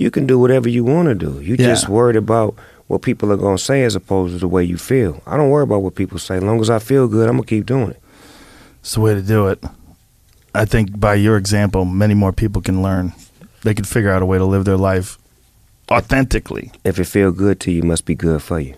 you 0.00 0.10
can 0.10 0.26
do 0.26 0.38
whatever 0.38 0.68
you 0.68 0.82
want 0.82 1.08
to 1.08 1.14
do. 1.14 1.40
You 1.40 1.56
Yeah. 1.58 1.66
just 1.66 1.88
worried 1.88 2.16
about 2.16 2.54
what 2.88 3.02
people 3.02 3.30
are 3.30 3.36
gonna 3.36 3.58
say 3.58 3.84
as 3.84 3.94
opposed 3.94 4.32
to 4.34 4.38
the 4.40 4.48
way 4.48 4.64
you 4.64 4.78
feel. 4.78 5.20
I 5.26 5.36
don't 5.36 5.50
worry 5.50 5.62
about 5.62 5.82
what 5.82 5.94
people 5.94 6.18
say. 6.18 6.36
As 6.38 6.42
long 6.42 6.60
as 6.60 6.70
I 6.70 6.78
feel 6.78 7.06
good, 7.06 7.28
I'm 7.28 7.36
gonna 7.36 7.46
keep 7.46 7.66
doing 7.66 7.90
it. 7.90 8.00
It's 8.80 8.94
the 8.94 9.00
way 9.00 9.14
to 9.14 9.20
do 9.22 9.48
it. 9.48 9.62
I 10.54 10.64
think 10.64 10.98
by 10.98 11.14
your 11.14 11.36
example, 11.36 11.84
many 11.84 12.14
more 12.14 12.32
people 12.32 12.62
can 12.62 12.82
learn. 12.82 13.12
They 13.62 13.74
can 13.74 13.84
figure 13.84 14.10
out 14.10 14.22
a 14.22 14.26
way 14.26 14.38
to 14.38 14.44
live 14.46 14.64
their 14.64 14.78
life 14.78 15.18
authentically. 15.90 16.72
If 16.82 16.98
it 16.98 17.04
feel 17.04 17.30
good 17.30 17.60
to 17.60 17.70
you, 17.70 17.80
it 17.82 17.84
must 17.84 18.06
be 18.06 18.14
good 18.14 18.42
for 18.42 18.58
you. 18.58 18.74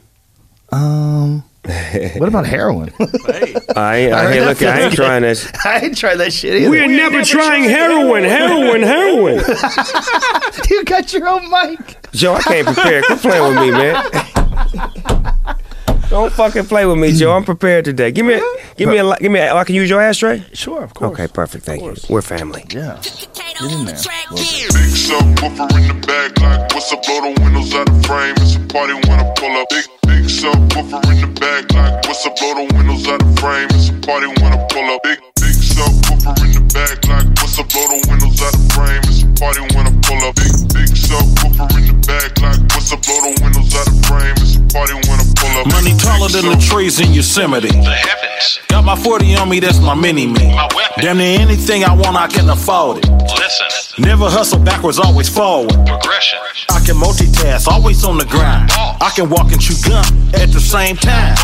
Um, 0.70 1.44
what 2.16 2.28
about 2.28 2.44
heroin? 2.44 2.92
I 2.98 3.04
uh, 3.04 3.06
ain't, 3.06 4.12
I 4.12 4.32
ain't 4.32 4.46
look. 4.46 4.62
I 4.62 4.80
ain't 4.82 4.94
trying 4.94 5.22
that. 5.22 5.60
I 5.64 5.78
ain't 5.78 5.96
tried 5.96 6.16
that 6.16 6.32
shit 6.32 6.56
either. 6.56 6.70
We're 6.70 6.88
never 6.88 7.22
trying 7.22 7.62
heroin, 7.62 8.24
heroin, 8.24 8.82
heroin. 8.82 9.36
you 10.70 10.84
got 10.84 11.12
your 11.12 11.28
own 11.28 11.48
mic. 11.48 12.10
Joe, 12.10 12.34
I 12.34 12.42
can't 12.42 12.66
prepare. 12.66 13.02
Quit 13.02 13.18
playing 13.20 13.54
with 13.54 13.60
me, 13.60 13.70
man. 13.70 15.56
Don't 16.12 16.30
fucking 16.30 16.66
play 16.66 16.84
with 16.84 16.98
me, 16.98 17.10
Joe. 17.16 17.32
I'm 17.32 17.42
prepared 17.42 17.86
today. 17.86 18.12
Give 18.12 18.26
me, 18.26 18.34
a, 18.34 18.40
give 18.76 18.86
me 18.86 18.98
a, 18.98 19.16
give 19.16 19.32
me. 19.32 19.40
A, 19.40 19.54
I 19.54 19.64
can 19.64 19.74
use 19.74 19.88
your 19.88 19.98
ashtray. 19.98 20.44
Sure, 20.52 20.84
of 20.84 20.92
course. 20.92 21.12
Okay, 21.12 21.26
perfect. 21.26 21.64
Thank 21.64 21.80
you. 21.80 21.94
We're 22.10 22.20
family. 22.20 22.66
Yeah. 22.68 23.00
Get 23.32 23.72
in 23.72 23.86
there. 23.86 23.96
Big 23.96 24.92
subwoofer 24.92 25.72
in 25.72 25.88
the 25.88 26.06
back, 26.06 26.38
like 26.38 26.74
what's 26.74 26.92
up? 26.92 27.02
Blow 27.02 27.32
the 27.32 27.40
windows 27.40 27.72
out 27.72 27.88
of 27.88 28.04
frame. 28.04 28.34
It's 28.44 28.56
a 28.56 28.60
party 28.68 28.92
when 28.92 29.20
I 29.20 29.32
pull 29.40 29.56
up. 29.56 29.66
Big 29.70 29.86
big 30.04 30.24
subwoofer 30.28 31.00
in 31.12 31.32
the 31.32 31.40
back, 31.40 31.72
like 31.72 32.04
what's 32.04 32.26
up? 32.26 32.36
Blow 32.36 32.60
the 32.60 32.74
windows 32.76 33.08
out 33.08 33.22
of 33.22 33.38
frame. 33.40 33.68
It's 33.72 33.88
a 33.88 33.96
party 34.04 34.26
when 34.36 34.52
I 34.52 34.60
pull 34.68 34.84
up. 34.92 35.00
Big 35.04 35.16
big 35.40 35.56
subwoofer 35.56 36.36
in 36.44 36.52
the 36.52 36.60
back, 36.76 37.08
like 37.08 37.24
what's 37.40 37.58
up? 37.58 37.72
Blow 37.72 37.88
the 37.88 38.04
windows 38.12 38.36
out 38.44 38.52
of 38.52 38.64
frame. 38.76 39.00
It's 39.08 39.24
a 39.24 39.28
party 39.40 39.64
when 39.72 39.88
I 39.88 39.92
pull 40.12 40.28
up. 40.28 40.34
Big 40.36 40.52
big 40.72 40.90
subwoofer 40.92 41.68
in 41.78 41.86
the 41.88 41.96
back, 42.06 42.36
like 42.40 42.60
what's 42.72 42.92
up? 42.92 43.02
Blow 43.02 43.20
the 43.24 43.40
windows 43.42 43.74
out 43.74 43.88
of 43.88 43.96
frame. 44.06 44.36
It's 44.40 44.56
a 44.56 44.62
party 44.72 44.94
when 44.94 45.16
I 45.20 45.26
pull 45.36 45.52
up. 45.60 45.66
Money 45.72 45.94
taller 45.96 46.28
than 46.28 46.46
the 46.52 46.60
trees 46.60 47.00
in 47.00 47.12
Yosemite. 47.12 47.68
The 47.68 47.94
heavens. 47.94 48.60
Got 48.68 48.84
my 48.84 48.96
40 48.96 49.34
on 49.36 49.48
me, 49.48 49.60
that's 49.60 49.80
my 49.80 49.94
mini 49.94 50.26
me. 50.26 50.54
My 50.54 50.68
weapon. 50.74 51.02
Damn 51.02 51.18
near 51.18 51.40
anything 51.40 51.84
I 51.84 51.94
want, 51.94 52.16
I 52.16 52.26
can 52.26 52.48
afford 52.50 52.98
it. 52.98 53.08
Listen. 53.38 54.04
Never 54.04 54.28
hustle 54.28 54.58
backwards, 54.58 54.98
always 54.98 55.28
forward. 55.28 55.72
Progression. 55.86 56.38
I 56.70 56.80
can 56.80 56.96
multitask, 56.96 57.68
always 57.68 58.04
on 58.04 58.18
the 58.18 58.24
grind. 58.24 58.70
I 58.72 59.10
can 59.14 59.28
walk 59.28 59.52
and 59.52 59.60
chew 59.60 59.74
gum 59.88 60.04
at 60.34 60.50
the 60.50 60.60
same 60.60 60.96
time. 60.96 61.36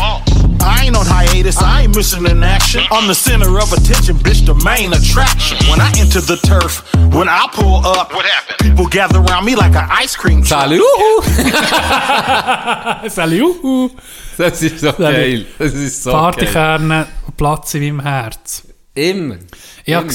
I 0.61 0.85
ain't 0.85 0.95
on 0.97 1.05
hiatus, 1.05 1.61
I 1.61 1.83
ain't 1.83 1.95
missing 1.95 2.25
an 2.25 2.43
action. 2.43 2.83
I'm 2.91 3.07
the 3.07 3.15
center 3.15 3.57
of 3.59 3.71
attention, 3.71 4.17
bitch, 4.17 4.45
the 4.45 4.55
main 4.65 4.91
attraction. 4.93 5.57
When 5.69 5.79
I 5.79 5.91
enter 5.97 6.21
the 6.21 6.37
turf, 6.37 6.83
when 7.13 7.29
I 7.29 7.47
pull 7.53 7.85
up, 7.85 8.13
What 8.13 8.25
happened? 8.25 8.58
People 8.59 8.87
gather 8.87 9.19
around 9.19 9.45
me 9.45 9.55
like 9.55 9.75
an 9.75 9.89
ice 9.91 10.15
cream 10.15 10.43
truck. 10.43 10.61
Salut! 10.61 10.83
Salut! 13.11 13.91
Das 14.37 14.61
ist 14.61 14.79
so 14.79 14.93
geil. 14.93 15.45
Das 15.57 15.73
ist 15.73 16.03
so. 16.03 16.11
Partykerne 16.11 17.07
Platz 17.35 17.73
in 17.73 17.95
meinem 17.95 17.99
Herz. 18.01 18.63
Immer. 18.93 19.37
Ich 19.85 19.93
habe 19.93 20.07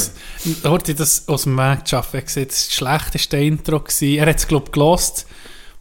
Immer. 0.45 0.79
das 0.79 1.29
aus 1.29 1.43
dem 1.45 1.57
Weg 1.57 1.85
geschafft. 1.85 2.15
Das 2.15 2.37
war 2.37 2.45
das 2.45 2.73
schlechteste 2.73 3.37
Intro. 3.39 3.81
Gewesen. 3.81 4.19
Er 4.19 4.27
hat 4.27 4.37
es, 4.37 4.47
glaube 4.47 4.67
ich, 4.67 4.73
gelost. 4.73 5.27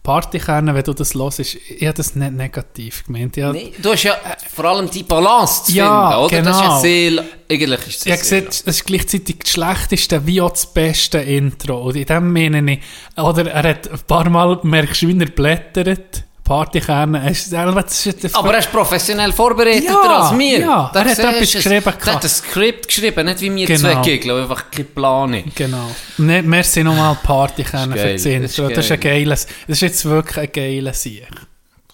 Partykerne, 0.03 0.75
wenn 0.75 0.83
du 0.83 0.93
das 0.93 1.15
hörst, 1.15 1.39
ich 1.39 1.81
habe 1.81 1.93
das 1.93 2.13
nicht 2.13 2.33
negativ 2.33 3.05
gemeint. 3.05 3.37
Habe 3.37 3.53
Nee, 3.53 3.73
du 3.81 3.93
hast 3.93 4.03
ja 4.03 4.15
vor 4.53 4.65
allem 4.65 4.89
die 4.89 5.03
Balance 5.03 5.63
zu 5.63 5.71
Ja, 5.71 6.27
finden, 6.27 6.41
oder? 6.41 6.51
Das 6.51 6.55
ist 6.57 6.61
ja 6.61 6.67
genau. 6.67 6.81
sehr, 6.81 7.25
eigentlich 7.49 7.87
ist 7.87 8.05
das 8.05 8.11
habe 8.11 8.23
sehr 8.23 8.41
gesehen, 8.41 8.45
das 8.65 8.75
ist 8.75 8.85
gleichzeitig 8.85 9.39
das 9.39 9.51
schlechteste 9.51 10.27
wie 10.27 10.41
auch 10.41 10.49
das 10.49 10.73
beste 10.73 11.19
Intro. 11.19 11.83
Und 11.83 11.95
in 11.95 12.05
dem 12.05 12.33
meine 12.33 12.73
ich, 12.73 12.79
oder 13.15 13.49
er 13.49 13.69
hat 13.69 13.89
ein 13.89 13.99
paar 14.05 14.29
Mal, 14.29 14.59
merkst 14.63 15.03
du, 15.03 15.07
wie 15.07 15.17
er 15.17 15.29
blättert. 15.29 16.25
Partykerne, 16.43 17.29
es 17.29 17.43
ist- 17.47 17.53
das 17.53 18.13
ist 18.23 18.35
Aber 18.35 18.51
er 18.53 18.59
ist 18.59 18.71
professionell 18.71 19.31
vorbereiteter 19.31 19.85
Ja, 20.03 20.19
als 20.29 20.37
wir. 20.37 20.59
ja, 20.59 20.91
Da 20.93 21.01
er 21.03 21.11
hat 21.11 21.19
etwas 21.19 21.51
geschrieben 21.53 21.83
Er 21.85 22.13
hat 22.13 22.23
ein 22.23 22.29
Skript 22.29 22.87
geschrieben, 22.87 23.25
nicht 23.25 23.41
wie 23.41 23.55
wir 23.55 23.65
Genau. 23.67 23.79
zwei 23.79 24.01
Gegner, 24.01 24.35
die 24.35 24.41
einfach 24.41 24.69
keinen 24.69 24.87
Plan 24.93 25.33
haben. 25.35 25.51
Genau. 25.55 25.91
Ne, 26.17 26.41
merci 26.41 26.83
nochmal 26.83 27.15
Partykerne 27.23 27.95
für 27.95 28.03
geil, 28.03 28.13
das 28.13 28.23
das 28.23 28.51
ist 28.51 28.59
Das 28.59 28.85
ist 28.85 28.91
ein 28.91 28.99
geil. 28.99 29.19
geiles, 29.23 29.45
das 29.67 29.77
ist 29.77 29.81
jetzt 29.81 30.05
wirklich 30.05 30.37
ein 30.37 30.51
geiler 30.51 30.93
Sieg. 30.93 31.27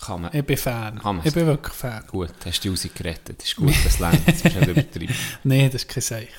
Kann 0.03 0.21
man. 0.21 0.31
Ich 0.33 0.43
bin 0.45 0.57
Fan. 0.57 0.97
Kann 0.99 1.17
man 1.17 1.25
Ich 1.27 1.33
bin 1.33 1.45
wirklich 1.45 1.75
Fan. 1.75 2.03
Gut, 2.07 2.29
hast 2.45 2.59
du 2.59 2.61
die 2.63 2.69
rausgerettet. 2.69 3.43
ist 3.43 3.55
gut, 3.55 3.73
das 3.83 3.99
längt. 3.99 4.25
Bist 4.25 4.45
du 4.45 4.47
nicht 4.49 4.67
übertrieben. 4.67 5.13
Nein, 5.43 5.69
das 5.71 5.83
ist 5.83 5.89
kein 5.89 6.01
Seich. 6.01 6.29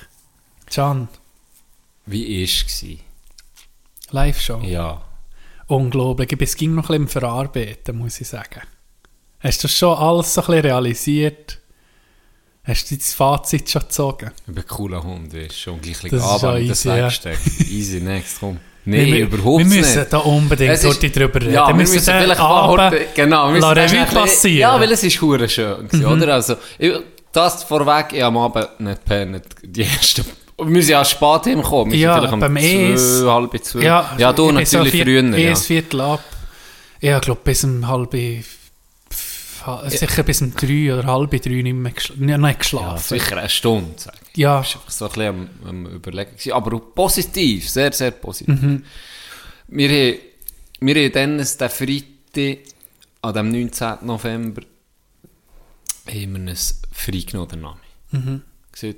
Can, 0.73 1.07
Wie 2.07 2.39
war 2.39 2.43
es? 2.43 2.75
Live-Show. 4.11 4.59
Ja. 4.63 5.01
Unglaublich. 5.71 6.35
Es 6.41 6.55
ging 6.55 6.75
noch 6.75 6.89
ein 6.89 7.05
bisschen 7.05 7.21
Verarbeiten, 7.21 7.97
muss 7.97 8.19
ich 8.19 8.27
sagen. 8.27 8.61
Hast 9.39 9.63
du 9.63 9.67
das 9.67 9.77
schon 9.77 9.97
alles 9.97 10.33
so 10.33 10.41
ein 10.41 10.47
bisschen 10.47 10.61
realisiert? 10.65 11.59
Hast 12.63 12.91
du 12.91 12.97
das 12.97 13.13
Fazit 13.13 13.69
schon 13.69 13.81
gezogen? 13.83 14.31
Ich 14.47 14.53
bin 14.53 14.63
ein 14.63 14.67
cooler 14.67 15.01
Hund, 15.03 15.33
du. 15.33 15.47
Schon 15.49 15.79
gleich 15.81 15.97
Das 16.01 16.13
ist 16.13 16.21
aber 16.43 16.59
das 16.59 16.83
ja. 16.83 16.95
weggesteckt. 16.97 17.61
Easy, 17.71 18.01
next, 18.01 18.37
komm. 18.39 18.57
Nee, 18.83 19.05
wir, 19.13 19.19
überhaupt 19.27 19.59
Wir 19.59 19.65
müssen 19.65 19.99
nicht. 19.99 20.11
da 20.11 20.17
unbedingt 20.17 20.71
Es 20.71 20.83
ist- 20.83 20.89
heute 20.95 21.09
drüber 21.11 21.39
reden. 21.39 21.53
Ja, 21.53 21.67
wir 21.67 21.75
müssen 21.75 21.93
müssen 21.93 22.13
vielleicht 22.15 22.39
Abend 22.41 22.95
genau, 23.13 23.53
wir 23.53 23.61
Revue 23.77 23.99
ein 23.99 24.07
passieren. 24.07 24.57
Ja, 24.59 24.79
weil 24.79 24.91
es 24.91 25.03
ist 25.03 25.21
hure 25.21 25.47
schön, 25.47 25.87
Mhm. 25.91 26.05
oder? 26.05 26.33
Also, 26.33 26.55
ich, 26.79 26.91
das 27.31 27.63
vorweg, 27.63 28.07
ich 28.13 28.23
am 28.23 28.37
Abend 28.37 28.79
nicht 28.79 29.05
pennen, 29.05 29.39
die 29.61 29.83
ersten, 29.83 30.25
wir 30.65 30.81
sind 30.83 30.91
ja 30.91 31.05
spät 31.05 31.43
hingekommen, 31.45 31.91
wir 31.93 31.99
Ja, 31.99 32.17
vielleicht 32.19 32.39
beim 32.39 32.55
ES. 32.57 33.19
zwei, 33.19 33.31
halb 33.31 33.63
zwei. 33.63 33.81
Ja, 33.81 34.15
ja 34.17 34.33
du 34.33 34.51
natürlich 34.51 34.91
vier- 34.91 35.03
früher, 35.05 35.37
ja. 35.37 35.51
ES 35.51 35.65
Viertel 35.65 36.01
ab. 36.01 36.23
Ja, 36.99 37.17
ich 37.17 37.23
glaube 37.23 37.41
bis 37.43 37.63
um 37.63 37.87
halb... 37.87 38.15
Sicher 39.89 40.23
bis 40.23 40.41
um 40.41 40.55
drei 40.55 40.91
oder 40.91 41.05
halb 41.05 41.29
drei 41.39 41.61
nicht 41.61 41.73
mehr 41.73 41.91
geschl 41.91 42.13
nicht, 42.17 42.35
nicht 42.37 42.41
Ja, 42.41 42.51
geschlafen. 42.53 42.99
sicher 43.19 43.37
eine 43.37 43.47
Stunde, 43.49 43.93
sag 43.95 44.15
ich. 44.31 44.37
Ja, 44.37 44.61
Ich 44.61 44.75
war 44.75 44.81
so 44.87 45.05
ein 45.05 45.11
bisschen 45.11 45.27
am, 45.27 45.69
am 45.69 45.85
Überlegen. 45.85 46.51
Aber 46.51 46.75
auch 46.77 46.95
positiv, 46.95 47.69
sehr, 47.69 47.91
sehr 47.91 48.09
positiv. 48.11 48.59
Mhm. 48.59 48.83
Wir 49.67 49.89
haben, 49.89 50.19
wir 50.79 50.95
haben 50.95 51.11
dann 51.13 51.37
den 51.37 51.69
Freitag, 51.69 52.57
an 53.21 53.33
dem 53.35 53.49
19. 53.51 53.97
November, 54.01 54.63
haben 56.07 56.33
wir 56.43 56.49
uns 56.51 56.81
freigenommen, 56.91 57.49
den 57.49 57.61
Namen. 57.61 57.79
Mhm. 58.11 58.41
Gesagt, 58.71 58.97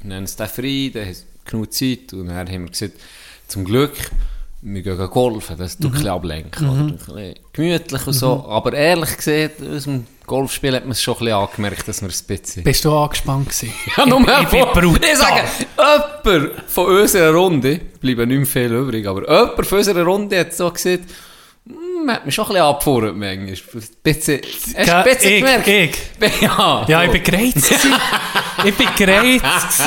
wir 0.00 0.08
nennen 0.08 0.24
es 0.24 0.36
den 0.36 0.48
frei, 0.48 0.90
dann 0.92 1.04
haben 1.06 1.14
wir 1.14 1.50
genug 1.50 1.72
Zeit. 1.72 2.12
Und 2.12 2.28
dann 2.28 2.48
haben 2.48 2.64
wir 2.64 2.70
gesagt, 2.70 2.94
zum 3.48 3.64
Glück, 3.64 3.92
wir 4.60 4.82
gehen 4.82 5.10
golfen, 5.10 5.56
das 5.56 5.76
tut 5.76 5.86
ein 5.86 5.92
bisschen 5.92 6.08
ablenken. 6.08 6.68
Oder? 6.68 6.80
Ein 6.80 6.96
bisschen 6.96 7.34
gemütlich 7.52 8.06
und 8.06 8.12
so. 8.12 8.44
Aber 8.48 8.72
ehrlich 8.72 9.16
gesagt, 9.16 9.62
aus 9.62 9.84
dem 9.84 10.06
Golfspiel 10.26 10.74
hat 10.74 10.82
man 10.82 10.92
es 10.92 11.02
schon 11.02 11.14
ein 11.14 11.18
bisschen 11.20 11.34
angemerkt, 11.36 11.88
dass 11.88 12.02
wir 12.02 12.08
ein 12.08 12.26
bisschen... 12.26 12.64
bist 12.64 12.84
du 12.84 12.92
angespannt 12.92 13.48
gewesen? 13.48 13.72
Ja, 13.96 14.06
nur 14.06 14.20
ich, 14.20 14.52
ich 14.52 14.64
brutal. 14.72 15.00
Ich 15.00 15.16
sage, 15.16 15.42
jemand 16.24 16.62
von 16.66 16.86
unserer 16.86 17.34
Runde, 17.34 17.80
bleiben 18.00 18.28
nicht 18.28 18.38
mehr 18.38 18.46
viel 18.46 18.72
übrig, 18.72 19.06
aber 19.06 19.22
jemand 19.22 19.66
von 19.66 19.78
unserer 19.78 20.02
Runde 20.04 20.38
hat 20.40 20.52
so 20.54 20.70
gesagt, 20.70 21.04
hm, 22.02 22.10
hat 22.10 22.26
mich 22.26 22.34
schon 22.34 22.44
ein 22.46 22.48
bisschen 22.48 22.64
abgefahren 22.64 23.18
manchmal. 23.18 23.38
Ein 23.48 23.88
bisschen, 24.02 24.40
ein 24.76 25.04
bisschen 25.04 25.32
ich, 25.32 25.38
gemerkt? 25.40 25.68
ich. 25.68 25.90
Ja, 26.42 26.84
Ja, 26.88 27.04
ich 27.04 27.10
bin 27.12 27.22
gereizt. 27.22 27.72
ich 28.64 28.74
bin 28.74 28.88
gereizt. 28.96 29.82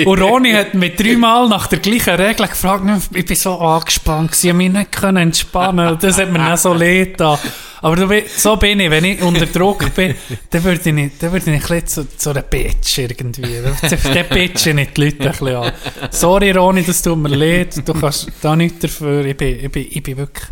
Und 0.06 0.20
Roni 0.22 0.52
hat 0.52 0.74
mich 0.74 0.94
dreimal 0.96 1.48
nach 1.48 1.66
der 1.66 1.78
gleichen 1.80 2.14
Regel 2.14 2.46
gefragt, 2.46 2.84
ich 3.14 3.24
bin 3.26 3.36
so 3.36 3.58
angespannt 3.58 4.30
gewesen, 4.32 4.48
ich 4.48 4.54
mich 4.54 4.72
nicht 4.72 4.92
können 4.92 5.16
entspannen. 5.18 5.98
Das 6.00 6.18
hat 6.18 6.30
mir 6.30 6.38
dann 6.38 6.56
so 6.56 6.72
leid 6.74 7.18
da. 7.20 7.38
Aber 7.82 8.08
so 8.38 8.56
bin 8.56 8.80
ich, 8.80 8.88
wenn 8.90 9.04
ich 9.04 9.20
unter 9.20 9.44
Druck 9.44 9.94
bin, 9.94 10.14
dann 10.48 10.64
würde 10.64 10.80
ich, 10.88 10.94
nicht- 10.94 11.22
dann 11.22 11.32
würde 11.32 11.50
ich 11.50 11.56
ein 11.70 11.80
bisschen 11.80 11.86
zu, 12.08 12.16
zu 12.16 12.30
einer 12.30 12.40
Bitch 12.40 12.96
irgendwie. 12.96 13.58
Dann 13.62 14.28
bitch 14.30 14.66
ich 14.66 14.74
nicht 14.74 14.96
die 14.96 15.04
Leute 15.04 15.24
ein 15.24 15.30
bisschen 15.32 15.56
an. 15.56 15.72
Sorry 16.10 16.50
Roni, 16.52 16.82
das 16.82 17.02
tut 17.02 17.18
mir 17.18 17.28
leid, 17.28 17.76
du 17.86 17.92
kannst 17.92 18.28
da 18.40 18.56
nichts 18.56 18.78
dafür. 18.78 19.26
Ich 19.26 19.36
bin, 19.36 19.62
ich 19.66 19.70
bin, 19.70 19.86
ich 19.90 20.02
bin 20.02 20.16
wirklich 20.16 20.46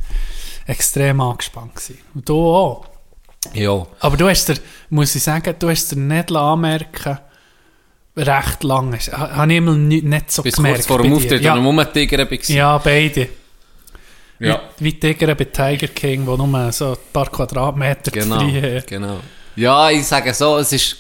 extrem 0.67 1.21
angespannt 1.21 1.75
gewesen. 1.75 1.99
Und 2.15 2.29
du 2.29 2.35
auch. 2.47 2.87
Ja. 3.55 3.87
Aber 4.01 4.17
du 4.17 4.29
hast 4.29 4.49
dir, 4.49 4.55
muss 4.91 5.15
ich 5.15 5.23
sagen, 5.23 5.55
du 5.59 5.69
hast 5.69 5.91
dir 5.93 5.97
nicht 5.99 6.31
anmerken 6.33 7.19
recht 8.17 8.63
lang. 8.63 8.95
Hast- 8.95 9.13
ha- 9.13 9.37
Habe 9.37 9.53
ich 9.53 9.59
immer 9.59 9.75
nicht, 9.75 10.05
nicht 10.05 10.31
so 10.31 10.43
Bis 10.43 10.55
gemerkt. 10.57 10.77
kurz 10.79 10.87
vor 10.87 11.03
dem 11.03 11.13
Auftritt, 11.15 11.43
ja. 11.43 11.55
Tiger 11.93 12.19
war. 12.31 12.39
ja, 12.51 12.79
beide. 12.79 13.29
Ja. 14.39 14.61
Wie, 14.79 14.85
wie 14.93 14.99
Tiger 15.01 15.35
bei 15.35 15.45
Tiger 15.45 15.89
King, 15.89 16.27
wo 16.27 16.37
nur 16.37 16.73
so 16.73 16.91
ein 16.93 16.97
paar 17.13 17.27
Quadratmeter 17.31 18.11
Genau, 18.11 18.39
frei 18.41 18.83
genau. 18.87 19.21
Ja, 19.55 19.91
ich 19.91 20.05
sage 20.07 20.35
so, 20.35 20.59
es 20.59 20.73
ist, 20.73 20.97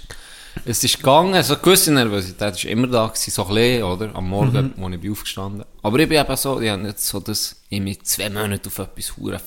es 0.64 0.84
ist 0.84 0.96
gegangen, 0.98 1.42
so 1.42 1.54
eine 1.54 1.62
gewisse 1.62 1.92
Nervosität 1.92 2.64
war 2.64 2.70
immer 2.70 2.86
da, 2.86 3.06
gewesen, 3.08 3.30
so 3.30 3.42
ein 3.46 3.54
bisschen, 3.54 3.82
oder? 3.82 4.10
Am 4.14 4.28
Morgen, 4.28 4.72
Mhm. 4.76 4.84
als 4.84 4.94
ich 4.94 5.00
bin 5.00 5.12
aufgestanden 5.12 5.64
Aber 5.82 5.98
ich 5.98 6.08
bin 6.08 6.20
eben 6.20 6.36
so, 6.36 6.60
ich 6.60 6.70
habe 6.70 6.82
nicht 6.82 7.00
so, 7.00 7.18
dass 7.20 7.56
ich 7.68 7.80
mich 7.80 8.02
zwei 8.04 8.30
Monate 8.30 8.68
auf 8.68 8.78
etwas 8.78 9.16
hure 9.16 9.40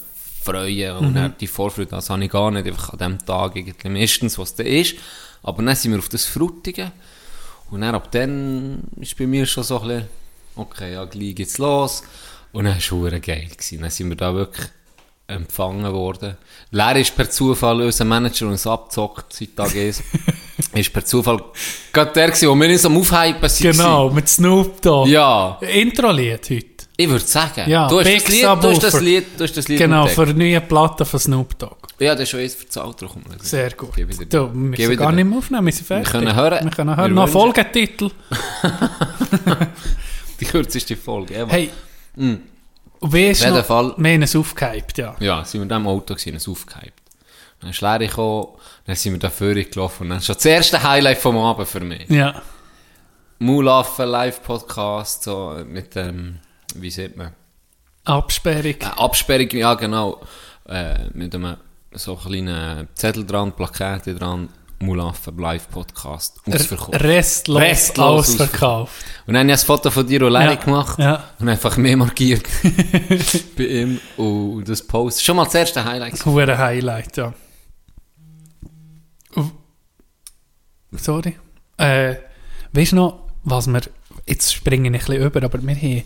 freue 0.45 0.97
und 0.97 1.13
Mhm. 1.13 1.33
die 1.39 1.47
Vorfreude, 1.47 1.91
das 1.91 2.09
habe 2.09 2.23
ich 2.23 2.31
gar 2.31 2.51
nicht, 2.51 2.67
einfach 2.67 2.93
an 2.93 2.99
dem 2.99 3.25
Tag 3.25 3.55
irgendwie 3.55 3.89
meistens, 3.89 4.37
was 4.37 4.55
da 4.55 4.63
ist. 4.63 4.95
Aber 5.43 5.61
dann 5.63 5.75
sind 5.75 5.91
wir 5.91 5.99
auf 5.99 6.09
das 6.09 6.25
Frutigen 6.25 6.91
und 7.71 7.81
dann 7.81 7.95
ab 7.95 8.11
dann 8.11 8.83
ist 8.99 9.17
bei 9.17 9.27
mir 9.27 9.45
schon 9.45 9.63
so 9.63 9.81
ein 9.81 9.87
bisschen, 9.87 10.07
okay, 10.55 10.93
ja, 10.93 11.05
gleich 11.05 11.35
geht's 11.35 11.57
los. 11.57 12.03
Und 12.51 12.65
dann 12.65 12.73
war 12.73 13.13
es 13.13 13.21
geil. 13.21 13.47
Gewesen. 13.51 13.81
Dann 13.81 13.89
sind 13.89 14.09
wir 14.09 14.15
da 14.15 14.33
wirklich 14.33 14.67
empfangen 15.27 15.91
worden. 15.91 16.37
Leer 16.71 16.95
ist 16.97 17.15
per 17.15 17.29
Zufall 17.29 17.81
unser 17.81 18.05
Manager, 18.05 18.47
uns 18.47 18.65
abzockt 18.67 19.33
seit 19.33 19.55
Tag 19.55 19.75
1. 19.75 20.03
ist 20.73 20.93
per 20.93 21.03
Zufall 21.03 21.43
gerade 21.91 22.13
der 22.13 22.27
gewesen, 22.27 22.49
wo 22.49 22.55
wir 22.55 22.69
uns 22.69 22.85
am 22.85 22.97
Aufhypen 22.97 23.49
sind. 23.49 23.71
Genau, 23.71 24.09
mit 24.09 24.29
Snoop 24.29 24.81
Dogg. 24.81 25.09
Ja, 25.09 25.57
Intro-Lied 25.61 26.49
heute. 26.49 26.74
Ich 26.97 27.09
würde 27.09 27.25
sagen. 27.25 27.69
Ja, 27.69 27.87
du, 27.87 27.99
hast 27.99 28.05
Big 28.05 28.23
das 28.23 28.29
Lied, 28.29 28.43
du 28.43 28.69
hast 28.69 28.83
das. 28.83 29.01
Lied, 29.01 29.25
du 29.37 29.43
hast 29.43 29.57
das 29.57 29.67
Lied 29.67 29.77
Genau, 29.79 30.07
entdeckt. 30.07 30.15
für 30.15 30.21
eine 30.23 30.33
neue 30.33 30.61
Platte 30.61 31.05
von 31.05 31.19
Snoop 31.19 31.57
Dogg. 31.59 31.75
Ja, 31.99 32.13
das 32.13 32.23
ist 32.23 32.29
schon 32.29 32.39
jetzt 32.41 32.57
verzahlt. 32.57 33.01
Darum. 33.01 33.23
Sehr 33.41 33.71
gut. 33.71 33.89
Du, 33.97 34.01
wir 34.03 34.07
geh 34.77 34.87
müssen 34.87 34.97
gar 34.97 35.11
nicht 35.11 35.25
mehr 35.25 35.37
aufnehmen, 35.37 35.65
wir 35.65 35.73
sind 35.73 35.87
fertig. 35.87 36.11
können 36.11 36.35
hören. 36.35 36.63
Wir 36.63 36.71
können 36.71 36.89
Wir 36.89 36.97
hören. 36.97 37.13
Noch 37.13 37.23
wünschen- 37.23 37.33
Folgetitel. 37.39 38.09
Die 40.39 40.45
kürzeste 40.45 40.95
Folge. 40.95 41.35
ever. 41.35 41.51
Hey, 41.51 41.69
und 42.17 42.41
weißt 43.01 43.47
noch, 43.49 43.65
Fall. 43.65 43.93
wir 43.97 44.13
haben 44.13 44.21
es 44.23 44.35
aufgehypt, 44.35 44.97
ja. 44.97 45.15
Ja, 45.19 45.43
sind 45.45 45.61
wir 45.61 45.67
dann 45.67 45.81
im 45.83 45.87
Auto 45.87 46.13
gewesen, 46.15 46.35
es 46.35 46.47
aufgehypt. 46.47 46.93
Dann 47.61 47.69
ist 47.69 47.81
Leere 47.81 48.07
gekommen, 48.07 48.47
dann 48.85 48.95
sind 48.95 49.13
wir 49.13 49.19
da 49.19 49.29
vorne 49.29 49.63
gelaufen 49.63 50.03
und 50.03 50.09
dann 50.09 50.17
ist 50.19 50.25
schon 50.25 50.35
das 50.35 50.45
erste 50.45 50.81
Highlight 50.83 51.17
vom 51.17 51.37
Abend 51.37 51.67
für 51.67 51.79
mich. 51.79 52.09
Ja, 52.09 52.41
Mulaffen 53.39 54.07
Live-Podcast, 54.07 55.23
so 55.23 55.57
mit 55.67 55.95
dem, 55.95 56.39
wie 56.81 56.91
sieht 56.91 57.15
man? 57.17 57.33
Absperrung. 58.03 58.75
Äh, 58.79 58.85
Absperrung, 58.97 59.49
ja 59.51 59.73
genau, 59.73 60.21
äh, 60.67 61.09
mit 61.13 61.33
einem 61.33 61.57
so 61.91 62.15
kleinen 62.15 62.87
Zettel 62.93 63.25
dran, 63.25 63.53
Plakate 63.53 64.13
dran, 64.15 64.49
Mulaffen 64.79 65.37
Live-Podcast, 65.37 66.39
ausverkauft. 66.45 67.01
Restlos, 67.01 67.61
Restlos 67.61 68.29
ausverkauft. 68.29 69.05
Und 69.25 69.33
dann 69.33 69.47
habe 69.47 69.53
ich 69.53 69.61
ein 69.61 69.65
Foto 69.65 69.89
von 69.89 70.05
dir 70.05 70.21
und 70.25 70.33
Larry 70.33 70.55
Ja, 70.55 70.55
gemacht 70.55 70.99
ja. 70.99 71.23
und 71.39 71.49
einfach 71.49 71.77
mehr 71.77 71.95
markiert 71.97 72.43
bei 73.57 73.63
ihm 73.63 73.99
und 74.17 74.67
das 74.67 74.85
Post. 74.85 75.23
Schon 75.23 75.37
mal 75.37 75.45
das 75.45 75.55
erste 75.55 75.83
Highlight. 75.83 76.23
Hure 76.25 76.57
Highlight, 76.57 77.17
ja. 77.17 77.33
Sorry. 80.91 81.35
Äh, 81.77 82.15
weißt 82.73 82.91
du 82.93 82.95
noch, 82.97 83.29
was 83.43 83.67
wir. 83.67 83.81
Jetzt 84.27 84.53
springe 84.53 84.89
ich 84.89 84.93
ein 84.93 84.99
bisschen 84.99 85.23
über, 85.23 85.43
aber 85.43 85.61
wir 85.61 85.75
haben 85.75 86.03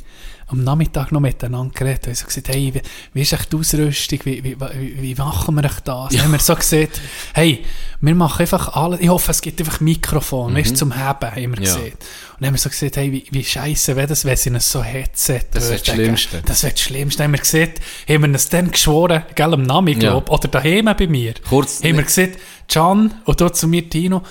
am 0.50 0.64
Nachmittag 0.64 1.12
noch 1.12 1.20
miteinander 1.20 1.74
geredet. 1.74 2.08
Und 2.08 2.14
ich 2.14 2.20
so 2.20 2.26
gesagt, 2.26 2.50
hey, 2.50 2.74
wie, 2.74 2.82
wie 3.14 3.22
ist 3.22 3.34
echt 3.34 3.52
die 3.54 3.58
Ausrüstung? 3.58 4.20
Wie, 4.24 4.44
wie, 4.44 4.58
wie, 4.60 5.02
wie 5.02 5.16
machen 5.16 5.56
wir 5.56 5.64
echt 5.64 5.88
das? 5.88 6.10
Dann 6.10 6.24
haben 6.24 6.32
wir 6.32 6.40
so 6.40 6.56
gesagt, 6.56 7.00
hey, 7.34 7.64
wir 8.02 8.16
machen 8.16 8.42
einfach 8.42 8.76
alles. 8.76 9.00
Ich 9.02 9.10
hoffe, 9.10 9.30
es 9.32 9.42
gibt 9.42 9.60
einfach 9.60 9.80
Mikrofon, 9.80 10.56
weißt 10.56 10.72
du, 10.72 10.76
zum 10.76 10.96
Haben, 10.96 11.28
haben 11.30 11.36
wir 11.42 11.48
Mhm. 11.50 11.54
Ja. 11.56 11.60
gesagt. 11.60 11.84
Und 11.94 12.42
dann 12.42 12.48
haben 12.48 12.54
wir 12.56 12.60
so 12.60 12.70
gesagt, 12.70 12.98
hey, 12.98 13.12
wie, 13.12 13.26
wie 13.32 13.44
scheiße 13.44 13.96
wäre 13.96 14.08
das, 14.08 14.26
wenn 14.26 14.38
sie 14.38 14.50
uns 14.50 14.72
so 14.72 14.82
Headset 14.84 15.42
Das 15.52 15.70
wäre 15.70 15.80
das 15.80 15.94
Schlimmste. 15.96 16.42
Das 16.46 16.64
wäre 16.64 16.74
das 16.74 16.82
Schlimmste. 16.82 17.18
Dann 17.20 17.26
haben 17.26 17.32
wir 17.34 17.40
gesagt, 17.40 17.80
haben 18.10 18.22
wir 18.24 18.30
uns 18.30 18.50
dann 18.50 18.72
geschworen, 18.72 19.24
gell, 19.36 19.54
am 19.54 19.64
Namen, 19.64 19.94
Ja. 19.94 20.00
glaub, 20.12 20.30
oder 20.32 20.48
daheim 20.48 20.86
bei 20.86 21.08
mir. 21.08 21.34
Kurz- 21.48 21.84
Haben 21.84 21.98
wir 21.98 22.04
gesagt, 22.04 22.40
Can, 22.68 23.14
und 23.26 23.42
dort 23.42 23.56
zu 23.56 23.68
mir, 23.68 23.88
Tino, 23.90 24.24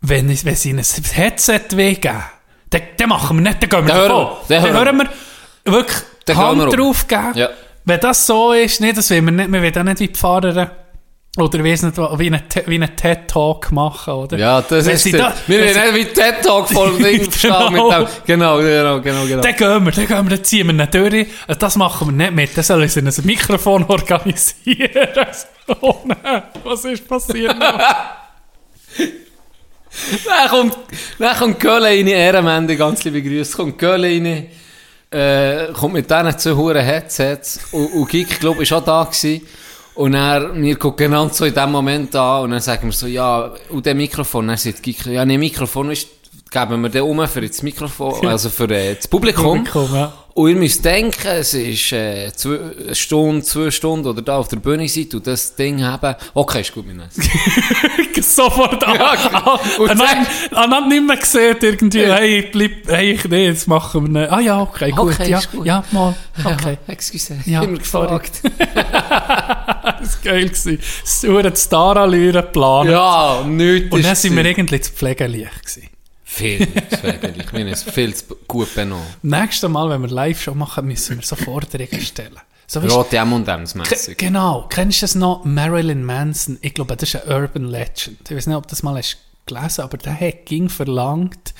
wenn, 0.00 0.30
ich- 0.30 0.44
wenn 0.44 0.54
sie 0.56 0.70
ein 0.72 0.78
Headset 1.12 1.60
wegeben, 1.76 2.22
dann, 2.70 2.82
dann 2.96 3.08
machen 3.08 3.36
wir 3.38 3.42
nicht, 3.42 3.62
dann 3.62 3.68
gehen 3.70 3.86
wir 3.86 3.88
Dann 3.88 3.96
hören 3.98 4.08
davon. 4.08 4.36
wir- 4.48 4.56
dann 4.60 4.64
Dann 4.74 4.84
hören 4.86 4.98
wir 5.64 5.72
wirklich 5.72 5.96
die 6.26 6.32
gehen 6.32 6.36
Hand 6.36 6.58
wir 6.60 6.68
drauf 6.76 7.08
geben. 7.08 7.32
Ja. 7.34 7.48
Wenn 7.84 8.00
das 8.00 8.26
so 8.26 8.52
ist, 8.52 8.80
nee, 8.80 8.92
das 8.92 9.10
wollen 9.10 9.24
wir 9.26 9.32
nicht, 9.32 9.52
wir 9.52 9.62
wollen 9.62 9.78
auch 9.78 9.82
nicht 9.84 10.00
wie 10.00 10.08
die 10.08 10.18
Fahrer 10.18 10.70
oder 11.38 11.62
weiss 11.64 11.82
nicht, 11.82 11.96
wie 11.96 12.26
einen 12.26 12.42
wie 12.66 12.74
einen 12.74 12.96
TED-Talk 12.96 13.70
machen, 13.70 14.12
oder? 14.12 14.36
Ja, 14.36 14.60
das 14.60 14.84
Wenn 14.86 14.94
ist 14.94 15.06
da- 15.14 15.32
Wir 15.46 15.60
haben 15.74 15.94
nicht 15.94 15.94
wie 15.94 16.12
TED 16.12 16.42
Talk 16.42 16.68
voll 16.68 16.92
Ding 17.02 17.20
mit 17.22 17.40
Genau. 17.40 17.68
dem. 17.70 18.06
Genau, 18.26 18.58
genau, 18.58 19.00
genau, 19.00 19.24
genau. 19.24 19.42
Dann 19.42 19.54
gehen 19.56 19.84
wir, 19.84 19.92
dann 19.92 20.06
gehen 20.06 20.28
wir, 20.28 20.36
dann 20.36 20.44
ziehen 20.44 20.66
wir 20.66 20.84
ihn 20.84 20.90
durch. 20.90 21.14
Äh, 21.46 21.56
Das 21.58 21.76
machen 21.76 22.08
wir 22.08 22.12
nicht 22.12 22.32
mit. 22.34 22.56
Dann 22.56 22.64
sollen 22.64 22.88
sie 22.88 23.00
ein 23.00 23.12
Mikrofon 23.24 23.84
organisieren. 23.84 24.90
Nein, 26.04 26.42
was 26.64 26.84
ist 26.84 27.06
passiert? 27.08 27.54
Dann 30.26 30.48
kommt, 30.48 30.78
dann 31.18 31.36
kommt 31.36 31.60
Köln 31.60 31.82
rein, 31.82 32.06
Ehrenmänner, 32.06 32.76
ganz 32.76 33.04
liebe 33.04 33.22
Grüße, 33.22 33.56
kommt 33.56 33.78
Köln 33.78 34.24
rein, 34.24 34.46
äh, 35.10 35.72
kommt 35.72 35.94
mit 35.94 36.10
diesen 36.10 36.38
zwei 36.38 36.52
Huren 36.52 36.84
Headsets 36.84 37.60
und, 37.72 37.92
und 37.92 38.08
Gik, 38.08 38.40
glaube 38.40 38.62
ich, 38.62 38.70
war 38.70 38.78
auch 38.78 38.84
da 38.84 39.04
gewesen. 39.04 39.46
Und 39.94 40.14
er, 40.14 40.52
mir 40.52 40.76
guckt 40.76 40.98
genau 40.98 41.28
so 41.28 41.44
in 41.44 41.54
dem 41.54 41.72
Moment 41.72 42.14
an 42.14 42.44
und 42.44 42.50
dann 42.52 42.60
sagen 42.60 42.86
wir 42.86 42.92
so, 42.92 43.06
ja, 43.08 43.52
und 43.70 43.84
der 43.84 43.96
Mikrofon, 43.96 44.46
dann 44.46 44.56
sagt 44.56 44.86
ja, 45.06 45.24
ne, 45.24 45.36
Mikrofon 45.38 45.90
ist, 45.90 46.06
geben 46.50 46.82
wir 46.82 46.88
den 46.88 47.02
um 47.02 47.26
für 47.26 47.40
das 47.40 47.62
Mikrofon, 47.62 48.26
also 48.28 48.48
für 48.48 48.70
äh, 48.70 48.94
das 48.94 49.08
Publikum. 49.08 49.64
Publikum, 49.64 49.94
ja. 49.94 50.12
Und 50.38 50.50
ihr 50.50 50.54
müsst 50.54 50.84
denken, 50.84 51.26
es 51.26 51.52
ist 51.52 51.90
äh, 51.90 52.30
zwei, 52.32 52.60
eine 52.84 52.94
Stunde, 52.94 53.42
zwei 53.42 53.72
Stunden 53.72 54.06
oder 54.06 54.22
da 54.22 54.36
auf 54.36 54.46
der 54.46 54.58
Bühne 54.58 54.88
seid 54.88 55.12
und 55.14 55.26
das 55.26 55.56
Ding 55.56 55.82
haben. 55.82 56.14
Okay, 56.32 56.60
ist 56.60 56.72
gut, 56.72 56.86
mein. 56.86 57.02
Sofort 58.22 58.84
an. 58.84 58.94
Ja, 58.94 59.14
genau. 59.16 59.60
Und 59.82 59.90
an, 59.90 59.98
dann- 59.98 60.56
an, 60.56 60.72
an 60.72 60.88
nicht 60.88 61.02
mehr 61.04 61.16
gesehen, 61.16 61.56
irgendwie, 61.60 62.06
hey, 62.06 62.48
bleib, 62.52 62.70
hey, 62.86 63.12
ich, 63.14 63.24
nee, 63.24 63.46
jetzt 63.46 63.66
machen 63.66 64.12
wir 64.14 64.20
nicht. 64.20 64.30
Ah 64.32 64.38
ja, 64.38 64.60
okay, 64.60 64.90
gut, 64.92 65.14
Okay, 65.14 65.28
ja, 65.30 65.40
gut. 65.50 65.66
ja, 65.66 65.82
mal, 65.90 66.14
okay. 66.44 66.78
Ja, 66.86 66.92
excuse. 66.92 67.36
Ja, 67.44 67.62
immer 67.64 67.78
gefragt. 67.78 68.40
Das 70.00 70.24
war 70.24 70.32
geil 70.32 70.48
gewesen. 70.48 70.78
So 71.04 71.36
ein 71.38 71.56
Star-Allüren 71.56 72.52
planen. 72.52 72.90
Ja, 72.92 73.42
nichts 73.44 73.90
Und 73.92 74.04
dann 74.04 74.14
sind 74.14 74.36
wir 74.36 74.44
irgendwie 74.44 74.80
zu 74.80 74.92
pflegeleicht 74.92 75.62
gewesen. 75.64 75.88
Viel 76.30 76.68
zu 76.90 77.02
wenig. 77.02 77.38
Ich 77.46 77.52
meine, 77.52 77.70
es 77.70 77.82
viel 77.82 78.14
zu 78.14 78.36
gut 78.46 78.74
benommen. 78.74 79.06
Nächstes 79.22 79.68
Mal, 79.68 79.88
wenn 79.88 80.02
wir 80.02 80.08
Live-Show 80.08 80.54
machen, 80.54 80.86
müssen 80.86 81.16
wir 81.16 81.26
so 81.26 81.36
Forderungen 81.36 82.00
stellen. 82.00 82.36
So, 82.66 82.80
Rote 82.80 83.16
M&M's 83.16 83.74
mässig. 83.74 84.18
Genau, 84.18 84.66
kennst 84.68 85.00
du 85.00 85.04
das 85.04 85.14
noch? 85.14 85.46
Marilyn 85.46 86.04
Manson, 86.04 86.58
ich 86.60 86.74
glaube, 86.74 86.94
das 86.96 87.14
ist 87.14 87.24
ein 87.26 87.32
Urban 87.32 87.64
Legend. 87.64 88.18
Ich 88.28 88.36
weiß 88.36 88.46
nicht, 88.46 88.56
ob 88.56 88.64
du 88.64 88.70
das 88.70 88.82
mal 88.82 88.96
hast 88.98 89.16
gelesen 89.46 89.80
aber 89.80 89.96
der 89.96 90.20
hat 90.20 90.44
ging 90.44 90.68
verlangt, 90.68 91.54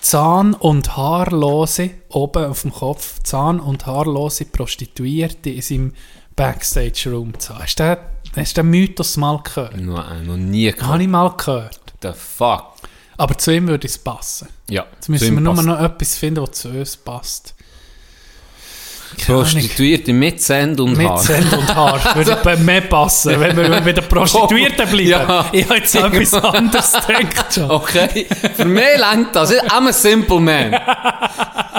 Zahn- 0.00 0.54
und 0.54 0.96
Haarlose, 0.96 1.90
oben 2.08 2.44
auf 2.46 2.62
dem 2.62 2.72
Kopf, 2.72 3.22
Zahn- 3.22 3.60
und 3.60 3.86
Haarlose 3.86 4.46
Prostituierte 4.46 5.50
in 5.50 5.62
seinem 5.62 5.92
Backstage-Room 6.34 7.38
zu 7.38 7.54
haben. 7.54 7.62
Hast 7.62 7.78
du 7.78 7.84
den, 7.84 7.96
hast 8.42 8.56
du 8.56 8.62
den 8.62 8.70
Mythos 8.70 9.16
mal 9.16 9.40
gehört? 9.42 9.80
Noch, 9.80 10.10
äh, 10.10 10.22
noch 10.22 10.36
nie 10.36 10.68
Habe 10.72 10.80
gehört. 10.80 11.00
ich 11.02 11.08
mal 11.08 11.28
gehört. 11.36 11.80
The 12.02 12.10
fuck. 12.12 12.74
Aber 13.16 13.38
zu 13.38 13.52
ihm 13.52 13.66
würde 13.68 13.86
es 13.86 13.98
passen. 13.98 14.48
Ja. 14.68 14.84
Jetzt 14.94 15.08
müssen 15.08 15.34
wir 15.34 15.40
nur 15.40 15.54
passt. 15.54 15.66
noch 15.66 15.80
etwas 15.80 16.16
finden, 16.16 16.42
was 16.42 16.52
zu 16.52 16.68
uns 16.68 16.96
passt. 16.96 17.54
Keine. 19.24 19.38
Prostituierte 19.38 20.12
mit 20.12 20.42
Send 20.42 20.80
und 20.80 20.96
Mit 20.98 21.08
Haar. 21.08 21.18
Send 21.18 21.52
und 21.52 21.74
Haar 21.74 22.16
würde 22.16 22.38
bei 22.44 22.56
mehr 22.56 22.82
passen, 22.82 23.40
wenn 23.40 23.56
wir 23.56 23.68
bei 23.80 23.92
den 23.92 24.04
Prostituierten 24.04 24.88
bleiben. 24.88 25.08
Ja. 25.08 25.46
Ich 25.52 25.64
habe 25.64 25.76
jetzt 25.76 25.94
etwas 25.94 26.34
anderes 26.44 26.92
gedacht 26.92 27.54
schon. 27.54 27.70
Okay. 27.70 28.26
Für 28.54 28.64
mich 28.64 28.98
längt 28.98 29.34
das. 29.34 29.52
I'm 29.52 29.88
a 29.88 29.92
simple 29.92 30.40
man. 30.40 30.74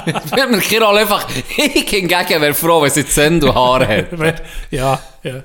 Ich 0.06 0.32
bin 0.32 0.52
mir 0.52 0.60
Kirol 0.60 0.98
einfach, 0.98 1.28
ich 1.58 1.90
hingegen 1.90 2.10
wäre 2.10 2.54
froh, 2.54 2.82
wenn 2.82 2.92
sie 2.92 3.04
Send 3.04 3.44
und 3.44 3.54
Haar 3.54 3.88
hat. 3.88 4.42
Ja, 4.72 5.00
ja. 5.24 5.44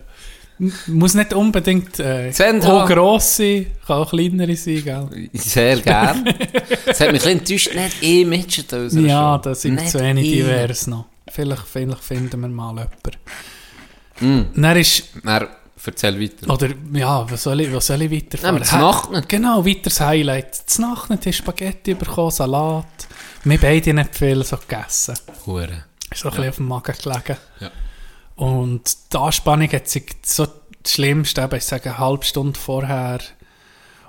Muss 0.87 1.14
nicht 1.14 1.35
unbedingt 1.35 1.99
äh, 1.99 2.31
auch 2.64 2.87
gross 2.87 3.37
sein, 3.37 3.66
kann 3.87 3.97
auch 3.99 4.11
kleinere 4.11 4.54
sein, 4.54 4.83
gell? 4.85 5.31
Sehr 5.33 5.78
gern. 5.81 6.25
Es 6.87 7.00
hat 7.00 7.11
mich 7.12 7.26
ein 7.26 7.40
bisschen 7.40 7.69
enttäuscht, 7.75 7.75
nicht 7.75 8.02
eh 8.02 8.76
aus 8.76 8.92
einer 8.97 9.09
Ja, 9.09 9.38
das 9.38 9.64
ist 9.64 9.73
Nicht 9.73 9.90
zu 9.90 9.99
wenig 10.00 10.25
eh. 10.26 10.35
divers 10.37 10.87
noch. 10.87 11.07
Vielleicht, 11.28 11.62
vielleicht 11.66 12.04
finden 12.04 12.40
wir 12.40 12.49
mal 12.49 12.73
Mm. 12.75 14.25
jemanden. 14.25 14.62
Dann 14.62 14.76
ist, 14.76 15.04
Dann 15.25 15.49
erzähl 15.85 16.21
weiter. 16.21 16.52
oder 16.52 16.69
ja, 16.92 17.28
was 17.28 17.42
soll 17.42 17.61
ich, 17.62 17.73
was 17.73 17.87
soll 17.88 18.02
ich 18.02 18.11
weiterfahren? 18.12 18.59
Das 18.59 18.73
Nachtnet. 18.73 19.28
Genau, 19.28 19.66
weiteres 19.66 20.00
Highlight. 20.00 20.62
Das 20.66 20.78
Nachtnet 20.78 21.26
ist 21.26 21.37
Spaghetti 21.38 21.95
bekommen, 21.95 22.31
Salat. 22.31 22.87
Wir 23.45 23.59
beide 23.59 23.95
nicht 23.95 24.14
viel 24.14 24.45
so 24.45 24.57
gegessen. 24.59 25.14
Hure. 25.47 25.85
Ist 26.11 26.21
so 26.21 26.28
ein 26.28 26.35
bisschen 26.37 26.50
auf 26.50 26.57
dem 26.57 26.69
Magen 26.69 26.95
gelegen. 27.02 27.37
Ja. 27.59 27.71
Und 28.37 28.97
die 29.12 29.17
Anspannung 29.17 29.71
hat 29.73 29.89
sich 29.89 30.05
so 30.25 30.47
das 30.83 30.93
Schlimmste, 30.93 31.43
eben, 31.43 31.57
ich 31.57 31.65
sage, 31.65 31.91
eine 31.91 31.99
halbe 31.99 32.25
Stunde 32.25 32.59
vorher. 32.59 33.21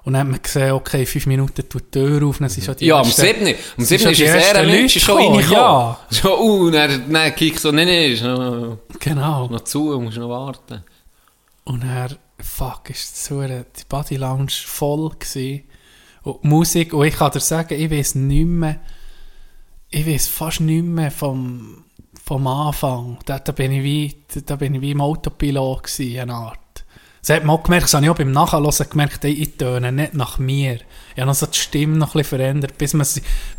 Und 0.05 0.13
dann 0.13 0.21
hat 0.21 0.27
man 0.31 0.41
gesehen, 0.41 0.71
okay, 0.71 1.05
fünf 1.05 1.27
Minuten 1.27 1.67
tut 1.69 1.83
die 1.95 1.99
Tür 1.99 2.27
auf, 2.27 2.37
dann 2.39 2.49
sind 2.49 2.65
schon 2.65 2.75
die 2.75 2.87
Ja, 2.87 2.99
am 2.99 3.05
ersten- 3.05 3.21
7. 3.21 3.55
Am 3.77 3.85
sind 3.85 3.99
7. 3.99 4.01
schon 4.01 4.11
ist 4.11 4.19
es 4.35 4.51
sehr 4.51 4.63
Leute 4.63 4.99
schon 4.99 5.17
gekommen, 5.17 5.35
reingekommen. 5.35 5.61
Ja, 5.63 5.99
So, 6.09 6.39
uh, 6.41 6.69
dann, 6.71 7.13
dann 7.13 7.35
kick 7.35 7.57
so, 7.59 7.71
nein, 7.71 7.87
nein, 7.87 8.11
ist 8.11 8.23
noch, 8.23 8.79
genau. 8.99 9.47
noch 9.47 9.61
zu, 9.61 9.99
musst 10.01 10.17
noch 10.17 10.29
warten. 10.29 10.83
Und 11.63 11.83
dann, 11.83 12.17
fuck, 12.39 12.89
ist 12.89 13.23
so 13.23 13.39
eine, 13.39 13.65
die 13.79 13.83
Body 13.87 14.17
Lounge 14.17 14.51
voll 14.65 15.09
gewesen. 15.11 15.63
Und 16.23 16.43
Musik, 16.43 16.93
und 16.93 17.05
ich 17.05 17.15
kann 17.15 17.31
dir 17.31 17.39
sagen, 17.39 17.79
ich 17.79 17.89
weiß 17.89 18.15
nicht 18.15 18.45
mehr, 18.45 18.79
ich 19.89 20.05
weiß 20.07 20.27
fast 20.27 20.59
nicht 20.59 20.83
mehr 20.83 21.11
vom, 21.11 21.85
vom 22.25 22.47
Anfang. 22.47 23.17
Da, 23.25 23.39
da, 23.39 23.51
bin 23.51 23.71
ich 23.71 23.83
wie, 23.83 24.15
da, 24.45 24.55
bin 24.55 24.75
ich 24.75 24.81
wie 24.81 24.91
im 24.91 25.01
Autopilot 25.01 25.83
gewesen, 25.83 26.19
eine 26.19 26.33
Art. 26.33 26.59
Das 27.25 27.37
hat 27.37 27.45
man 27.45 27.55
auch 27.55 27.63
gemerkt, 27.63 27.85
das 27.85 27.93
habe 27.93 28.05
ich 28.05 28.09
auch 28.11 28.17
beim 28.17 28.31
Nachhören 28.31 28.89
gemerkt, 28.89 29.23
ey, 29.23 29.31
ich 29.31 29.55
töne 29.55 29.91
nicht 29.91 30.13
nach 30.13 30.39
mir. 30.39 30.79
Ich 31.15 31.21
habe 31.21 31.27
noch 31.27 31.35
so 31.35 31.45
die 31.45 31.57
Stimme 31.57 31.97
noch 31.97 32.09
ein 32.15 32.19
bisschen 32.19 32.37
verändert, 32.37 32.77
bis 32.77 32.93
man, 32.93 33.07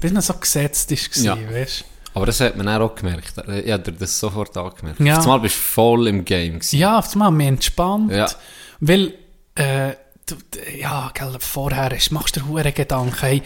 bis 0.01 0.13
man 0.13 0.23
so 0.23 0.35
gesetzt 0.35 0.93
ist, 0.93 1.17
Ja. 1.17 1.35
ja. 1.35 1.51
weißt 1.51 1.85
Aber 2.13 2.27
das 2.27 2.41
hat 2.41 2.57
man 2.57 2.69
auch 2.69 2.95
gemerkt. 2.95 3.35
Ich 3.65 3.73
habe 3.73 3.93
das 3.93 4.19
sofort 4.19 4.55
angemerkt. 4.57 5.01
Ja. 5.01 5.19
Zumal 5.21 5.41
bist 5.41 5.57
du 5.57 5.61
voll 5.61 6.09
im 6.09 6.25
Game 6.25 6.55
gewesen. 6.55 6.79
Ja, 6.79 6.99
auf 6.99 7.11
einmal 7.13 7.31
mehr 7.31 7.49
entspannt. 7.49 8.13
Ja. 8.13 8.29
Weil, 8.81 9.15
äh, 9.55 9.93
du, 10.27 10.37
ja, 10.79 11.11
gell, 11.15 11.37
vorher 11.39 11.91
hast, 11.95 12.11
machst 12.11 12.37
du 12.37 12.41
dir 12.41 12.49
hure 12.49 12.73
Gedanken, 12.73 13.17
hey, 13.21 13.43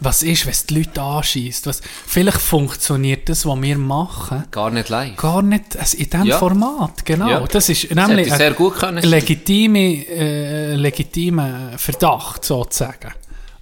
was 0.00 0.22
ist, 0.22 0.44
wenn 0.46 0.52
es 0.52 0.66
die 0.66 0.74
Leute 0.78 1.02
anschießt? 1.02 1.66
Was, 1.66 1.82
vielleicht 2.06 2.40
funktioniert 2.40 3.28
das, 3.28 3.44
was 3.44 3.60
wir 3.60 3.76
machen, 3.78 4.44
Gar 4.50 4.70
nicht 4.70 4.88
live. 4.88 5.16
gar 5.16 5.42
nicht 5.42 5.76
also 5.76 5.96
in 5.98 6.04
diesem 6.10 6.26
Ja. 6.26 6.38
Format. 6.38 7.04
Genau. 7.04 7.28
Ja. 7.28 7.40
Das 7.46 7.68
ist 7.68 7.84
Das 7.90 8.08
nämlich 8.08 8.28
ich 8.28 8.34
sehr 8.34 8.52
gut 8.52 8.76
können. 8.76 9.02
legitime, 9.04 10.06
äh, 10.08 10.74
legitime 10.74 11.72
Verdacht, 11.76 12.44
sozusagen. 12.44 13.12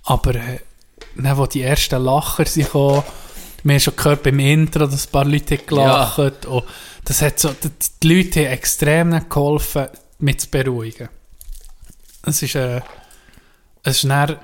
Aber 0.05 0.35
äh, 0.37 0.61
dann, 1.17 1.37
wo 1.37 1.47
die 1.47 1.63
ersten 1.63 2.03
Lacher 2.03 2.45
sind 2.47 2.67
gekommen, 2.67 3.03
wir 3.65 3.75
haben 3.75 3.81
schon 3.81 3.97
gehört 3.97 4.23
beim 4.23 4.39
Intro, 4.39 4.87
dass 4.87 5.07
ein 5.07 5.11
paar 5.11 5.25
Leute 5.25 5.57
haben 5.57 5.67
gelacht 5.67 6.47
und 6.47 6.65
das 7.05 7.23
hat 7.23 7.41
so, 7.41 7.49
die, 7.51 7.71
die 8.03 8.15
Leute 8.15 8.41
haben 8.45 8.53
extrem 8.53 9.29
geholfen, 9.29 9.87
mich 10.21 10.39
zu 10.41 10.49
beruhigen. 10.49 11.09
Es 12.23 12.43
ist, 12.43 12.55
äh, 12.55 12.81
es 13.83 14.05
ist 14.05 14.11
dann, 14.11 14.37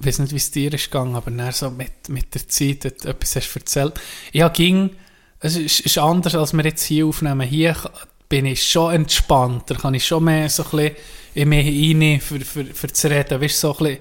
ich 0.00 0.06
weiß 0.06 0.20
nicht, 0.20 0.32
wie 0.32 0.36
es 0.36 0.50
dir 0.50 0.72
ist 0.72 0.90
gegangen, 0.90 1.16
aber 1.16 1.30
dann 1.30 1.52
so 1.52 1.70
mit, 1.70 2.08
mit 2.08 2.34
der 2.34 2.48
Zeit, 2.48 2.84
du 2.84 3.08
etwas 3.08 3.36
hast 3.36 3.54
erzählt. 3.56 4.00
Ja, 4.32 4.48
ging, 4.48 4.90
es 5.40 5.56
ist, 5.56 5.80
ist 5.80 5.98
anders, 5.98 6.34
als 6.34 6.52
wir 6.52 6.64
jetzt 6.64 6.84
hier 6.84 7.06
aufnehmen. 7.06 7.46
Hier 7.46 7.76
bin 8.28 8.46
ich 8.46 8.66
schon 8.66 8.94
entspannter, 8.94 9.74
kann 9.74 9.94
ich 9.94 10.06
schon 10.06 10.24
mehr 10.24 10.48
so 10.48 10.64
ein 10.64 10.70
bisschen 10.70 10.96
in 11.34 11.48
mich 11.48 11.66
rein 11.66 12.20
für, 12.20 12.40
für, 12.40 12.64
für 12.64 12.92
zu 12.92 13.10
reden. 13.10 13.40
Weißt, 13.40 13.60
so 13.60 13.76
ein 13.78 13.98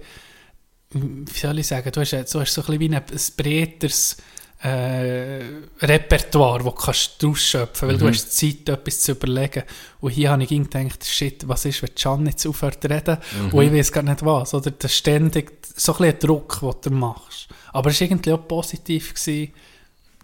bisschen, 0.91 1.27
wie 1.27 1.39
soll 1.39 1.59
ich 1.59 1.67
sagen, 1.67 1.91
du 1.91 2.01
hast, 2.01 2.11
du 2.11 2.17
hast 2.19 2.33
so 2.33 2.39
ein 2.39 2.65
bisschen 2.65 2.79
wie 2.79 2.89
ein, 2.89 2.95
ein 2.95 3.03
breiteres 3.37 4.17
äh, 4.63 5.39
Repertoire, 5.81 6.63
das 6.63 6.75
kannst 6.75 7.21
du 7.21 7.27
rausschöpfen, 7.27 7.89
weil 7.89 7.97
du 7.97 8.07
hast 8.07 8.35
Zeit, 8.35 8.67
etwas 8.67 9.01
zu 9.01 9.11
überlegen. 9.11 9.63
Und 9.99 10.11
hier 10.11 10.31
habe 10.31 10.43
ich 10.43 10.51
irgendwie 10.51 10.79
gedacht, 10.79 11.05
shit, 11.05 11.47
was 11.47 11.65
ist, 11.65 11.83
wenn 11.83 11.93
Can 11.93 12.25
jetzt 12.25 12.45
aufhört 12.47 12.81
zu 12.81 12.89
reden 12.89 13.17
und 13.51 13.61
ich 13.61 13.71
weiß 13.71 13.91
gar 13.91 14.03
nicht 14.03 14.25
was. 14.25 14.53
Oder 14.53 14.71
das 14.71 14.95
ständig 14.95 15.51
so 15.75 15.93
ein 15.93 15.97
bisschen 15.97 16.19
Druck, 16.19 16.59
den 16.59 16.71
du 16.81 16.89
machst. 16.91 17.47
Aber 17.71 17.91
es 17.91 18.01
war 18.01 18.07
irgendwie 18.07 18.33
auch 18.33 18.47
positiv, 18.47 19.13
gewesen, 19.13 19.53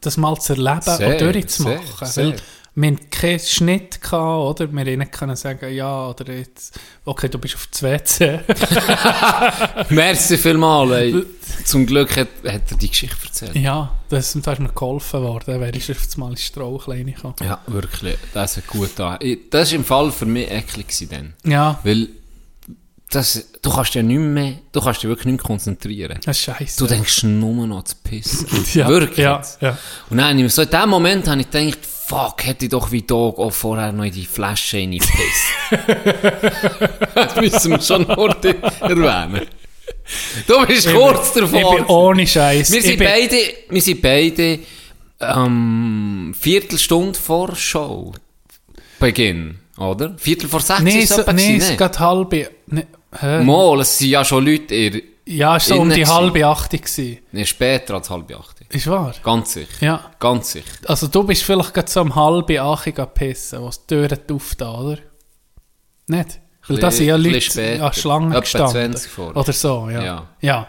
das 0.02 0.18
mal 0.18 0.38
zu 0.40 0.54
erleben 0.54 0.82
Sehr, 0.82 1.10
und 1.10 1.22
durchzumachen. 1.22 2.08
sehr, 2.08 2.08
sehr. 2.08 2.36
Weil 2.75 2.84
wir 2.84 2.92
hatten 2.98 3.10
keinen 3.12 3.39
Schnitt, 3.39 4.01
gehabt, 4.01 4.62
oder? 4.62 4.72
Wir 4.74 4.86
konnten 4.86 5.12
können 5.12 5.36
sagen, 5.36 5.74
ja, 5.74 6.08
oder 6.08 6.34
jetzt, 6.34 6.80
okay, 7.06 7.30
du 7.30 7.38
bist 7.38 7.56
auf 7.56 7.68
das 7.68 7.84
WC. 7.84 8.39
Merci 9.89 10.38
vielmals. 10.38 10.92
Ey. 10.92 11.24
Zum 11.65 11.86
Glück 11.86 12.15
hat, 12.18 12.30
hat 12.48 12.72
er 12.72 12.77
die 12.77 12.89
Geschichte 12.89 13.18
erzählt. 13.24 13.56
ja, 13.56 13.92
das, 14.10 14.38
da 14.42 14.53
ist 14.53 14.60
mir 14.60 14.70
geholfen 14.70 15.22
worden, 15.22 15.60
wäre 15.60 15.75
ich 15.77 15.92
auf 15.92 15.98
einmal 16.15 16.32
ins 16.32 16.44
Strauch 16.44 16.88
reingekommen. 16.88 17.36
Ja, 17.44 17.60
wirklich. 17.68 18.18
Das 18.34 18.58
hat 18.58 18.68
gut 18.68 18.92
da. 18.96 19.20
Das 19.51 19.72
war 19.72 19.75
im 19.77 19.86
Fall 19.86 20.12
für 20.12 20.25
mich 20.25 20.50
eklig 20.50 20.88
dann. 21.10 21.34
Ja, 21.46 21.80
Weil 21.84 22.10
das, 23.15 23.46
du 23.62 23.70
kannst 23.72 23.93
ja 23.96 24.01
nicht 24.03 24.20
mehr, 24.20 24.53
du 24.72 24.82
kannst 24.82 25.01
dich 25.03 25.10
wirklich 25.10 25.25
nicht 25.27 25.38
mehr 25.38 25.46
konzentrieren. 25.48 26.20
das 26.25 26.38
ist 26.38 26.43
scheiße. 26.43 26.77
Du 26.79 26.88
denkst 26.88 27.24
nur 27.24 27.67
noch 27.67 27.84
zu 27.84 27.96
pissen. 28.03 28.48
ja, 28.74 28.88
Wirklich. 28.88 29.17
Ja, 29.20 29.41
ja. 29.62 29.77
Und 30.10 30.17
dann, 30.17 30.38
ich- 30.39 30.53
so 30.53 30.62
in 30.63 30.70
dem 30.70 30.89
Moment 30.89 31.27
habe 31.27 31.41
ich 31.41 31.50
gedacht, 31.50 31.79
fuck, 31.86 32.46
hätte 32.46 32.65
ich 32.65 32.72
doch 32.72 32.91
wie 32.91 33.01
Dog 33.01 33.39
auch 33.39 33.51
vorher 33.51 33.91
noch 33.91 34.03
in 34.03 34.12
die 34.12 34.25
Flasche 34.25 34.77
reingepisst. 34.77 35.13
das 37.15 37.36
müssen 37.36 37.72
wir 37.72 37.82
schon 37.82 38.01
noch 38.03 38.17
erwähnen. 38.82 39.48
Du 40.48 40.65
bist 40.65 40.91
kurz 40.93 41.36
Ich 41.36 41.50
bin 41.50 41.62
davor. 41.62 41.89
ohne 41.89 42.27
Scheiß. 42.27 42.72
Wir 42.72 42.79
Ich 42.79 42.86
sind 42.86 42.98
bin- 43.00 43.08
beide, 43.08 43.38
wir 43.70 43.82
sind 43.82 44.01
beide 44.01 44.60
ähm, 45.20 46.36
Viertelstunde 46.38 47.17
vor 47.17 47.55
Show. 47.55 48.13
Beginn, 49.00 49.60
oder? 49.77 50.13
Viertel 50.17 50.48
vor 50.50 50.60
sechs 50.62 50.82
Nee, 50.82 51.00
ist 51.00 51.10
so, 51.10 51.15
es 51.15 51.22
etwa 51.22 51.34
nee, 51.34 51.55
es 51.58 51.70
ne? 51.70 51.77
geht 51.77 52.00
halbe. 52.00 52.50
Ne, 52.67 52.88
hä? 53.20 53.43
Mal, 53.43 53.79
es 53.82 53.98
sind 53.98 54.10
ja 54.10 54.24
schon 54.25 54.46
Leute 54.46 54.75
in, 54.75 55.01
ja, 55.25 55.55
es 55.55 55.70
war 55.70 55.77
so 55.77 55.82
um 55.82 55.89
die 55.89 56.05
halbe. 56.05 56.39
Gewesen. 56.39 57.20
nee, 57.32 57.46
später 57.46 57.93
als 57.96 58.10
halb 58.10 58.36
acht. 58.36 58.62
Ist 58.70 58.88
wahr? 58.88 59.13
Ganz 59.24 59.53
sicher. 59.53 59.72
Ja. 59.79 60.12
Ganz 60.20 60.51
sicher. 60.51 60.67
Also 60.86 61.08
du 61.08 61.24
bist 61.24 61.43
vielleicht 61.43 61.74
gerade 61.74 61.89
so 61.89 62.01
um 62.01 62.13
halbe 62.13 62.62
Achte 62.62 62.91
gepissen, 62.91 63.62
wo 63.62 63.70
die 63.70 63.88
Türen 63.88 64.20
aufgetan, 64.32 64.75
oder? 64.75 64.98
Nicht? 66.08 66.39
Weil 66.67 66.77
da 66.77 66.91
sind 66.91 67.05
ja 67.08 67.15
Leute 67.15 67.84
an 67.84 67.93
Schlangen 67.93 68.32
Etwa 68.32 68.39
gestanden. 68.41 68.93
20 68.93 69.12
vor. 69.12 69.36
Oder 69.36 69.53
so, 69.53 69.89
ja. 69.89 70.03
Ja. 70.03 70.27
Ja, 70.41 70.67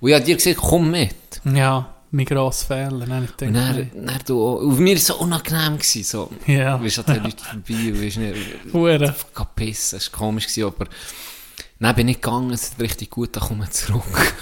Und 0.00 0.08
ich 0.10 0.14
habe 0.14 0.24
dir 0.24 0.36
gesagt, 0.36 0.56
komm 0.58 0.90
mit. 0.90 1.14
ja 1.44 1.94
mein 2.12 2.24
grosser 2.26 2.66
Fehler. 2.66 3.06
Habe 3.08 3.24
ich 3.24 3.30
Und 3.30 3.38
gedacht, 3.38 3.76
dann, 3.94 4.06
dann 4.06 4.18
du, 4.26 4.70
auf 4.70 4.78
mir 4.78 4.90
war 4.90 4.96
es 4.96 5.06
so 5.06 5.16
unangenehm. 5.16 5.78
Gewesen, 5.78 6.04
so. 6.04 6.30
Ja. 6.46 6.76
Du 6.76 6.82
bist 6.84 6.98
an 6.98 7.04
den 7.06 7.22
Leuten 7.24 7.38
vorbei 7.38 7.92
und 7.92 8.00
bist 8.00 8.16
nicht... 8.18 8.36
Hure. 8.72 9.14
Geh 9.36 9.44
pissen, 9.54 9.98
das 9.98 10.12
war 10.12 10.18
komisch, 10.18 10.46
gewesen, 10.48 10.64
aber... 10.66 10.86
Dann 11.80 11.94
bin 11.96 12.08
ich 12.08 12.20
gegangen, 12.20 12.50
es 12.52 12.62
ist 12.68 12.80
richtig 12.80 13.10
gut, 13.10 13.34
dann 13.36 13.42
komme 13.44 13.64
ich 13.64 13.70
zurück. 13.70 14.02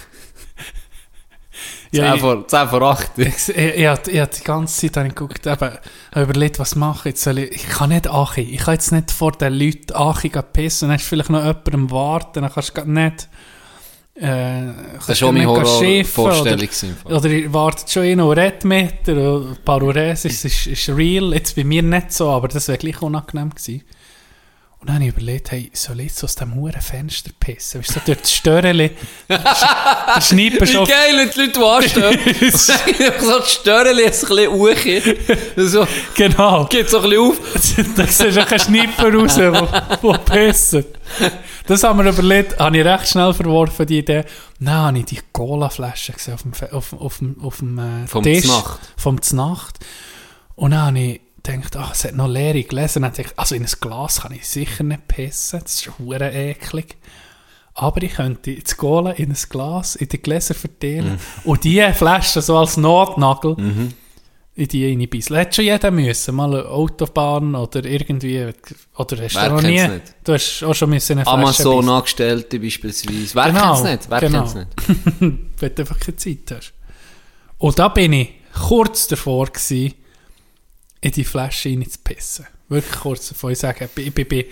Ja, 1.91 2.05
10 2.11 2.15
ich- 2.17 2.21
vor, 2.21 2.47
10 2.47 2.69
vor 2.69 2.83
8. 2.83 3.19
Ich, 3.19 3.27
ich, 3.49 3.57
ich, 3.57 3.87
ich 4.15 4.27
die 4.27 4.45
ganze 4.45 4.93
Zeit 4.93 5.09
geguckt, 5.09 5.47
eben, 5.47 5.59
habe 5.59 5.81
überlegt, 6.15 6.59
was 6.59 6.75
mache 6.77 7.09
ich 7.09 7.15
jetzt? 7.15 7.23
Soll 7.25 7.39
ich, 7.39 7.51
ich 7.53 7.69
kann 7.69 7.89
nicht 7.89 8.07
Achi. 8.09 8.43
Ich 8.43 8.59
kann 8.61 8.75
jetzt 8.75 8.93
nicht 8.93 9.11
vor 9.11 9.33
den 9.33 9.55
Leuten 9.55 9.95
Achi 9.95 10.29
pissen. 10.53 10.89
Dann 10.89 10.99
hast 10.99 11.05
du 11.07 11.09
vielleicht 11.09 11.31
noch 11.31 11.41
jemanden 11.41 11.75
am 11.75 11.91
Warten. 11.91 12.43
Dann 12.43 12.53
kannst 12.53 12.77
du 12.77 12.85
nicht... 12.85 13.29
Äh, 14.17 14.67
Das 14.97 15.09
war 15.09 15.15
schon 15.15 15.35
meine 15.35 15.47
Horrorvorstellung. 15.47 16.59
Oder, 17.07 17.17
oder 17.17 17.29
ihr 17.31 17.55
wartet 17.55 17.91
schon 17.91 18.05
in 18.05 18.21
und 18.21 18.37
redet 18.39 18.65
mit 18.65 19.09
und 19.09 19.65
Parures 19.65 20.25
ist, 20.27 20.45
ist, 20.45 20.67
ist 20.67 20.89
real. 20.91 21.33
Jetzt 21.33 21.57
bei 21.57 21.65
mir 21.65 21.83
nicht 21.83 22.13
so, 22.13 22.29
aber 22.31 22.49
das 22.49 22.69
wäre 22.69 22.79
gleich 22.79 23.01
unangenehm 23.01 23.51
gewesen. 23.51 23.83
Und 24.81 24.87
dann 24.91 24.97
habe 24.97 25.07
ich 25.07 25.11
überlegt, 25.11 25.51
hey, 25.51 25.71
soll 25.75 25.99
ich 25.99 26.07
jetzt 26.07 26.23
aus 26.23 26.37
dem 26.37 26.55
huren 26.55 26.81
Fenster 26.81 27.31
pissen? 27.41 27.81
Weißt 27.81 27.91
du, 27.91 27.95
so 27.95 28.01
durch 28.07 28.21
das 28.21 28.33
Störeli. 28.33 28.93
Der 29.29 30.21
Schneiper 30.21 30.61
Wie 30.61 30.73
schon... 30.73 30.87
geil, 30.87 31.17
wenn 31.17 31.31
die 31.31 31.41
Leute 31.41 31.67
anstehen. 31.67 32.51
so 32.53 33.41
die 33.41 33.49
Störchen 33.51 33.99
ist 33.99 34.31
ein 34.31 34.37
bisschen 34.37 34.53
hoch. 34.53 35.57
So, 35.57 35.87
Genau. 36.15 36.65
geht 36.67 36.89
so 36.89 36.99
ein 37.01 37.11
bisschen 37.11 37.21
auf. 37.21 37.97
da 37.97 38.07
siehst 38.07 38.37
du 38.37 38.45
keinen 38.45 38.61
Schnipper 38.61 39.13
raus, 39.13 39.37
wo, 39.37 40.09
wo 40.09 40.13
pissen. 40.19 40.85
Das 41.67 41.83
haben 41.83 41.99
wir 42.05 42.11
überlegt, 42.13 42.59
habe 42.61 42.79
ich 42.79 42.85
recht 42.85 43.09
schnell 43.09 43.35
verworfen, 43.35 43.85
die 43.85 43.99
Idee. 43.99 44.25
Dann 44.61 44.75
habe 44.75 44.99
ich 45.01 45.05
die 45.07 45.19
Cola-Flasche 45.33 46.13
gesehen 46.13 46.35
auf 46.35 46.43
dem, 46.43 46.53
auf, 46.71 46.93
auf 46.93 47.19
dem, 47.19 47.37
auf 47.43 47.57
dem 47.59 47.79
äh, 47.79 48.07
Vom 48.07 48.23
Tisch. 48.23 48.45
Znacht. 48.45 48.79
Vom 48.97 49.21
Znacht. 49.23 49.81
Und 50.55 50.71
dann 50.71 50.81
habe 50.87 50.99
ich 51.01 51.21
gedacht, 51.57 51.77
ach, 51.77 51.93
es 51.95 52.05
hat 52.05 52.15
noch 52.15 52.29
leere 52.29 52.63
Gläser. 52.63 53.01
Dann 53.01 53.13
ich, 53.17 53.27
also 53.37 53.55
in 53.55 53.65
ein 53.65 53.71
Glas 53.81 54.23
kann 54.23 54.33
ich 54.33 54.47
sicher 54.47 54.85
nicht 54.85 55.09
pissen, 55.09 55.61
das 55.63 55.75
ist 55.75 55.99
hure 55.99 56.31
eklig. 56.31 56.97
Aber 57.75 58.03
ich 58.03 58.15
könnte 58.15 58.51
jetzt 58.51 58.77
Cola 58.77 59.13
in 59.13 59.31
ein 59.31 59.37
Glas, 59.49 59.95
in 59.97 60.09
die 60.09 60.21
Gläser 60.21 60.55
verteilen 60.55 61.13
Mhm. 61.13 61.19
und 61.51 61.65
diese 61.65 61.93
Flasche 61.95 62.43
so 62.43 62.57
als 62.59 62.77
Notnagel 62.77 63.57
in 64.57 64.67
die 64.67 64.91
eine 64.93 65.07
bisschen. 65.07 65.37
Hätte 65.37 65.55
schon 65.57 65.65
jeder 65.67 65.93
müssen, 65.93 66.35
mal 66.35 66.53
eine 66.53 66.69
Autobahn 66.69 67.55
oder 67.55 67.85
irgendwie, 67.85 68.45
oder 68.97 69.23
hast 69.23 69.37
Wer 69.37 69.49
du 69.51 69.55
noch 69.55 69.63
nie, 69.63 69.81
nicht? 69.87 70.03
du 70.25 70.33
hast 70.33 70.65
auch 70.65 70.75
schon 70.75 70.91
müssen 70.91 71.13
eine 71.13 71.23
Flasche 71.23 71.39
Amazon 71.39 71.77
beißen. 71.77 71.91
Angestellte 71.91 72.59
beispielsweise. 72.59 73.35
Wer 73.37 73.45
Genau, 73.45 73.83
kennt's 73.83 73.83
nicht? 73.85 74.11
Wer 74.11 74.21
genau. 74.21 74.43
nicht? 74.43 74.67
wenn 75.61 75.75
du 75.77 75.83
einfach 75.83 76.01
keine 76.01 76.17
Zeit 76.17 76.39
hast. 76.51 76.73
Und 77.59 77.79
da 77.79 77.87
bin 77.87 78.13
ich 78.13 78.31
kurz 78.67 79.07
davor 79.07 79.47
gewesen, 79.47 79.95
in 81.01 81.13
die 81.13 81.25
Flasche 81.25 81.69
rein 81.69 81.89
zu 81.89 81.99
pissen. 82.03 82.47
Wirklich 82.69 83.01
kurz 83.01 83.29
davor. 83.29 83.51
Ich 83.51 83.59
sage, 83.59 83.89
ich 83.97 84.15
bin 84.15 84.27
bei 84.29 84.47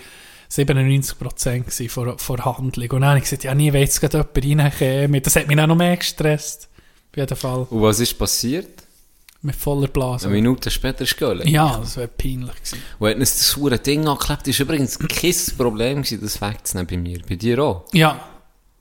97% 0.51 1.59
gewesen 1.59 1.89
vor, 1.89 2.17
vor 2.17 2.45
Handlung. 2.45 2.89
Und 2.91 3.01
dann 3.01 3.09
habe 3.09 3.17
ich 3.19 3.25
gesagt, 3.25 3.43
ja, 3.43 3.53
nie 3.53 3.71
will 3.73 3.81
jetzt 3.81 3.99
gerade 3.99 4.25
jemand 4.35 4.81
reinkommen. 4.81 5.21
Das 5.21 5.35
hat 5.35 5.47
mich 5.47 5.59
auch 5.59 5.67
noch 5.67 5.75
mehr 5.75 5.97
gestresst. 5.97 6.69
Auf 7.11 7.17
jeden 7.17 7.35
Fall. 7.35 7.67
Und 7.69 7.81
was 7.81 7.99
ist 7.99 8.17
passiert? 8.17 8.83
Mit 9.41 9.55
voller 9.55 9.87
Blase. 9.87 10.27
Eine 10.27 10.35
Minute 10.35 10.71
später 10.71 11.01
ist 11.03 11.15
es 11.21 11.49
Ja, 11.49 11.77
das 11.77 11.95
wäre 11.95 12.07
peinlich 12.07 12.55
gewesen. 12.55 12.81
Und 12.97 13.09
hat 13.09 13.17
uns 13.17 13.37
das 13.37 13.55
hure 13.55 13.77
Ding 13.77 14.07
angeklebt. 14.07 14.47
Das 14.47 14.59
war 14.59 14.65
übrigens 14.65 14.97
kein 14.97 15.35
Problem, 15.57 16.01
gewesen, 16.01 16.21
das 16.21 16.41
wegzunehmen 16.41 16.87
bei 16.87 16.97
mir. 16.97 17.19
Bei 17.27 17.35
dir 17.35 17.59
auch. 17.59 17.85
Ja, 17.93 18.19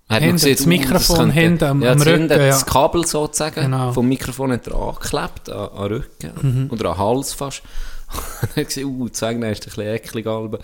hat 0.09 0.21
Hinten, 0.23 0.37
gesehen, 0.37 0.57
das 0.57 0.67
Mikrofon 0.67 1.17
könnte- 1.17 1.33
hinten 1.35 1.65
am- 1.65 1.83
ja, 1.83 1.93
am 1.93 1.99
das 1.99 2.07
Rücken, 2.07 2.19
hinten, 2.21 2.39
ja. 2.41 2.47
Das 2.49 2.67
Kabel 2.67 3.07
sozusagen 3.07 3.61
Genau. 3.63 3.93
vom 3.93 4.07
Mikrofon 4.09 4.53
hat 4.53 4.67
er 4.69 4.75
angeklebt, 4.75 5.51
an, 5.51 5.69
an 5.71 5.87
Rücken 5.89 6.69
oder 6.71 6.91
an 6.91 6.99
Hals 6.99 7.33
fast. 7.35 7.63
er 8.55 8.63
hat 8.63 8.69
gesehen, 8.69 8.87
uh, 8.87 9.09
zeigen, 9.09 9.43
ist 9.43 9.63
ein 9.63 9.65
bisschen 9.67 9.83
eklig, 9.95 10.27
Alben. 10.27 10.59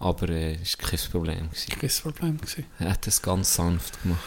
aber 0.00 0.28
äh, 0.28 0.54
ist 0.54 0.78
kein 0.78 0.98
Problem. 1.12 1.48
Gewesen. 1.50 1.78
kein 1.80 1.90
Problem 2.12 2.38
gewesen. 2.40 2.66
Er 2.80 2.90
hat 2.90 3.06
das 3.06 3.22
ganz 3.22 3.54
sanft 3.54 4.02
gemacht. 4.02 4.20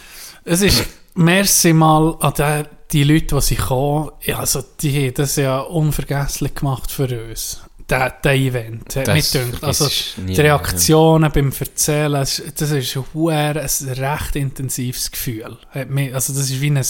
Es 0.46 0.62
ist, 0.62 0.86
merci 1.14 1.74
mal 1.74 2.16
an 2.22 2.34
die, 2.38 2.64
die 2.94 3.04
Leute, 3.04 3.36
die 3.36 3.42
sie 3.42 3.56
kommen. 3.58 4.12
Also 4.34 4.64
die 4.80 5.08
haben 5.08 5.14
das 5.16 5.36
ja 5.36 5.60
unvergesslich 5.60 6.56
gemacht 6.56 6.90
für 6.90 7.28
uns. 7.30 7.60
Der, 7.90 8.10
der 8.22 8.34
Event, 8.34 8.96
hat 8.98 9.08
Das 9.08 9.16
mich. 9.54 9.64
Also 9.64 9.86
die 10.18 10.42
Reaktionen 10.42 11.32
beim 11.32 11.54
Erzählen, 11.58 12.12
das 12.14 12.40
ist 12.40 12.98
ein, 12.98 13.04
huere- 13.14 13.62
ein 13.62 13.90
recht 13.90 14.36
intensives 14.36 15.10
Gefühl. 15.10 15.58
Also 15.74 16.34
das 16.34 16.50
ist 16.50 16.60
wie 16.62 16.70
ein 16.72 16.84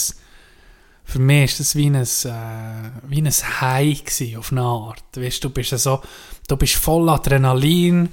für 1.10 1.20
mich 1.20 1.52
ist 1.52 1.60
das 1.62 1.76
wie 1.76 1.86
ein, 1.86 1.96
äh, 1.96 2.92
wie 3.08 3.22
ein 3.22 3.32
High 3.32 4.04
gewesen, 4.04 4.36
auf 4.38 4.52
eine 4.52 4.62
Art. 4.62 5.04
Weißt, 5.16 5.42
du 5.42 5.50
bist 5.50 5.70
so, 5.78 6.02
du 6.50 6.58
bist 6.58 6.74
voll 6.76 7.08
Adrenalin. 7.08 8.10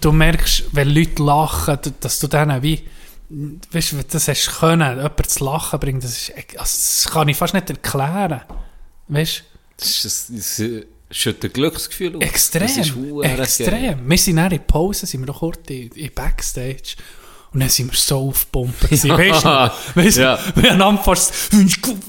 Du 0.00 0.10
merkst, 0.10 0.64
wenn 0.72 0.88
Leute 0.88 1.22
lachen, 1.22 1.78
du- 1.82 1.92
dass 2.00 2.18
du 2.18 2.26
denen 2.26 2.60
wie, 2.64 2.82
weißt 3.70 3.92
du, 3.92 3.96
das 4.10 4.26
hast 4.26 4.46
du 4.48 4.50
können, 4.58 4.96
jemanden 4.96 5.24
zu 5.28 5.44
lachen 5.44 5.78
bringen, 5.78 6.00
das 6.00 6.10
ist, 6.18 6.32
also 6.34 6.54
das 6.58 7.08
kann 7.12 7.28
ich 7.28 7.36
fast 7.36 7.54
nicht 7.54 7.70
erklären. 7.70 8.40
Weißt 9.06 9.44
Das 9.76 9.88
ist, 9.88 10.04
das 10.04 10.30
ist 10.58 10.86
schüttet 11.10 11.54
Glücksgefühl 11.54 12.16
aus. 12.16 12.22
Extrem, 12.22 13.22
extrem. 13.22 14.08
Wir 14.10 14.18
sind 14.18 14.36
dann 14.36 14.52
in 14.52 14.66
Pause, 14.66 15.06
sind 15.06 15.20
wir 15.20 15.26
doch 15.26 15.38
kurz 15.40 15.60
in, 15.68 15.88
in 15.92 16.10
Backstage 16.14 16.96
und 17.52 17.60
dann 17.60 17.68
sind 17.68 17.90
wir 17.92 17.96
so 17.98 18.28
aufgepumpt. 18.28 18.82
Weißt 18.90 19.04
du, 19.04 19.10
weißt 19.10 20.16
du, 20.16 20.20
Ja. 20.20 20.38
wir 20.56 20.78
haben 20.78 20.98
fast, 20.98 21.32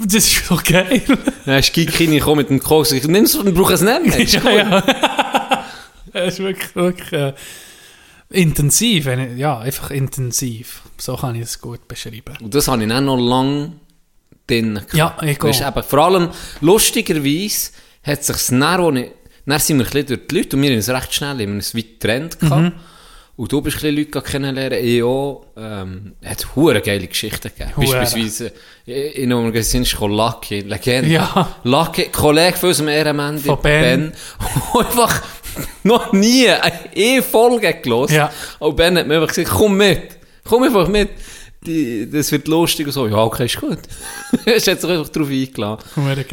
das 0.03 0.25
ist 0.25 0.45
so 0.45 0.59
geil. 0.63 1.01
Dann 1.45 1.55
hast 1.55 1.71
du 1.71 1.85
Gikini 1.85 2.17
gekommen 2.17 2.39
mit 2.39 2.49
dem 2.49 2.59
Koks. 2.59 2.91
Ich 2.91 3.07
nimm's 3.07 3.35
und 3.35 3.53
brauche 3.53 3.73
es 3.73 3.81
nicht 3.81 4.05
mehr. 4.05 4.23
Ja, 4.23 4.51
ja. 4.51 5.63
Es 6.13 6.35
ist 6.35 6.39
wirklich, 6.39 6.75
wirklich 6.75 7.11
äh, 7.13 7.33
intensiv, 8.31 9.07
ja, 9.35 9.59
einfach 9.59 9.91
intensiv. 9.91 10.81
So 10.97 11.15
kann 11.15 11.35
ich 11.35 11.43
es 11.43 11.61
gut 11.61 11.87
beschreiben. 11.87 12.35
Und 12.41 12.55
das 12.55 12.67
habe 12.67 12.81
ich 12.81 12.89
dann 12.89 13.05
noch 13.05 13.17
lange 13.17 13.73
drin 14.47 14.75
gehabt. 14.75 14.93
Ja, 14.93 15.15
ich 15.21 15.41
Weißt, 15.41 15.61
eben, 15.61 15.83
vor 15.83 15.99
allem, 15.99 16.29
lustigerweise 16.61 17.71
hat 18.07 18.23
sich 18.23 18.35
das 18.35 18.51
ich, 18.97 19.11
dann 19.45 19.59
sind 19.59 19.77
wir 19.77 19.85
ein 19.85 19.91
bisschen 19.91 20.05
durch 20.07 20.27
die 20.27 20.37
Leute 20.37 20.55
und 20.55 20.61
wir 20.63 20.69
haben 20.69 20.77
uns 20.77 20.89
recht 20.89 21.13
schnell 21.13 21.41
in 21.41 21.49
einem 21.51 21.59
weit 21.61 21.73
getrennt 21.99 22.41
Mhm. 22.41 22.49
gehabt. 22.49 22.71
Und 23.37 23.51
du 23.51 23.61
bist 23.61 23.77
ein 23.77 23.95
bisschen 23.95 23.97
Leute 23.97 24.21
kennenlernen, 24.23 24.79
ich 24.83 25.03
auch. 25.03 25.45
Ähm, 25.55 26.13
hat 26.25 26.55
hure 26.55 26.81
geile 26.81 27.05
Geschichten 27.05 27.51
gegeben. 27.55 27.71
Hure. 27.77 27.99
Beispielsweise, 27.99 28.51
in 28.87 29.31
einem 29.31 29.45
Magazin 29.45 29.83
ist 29.83 29.93
Lucky, 29.99 30.61
Legende. 30.61 31.11
Ja. 31.11 31.55
Lucky, 31.63 32.05
Kollege 32.05 32.57
von 32.57 32.69
unserem 32.69 32.87
Ehrenmann, 32.89 33.37
Von 33.37 33.61
Ben. 33.61 34.11
der 34.73 34.79
einfach 34.87 35.21
noch 35.83 36.13
nie 36.13 36.49
eine 36.49 37.21
Folge 37.21 37.75
gelesen. 37.75 38.15
Ja. 38.15 38.31
Und 38.57 38.75
Ben 38.75 38.97
hat 38.97 39.05
mir 39.07 39.21
einfach 39.21 39.33
gesagt, 39.35 39.55
komm 39.55 39.77
mit, 39.77 40.17
komm 40.43 40.63
einfach 40.63 40.87
mit. 40.87 41.09
Die, 41.65 42.09
das 42.09 42.31
wird 42.31 42.47
lustig 42.47 42.85
und 42.85 42.93
so. 42.93 43.07
Ja, 43.07 43.17
okay, 43.23 43.45
ist 43.45 43.59
gut. 43.59 43.79
hat 44.67 44.79
sich 44.79 44.89
einfach 44.89 45.09
drauf 45.09 45.27
eingeladen. 45.29 45.83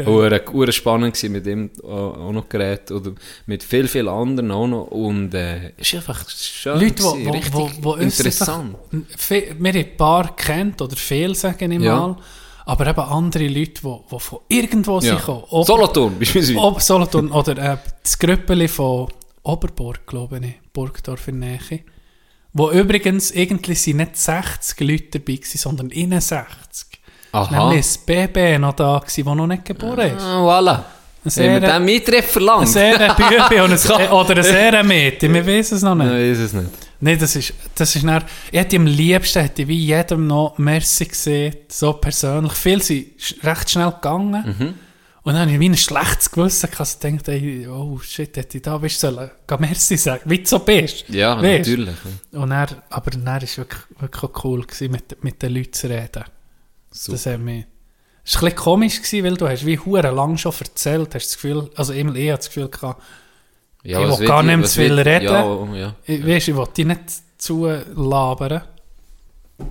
Hure 0.07 0.43
war 0.53 0.73
spannend 0.73 1.15
gewesen, 1.15 1.33
mit 1.33 1.47
ihm 1.47 1.71
auch 1.83 2.17
auch 2.19 2.33
noch 2.33 2.49
geredet. 2.49 2.91
Oder 2.93 3.13
mit 3.47 3.63
viel, 3.63 3.89
viel 3.89 4.09
anderen 4.09 4.51
auch 4.51 4.67
noch. 4.67 4.83
Und 4.89 5.35
äh, 5.35 5.71
ist 5.79 5.95
einfach 5.95 6.29
schön 6.29 6.79
Leute, 6.79 6.95
gewesen, 6.95 7.31
richtig 7.31 7.55
wo, 7.55 7.71
wo, 7.81 7.85
wo 7.85 7.93
uns 7.95 8.19
interessant. 8.21 8.77
einfach- 8.93 9.31
Wir 9.31 9.73
haben 9.73 9.77
ein 9.79 9.97
paar 9.97 10.37
kennt 10.37 10.81
oder 10.83 10.95
viel, 10.97 11.35
sagen 11.35 11.73
ich 11.73 11.81
Ja. 11.81 11.97
mal. 11.97 12.17
Aber 12.67 12.87
eben 12.87 13.01
andere 13.01 13.49
Leute, 13.49 13.73
die, 13.83 14.19
von 14.19 14.39
irgendwo 14.49 15.01
Ja. 15.01 15.19
sind. 15.19 15.29
Ob- 15.29 15.67
Solothurn, 15.67 16.19
beispielsweise. 16.19 16.59
Ob 16.59 16.81
Solothurn 16.81 17.31
oder 17.31 17.59
äh, 17.73 17.77
das 18.03 18.19
Grüppeli 18.19 18.69
von 18.69 19.09
Oberburg, 19.43 20.07
glaube 20.07 20.39
ich, 20.39 20.55
Burgdorf 20.73 21.29
in 21.29 21.41
Nähe. 21.41 21.59
Wo 22.55 22.71
übrigens 22.71 23.33
irgendwie 23.33 23.75
sind 23.75 23.97
nicht 23.97 24.17
60 24.17 24.81
Leute 24.81 25.19
dabei 25.19 25.35
gewesen, 25.35 25.59
sondern 25.59 25.91
61. 25.91 27.01
Aha. 27.33 27.67
Nämlich 27.69 27.85
das 27.85 27.99
BB 27.99 28.59
noch 28.61 28.75
da 28.75 29.01
das 29.05 29.19
noch 29.19 29.47
nicht 29.47 29.65
geboren 29.65 30.17
ist. 30.17 30.23
Ah, 30.23 30.39
voilà. 30.41 30.71
Ein 30.77 30.77
Haben 30.77 30.85
wir 31.25 31.31
sehr, 31.31 31.61
den 31.61 31.85
Mietreff 31.85 32.31
verlangt? 32.31 32.63
ein 32.63 32.67
sehr 32.67 33.15
Bübi 33.17 33.61
und 33.61 33.73
ein, 33.73 34.11
oder 34.13 34.37
ein 34.37 34.43
sehr 34.43 34.85
Mädchen, 34.85 35.35
wir 35.35 35.45
wissen 35.45 35.77
es 35.77 35.83
noch 35.83 35.95
nicht. 35.97 36.07
Nein, 36.07 36.31
ist 36.31 36.39
es 36.39 36.53
nicht. 36.53 36.69
Nein, 37.01 37.19
das 37.19 37.35
ist, 37.35 37.53
das 37.75 37.97
ist 37.97 38.05
dann, 38.05 38.23
ich 38.53 38.59
hätte 38.59 38.77
am 38.77 38.87
liebsten, 38.87 39.43
hätte 39.43 39.67
wie 39.67 39.87
jedem 39.87 40.27
noch 40.27 40.57
Merci 40.59 41.07
gesehen, 41.07 41.57
so 41.69 41.95
persönlich. 41.95 42.53
Viele 42.53 42.83
sind 42.83 43.07
recht 43.43 43.71
schnell 43.71 43.91
gegangen. 43.91 44.57
Mhm. 44.59 44.75
Und 45.25 45.33
dann 45.33 45.43
habe 45.43 45.53
ich 45.53 45.59
wie 45.61 45.71
ein 45.71 45.77
schlechtes 45.77 46.31
Gewissen 46.31 46.71
gehabt, 46.71 46.81
also 46.81 46.99
gedacht, 47.01 47.29
ey, 47.29 47.67
oh 47.67 47.99
shit, 47.99 48.37
hätte 48.37 48.59
ich 48.59 48.63
da 48.63 48.77
bist 48.77 49.01
sollen, 49.01 49.31
geh 49.47 49.57
Merci 49.59 49.97
sagen, 49.97 50.23
wie 50.27 50.39
du 50.39 50.47
so 50.47 50.59
bist. 50.59 51.09
Ja, 51.09 51.41
Weisst? 51.41 51.71
natürlich. 51.71 51.97
Und 52.33 52.51
dann, 52.51 52.69
aber 52.91 53.11
dann 53.11 53.25
war 53.25 53.43
es 53.43 53.57
wirklich, 53.57 53.81
wirklich 53.99 54.45
cool, 54.45 54.67
gewesen, 54.67 54.93
mit, 54.93 55.25
mit 55.25 55.43
den 55.43 55.55
Leuten 55.55 55.73
zu 55.73 55.89
reden. 55.89 56.25
Super. 56.91 57.17
Das 57.17 57.27
hat 57.27 57.41
mich, 57.41 57.65
es 58.23 58.35
war 58.35 58.51
ein 58.51 58.55
komisch, 58.55 59.01
gewesen, 59.01 59.25
weil 59.25 59.37
du 59.39 59.49
hast 59.49 59.65
wie 59.65 59.79
hure 59.79 60.11
lang 60.11 60.37
schon 60.37 60.53
erzählt, 60.61 61.15
hast 61.15 61.27
das 61.27 61.35
Gefühl, 61.37 61.71
also 61.75 61.95
immer 61.95 62.15
ich 62.15 62.31
hatte 62.31 62.39
das 62.41 62.47
Gefühl 62.49 62.69
gehabt, 62.69 63.03
Ja, 63.83 64.01
Ich 64.01 64.19
will 64.19 64.27
gar 64.27 64.43
nicht 64.43 64.57
mehr 64.59 64.67
zu 64.67 64.81
viel 64.83 64.99
reden. 64.99 65.25
Ja, 65.25 65.45
oh, 65.45 65.69
ja. 65.75 65.95
ich, 66.05 66.27
weißt, 66.27 66.49
ich 66.49 66.55
wollte 66.55 66.75
dich 66.75 66.87
nicht 66.87 67.01
zu 67.39 67.67
labern, 67.67 68.63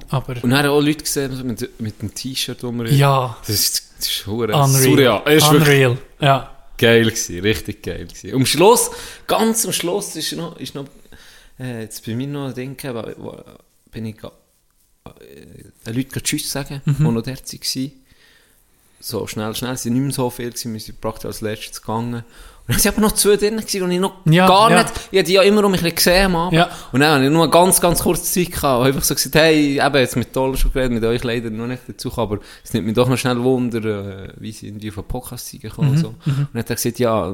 aber 0.09 0.35
Und 0.43 0.49
dann 0.49 0.57
habe 0.59 0.67
ich 0.67 0.73
auch 0.73 0.81
Leute 0.81 1.03
gesehen 1.03 1.47
mit, 1.47 1.79
mit 1.81 2.01
dem 2.01 2.13
T-Shirt, 2.13 2.61
das 2.61 2.71
wir 2.73 2.91
ja, 2.91 3.37
Das 3.41 3.49
ist, 3.49 3.83
das 3.99 4.07
ist 4.09 4.27
unreal. 4.27 4.67
surreal. 4.67 5.21
Es 5.25 5.43
ist 5.43 5.49
unreal, 5.51 5.97
ja. 6.19 6.51
geil 6.77 7.03
gewesen, 7.05 7.39
richtig 7.39 7.83
geil 7.83 8.05
gewesen. 8.07 8.33
Am 8.35 8.45
Schluss, 8.45 8.91
ganz 9.27 9.65
am 9.65 9.73
Schluss 9.73 10.15
ist 10.15 10.31
noch, 10.33 10.57
ist 10.59 10.75
noch 10.75 10.85
äh, 11.59 11.81
jetzt 11.81 12.05
bei 12.05 12.15
mir 12.15 12.27
noch 12.27 12.47
ein 12.47 12.53
Ding, 12.53 12.75
gegeben, 12.77 13.13
wo, 13.17 13.37
bin 13.91 14.05
ich 14.05 14.15
äh, 14.23 14.29
den 15.85 15.95
Leuten 15.95 16.23
Tschüss 16.23 16.51
sagen, 16.51 16.81
Mhm. 16.85 16.95
die 16.97 17.03
noch 17.03 17.21
dort 17.23 17.53
waren. 17.53 17.91
So 18.99 19.27
schnell, 19.27 19.53
schnell, 19.53 19.73
es 19.73 19.85
waren 19.85 19.93
nicht 19.93 20.01
mehr 20.01 20.11
so 20.13 20.29
viel, 20.29 20.49
gewesen, 20.49 20.73
wir 20.73 20.79
sind 20.79 21.01
praktisch 21.01 21.25
als 21.25 21.41
letztes 21.41 21.81
gegangen. 21.81 22.23
Und 22.65 22.75
dann 22.77 22.85
waren 22.85 22.93
aber 22.93 23.01
noch 23.01 23.11
zwei 23.13 23.35
drin, 23.35 23.55
und 23.55 23.73
ich 23.73 23.99
noch 23.99 24.13
Ja, 24.25 24.47
gar 24.47 24.71
ja. 24.71 24.83
nicht, 24.83 24.93
ich 25.11 25.19
hatte 25.19 25.27
die 25.27 25.33
ja 25.33 25.41
immer 25.41 25.65
um 25.65 25.71
mich 25.71 25.95
gesehen 25.95 26.27
am 26.27 26.35
Abend. 26.35 26.53
Ja. 26.53 26.69
Und 26.91 27.01
dann 27.01 27.15
habe 27.15 27.25
ich 27.25 27.29
nur 27.29 27.43
eine 27.43 27.51
ganz, 27.51 27.81
ganz 27.81 28.01
kurze 28.01 28.23
Zeit 28.23 28.53
gehabt, 28.53 28.81
und 28.81 28.87
einfach 28.87 29.03
so 29.03 29.15
gesagt, 29.15 29.35
hey, 29.35 29.81
eben, 29.85 29.95
jetzt 29.97 30.15
mit 30.15 30.31
Toller 30.31 30.55
schon 30.55 30.71
geredet, 30.71 30.93
mit 30.93 31.03
euch 31.03 31.23
leider 31.23 31.49
noch 31.49 31.67
nicht 31.67 31.81
dazu, 31.87 32.11
aber 32.17 32.39
es 32.63 32.73
nimmt 32.73 32.85
mich 32.85 32.95
doch 32.95 33.09
noch 33.09 33.17
schnell 33.17 33.41
Wunder, 33.43 33.83
äh, 33.83 34.33
wie 34.37 34.51
sie 34.53 34.67
irgendwie 34.67 34.89
auf 34.89 34.97
einen 34.97 35.07
Podcast 35.07 35.51
gekommen 35.61 35.91
und 35.91 35.97
so. 35.97 36.07
Und 36.25 36.47
dann 36.53 36.59
hat 36.59 36.69
er 36.69 36.75
gesagt, 36.75 36.99
ja, 36.99 37.33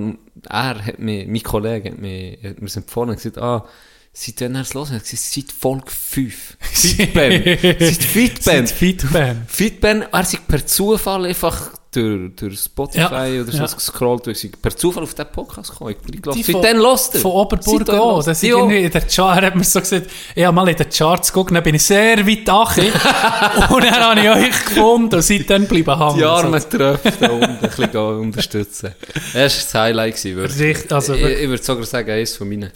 er 0.50 0.86
hat 0.86 1.00
mir, 1.00 1.28
mein 1.28 1.44
Kollege 1.44 1.92
hat 1.92 2.00
mir, 2.00 2.38
hat 2.44 2.62
mir 2.62 2.76
empfohlen 2.76 3.12
und 3.12 3.16
gesagt, 3.18 3.38
ah, 3.38 3.66
Seit 4.12 4.42
wann 4.42 4.56
er 4.56 4.62
es 4.62 4.74
los 4.74 4.90
hat, 4.90 5.04
gesagt, 5.04 5.22
seit 5.22 5.52
Folge 5.52 5.92
5. 5.92 6.58
Fitben. 6.60 7.58
seit 7.80 8.04
Fitben. 8.04 8.42
Seit 8.42 8.70
Fitben. 8.70 9.44
Fitben, 9.48 10.04
er 10.12 10.22
ist 10.22 10.48
per 10.48 10.66
Zufall 10.66 11.26
einfach 11.26 11.70
durch, 11.92 12.36
durch 12.36 12.60
Spotify 12.60 13.00
Ja, 13.00 13.42
oder 13.42 13.52
so 13.52 13.58
ja. 13.58 13.66
gescrollt, 13.66 14.28
und 14.28 14.34
ist 14.34 14.62
per 14.62 14.76
Zufall 14.76 15.04
auf 15.04 15.14
diesen 15.14 15.32
Podcast 15.32 15.72
gekommen. 15.72 15.96
Ich 16.14 16.22
glaube, 16.22 16.40
seitdem 16.44 16.78
lost 16.78 17.16
er. 17.16 17.22
Von 17.22 17.32
Oberburg 17.32 17.90
auch. 17.90 18.16
lost- 18.18 18.28
Das 18.28 18.38
ist 18.44 18.50
irgendwie 18.50 18.78
in 18.84 18.92
der 18.92 19.02
Chart, 19.02 19.42
hat 19.42 19.56
mir 19.56 19.64
so 19.64 19.80
gesagt, 19.80 20.08
ich 20.36 20.44
habe 20.46 20.56
mal 20.56 20.68
in 20.70 20.76
den 20.76 20.90
Charts 20.90 21.34
geguckt, 21.34 21.52
dann 21.56 21.64
bin 21.64 21.76
ich 21.76 21.84
sehr 21.84 22.18
weit 22.28 22.50
achi. 22.50 22.92
und 23.74 23.84
dann 23.84 23.94
habe 23.96 24.20
ich 24.20 24.30
euch 24.30 24.66
gefunden 24.66 25.16
und 25.16 25.22
seitdem 25.22 25.66
bleiben 25.66 25.98
hängen. 25.98 26.18
Die 26.18 26.24
armen 26.26 26.62
Tröpfe 26.70 27.14
da 27.20 27.30
unten 27.32 27.46
ein 27.46 27.60
bisschen 27.60 27.96
unterstützen. 28.20 28.94
Das 29.14 29.34
war 29.36 29.44
das 29.44 29.74
Highlight. 29.74 30.16
gewesen, 30.16 30.36
Wirklich. 30.38 30.60
Richtig, 30.78 30.92
also 30.92 31.14
ich, 31.16 31.24
ich 31.24 31.50
würde 31.50 31.64
sogar 31.64 31.86
sagen, 31.86 32.12
eines 32.12 32.36
von 32.38 32.48
meinen 32.50 32.72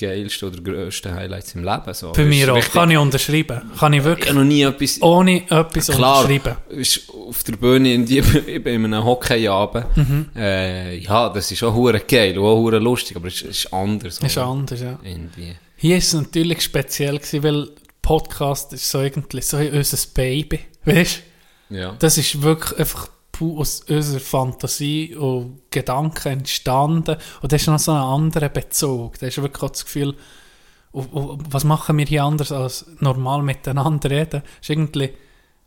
geilsten 0.00 0.48
oder 0.48 0.60
grössten 0.62 1.14
Highlights 1.14 1.54
im 1.54 1.64
Leben. 1.64 1.94
So. 1.94 2.14
Für 2.14 2.24
mich 2.24 2.48
auch. 2.48 2.56
richtig- 2.56 2.72
Kann 2.72 2.90
ich 2.90 2.98
unterschreiben. 2.98 3.62
Kann 3.78 3.92
ich 3.92 3.98
Ich 4.00 4.04
wirklich 4.04 4.28
habe 4.30 4.38
noch 4.40 4.44
nie 4.46 4.62
etwas... 4.62 5.00
ohne 5.02 5.42
etwas 5.50 5.86
Klar, 5.88 6.24
unterschreiben. 6.24 6.56
ist 6.70 7.02
auf 7.10 7.42
der 7.44 7.52
Bühne 7.56 7.94
in, 7.94 8.06
die, 8.06 8.18
in 8.18 8.66
einem 8.66 9.04
Hockeyabend. 9.04 9.96
Mhm. 9.96 10.26
Äh, 10.36 10.96
ja, 10.98 11.28
das 11.28 11.50
ist 11.52 11.62
auch 11.62 11.74
hure 11.74 12.00
geil 12.00 12.38
und 12.38 12.74
auch 12.74 12.78
lustig, 12.80 13.16
aber 13.16 13.28
es 13.28 13.42
ist, 13.42 13.72
anders. 13.72 14.18
Ist 14.18 14.36
oder? 14.36 14.46
anders, 14.46 14.80
ja. 14.80 14.98
Irgendwie. 15.04 15.54
Hier 15.76 15.96
ist 15.96 16.08
es 16.08 16.14
natürlich 16.14 16.60
speziell 16.62 17.18
gewesen, 17.18 17.42
weil 17.42 17.68
Podcast 18.02 18.72
ist 18.72 18.90
so 18.90 19.00
irgendwie 19.00 19.40
so 19.42 19.56
unser 19.58 19.98
Baby. 20.14 20.60
Weißt 20.84 21.22
du? 21.70 21.76
Ja. 21.76 21.94
Das 21.98 22.18
ist 22.18 22.42
wirklich 22.42 22.78
einfach 22.80 23.08
aus 23.40 23.80
unserer 23.88 24.20
Fantasie 24.20 25.14
und 25.14 25.62
Gedanken 25.70 26.28
entstanden. 26.28 27.16
Und 27.42 27.52
das 27.52 27.62
ist 27.62 27.68
noch 27.68 27.78
so 27.78 27.92
ein 27.92 27.98
anderer 27.98 28.48
Bezug. 28.48 29.18
Da 29.18 29.26
ist 29.26 29.40
wirklich 29.40 29.62
auch 29.62 29.70
das 29.70 29.84
Gefühl, 29.84 30.14
oh, 30.92 31.04
oh, 31.12 31.38
was 31.48 31.64
machen 31.64 31.98
wir 31.98 32.06
hier 32.06 32.24
anders 32.24 32.52
als 32.52 32.86
normal 33.00 33.42
miteinander 33.42 34.10
reden? 34.10 34.42
Das 34.42 34.60
ist 34.62 34.70
irgendwie 34.70 35.10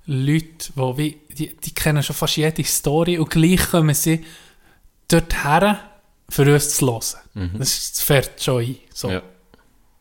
Leute, 0.05 0.71
wo 0.75 0.97
wie, 0.97 1.17
die, 1.29 1.55
die 1.55 1.73
kennen 1.73 2.03
schon 2.03 2.15
fast 2.15 2.38
jede 2.38 2.63
Story 2.63 3.17
und 3.17 3.29
gleich 3.29 3.69
kommen 3.71 3.95
sie 3.95 4.23
dort 5.07 5.43
her, 5.43 5.79
für 6.29 6.51
uns 6.51 6.75
zu 6.75 6.88
hören. 6.88 7.51
Das, 7.57 7.69
ist, 7.69 7.97
das 7.97 8.03
fährt 8.03 8.41
schon 8.41 8.63
ein. 8.63 8.77
So. 8.93 9.09
ja. 9.09 9.19
Das 9.19 9.27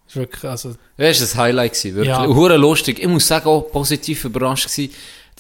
ist 0.08 0.16
wirklich, 0.16 0.44
also, 0.50 0.74
Das 0.96 1.36
war 1.36 1.44
ein 1.44 1.48
Highlight, 1.48 1.72
gewesen, 1.72 1.96
wirklich. 1.96 2.16
Ja. 2.16 2.24
Und 2.24 2.60
lustig. 2.60 2.98
Ich 2.98 3.08
muss 3.08 3.26
sagen, 3.26 3.46
auch 3.46 3.62
positiv 3.62 4.24
überrascht 4.24 4.68
gewesen, 4.68 4.92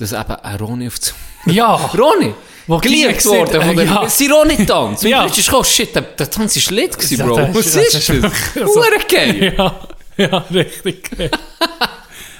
dass 0.02 0.12
eben 0.12 0.32
ein 0.34 0.56
Ronny 0.56 0.86
auf 0.88 0.98
dem... 0.98 1.52
ja, 1.54 1.74
Ronny! 1.98 2.34
Wo 2.66 2.78
geliebt 2.78 3.24
worden 3.24 3.60
von 3.62 3.76
der... 3.76 3.84
ja. 3.86 4.08
Sie 4.08 4.28
Ronny-Tanz! 4.28 5.02
Ja. 5.02 5.20
Und 5.22 5.26
plötzlich 5.26 5.46
kam, 5.48 5.64
shit, 5.64 5.94
der, 5.94 6.02
der 6.02 6.30
Tanz 6.30 6.56
ist 6.56 6.70
lit 6.70 6.96
gewesen, 6.96 7.18
Ja, 7.18 7.26
Bro. 7.26 7.36
das 7.36 7.54
Was 7.56 7.66
ist- 7.76 7.94
das 7.94 8.08
ist 8.08 8.24
das? 8.24 8.64
Hure 8.66 8.98
geil! 9.08 9.54
ja, 9.58 9.80
ja, 10.16 10.38
richtig 10.52 11.16
geil. 11.16 11.30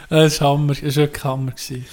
Das 0.09 0.41
war 0.41 0.51
Hammer, 0.51 0.75
das 0.75 0.83
war 0.83 0.95
wirklich 0.97 1.25
Hammer. 1.25 1.53
Gewesen. 1.53 1.87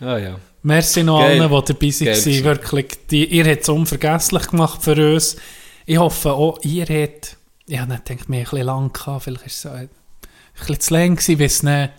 Ah, 0.00 0.16
ja. 0.18 0.36
Merci 0.62 1.02
noch 1.04 1.20
allen, 1.20 1.40
die 1.42 1.48
dabei 1.48 1.88
waren. 1.88 2.44
Wirklich, 2.44 2.86
die, 3.10 3.24
ihr 3.26 3.44
habt 3.46 3.62
es 3.62 3.68
unvergesslich 3.68 4.48
gemacht 4.48 4.82
für 4.82 5.14
uns. 5.14 5.36
Ich 5.86 5.96
hoffe 5.98 6.32
auch, 6.32 6.58
ihr 6.62 6.84
habt, 6.84 7.36
ich 7.66 7.80
nicht 7.80 8.04
gedacht, 8.04 8.08
wir 8.08 8.16
haben 8.16 8.32
ein 8.34 8.42
bisschen 8.44 8.66
lang 8.66 8.92
gehabt, 8.92 9.24
vielleicht 9.24 9.46
ist 9.46 9.64
es 9.64 9.66
ein 9.66 9.88
bisschen 10.58 10.80
zu 10.80 10.94
lang 10.94 11.16
gewesen, 11.16 11.40
weiß 11.40 11.62
nicht. 11.62 11.90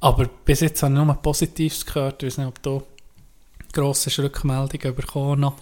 Aber 0.00 0.26
bis 0.44 0.60
jetzt 0.60 0.82
habe 0.82 0.94
ich 0.94 1.00
nur 1.04 1.14
Positives 1.14 1.84
gehört, 1.84 2.22
ich 2.22 2.28
weiß 2.28 2.38
nicht, 2.38 2.46
ob 2.48 2.62
du 2.62 2.82
grosse 3.72 4.16
Rückmeldungen 4.22 4.94
bekommen. 4.94 5.40
noch. 5.40 5.54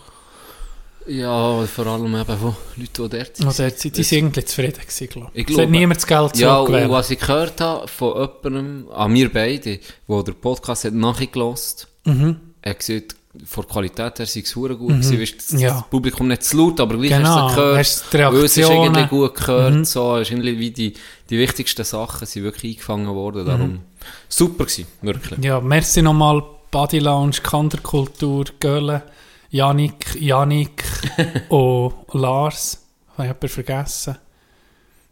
Ja, 1.09 1.65
vor 1.67 1.87
allem 1.87 2.15
eben 2.17 2.37
von 2.39 2.57
Leuten, 2.77 3.09
die 3.11 3.17
dort 3.19 3.41
Und 3.41 3.59
dort 3.59 3.79
sind 3.79 3.97
die 3.97 4.03
sind 4.03 4.19
irgendwie 4.19 4.45
zufrieden 4.45 4.81
gewesen, 4.81 5.09
glaube 5.09 5.31
Ich 5.35 5.45
Es 5.45 5.51
hat 5.51 5.55
glaube- 5.57 5.71
niemand 5.71 5.97
das 5.99 6.07
Geld 6.07 6.37
Ja, 6.37 6.59
und 6.59 6.91
was 6.91 7.11
ich 7.11 7.21
gehört 7.21 7.61
habe 7.61 7.87
von 7.87 8.29
jemandem, 8.45 8.89
an 8.91 9.13
mir 9.13 9.33
beide, 9.33 9.79
wo 10.09 10.21
der 10.23 10.33
Podcast 10.33 10.85
hat 10.85 10.95
nachgelost, 10.95 11.87
Mhm. 12.05 12.41
er 12.61 12.71
hat 12.71 12.79
gesagt, 12.81 13.15
von 13.45 13.65
der 13.65 13.73
Qualität 13.73 14.19
her 14.19 14.27
sei 14.27 14.41
es 14.41 14.53
gut 14.53 14.71
gewesen. 14.81 15.21
Weißt, 15.21 15.53
das, 15.53 15.61
Ja. 15.61 15.69
das 15.75 15.89
Publikum 15.91 16.27
nicht 16.27 16.43
zu 16.43 16.57
laut, 16.57 16.81
aber 16.81 16.97
gleich 16.97 17.11
Genau, 17.11 17.29
hast 17.29 17.37
du 17.37 17.47
es 17.47 17.55
gehört. 17.55 17.79
hast 17.79 18.13
die 18.13 18.19
Weil 18.19 18.45
es 18.45 18.57
ist 18.57 18.69
irgendwie 18.71 19.07
gut 19.07 19.35
gehört, 19.37 19.75
Mhm. 19.75 19.85
so, 19.85 20.17
es 20.17 20.23
ist 20.23 20.31
irgendwie 20.33 20.59
wie 20.59 20.71
die, 20.73 20.95
die 21.31 21.39
wichtigsten 21.39 21.85
Sachen 21.85 22.27
sind 22.27 22.43
wirklich 22.43 22.73
eingefangen 22.77 23.15
worden, 23.15 23.47
darum 23.47 23.81
super 24.29 24.65
gewesen, 24.65 24.87
wirklich. 25.03 25.45
Ja, 25.45 25.61
merci 25.61 26.03
nochmal 26.03 26.43
Body 26.71 26.99
Lounge, 26.99 27.39
Kanterkultur, 27.43 28.45
Gölle, 28.61 29.03
Janik, 29.51 30.17
Janik 30.21 30.85
und 31.49 31.95
Lars. 32.13 32.83
Habe 33.13 33.23
ich 33.23 33.29
jemanden 33.29 33.49
vergessen? 33.49 34.17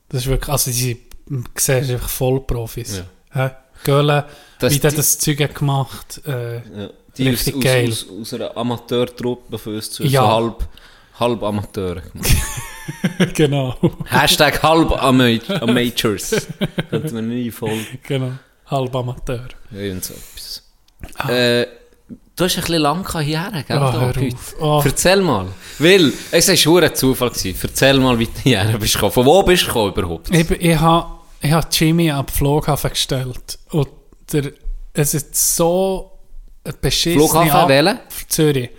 Das 0.08 0.22
ist 0.22 0.28
wirklich, 0.28 0.48
also 0.50 0.70
die 0.70 0.98
siehst 1.56 1.70
einfach 1.70 2.08
Vollprofis. 2.08 3.02
Ja. 3.34 3.56
Gölle, 3.82 4.26
Das 4.58 4.72
wie 4.74 4.78
der 4.78 4.92
das 4.92 5.18
Zeug 5.18 5.40
hat 5.40 5.54
gemacht 5.54 6.20
äh, 6.26 6.56
Ja. 6.56 6.90
Die 7.16 7.28
aus, 7.28 7.32
Richtig 7.34 7.56
aus, 7.56 7.62
geil. 7.62 7.88
Aus, 7.90 8.06
aus 8.20 8.34
einer 8.34 8.56
Amateurtruppe 8.56 9.58
für 9.58 9.70
uns 9.76 9.90
zu 9.90 10.02
Ja. 10.04 10.22
so 10.22 10.28
halb, 10.28 10.68
halb 11.20 11.42
Amateure 11.42 12.02
genau, 13.34 13.76
Hashtag 14.06 14.62
halb 14.62 14.90
Ama 15.02 15.38
Amateurs. 15.60 16.48
Könnten 16.90 17.14
wir 17.14 17.22
nie 17.22 17.50
folgen. 17.50 17.86
genau. 18.02 18.32
Halb 18.66 18.94
Amateur. 18.96 19.48
Irgend 19.72 20.04
so 20.04 20.14
etwas. 20.14 20.62
Äh, 21.28 21.66
du 22.36 22.44
hast 22.44 22.56
ein 22.56 22.60
bisschen 22.62 22.82
lang 22.82 23.20
hierher, 23.22 23.62
gell? 23.66 23.78
Ah, 23.78 24.12
da. 24.12 24.22
Oh. 24.60 24.82
Erzähl 24.84 25.20
mal. 25.20 25.46
Weil, 25.78 26.12
es 26.30 26.48
war 26.48 26.56
schon 26.56 26.82
ein 26.84 26.94
Zufall. 26.94 27.30
Gewesen. 27.30 27.58
Erzähl 27.62 27.98
mal, 28.00 28.18
wie 28.18 28.26
du 28.26 28.32
hierher 28.42 28.78
bist 28.78 28.94
gekommen. 28.94 29.12
Von 29.12 29.26
wo 29.26 29.42
bist 29.42 29.62
du 29.64 29.66
gekommen 29.66 29.92
überhaupt? 29.92 30.34
Ich, 30.34 30.50
ich 30.50 30.78
habe 30.78 31.06
ich 31.42 31.52
hab 31.52 31.72
Jimmy 31.74 32.10
am 32.10 32.26
Flughafen 32.26 32.90
gestellt. 32.90 33.58
Und 33.70 33.88
der, 34.32 34.52
es 34.94 35.12
ist 35.14 35.56
so 35.56 36.12
eine 36.64 36.72
beschissene 36.74 37.18
Flughafen 37.28 37.50
Ab- 37.50 37.68
wählen? 37.68 38.00
Zürich. 38.28 38.70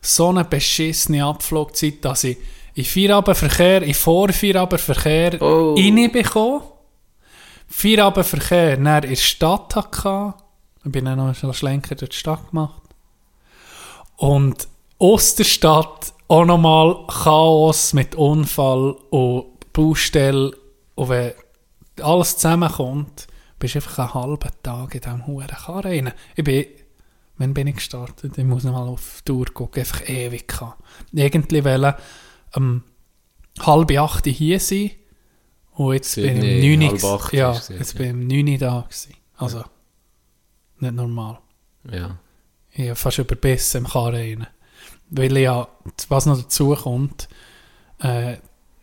So 0.00 0.28
eine 0.30 0.44
beschissene 0.44 1.24
Abflugzeit, 1.24 2.04
dass 2.04 2.24
ich 2.24 2.36
in 2.74 2.84
Feierabendverkehr, 2.84 3.82
in 3.82 3.94
Vorfeierabendverkehr 3.94 5.40
Oh. 5.42 5.74
reinbekomme. 5.74 6.62
Feierabendverkehr 7.68 8.76
dann 8.76 9.02
in 9.04 9.10
der 9.10 9.16
Stadt 9.16 9.76
hatte. 9.76 10.34
Ich 10.84 10.90
bin 10.90 11.04
dann 11.04 11.18
noch 11.18 11.42
einen 11.42 11.54
Schlenker 11.54 11.94
durch 11.94 12.10
die 12.10 12.16
Stadt 12.16 12.50
gemacht. 12.50 12.82
Und 14.16 14.66
aus 14.98 15.34
der 15.36 15.44
Stadt 15.44 16.12
auch 16.26 16.44
nochmal 16.44 17.06
Chaos 17.06 17.92
mit 17.92 18.14
Unfall 18.14 18.96
und 19.10 19.72
Baustelle. 19.72 20.56
Und 20.94 21.08
wenn 21.08 21.32
alles 22.02 22.36
zusammenkommt, 22.36 23.28
bist 23.58 23.74
du 23.74 23.78
einfach 23.78 24.14
einen 24.14 24.14
halben 24.14 24.50
Tag 24.62 24.94
in 24.94 25.00
diesem 25.00 25.26
Huren 25.26 25.46
Karren 25.46 25.80
rein. 25.80 26.12
Ich 26.36 26.44
bin, 26.44 26.66
wann 27.36 27.54
bin 27.54 27.66
ich 27.68 27.76
gestartet? 27.76 28.36
Ich 28.36 28.44
muss 28.44 28.64
noch 28.64 28.72
mal 28.72 28.88
auf 28.88 29.20
die 29.20 29.32
Tour 29.32 29.46
gucken, 29.52 29.80
einfach 29.80 30.08
ewig. 30.08 30.52
Irgendwie 31.12 31.64
wollen 31.64 31.94
um 32.56 32.82
halb 33.60 33.90
acht 33.98 34.26
hier 34.26 34.60
sein 34.60 34.90
und 35.78 35.94
jetzt 35.94 36.16
bin 36.16 36.24
ich 36.24 36.42
Sydney, 36.42 36.74
um 36.74 36.80
neun 36.80 36.90
halb 36.90 37.04
acht 37.04 37.32
ja, 37.32 37.52
jetzt 37.52 37.92
ja. 37.92 37.98
bin 37.98 38.30
ich 38.30 38.38
um 38.38 38.44
neun 38.44 38.58
da 38.58 38.80
gewesen. 38.88 39.14
Also, 39.36 39.64
nicht 40.80 40.94
normal. 40.94 41.38
Ja. 41.88 42.18
Ich 42.72 42.86
habe 42.86 42.96
fast 42.96 43.18
überbissen 43.18 43.84
im 43.84 43.86
Karren 43.88 44.14
rein. 44.14 44.46
Weil 45.10 45.36
ich 45.36 45.44
ja, 45.44 45.68
was 46.08 46.26
noch 46.26 46.36
dazu 46.36 46.74
kommt, 46.74 47.28
äh, 48.00 48.36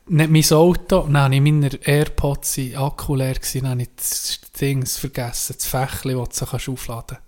nicht 0.07 0.29
mein 0.29 0.57
Auto, 0.57 1.01
dann 1.01 1.17
habe 1.17 1.35
ich 1.35 1.41
meine 1.41 1.69
Airpods 1.83 2.57
in 2.59 2.77
Akku 2.77 3.15
leer 3.15 3.33
gewesen, 3.33 3.61
dann 3.63 3.71
habe 3.71 3.81
ich 3.81 3.89
das 3.97 4.39
Dings 4.59 4.97
vergessen, 4.97 5.55
das 5.57 5.65
Fächli, 5.65 6.13
das 6.13 6.39
du 6.39 6.45
kannst 6.45 6.69
aufladen 6.69 7.17
kannst. 7.17 7.21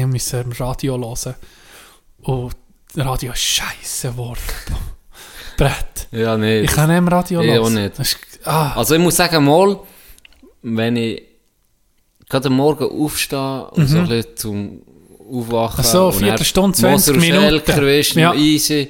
Dann 0.00 0.10
musste 0.10 0.38
ich 0.38 0.44
im 0.46 0.52
Radio 0.52 0.98
hören. 0.98 1.34
Und 2.22 2.56
das 2.94 3.04
Radio 3.04 3.32
ist 3.32 3.40
scheisse 3.40 4.10
geworden. 4.10 4.40
Brett. 5.56 6.06
Ja, 6.12 6.36
nee. 6.36 6.60
Ich 6.60 6.70
kann 6.70 6.88
nicht 6.88 6.98
im 6.98 7.08
Radio 7.08 7.40
Ich 7.40 7.50
hören. 7.50 7.64
auch 7.64 7.70
nicht. 7.70 7.98
Das 7.98 8.12
ist, 8.12 8.18
ah, 8.44 8.72
Also 8.76 8.94
ich 8.94 9.00
muss 9.00 9.16
sagen, 9.16 9.44
mal, 9.44 9.78
wenn 10.62 10.96
ich 10.96 11.22
gerade 12.28 12.48
am 12.48 12.54
Morgen 12.56 12.84
aufstehe 12.84 13.66
und 13.70 13.86
so 13.86 13.98
ein 13.98 14.08
bisschen 14.08 14.36
zum 14.36 14.82
Aufwachen 15.30 15.80
Mhm. 15.82 15.84
Ach 15.86 15.92
so, 15.92 16.12
Viertelstunde, 16.12 16.76
20 16.78 16.90
Moser 16.90 17.12
und 17.14 17.20
Minuten. 17.20 17.72
Schelker, 17.72 18.18
Ja. 18.20 18.34
easy, 18.34 18.88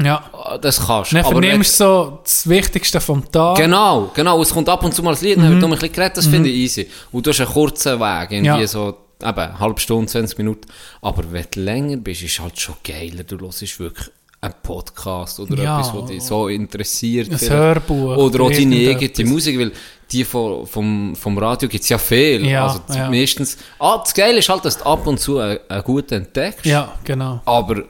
ja. 0.00 0.24
ah, 0.32 0.58
das 0.58 0.84
kannst 0.86 1.12
du. 1.12 1.16
Dann 1.16 1.24
vernimmst 1.24 1.80
du 1.80 1.84
so 1.84 2.18
das 2.22 2.48
Wichtigste 2.48 3.00
vom 3.00 3.30
Tag. 3.30 3.56
Genau, 3.56 4.10
genau. 4.14 4.40
Es 4.42 4.50
kommt 4.50 4.68
ab 4.68 4.84
und 4.84 4.94
zu 4.94 5.02
mal 5.02 5.14
ein 5.14 5.20
Lied, 5.22 5.38
dann 5.38 5.50
wird 5.52 5.62
um 5.62 5.72
ein 5.72 5.78
bisschen 5.78 5.92
geredet, 5.92 6.16
das 6.18 6.26
finde 6.26 6.48
ich 6.48 6.56
easy. 6.56 6.88
Und 7.10 7.26
du 7.26 7.30
hast 7.30 7.40
einen 7.40 7.50
kurzen 7.50 7.98
Weg, 8.00 8.30
irgendwie 8.30 8.50
Mhm. 8.50 8.60
Ja. 8.60 8.66
so, 8.66 8.96
eben, 9.22 9.38
eine 9.38 9.58
halbe 9.58 9.80
Stunde, 9.80 10.10
20 10.10 10.38
Minuten. 10.38 10.68
Aber 11.00 11.24
wenn 11.32 11.46
du 11.52 11.60
länger 11.60 11.96
bist, 11.98 12.22
ist 12.22 12.40
halt 12.40 12.58
schon 12.58 12.76
geiler. 12.84 13.24
Du 13.24 13.38
hörst 13.40 13.78
wirklich 13.80 14.08
einen 14.42 14.54
Podcast 14.62 15.38
oder 15.38 15.62
Ja. 15.62 15.78
etwas, 15.78 15.94
was 15.94 16.06
dich 16.10 16.22
so 16.22 16.48
interessiert. 16.48 17.30
Ein 17.30 17.38
vielleicht. 17.38 17.52
Hörbuch. 17.52 18.16
Oder 18.16 18.40
auch 18.42 18.50
deine 18.50 18.74
eigene 18.90 19.30
Musik, 19.30 19.58
weil 19.58 19.72
die 20.10 20.24
vom, 20.24 20.66
vom, 20.66 21.14
vom 21.16 21.38
Radio 21.38 21.68
gibt 21.68 21.84
es 21.84 21.88
ja 21.88 21.96
viel. 21.96 22.44
Ja, 22.46 22.66
also 22.66 22.80
ja. 22.92 23.08
meistens, 23.08 23.56
ah, 23.78 23.98
das 23.98 24.12
Geile 24.12 24.38
ist 24.38 24.48
halt, 24.48 24.64
dass 24.64 24.78
du 24.78 24.84
ab 24.84 25.06
und 25.06 25.20
zu 25.20 25.38
einen, 25.38 25.58
einen 25.68 25.82
guten 25.84 26.14
entdeckst. 26.14 26.66
Ja, 26.66 26.92
genau. 27.04 27.40
Aber 27.44 27.84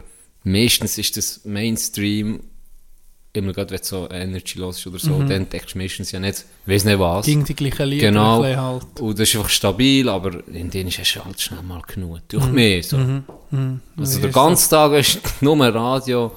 meistens 0.45 0.99
ist 0.99 1.17
das 1.17 1.41
Mainstream, 1.45 2.41
immer 3.35 3.53
gerade 3.53 3.71
wenn 3.71 3.79
du 3.79 3.85
so 3.85 4.09
Energy 4.11 4.59
los 4.59 4.79
ist 4.79 4.87
oder 4.87 4.99
so, 4.99 5.19
dann 5.21 5.31
entdeckst 5.31 5.75
du 5.75 5.79
meistens 5.79 6.13
ja 6.13 6.21
nicht, 6.21 6.45
weiss 6.67 6.85
nicht 6.85 6.99
was. 6.99 7.27
Mhm. 7.27 7.31
Gegen 7.31 7.45
die 7.45 7.55
gleichen 7.55 7.87
Lieder. 7.89 8.09
Genau. 8.09 8.45
Halt. 8.45 9.01
Und 9.01 9.19
das 9.19 9.29
ist 9.29 9.37
einfach 9.37 9.49
stabil, 9.49 10.09
aber 10.09 10.47
in 10.49 10.71
denen 10.71 10.91
hast 10.91 11.15
du 11.15 11.25
halt 11.25 11.41
schnell 11.41 11.63
mal 11.63 11.81
genug. 11.83 12.21
Durch 12.29 12.47
Mhm. 12.47 12.53
mich 12.55 12.89
so. 12.89 12.97
Also 13.97 14.19
der 14.21 14.29
ist 14.29 14.35
ganze 14.35 14.69
Tag 14.71 14.93
ist 14.93 15.19
nur 15.43 15.59
Radio. 15.75 16.33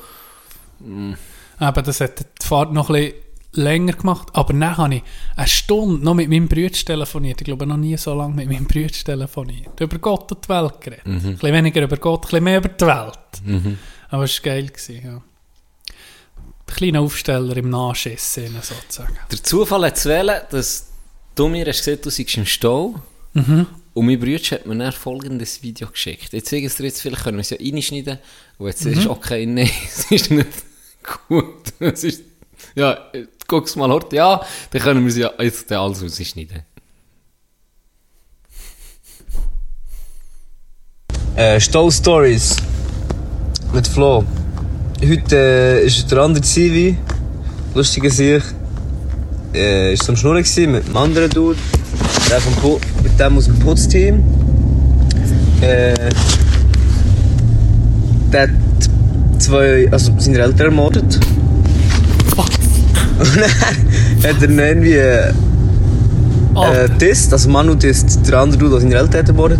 Eben, 0.82 1.16
das 1.60 2.02
hat 2.02 2.20
die 2.20 2.46
Fahrt 2.46 2.74
noch 2.74 2.90
ein 2.90 2.96
bisschen 2.96 3.14
länger 3.54 3.94
gemacht. 3.94 4.28
Aber 4.34 4.54
dann 4.54 4.78
habe 4.78 4.96
ich 4.96 5.04
eine 5.36 5.48
Stunde 5.48 6.04
noch 6.04 6.14
mit 6.14 6.30
meinem 6.30 6.48
Bruder 6.48 6.72
telefoniert. 6.72 7.42
Ich 7.42 7.46
glaube, 7.46 7.66
noch 7.66 7.78
nie 7.78 7.96
so 7.98 8.14
lange 8.14 8.36
mit 8.36 8.50
meinem 8.50 8.68
Bruder 8.68 8.88
telefoniert. 8.90 9.80
Über 9.80 9.98
Gott 10.00 10.32
und 10.32 10.44
die 10.46 10.50
Welt 10.50 10.82
geredet. 10.82 11.06
Mhm. 11.08 11.14
Ein 11.16 11.34
bisschen 11.34 11.54
weniger 11.54 11.82
über 11.84 11.98
Gott, 11.98 12.20
ein 12.20 12.30
bisschen 12.30 12.44
mehr 12.44 12.58
über 12.60 12.70
die 12.70 12.86
Welt. 12.86 13.74
Aber 14.10 14.24
es 14.24 14.38
war 14.40 14.44
geil. 14.54 14.68
Gewesen, 14.68 15.02
ja. 15.06 15.22
Ein 16.68 16.76
kleiner 16.76 17.02
Aufsteller 17.02 17.56
im 17.58 17.70
Nachschiss, 17.70 18.34
sozusagen. 18.34 19.18
Der 19.32 19.44
Zufall 19.44 19.86
hat 19.86 19.98
zu 19.98 20.10
wählen, 20.10 20.42
dass 20.50 20.88
du 21.36 21.48
mir 21.48 21.66
hast 21.66 21.84
gesagt, 21.86 22.06
du 22.06 22.10
seist 22.10 22.36
im 22.38 22.46
Stau. 22.46 22.96
Mhm. 23.34 23.68
Und 23.94 24.06
mein 24.06 24.20
Bruder 24.20 24.38
hat 24.52 24.66
mir 24.66 24.76
dann 24.78 24.92
folgendes 24.92 25.64
Video 25.64 25.88
geschickt. 25.88 26.34
Jetzt 26.34 26.50
zeige 26.50 26.66
ich 26.66 26.72
es 26.72 26.78
dir 26.78 26.84
jetzt, 26.86 27.02
vielleicht 27.02 27.24
können 27.24 27.38
wir 27.38 27.42
es 27.42 27.50
ja 27.52 27.58
reinschneiden. 27.60 28.18
Und 28.58 28.68
jetzt 28.68 28.84
Mhm. 28.86 28.94
ist 28.94 29.08
okay, 29.08 29.46
nein, 29.46 29.70
es 29.86 30.12
ist 30.12 30.32
nicht 30.32 30.48
gut. 31.30 31.74
Es 31.80 32.04
ist, 32.04 32.24
ja, 32.76 32.98
guck 33.48 33.68
es 33.68 33.76
mal 33.76 33.90
heute, 33.90 34.16
ja, 34.18 34.46
dann 34.72 34.82
können 34.82 35.02
wir 35.04 35.10
es 35.10 35.18
ja 35.18 35.32
jetzt 35.42 35.72
alles 35.72 36.02
rausschneiden. 36.04 36.64
Äh, 41.36 41.60
Stau 41.60 41.92
Stories 41.92 42.56
mit 43.74 43.88
Flo. 43.88 44.24
Heute 45.04 45.36
äh, 45.36 45.86
ist 45.86 46.10
der 46.10 46.20
andere 46.20 46.42
Zivi, 46.42 46.98
lustiger 47.76 48.10
sich, 48.10 48.42
äh, 49.54 49.94
ist 49.94 50.10
am 50.10 50.16
Schnurren 50.16 50.42
gewesen 50.42 50.72
mit 50.72 50.86
einem 50.86 50.98
anderen 50.98 51.30
Dude, 51.30 51.60
der 52.30 52.40
vom 52.40 52.80
mit 53.04 53.20
dem 53.20 53.38
aus 53.38 53.46
dem 53.46 53.60
Putzteam. 53.60 54.24
Äh, 55.60 55.94
der 58.32 58.42
hat 58.44 58.50
zwei, 59.38 59.92
also 59.92 60.14
seine 60.18 60.40
Eltern 60.40 60.68
ermordet. 60.68 61.20
Und 63.20 63.36
dann 63.36 64.32
hat 64.32 64.42
er 64.42 64.50
ihn 64.50 64.60
irgendwie 64.60 64.94
äh, 64.94 65.30
äh, 66.56 66.90
disst, 67.02 67.34
also 67.34 67.50
Manu 67.50 67.76
disst 67.76 68.26
der 68.26 68.40
andere 68.40 68.60
Dude, 68.60 68.72
der 68.72 68.80
seine 68.80 68.96
Eltern 68.96 69.20
hat 69.20 69.28
ermordet. 69.28 69.60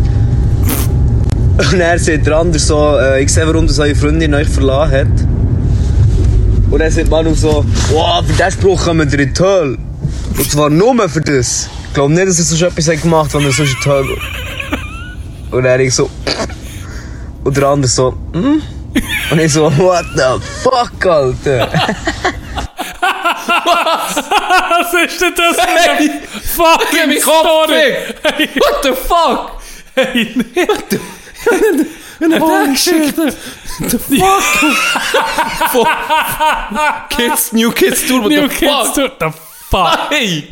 Und 1.72 1.80
er 1.80 1.98
sagt 1.98 2.28
der 2.28 2.38
andere 2.38 2.60
so, 2.60 2.98
äh, 2.98 3.24
ich 3.24 3.32
sehe, 3.32 3.48
warum 3.48 3.66
das 3.66 3.80
eure 3.80 3.96
Freundin 3.96 4.34
euch 4.34 4.48
verlassen 4.48 4.92
hat. 4.92 5.08
Und 6.70 6.80
dann 6.80 6.92
sagt 6.92 7.10
Manu 7.10 7.34
so, 7.34 7.64
wow, 7.92 8.26
für 8.26 8.34
diesen 8.34 8.52
Spruch 8.52 8.84
kommen 8.84 9.10
wir 9.10 9.20
in 9.20 9.34
die 9.34 9.40
Hölle. 9.40 9.78
Und 10.38 10.52
zwar 10.52 10.70
nur 10.70 11.08
für 11.08 11.22
das. 11.22 11.70
Ich 11.88 11.94
glaube 11.94 12.14
nicht, 12.14 12.28
dass 12.28 12.40
er 12.40 12.58
so 12.58 12.66
etwas 12.66 12.88
hat 12.90 13.02
gemacht 13.02 13.34
hat, 13.34 13.40
wenn 13.40 13.46
er 13.46 13.54
so 13.54 13.64
in 13.64 13.70
die 13.70 13.90
Hölle 13.90 14.08
geht. 14.08 15.54
Und 15.54 15.64
dann 15.64 15.80
ich 15.80 15.96
so, 15.96 16.10
und 17.46 17.56
der 17.56 17.68
andere 17.68 17.88
so, 17.88 18.14
hm? 18.34 18.62
Und 19.32 19.40
ich 19.40 19.54
so, 19.54 19.72
what 19.78 20.06
the 20.16 20.42
fuck, 20.62 21.06
Alter? 21.06 21.70
Was 23.48 24.94
ist 25.06 25.22
denn 25.22 25.34
das 25.36 25.56
für 25.56 25.92
eine 25.92 26.12
fucking 26.44 27.22
Story? 27.22 27.72
weg! 27.72 28.50
What 28.56 28.84
the 28.84 28.90
fuck? 28.90 29.52
Hey, 29.96 30.34
nee. 30.36 30.62
Und 30.62 30.84
dann 30.90 31.00
Holy 31.46 32.66
denkst 32.66 32.86
du, 32.86 33.32
the 33.90 33.98
fuck? 35.72 37.10
Kids, 37.10 37.52
New 37.54 37.72
Kids 37.72 38.08
Tour, 38.08 38.22
what 38.22 38.30
New 38.32 38.48
the 38.48 38.56
Kids 38.56 38.72
fuck? 38.72 38.94
Tour, 38.96 39.12
the 39.20 39.32
fuck. 39.32 40.12
Hey, 40.12 40.48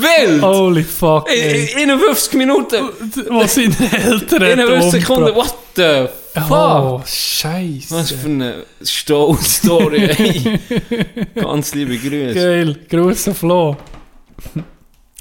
wild! 0.00 0.40
Holy 0.42 0.82
fuck, 0.84 1.28
In, 1.28 1.34
ey. 1.34 1.82
in 1.82 1.90
51 1.90 2.34
Minuten, 2.34 2.88
Wo 3.30 3.46
seine 3.46 3.74
Eltern 4.04 4.42
in 4.42 4.58
50 4.58 4.68
hat 4.68 4.90
Sekunden, 4.90 5.34
what 5.34 5.54
the 5.74 6.08
fuck? 6.34 6.50
Oh, 6.50 7.00
Was 7.00 7.10
scheiße. 7.16 8.04
für 8.16 8.26
eine 8.28 8.64
Stone-Story, 8.82 10.04
ey. 10.10 10.60
Ganz 11.34 11.74
liebe 11.74 11.96
Grüße. 11.96 12.34
Geil, 12.34 12.78
grosser 12.88 13.34
Flo. 13.34 13.76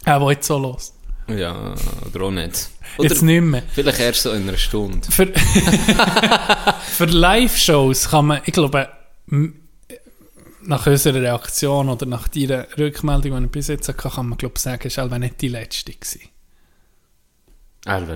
Er 0.06 0.22
jetzt 0.32 0.48
so 0.48 0.58
los. 0.58 0.94
Ja, 1.28 1.74
oder 2.14 2.26
auch 2.26 2.32
nicht. 2.32 2.70
Oder 2.98 3.10
Jetzt 3.10 3.22
nicht 3.22 3.42
mehr. 3.42 3.64
vielleicht 3.74 4.00
erst 4.00 4.24
so 4.24 4.32
in 4.32 4.48
einer 4.48 4.58
Stunde. 4.58 5.08
Für, 5.12 5.28
für 6.92 7.06
Live-Shows 7.06 8.10
kann 8.10 8.26
man, 8.28 8.42
ich 8.46 8.54
glaube, 8.54 8.90
nach 10.64 10.86
unserer 10.88 11.22
Reaktion 11.22 11.90
oder 11.90 12.06
nach 12.06 12.28
deiner 12.28 12.68
Rückmeldung, 12.78 13.38
die 13.40 13.46
ich 13.46 13.52
bis 13.52 13.68
jetzt 13.68 13.88
hatte, 13.88 14.10
kann 14.10 14.30
man, 14.30 14.38
glaube 14.38 14.54
ich, 14.58 14.62
sagen, 14.62 14.82
es 14.86 14.98
war 14.98 15.20
nicht 15.20 15.42
die 15.42 15.48
letzte. 15.50 15.94
Gewesen. 15.94 16.22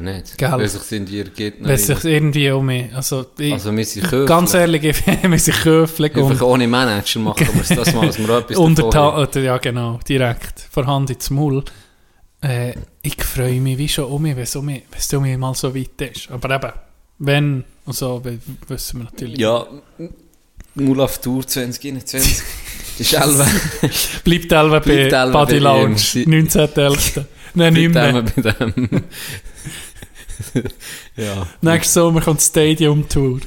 Nicht. 0.01 0.37
Gell. 0.37 0.51
Weil 0.51 1.77
sich 1.77 2.03
irgendwie 2.03 2.51
um 2.51 2.65
mich, 2.65 2.93
also, 2.93 3.25
ich, 3.37 3.53
Also 3.53 3.75
wir 3.75 3.85
sind 3.85 4.03
Köfler. 4.03 4.25
ganz 4.25 4.53
ehrlich, 4.53 4.83
ich- 4.83 5.07
wir 5.23 5.39
sind 5.39 5.65
und 5.65 6.31
Einfach 6.31 6.45
ohne 6.45 6.67
Manager 6.67 7.19
machen 7.21 7.47
wir 7.53 7.61
es 7.61 7.69
das 7.69 7.93
mal, 7.93 8.05
dass 8.07 8.19
wir 8.19 8.37
etwas 8.37 8.57
unter 8.57 8.83
ja 9.39 9.57
genau, 9.59 9.99
direkt 10.07 10.59
vorhanden 10.71 11.13
ins 11.13 11.29
Maul. 11.29 11.63
Äh, 12.41 12.73
ich 13.03 13.23
freue 13.23 13.59
mich 13.61 13.77
wie 13.77 13.89
schon 13.89 14.05
um 14.05 14.21
mich, 14.21 14.35
wenn 14.35 14.43
es 14.43 14.55
um 14.55 14.65
mich, 14.65 14.83
um 15.13 15.23
mich 15.23 15.37
mal 15.37 15.53
so 15.55 15.73
weit 15.75 16.01
ist. 16.01 16.29
Aber 16.31 16.55
eben, 16.55 16.71
wenn 17.19 17.63
und 17.85 17.95
so, 17.95 18.21
wissen 18.67 18.99
wir 18.99 19.03
natürlich. 19.05 19.39
Ja, 19.39 19.65
Mulaf 20.75 21.19
Tour 21.19 21.45
2021. 21.45 22.41
ist 22.99 23.13
Elbe. 23.13 23.45
Bleibt 24.23 24.51
Elva 24.51 24.79
bei 24.79 24.91
Elva 24.91 25.25
Body 25.31 25.59
Lounge, 25.59 25.91
ihm. 25.91 25.97
Sie- 25.97 26.25
19.11. 26.25 27.25
Nein, 27.53 27.73
nicht 27.73 27.93
mehr. 27.93 28.23
Bei 28.23 28.51
dem. 28.51 29.03
ja. 31.17 31.47
Nächstes 31.61 31.93
Sommer 31.93 32.21
kommt 32.21 32.41
Stadium 32.41 33.07
Tour. 33.09 33.39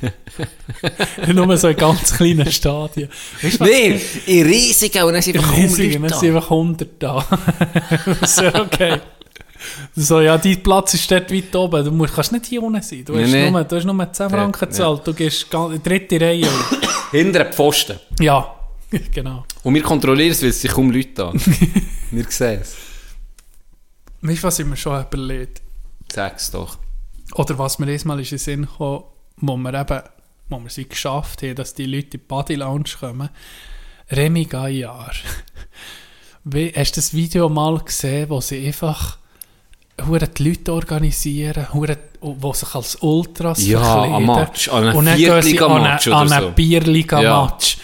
Nur 1.33 1.57
so 1.57 1.69
in 1.69 1.77
ganz 1.77 2.15
kleinen 2.15 2.51
Stadien. 2.51 3.09
Weißt 3.41 3.61
du? 3.61 3.65
Nee, 3.65 4.01
in 4.27 4.47
riesigen 4.47 5.05
und 5.05 5.13
dann 5.15 5.23
sind 5.23 5.37
einfach 5.39 5.57
Riesig, 5.57 5.95
hundert 5.97 6.11
dann 6.11 6.21
sind 6.21 6.35
da. 6.35 6.37
einfach 6.37 6.51
100 6.51 6.89
da. 6.99 7.27
ist 8.21 8.43
okay. 8.43 9.01
So, 9.97 10.21
ja, 10.21 10.37
dein 10.39 10.63
Platz 10.63 10.95
ist 10.95 11.11
dort 11.11 11.33
weit 11.33 11.55
oben. 11.57 11.85
Du 11.85 11.91
musst, 11.91 12.15
kannst 12.15 12.33
nicht 12.33 12.47
hier 12.47 12.63
unten 12.63 12.83
sein. 12.83 13.05
Du 13.05 13.15
Nee, 13.15 13.25
hast, 13.25 13.33
nee. 13.33 13.51
Nur, 13.51 13.65
du 13.65 13.77
hast 13.77 13.85
nur 13.85 14.13
10 14.13 14.31
Franken 14.31 14.59
gezahlt. 14.69 15.07
Du 15.07 15.15
gehst 15.15 15.47
in 15.53 15.73
die 15.73 15.83
dritte 15.83 16.21
Reihe. 16.21 16.49
Hinter 17.11 17.45
den 17.45 17.53
Pfosten. 17.53 17.99
ja, 18.21 18.55
genau. 19.13 19.45
Und 19.63 19.75
wir 19.75 19.83
kontrollieren 19.83 20.33
es, 20.33 20.43
weil 20.43 20.51
es 20.51 20.61
sich 20.61 20.71
kaum 20.71 20.91
Leute 20.91 21.11
da. 21.15 21.33
wir 22.11 22.25
sehen 22.29 22.61
es. 22.63 22.77
Weißt 24.21 24.43
du, 24.43 24.47
was 24.47 24.59
ich 24.59 24.67
mir 24.67 24.77
schon 24.77 25.01
überlegt? 25.03 25.63
Sag's 26.13 26.51
doch. 26.51 26.79
Oder 27.35 27.59
was 27.59 27.79
mir 27.79 27.91
erstmal 27.91 28.21
in 28.21 28.27
den 28.27 28.39
Sinn 28.39 28.63
gekommen, 28.63 29.05
wo 29.37 29.57
wir 29.57 29.75
eben, 29.75 30.03
wo 30.49 30.59
wir 30.61 30.67
es 30.67 30.77
geschafft 30.89 31.43
haben, 31.43 31.55
dass 31.57 31.75
die 31.75 31.87
Leute 31.87 32.05
in 32.05 32.11
die 32.11 32.19
Body 32.19 32.55
Lounge 32.55 32.91
kommen. 33.01 33.29
Remy 34.11 34.45
Gaillard. 34.45 35.17
Hast 36.77 36.97
du 36.97 37.01
das 37.01 37.15
Video 37.15 37.49
mal 37.49 37.79
gesehen, 37.79 38.29
wo 38.29 38.41
sie 38.41 38.67
einfach 38.67 39.19
hure 40.07 40.29
die 40.29 40.49
Leute 40.49 40.73
organisieren, 40.73 41.67
hure, 41.73 41.97
wo 42.21 42.53
sich 42.53 42.75
als 42.75 42.97
Ultras 42.97 43.65
Ja, 43.67 43.81
verkleiden. 43.81 44.15
ein 44.15 44.27
Match, 44.27 44.69
an 44.69 44.85
einem 44.89 44.99
an 44.99 45.17
Viertliga-Match 45.17 46.07
oder 46.09 46.17
an 46.17 46.29
so. 46.29 46.35
einen 46.35 46.55
Bierliga-Match 46.55 47.77
gehen 47.77 47.83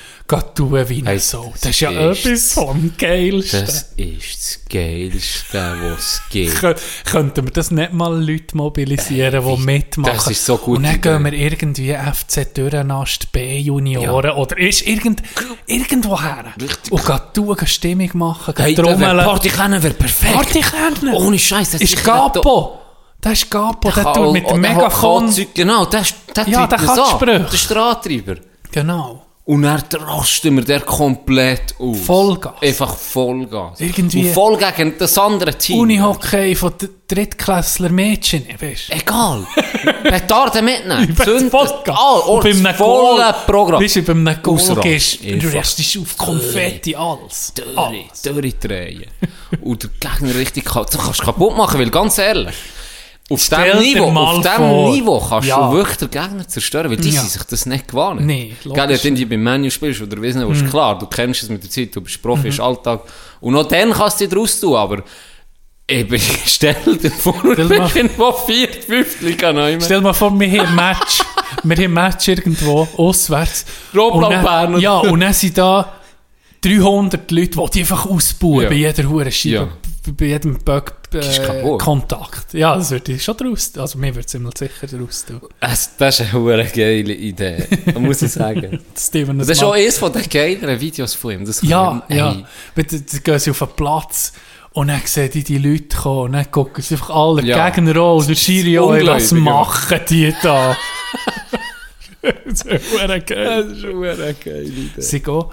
tun 0.54 0.88
wie 0.88 1.02
Hey, 1.04 1.18
Sau. 1.18 1.52
Das 1.60 1.70
ist 1.70 1.80
ja 1.80 1.90
etwas 1.90 2.52
vom 2.54 2.92
Geilsten. 2.96 3.66
Das 3.66 3.92
ist 3.96 4.38
das 4.38 4.58
Geilste, 4.68 5.76
was 5.82 5.98
es 5.98 6.22
gibt. 6.30 6.56
Kö- 6.58 6.76
Könnten 7.04 7.44
wir 7.46 7.52
das 7.52 7.70
nicht 7.70 7.92
mal 7.92 8.14
Leute 8.22 8.56
mobilisieren, 8.56 9.44
die 9.44 9.62
mitmachen? 9.62 10.14
das 10.16 10.26
ist 10.28 10.44
so 10.46 10.56
gut 10.56 10.78
Und 10.78 10.84
dann 10.84 10.94
Idee. 10.96 11.00
gehen 11.10 11.24
wir 11.24 11.32
irgendwie 11.32 11.92
FC 11.94 12.54
Dürrenast 12.54 13.32
B 13.32 13.58
Junioren 13.58 14.30
oder 14.32 14.58
ist 14.58 14.86
irgend, 14.86 15.22
irgendwo 15.66 16.20
her. 16.20 16.44
Und 16.90 17.04
gehen 17.06 17.20
tun, 17.34 17.56
Stimmung 17.66 18.10
machen, 18.14 18.54
gehen 18.54 18.64
Hey, 18.64 18.74
der 18.74 18.84
trommeln. 18.84 19.18
Party 19.18 19.48
kennen 19.48 19.82
wäre 19.82 19.94
perfekt. 19.94 20.32
Party 20.34 20.60
kennen. 20.60 21.14
Ohne 21.14 21.38
Scheiß. 21.38 21.72
das 21.72 21.80
ist 21.80 22.04
Gapo. 22.04 22.78
Das 23.20 23.32
ist 23.34 23.50
Gapo. 23.50 23.90
Der 23.90 24.12
tut 24.12 24.32
mit 24.32 24.48
dem 24.48 24.60
Megafon. 24.60 25.34
Genau, 25.54 25.84
der, 25.86 26.00
ist- 26.02 26.14
der 26.34 26.48
Ja, 26.48 26.66
der 26.66 26.78
das 26.78 26.86
kann. 26.86 27.06
Sprüche. 27.10 27.40
Der 27.40 27.52
ist 27.52 27.70
der 27.70 27.76
Antreiber. 27.76 28.36
Genau. 28.72 29.26
Und 29.50 29.62
dann 29.62 30.02
rasten 30.02 30.54
wir 30.54 30.62
der 30.64 30.80
komplett 30.80 31.74
aus. 31.80 31.98
Vollgas. 32.06 32.52
Einfach 32.62 32.94
Vollgas. 32.96 33.80
Irgendwie- 33.80 34.28
Und 34.28 34.32
voll 34.34 34.56
gegen 34.56 34.96
das 34.96 35.18
andere 35.18 35.58
Team. 35.58 35.80
Unihockey 35.80 36.54
von 36.54 36.72
Drittklässler 37.08 37.88
Mädchen, 37.88 38.46
weißt 38.60 38.90
du? 38.90 38.92
Egal. 38.94 39.44
Petarden 40.04 40.64
mitnehmen. 40.64 41.16
Zünden. 41.16 41.50
Vollgas. 41.50 41.98
All, 41.98 42.20
Und 42.20 42.42
beim 42.44 42.64
Orts, 42.66 42.78
volle 42.78 43.22
Goal- 43.22 43.34
Programm. 43.46 43.82
Weißt 43.82 43.96
du, 43.96 44.02
beim 44.02 44.24
Goal 44.40 44.76
gehst 44.82 45.18
du 45.24 45.56
rastest 45.56 45.98
auf 45.98 46.16
Konfetti, 46.16 46.94
alles. 46.94 47.52
Dürre, 47.52 47.76
alles. 47.76 48.22
Dürre 48.22 48.52
drehen. 48.52 49.06
Und 49.62 49.82
der 49.82 49.90
Gegner 49.98 50.34
richtig 50.36 50.64
kaputt. 50.66 50.94
Du 50.94 50.98
kannst 50.98 51.22
kaputt 51.22 51.56
machen, 51.56 51.80
weil 51.80 51.90
ganz 51.90 52.18
ehrlich, 52.18 52.54
auf 53.30 53.40
Stell 53.42 53.78
diesem 53.80 53.80
Niveau, 54.12 54.20
auf 54.20 54.42
dem 54.42 54.52
vor. 54.56 54.92
Niveau 54.92 55.20
kannst 55.28 55.48
Ja. 55.48 55.68
du 55.70 55.76
wirklich 55.76 55.96
den 55.98 56.10
Gegner 56.10 56.48
zerstören, 56.48 56.90
weil 56.90 56.96
die 56.98 57.10
Ja. 57.10 57.20
sind 57.20 57.30
sich 57.30 57.42
das 57.44 57.64
nicht 57.64 57.88
gewohnt. 57.88 58.20
Nee, 58.22 58.56
logisch. 58.64 59.04
wenn 59.04 59.14
du 59.14 59.26
beim 59.26 59.42
Menu 59.42 59.70
spielst 59.70 60.02
oder 60.02 60.16
nicht, 60.16 60.36
was, 60.36 60.58
ist 60.62 60.68
klar, 60.70 60.98
du 60.98 61.06
kennst 61.06 61.42
es 61.44 61.48
mit 61.48 61.62
der 61.62 61.70
Zeit, 61.70 61.94
du 61.94 62.00
bist 62.00 62.20
Profi, 62.20 62.48
ist 62.48 62.58
Alltag. 62.60 63.02
Und 63.40 63.54
noch 63.54 63.68
dann 63.68 63.92
kannst 63.92 64.20
du 64.20 64.26
dich 64.26 64.34
draus 64.36 64.58
tun, 64.60 64.74
aber 64.74 65.02
eben, 65.88 66.20
stell 66.46 66.74
dir 67.00 67.10
vor, 67.10 67.34
du 67.42 67.52
Stell 67.52 67.66
mal- 67.66 67.80
bist 67.82 67.96
irgendwo 67.96 68.32
viert, 68.32 68.74
fünft 68.84 69.20
Liga 69.22 69.52
neu. 69.52 69.78
Stell 69.80 69.98
dir 69.98 70.02
mal 70.04 70.12
vor, 70.12 70.38
wir 70.38 70.50
haben 70.50 70.68
ein 70.68 70.74
Match, 70.74 71.20
wir 71.62 71.76
haben 71.76 71.84
ein 71.84 71.92
Match 71.92 72.26
irgendwo, 72.28 72.88
auswärts. 72.96 73.64
Berner. 74.42 74.78
Ja, 74.78 74.98
und 74.98 75.20
dann 75.20 75.32
sind 75.32 75.56
da 75.56 75.92
300 76.62 77.30
Leute, 77.30 77.58
die 77.72 77.80
einfach 77.80 78.06
ausbauen 78.06 78.62
Ja. 78.64 78.68
bei 78.68 78.74
jeder 78.74 79.08
Hure 79.08 79.30
Scheibe, 79.32 79.54
Ja. 79.54 79.68
bei- 80.12 80.26
jedem 80.26 80.58
Bug, 80.58 80.92
ist 80.92 80.99
äh, 81.14 81.38
kaputt. 81.46 81.80
Kontakt. 81.82 82.54
Ja, 82.54 82.76
das 82.76 82.90
würde 82.90 83.12
ich 83.12 83.22
schon 83.24 83.36
draus 83.36 83.72
Also 83.76 83.98
mir 83.98 84.14
würde 84.14 84.26
es 84.26 84.34
immer 84.34 84.50
sicher 84.56 84.86
draus 84.86 85.24
tun. 85.26 85.40
Das, 85.60 85.96
das 85.96 86.20
ist 86.20 86.34
eine 86.34 86.64
geile 86.64 87.12
Idee, 87.14 87.66
das 87.86 87.94
muss 87.98 88.22
ich 88.22 88.32
sagen. 88.32 88.80
Steven, 88.96 89.38
Das 89.38 89.48
ist 89.48 89.62
auch 89.62 89.72
eines 89.72 89.98
von 89.98 90.12
den 90.12 90.28
geileren 90.28 90.80
Videos 90.80 91.14
von 91.14 91.32
ihm. 91.32 91.44
Das 91.44 91.62
Ja, 91.62 92.02
ich- 92.08 92.16
ja. 92.16 92.32
Dann 92.74 92.86
dann 92.86 93.22
gehen 93.24 93.38
sie 93.38 93.50
auf 93.50 93.58
den 93.58 93.68
Platz 93.76 94.32
und 94.72 94.88
dann 94.88 95.00
sehen 95.04 95.30
die 95.32 95.42
die 95.44 95.58
Leute 95.58 95.96
kommen 95.96 96.20
und 96.26 96.32
dann 96.32 96.50
gucken 96.50 96.82
sie 96.82 96.94
einfach 96.94 97.10
alle 97.10 97.42
Ja. 97.42 97.68
Gegner 97.68 97.96
an 97.96 98.18
und 98.18 98.38
Schiri 98.38 98.78
was 98.78 99.32
machen 99.32 100.00
die 100.08 100.34
da? 100.42 100.76
das 102.44 102.62
ist 102.62 102.84
verdammt 102.86 103.26
geil. 103.26 103.64
Das 103.68 103.78
ist 103.78 103.84
eine 103.84 103.94
hure 103.94 104.34
geile 104.44 104.62
Idee. 104.62 105.00
Sie 105.00 105.20
gehen, 105.20 105.44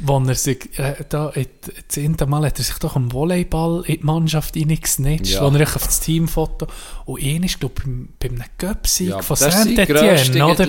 wo 0.00 0.18
er 0.18 0.34
sich, 0.34 0.76
äh, 0.78 0.94
da, 1.08 1.32
das 1.34 1.46
zehnte 1.88 2.26
Mal 2.26 2.46
hat 2.46 2.58
er 2.58 2.64
sich 2.64 2.76
doch 2.78 2.96
am 2.96 3.12
Volleyball 3.12 3.84
in 3.86 4.00
die 4.00 4.04
Mannschaft 4.04 4.56
reingesnitcht, 4.56 5.34
Ja. 5.34 5.42
wo 5.42 5.56
er 5.56 5.62
auf 5.62 5.86
das 5.86 6.00
Teamfoto, 6.00 6.66
und 7.04 7.22
ihn 7.22 7.42
ist, 7.44 7.60
glaube 7.60 7.74
ich, 7.78 7.84
beim 8.18 8.40
einem 8.40 8.50
Göpsieg 8.58 9.10
Ja, 9.10 9.22
von 9.22 9.36
sein 9.36 9.52
Saint-Etienne, 9.52 10.46
oder? 10.46 10.66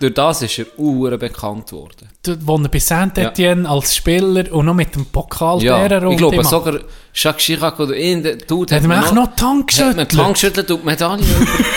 Durch 0.00 0.14
das 0.14 0.42
ist 0.42 0.58
er 0.58 0.78
ure 0.78 1.18
bekannt 1.18 1.72
worden. 1.72 2.08
Wo 2.40 2.56
er 2.56 2.68
bei 2.68 2.78
Saint-Etienne 2.78 3.68
als 3.68 3.94
Spieler 3.94 4.50
und 4.52 4.66
noch 4.66 4.74
mit 4.74 4.94
dem 4.94 5.06
Pokal 5.06 5.62
Ja, 5.62 5.86
der 5.86 6.02
ich 6.04 6.16
glaube 6.16 6.42
sogar 6.44 6.80
Jacques 7.12 7.44
Chirac 7.44 7.78
oder 7.78 7.94
irgendein 7.94 8.38
Dude 8.46 8.74
Hat 8.74 8.82
mir 8.82 8.88
man 8.88 9.04
echt 9.04 9.12
noch 9.12 9.34
die 9.34 9.42
Hand 9.42 9.78
hat 9.78 9.96
mir 9.96 10.04
die 10.04 10.16
geschüttelt? 10.16 10.34
Geschüttelt 10.34 10.70
und 10.70 10.84
Medaille. 10.84 11.24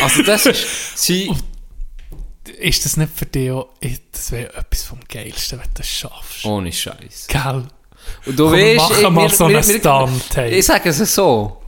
Also 0.01 0.23
das 0.23 0.45
ist 0.45 0.65
sie... 0.97 1.31
Ist 2.59 2.85
das 2.85 2.97
nicht 2.97 3.11
für 3.15 3.25
dich 3.25 3.51
auch, 3.51 3.69
das 4.11 4.31
wäre 4.31 4.53
etwas 4.55 4.83
vom 4.83 4.99
Geilsten, 5.07 5.59
wenn 5.59 5.65
du 5.67 5.71
das 5.75 5.87
schaffst? 5.87 6.45
Ohne 6.45 6.71
Scheiß. 6.71 7.27
Gell? 7.27 7.63
Und 8.25 8.39
du 8.39 8.45
Komm, 8.49 8.53
weißt... 8.53 8.91
ich- 9.01 9.09
mal 9.09 9.23
wir- 9.23 9.29
so 9.29 9.45
einen 9.45 9.63
Stunt, 9.63 10.35
hey. 10.35 10.57
Ich 10.59 10.65
sage 10.65 10.89
es 10.89 10.97
so. 11.13 11.61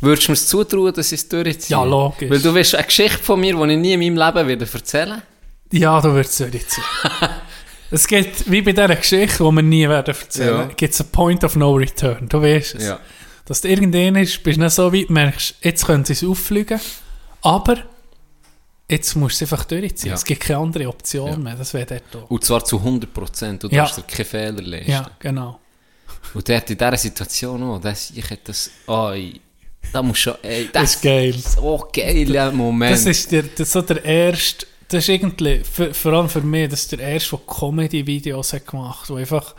Würdest 0.00 0.28
du 0.28 0.32
mir 0.32 0.34
es 0.34 0.46
zutrauen, 0.46 0.92
dass 0.94 1.10
ich 1.12 1.20
es 1.20 1.28
durchziehe? 1.28 1.76
Ja, 1.76 1.82
logisch. 1.84 2.30
Weil 2.30 2.40
du 2.40 2.54
weißt 2.54 2.76
eine 2.76 2.84
Geschichte 2.84 3.18
von 3.18 3.40
mir, 3.40 3.54
die 3.54 3.72
ich 3.72 3.78
nie 3.78 3.92
in 3.94 4.00
meinem 4.14 4.16
Leben 4.34 4.48
werde 4.48 4.68
erzählen 4.72 5.22
Ja, 5.72 6.00
du 6.00 6.12
würdest 6.12 6.40
es 6.40 6.52
sein. 6.52 6.60
es 7.90 8.06
gibt, 8.06 8.50
wie 8.50 8.62
bei 8.62 8.72
dieser 8.72 8.94
Geschichte, 8.94 9.38
die 9.44 9.50
wir 9.50 9.62
nie 9.62 9.88
werden 9.88 10.14
erzählen, 10.14 10.68
Ja. 10.68 10.74
gibt 10.76 10.94
es 10.94 11.00
einen 11.00 11.10
Point 11.10 11.42
of 11.44 11.56
No 11.56 11.72
Return. 11.74 12.28
Du 12.28 12.40
weißt 12.40 12.76
es. 12.76 12.84
Ja. 12.84 13.00
Dass 13.46 13.60
du 13.62 13.68
irgendwann 13.68 14.16
ist, 14.22 14.42
bist 14.42 14.58
du 14.58 14.62
nicht 14.62 14.72
so 14.74 14.92
weit, 14.92 15.10
merkst, 15.10 15.54
jetzt 15.62 15.86
können 15.86 16.04
sie 16.04 16.12
es 16.12 16.22
auffliegen, 16.22 16.80
aber 17.42 17.78
jetzt 18.90 19.14
musst 19.16 19.40
du 19.40 19.44
es 19.44 19.52
einfach 19.52 19.64
durchziehen. 19.66 20.10
Ja. 20.10 20.14
Es 20.14 20.24
gibt 20.24 20.40
keine 20.42 20.58
andere 20.60 20.88
Option 20.88 21.42
mehr. 21.42 21.54
Das 21.56 21.74
wäre 21.74 21.86
dort 21.86 22.24
auch. 22.24 22.30
Und 22.30 22.44
zwar 22.44 22.64
zu 22.64 22.78
100 22.78 23.12
Prozent. 23.12 23.62
Du 23.62 23.68
Ja. 23.68 23.82
darfst 23.82 23.98
dir 23.98 24.02
keine 24.02 24.24
Fehler 24.24 24.62
leisten. 24.62 24.90
Ja, 24.90 25.10
genau. 25.18 25.60
Und 26.34 26.48
dort 26.48 26.70
in 26.70 26.78
dieser 26.78 26.96
Situation 26.96 27.62
auch, 27.62 27.80
das, 27.80 28.10
ich 28.10 28.28
hätte 28.28 28.42
das... 28.46 28.70
Oi, 28.86 29.34
da 29.92 30.02
muss 30.02 30.18
schon... 30.18 30.34
Ey, 30.42 30.68
Das 30.72 30.82
das 30.82 30.94
ist 30.96 31.02
geil. 31.02 31.34
so 31.34 31.88
geiler 31.92 32.50
Moment. 32.52 32.92
Das 32.92 33.06
ist 33.06 33.30
der, 33.32 33.44
das 33.44 33.72
so 33.72 33.82
der 33.82 34.04
erste 34.04 34.66
das 34.90 35.04
ist 35.04 35.08
irgendwie, 35.10 35.60
für, 35.70 35.92
vor 35.92 36.14
allem 36.14 36.30
für 36.30 36.40
mich, 36.40 36.70
das 36.70 36.80
ist 36.80 36.92
der 36.92 37.00
erste, 37.00 37.36
der 37.36 37.40
Comedy-Videos 37.46 38.54
hat 38.54 38.66
gemacht, 38.66 39.06
der 39.10 39.16
einfach 39.16 39.54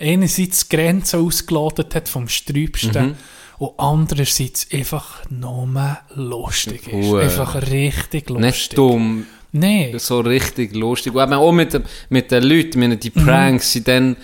einerseits 0.00 0.66
die 0.68 0.76
Grenzen 0.76 1.20
ausgelotet 1.24 1.94
hat 1.94 2.08
vom 2.08 2.28
Sträubsten 2.28 3.06
Mhm. 3.10 3.14
Und 3.58 3.72
andererseits 3.78 4.66
einfach 4.72 5.22
nur 5.30 5.98
lustig 6.14 6.86
ist. 6.88 6.92
Hure. 6.92 7.22
Einfach 7.22 7.54
richtig 7.70 8.28
lustig. 8.30 8.44
Nicht 8.44 8.78
dumm, 8.78 9.26
Nein. 9.52 9.98
so 9.98 10.20
richtig 10.20 10.74
lustig. 10.74 11.14
Und 11.14 11.22
eben 11.22 11.32
auch 11.34 11.52
mit, 11.52 11.80
mit 12.08 12.30
den 12.30 12.42
Leuten, 12.44 12.80
meine, 12.80 12.96
die 12.96 13.12
Mhm. 13.14 13.24
Pranks 13.24 13.72
sind 13.72 13.88
dann 13.88 14.16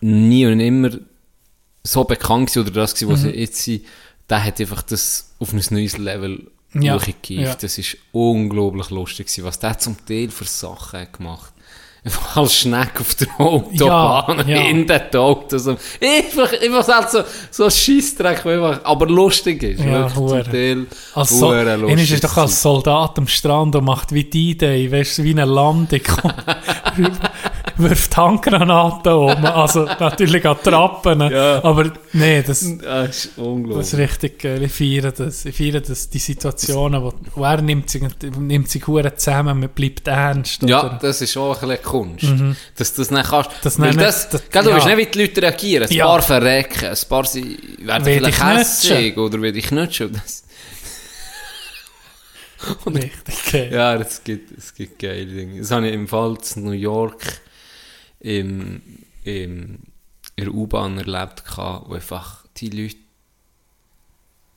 nie 0.00 0.46
und 0.46 0.60
immer 0.60 0.90
so 1.82 2.04
bekannt 2.04 2.56
oder 2.56 2.70
das 2.70 2.94
gewesen, 2.94 3.12
was 3.12 3.22
Mhm. 3.22 3.30
sie 3.30 3.38
jetzt 3.40 3.62
sind. 3.62 3.84
Der 4.28 4.42
hat 4.44 4.60
einfach 4.60 4.82
das 4.82 5.34
auf 5.38 5.52
ein 5.52 5.62
neues 5.70 5.98
Level 5.98 6.50
Ja, 6.74 6.98
ja. 7.28 7.54
Das 7.54 7.78
ist 7.78 7.96
unglaublich 8.12 8.90
lustig 8.90 9.26
gewesen, 9.28 9.44
was 9.44 9.58
der 9.60 9.78
zum 9.78 9.96
Teil 10.04 10.28
für 10.30 10.44
Sachen 10.44 11.00
hat 11.00 11.12
gemacht 11.14 11.52
Einfach 12.06 12.36
als 12.36 12.54
Schneck 12.54 13.00
auf 13.00 13.16
der 13.16 13.26
Autobahn, 13.36 14.48
Ja, 14.48 14.58
ja. 14.58 14.60
in 14.68 14.86
den 14.86 15.14
Auto. 15.16 15.58
So. 15.58 15.76
Einfach, 16.00 16.52
einfach 16.62 16.86
halt 16.86 17.10
so, 17.10 17.22
so 17.50 17.64
ein 17.64 17.70
Scheissdreck, 17.72 18.44
der 18.44 18.52
einfach, 18.52 18.84
aber 18.84 19.08
lustig 19.08 19.60
ist. 19.64 19.82
Ja, 19.84 20.06
zum 20.06 20.28
Teil 20.28 20.86
Als 21.14 21.30
so, 21.30 21.52
lustig 21.52 22.12
ist 22.12 22.22
doch 22.22 22.36
als 22.36 22.62
Soldat 22.62 23.18
am 23.18 23.26
Strand 23.26 23.74
und 23.74 23.84
macht 23.84 24.12
wie 24.12 24.22
die 24.22 24.50
Idee, 24.50 24.92
weißt 24.92 25.18
du, 25.18 25.24
wie 25.24 25.30
eine 25.32 25.46
Landung. 25.46 26.00
wirft 27.78 28.16
Handgranaten 28.16 29.12
um. 29.12 29.44
Also 29.44 29.84
natürlich 29.84 30.46
an 30.46 30.56
Trappen. 30.62 31.20
Ja. 31.30 31.62
Aber 31.64 31.90
nee, 32.12 32.42
das, 32.42 32.60
Das 32.82 33.16
ist 33.26 33.38
unglaublich. 33.38 33.78
das 33.78 33.92
ist 33.92 33.98
richtig 33.98 34.38
geil. 34.40 34.62
Ich 34.62 34.72
feiere 34.72 35.12
das. 35.12 35.44
Ich 35.44 35.56
feiere 35.56 35.80
das, 35.80 36.08
die 36.10 36.18
Situationen, 36.18 37.02
wo, 37.02 37.12
wo 37.34 37.44
er 37.44 37.60
nimmt 37.62 37.90
sich, 37.90 38.02
nimmt 38.38 38.68
sich 38.70 38.86
hure 38.86 39.14
zusammen, 39.16 39.60
man 39.60 39.68
bleibt 39.70 40.06
ernst. 40.08 40.62
Ja, 40.62 40.80
oder? 40.86 40.98
das 41.00 41.20
ist 41.22 41.36
auch 41.36 41.60
ein 41.62 41.68
bisschen 41.68 41.84
Kunst. 41.84 42.26
Dass 42.76 42.94
du 42.94 43.02
das 43.02 43.10
nicht 43.10 43.28
kannst. 43.28 43.50
Das 43.62 43.78
Weil 43.78 43.90
nicht- 43.90 44.00
das, 44.00 44.28
das- 44.28 44.48
gell, 44.50 44.62
du 44.64 44.70
ja. 44.70 44.76
weißt 44.76 44.86
nicht, 44.86 44.96
wie 44.98 45.06
die 45.06 45.20
Leute 45.22 45.42
reagieren. 45.42 45.88
Ein 45.88 45.94
Ja. 45.94 46.06
paar 46.06 46.22
verrecken, 46.22 46.86
ein 46.88 46.96
paar 47.08 47.24
sie 47.24 47.58
werden 47.80 48.04
vielleicht 48.04 48.42
hässig 48.44 49.16
oder 49.16 49.38
die 49.52 49.62
knutschen. 49.62 50.06
Und 50.08 50.16
Das, 50.16 50.42
Richtig 52.86 53.52
geil. 53.52 53.70
ja, 53.72 53.94
es 53.96 54.24
gibt, 54.24 54.56
es 54.56 54.74
gibt 54.74 54.98
geile 54.98 55.26
Dinge. 55.26 55.60
Das 55.60 55.70
habe 55.70 55.86
ich 55.88 55.94
im 55.94 56.08
Fall 56.08 56.36
in 56.56 56.64
New 56.64 56.70
York 56.72 57.22
im, 58.26 58.82
im, 59.22 59.78
in 60.34 60.44
der 60.44 60.52
U-Bahn 60.52 60.98
erlebt, 60.98 61.44
wo 61.56 61.94
einfach 61.94 62.44
die 62.56 62.70
Leute, 62.70 62.96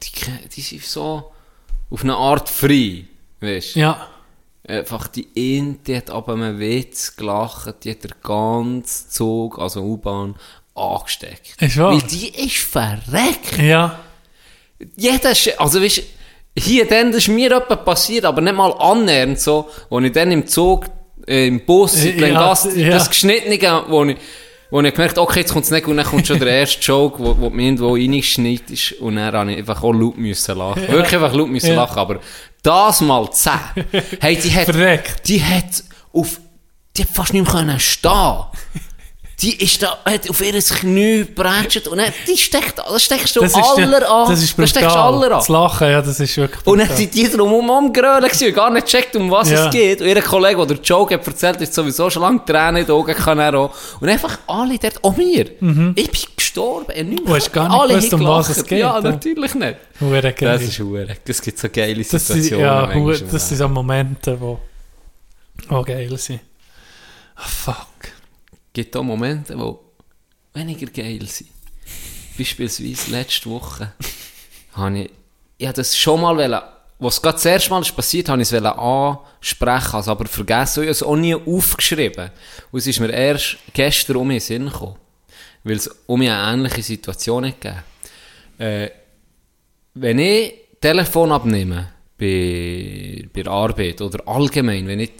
die, 0.01 0.49
die 0.55 0.61
sind 0.61 0.83
so 0.83 1.31
auf 1.91 2.03
eine 2.03 2.15
Art 2.15 2.49
frei, 2.49 3.05
weißt 3.41 3.75
du? 3.75 3.79
Ja. 3.79 4.07
Einfach 4.67 5.07
die 5.07 5.27
eine, 5.37 5.75
die 5.85 5.95
hat 5.97 6.09
ab 6.09 6.29
einem 6.29 6.59
Witz 6.59 7.15
gelacht, 7.15 7.83
die 7.83 7.91
hat 7.91 8.03
der 8.03 8.15
ganze 8.23 9.09
Zug, 9.09 9.59
also 9.59 9.81
U-Bahn, 9.83 10.35
angesteckt. 10.73 11.61
Ist 11.61 11.77
wahr? 11.77 11.91
Weil 11.93 12.01
die 12.07 12.29
ist 12.45 12.57
verreckt. 12.57 13.57
Ja. 13.59 13.99
Jeder, 14.95 15.31
Sch- 15.31 15.57
also 15.57 15.81
weißt, 15.81 16.01
hier 16.57 16.87
dann, 16.87 17.11
das 17.11 17.23
ist 17.23 17.27
mir 17.27 17.51
etwas 17.51 17.83
passiert, 17.85 18.25
aber 18.25 18.41
nicht 18.41 18.55
mal 18.55 18.71
annähernd 18.73 19.39
so, 19.39 19.69
als 19.91 20.05
ich 20.05 20.11
dann 20.11 20.31
im 20.31 20.47
Zug, 20.47 20.85
äh, 21.29 21.47
im 21.47 21.65
Bus, 21.65 21.95
Äh, 22.03 22.09
in 22.09 22.17
Glengast, 22.17 22.65
ja, 22.75 22.87
ja. 22.87 22.89
das 22.89 23.09
Geschnittene, 23.09 23.57
wo 23.87 24.03
ich, 24.05 24.17
wo 24.71 24.81
ich 24.81 24.93
gemerkt 24.93 25.17
okay, 25.17 25.39
jetzt 25.41 25.53
kommt 25.53 25.65
es 25.65 25.71
nicht 25.71 25.87
und 25.87 25.97
dann 25.97 26.05
kommt 26.05 26.27
schon 26.27 26.39
der 26.39 26.49
erste 26.49 26.81
Joke, 26.81 27.17
wo, 27.23 27.37
wo 27.39 27.49
mir 27.49 27.63
irgendwo 27.63 27.93
reingeschneit 27.93 28.63
und 28.99 29.15
dann 29.15 29.33
habe 29.33 29.51
ich 29.51 29.57
einfach 29.59 29.81
auch 29.83 29.93
laut 29.93 30.17
müssen 30.17 30.57
lachen. 30.57 30.87
Wirklich 30.87 31.13
einfach 31.15 31.33
laut 31.33 31.49
müssen 31.49 31.69
Ja. 31.69 31.75
lachen, 31.75 31.97
aber 31.97 32.19
das 32.63 33.01
mal 33.01 33.29
10. 33.31 33.51
Hey, 34.19 34.35
die 34.37 34.53
hat, 34.53 34.65
Verreckt. 34.73 35.27
die 35.27 35.43
hat 35.43 35.83
auf, 36.13 36.39
die 36.97 37.03
hat 37.03 37.09
fast 37.13 37.33
nicht 37.33 37.43
mehr 37.45 37.51
können 37.53 37.79
stehen. 37.79 38.43
Die 39.41 39.55
ist 39.63 39.81
da, 39.81 39.97
hat 40.03 40.29
auf 40.29 40.41
ihr 40.41 40.51
Knie 40.61 41.19
gebrätscht 41.19 41.87
und 41.87 41.97
dann, 41.97 42.11
die 42.27 42.37
steckt, 42.37 42.77
das 42.77 43.03
steckst 43.03 43.35
du 43.37 43.39
Das 43.39 43.53
aller 43.55 44.09
an. 44.11 44.29
das 44.29 44.43
ist 44.43 44.59
Das 44.59 44.73
brutal. 44.73 44.97
aller 44.97 45.25
an. 45.27 45.39
Das 45.39 45.47
Lachen, 45.47 45.89
ja, 45.89 46.01
das 46.01 46.19
ist 46.19 46.35
wirklich 46.35 46.65
Und 46.67 46.79
dann 46.79 46.87
brutal. 46.87 46.97
sind 46.97 47.13
die 47.15 47.29
drum 47.31 47.71
am 47.71 47.93
Grölen 47.93 48.23
gewesen 48.29 48.53
gar 48.53 48.69
nicht 48.69 48.85
gecheckt, 48.87 49.15
um 49.15 49.31
was 49.31 49.49
Ja. 49.49 49.65
es 49.67 49.71
geht. 49.71 50.01
Und 50.01 50.07
ihr 50.07 50.21
Kollege, 50.21 50.67
der 50.67 50.77
Joke 50.77 51.13
hat 51.13 51.25
erzählt, 51.25 51.61
ist 51.61 51.73
sowieso 51.73 52.09
schon 52.09 52.21
lange 52.23 52.43
Tränen 52.43 52.77
in 52.81 52.85
den 52.85 52.91
Augen 52.95 53.13
kann 53.15 53.39
er 53.39 53.53
auch. 53.55 53.71
Und 54.01 54.09
einfach 54.09 54.37
alle 54.47 54.77
dort, 54.77 55.01
auch 55.03 55.15
mir. 55.15 55.45
Ich 55.95 56.11
bin 56.11 56.21
gestorben. 56.35 56.91
Ich 57.13 57.23
Du 57.23 57.33
hast 57.35 57.53
gar 57.53 57.69
nicht 57.69 57.79
alle 57.79 57.93
gewusst, 57.95 58.13
um 58.13 58.25
was 58.25 58.49
es 58.49 58.65
geht, 58.65 58.79
Ja, 58.79 58.95
ja. 58.95 59.01
natürlich 59.01 59.55
nicht. 59.55 59.75
Hure 60.01 60.21
geil. 60.33 60.35
Das 60.57 60.63
ist 60.63 60.79
hure. 60.79 61.07
Es 61.25 61.41
gibt 61.41 61.57
so 61.59 61.69
geile 61.69 62.03
Das 62.03 62.09
sind, 62.27 62.41
Situationen. 62.43 63.07
ja, 63.07 63.17
das 63.31 63.47
sind 63.47 63.57
so 63.57 63.69
Momente, 63.69 64.37
wo, 64.41 64.59
wo 65.69 65.81
geil 65.83 66.17
sind. 66.17 66.41
Ah, 67.35 67.43
fuck. 67.47 67.75
Gibt 68.79 68.95
auch 68.95 69.03
Momente, 69.03 69.57
die 69.57 70.57
weniger 70.57 70.87
geil 70.87 71.25
sind. 71.25 71.49
Beispielsweise 72.37 73.11
letzte 73.11 73.49
Woche 73.49 73.91
habe 74.71 74.99
ich, 74.99 75.09
ich 75.57 75.67
habe 75.67 75.75
das 75.75 75.97
schon 75.97 76.21
mal 76.21 76.63
was 76.97 77.21
gerade 77.21 77.35
das 77.35 77.43
erste 77.43 77.71
Mal 77.71 77.81
ist 77.81 77.93
passiert, 77.93 78.29
habe 78.29 78.41
ich 78.41 78.49
es 78.49 78.63
ansprechen, 78.63 79.95
also 79.95 80.11
aber 80.11 80.27
vergessen, 80.27 80.83
ich 80.83 80.87
habe 80.87 80.91
es 80.91 81.03
auch 81.03 81.17
nie 81.17 81.35
aufgeschrieben. 81.35 82.31
Und 82.71 82.79
es 82.79 82.87
ist 82.87 83.01
mir 83.01 83.09
erst 83.09 83.57
gestern 83.73 84.15
um 84.15 84.29
den 84.29 84.39
Sinn 84.39 84.67
gekommen, 84.67 84.95
weil 85.65 85.75
es 85.75 85.89
um 86.05 86.17
mich 86.17 86.29
eine 86.29 86.53
ähnliche 86.53 86.81
Situation 86.81 87.43
gegeben. 87.43 87.83
Äh, 88.59 88.91
wenn 89.95 90.19
ich 90.19 90.53
Telefon 90.79 91.33
abnehme 91.33 91.89
bei, 92.17 93.27
bei 93.33 93.43
der 93.43 93.51
Arbeit 93.51 93.99
oder 93.99 94.25
allgemein, 94.25 94.87
wenn 94.87 95.01
ich 95.01 95.11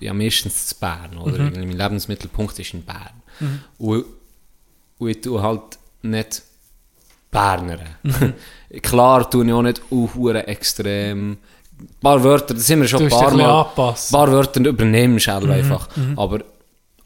ja 0.00 0.12
meistens 0.14 0.66
zu 0.66 0.74
Bern, 0.76 1.16
oder? 1.18 1.38
Mhm. 1.38 1.52
Mein 1.54 1.72
Lebensmittelpunkt 1.72 2.58
ist 2.58 2.74
in 2.74 2.82
Bern. 2.84 3.22
Und, 3.78 4.04
und 4.98 5.08
ich 5.08 5.20
tue 5.20 5.42
halt 5.42 5.78
nicht 6.02 6.42
Berner. 7.30 7.78
Mhm. 8.02 8.34
Klar 8.82 9.28
tue 9.30 9.44
ich 9.46 9.52
auch 9.52 9.62
nicht 9.62 9.82
auch 9.90 10.14
hure 10.14 10.46
extrem. 10.46 11.38
Ein 11.78 11.88
paar 12.00 12.22
Wörter, 12.24 12.54
das 12.54 12.66
sind 12.66 12.80
wir 12.80 12.88
schon 12.88 13.00
Du 13.00 13.04
ein 13.06 13.10
paar 13.10 13.30
Mal. 13.32 13.66
Ein 13.76 13.94
paar 14.10 14.32
Wörter 14.32 14.60
übernehmen 14.64 15.20
schnell 15.20 15.42
Mhm. 15.42 15.50
einfach. 15.50 15.88
Aber 16.16 16.40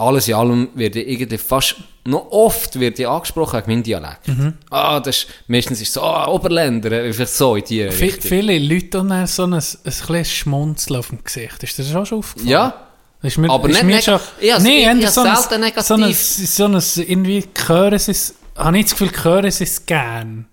alles 0.00 0.28
in 0.28 0.34
allem 0.34 0.68
werde 0.74 1.00
ich 1.02 1.12
irgendwie 1.20 1.38
fast, 1.38 1.76
noch 2.06 2.26
oft 2.30 2.78
werde 2.80 3.02
ich 3.02 3.08
angesprochen 3.08 3.58
wegen 3.60 3.70
meinem 3.72 3.82
Dialekt. 3.82 4.28
Mhm. 4.28 4.54
Ah, 4.70 4.98
das 5.00 5.18
ist, 5.18 5.26
meistens 5.48 5.80
ist 5.82 5.88
es 5.88 5.94
so, 5.94 6.02
ah, 6.02 6.26
Oberländer, 6.28 6.90
äh, 6.92 7.12
vielleicht 7.12 7.32
so 7.34 7.56
in 7.56 7.64
die 7.64 7.82
Vi- 7.84 8.00
Richtung. 8.00 8.22
Viele 8.28 8.58
Leute 8.58 8.98
haben 8.98 9.26
so 9.26 9.44
ein, 9.44 9.54
ein 9.54 9.62
kleines 10.06 10.30
Schmunzeln 10.32 10.98
auf 10.98 11.08
dem 11.10 11.22
Gesicht. 11.22 11.62
Ist 11.62 11.78
dir 11.78 11.84
das 11.84 11.94
auch 11.94 12.06
schon 12.06 12.18
aufgefallen? 12.18 12.48
Ja, 12.50 12.74
Ist 13.22 13.36
mir, 13.38 13.50
Aber 13.50 13.68
ist 13.68 13.74
nicht 13.82 13.84
mir 13.84 14.02
schon, 14.02 14.18
ich 14.40 14.58
nee, 14.60 14.90
ich- 14.90 14.98
ich 15.04 15.10
so 15.10 15.22
selten 15.22 15.60
negativ. 15.60 15.86
so 15.86 15.94
ein, 15.94 16.12
so 16.14 16.64
ein, 16.64 17.06
irgendwie 17.08 17.44
hören 17.66 17.98
sie 17.98 18.10
es, 18.12 18.34
habe 18.56 18.78
ich 18.78 18.84
das 18.86 18.92
Gefühl, 18.96 19.10
hören 19.24 19.50
sie 19.50 19.64
es 19.64 19.84
gern. 19.86 20.46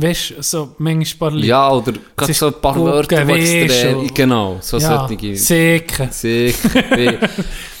Weißt 0.00 0.30
du, 0.36 0.42
so 0.42 0.74
manchmal 0.78 1.00
ein 1.00 1.18
paar 1.18 1.30
Leute. 1.32 1.46
ja, 1.46 1.70
oder 1.72 1.92
gerade 2.16 2.32
so 2.32 2.46
ein 2.48 2.52
paar 2.60 2.76
Wörter, 2.76 3.24
die 3.24 4.10
genau, 4.14 4.58
so 4.60 4.78
ja, 4.78 5.08
solche. 5.08 5.34
Säcken. 5.36 6.08
Sicher. 6.12 6.68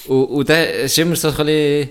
Und, 0.08 0.24
und 0.26 0.48
dann 0.48 0.66
ist 0.68 0.98
immer 0.98 1.16
so 1.16 1.28
ein 1.28 1.36
bisschen, 1.36 1.90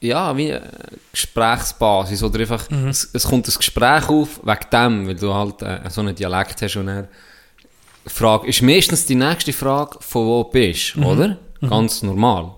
ja, 0.00 0.36
wie 0.36 0.52
eine 0.52 0.70
Gesprächsbasis, 1.12 2.22
oder 2.22 2.40
einfach, 2.40 2.68
Mhm. 2.70 2.88
es, 2.88 3.08
es 3.12 3.24
kommt 3.24 3.48
ein 3.48 3.54
Gespräch 3.54 4.08
auf, 4.08 4.40
wegen 4.44 4.70
dem, 4.72 5.08
weil 5.08 5.14
du 5.16 5.32
halt 5.32 5.62
äh, 5.62 5.80
so 5.88 6.00
einen 6.02 6.14
Dialekt 6.14 6.60
hast 6.62 6.76
und 6.76 6.86
dann, 6.86 7.08
Frage, 8.06 8.48
ist 8.48 8.60
meistens 8.60 9.06
die 9.06 9.14
nächste 9.14 9.52
Frage, 9.54 9.96
von 10.00 10.26
wo 10.26 10.44
bist, 10.44 10.96
Mhm. 10.96 11.06
oder? 11.06 11.38
Ganz 11.62 12.02
normal. 12.02 12.52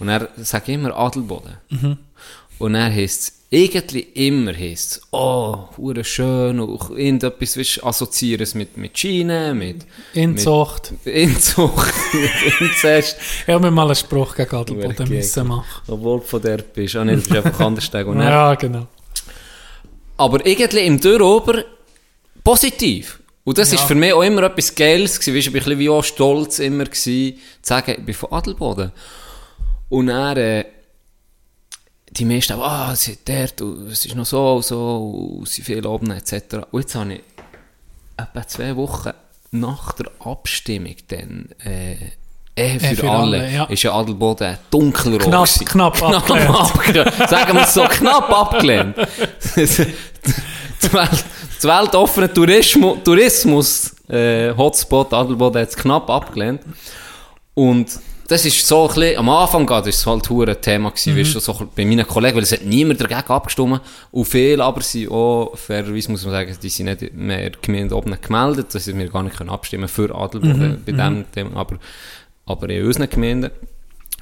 Und 0.00 0.08
er 0.08 0.28
sagt 0.38 0.68
immer 0.68 0.96
Adelboden. 0.96 1.56
Mhm. 1.70 1.98
Und 2.58 2.74
er 2.74 2.92
heisst 2.92 3.20
es, 3.20 3.37
irgendwie 3.50 4.00
immer 4.00 4.52
heisst 4.54 4.90
es, 4.92 5.02
oh, 5.10 5.68
hure 5.78 6.04
schön, 6.04 6.60
und 6.60 6.90
irgendetwas, 6.98 7.56
weißt, 7.56 7.82
assoziieren 7.82 8.42
es 8.42 8.54
mit, 8.54 8.76
mit 8.76 8.98
Schiene, 8.98 9.54
mit, 9.54 9.86
Inzucht. 10.12 10.92
mit 11.04 11.14
Inzucht, 11.14 11.94
mit 12.12 12.60
Inzest. 12.60 13.16
Ich 13.46 13.52
habe 13.54 13.64
mir 13.64 13.70
mal 13.70 13.86
einen 13.86 13.94
Spruch 13.94 14.34
gegen 14.36 14.54
Adelboden 14.54 15.08
müssen 15.08 15.46
machen. 15.46 15.82
Obwohl 15.86 16.18
du 16.20 16.26
von 16.26 16.42
der 16.42 16.58
bist. 16.58 16.94
Ah, 16.96 17.04
nee, 17.04 17.14
du 17.16 17.22
bist 17.22 17.32
einfach 17.34 17.60
anders 17.66 17.88
er- 17.92 18.04
Ja, 18.22 18.54
genau. 18.54 18.86
Aber 20.18 20.44
irgendwie 20.44 20.80
im 20.80 21.00
Dürrober 21.00 21.64
positiv. 22.44 23.20
Und 23.44 23.56
das 23.56 23.72
Ja. 23.72 23.78
ist 23.78 23.84
für 23.86 23.94
mich 23.94 24.12
auch 24.12 24.22
immer 24.22 24.42
etwas 24.42 24.74
Geiles 24.74 25.18
gewesen. 25.18 25.36
Weißt, 25.36 25.46
ich 25.46 25.52
bin 25.54 25.62
ein 25.62 25.64
bisschen 25.64 25.78
wie 25.78 25.88
auch 25.88 26.04
stolz 26.04 26.58
immer 26.58 26.84
gewesen, 26.84 27.38
zu 27.62 27.68
sagen, 27.68 27.94
ich 27.98 28.04
bin 28.04 28.14
von 28.14 28.30
Adelboden. 28.32 28.92
Und 29.88 30.08
er, 30.10 30.36
äh, 30.36 30.64
die 32.10 32.24
meisten 32.24 32.54
auch, 32.54 32.64
ah, 32.64 32.96
sie 32.96 33.12
hat 33.12 33.18
dort, 33.26 33.60
und 33.60 33.90
es 33.90 34.06
ist 34.06 34.14
noch 34.14 34.26
so 34.26 34.54
und 34.56 34.64
so, 34.64 35.36
und 35.40 35.48
sie 35.48 35.62
viel 35.62 35.86
oben, 35.86 36.10
etc. 36.10 36.56
Und 36.70 36.80
jetzt 36.80 36.94
habe 36.94 37.14
ich 37.14 37.20
etwa 38.16 38.46
zwei 38.46 38.76
Wochen 38.76 39.10
nach 39.50 39.92
der 39.92 40.10
Abstimmung 40.20 40.94
dann, 41.08 41.48
äh, 41.64 41.96
Ehe 42.56 42.80
für, 42.80 42.96
für 42.96 43.10
alle, 43.10 43.36
alle, 43.38 43.52
ja. 43.52 43.64
ist 43.66 43.84
ja 43.84 43.94
Adelboden 43.94 44.58
dunkelrot 44.68 45.22
Knapp- 45.22 45.44
gewesen. 45.44 45.64
knapp 45.64 46.02
abgelehnt. 46.02 47.14
Sagen 47.28 47.54
wir 47.54 47.62
es 47.62 47.74
so, 47.74 47.84
knapp 47.84 48.28
abgelehnt. 48.30 48.96
die 49.56 49.88
weltoffene 51.68 52.32
Tourismus, 52.32 52.98
Tourismus 53.04 53.94
äh, 54.08 54.52
Hotspot, 54.56 55.12
Adelboden 55.12 55.62
hat 55.62 55.68
es 55.68 55.76
knapp 55.76 56.10
abgelehnt. 56.10 56.62
Und 57.54 57.88
das 58.28 58.44
ist 58.44 58.66
so 58.66 58.86
ein 58.86 58.94
bisschen, 58.94 59.18
am 59.18 59.30
Anfang 59.30 59.66
war 59.70 59.86
es 59.86 60.06
halt 60.06 60.30
ein 60.30 60.60
Thema 60.60 60.90
gewesen, 60.90 61.16
weißt 61.16 61.34
du, 61.34 61.40
so 61.40 61.52
ein 61.52 61.58
bisschen 61.58 61.70
bei 61.74 61.84
meinen 61.86 62.06
Kollegen, 62.06 62.36
weil 62.36 62.42
es 62.42 62.52
hat 62.52 62.62
niemand 62.62 63.00
dagegen 63.00 63.32
abgestimmt. 63.32 63.80
Und 64.10 64.24
viele 64.26 64.62
aber 64.62 64.82
sind 64.82 65.10
auch, 65.10 65.56
fairerweise 65.56 66.10
muss 66.10 66.24
man 66.24 66.32
sagen, 66.32 66.54
die 66.62 66.68
sind 66.68 66.86
nicht 66.86 67.14
mehr 67.14 67.50
Gemeinde 67.62 67.96
oben 67.96 68.14
gemeldet, 68.20 68.74
dass 68.74 68.86
wir 68.86 69.08
gar 69.08 69.22
nicht 69.22 69.34
können 69.34 69.48
abstimmen 69.48 69.88
für 69.88 70.14
Adelboden 70.14 70.82
bei 70.84 70.92
dem 70.92 71.24
Thema, 71.32 71.56
aber, 71.56 71.78
aber 72.44 72.68
in 72.68 72.84
unseren 72.84 73.08
Gemeinden, 73.08 73.50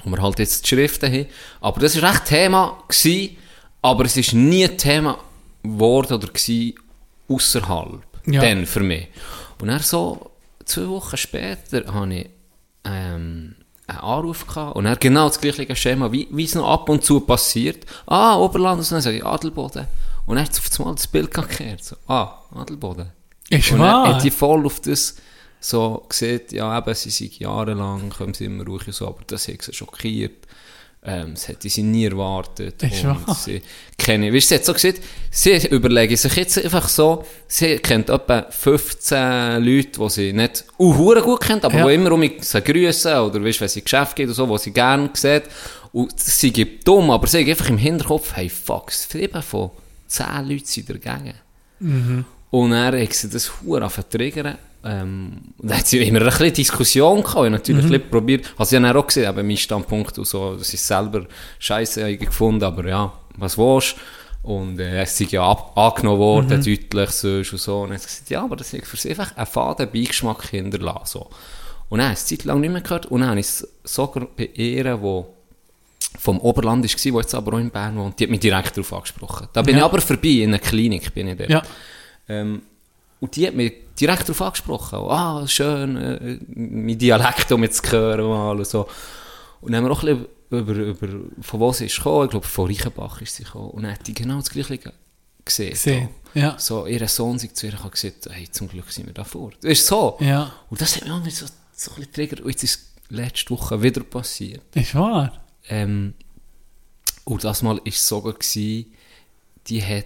wo 0.04 0.10
wir 0.12 0.22
halt 0.22 0.38
jetzt 0.38 0.62
die 0.62 0.68
Schriften 0.68 1.12
haben. 1.12 1.26
Aber 1.60 1.80
das 1.80 2.00
war 2.00 2.08
echt 2.12 2.26
Thema 2.26 2.78
gewesen, 2.86 3.36
aber 3.82 4.04
es 4.04 4.16
ist 4.16 4.32
nie 4.34 4.66
ein 4.66 4.78
Thema 4.78 5.18
geworden 5.64 6.12
oder 6.14 6.28
gewesen 6.28 6.74
außerhalb. 7.28 8.02
Ja. 8.26 8.40
Dann 8.40 8.66
für 8.66 8.80
mich. 8.80 9.08
Und 9.60 9.66
dann 9.66 9.80
so, 9.80 10.30
zwei 10.64 10.86
Wochen 10.86 11.16
später, 11.16 11.92
habe 11.92 12.14
ich, 12.14 12.30
ähm, 12.84 13.56
einen 13.86 13.98
Anruf 13.98 14.46
gehabt 14.46 14.76
und 14.76 14.86
er 14.86 14.96
genau 14.96 15.28
das 15.28 15.40
gleiche 15.40 15.76
Schema, 15.76 16.10
wie, 16.10 16.28
wie 16.30 16.44
es 16.44 16.54
noch 16.54 16.68
ab 16.68 16.88
und 16.88 17.04
zu 17.04 17.20
passiert. 17.20 17.86
Ah, 18.06 18.36
Oberland, 18.36 18.80
und 18.80 18.90
dann 18.90 19.00
sage 19.00 19.18
ich 19.18 19.24
Adelboden. 19.24 19.86
Und 20.26 20.36
er 20.36 20.44
hat 20.44 20.58
auf 20.58 20.80
einmal 20.80 20.94
das 20.96 21.06
Bild 21.06 21.32
gekehrt. 21.32 21.84
So, 21.84 21.96
ah, 22.08 22.42
Adelboden. 22.54 23.12
Ist 23.48 23.70
Und 23.70 23.78
wahr? 23.78 24.08
hat 24.14 24.24
die 24.24 24.30
voll 24.30 24.66
auf 24.66 24.80
das 24.80 25.16
so 25.60 26.04
gesehen, 26.08 26.42
ja 26.50 26.78
eben, 26.78 26.94
sie 26.94 27.10
sind 27.10 27.38
jahrelang, 27.38 28.10
kommen 28.10 28.34
sie 28.34 28.44
immer 28.44 28.64
ruhig 28.64 28.86
und 28.86 28.92
so, 28.92 29.08
aber 29.08 29.22
das 29.26 29.48
hat 29.48 29.62
sie 29.62 29.72
schockiert. 29.72 30.45
Ähm, 31.08 31.34
das 31.34 31.46
hätte 31.48 31.68
sie 31.68 31.82
nie 31.82 32.04
erwartet. 32.06 32.82
Ist 32.82 33.04
und 33.04 33.26
wahr? 33.26 33.34
sie 33.34 33.62
kennen, 33.96 34.34
weißt 34.34 34.48
sie 34.48 34.54
hat 34.56 34.64
so 34.64 34.72
gesagt, 34.72 35.00
sie 35.30 35.66
überlegen 35.68 36.16
sich 36.16 36.34
jetzt 36.34 36.58
einfach 36.62 36.88
so, 36.88 37.24
sie 37.46 37.78
kennt 37.78 38.10
etwa 38.10 38.46
15 38.50 39.62
Leute, 39.64 40.00
die 40.00 40.10
sie 40.10 40.32
nicht 40.32 40.64
uh, 40.78 41.14
gut 41.22 41.40
kennt, 41.40 41.64
aber 41.64 41.78
Ja. 41.78 41.86
die 41.86 41.94
immer 41.94 42.12
um 42.12 42.22
sie 42.40 42.60
grüßen 42.60 43.14
oder 43.18 43.42
weißt, 43.44 43.60
wenn 43.60 43.68
sie 43.68 43.82
Geschäft 43.82 44.16
geht 44.16 44.26
oder 44.26 44.34
so, 44.34 44.48
wo 44.48 44.58
sie 44.58 44.72
gerne 44.72 45.10
sieht. 45.14 45.44
Und 45.92 46.18
sie 46.18 46.52
gibt 46.52 46.86
dumm, 46.86 47.10
aber 47.10 47.26
sie 47.26 47.48
einfach 47.48 47.70
im 47.70 47.78
Hinterkopf, 47.78 48.34
hey 48.34 48.48
fuck, 48.48 48.90
sieben 48.90 49.42
von 49.42 49.70
10 50.08 50.26
Leuten 50.48 50.64
sind 50.64 50.90
dagegen. 50.90 51.34
Und 52.50 52.70
dann 52.70 53.00
hat 53.00 53.12
sie 53.12 53.28
das 53.30 53.50
hure 53.62 53.84
auf 53.84 53.98
triggern. 54.10 54.58
Ähm, 54.88 55.32
dann 55.58 55.78
hat 55.78 55.92
immer 55.92 56.20
ein 56.20 56.26
bisschen 56.26 56.52
Diskussion 56.52 57.22
gehabt. 57.22 57.44
Ich 57.46 57.50
natürlich 57.50 57.84
ein 57.84 57.90
bisschen 57.90 58.10
probiert, 58.10 58.54
also 58.56 58.76
ich 58.76 58.82
habe 58.82 58.98
auch 58.98 59.06
gesehen, 59.06 59.28
eben 59.28 59.46
mein 59.46 59.56
Standpunkt 59.56 60.16
und 60.18 60.26
so, 60.26 60.54
dass 60.56 60.72
ich 60.72 60.80
selber 60.80 61.26
scheiße 61.58 62.16
gefunden, 62.16 62.62
aber 62.64 62.86
ja, 62.86 63.12
was 63.36 63.58
willst 63.58 63.96
du? 63.96 64.00
Und 64.52 64.78
äh, 64.78 65.02
es 65.02 65.20
ist 65.20 65.32
ja 65.32 65.42
ab, 65.42 65.76
angenommen 65.76 66.20
worden, 66.20 66.62
deutlich 66.62 67.10
sonst 67.10 67.52
und 67.52 67.58
so. 67.58 67.80
Und 67.80 67.88
dann 67.90 67.98
hat 67.98 68.06
gesagt, 68.06 68.30
ja, 68.30 68.44
aber 68.44 68.54
das 68.54 68.72
ist 68.72 68.86
für 68.86 68.96
sie 68.96 69.10
einfach 69.10 69.36
ein 69.36 69.44
faden 69.44 69.90
Beigeschmack 69.90 70.50
hinterlassen. 70.50 71.18
So. 71.18 71.30
Und 71.88 71.98
dann 71.98 72.06
habe 72.08 72.14
ich 72.14 72.20
es 72.20 72.30
eine 72.30 72.38
Zeit 72.38 72.44
lang 72.44 72.60
nicht 72.60 72.72
mehr 72.72 72.80
gehört. 72.80 73.06
Und 73.06 73.20
dann 73.22 73.30
habe 73.30 73.40
ich 73.40 73.46
es 73.46 73.68
sogar 73.82 74.28
bei 74.36 74.48
ihr, 74.54 75.02
wo 75.02 75.34
vom 76.16 76.38
Oberland 76.40 76.84
war, 76.84 76.96
die 76.96 77.18
jetzt 77.18 77.34
aber 77.34 77.54
auch 77.54 77.58
in 77.58 77.70
Bern 77.70 77.96
wohnt, 77.96 78.20
die 78.20 78.24
hat 78.24 78.30
mich 78.30 78.38
direkt 78.40 78.76
darauf 78.76 78.92
angesprochen. 78.92 79.48
Da 79.52 79.62
bin 79.62 79.74
Ja. 79.74 79.78
ich 79.80 79.84
aber 79.84 80.00
vorbei, 80.00 80.28
in 80.28 80.50
einer 80.50 80.60
Klinik 80.60 81.12
bin 81.12 81.26
ich 81.26 81.36
dort. 81.38 81.50
Ja. 81.50 81.62
Ähm, 82.28 82.62
und 83.20 83.34
die 83.36 83.46
hat 83.46 83.54
mich 83.54 83.72
direkt 83.98 84.22
darauf 84.22 84.42
angesprochen. 84.42 84.98
Ah, 84.98 85.46
schön, 85.48 85.96
äh, 85.96 86.38
mein 86.48 86.98
Dialekt 86.98 87.50
um 87.52 87.62
jetzt 87.62 87.84
zu 87.86 87.92
hören 87.92 88.26
mal 88.28 88.56
und 88.56 88.66
so. 88.66 88.86
Und 89.60 89.72
dann 89.72 89.82
haben 89.84 89.90
wir 89.90 89.92
auch 89.96 90.02
ein 90.02 90.18
bisschen 90.18 90.26
über, 90.50 90.72
über 91.06 91.08
von 91.40 91.60
wo 91.60 91.72
sie 91.72 91.86
ist 91.86 91.96
gekommen. 91.96 92.26
Ich 92.26 92.30
glaube, 92.30 92.46
von 92.46 92.66
Reichenbach 92.66 93.20
ist 93.22 93.36
sie 93.36 93.44
gekommen. 93.44 93.70
Und 93.70 93.82
dann 93.84 93.92
hat 93.92 94.06
die 94.06 94.14
genau 94.14 94.36
das 94.36 94.50
Gleiche 94.50 94.78
ge- 94.78 94.92
gesehen. 95.44 95.70
Gesehen, 95.70 96.08
ja. 96.34 96.58
So, 96.58 96.86
ihr 96.86 97.08
Sohn 97.08 97.38
sagt 97.38 97.56
zu 97.56 97.66
ihr 97.66 97.82
und 97.82 97.90
gesagt, 97.90 98.28
hey, 98.30 98.48
zum 98.50 98.68
Glück 98.68 98.90
sind 98.92 99.06
wir 99.06 99.14
da 99.14 99.24
vor. 99.24 99.50
Das 99.62 99.72
ist 99.72 99.86
so. 99.86 100.18
Ja. 100.20 100.52
Und 100.70 100.80
das 100.80 100.94
hat 100.96 101.02
mich 101.02 101.10
irgendwie 101.10 101.30
so, 101.30 101.46
so 101.72 101.90
ein 101.92 101.96
bisschen 101.96 102.12
triggert. 102.12 102.40
Und 102.42 102.50
jetzt 102.50 102.62
ist 102.64 102.74
es 102.78 102.92
letzte 103.16 103.50
Woche 103.50 103.82
wieder 103.82 104.02
passiert. 104.04 104.62
Ist 104.74 104.94
wahr? 104.94 105.32
Ähm, 105.68 106.14
und 107.24 107.42
das 107.42 107.62
Mal 107.62 107.76
war 107.76 107.82
es 107.86 108.06
sogar, 108.06 108.34
gewesen, 108.34 108.92
die 109.66 109.82
hat 109.82 110.04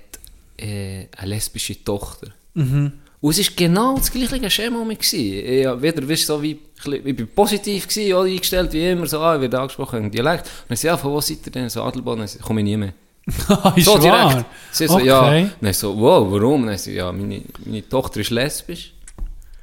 äh, 0.57 1.07
eine 1.17 1.29
lesbische 1.29 1.83
Tochter. 1.85 2.29
Und 2.55 3.39
es 3.39 3.39
war 3.39 3.55
genau 3.57 3.97
das 3.97 4.11
gleiche 4.11 4.51
Schema 4.51 4.85
mit. 4.85 5.01
gewesen. 5.01 5.63
Ja, 5.63 5.81
wieder, 5.81 6.09
weißt, 6.09 6.27
so 6.27 6.43
wie, 6.43 6.59
ich 6.85 7.03
bin 7.17 7.29
positiv 7.29 7.87
gewesen, 7.87 8.09
ja, 8.09 8.21
eingestellt 8.21 8.73
wie 8.73 8.91
immer, 8.91 9.07
so, 9.07 9.21
ah, 9.21 9.35
ich 9.35 9.43
werde 9.43 9.61
angesprochen, 9.61 10.05
im 10.05 10.11
Dialekt. 10.11 10.47
Und 10.47 10.71
dann 10.71 10.77
sie, 10.77 10.87
ja, 10.87 10.97
von 10.97 11.13
wo 11.13 11.21
seid 11.21 11.39
ihr 11.45 11.53
denn? 11.53 11.69
So, 11.69 11.83
Adelboden, 11.83 12.25
ich, 12.25 12.39
komme 12.41 12.61
ich 12.61 12.65
nie 12.65 12.77
mehr. 12.79 12.95
ist 13.77 13.85
So 13.85 14.03
wahr? 14.03 14.31
direkt. 14.31 14.47
Sie 14.73 14.87
so, 14.87 14.95
okay. 14.95 15.51
ja. 15.61 15.69
Ich 15.69 15.77
so, 15.77 15.99
wow, 15.99 16.27
warum? 16.31 16.67
Dann 16.67 16.79
sie, 16.79 16.95
ja, 16.95 17.13
meine, 17.13 17.43
meine 17.65 17.87
Tochter 17.87 18.21
ist 18.21 18.31
lesbisch. 18.31 18.95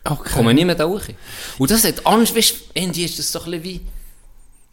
okay. 0.06 0.30
Kommen 0.34 0.56
nicht 0.56 0.66
mehr 0.66 0.76
da 0.76 0.86
hoch. 0.86 1.02
Und 1.58 1.72
das 1.72 1.84
hat 1.84 2.06
Angst, 2.06 2.36
weißt 2.36 2.52
du, 2.52 2.56
Ende 2.80 3.02
ist 3.02 3.18
das 3.18 3.32
so 3.32 3.40
ein 3.40 3.46
bisschen 3.46 3.64
wie, 3.64 3.82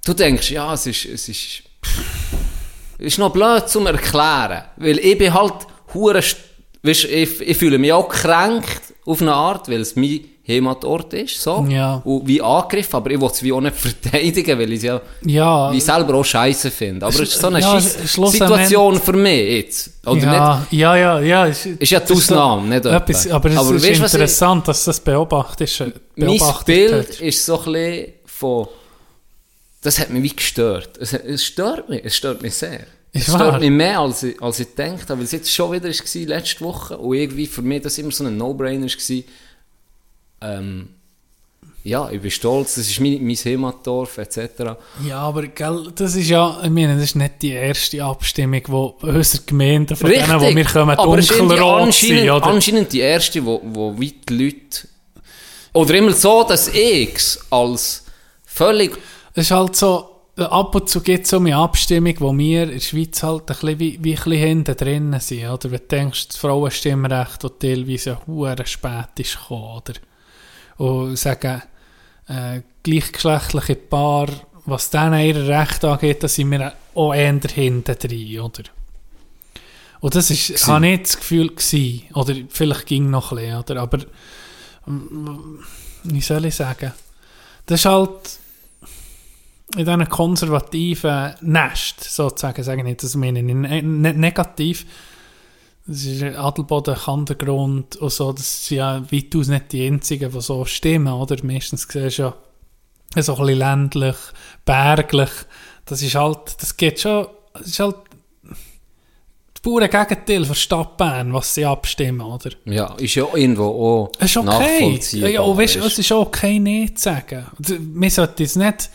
du 0.04 0.12
denkst, 0.12 0.50
ja, 0.50 0.74
es 0.74 0.86
ist, 0.86 1.06
es 1.06 1.28
ist, 1.28 1.62
es 2.98 3.06
ist 3.06 3.18
noch 3.18 3.32
blöd 3.32 3.66
zum 3.68 3.86
Erklären, 3.86 4.64
weil 4.76 4.98
ich 4.98 5.16
bin 5.16 5.32
halt 5.32 5.54
hure, 5.94 6.22
weißt, 6.84 7.04
ich, 7.04 7.40
ich 7.40 7.56
fühle 7.56 7.78
mich 7.78 7.92
auch 7.92 8.08
gekränkt 8.08 8.80
auf 9.06 9.20
eine 9.20 9.32
Art, 9.34 9.68
weil 9.68 9.80
es 9.80 9.96
mein 9.96 10.20
Heimatort 10.46 11.14
ist, 11.14 11.40
so, 11.40 11.66
Ja. 11.70 12.02
und 12.04 12.28
wie 12.28 12.42
angegriffen, 12.42 12.96
aber 12.96 13.10
ich 13.10 13.18
will 13.20 13.30
es 13.32 13.42
wie 13.42 13.52
auch 13.52 13.62
nicht 13.62 13.76
verteidigen, 13.86 14.58
weil 14.58 14.70
ich 14.72 14.78
es 14.78 14.82
ja, 14.84 15.00
Ja. 15.24 15.72
wie 15.72 15.78
ich 15.78 15.84
selber 15.84 16.14
auch 16.16 16.24
scheiße 16.24 16.70
finde. 16.70 17.06
Aber 17.06 17.14
es 17.14 17.20
ist 17.34 17.40
so 17.40 17.46
eine 17.46 17.60
Ja, 17.60 17.80
Situation 17.80 19.00
für 19.00 19.14
mich 19.14 19.50
jetzt. 19.64 19.90
Oder 20.04 20.14
nicht? 20.16 20.24
ja, 20.26 20.66
ja, 20.72 20.96
ja, 20.96 21.20
ja. 21.20 21.46
Ist, 21.46 21.64
Ist 21.64 21.90
ja 21.90 22.00
die 22.00 22.12
Ausnahme, 22.12 22.68
nicht 22.68 22.84
etwas, 22.84 23.24
etwa. 23.24 23.36
Aber 23.36 23.50
es 23.50 23.56
Aber 23.56 23.74
ist 23.74 23.82
weißt 23.88 24.00
was 24.02 24.14
ich- 24.14 24.20
interessant, 24.20 24.68
dass 24.68 24.84
du 24.84 24.88
das 24.90 25.00
beobachtest. 25.00 25.80
äh, 25.80 25.92
mein 26.16 26.26
beobachtet 26.28 26.66
Bild 26.66 27.08
hast. 27.08 27.20
ist 27.22 27.46
so 27.46 27.58
ein 27.64 27.72
bisschen 27.72 28.12
von, 28.26 28.68
das 29.82 29.98
hat 29.98 30.10
mich 30.10 30.22
wie 30.22 30.36
gestört. 30.36 30.98
Es, 30.98 31.14
es 31.14 31.42
stört 31.44 31.88
mich, 31.88 32.02
es 32.04 32.16
stört 32.16 32.42
mich 32.42 32.54
sehr. 32.54 32.80
Es 33.14 33.24
stört 33.24 33.60
mich 33.60 33.70
mehr, 33.70 34.00
als 34.00 34.24
ich, 34.24 34.42
als 34.42 34.58
ich 34.58 34.74
gedacht 34.74 35.08
habe, 35.08 35.18
weil 35.18 35.24
es 35.24 35.32
jetzt 35.32 35.52
schon 35.52 35.72
wieder 35.72 35.88
war, 35.88 36.26
letzte 36.26 36.64
Woche, 36.64 36.98
und 36.98 37.16
irgendwie 37.16 37.46
für 37.46 37.62
mich 37.62 37.82
das 37.82 37.96
immer 37.98 38.10
so 38.10 38.24
ein 38.24 38.36
No-Brainer 38.36 38.86
war, 38.86 39.22
ähm, 40.42 40.88
ja, 41.84 42.10
ich 42.10 42.20
bin 42.20 42.30
stolz, 42.30 42.76
das 42.76 42.88
ist 42.88 42.98
mein, 42.98 43.24
mein 43.24 43.36
Heimatdorf, 43.36 44.18
etc. 44.18 44.38
Ja, 45.06 45.18
aber 45.18 45.46
gell, 45.46 45.92
das 45.94 46.16
ist 46.16 46.28
ja, 46.28 46.58
ich 46.64 46.70
meine, 46.70 46.94
das 46.94 47.04
ist 47.04 47.14
nicht 47.14 47.42
die 47.42 47.50
erste 47.50 48.02
Abstimmung, 48.02 48.62
wo 48.68 48.96
unsere 49.02 49.44
Gemeinden 49.44 49.94
von 49.94 50.10
denen, 50.10 50.40
wo 50.40 50.54
wir 50.54 50.64
kommen, 50.64 50.98
aber 50.98 51.20
dunkelrot 51.20 51.92
sind, 51.92 52.10
anscheinend, 52.10 52.30
oder? 52.30 52.46
anscheinend 52.46 52.92
die 52.92 53.00
erste, 53.00 53.44
wo, 53.44 53.60
wo 53.62 53.94
wie 53.98 54.12
die 54.12 54.44
Leute, 54.44 54.88
oder 55.74 55.94
immer 55.94 56.12
so, 56.12 56.42
dass 56.42 56.68
ich 56.68 57.14
es 57.14 57.40
als 57.50 58.04
völlig 58.46 58.96
Es 59.34 59.46
ist 59.46 59.50
halt 59.50 59.76
so, 59.76 60.13
ab 60.36 60.74
und 60.74 60.88
zu 60.88 61.00
gibt 61.00 61.24
es 61.24 61.30
so 61.30 61.38
eine 61.38 61.56
Abstimmung, 61.56 62.14
wo 62.18 62.36
wir 62.36 62.64
in 62.64 62.70
der 62.70 62.80
Schweiz 62.80 63.22
halt 63.22 63.42
ein 63.42 63.46
bisschen 63.46 63.78
wie, 63.78 63.98
wie 64.02 64.12
ein 64.12 64.16
bisschen 64.16 64.32
hinten 64.32 64.76
drinnen 64.76 65.20
sind, 65.20 65.48
oder? 65.48 65.70
Wenn 65.70 65.78
du 65.78 65.86
denkst, 65.86 66.28
das 66.28 66.36
Frauenstimmrecht, 66.36 67.44
das 67.44 67.52
teilweise 67.58 68.18
hure 68.26 68.66
spät 68.66 69.18
ist 69.18 69.38
gekommen, 69.38 69.76
oder? 69.76 69.94
Und 70.76 71.16
sagen, 71.16 71.62
äh, 72.28 72.62
gleichgeschlechtliche 72.82 73.76
Paar, 73.76 74.28
was 74.66 74.90
denen 74.90 75.20
ihr 75.20 75.46
Recht 75.46 75.84
angeht, 75.84 76.22
da 76.22 76.28
sind 76.28 76.50
wir 76.50 76.72
auch 76.94 77.14
eher 77.14 77.38
hinten 77.40 77.96
drin, 77.96 78.40
oder? 78.40 78.62
Und 80.00 80.14
das 80.14 80.30
ist, 80.30 80.66
habe 80.66 80.86
ich 80.88 81.02
das 81.02 81.16
Gefühl 81.16 81.48
gewesen, 81.48 82.02
oder 82.12 82.34
vielleicht 82.48 82.86
ging 82.86 83.08
noch 83.08 83.32
ein 83.32 83.38
bisschen, 83.38 83.58
oder? 83.58 83.80
Aber, 83.80 83.98
wie 86.02 86.20
soll 86.20 86.44
ich 86.44 86.56
sagen? 86.56 86.92
Das 87.66 87.80
ist 87.80 87.86
halt, 87.86 88.38
in 89.76 89.84
diesen 89.84 90.08
konservativen 90.08 91.34
Nest, 91.40 92.02
sozusagen, 92.04 92.62
sage 92.62 92.78
ich 92.78 92.84
nicht, 92.84 93.02
das 93.02 93.16
meine 93.16 93.40
ich 93.40 93.44
nicht 93.44 93.84
ne 93.84 94.14
negativ. 94.14 94.86
Das 95.86 96.04
ist 96.04 96.22
Adelboden, 96.22 96.94
Kandergrund 96.94 97.96
und 97.96 98.10
so, 98.10 98.32
das 98.32 98.66
sind 98.66 98.78
ja 98.78 99.02
weitaus 99.12 99.48
nicht 99.48 99.72
die 99.72 99.86
einzigen, 99.86 100.32
die 100.32 100.40
so 100.40 100.64
stimmen, 100.64 101.12
oder? 101.12 101.36
Meistens 101.42 101.86
siehst 101.90 102.18
du 102.18 102.22
ja 102.22 102.34
so 103.22 103.34
ein 103.34 103.46
bisschen 103.46 103.58
ländlich, 103.58 104.16
berglich. 104.64 105.30
Das 105.84 106.00
ist 106.00 106.14
halt, 106.14 106.56
das 106.58 106.76
geht 106.76 107.00
schon, 107.00 107.26
das 107.52 107.66
ist 107.66 107.80
halt 107.80 107.96
das 108.42 109.60
pure 109.60 109.88
Gegenteil 109.88 110.44
von 110.46 110.54
Stadt 110.54 110.96
Bern, 110.96 111.34
was 111.34 111.54
sie 111.54 111.66
abstimmen, 111.66 112.22
oder? 112.22 112.50
Ja, 112.64 112.94
ist 112.94 113.14
ja 113.14 113.26
irgendwo 113.34 113.64
auch 113.64 114.12
Es 114.18 114.30
ist 114.30 114.36
okay. 114.38 115.00
Ja, 115.12 115.42
und 115.42 115.58
weißt, 115.58 115.76
es 115.76 115.98
ist 115.98 116.12
okay, 116.12 116.58
nicht 116.58 116.98
zu 116.98 117.10
sagen. 117.10 117.46
Wir 117.58 118.10
sollten 118.10 118.42
jetzt 118.42 118.56
nicht 118.56 118.90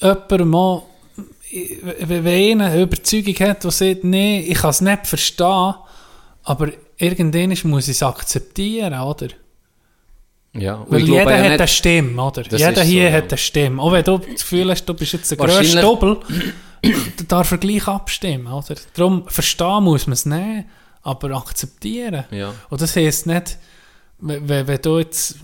jemandem 0.00 0.48
mal, 0.48 0.82
wenn 1.50 2.26
einer 2.26 2.66
eine 2.66 2.82
Überzeugung 2.82 3.34
hat, 3.40 3.64
der 3.64 3.70
sagt, 3.70 4.04
nee, 4.04 4.40
ich 4.40 4.58
kann 4.58 4.70
es 4.70 4.80
nicht 4.80 5.06
verstehen, 5.06 5.74
aber 6.44 6.68
irgendwann 6.96 7.56
muss 7.70 7.88
ich 7.88 7.96
es 7.96 8.02
akzeptieren, 8.02 8.98
oder? 9.00 9.28
ja, 10.54 10.84
Weil 10.88 11.02
jeder 11.02 11.36
ja 11.36 11.50
hat 11.50 11.60
eine 11.60 11.68
Stimme, 11.68 12.22
oder? 12.22 12.42
Jeder 12.42 12.74
so, 12.74 12.82
hier 12.82 13.10
ja. 13.10 13.12
hat 13.12 13.28
eine 13.28 13.38
Stimme. 13.38 13.82
Auch 13.82 13.92
wenn 13.92 14.04
du 14.04 14.18
das 14.18 14.26
Gefühl 14.26 14.70
hast, 14.70 14.84
du 14.84 14.94
bist 14.94 15.12
jetzt 15.12 15.30
der 15.30 15.38
grösste 15.38 15.80
Doppel, 15.80 16.18
darf 17.28 17.50
er 17.50 17.58
gleich 17.58 17.86
abstimmen, 17.86 18.46
oder? 18.46 18.74
Darum, 18.94 19.28
verstehen 19.28 19.84
muss 19.84 20.06
man 20.06 20.14
es 20.14 20.26
nicht, 20.26 20.66
aber 21.02 21.30
akzeptieren. 21.36 22.24
Ja. 22.30 22.54
Und 22.70 22.80
das 22.80 22.96
heisst 22.96 23.26
nicht, 23.26 23.58
wenn, 24.18 24.48
wenn 24.66 24.82
du 24.82 24.98
jetzt 24.98 25.36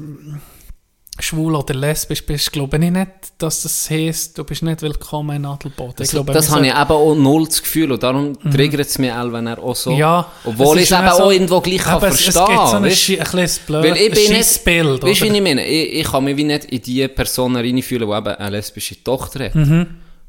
schwul 1.20 1.54
oder 1.54 1.74
lesbisch 1.74 2.24
bist, 2.26 2.52
glaube 2.52 2.76
ich 2.76 2.90
nicht, 2.90 3.08
dass 3.38 3.62
das 3.62 3.88
heisst, 3.88 4.36
du 4.36 4.42
bist 4.44 4.62
nicht 4.62 4.82
willkommen 4.82 5.36
in 5.36 5.44
Adelboden. 5.46 5.92
Ich 5.92 5.96
Das, 5.96 6.10
glaube, 6.10 6.32
das 6.32 6.48
wir 6.48 6.56
habe 6.56 6.66
ich 6.66 6.72
eben 6.72 6.90
auch 6.90 7.14
null 7.14 7.46
das 7.46 7.62
Gefühl 7.62 7.92
und 7.92 8.02
darum 8.02 8.32
triggert 8.52 8.80
es 8.88 8.98
mich 8.98 9.12
auch, 9.12 9.32
wenn 9.32 9.46
er 9.46 9.58
auch 9.62 9.76
so... 9.76 9.92
Ja, 9.92 10.26
obwohl 10.44 10.78
ich 10.78 10.90
es 10.90 10.98
eben 10.98 11.08
so- 11.10 11.22
auch 11.24 11.30
irgendwo 11.30 11.60
gleich 11.60 11.78
kann 11.82 12.00
verstehen 12.00 12.34
Es 12.42 12.46
gibt 12.48 12.68
so 12.68 12.76
ein? 12.76 12.84
Schi- 12.90 13.18
ein 13.20 13.24
kleines 13.26 13.58
blöd, 13.60 13.84
Weil 13.84 13.96
ich 13.96 14.10
bin 14.10 14.22
nicht, 14.22 14.32
Scheissbild, 14.34 15.02
weißt 15.04 15.20
du, 15.20 15.24
wie 15.32 15.36
ich 15.36 15.42
meine? 15.42 15.66
Ich, 15.66 15.92
ich 16.00 16.04
kann 16.10 16.24
mich 16.24 16.36
wie 16.36 16.44
nicht 16.44 16.64
in 16.64 16.82
die 16.82 17.06
Person 17.08 17.54
reinfühlen, 17.56 18.08
die 18.08 18.16
eben 18.16 18.26
eine 18.34 18.50
lesbische 18.50 19.02
Tochter 19.04 19.44
hat. 19.46 19.54
Mhm. 19.54 19.86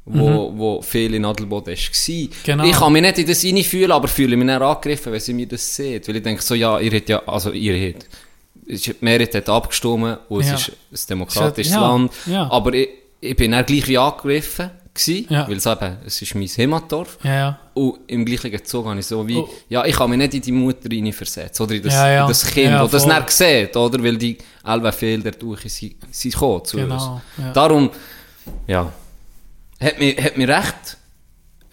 Wo, 0.08 0.54
wo 0.56 0.82
viel 0.84 1.16
in 1.16 1.26
Adelboden 1.26 1.76
war. 1.76 2.28
Genau. 2.44 2.64
Ich 2.64 2.74
kann 2.74 2.94
mich 2.94 3.02
nicht 3.02 3.18
in 3.18 3.26
das 3.26 3.44
reinfühlen, 3.44 3.92
aber 3.92 4.08
fühle 4.08 4.38
mich 4.38 4.46
dann 4.48 4.62
angegriffen, 4.62 5.12
wenn 5.12 5.20
sie 5.20 5.34
mir 5.34 5.48
das 5.48 5.76
sieht. 5.76 6.08
Weil 6.08 6.18
ich 6.18 6.22
denke 6.24 6.44
so, 6.44 6.54
ja, 6.54 6.80
ihr 6.80 6.92
habt 6.92 7.10
ja, 7.10 7.24
also 7.26 7.50
ihr 7.52 7.90
habt, 7.92 8.06
ist- 8.66 8.88
die 8.88 8.96
Mehrheit 9.02 9.34
hat 9.36 9.50
abgestimmt 9.50 10.20
und 10.30 10.42
es 10.42 10.48
Ja. 10.50 10.56
ist 10.56 10.70
ein 11.10 11.18
demokratisches 11.18 11.74
Ja, 11.74 11.82
Land. 11.82 12.12
ja. 12.26 12.50
Aber 12.52 12.74
ich, 12.74 12.90
ich 13.22 13.36
bin 13.36 13.52
dann 13.52 13.66
gleich 13.66 13.88
wie 13.88 13.98
angegriffen 13.98 14.72
gewesen, 14.94 15.26
weil 15.30 15.58
es 15.58 15.66
eben, 15.66 15.98
es 16.06 16.22
ist 16.22 16.36
mein 16.36 16.48
Heimatdorf. 16.48 17.18
Und 17.74 18.00
im 18.08 18.24
gleichen 18.26 18.64
Zug 18.64 18.86
habe 18.86 19.00
ich 19.00 19.06
so 19.06 19.28
wie, 19.28 19.36
Oh. 19.38 19.50
ja, 19.68 19.84
ich 19.86 19.96
kann 19.96 20.10
mich 20.10 20.18
nicht 20.20 20.34
in 20.36 20.42
die 20.42 20.52
Mutter 20.54 20.90
reinversetzen, 20.90 21.66
oder 21.66 21.76
in 21.76 21.84
das, 21.84 21.94
in 21.94 22.28
das 22.28 22.46
Kind, 22.46 22.72
Ja, 22.72 22.88
das 22.88 23.06
dann 23.06 23.24
sieht, 23.28 23.76
oder? 23.76 24.02
Weil 24.04 24.18
die 24.18 24.38
Elbe 24.64 24.92
viel 24.94 25.22
dadurch 25.22 25.62
sind, 25.74 25.96
sind 26.12 26.34
gekommen 26.34 26.64
zu 26.64 26.78
Genau, 26.78 27.22
uns. 27.38 27.54
Darum, 27.54 27.90
ja, 28.68 28.92
hat 29.82 30.00
mich, 30.00 30.18
hat 30.24 30.38
mich 30.38 30.48
recht 30.48 30.98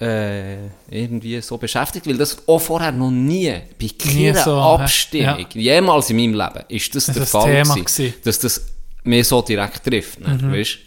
äh, 0.03 0.67
irgendwie 0.91 1.41
so 1.41 1.57
beschäftigt, 1.59 2.07
weil 2.09 2.17
das 2.19 2.37
auch 2.49 2.59
vorher 2.59 2.91
noch 2.93 3.11
nie 3.11 3.53
bei 3.81 3.89
keiner 3.97 4.35
so? 4.43 4.57
Abstimmung, 4.57 5.47
jemals 5.55 6.11
in 6.11 6.17
meinem 6.17 6.35
Leben, 6.35 6.65
ist 6.69 6.95
das 6.95 7.09
Ist 7.09 7.15
der 7.15 7.23
das 7.23 7.31
Fall 7.31 7.63
Thema 7.63 7.75
gewesen, 7.75 8.15
dass 8.25 8.39
das 8.41 8.67
mir 9.05 9.25
so 9.25 9.43
direkt 9.43 9.85
trifft, 9.85 10.21
ne, 10.21 10.39
Mhm, 10.41 10.53
weißt? 10.53 10.79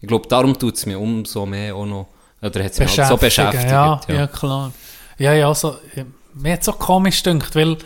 Ich 0.00 0.08
glaube, 0.08 0.26
darum 0.28 0.58
tut 0.58 0.76
es 0.76 0.86
mir 0.86 0.98
umso 0.98 1.46
mehr 1.46 1.74
auch 1.76 1.86
noch, 1.86 2.08
oder 2.42 2.64
hat 2.64 2.72
es 2.72 2.78
mich 2.80 2.98
halt 2.98 3.08
so 3.08 3.16
beschäftigt. 3.16 3.70
Ja, 3.70 4.00
ja. 4.08 4.26
klar. 4.26 4.72
Ja, 5.18 5.32
ja, 5.34 5.48
also, 5.48 5.76
ja, 5.94 6.04
mir 6.34 6.54
hat 6.54 6.64
so 6.64 6.72
komisch 6.72 7.22
gedacht, 7.22 7.54
weil 7.54 7.76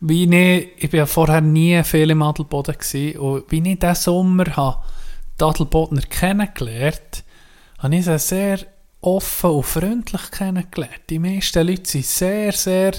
wie 0.00 0.24
ich, 0.24 0.68
ich 0.76 0.90
bin 0.90 0.98
ja 0.98 1.06
vorher 1.06 1.40
nie 1.40 1.82
viel 1.84 2.10
im 2.10 2.22
Adelboden 2.22 2.74
gewesen, 2.74 3.18
und 3.18 3.50
wie 3.50 3.70
ich 3.70 3.78
diesen 3.78 3.94
Sommer 3.94 4.56
habe, 4.56 4.82
die 5.40 5.44
Adelbodner 5.44 6.02
kennengelernt, 6.02 7.24
habe 7.78 7.96
ich 7.96 8.04
sie 8.04 8.18
sehr 8.18 8.58
offen 9.02 9.50
und 9.50 9.62
freundlich 9.64 10.30
kennengelernt. 10.30 11.02
Die 11.10 11.18
meisten 11.18 11.66
Leute 11.66 11.88
sind 11.90 12.06
sehr, 12.06 12.52
sehr 12.52 12.92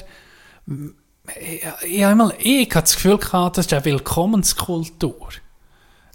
ich, 1.39 1.63
ich, 1.87 2.03
habe 2.03 2.15
mal, 2.15 2.33
ich 2.37 2.69
habe 2.71 2.81
das 2.81 2.95
Gefühl 2.95 3.17
gehabt, 3.17 3.57
das 3.57 3.65
ist 3.65 3.73
eine 3.73 3.85
Willkommenskultur. 3.85 5.29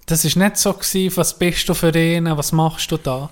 Das 0.07 0.25
ist 0.25 0.37
nicht 0.37 0.57
so 0.59 0.73
gewesen, 0.75 1.17
was 1.17 1.39
bist 1.39 1.69
du 1.69 1.75
für 1.75 1.93
einen, 1.95 2.37
was 2.37 2.53
machst 2.53 2.91
du 2.93 2.97
da? 2.99 3.31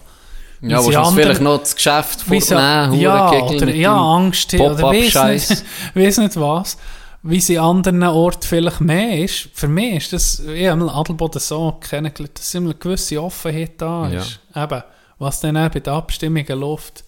Ja, 0.62 0.82
wo 0.82 0.88
anderen- 0.88 1.14
vielleicht 1.14 1.40
noch 1.42 1.59
das 1.59 1.76
Geschäft 1.76 2.22
vornehmen, 2.22 2.94
ja, 2.98 3.30
Hurengeckl 3.30 3.62
oder, 3.64 3.74
ja, 3.74 3.94
Angst 3.94 4.54
oder 4.54 4.82
weiss 4.82 5.50
nicht, 5.50 5.64
weiss 5.94 6.16
nicht 6.16 6.36
was. 6.40 6.78
Wie 7.22 7.40
sie 7.40 7.59
an 7.59 7.76
anderen 7.78 8.02
Orten 8.04 8.46
vielleicht 8.46 8.80
mehr 8.80 9.24
ist. 9.24 9.48
Für 9.52 9.68
mich 9.68 9.96
ist 9.96 10.12
das, 10.12 10.38
ich 10.40 10.66
habe 10.68 10.90
Adelboden 10.92 11.40
so 11.40 11.72
kennengelernt, 11.80 12.38
dass 12.38 12.54
immer 12.54 12.70
eine 12.70 12.74
gewisse 12.78 13.20
Offenheit 13.22 13.72
da 13.78 14.09
Ja. 14.09 14.20
ist. 14.20 14.38
Eben, 14.54 14.82
was 15.18 15.40
dann 15.40 15.56
auch 15.56 15.70
bei 15.70 15.80
den 15.80 15.92
Abstimmungen 15.92 16.58
läuft. 16.60 17.04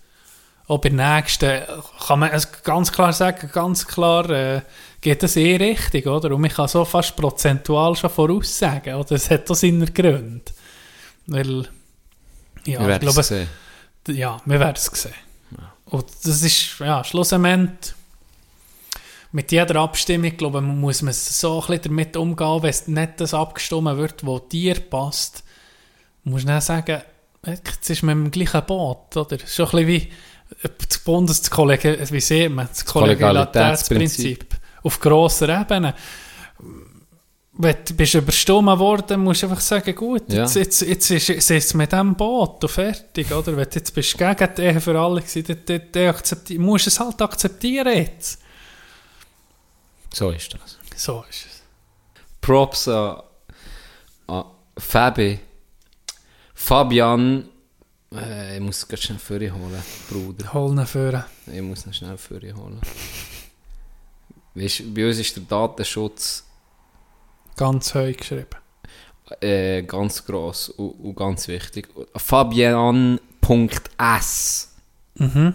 Auch 0.66 0.78
bei 0.80 0.90
der 0.90 1.16
nächsten 1.16 1.62
kann 2.06 2.18
man 2.18 2.30
es 2.30 2.62
ganz 2.62 2.92
klar 2.92 3.12
sagen, 3.12 3.50
ganz 3.52 3.86
klar 3.86 4.28
äh, 4.28 4.62
geht 5.00 5.22
das 5.22 5.36
eh 5.36 5.56
richtig, 5.56 6.06
oder? 6.06 6.34
Und 6.34 6.42
man 6.42 6.50
kann 6.50 6.68
so 6.68 6.84
fast 6.84 7.16
prozentual 7.16 7.96
schon 7.96 8.11
voraussagen, 8.11 8.94
oder? 8.94 9.12
Es 9.12 9.30
hat 9.30 9.50
auch 9.50 9.54
seine 9.54 9.86
Gründe. 9.86 10.42
Weil, 11.26 11.68
ja, 12.66 12.80
Wir 12.80 12.80
ich 12.80 12.86
werden 12.86 13.00
glaube, 13.00 13.20
es 13.20 13.28
sehen. 13.28 13.48
ja, 14.09 14.36
wir 14.44 14.61
werden 14.61 14.76
es 14.76 14.84
sehen. 14.86 15.14
Und 15.86 16.04
das 16.22 16.42
ist, 16.42 16.78
ja, 16.80 17.02
schlussendlich, 17.02 17.94
mit 19.32 19.52
jeder 19.52 19.76
Abstimmung, 19.76 20.36
glaube 20.36 20.59
ich, 20.59 20.64
muss 20.64 21.02
man 21.02 21.12
so 21.12 21.61
ein 21.62 21.66
bisschen 21.66 21.82
damit 21.94 22.16
umgehen, 22.16 22.62
wenn 22.62 22.70
es 22.70 22.88
nicht 22.88 23.20
das 23.20 23.34
abgestimmt 23.34 23.96
wird, 23.96 24.26
was 24.26 24.48
dir 24.50 24.80
passt, 24.80 25.44
muss 26.24 26.44
man 26.44 26.61
sagen, 26.61 27.02
jetzt 27.47 27.89
ist 27.91 28.03
man 28.03 28.24
im 28.26 28.30
gleichen 28.30 28.64
Boot, 28.66 29.16
oder? 29.16 29.39
Schon 29.47 29.66
ein 29.66 29.70
bisschen 29.70 29.86
wie 29.89 30.12
das 30.89 30.99
Bundeskollege, 30.99 31.99
wie 32.11 32.20
sieht 32.20 32.51
man, 32.51 32.68
das 32.68 32.84
Kollegialitätsprinzip 32.84 34.47
auf 34.82 34.99
grosser 35.01 35.61
Ebene. 35.61 35.95
Wenn 37.61 37.76
du 37.84 37.95
bist 37.95 38.14
überstimmt 38.14 38.78
worden, 38.78 39.20
musst 39.24 39.43
du 39.43 39.49
einfach 39.49 39.61
sagen, 39.61 39.93
gut, 39.95 40.32
Ja. 40.32 40.43
jetzt, 40.45 40.55
jetzt, 40.55 40.80
jetzt 40.82 41.11
ist 41.11 41.28
es 41.30 41.51
ist 41.51 41.74
mit 41.74 41.91
dem 41.91 42.14
Boot 42.14 42.62
und 42.62 42.70
fertig, 42.70 43.32
oder? 43.32 43.57
Wenn 43.57 43.68
du 43.68 43.74
jetzt 43.74 43.93
bist 43.93 44.14
du 44.14 44.18
gegen 44.18 44.55
die 44.57 44.62
Ehe 44.62 44.80
für 44.80 44.99
alle 44.99 45.20
gewesen, 45.20 45.45
dann, 45.45 45.59
dann, 45.66 45.82
dann 45.91 46.14
akzepti- 46.14 46.59
musst 46.59 46.86
du 46.86 46.91
es 46.91 47.01
halt 47.01 47.20
akzeptieren 47.20 47.97
jetzt. 47.97 48.41
So 50.14 50.30
ist 50.30 50.55
das. 50.55 50.78
So 50.97 51.24
ist 51.28 51.47
es. 51.47 51.62
Props 52.41 52.86
an, 52.89 53.22
an 54.28 54.45
Fabi. 54.78 55.41
Fabian. 56.69 57.49
Äh, 58.12 58.57
ich 58.57 58.61
muss 58.61 58.87
ganz 58.87 59.03
schnell 59.05 59.19
für 59.19 59.41
holen, 59.41 59.83
Bruder. 60.11 60.53
Hol 60.53 60.79
ihn 60.79 60.85
führen. 60.85 61.25
Ich 61.51 61.62
muss 61.62 61.87
noch 61.87 61.95
schnell 61.95 62.19
für 62.19 62.39
holen. 62.55 62.79
Weißt, 64.55 64.95
bei 64.95 65.07
uns 65.07 65.19
ist 65.19 65.35
der 65.35 65.45
Datenschutz 65.45 66.45
Ganz 67.57 67.95
heu 67.95 68.12
geschrieben. 68.12 68.59
äh, 69.41 69.83
ganz 69.83 70.23
gross 70.27 70.69
und, 70.69 70.91
und 70.91 71.16
ganz 71.16 71.49
wichtig. 71.49 71.89
Fabian.s. 72.14 73.19
Mhm. 75.14 75.55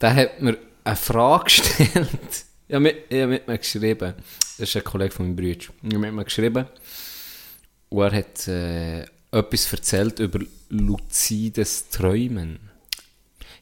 Der 0.00 0.14
hat 0.14 0.40
mir 0.40 0.56
eine 0.84 0.94
Frage 0.94 1.44
gestellt. 1.46 2.44
ich 2.68 2.74
habe 2.74 2.80
mit, 2.80 2.96
ich 3.08 3.22
hab 3.22 3.28
mit 3.30 3.48
mir 3.48 3.58
geschrieben. 3.58 4.14
Das 4.56 4.68
ist 4.68 4.76
ein 4.76 4.84
Kollege 4.84 5.10
von 5.10 5.26
meinem 5.26 5.34
Bruder. 5.34 5.50
Ich 5.50 5.68
habe 5.82 5.98
mit 5.98 6.12
mir 6.12 6.24
geschrieben. 6.24 6.66
Und 7.88 8.02
er 8.02 8.12
hat 8.18 8.46
äh, 8.48 9.04
etwas 9.38 9.72
erzählt 9.72 10.18
über 10.18 10.40
luzides 10.68 11.88
Träumen. 11.90 12.58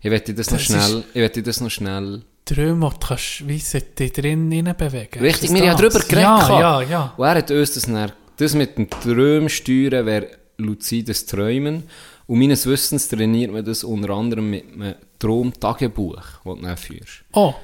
Ich 0.00 0.10
werde 0.10 0.34
das, 0.34 0.50
noch 0.50 0.58
Das 0.58 0.66
schnell. 0.66 1.04
Ich 1.14 1.20
werde 1.20 1.42
das 1.42 1.60
noch 1.60 1.70
schnell. 1.70 2.22
Träume, 2.44 2.90
du 2.90 3.06
kannst 3.06 3.48
wie 3.48 3.58
sie 3.58 3.80
dich 3.80 4.12
drin 4.12 4.50
bewegen. 4.76 5.20
Richtig, 5.20 5.52
wir 5.52 5.70
haben 5.70 5.78
darüber 5.80 6.00
geredet. 6.00 6.22
Ja, 6.22 6.60
ja, 6.60 6.82
ja. 6.82 7.14
Und 7.16 7.24
er 7.24 7.34
hat 7.36 7.50
uns 7.50 7.72
das, 7.72 7.84
dann, 7.84 8.12
das 8.36 8.54
mit 8.54 8.76
dem 8.76 8.90
Träumen 8.90 9.48
steuern 9.48 10.04
wäre 10.04 10.28
luzides 10.58 11.24
Träumen. 11.24 11.84
Und 12.26 12.38
meines 12.38 12.66
Wissens 12.66 13.08
trainiert 13.08 13.52
man 13.52 13.64
das 13.64 13.84
unter 13.84 14.10
anderem 14.10 14.50
mit 14.50 14.72
einem 14.72 14.94
Traumtagebuch, 15.18 16.16
das 16.16 16.42
du 16.44 16.54
dann 16.56 16.76
führst. 16.76 17.24
Oh, 17.32 17.54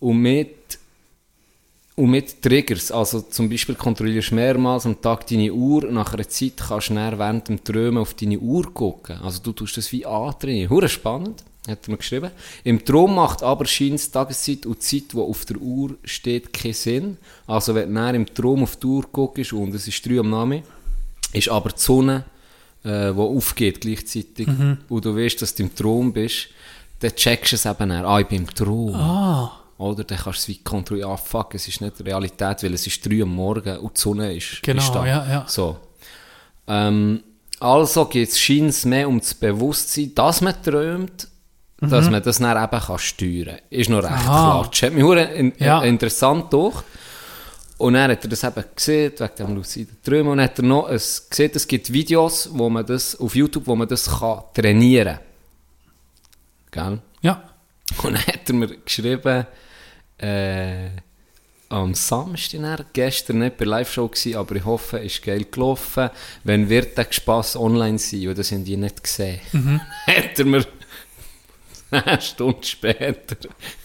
Und 0.00 0.18
mit, 0.18 0.78
und 1.96 2.10
mit 2.10 2.42
Triggers, 2.42 2.90
also 2.90 3.20
zum 3.20 3.48
Beispiel 3.48 3.76
kontrollierst 3.76 4.32
du 4.32 4.34
mehrmals 4.34 4.84
am 4.84 5.00
Tag 5.00 5.26
deine 5.28 5.52
Uhr, 5.52 5.84
nach 5.84 6.12
einer 6.12 6.28
Zeit 6.28 6.54
kannst 6.56 6.90
du 6.90 6.94
dann 6.94 7.18
während 7.18 7.48
dem 7.48 7.62
Träumen 7.62 7.98
auf 7.98 8.14
deine 8.14 8.38
Uhr 8.38 8.72
gucken. 8.74 9.16
Also 9.22 9.40
du 9.40 9.52
tust 9.52 9.76
das 9.76 9.92
wie 9.92 10.04
antrainieren. 10.04 10.70
Hure 10.70 10.88
spannend, 10.88 11.44
hat 11.68 11.86
er 11.86 11.90
mir 11.92 11.98
geschrieben. 11.98 12.32
Im 12.64 12.84
Traum 12.84 13.14
macht 13.14 13.44
aber 13.44 13.64
scheint 13.66 14.12
Tageszeit 14.12 14.66
und 14.66 14.76
die 14.76 14.80
Zeit, 14.80 15.12
die 15.12 15.18
auf 15.18 15.44
der 15.44 15.58
Uhr 15.58 15.94
steht, 16.02 16.52
keinen 16.52 16.74
Sinn. 16.74 17.16
Also 17.46 17.76
wenn 17.76 17.88
du 17.90 17.94
dann 17.94 18.14
im 18.16 18.34
Traum 18.34 18.64
auf 18.64 18.74
die 18.76 18.86
Uhr 18.86 19.04
guckst 19.12 19.52
und 19.52 19.72
es 19.72 19.86
ist 19.86 20.04
3 20.04 20.18
am 20.18 20.30
Nachmittag, 20.30 20.68
ist 21.32 21.48
aber 21.48 21.70
die 21.70 21.80
Sonne, 21.80 22.24
äh, 22.82 23.12
die 23.12 23.18
aufgeht 23.18 23.80
gleichzeitig, 23.80 24.48
und 24.88 25.04
du 25.04 25.16
weißt, 25.16 25.40
dass 25.40 25.54
du 25.54 25.62
im 25.62 25.74
Traum 25.74 26.12
bist, 26.12 26.48
dann 26.98 27.14
checkst 27.14 27.52
du 27.52 27.56
es 27.56 27.66
eben 27.66 27.88
dann. 27.88 28.04
Ah, 28.04 28.18
ich 28.18 28.26
bin 28.26 28.38
im 28.42 28.52
Traum. 28.52 28.94
ah. 28.96 29.60
Oder 29.78 30.04
dann 30.04 30.18
kannst 30.18 30.26
du 30.26 30.30
es 30.30 30.48
wie 30.48 30.62
kontrollieren, 30.62 31.10
ah 31.10 31.16
fuck, 31.16 31.54
es 31.54 31.66
ist 31.66 31.80
nicht 31.80 31.98
die 31.98 32.04
Realität, 32.04 32.62
weil 32.62 32.74
es 32.74 32.86
ist 32.86 33.04
3 33.04 33.22
am 33.22 33.34
Morgen 33.34 33.76
und 33.78 33.96
die 33.96 34.00
Sonne 34.00 34.32
ist, 34.36 34.62
Genau, 34.62 34.80
ist 34.82 34.92
da. 34.94 35.04
ja, 35.06 35.26
ja. 35.28 35.44
So. 35.48 35.76
Ähm, 36.68 37.22
also 37.60 38.04
geht 38.06 38.28
es 38.28 38.38
scheint 38.40 38.84
mehr 38.84 39.08
um 39.08 39.18
das 39.20 39.34
Bewusstsein, 39.34 40.12
dass 40.14 40.40
man 40.40 40.54
träumt, 40.62 41.28
dass 41.80 42.08
man 42.08 42.22
das 42.22 42.38
dann 42.38 42.62
eben 42.64 42.80
kann 42.80 42.98
steuern 42.98 43.46
kann. 43.56 43.58
Ist 43.70 43.90
noch 43.90 44.02
recht 44.02 44.10
Mhm. 44.12 44.16
Aha. 44.28 44.60
klar. 44.60 44.68
Das 44.70 44.82
hat 44.82 44.92
mich 44.92 45.04
in, 45.38 45.52
Ja. 45.58 45.82
äh, 45.82 45.88
interessant 45.88 46.52
durch. 46.52 46.82
Und 47.76 47.94
dann 47.94 48.10
hat 48.12 48.22
er 48.24 48.30
das 48.30 48.44
eben 48.44 48.64
gesehen, 48.74 49.12
wegen 49.18 49.34
dem 49.36 49.54
luciden 49.56 49.96
Träumen. 50.02 50.28
Und 50.28 50.38
dann 50.38 50.44
hat 50.44 50.58
er 50.58 50.64
noch 50.64 50.86
ein, 50.86 50.92
gesehen, 50.96 51.50
es 51.52 51.66
gibt 51.66 51.92
Videos 51.92 52.48
wo 52.52 52.70
man 52.70 52.86
das, 52.86 53.18
auf 53.18 53.34
YouTube, 53.34 53.66
wo 53.66 53.74
man 53.74 53.88
das 53.88 54.08
kann 54.18 54.42
trainieren 54.54 55.18
kann. 56.70 56.94
Gell? 56.94 57.02
Ja. 57.22 57.42
Und 58.02 58.14
dann 58.14 58.26
hat 58.26 58.48
er 58.48 58.54
mir 58.54 58.68
geschrieben, 58.78 59.46
äh, 60.18 60.90
am 61.68 61.94
Samstag, 61.94 62.60
dann, 62.60 62.86
gestern 62.92 63.38
nicht 63.40 63.56
bei 63.56 63.64
Live-Show 63.64 64.08
gewesen, 64.08 64.36
aber 64.36 64.56
ich 64.56 64.64
hoffe, 64.64 64.98
es 64.98 65.14
ist 65.14 65.24
geil 65.24 65.46
gelaufen. 65.50 66.10
Wenn 66.44 66.68
wird 66.68 66.96
der 66.96 67.06
Spass 67.10 67.56
online 67.56 67.98
sein? 67.98 68.28
Und 68.28 68.38
das 68.38 68.52
haben 68.52 68.64
die 68.64 68.76
nicht 68.76 69.02
gesehen. 69.02 69.40
hat 70.06 70.38
er 70.38 70.44
mir 70.44 70.66
eine 71.90 72.20
Stunde 72.20 72.64
später 72.66 73.36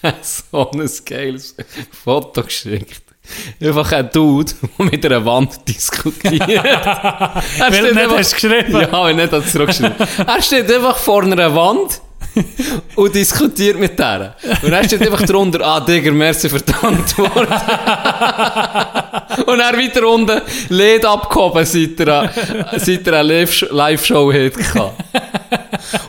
so 0.21 0.71
ein 0.71 0.89
geiles 1.05 1.55
Foto 1.91 2.43
geschickt. 2.43 3.03
Einfach 3.61 3.91
ein 3.91 4.09
Dude, 4.11 4.51
der 4.77 4.85
mit 4.85 5.05
einer 5.05 5.23
Wand 5.23 5.67
diskutiert. 5.67 6.41
er 6.49 7.43
Weil 7.59 7.93
nicht 7.93 8.09
hast 8.09 8.31
du 8.31 8.47
geschrieben. 8.47 8.71
Ja, 8.71 9.05
wenn 9.05 9.15
nicht, 9.17 9.31
hat 9.31 9.43
er 9.43 9.45
zurückgeschrieben. 9.45 9.95
er 10.25 10.41
steht 10.41 10.71
einfach 10.71 10.97
vor 10.97 11.23
einer 11.23 11.53
Wand 11.53 12.01
und 12.95 13.15
diskutiert 13.15 13.79
mit 13.79 13.97
der. 13.97 14.35
Und 14.61 14.71
er 14.71 14.83
steht 14.83 15.01
einfach 15.01 15.21
drunter, 15.23 15.65
ah, 15.65 15.79
Digger, 15.79 16.11
merci 16.11 16.49
für 16.49 16.59
die 16.59 16.73
Antwort. 16.73 17.35
und 19.47 19.59
er 19.59 19.77
weiter 19.77 20.07
unten, 20.07 20.41
Lied 20.69 21.05
abgehoben, 21.05 21.65
seit 21.65 21.99
er, 21.99 22.31
seit 22.77 23.07
er 23.07 23.13
eine 23.19 23.39
Live- 23.41 23.67
Live-Show 23.69 24.31
hatte. 24.33 24.91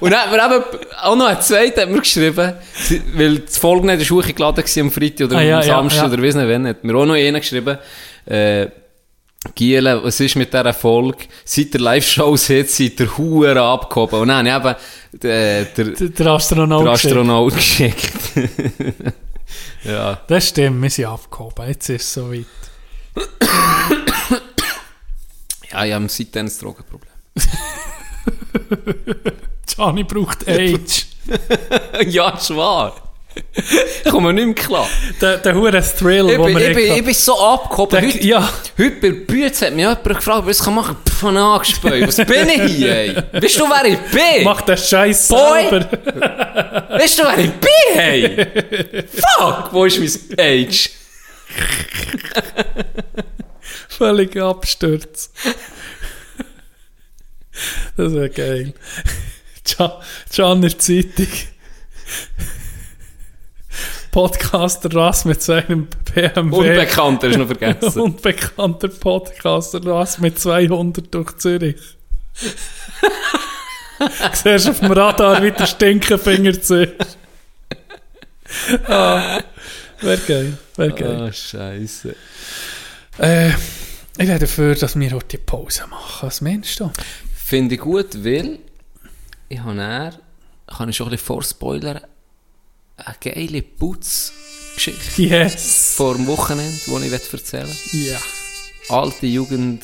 Und 0.01 0.11
dann 0.11 0.21
hat 0.21 0.31
mir 0.31 0.57
eben 0.57 0.65
auch 1.03 1.17
noch 1.17 1.27
ein 1.27 1.41
zweiter 1.41 1.83
hat 1.83 1.91
mir 1.91 2.01
geschrieben, 2.01 2.53
weil 3.15 3.39
das 3.39 3.59
Folge 3.59 3.87
nicht 3.87 4.01
in 4.01 4.03
die 4.07 4.11
hochgeladen 4.11 4.65
war 4.65 4.83
am 4.83 4.91
Freitag 4.91 5.27
oder 5.27 5.37
Ah, 5.39 5.43
ja, 5.43 5.57
am 5.59 5.67
ja, 5.67 5.75
Samstag 5.75 6.07
ja. 6.07 6.13
oder 6.13 6.23
weiss 6.23 6.35
nicht 6.35 6.49
wann, 6.49 6.67
hat 6.67 6.85
mir 6.85 6.95
auch 6.95 7.07
noch 7.07 7.15
einer 7.15 7.41
geschrieben, 7.41 7.79
äh, 8.27 8.67
Giele, 9.55 10.05
was 10.05 10.21
ist 10.21 10.37
mit 10.37 10.53
dieser 10.53 10.75
Folge? 10.75 11.25
Seit 11.47 11.73
der 11.73 11.81
Live-Shows 11.81 12.51
hat, 12.51 12.69
seid 12.69 12.99
der 12.99 13.17
Huren 13.17 13.57
abgehoben. 13.57 14.21
Und 14.21 14.29
dann 14.29 14.51
habe 14.51 14.77
ich 15.13 15.23
eben 15.23 15.31
äh, 15.31 15.65
der, 15.65 15.85
Der, 15.87 16.09
der 16.09 16.27
Astronaut. 16.27 16.85
der. 16.85 16.93
Astronaut 16.93 17.55
geschickt. 17.55 18.11
ja. 19.85 20.21
Das 20.27 20.49
stimmt, 20.49 20.83
wir 20.83 20.91
sind 20.91 21.07
abgehoben. 21.07 21.69
Jetzt 21.69 21.89
ist 21.89 22.03
es 22.03 22.13
soweit. 22.13 22.45
ja, 25.73 25.85
ich 25.87 25.93
habe 25.95 26.09
seitdem 26.09 26.47
ein 26.47 26.53
Drogenproblem. 26.61 27.11
Gianni 29.67 30.05
braucht 30.05 30.47
Age. 30.47 31.07
ja, 32.07 32.31
ist 32.31 32.51
wahr. 33.55 33.85
Ich 34.05 34.11
komme 34.11 34.33
nicht 34.33 34.47
mehr 34.47 34.55
klar. 34.55 34.89
der 35.21 35.39
der 35.39 35.55
hure 35.55 35.83
Thrill, 35.83 36.31
Ich 36.31 36.37
bin, 36.37 36.57
wir 36.57 36.71
ich, 36.71 36.77
bin, 36.77 36.95
ich 36.97 37.05
bin 37.05 37.15
so 37.15 37.39
abgehoben. 37.39 38.01
Heute, 38.01 38.27
ja. 38.27 38.49
heute 38.79 38.91
bei 38.91 39.09
der 39.09 39.13
Bütze 39.13 39.67
hat 39.67 39.75
mich 39.75 39.83
jemand 39.83 40.05
gefragt, 40.05 40.47
was 40.47 40.59
kann 40.59 40.73
ich 40.75 40.81
machen? 40.81 40.97
Pff, 41.07 41.11
von 41.21 41.37
angespäut. 41.37 42.09
Was 42.09 42.17
bin 42.17 42.49
ich 42.49 42.73
hier, 42.73 42.97
ey? 42.97 43.17
Weißt 43.33 43.61
du, 43.61 43.69
wer 43.69 43.85
ich 43.85 43.99
bin? 43.99 44.45
Mach 44.45 44.63
den 44.63 44.77
Scheiß 44.77 45.29
selber. 45.29 45.89
Weißt 46.91 47.19
du, 47.19 47.25
wer 47.25 47.39
ich 47.39 47.53
bin, 47.53 47.95
hey? 47.95 48.47
Fuck, 49.39 49.73
wo 49.73 49.85
ist 49.85 49.99
mein 49.99 50.39
Age? 50.39 50.91
Völlig 53.89 54.37
abstürzt. 54.37 55.33
Das 57.97 58.15
wäre 58.15 58.31
geil. 58.31 58.73
Can, 59.65 59.93
in 60.55 60.63
der 60.63 60.79
Zeitung. 60.79 61.29
Podcaster 64.11 64.93
Rass 64.95 65.25
mit 65.25 65.41
seinem 65.43 65.87
BMW. 66.15 66.57
Unbekannter 66.57 67.29
ist 67.29 67.39
noch 67.39 67.47
vergessen. 67.47 68.01
Unbekannter 68.03 68.89
Podcaster 68.89 69.85
Rass 69.87 70.19
mit 70.19 70.39
200 70.39 71.15
durch 71.15 71.37
Zürich. 71.39 71.77
Siehst 74.33 74.69
auf 74.69 74.81
dem 74.81 74.93
Radar, 74.93 75.43
wie 75.43 75.53
der 75.53 75.67
Stinkefinger 75.67 76.61
ziehst. 76.61 77.19
Ah, 78.89 79.41
wäre 80.01 80.19
geil, 80.27 80.59
wäre 80.77 80.93
geil. 80.93 81.23
Ah, 81.29 81.33
Scheiße. 81.33 82.17
Äh, 83.19 83.51
ich 83.51 84.27
wäre 84.27 84.39
dafür, 84.39 84.75
dass 84.75 84.99
wir 84.99 85.11
heute 85.13 85.39
Pause 85.39 85.87
machen. 85.89 86.27
Was 86.27 86.41
meinst 86.41 86.81
du? 86.81 86.91
Finde 87.35 87.75
ich 87.75 87.81
gut, 87.81 88.25
weil 88.25 88.59
ich 89.49 89.61
habe 89.61 89.77
dann, 89.77 90.15
kann 90.67 90.89
ich 90.89 90.97
schon 90.97 91.09
ein 91.09 91.11
bisschen 91.11 91.27
vorspoilern, 91.27 92.01
eine 93.05 93.17
geile 93.35 93.63
Putzgeschichte 93.63 95.23
Yes! 95.23 95.93
vor 95.97 96.15
dem 96.15 96.27
Wochenende, 96.27 96.79
die 96.87 97.07
ich 97.07 97.13
erzählen 97.33 97.69
will. 97.93 98.07
Ja. 98.09 98.19
Alte 98.89 99.27
Jugend, 99.27 99.83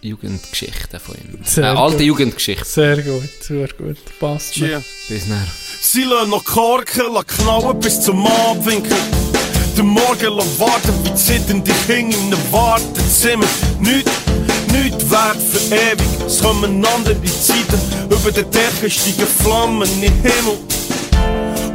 Jugendgeschichten 0.00 1.00
von 1.00 1.14
ihm. 1.16 1.38
Sehr 1.44 1.64
äh, 1.64 1.76
alte 1.76 1.98
gut. 1.98 2.06
Jugendgeschichten. 2.06 2.64
Sehr 2.66 3.02
gut, 3.02 3.28
sehr 3.42 3.68
gut. 3.68 3.98
Passt 4.18 4.56
mir. 4.58 4.82
Bis 5.08 5.28
dann. 5.28 5.46
Sie 5.80 6.04
lassen 6.04 6.30
noch 6.30 6.44
Korken, 6.44 7.12
lassen 7.12 7.26
knallen 7.26 7.78
bis 7.80 8.00
zum 8.00 8.26
Abwinkel. 8.26 8.96
Der 9.76 9.84
Morgen 9.84 10.36
lassen 10.36 10.58
warten, 10.58 10.92
wie 11.04 11.14
zitternde 11.14 11.72
Kinder 11.86 12.16
in 12.16 12.26
einem 12.32 12.52
Wartezimmer. 12.52 13.46
Nicht, 13.80 14.08
nicht 14.72 15.10
wert 15.10 15.38
für 15.40 15.74
ewig, 15.74 16.26
es 16.26 16.40
kommen 16.42 16.84
andere 16.84 17.22
Zeiten. 17.24 17.80
Über 18.10 18.32
den 18.32 18.50
Decken 18.50 18.90
steigen 18.90 19.26
Flammen 19.26 19.88
in 19.88 20.00
den 20.00 20.12
Himmel. 20.22 20.58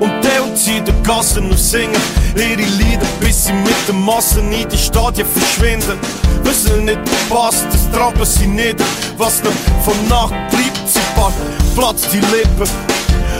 Und 0.03 0.11
die 0.21 0.55
ziehen 0.55 0.83
die 0.83 0.91
Gassen 1.07 1.49
und 1.49 1.57
singen 1.57 1.95
ihre 2.35 2.61
Lieder, 2.61 3.07
bis 3.21 3.45
sie 3.45 3.53
mit 3.53 3.87
den 3.87 4.03
Massen 4.03 4.51
in 4.51 4.67
die 4.67 4.77
Stadien 4.77 5.25
verschwinden. 5.25 5.97
Wissen 6.43 6.83
nicht, 6.83 6.99
passt, 7.29 7.65
das 7.71 7.89
tragen 7.89 8.25
sie 8.25 8.47
nieder. 8.47 8.83
Was 9.17 9.41
noch 9.43 9.53
von 9.85 9.95
Nacht 10.09 10.33
bleibt, 10.49 10.81
sie 10.87 10.99
paar 11.15 11.31
platzt 11.73 12.09
die 12.11 12.19
Lippen. 12.19 12.69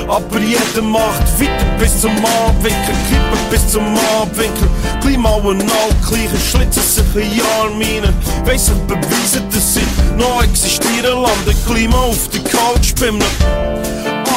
Aber 0.07 0.39
jeder 0.39 0.81
macht 0.81 1.37
weiter 1.37 1.65
bis 1.79 1.99
zum 1.99 2.11
Abwinkel, 2.11 2.95
kippen 3.09 3.49
bis 3.49 3.67
zum 3.67 3.83
Abwinkel. 4.21 4.69
Klima 5.01 5.31
und 5.31 5.63
all 5.63 5.93
gleiche 6.07 6.39
schlitzen 6.49 6.81
sich 6.81 7.23
in 7.25 7.39
Jahrminen. 7.39 8.13
Weiss 8.45 8.69
und 8.69 8.87
beweisen, 8.87 9.49
dass 9.51 9.73
sie 9.73 9.87
noch 10.17 10.41
existieren, 10.41 11.23
landen 11.23 11.55
Klima 11.67 11.97
auf 11.97 12.29
die 12.29 12.39
Couch 12.39 12.95
bimmeln. 12.95 13.23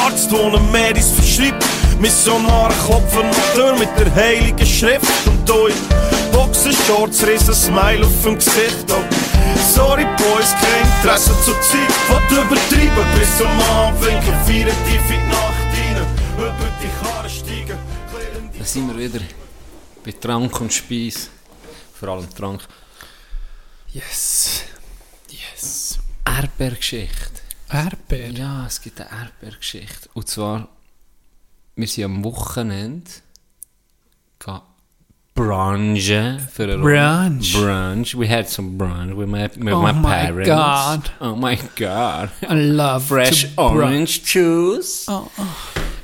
Arzt, 0.03 0.29
der 0.29 0.39
eine 0.39 0.59
Medis 0.59 1.11
verschreibt. 1.11 1.63
Missionare 1.99 2.73
klopfen 2.85 3.23
an 3.23 3.31
die 3.31 3.55
Tür 3.55 3.75
mit 3.77 3.89
der 3.97 4.13
heiligen 4.13 4.65
Schrift 4.65 5.27
und 5.27 5.49
euch. 5.49 5.73
Boxershorts, 6.31 7.25
riesen 7.25 7.53
Smile 7.53 8.05
auf 8.05 8.23
dem 8.23 8.35
Gesicht. 8.35 8.85
Oh. 8.89 9.03
Sorry 9.73 10.05
Boys, 10.05 10.51
kein 10.61 10.85
Interesse 10.97 11.31
zur 11.43 11.59
Zeit. 11.61 11.89
Was 12.09 12.31
übertreiben 12.31 13.19
bis 13.19 13.37
zum. 13.37 13.47
Feiern 13.59 14.23
tief 14.45 15.09
in 15.09 15.19
die 15.19 15.27
Nacht 15.27 15.67
rein. 15.73 16.05
Über 16.37 16.53
die 16.81 17.05
Karre 17.05 17.29
steigen. 17.29 17.77
Da 18.57 18.65
sind 18.65 18.87
wir 18.89 18.97
wieder 18.97 19.23
bei 20.03 20.11
Trank 20.11 20.61
und 20.61 20.71
Speis. 20.71 21.29
Vor 21.93 22.09
allem 22.09 22.33
Trank. 22.35 22.61
Yes. 23.91 24.63
Yes. 25.29 25.99
Erdbeergeschichte. 26.25 27.41
Erdbeer. 27.69 28.29
Ja, 28.31 28.65
es 28.67 28.81
gibt 28.81 29.01
eine 29.01 29.09
Erdbeergeschichte. 29.09 30.09
Und 30.13 30.27
zwar, 30.27 30.67
wir 31.77 31.87
sind 31.87 32.03
am 32.05 32.23
Wochenende 32.23 33.11
brunchen 35.37 36.39
für 36.39 36.63
eine 36.63 36.77
Brunch. 36.77 37.53
Brunch. 37.53 38.17
We 38.17 38.27
had 38.27 38.49
some 38.49 38.77
brunch 38.77 39.15
with 39.15 39.27
my, 39.27 39.43
with 39.43 39.73
Oh 39.73 39.81
my 39.81 39.93
my 39.93 40.25
parents. 40.25 40.49
God. 40.49 41.11
Oh 41.21 41.35
my 41.35 41.55
God. 41.75 42.29
I 42.41 42.53
love 42.55 43.05
Fresh 43.05 43.47
orange 43.55 44.23
juice. 44.23 45.05
Oh, 45.07 45.27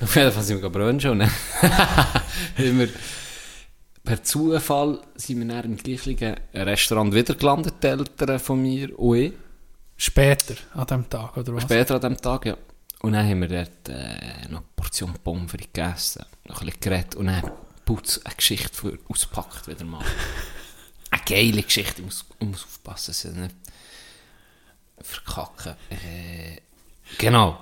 Auf 0.02 0.16
jeden 0.16 0.32
Fall 0.32 0.44
sind 0.44 0.62
wir 0.62 0.70
brunchen 0.70 1.12
und 1.12 1.20
dann 1.20 1.32
haben 2.58 2.80
wir 2.80 2.90
per 4.04 4.22
Zufall 4.24 5.00
sind 5.16 5.40
wir 5.40 5.48
dann 5.48 5.64
im 5.66 5.78
gleichen 5.78 6.36
Restaurant 6.54 7.14
wieder 7.14 7.34
gelandet, 7.34 7.76
die 7.82 7.88
Eltern 7.88 8.40
von 8.40 8.62
mir 8.62 8.98
und 9.00 9.18
ich. 9.18 9.34
Später 9.96 10.56
an 10.74 10.86
dem 10.88 11.10
Tag, 11.10 11.38
oder 11.38 11.56
was? 11.56 11.64
Später 11.64 11.96
an 11.96 12.02
dem 12.02 12.18
Tag, 12.18 12.46
ja. 12.46 12.58
Und 13.06 13.12
dann 13.12 13.28
haben 13.28 13.42
wir 13.42 13.50
dort 13.50 13.90
äh, 13.90 14.48
noch 14.48 14.60
eine 14.60 14.68
Portion 14.78 15.14
Pommes 15.22 15.52
frites 15.52 15.74
gegessen, 15.74 16.26
noch 16.46 16.62
ein 16.62 16.68
bisschen 16.68 16.80
geredet 16.80 17.16
und 17.16 17.28
dann 17.28 17.52
Putz 17.84 18.22
eine 18.24 18.34
Geschichte 18.34 18.74
für, 18.74 18.98
auspackt 19.10 19.68
wieder 19.68 19.84
mal. 19.84 20.06
eine 21.12 21.22
geile 21.26 21.64
Geschichte, 21.64 21.96
ich 21.98 22.06
muss, 22.06 22.26
ich 22.40 22.48
muss 22.48 22.64
aufpassen, 22.64 23.08
dass 23.08 23.26
ich 23.26 23.34
nicht 23.34 23.56
verkacken. 25.02 25.76
Äh, 25.90 26.62
genau. 27.18 27.60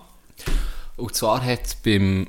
Und 0.98 1.16
zwar 1.16 1.44
hat 1.44 1.76
beim 1.84 2.28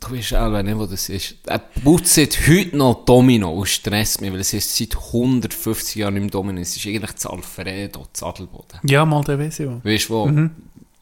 Du 0.00 0.14
weißt 0.14 0.34
auch 0.34 0.62
nicht, 0.62 0.78
wo 0.78 0.86
das 0.86 1.08
ist. 1.08 1.34
Er 1.46 1.58
putzt 1.58 2.16
heute 2.18 2.76
noch 2.76 3.04
Domino 3.04 3.50
und 3.50 3.66
stresst 3.66 4.20
mich, 4.20 4.32
weil 4.32 4.40
es 4.40 4.52
ist 4.52 4.76
seit 4.76 4.94
150 4.94 5.96
Jahren 5.96 6.14
mehr 6.14 6.28
Domino. 6.28 6.60
Es 6.60 6.76
ist 6.76 6.86
eigentlich 6.86 7.10
das 7.12 7.26
Alfredo, 7.26 8.06
das 8.12 8.22
Adelboden. 8.22 8.78
Ja, 8.84 9.04
mal 9.04 9.24
der 9.24 9.40
Vision. 9.40 9.80
Weißt 9.82 10.08
du 10.08 10.14
wo? 10.14 10.26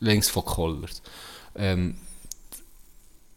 Links 0.00 0.28
von 0.28 0.44
Kollers. 0.44 1.02
Ähm, 1.56 1.96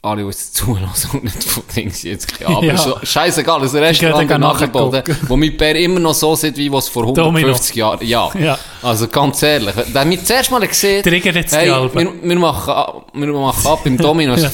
alle, 0.02 0.22
die 0.22 0.28
jetzt 0.28 0.56
zulassen 0.56 1.12
und 1.12 1.24
nicht 1.26 1.44
von 1.44 1.64
Dings 1.76 2.04
jetzt 2.04 2.42
Aber 2.46 2.64
Ja. 2.64 2.74
ist 2.74 2.84
so- 2.84 2.98
scheißegal, 3.04 3.60
das 3.60 3.74
Restaurant 3.74 4.30
nachgebaut, 4.40 4.94
nachgucken. 4.94 5.18
wo 5.28 5.36
mein 5.36 5.58
Bär 5.58 5.76
immer 5.76 6.00
noch 6.00 6.14
so 6.14 6.36
sieht, 6.36 6.56
wie 6.56 6.72
was 6.72 6.88
vor 6.88 7.04
Domino. 7.14 7.26
150 7.50 7.76
Jahren. 7.76 8.06
Ja. 8.08 8.32
Ja. 8.40 8.58
Also 8.82 9.10
ganz 9.10 9.44
ehrlich, 9.44 9.76
da 9.94 10.00
haben 10.00 10.10
wir 10.12 10.24
zuerst 10.24 10.52
mal 10.52 10.66
gesehen, 10.66 11.04
hey, 11.04 11.22
wir, 11.24 12.14
wir, 12.24 12.40
machen, 12.40 12.74
ab- 12.74 13.08
wir 13.14 13.28
machen 13.34 13.68
ab 13.68 13.86
im 13.86 13.98
Domino. 13.98 14.36
ja. 14.38 14.50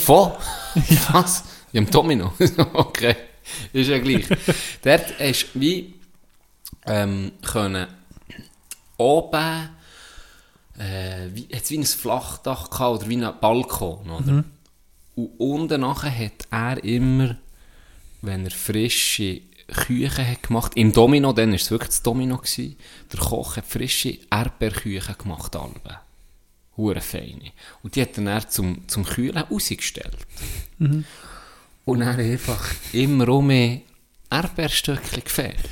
Was? 1.13 1.43
Ja, 1.71 1.79
im 1.81 1.91
Domino. 1.91 2.33
okay. 2.73 3.15
Ist 3.71 3.89
ja 3.89 3.99
gleich. 3.99 4.25
Dort 4.83 5.13
hast 5.19 5.45
du 5.53 5.59
wie 5.59 5.93
ähm, 6.87 7.31
können 7.45 7.85
oben 8.97 9.69
äh, 10.77 11.29
wie, 11.33 11.47
hat's 11.53 11.69
wie 11.71 11.77
ein 11.77 11.85
Flachdach 11.85 12.69
gehabt 12.69 13.01
oder 13.01 13.09
wie 13.09 13.23
ein 13.23 13.33
Balkon, 13.39 14.09
oder? 14.09 14.43
Und 15.15 15.39
unten 15.39 15.81
nachher 15.81 16.17
hat 16.17 16.47
er 16.51 16.83
immer, 16.83 17.37
wenn 18.21 18.45
er 18.45 18.51
frische 18.51 19.41
Küche 19.67 20.27
hat 20.27 20.43
gemacht. 20.43 20.73
Im 20.75 20.91
Domino, 20.91 21.33
dann 21.33 21.49
war 21.49 21.55
es 21.55 21.71
wirklich 21.71 21.89
das 21.89 22.03
Domino. 22.03 22.37
Gewesen. 22.37 22.75
Der 23.11 23.19
Koch 23.19 23.57
hat 23.57 23.65
frische 23.65 24.17
Erdbeerküche 24.29 25.15
gemacht, 25.15 25.55
alle. 25.55 25.99
Hure 26.77 27.01
feine. 27.01 27.51
Und 27.81 27.95
die 27.95 28.01
hat 28.01 28.17
dann, 28.17 28.25
dann 28.25 28.49
zum, 28.49 28.87
zum 28.87 29.05
Kühlen 29.05 29.37
rausgestellt. 29.37 30.17
Und 31.85 31.99
dann 31.99 32.19
einfach 32.19 32.73
immer 32.91 33.29
um 33.29 33.49
Erdbeerstöckchen 34.29 35.23
gefällt. 35.23 35.69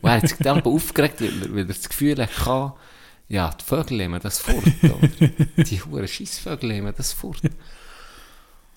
Und 0.00 0.04
er 0.04 0.22
hat 0.22 0.28
sich 0.28 0.38
dann 0.38 0.62
aufgeregt, 0.62 1.20
weil 1.20 1.42
er, 1.42 1.50
weil 1.50 1.58
er 1.58 1.64
das 1.64 1.88
Gefühl 1.88 2.16
hatte, 2.16 2.72
ja, 3.28 3.50
die 3.50 3.64
Vögel 3.64 3.98
nehmen 3.98 4.20
das 4.22 4.38
fort. 4.40 4.64
Die 5.56 5.82
huren 5.82 6.08
Scheissvögel 6.08 6.70
nehmen 6.70 6.94
das 6.96 7.12
fort. 7.12 7.42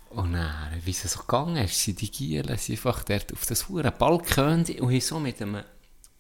Und 0.10 0.34
dann, 0.34 0.82
wie 0.84 0.92
es 0.92 1.04
so 1.04 1.22
gegangen 1.22 1.64
ist, 1.64 1.82
sind 1.82 2.02
die 2.02 2.12
Gielen 2.12 2.58
sind 2.58 2.76
einfach 2.76 3.04
dort 3.04 3.32
auf 3.32 3.46
das 3.46 3.70
hure 3.70 3.92
Balkon 3.92 4.66
und 4.66 4.70
haben 4.70 5.00
so 5.00 5.20
mit 5.20 5.42
einem, 5.42 5.64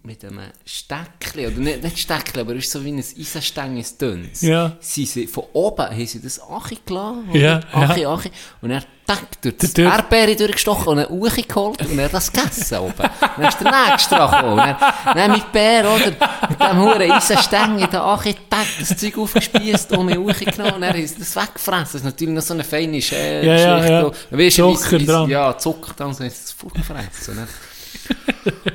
mit 0.03 0.25
einem 0.25 0.39
Steckchen, 0.65 1.45
oder 1.45 1.57
nicht, 1.57 1.83
nicht 1.83 1.99
Steckchen, 1.99 2.39
aber 2.41 2.55
es 2.55 2.65
ist 2.65 2.71
so 2.71 2.83
wie 2.83 2.91
ein 2.91 2.97
Eisenstängel, 2.99 3.83
ein 3.83 3.97
dünnes. 3.99 4.41
Ja. 4.41 4.75
Sie 4.79 5.05
sind 5.05 5.29
von 5.29 5.43
oben, 5.53 5.85
haben 5.85 6.05
sie 6.07 6.19
das 6.19 6.39
Achi 6.41 6.79
gelassen, 6.85 7.29
Ja, 7.33 7.59
Achi, 7.71 8.01
ja. 8.01 8.13
Achi, 8.13 8.31
und 8.61 8.71
er 8.71 8.83
tack, 9.05 9.39
durch 9.43 9.57
das 9.57 9.73
Erdbeere 9.73 10.35
durchgestochen 10.35 10.87
und 10.87 10.99
eine 10.99 11.09
Uchi 11.09 11.43
geholt 11.43 11.81
und 11.85 11.99
er 11.99 12.05
hat 12.05 12.13
das 12.15 12.31
gegessen 12.33 12.79
oben. 12.79 12.93
Dann 12.97 13.45
ist 13.47 13.59
der 13.61 13.71
nächste 13.89 14.15
dran 14.15 14.31
gekommen. 14.31 14.51
Und 14.53 14.57
Dann, 14.57 15.15
dann 15.15 15.31
mit 15.33 15.51
Bär, 15.51 15.81
oder? 15.81 16.05
Mit 16.49 16.59
dem 16.59 16.77
huren 16.79 17.11
Eisenstängel, 17.11 17.87
der 17.87 18.03
Achi, 18.03 18.35
tack, 18.49 18.65
das 18.79 18.97
Zeug 18.97 19.17
aufgespießt 19.19 19.91
und 19.91 20.05
mir 20.07 20.19
Uchi 20.19 20.45
genommen 20.45 20.73
und 20.77 20.83
er 20.83 20.95
ist 20.95 21.21
das 21.21 21.35
weggefressen. 21.35 21.83
Das 21.83 21.95
ist 21.95 22.03
natürlich 22.05 22.33
noch 22.33 22.41
so 22.41 22.55
eine 22.55 22.63
feine 22.63 22.99
Schä 23.01 23.45
Ja, 23.45 23.55
ja, 23.55 23.75
Geschichte. 23.77 23.93
ja. 24.31 24.37
Weißt 24.39 24.57
du, 24.57 24.67
wie 24.71 24.75
Zucker 24.77 24.99
wie- 24.99 25.05
dran. 25.05 25.29
Ja, 25.29 25.57
Zucker 25.59 25.93
dran, 25.93 26.13
so 26.15 26.23
ist 26.23 26.43
es 26.45 26.51
vorgefressen. 26.53 27.47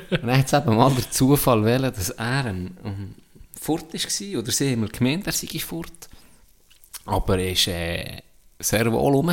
Und 0.09 0.23
dann, 0.23 0.37
hat 0.37 0.45
es 0.45 0.53
eben 0.53 0.75
mal 0.75 0.93
der 0.93 1.11
Zufall 1.11 1.63
wählen, 1.63 1.93
dass 1.93 2.09
er 2.09 2.45
ein, 2.45 2.77
um, 2.83 3.15
fort 3.59 3.93
war, 3.93 4.39
oder 4.39 4.51
sie 4.51 4.71
haben 4.71 4.81
mal 4.81 4.89
gemeint, 4.89 5.27
er 5.27 5.33
sei 5.33 5.59
fort. 5.59 6.09
Aber 7.05 7.37
er 7.37 7.55
war 7.55 7.73
äh, 7.73 8.21
sehr 8.59 8.91
wohl 8.91 9.13
rum 9.13 9.29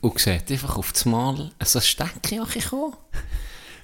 und 0.00 0.18
sieht 0.18 0.50
einfach 0.50 0.76
auf 0.76 0.92
das 0.92 1.04
Mal 1.04 1.50
so 1.62 1.78
ein 1.78 1.82
Steckchen 1.82 2.44
gekommen. 2.44 2.94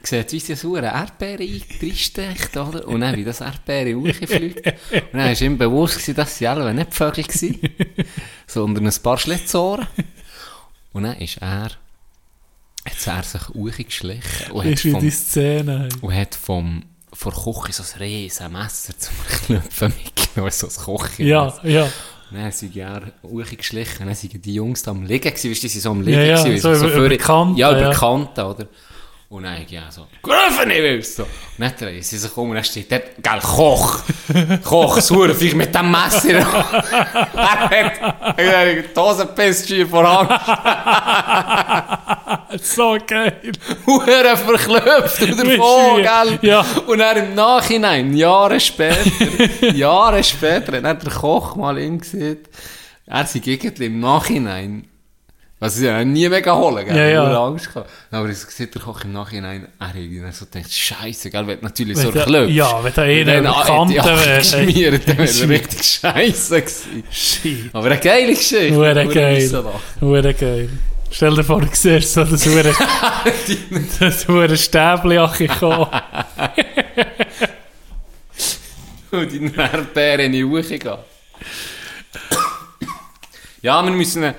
Sieht, 0.02 0.32
wie 0.32 0.40
sie 0.40 0.54
so 0.56 0.76
eine 0.76 0.86
Erdbeere 0.86 1.46
reinsteckt, 1.82 2.56
oder? 2.56 2.88
Und 2.88 3.02
dann, 3.02 3.16
wie 3.16 3.24
das 3.24 3.42
Erdbeere 3.42 3.98
hochfliegt. 3.98 4.66
Und 4.66 5.12
dann 5.12 5.28
war 5.28 5.40
ihm 5.40 5.58
bewusst, 5.58 5.96
gewesen, 5.96 6.14
dass 6.14 6.38
sie 6.38 6.46
alle 6.46 6.72
nicht 6.72 6.94
Vögel 6.94 7.24
waren, 7.24 8.08
sondern 8.46 8.86
ein 8.86 9.02
paar 9.02 9.18
Schlitzohren. 9.18 9.86
Und 10.92 11.02
dann 11.02 11.18
ist 11.18 11.36
er, 11.42 11.70
hat 12.90 13.06
er 13.06 13.22
sich 13.22 13.48
hochgeschlichen 13.48 14.52
und 14.52 14.66
Ist 14.66 14.84
wie 14.84 14.90
vom, 14.92 15.00
die 15.00 15.10
Szene. 15.10 15.88
und 16.00 16.14
hat 16.14 16.34
vom, 16.34 16.84
vor 17.12 17.32
Küche 17.32 17.72
so 17.72 17.82
ein 17.82 17.98
riesen 18.00 18.52
Messer 18.52 18.92
zum 18.98 19.14
Knöpfen 19.46 19.92
mitgenommen, 20.04 20.50
so 20.52 20.66
ein 20.68 20.74
Kochen. 20.84 21.26
Ja, 21.26 21.52
ja. 21.62 21.84
Und 22.30 22.36
dann 22.38 22.52
sind 22.52 22.76
er 22.76 23.02
hochgeschlichen, 23.24 24.06
dann 24.06 24.14
sind 24.14 24.44
die 24.44 24.54
Jungs 24.54 24.82
da 24.84 24.92
am 24.92 25.02
Liegen 25.04 25.24
gewesen, 25.34 25.50
weißt 25.50 25.62
du, 25.62 25.66
die 25.66 25.68
sind 25.68 25.80
so 25.82 25.90
am 25.90 26.00
Liegen 26.02 26.18
Ja, 26.20 26.24
ja, 26.26 26.42
gewesen, 26.44 26.60
so 26.60 26.72
du, 26.72 26.88
über- 26.88 26.96
über 26.98 27.08
die 27.08 27.16
Kanten, 27.18 27.56
Ja, 27.56 27.70
über 27.72 27.80
ja. 27.80 27.90
die 27.90 27.96
Kanten, 27.96 28.40
oder? 28.40 28.66
Und 29.28 29.44
dann 29.44 29.64
ja 29.68 29.82
so, 29.92 30.06
gerufen, 30.24 30.70
ich 30.72 30.78
will's 30.78 31.14
so. 31.14 31.22
Und 31.22 31.30
dann 31.58 31.72
drehen 31.76 32.02
sie 32.02 32.18
sich 32.18 32.36
um 32.36 32.48
und 32.50 32.56
dann 32.56 32.64
steht 32.64 32.90
dort, 32.90 33.02
gell, 33.22 33.38
Koch, 33.40 34.00
Koch, 34.64 35.00
Sauer, 35.00 35.32
vielleicht 35.36 35.54
mit 35.56 35.72
dem 35.72 35.88
Messer. 35.88 36.30
er 37.34 37.60
hat, 37.60 38.38
er 38.38 38.78
hat 38.78 38.96
die 38.96 39.00
Hosenpiss 39.00 39.68
schier 39.68 39.86
vor 39.86 40.04
Angst. 40.04 40.32
So 42.62 42.98
geil. 43.06 43.34
Huren 43.86 44.36
verklopft 44.36 45.22
und 45.22 45.38
davon, 45.38 46.02
gell? 46.02 46.38
Ja. 46.42 46.64
Und 46.86 46.98
dann 46.98 47.16
im 47.16 47.34
Nachhinein, 47.34 48.14
Jahre 48.14 48.58
später, 48.58 48.98
Jahre 49.74 50.22
später, 50.24 50.76
hat 50.76 50.84
dann 50.84 50.98
der 50.98 51.12
Koch 51.12 51.56
mal 51.56 51.78
ihm 51.78 52.00
gesagt, 52.00 52.48
er 53.06 53.26
sei 53.26 53.40
irgendwie 53.44 53.86
im 53.86 54.00
Nachhinein, 54.00 54.84
was 55.58 55.76
sie 55.76 55.86
ja 55.86 56.02
nie 56.04 56.28
mega 56.28 56.56
holen, 56.56 56.86
gell? 56.86 56.96
Ja, 56.96 57.04
ja. 57.04 57.28
Nur 57.28 57.38
Angst 57.38 57.68
gehabt. 57.72 57.90
Aber 58.10 58.28
es 58.28 58.42
sieht 58.42 58.74
der 58.74 58.80
Koch 58.82 59.04
im 59.04 59.12
Nachhinein, 59.12 59.68
er 59.78 59.88
hat 59.88 59.94
dann 59.94 60.32
so 60.32 60.46
gedacht, 60.46 60.72
Scheiße, 60.72 61.30
gell? 61.30 61.46
Wenn 61.46 61.60
du 61.60 61.64
natürlich 61.66 61.98
so 61.98 62.14
Wenn 62.14 62.22
klopft. 62.24 62.50
ja, 62.50 62.82
wenn 62.82 62.92
da 62.94 63.02
einer 63.02 63.26
Wenn 63.26 63.44
über 63.44 63.54
die 63.62 63.66
Kante 63.66 63.94
hätte 63.94 64.26
wäre, 64.26 64.38
geschmiert, 64.38 65.08
dann 65.08 65.18
wäre 65.18 65.28
er 65.42 65.48
richtig 65.50 65.82
scheiße 65.84 66.60
gewesen. 66.62 67.04
Shit. 67.10 67.70
Aber 67.74 67.86
eine 67.90 68.00
geile 68.00 68.32
Geschichte. 68.34 68.74
Hure 68.74 69.06
geil. 69.06 69.64
Hure 70.00 70.34
geil. 70.34 70.68
Stell 71.10 71.34
dir 71.34 71.44
vor, 71.44 71.60
du 71.60 71.68
siehst 71.72 72.12
so 72.14 72.24
das 72.24 72.46
hure, 72.46 72.72
das 74.00 74.28
hure 74.28 74.56
Stäbli 74.56 75.18
kommen. 75.58 75.88
Und 79.10 79.32
die 79.32 79.52
Erdbeere 79.56 80.22
in 80.24 80.32
die 80.32 80.44
Uche 80.44 80.78
gehen. 80.78 80.98
ja, 83.62 83.82
wir 83.82 83.90
müssen 83.90 84.22
äh, 84.22 84.34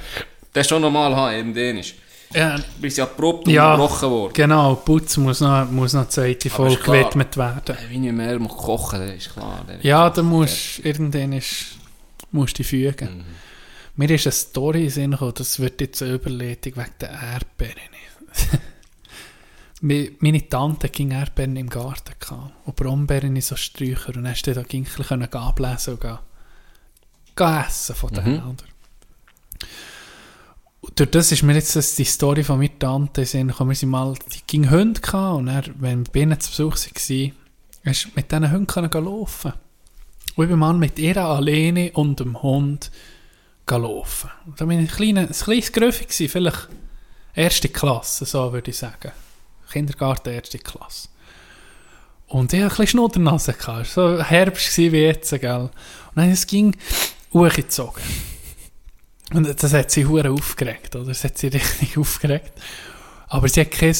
das 0.53 0.67
schon 0.67 0.81
nochmal 0.81 1.13
haben, 1.15 1.35
in 1.35 1.53
Dänisch. 1.53 1.95
Ja, 2.33 2.57
Wir 2.79 2.89
sind 2.89 3.09
und 3.19 3.47
Ja. 3.49 3.75
gebrochen 3.75 4.09
worden. 4.09 4.33
genau, 4.33 4.75
Putz 4.75 5.17
muss 5.17 5.41
noch, 5.41 5.69
muss 5.69 5.91
noch 5.91 6.03
die 6.05 6.09
zweite 6.09 6.49
Folge 6.49 6.77
gewidmet 6.81 7.35
werden. 7.35 7.75
Wenn 7.89 8.05
ich 8.05 8.11
mehr 8.13 8.39
muss 8.39 8.55
kochen 8.55 9.05
das 9.05 9.15
ist 9.15 9.33
klar. 9.33 9.65
das 9.67 9.77
Ja, 9.81 10.09
da 10.09 10.23
musst 10.23 10.79
irgendwann 10.79 11.33
ist, 11.33 11.75
musst 12.31 12.53
du 12.57 12.63
dich 12.63 12.67
fügen. 12.67 13.17
Mhm. 13.17 13.50
Mir 14.01 14.09
ist 14.09 14.25
eine 14.25 14.31
Story 14.31 14.79
in 14.79 14.85
den 14.85 14.91
Sinn 14.91 15.11
gekommen, 15.11 15.33
das 15.35 15.59
wird 15.59 15.79
jetzt 15.79 16.01
eine 16.01 16.13
Überleitung 16.13 16.75
wegen 16.75 16.91
der 16.99 17.11
Erdbeeren. 17.11 17.75
Meine 20.19 20.49
Tante 20.49 20.89
ging 20.89 21.11
Erdbeeren 21.11 21.55
im 21.55 21.69
Garten 21.69 22.15
gehabt, 22.19 22.51
und 22.65 22.75
Brombeeren 22.75 23.35
in 23.35 23.43
so 23.43 23.55
Sträucher 23.55 24.07
und 24.07 24.15
dann 24.15 24.29
hast 24.29 24.41
du 24.47 24.55
da 24.55 24.63
ging 24.63 24.85
gehen 24.85 25.31
ablesen 25.31 25.93
und 25.93 26.01
gehen, 26.01 26.17
gehen 27.35 27.63
essen 27.67 27.95
von 27.95 28.11
denen, 28.11 28.33
Mhm. 28.33 28.49
oder? 28.49 28.63
Und 30.79 30.99
durch 30.99 31.11
das 31.11 31.31
ist 31.31 31.43
mir 31.43 31.53
jetzt 31.53 31.75
das, 31.75 31.93
die 31.93 32.03
Story 32.03 32.43
von 32.43 32.57
meiner 32.57 32.79
Tante 32.79 33.21
in 33.21 33.25
den 33.25 33.29
Sinn 33.29 33.47
gekommen. 33.49 33.69
Wir 33.69 33.75
sind 33.75 33.89
mal, 33.89 34.15
die 34.33 34.41
ging 34.47 34.71
Hunde 34.71 34.99
gehabt 34.99 35.37
und 35.37 35.45
dann, 35.45 35.75
wenn 35.77 36.07
wir 36.11 36.27
bei 36.27 36.35
zu 36.37 36.49
Besuch 36.49 36.75
waren, 36.75 37.33
hast 37.85 38.15
mit 38.15 38.31
diesen 38.31 38.51
Hunden 38.51 39.05
laufen. 39.05 39.53
Und 40.35 40.43
ich 40.43 40.49
bin 40.49 40.57
mal 40.57 40.73
mit 40.73 40.97
ihr 40.97 41.17
alleine 41.17 41.91
und 41.91 42.19
dem 42.19 42.41
Hund 42.41 42.89
laufen. 43.77 44.29
Da 44.57 44.65
bin 44.65 44.79
ich 44.79 44.91
ein, 44.91 44.95
kleiner, 44.95 45.21
ein 45.21 45.31
kleines 45.31 45.71
Gröffi 45.71 46.27
vielleicht 46.27 46.69
erste 47.33 47.69
Klasse, 47.69 48.25
so 48.25 48.51
würde 48.51 48.71
ich 48.71 48.77
sagen. 48.77 49.11
Kindergarten, 49.71 50.33
erste 50.33 50.59
Klasse. 50.59 51.07
Und 52.27 52.53
ich 52.53 52.59
hatte 52.59 52.65
ein 52.65 52.69
bisschen 52.69 52.87
Schnuddernase. 52.87 53.55
Es 53.57 53.67
war 53.67 53.85
so 53.85 54.21
Herbst 54.21 54.75
gewesen 54.75 54.93
wie 54.93 55.01
jetzt, 55.01 55.29
gell. 55.39 55.59
Und 55.59 55.71
dann 56.15 56.29
es 56.29 56.47
ging 56.47 56.75
hochgezogen. 57.33 58.03
Und 59.33 59.63
das 59.63 59.73
hat 59.73 59.91
sie 59.91 60.05
hure 60.05 60.29
aufgeregt, 60.29 60.95
oder? 60.95 61.05
Das 61.05 61.23
hat 61.23 61.37
sie 61.37 61.47
richtig 61.49 61.97
aufgeregt. 61.97 62.51
Aber 63.27 63.47
sie 63.47 63.61
hat 63.61 63.71
kein 63.71 63.95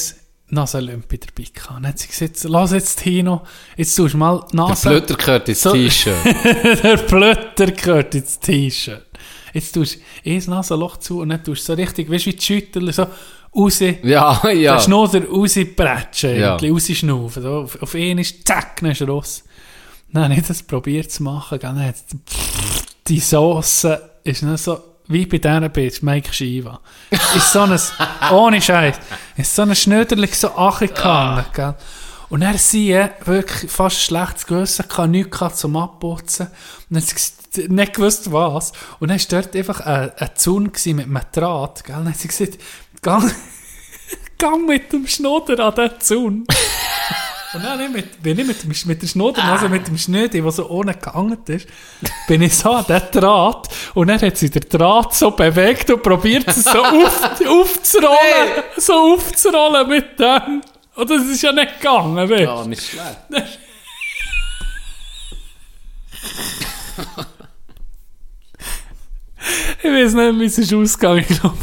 Nasenlümpi 0.48 1.18
dabei 1.18 1.48
gehabt. 1.52 1.76
Dann 1.76 1.86
hat 1.88 1.98
sie 1.98 2.08
gesagt, 2.08 2.44
lass 2.44 2.72
jetzt 2.72 3.00
Tino, 3.02 3.42
jetzt 3.76 3.96
tust 3.96 4.14
du 4.14 4.18
mal 4.18 4.44
die 4.50 4.56
Der 4.56 4.66
Nase... 4.66 4.88
Flöter 4.88 5.14
gehört 5.18 5.48
ins 5.48 5.62
T-Shirt. 5.62 6.24
der 6.82 6.96
Blötter 6.98 7.70
gehört 7.70 8.14
ins 8.14 8.38
T-Shirt. 8.38 9.11
Jetzt 9.52 9.72
tust 9.72 9.98
du 10.24 10.30
ein 10.30 10.42
Nasenloch 10.46 10.96
zu 10.98 11.20
und 11.20 11.28
dann 11.30 11.42
tust 11.42 11.68
du 11.68 11.72
so 11.72 11.74
richtig, 11.74 12.10
weißt 12.10 12.26
du, 12.26 12.30
wie 12.30 12.34
die 12.36 12.42
Schüttel, 12.42 12.92
so 12.92 13.06
raus, 13.54 13.80
ja, 14.02 14.34
den 14.44 14.60
ja. 14.60 14.78
Schnurr 14.80 15.10
rausprätschen, 15.14 16.36
Ja. 16.38 16.56
irgendwie, 16.58 16.70
rausschnaufen. 16.70 17.42
So, 17.42 17.50
auf, 17.62 17.82
auf 17.82 17.94
einen 17.94 18.18
ist, 18.18 18.46
zack, 18.46 18.80
dann 18.80 18.90
ist 18.92 19.02
raus. 19.02 19.44
Dann 20.12 20.24
habe 20.24 20.34
ich 20.34 20.46
das 20.46 20.62
probiert 20.62 21.10
zu 21.10 21.22
machen, 21.22 21.58
dann 21.60 21.82
hat 21.84 21.96
die 23.08 23.20
Sauce 23.20 23.86
ist 24.24 24.42
dann 24.42 24.56
so, 24.56 24.78
wie 25.08 25.26
bei 25.26 25.38
dieser 25.38 25.68
Bitch, 25.68 26.02
Mike 26.02 26.32
Shiva. 26.32 26.80
Ist 27.10 27.52
so 27.52 27.60
ein, 27.60 27.78
ohne 28.32 28.60
Scheiß, 28.60 28.96
ist 29.36 29.54
so 29.54 29.62
ein 29.62 29.74
Schnöderlich 29.74 30.34
so 30.36 30.50
angegangen, 30.50 31.44
gell. 31.54 31.74
Und 32.28 32.40
er 32.42 32.56
sie 32.56 32.96
wirklich 33.24 33.70
fast 33.70 33.96
ein 33.96 34.00
schlechtes 34.00 34.46
Gewissen 34.46 34.88
gehabt, 34.88 35.10
nichts 35.10 35.56
zum 35.56 35.76
Abputzen. 35.76 36.46
Und 36.88 36.96
dann 36.96 37.02
nicht 37.56 37.94
gewusst, 37.94 38.32
was. 38.32 38.72
Und 39.00 39.10
dann 39.10 39.18
war 39.18 39.26
dort 39.42 39.56
einfach 39.56 39.80
ein, 39.80 40.12
ein 40.16 40.30
Zaun 40.34 40.64
mit 40.64 40.86
einem 40.86 41.20
Draht, 41.32 41.84
gell. 41.84 41.96
Und 41.96 42.04
dann 42.04 42.14
hat 42.14 42.20
sie 42.20 42.28
gesagt, 42.28 42.58
gang, 43.02 43.34
gang 44.38 44.66
mit 44.66 44.92
dem 44.92 45.06
Schnodder 45.06 45.64
an 45.64 45.74
den 45.74 45.90
Zaun. 46.00 46.46
Und 47.54 47.62
dann 47.62 47.92
mit, 47.92 48.22
bin 48.22 48.38
ich 48.38 48.46
mit, 48.46 48.62
dem, 48.62 48.72
mit 48.86 49.02
der 49.02 49.06
Schnudder, 49.06 49.44
also 49.44 49.68
mit 49.68 49.86
dem 49.86 49.98
Schnödi, 49.98 50.40
der 50.40 50.50
so 50.50 50.70
ohne 50.70 50.94
gehangen 50.94 51.38
ist, 51.48 51.68
bin 52.26 52.40
ich 52.40 52.56
so 52.56 52.70
an 52.70 52.86
den 52.88 53.02
Draht 53.12 53.68
und 53.92 54.06
dann 54.06 54.20
hat 54.22 54.38
sie 54.38 54.48
den 54.48 54.66
Draht 54.70 55.14
so 55.14 55.32
bewegt 55.32 55.90
und 55.90 56.02
probiert 56.02 56.48
es 56.48 56.64
so 56.64 56.78
auf, 56.82 57.40
aufzurollen, 57.46 58.62
so 58.78 58.94
aufzurollen 58.94 59.86
mit 59.86 60.18
dem. 60.18 60.62
Und 60.94 61.10
das 61.10 61.26
ist 61.26 61.42
ja 61.42 61.52
nicht 61.52 61.78
gegangen, 61.78 62.16
weißt 62.16 62.30
du? 62.30 62.42
Ja, 62.42 62.64
nicht 62.64 62.88
schlecht. 62.88 63.58
Ich 69.82 69.84
weiß 69.90 70.14
nicht, 70.14 70.38
wie 70.40 70.44
es 70.44 70.58
ist 70.58 70.72
ausgegangen. 70.74 71.24
Ich 71.28 71.40
glaube, 71.40 71.56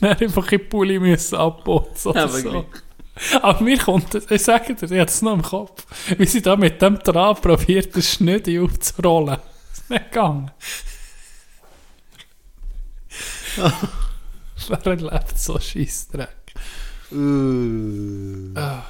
er 0.00 0.10
hat 0.10 0.22
einfach 0.22 0.50
in 0.52 0.58
die 0.58 0.64
Pulli 0.64 0.98
müssen 0.98 1.36
abputzen 1.36 2.10
oder 2.12 2.24
Aber 2.24 2.38
so. 2.38 2.64
Aber 3.40 3.62
mir 3.62 3.78
kommt, 3.78 4.14
das- 4.14 4.30
ich 4.30 4.42
sage 4.42 4.74
dir, 4.74 4.86
ich 4.86 4.92
habe 4.98 5.10
es 5.10 5.22
noch 5.22 5.34
im 5.34 5.42
Kopf, 5.42 5.84
wie 6.18 6.26
sie 6.26 6.40
da 6.42 6.56
mit 6.56 6.80
dem 6.82 6.98
Draht 6.98 7.42
probiert, 7.42 7.94
das 7.96 8.10
Schnüdi 8.12 8.58
aufzurollen. 8.58 9.36
Das 9.70 9.78
ist 9.78 9.90
nicht 9.90 10.10
gegangen. 10.10 10.50
Wer 14.68 14.86
erlebt 14.86 15.38
so 15.38 15.58
Scheissdreck? 15.58 16.28
Ah. 18.56 18.82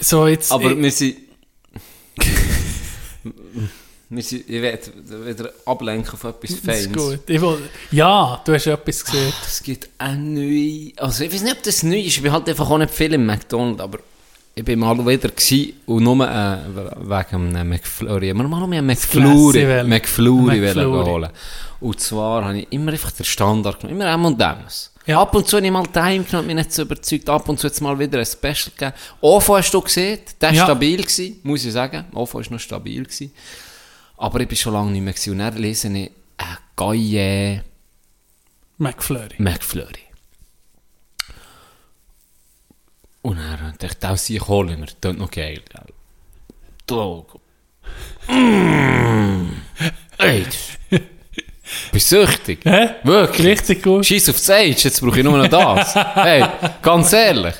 So, 0.00 0.26
jetzt... 0.26 0.50
Aber 0.50 0.72
ich, 0.72 0.76
wir 0.78 0.90
sind... 0.90 1.16
wir 4.14 4.22
sind... 4.22 4.48
Ich 4.48 4.62
werde 4.62 4.80
wieder 5.26 5.50
ablenken 5.66 6.12
auf 6.14 6.24
etwas 6.24 6.50
das 6.62 6.80
ist 6.80 6.86
Feines. 6.86 6.92
gut. 6.96 7.20
Ich 7.28 7.40
will, 7.40 7.58
ja, 7.90 8.40
du 8.44 8.52
hast 8.54 8.66
etwas 8.66 9.04
gesehen. 9.04 9.32
Es 9.46 9.62
gibt 9.62 9.88
eine 9.98 10.18
neue... 10.18 10.92
Also 10.96 11.24
ich 11.24 11.32
weiß 11.32 11.42
nicht, 11.42 11.56
ob 11.56 11.62
das 11.62 11.82
neu 11.82 11.98
ist. 12.00 12.16
Ich 12.16 12.22
bin 12.22 12.32
halt 12.32 12.48
einfach 12.48 12.68
auch 12.70 12.78
nicht 12.78 12.92
viel 12.92 13.12
im 13.14 13.26
McDonald's, 13.26 13.80
aber... 13.80 13.98
Ich 14.56 14.64
bin 14.64 14.78
mal 14.78 14.96
wieder 15.04 15.30
gewesen 15.30 15.72
und 15.86 16.04
nur 16.04 16.14
äh, 16.28 16.58
wegen 17.00 17.56
einem 17.56 17.68
McFlurry. 17.70 18.26
Ich 18.26 18.34
habe 18.34 18.44
mir 18.44 18.48
mal 18.48 18.62
einen 18.62 18.86
McFlurry. 18.86 19.82
McFlurry, 19.82 20.60
McFlurry. 20.60 20.76
wollen 20.92 21.06
holen. 21.06 21.30
Und 21.80 21.98
zwar 21.98 22.44
habe 22.44 22.60
ich 22.60 22.68
immer 22.70 22.92
einfach 22.92 23.10
den 23.10 23.24
Standard 23.24 23.80
genommen. 23.80 24.00
Immer 24.00 24.12
M&M's. 24.14 24.92
Ja. 25.06 25.20
Ab 25.20 25.34
und 25.34 25.48
zu 25.48 25.56
habe 25.56 25.66
ich 25.66 25.72
mal 25.72 25.82
Time 25.88 26.22
genommen, 26.22 26.46
mich 26.46 26.54
nicht 26.56 26.72
so 26.72 26.82
überzeugt. 26.82 27.28
Ab 27.28 27.48
und 27.48 27.58
zu 27.58 27.66
jetzt 27.66 27.80
mal 27.80 27.98
wieder 27.98 28.20
ein 28.20 28.24
Special 28.24 28.70
gegeben. 28.76 28.92
OFO 29.20 29.56
hast 29.56 29.74
du 29.74 29.80
gesehen. 29.80 30.20
Der 30.40 30.50
war 30.50 30.56
Ja. 30.56 30.64
stabil, 30.66 31.02
gewesen, 31.02 31.40
muss 31.42 31.64
ich 31.64 31.72
sagen. 31.72 32.04
OFO 32.14 32.38
war 32.38 32.44
noch 32.52 32.60
stabil. 32.60 33.02
Gewesen. 33.02 33.32
Aber 34.16 34.40
ich 34.40 34.48
bin 34.48 34.56
schon 34.56 34.72
lange 34.72 34.92
nicht 34.92 35.02
mehr 35.02 35.12
gewesen. 35.12 35.32
Und 35.32 35.38
dann 35.38 35.56
lese 35.56 35.88
ich 35.88 35.94
einen 35.94 36.10
Gaille 36.76 37.64
McFlurry. 38.78 39.36
McFlurry. 39.38 40.04
Und 43.22 43.38
dann 43.38 43.58
dachte 43.58 43.86
ich, 43.86 43.94
das 43.94 44.30
ich 44.30 44.46
holen 44.46 44.80
wir. 44.80 44.88
Das 45.00 45.16
noch 45.16 45.30
geil. 45.30 45.62
Du. 46.86 47.24
Mm. 48.28 49.50
Ey, 50.18 50.46
bist 51.92 52.08
süchtig. 52.08 52.60
Hä? 52.64 52.90
Wirklich. 53.04 53.46
Richtig 53.46 53.82
gut. 53.82 54.04
Scheiß 54.04 54.28
auf 54.28 54.36
das 54.36 54.50
Age, 54.50 54.84
jetzt 54.84 55.00
brauche 55.00 55.18
ich 55.18 55.24
nur 55.24 55.38
noch 55.38 55.48
das. 55.48 55.94
hey, 55.94 56.44
ganz 56.82 57.12
ehrlich. 57.12 57.54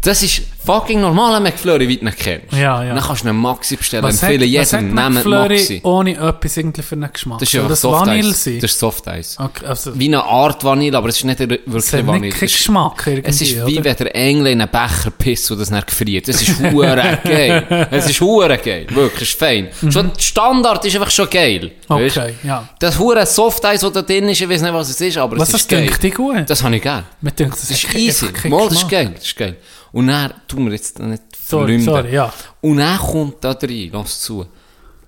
Das 0.00 0.22
ist 0.22 0.42
fucking 0.66 1.00
normaler 1.00 1.40
McFlurry, 1.40 1.88
wie 1.88 1.96
du 1.96 2.04
ihn 2.06 2.12
kennst. 2.16 2.52
Ja, 2.52 2.82
ja. 2.84 2.94
Dann 2.94 3.02
kannst 3.02 3.24
du 3.24 3.28
einen 3.28 3.38
Maxi 3.38 3.76
bestellen. 3.76 4.02
Was 4.04 4.22
Empfehle 4.22 4.44
hat- 4.46 4.60
was 4.62 4.70
jedem, 4.72 4.88
hat 4.98 5.04
nehmt 5.04 5.14
McFlurry 5.14 5.54
Maxi. 5.58 5.80
ohne 5.84 6.10
etwas 6.16 6.56
irgendwie 6.56 6.82
für 6.82 6.94
einen 6.96 7.12
Geschmack? 7.12 7.38
Das 7.38 7.48
ist 7.48 7.54
einfach 7.54 7.68
das 7.70 7.80
Soft 7.80 8.06
Vanille 8.06 8.28
Eis. 8.28 8.44
Das 8.44 8.70
ist 8.72 8.78
Soft 8.78 9.08
Eis. 9.08 9.36
Okay, 9.38 9.64
also, 9.66 9.98
Wie 9.98 10.06
eine 10.06 10.24
Art 10.24 10.64
Vanille, 10.64 10.96
aber 10.98 11.08
es 11.08 11.16
ist 11.16 11.24
nicht 11.24 11.38
wirklich 11.38 11.84
es 11.84 11.92
hat 11.92 12.06
Vanille. 12.06 12.26
nicht 12.26 12.36
Es 12.36 12.42
ist- 12.42 12.56
Geschmack 12.58 13.02
irgendwie, 13.06 13.28
Es 13.30 13.40
ist 13.40 13.66
wie 13.66 13.74
oder? 13.78 13.84
wenn 13.84 13.96
der 13.96 14.16
Engel 14.16 14.46
in 14.48 14.60
einen 14.60 14.70
Becher 14.70 15.10
pisst 15.16 15.50
und 15.50 15.58
das 15.60 15.70
nicht 15.70 15.86
gefriert. 15.86 16.28
Das 16.28 16.42
ist 16.42 16.60
hure 16.60 17.18
geil. 17.24 17.88
Es 17.90 18.10
ist 18.10 18.20
hure 18.20 18.58
geil. 18.58 18.86
Wirklich, 18.90 19.22
es 19.22 19.28
ist 19.30 19.38
fein. 19.38 19.68
Schon, 19.90 20.12
der 20.12 20.20
Standard 20.20 20.84
ist 20.84 20.94
einfach 20.96 21.10
schon 21.10 21.30
geil. 21.30 21.72
Mhm. 21.88 21.94
Okay, 21.96 22.34
ja. 22.42 22.68
Das 22.78 22.98
hure 22.98 23.24
Soft-Eis, 23.26 23.80
das 23.80 23.92
da 23.92 24.02
drin 24.02 24.28
ist, 24.28 24.40
ich 24.40 24.48
weiß 24.48 24.62
nicht, 24.62 24.74
was 24.74 24.88
es 24.90 25.00
ist, 25.00 25.16
aber 25.18 25.38
Was, 25.38 25.48
es 25.48 25.52
das 25.52 25.60
ist 25.62 25.68
geil. 25.68 25.82
dünkt 25.86 26.02
dich 26.02 26.14
gut? 26.14 26.44
Das 26.48 26.62
habe 26.62 26.74
ich 26.76 26.82
gern. 26.82 27.04
Mir 27.20 27.30
das, 27.30 27.48
Das 27.50 27.70
ist 27.70 27.94
easy. 27.94 28.26
Mal, 28.48 28.68
das 28.68 28.78
ist 28.78 28.88
geil. 28.88 29.10
Das 29.14 29.24
ist 29.24 29.36
geil. 29.36 29.56
Und 29.96 30.08
dann 30.08 30.30
tun 30.46 30.66
wir 30.66 30.72
jetzt 30.72 30.98
nicht 30.98 31.22
Sorry, 31.34 31.80
sorry, 31.80 32.12
ja. 32.12 32.30
Und 32.60 32.76
dann 32.76 32.98
kommt 32.98 33.42
da 33.42 33.52
rein, 33.52 33.88
lass 33.90 34.20
zu. 34.20 34.44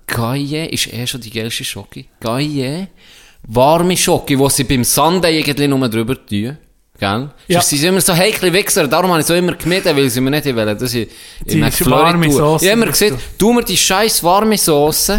Gaille 0.07 0.65
ist 0.65 0.91
eh 0.91 1.05
schon 1.05 1.21
die 1.21 1.29
geilste 1.29 1.63
Schocke. 1.63 2.05
Gaille, 2.19 2.87
warme 3.43 3.95
Schocke, 3.95 4.35
die 4.35 4.49
sie 4.49 4.63
beim 4.63 4.83
Sunday 4.83 5.37
irgendwie 5.37 5.67
nur 5.67 5.87
drüber 5.87 6.15
tun. 6.15 6.57
Gell? 6.99 7.29
Ja. 7.47 7.61
Sie 7.61 7.77
sind 7.77 7.89
immer 7.89 8.01
so 8.01 8.15
heikle 8.15 8.51
Wichser, 8.51 8.87
darum 8.87 9.11
habe 9.11 9.19
ich 9.19 9.27
so 9.27 9.35
immer 9.35 9.53
gemieden, 9.53 9.95
weil 9.95 10.09
sie 10.09 10.21
mir 10.21 10.31
nicht 10.31 10.45
wollen, 10.55 10.75
dass 10.75 10.91
ich 10.91 11.07
Die 11.45 11.53
in 11.53 11.59
McFlurry 11.59 12.27
tue. 12.27 12.57
Ich 12.59 12.63
habe 12.63 12.65
immer 12.65 12.87
gesagt, 12.87 13.19
tu 13.37 13.53
mir 13.53 13.63
die 13.63 13.77
scheiß 13.77 14.23
warme 14.23 14.57
Sauce 14.57 15.11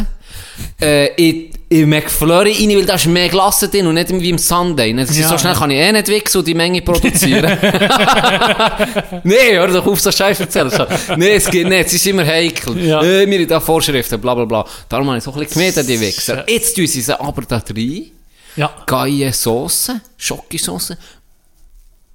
äh, 0.80 1.14
in, 1.14 1.52
in 1.72 1.88
McFlurry 1.88 2.52
rein, 2.52 2.76
weil 2.76 2.84
da 2.84 2.96
ist 2.96 3.06
mehr 3.06 3.28
Glasse 3.28 3.68
drin 3.68 3.86
und 3.86 3.94
nicht 3.94 4.10
wie 4.10 4.30
im 4.30 4.38
Sunday. 4.38 4.92
Ja. 4.92 5.06
So 5.06 5.38
schnell 5.38 5.54
kann 5.54 5.70
ich 5.70 5.78
eh 5.78 5.92
nicht 5.92 6.08
wichsen 6.08 6.38
und 6.38 6.48
die 6.48 6.54
Menge 6.54 6.82
produzieren. 6.82 7.44
nee, 9.22 9.52
hör 9.52 9.68
doch 9.68 9.86
auf, 9.86 10.00
so 10.00 10.10
Scheiß 10.10 10.40
erzählen. 10.40 10.72
nee, 11.16 11.36
es 11.36 11.48
geht 11.48 11.68
nicht, 11.68 11.90
sie 11.90 11.98
sind 11.98 12.18
immer 12.18 12.26
heikel. 12.26 12.76
Ja. 12.84 13.00
Äh, 13.00 13.24
wir 13.30 13.38
haben 13.38 13.48
da 13.48 13.60
Vorschriften, 13.60 14.20
bla 14.20 14.34
bla 14.34 14.46
bla. 14.46 14.66
Darum 14.88 15.06
habe 15.08 15.18
ich 15.18 15.24
so 15.24 15.32
ein 15.32 15.38
bisschen 15.38 15.60
gemieden, 15.60 15.86
die 15.86 16.00
Wichser. 16.00 16.44
Jetzt 16.50 16.74
tun 16.74 16.88
sie 16.88 17.02
sie 17.02 17.20
aber 17.20 17.42
da 17.42 17.62
rein. 17.64 18.10
Ja. 18.56 18.74
Geile 18.84 19.32
Sauce, 19.32 19.92
Schokosauce. 20.16 20.96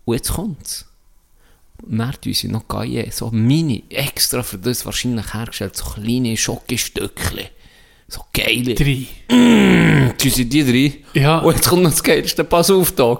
Und 0.03 0.15
jetzt 0.15 0.33
kommt's. 0.33 0.85
Tun 2.21 2.33
sie 2.33 2.49
noch 2.49 2.67
Geile, 2.67 3.09
so 3.09 3.29
mini, 3.31 3.85
extra 3.89 4.43
für 4.43 4.57
das 4.57 4.85
wahrscheinlich 4.85 5.33
hergestellt, 5.33 5.77
so 5.77 5.85
kleine 5.85 6.35
Schokostückchen. 6.35 7.45
So 8.07 8.21
geile. 8.33 8.75
Drei. 8.75 9.05
Tun 10.17 10.31
sie 10.31 10.45
die 10.45 10.61
rein. 10.61 10.93
Ja. 11.13 11.39
Und 11.39 11.55
jetzt 11.55 11.67
kommt 11.67 11.83
noch 11.83 11.91
das 11.91 12.03
Geilste, 12.03 12.43
pass 12.43 12.69
auf, 12.69 12.91
Tag. 12.91 13.19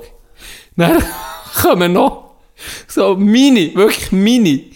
Dann 0.76 1.04
kommen 1.62 1.94
noch 1.94 2.36
so 2.88 3.16
mini, 3.16 3.74
wirklich 3.76 4.12
mini, 4.12 4.72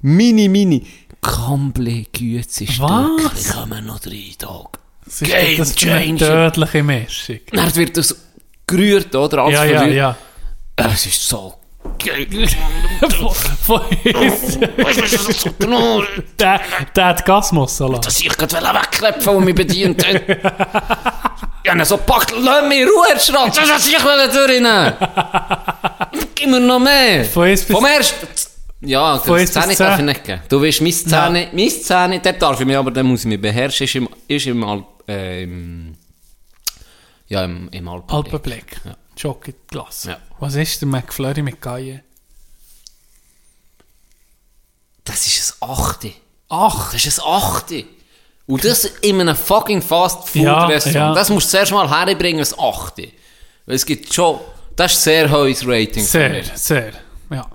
mini, 0.00 0.48
mini, 0.48 0.86
komple 1.20 2.04
Güte 2.12 2.66
Was? 2.78 3.52
kommen 3.52 3.86
noch 3.86 4.04
rein, 4.06 4.34
Tag. 4.38 4.78
Das 5.04 5.22
ist 5.22 5.30
Game 5.30 5.56
das 5.56 5.74
changer. 5.74 6.18
tödliche 6.18 6.82
Mischung. 6.82 7.40
Dann 7.52 7.74
wird 7.74 7.96
das 7.96 8.14
gerührt, 8.66 9.14
oder? 9.14 9.38
Alles 9.44 9.54
Ja, 9.54 9.64
ja, 9.64 9.86
ja. 9.86 10.16
Es 10.76 11.06
ist 11.06 11.28
so. 11.28 11.54
Von- 13.18 13.34
von- 13.62 13.82
der, 16.38 16.60
der 16.96 17.06
hat 17.06 17.24
Gasmussalat. 17.24 18.06
dass 18.06 18.20
ich 18.20 18.28
gerade 18.28 18.56
wegklepfen 18.56 19.36
und 19.36 19.44
mich 19.44 19.54
bedient 19.54 20.06
hat. 20.06 20.22
Ich 21.62 21.70
habe 21.70 21.84
so 21.84 21.98
gepackt, 21.98 22.32
lass 22.40 22.66
mich 22.66 22.78
in 22.80 22.88
Ruhe, 22.88 23.20
Schrank, 23.20 23.52
das 23.54 23.70
hätte 23.70 23.96
ich 23.96 24.32
durchnehmen 24.32 24.94
Gib 26.34 26.48
mir 26.48 26.58
noch 26.58 26.78
mehr. 26.78 27.22
Von 27.26 27.44
eins 27.48 27.62
bis- 27.64 27.76
Vom 27.76 27.84
ersten... 27.84 28.26
Ja, 28.80 29.18
Von 29.18 29.46
Zähne 29.46 29.74
darf 29.76 29.98
ich 29.98 30.04
nicht 30.06 30.24
geben. 30.24 30.40
Du 30.48 30.62
weißt, 30.62 30.80
meine 30.80 30.94
Zähne, 30.94 31.48
meine 31.52 31.68
Zähne, 31.68 32.18
dort 32.20 32.40
darf 32.40 32.58
ich 32.60 32.66
mich, 32.66 32.76
aber 32.78 32.90
dann 32.90 33.04
muss 33.04 33.20
ich 33.20 33.26
mich 33.26 33.40
beherrschen. 33.40 33.84
Ist 33.84 33.94
im, 33.94 34.08
ist 34.26 34.46
im, 34.46 34.64
Alp, 34.64 34.86
äh, 35.06 35.42
im 35.42 35.96
ja, 37.28 37.44
im, 37.44 37.68
im 37.70 37.88
Alpenblick. 37.88 38.32
Alpenblick. 38.32 38.80
Ja. 38.86 38.96
Schokolglas. 39.16 40.04
Ja. 40.04 40.16
Was 40.40 40.54
ist 40.54 40.80
der 40.80 40.88
McFlurry 40.88 41.42
mit 41.42 41.60
Gaille? 41.60 42.02
Das 45.04 45.26
ist 45.26 45.56
ein 45.62 45.70
Achte. 45.70 46.12
Ach, 46.48 46.92
Das 46.92 47.04
ist 47.04 47.20
ein 47.20 47.26
Achte. 47.26 47.84
Und 48.46 48.64
das 48.64 48.84
in 48.84 49.20
einem 49.20 49.36
fucking 49.36 49.80
Fast 49.82 50.28
Food 50.28 50.42
Ja, 50.42 50.66
Restaurant. 50.66 50.94
ja. 50.94 51.14
Das 51.14 51.28
musst 51.30 51.46
du 51.48 51.50
zuerst 51.52 51.72
mal 51.72 51.88
herbringen, 51.88 52.44
ein 52.44 52.58
Achte. 52.58 53.08
Weil 53.66 53.76
es 53.76 53.86
gibt 53.86 54.12
schon, 54.12 54.40
das 54.74 54.92
ist 54.92 54.98
ein 54.98 55.02
sehr 55.02 55.30
hohes 55.30 55.64
Rating. 55.66 56.02
sehr, 56.04 56.44
sehr. 56.56 56.92
Ja. 57.30 57.46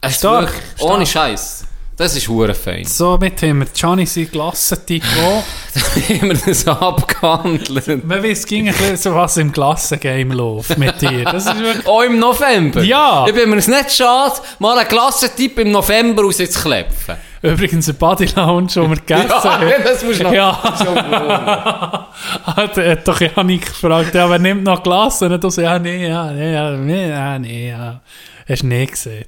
Es 0.00 0.16
ist 0.16 0.22
wirklich, 0.24 0.50
stark. 0.76 0.90
ohne 0.90 1.06
Scheiß. 1.06 1.64
Das 1.98 2.14
ist 2.14 2.28
hure 2.28 2.54
fein. 2.54 2.84
Somit 2.84 3.42
haben 3.42 3.58
wir 3.58 3.66
Gianni 3.74 4.06
sein 4.06 4.30
Glassentipp 4.30 5.02
auch. 5.20 5.42
haben 6.20 6.28
wir 6.28 6.38
das 6.46 6.64
abgehandelt. 6.68 8.04
Man 8.04 8.22
weiß, 8.22 8.38
es 8.38 8.46
ging 8.46 8.68
ein 8.68 8.74
bisschen 8.74 8.96
so 8.96 9.16
was 9.16 9.36
im 9.36 9.50
Glassengame 9.50 10.32
läuft 10.32 10.78
mit 10.78 11.00
dir. 11.00 11.24
Das 11.24 11.46
ist 11.46 11.58
wirklich... 11.58 11.88
Auch 11.88 12.02
im 12.02 12.20
November. 12.20 12.84
Ja. 12.84 13.26
Ich 13.26 13.34
bin 13.34 13.50
mir 13.50 13.56
es 13.56 13.66
nicht 13.66 13.90
schade, 13.90 14.34
mal 14.60 14.78
einen 14.78 14.86
Klassentipp 14.86 15.58
im 15.58 15.72
November 15.72 16.22
rauszuklepfen. 16.22 17.16
Übrigens 17.42 17.88
ein 17.88 17.96
Body 17.96 18.26
Lounge, 18.36 18.68
den 18.76 18.90
wir 18.90 18.96
gegessen 18.96 19.30
haben. 19.30 19.68
das 19.84 20.04
musst 20.04 20.20
du 20.20 20.22
noch... 20.22 20.32
Ja. 20.32 22.08
hat, 22.44 22.76
hat 22.76 23.08
doch 23.08 23.20
Janik 23.20 23.66
gefragt, 23.66 24.14
ja, 24.14 24.30
wer 24.30 24.38
nimmt 24.38 24.62
noch 24.62 24.84
Glas? 24.84 25.20
Und 25.22 25.56
ja, 25.56 25.78
nee, 25.80 26.06
ja, 26.06 26.30
nee, 26.30 26.54
ja, 26.54 26.70
nee, 26.76 27.08
ja, 27.08 27.38
nee, 27.40 27.70
ja. 27.70 28.00
Hast 28.48 28.62
du 28.62 28.68
nicht 28.68 28.92
gesehen. 28.92 29.24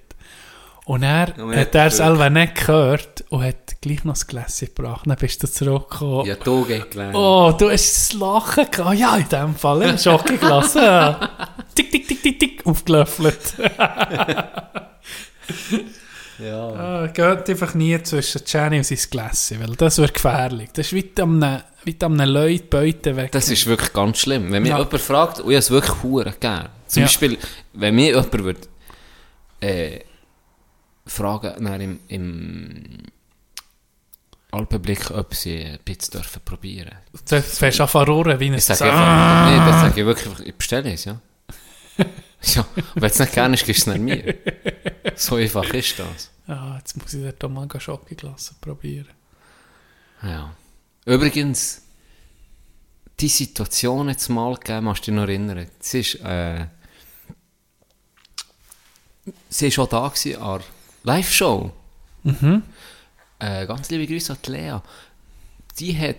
Und 0.91 1.05
er 1.05 1.39
Und 1.39 1.55
hat 1.55 1.73
er 1.77 1.89
selber 1.93 2.29
nicht 2.31 2.57
gehört 2.57 3.25
und 3.29 3.45
hat 3.45 3.81
gleich 3.81 4.03
noch 4.03 4.15
das 4.15 4.27
Gläschen 4.27 4.75
gebracht. 4.75 5.03
Dann 5.07 5.17
bist 5.17 5.41
du 5.41 5.47
zurückgekommen. 5.47 6.27
Ja, 6.27 6.35
du 6.35 6.65
geht 6.65 6.91
gelernt. 6.91 7.15
Oh, 7.15 7.55
du 7.57 7.71
hast 7.71 8.11
das 8.11 8.13
Lachen 8.19 8.69
gehabt. 8.69 8.99
Ja, 8.99 9.17
in 9.17 9.29
dem 9.29 9.55
Fall. 9.55 9.83
Ein 9.85 9.99
Schokoglas. 9.99 10.75
Ja. 10.75 11.31
Tick, 11.77 11.93
tick, 11.93 12.09
tick, 12.09 12.21
tick, 12.25 12.41
tick. 12.41 12.67
Aufgelöffelt. 12.67 13.55
Ja. 16.39 16.69
Ah, 16.71 17.07
geht 17.09 17.51
einfach 17.51 17.75
nie 17.75 18.03
zwischen 18.03 18.41
Jenny 18.47 18.79
und 18.79 18.85
sein 18.85 18.99
Gläschen, 19.11 19.61
weil 19.61 19.77
das 19.77 19.99
wird 19.99 20.15
gefährlich. 20.15 20.71
Das 20.73 20.87
ist 20.91 20.95
wie 20.95 21.13
am 21.21 21.61
wie 21.85 21.97
am 22.01 22.17
Leute 22.17 22.65
Beute 22.65 23.15
weg. 23.15 23.31
Das 23.33 23.51
ist 23.51 23.67
wirklich 23.67 23.93
ganz 23.93 24.21
schlimm. 24.21 24.51
Wenn 24.51 24.63
mich 24.63 24.71
Ja. 24.71 24.79
jemand 24.79 25.01
fragt, 25.03 25.41
und 25.41 25.51
ich 25.51 25.59
es 25.59 25.71
wirklich 25.71 26.03
hure 26.03 26.33
gern. 26.41 26.71
Zum 26.87 27.03
Ja. 27.03 27.07
Beispiel, 27.07 27.37
wenn 27.75 27.95
mir 27.95 28.07
jemand 28.07 28.33
würde, 28.33 28.61
äh, 29.61 30.01
fragen, 31.07 31.65
dann 31.65 31.81
im, 31.81 32.01
im 32.09 32.99
Alpenblick, 34.51 35.11
ob 35.11 35.35
sie 35.35 35.65
eine 35.65 35.79
Pizza 35.79 36.19
dürfen 36.19 36.43
probieren. 36.45 36.97
Du 37.29 37.43
fährst 37.43 37.81
an 37.81 37.89
verrohren 37.89 38.39
wie 38.41 38.51
ein 38.51 38.59
Zahn. 38.59 38.83
einfach, 38.83 39.51
nee, 39.51 39.71
das 39.71 39.81
sage 39.81 40.01
ich 40.01 40.07
wirklich, 40.07 40.29
einfach, 40.29 40.45
ich 40.45 40.55
bestelle 40.55 40.93
es, 40.93 41.05
ja. 41.05 41.21
ja. 42.43 42.67
Wenn 42.95 43.11
es 43.11 43.19
nicht 43.19 43.33
gerne 43.33 43.55
ist, 43.55 43.65
gibst 43.65 43.87
du 43.87 43.91
es 43.93 43.99
nicht 43.99 44.03
mir. 44.03 44.35
So 45.17 45.37
einfach 45.37 45.73
ist 45.73 45.99
das. 45.99 46.31
Ja, 46.49 46.77
jetzt 46.79 46.97
muss 46.97 47.15
ich 47.15 47.33
dort 47.39 47.53
mal 47.53 47.69
Schokoglasse 47.79 48.55
probieren. 48.61 49.09
Ja. 50.23 50.55
Übrigens, 51.05 51.83
die 53.21 53.29
Situation 53.29 54.09
jetzt 54.09 54.29
mal 54.29 54.55
gegeben, 54.55 54.87
musst 54.87 55.07
du 55.07 55.11
dich 55.11 55.15
noch 55.15 55.29
erinnern. 55.29 55.67
Es 55.79 55.95
ist, 55.95 56.15
äh, 56.17 56.67
sie 59.49 59.67
war 59.67 59.71
schon 59.71 59.89
da 59.89 60.09
gewesen, 60.09 60.43
an 60.43 60.63
Live-Show. 61.03 61.71
Mhm. 62.25 62.63
Äh, 63.39 63.67
ganz 63.67 63.91
liebe 63.91 64.07
Grüße 64.07 64.33
an 64.33 64.39
die 64.45 64.51
Lea. 64.51 64.77
Die 65.79 65.99
hat, 65.99 66.17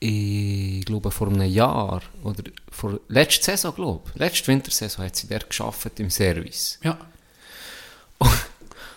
ich 0.00 0.84
glaube, 0.84 1.10
vor 1.10 1.28
einem 1.28 1.42
Jahr, 1.42 2.02
oder 2.22 2.42
vor 2.70 2.98
letzter 3.08 3.52
Saison, 3.52 3.74
glaube 3.74 4.10
ich, 4.14 4.18
letzte 4.20 4.48
Wintersaison, 4.48 5.04
hat 5.04 5.14
sie 5.16 5.28
dort 5.28 5.48
geschafft 5.48 6.00
im 6.00 6.10
Service. 6.10 6.78
Ja. 6.82 6.98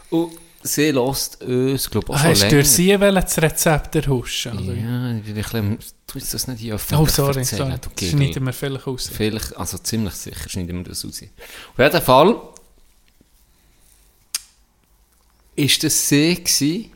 Und 0.10 0.32
sie 0.64 0.92
lässt 0.92 1.42
uns, 1.44 1.90
glaube 1.90 2.08
ich, 2.14 2.20
auch 2.20 2.24
Hast 2.24 2.44
du 2.44 2.50
durch 2.50 2.70
sie 2.70 3.00
wollen 3.00 3.16
das 3.16 3.38
Rezept 3.42 3.96
erhuschen? 3.96 4.58
oder? 4.58 4.74
Ja, 4.74 5.12
ich 5.18 5.24
bin 5.24 5.36
ein 5.38 5.44
bisschen, 5.44 5.78
du 6.08 6.18
jetzt 6.20 6.34
das 6.34 6.48
nicht 6.48 6.60
hier 6.60 6.76
öffentlich 6.76 7.00
Oh, 7.00 7.12
sorry, 7.12 7.40
erzählen, 7.40 7.70
sorry. 7.70 7.94
Gigi. 7.96 8.12
schneiden 8.12 8.46
wir 8.46 8.54
vielleicht 8.54 8.88
aus. 8.88 9.10
Vielleicht, 9.14 9.56
also 9.58 9.78
ziemlich 9.78 10.14
sicher 10.14 10.50
schneiden 10.50 10.78
wir 10.78 10.84
das 10.86 11.04
raus. 11.06 11.22
Auf 11.74 11.80
jeden 11.80 12.02
Fall 12.02 12.40
ist 15.58 15.84
das 15.84 16.08
sie 16.08 16.36
gewesen, 16.36 16.92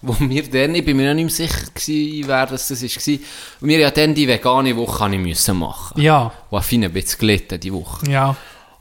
wo 0.00 0.16
wir 0.20 0.48
dann, 0.50 0.74
ich 0.74 0.84
bin 0.84 0.96
mir 0.96 1.08
noch 1.08 1.14
nicht 1.14 1.38
mehr 1.38 1.48
sicher 1.48 1.66
gewesen, 1.74 2.28
wer 2.28 2.46
das, 2.46 2.68
das 2.68 2.80
gewesen, 2.80 3.22
und 3.60 3.68
wir 3.68 3.78
ja 3.78 3.90
dann 3.90 4.14
die 4.14 4.26
vegane 4.28 4.74
Woche 4.76 5.10
ich 5.12 5.18
müssen 5.18 5.58
machen. 5.58 6.00
Ja, 6.00 6.32
Und 6.50 6.64
fein 6.64 6.84
ein 6.84 6.92
bisschen 6.92 7.18
gelitten, 7.20 7.60
die 7.60 7.72
Woche. 7.72 8.10
ja. 8.10 8.34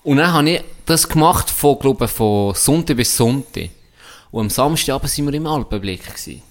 Und 0.04 0.18
dann 0.18 0.34
habe 0.34 0.50
ich 0.50 0.62
das 0.86 1.08
gemacht 1.08 1.50
von, 1.50 1.80
glaube 1.80 2.04
ich, 2.06 2.12
von 2.12 2.54
Sonntag 2.56 2.98
bis 2.98 3.16
Sonntag. 3.16 3.70
Und 4.32 4.42
am 4.42 4.50
Samstagabend 4.50 5.10
sind 5.10 5.26
wir 5.28 5.34
im 5.34 5.48
Alpenblick 5.48 6.04
gewesen. 6.06 6.42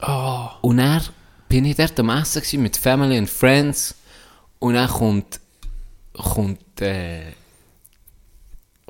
Ah, 0.00 0.52
Und 0.62 0.78
dann 0.78 1.02
bin 1.48 1.66
ich 1.66 1.76
dort 1.76 1.98
am 2.00 2.08
Essen 2.08 2.40
gewesen 2.40 2.62
mit 2.62 2.78
Family 2.78 3.18
and 3.18 3.28
Friends. 3.28 3.94
Und 4.58 4.72
dann 4.74 4.88
kommt, 4.88 5.38
kommt, 6.14 6.80
äh, 6.80 7.32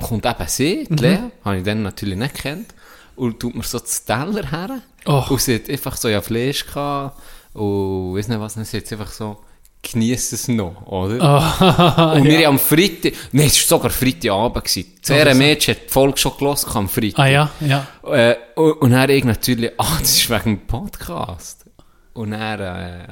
kommt 0.03 0.26
eben 0.26 0.48
sie, 0.48 0.86
die 0.88 1.03
Lea, 1.03 1.18
habe 1.44 1.59
ich 1.59 1.64
dann 1.64 1.82
natürlich 1.82 2.18
nicht 2.18 2.34
gekannt. 2.34 2.74
Und 3.16 3.40
tut 3.40 3.55
mir 3.55 3.62
so 3.62 3.78
das 3.78 4.05
Teller 4.05 4.50
her. 4.50 4.80
Och. 5.07 5.30
Und 5.30 5.40
sie 5.40 5.57
hat 5.57 5.68
einfach 5.68 5.96
so 5.96 6.09
ja 6.09 6.20
Fleisch 6.20 6.66
gehabt. 6.66 7.20
Und 7.53 8.14
weiss 8.14 8.28
nicht 8.28 8.40
was, 8.40 8.55
dann 8.55 8.64
sie 8.64 8.78
hat 8.78 8.90
einfach 8.92 9.12
so, 9.12 9.38
genieß 9.82 10.32
es 10.32 10.48
noch, 10.48 10.86
oder? 10.86 12.14
und 12.16 12.24
wir 12.24 12.48
am 12.48 12.59
Freitag, 12.59 13.12
nein, 13.32 13.46
es 13.46 13.70
war 13.70 13.78
sogar 13.78 13.90
Freitagabend 13.90 14.64
gewesen. 14.64 14.92
Das. 15.07 15.36
Mädchen 15.36 15.74
hat 15.74 15.84
die 15.84 15.88
Folge 15.92 16.18
schon 16.18 16.32
gehört 16.38 16.76
am 16.76 16.88
Freitag. 16.88 17.18
ah 17.18 17.26
ja, 17.26 17.50
ja. 17.61 17.86
Äh, 18.05 18.36
und, 18.55 18.72
und 18.74 18.90
dann 18.92 19.11
ich 19.11 19.24
natürlich, 19.24 19.72
ah, 19.78 19.98
das 20.00 20.16
ist 20.16 20.30
wegen 20.30 20.57
dem 20.57 20.66
Podcast. 20.66 21.66
Und 22.14 22.32
äh, 22.32 23.05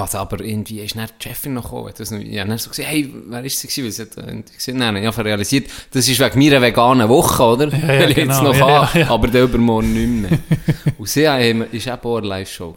also 0.00 0.18
aber 0.18 0.40
irgendwie 0.40 0.80
ist 0.80 0.96
dann 0.96 1.08
die 1.20 1.28
Chefin 1.28 1.54
noch 1.54 1.64
gekommen. 1.64 1.92
Das, 1.96 2.10
noch- 2.10 2.20
ja, 2.20 2.44
dann 2.44 2.58
so 2.58 2.70
gesagt, 2.70 2.88
hey, 2.88 3.12
wer 3.26 3.44
ist 3.44 3.58
sie 3.60 3.68
gewesen? 3.68 4.08
Weil 4.16 4.44
sie 4.56 4.72
hat, 4.82 4.96
ich 4.96 5.06
habe 5.06 5.24
realisiert, 5.24 5.70
das 5.92 6.08
ist 6.08 6.18
wegen 6.20 6.38
meiner 6.38 6.60
veganen 6.62 7.08
Woche, 7.08 7.42
oder? 7.42 7.68
Ja, 7.68 7.78
ja, 7.78 8.00
Weil 8.00 8.10
ich 8.10 8.16
genau, 8.16 8.34
jetzt 8.34 8.42
noch 8.42 8.56
ja, 8.68 8.86
habe, 8.86 8.98
ja, 8.98 9.04
ja. 9.06 9.10
aber 9.10 9.28
der 9.28 9.44
übermorgen 9.44 9.92
nicht 9.92 10.30
mehr. 10.30 10.38
und 10.98 11.08
sie 11.08 11.22
ist 11.22 11.86
eben 11.86 12.00
auch 12.02 12.16
eine 12.18 12.26
Live-Show 12.26 12.74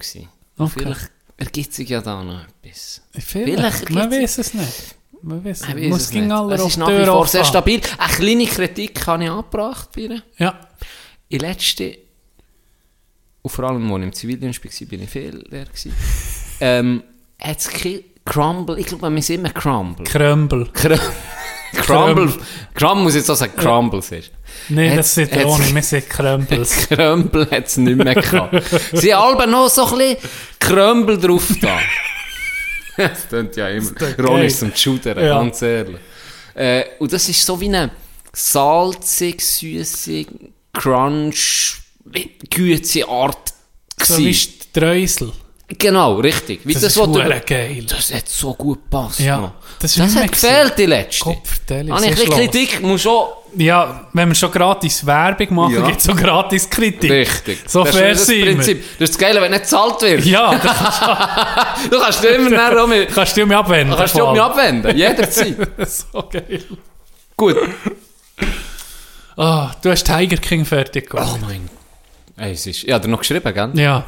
Okay. 0.59 0.70
Vielleicht 0.80 1.11
ergibt 1.38 1.74
sich 1.74 1.89
ja 1.89 2.01
da 2.01 2.24
noch 2.24 2.41
etwas. 2.63 3.01
Vielleicht, 3.11 3.55
Vielleicht 3.86 3.89
man 3.91 4.11
weiß 4.11 4.38
es 4.39 4.53
nicht. 4.53 4.95
Man 5.22 5.43
weiß 5.43 5.61
es 5.61 5.68
Ich 5.70 5.76
nicht. 5.76 5.91
es 5.95 6.11
nicht. 6.13 6.32
alle 6.32 6.55
Es 6.55 6.65
ist 6.65 6.78
nach 6.78 6.88
wie 6.89 7.05
vor 7.05 7.28
sehr 7.28 7.43
stabil. 7.43 7.82
Eine 7.97 8.13
kleine 8.13 8.45
Kritik 8.45 9.05
habe 9.07 9.24
ich 9.24 9.30
angebracht 9.30 9.89
bei 9.95 10.01
ihr. 10.01 10.22
Ja, 10.38 10.59
In 11.30 11.39
letzte, 11.39 11.97
und 13.41 13.51
vor 13.51 13.65
allem, 13.65 13.89
als 13.91 13.99
ich 13.99 14.03
im 14.03 14.13
Zivildienst 14.13 14.63
war, 14.63 14.88
bin 14.88 15.03
ich 15.03 15.09
viel 15.09 15.45
leer 15.49 15.65
gewesen. 15.65 15.93
Ähm, 16.62 17.03
hat 17.39 17.60
es 17.60 17.70
Crumble, 18.26 18.78
ich 18.80 18.88
glaube, 18.88 19.10
wir 19.14 19.22
sind 19.22 19.39
immer 19.39 19.51
Crumble. 19.51 20.03
Krömbel. 20.05 20.64
Cr- 20.74 20.99
Crumble, 21.74 22.34
Crumble 22.74 23.03
muss 23.03 23.16
jetzt 23.16 23.30
auch 23.30 23.36
sagen, 23.36 23.53
Crumbles 23.55 24.12
ist. 24.12 24.32
Nein, 24.70 24.95
das 24.97 25.14
sind 25.16 25.32
hat's- 25.32 25.45
ohne, 25.45 25.74
wir 25.76 25.82
sind 25.82 26.10
Krömbels. 26.10 26.76
Krömbel 26.89 27.49
hat 27.51 27.68
es 27.68 27.78
nicht 27.78 27.97
mehr 27.97 28.16
gehabt. 28.16 28.64
Sie 28.93 29.14
haben 29.14 29.38
alle 29.39 29.49
noch 29.51 29.70
so 29.70 29.86
ein 29.86 29.97
bisschen 29.97 30.18
Krömbel 30.60 31.18
drauf 31.18 31.47
da. 31.62 31.78
das 32.97 33.28
klingt 33.30 33.55
ja 33.55 33.70
immer. 33.70 33.91
Ron 34.20 34.41
ist 34.41 34.60
zum 34.60 34.76
Shooter, 34.76 35.22
Ja. 35.22 35.39
ganz 35.39 35.62
ehrlich. 35.62 35.97
Äh, 36.55 36.84
und 36.99 37.14
das 37.14 37.30
ist 37.30 37.45
so 37.45 37.60
wie 37.62 37.68
eine 37.68 37.91
salzig, 38.34 39.41
süßig, 39.41 40.28
crunch, 40.74 41.78
gütige 42.49 43.08
Art. 43.08 43.53
So 44.01 44.18
wie 44.18 44.24
gewesen. 44.32 44.51
Streusel. 44.72 45.32
Genau, 45.70 46.15
richtig. 46.15 46.61
Wie 46.63 46.72
Das, 46.74 46.82
das, 46.84 46.95
ist 46.95 47.05
du- 47.05 47.11
geil. 47.45 47.86
das 47.89 48.13
hat 48.13 48.30
so 48.30 48.53
gut 48.53 48.84
gepasst. 48.84 49.20
Ja, 49.20 49.51
das 49.80 49.97
ist 49.97 49.99
das 49.99 50.15
hat 50.15 50.32
gefehlt, 50.32 50.74
die 50.78 50.86
letzte. 50.86 51.26
Kopfverteilung. 51.26 51.93
Habe 51.97 52.05
ich 52.07 52.24
ein? 52.24 52.30
Kritik, 52.30 52.82
muss 52.82 53.01
schon... 53.01 53.28
Ja, 53.57 54.07
wenn 54.13 54.30
wir 54.30 54.36
schon 54.36 54.51
gratis 54.51 55.05
Werbung 55.05 55.53
machen, 55.55 55.76
Ja. 55.76 55.88
gibt 55.88 55.99
es 55.99 56.07
auch 56.09 56.15
gratis 56.15 56.70
Kritik. 56.70 57.11
Richtig. 57.11 57.59
So 57.68 57.84
das 57.84 57.95
fair 57.95 58.11
ist 58.11 58.30
das. 58.30 58.36
Prinzip. 58.39 58.84
Das 58.99 59.09
ist 59.09 59.13
das 59.15 59.18
Geile, 59.18 59.41
wenn 59.41 59.51
nicht 59.51 59.63
gezahlt 59.63 60.01
wird. 60.01 60.26
Ja, 60.26 60.53
das 60.63 61.89
Du 61.89 61.99
kannst 61.99 62.24
immer 62.24 62.49
nachher 62.49 62.84
auch 62.84 62.88
mit, 62.88 63.13
kannst 63.13 63.36
du 63.36 63.45
mich 63.45 63.57
abwenden. 63.57 63.95
kannst 63.97 64.18
du 64.18 64.32
mich 64.32 64.41
abwenden. 64.41 64.95
Jederzeit. 64.97 65.57
so 65.89 66.24
geil. 66.32 66.63
Gut. 67.36 67.57
Ah, 69.36 69.72
du 69.82 69.91
hast 69.91 70.05
Tiger 70.05 70.38
King 70.38 70.65
fertig 70.65 71.09
Oh 71.11 71.18
gemacht. 71.18 71.39
mein 71.41 71.70
Ey, 72.38 72.51
es 72.53 72.65
ist, 72.68 72.84
ich 72.84 72.91
habe 72.93 73.03
dir 73.05 73.09
noch 73.11 73.20
geschrieben, 73.20 73.53
gell? 73.53 73.72
Ja, 73.76 74.05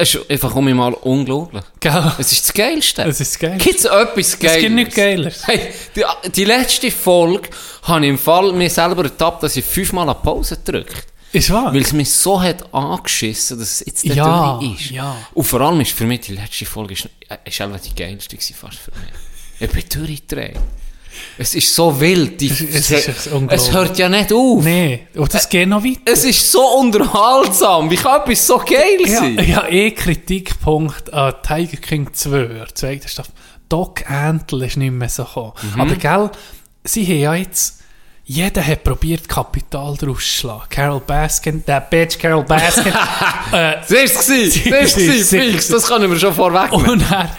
Es 0.00 0.14
ist 0.14 0.30
einfach 0.30 0.54
um 0.54 0.64
mich 0.64 0.74
mal 0.74 0.94
unglaublich. 0.94 1.62
gell? 1.80 2.12
Es 2.18 2.32
ist 2.32 2.44
das 2.44 2.54
Geilste. 2.54 3.02
Es 3.02 3.20
ist 3.20 3.38
geil. 3.40 3.58
Gibt 3.58 3.78
es 3.80 3.84
etwas 3.84 4.38
Geiles? 4.38 4.56
Es 4.56 4.62
gibt 4.62 4.74
nichts 4.74 4.94
Geiles. 4.94 5.46
Hey, 5.46 5.60
die, 5.96 6.04
die 6.30 6.44
letzte 6.44 6.90
Folge 6.90 7.48
habe 7.82 8.04
ich 8.04 8.10
im 8.10 8.18
Fall 8.18 8.52
mir 8.52 8.70
selber 8.70 9.04
ertappt, 9.04 9.42
dass 9.42 9.56
ich 9.56 9.64
fünfmal 9.64 10.08
an 10.08 10.22
Pause 10.22 10.56
gedrückt 10.56 11.06
Ist 11.32 11.50
wahr? 11.50 11.72
Weil 11.74 11.82
es 11.82 11.92
mich 11.92 12.10
so 12.10 12.40
hat 12.40 12.72
angeschissen, 12.72 13.58
dass 13.58 13.80
es 13.80 13.86
jetzt 13.86 14.04
der 14.04 14.14
Ja, 14.16 14.60
ist. 14.62 14.90
ja. 14.90 15.16
Und 15.34 15.44
vor 15.44 15.60
allem 15.60 15.80
ist 15.80 15.92
für 15.92 16.04
mich 16.04 16.20
die 16.20 16.34
letzte 16.34 16.64
Folge 16.64 16.94
ist, 16.94 17.08
äh, 17.28 17.36
ist 17.44 17.58
die 17.58 17.94
geilste 17.94 18.36
gewesen, 18.36 18.54
fast 18.54 18.78
für 18.78 18.92
mich. 18.92 19.10
Ich 19.60 19.70
bin 19.70 20.02
durchgedreht. 20.06 20.56
Es 21.36 21.54
ist 21.54 21.74
so 21.74 22.00
wild. 22.00 22.40
Die, 22.40 22.48
Es 22.48 22.60
ist- 22.60 22.90
es, 22.90 23.08
es 23.08 23.28
es 23.48 23.72
hört 23.72 23.96
ja 23.98 24.08
nicht 24.08 24.32
auf. 24.32 24.64
Nee, 24.64 25.06
und 25.14 25.32
das 25.32 25.48
geht 25.48 25.68
noch 25.68 25.82
weiter. 25.84 26.00
Es 26.04 26.24
ist 26.24 26.50
so 26.50 26.60
unterhaltsam. 26.78 27.90
Wie 27.90 27.96
kann 27.96 28.20
etwas 28.22 28.46
so 28.46 28.58
geil 28.58 28.98
Ja, 29.06 29.18
sein? 29.18 29.38
ja, 29.48 29.66
eh 29.68 29.90
Kritikpunkt 29.92 31.12
an 31.12 31.34
Tiger 31.46 31.76
King 31.78 32.12
2, 32.12 32.44
der 32.44 32.74
zweiten 32.74 33.08
Staffel. 33.08 33.32
Doc 33.68 34.08
Antle 34.10 34.66
ist 34.66 34.76
nicht 34.76 34.92
mehr 34.92 35.08
so 35.08 35.24
gekommen. 35.24 35.52
Mhm. 35.74 35.80
Aber 35.80 35.94
gell, 35.96 36.30
sie 36.84 37.04
haben 37.04 37.18
ja 37.20 37.34
jetzt, 37.34 37.80
jeder 38.24 38.66
hat 38.66 38.84
probiert, 38.84 39.28
Kapital 39.28 39.96
draus 39.96 40.18
zu 40.18 40.22
schlagen. 40.40 40.64
Carol 40.70 41.00
Baskin, 41.00 41.62
der 41.66 41.80
Bitch 41.82 42.18
Carol 42.18 42.44
Baskin. 42.44 42.92
äh, 43.52 43.74
es. 43.80 44.26
Sie- 44.26 44.42
ist 44.42 44.96
es. 44.98 45.28
Fix. 45.30 45.68
Das 45.68 45.86
kann 45.86 46.02
ich 46.02 46.08
mir 46.08 46.18
schon 46.18 46.34
vorwegnehmen. 46.34 46.90
und 46.90 47.10
er, 47.10 47.30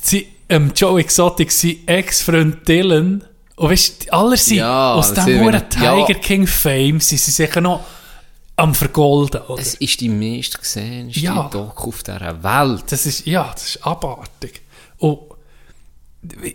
sie, 0.00 0.26
ähm, 0.48 0.72
Joe 0.74 1.00
Exotic, 1.00 1.50
sein 1.52 1.76
Ex-Freund 1.86 2.66
Dylan, 2.66 3.24
und 3.58 3.70
weißt 3.70 4.06
du, 4.06 4.12
alle 4.12 4.36
sind 4.36 4.58
Ja, 4.58 4.94
aus 4.94 5.12
dem 5.12 5.24
hohen 5.40 5.52
ja. 5.54 5.60
Tiger 5.60 6.18
King 6.20 6.46
Fame, 6.46 7.00
sind 7.00 7.18
sie 7.18 7.30
sicher 7.30 7.60
noch 7.60 7.84
am 8.56 8.74
Vergolden, 8.74 9.40
oder? 9.42 9.60
Es 9.60 9.74
ist 9.74 10.00
die 10.00 10.08
meist 10.08 10.58
gesehen, 10.58 11.10
Ja. 11.10 11.48
Doku 11.48 11.88
auf 11.88 12.02
dieser 12.02 12.42
Welt. 12.42 12.84
Das 12.90 13.06
ist, 13.06 13.26
ja, 13.26 13.50
das 13.52 13.76
ist 13.76 13.86
abartig. 13.86 14.62
Und 14.98 15.18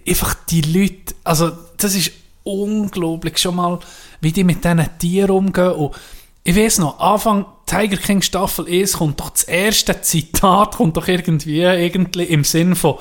einfach 0.08 0.34
die 0.50 0.62
Leute, 0.62 1.16
also 1.24 1.52
das 1.78 1.96
ist 1.96 2.12
unglaublich 2.44 3.38
schon 3.38 3.56
mal, 3.56 3.80
wie 4.20 4.32
die 4.32 4.44
mit 4.44 4.64
diesen 4.64 4.90
Tieren 5.00 5.32
umgehen. 5.32 5.72
Und 5.72 5.96
ich 6.44 6.56
weiß 6.56 6.80
noch, 6.80 7.00
Anfang 7.00 7.46
Tiger 7.66 7.98
King 7.98 8.22
Staffel 8.22 8.68
1 8.68 8.94
kommt 8.94 9.20
doch 9.20 9.30
das 9.30 9.44
erste 9.44 10.02
Zitat, 10.02 10.76
kommt 10.76 10.98
doch 10.98 11.08
irgendwie 11.08 11.62
irgendwie 11.62 12.24
im 12.24 12.44
Sinn 12.44 12.76
von 12.76 12.96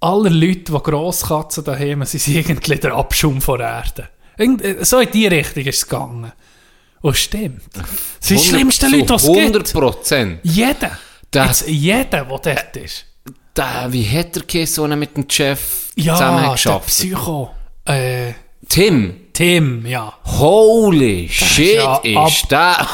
aller 0.00 0.30
Leute, 0.30 0.72
die 0.72 0.78
Grosskatzen 0.82 1.64
daheim 1.64 2.04
sind, 2.04 2.20
sind 2.20 2.36
irgendwie 2.36 2.76
der 2.76 2.94
Abschaum 2.94 3.40
von 3.40 3.58
der 3.58 3.68
Erde. 3.68 4.08
Irgend, 4.38 4.62
äh, 4.62 4.84
so 4.84 4.98
in 5.00 5.10
die 5.10 5.26
Richtung 5.26 5.64
ist 5.64 5.76
es 5.76 5.88
gegangen. 5.88 6.32
Und 7.02 7.16
stimmt. 7.16 7.62
Das 7.74 7.84
sind 8.28 8.40
die 8.40 8.46
schlimmsten 8.48 8.90
Leute, 8.92 9.06
die 9.06 9.12
es 9.14 9.22
gibt. 9.22 9.36
100 9.38 9.72
Prozent. 9.72 10.40
Jeder. 10.42 10.98
Das- 11.30 11.60
Jetzt 11.60 11.68
jeder, 11.68 12.24
der 12.24 12.24
dort 12.24 12.76
ist. 12.76 13.06
Da, 13.54 13.92
wie 13.92 14.04
hat 14.08 14.34
der 14.36 14.42
Käse 14.44 14.74
so 14.74 14.86
mit 14.88 15.16
dem 15.16 15.28
Chef 15.28 15.90
Ja, 15.96 16.14
zusammen 16.14 16.42
der 16.44 16.52
geschafft? 16.52 16.86
Psycho. 16.88 17.50
Äh, 17.84 18.32
Tim. 18.68 19.14
Tim, 19.32 19.86
ja. 19.86 20.12
Holy 20.38 21.28
shit, 21.30 21.76
ja 21.76 21.96
ist 21.98 22.50
der. 22.50 22.86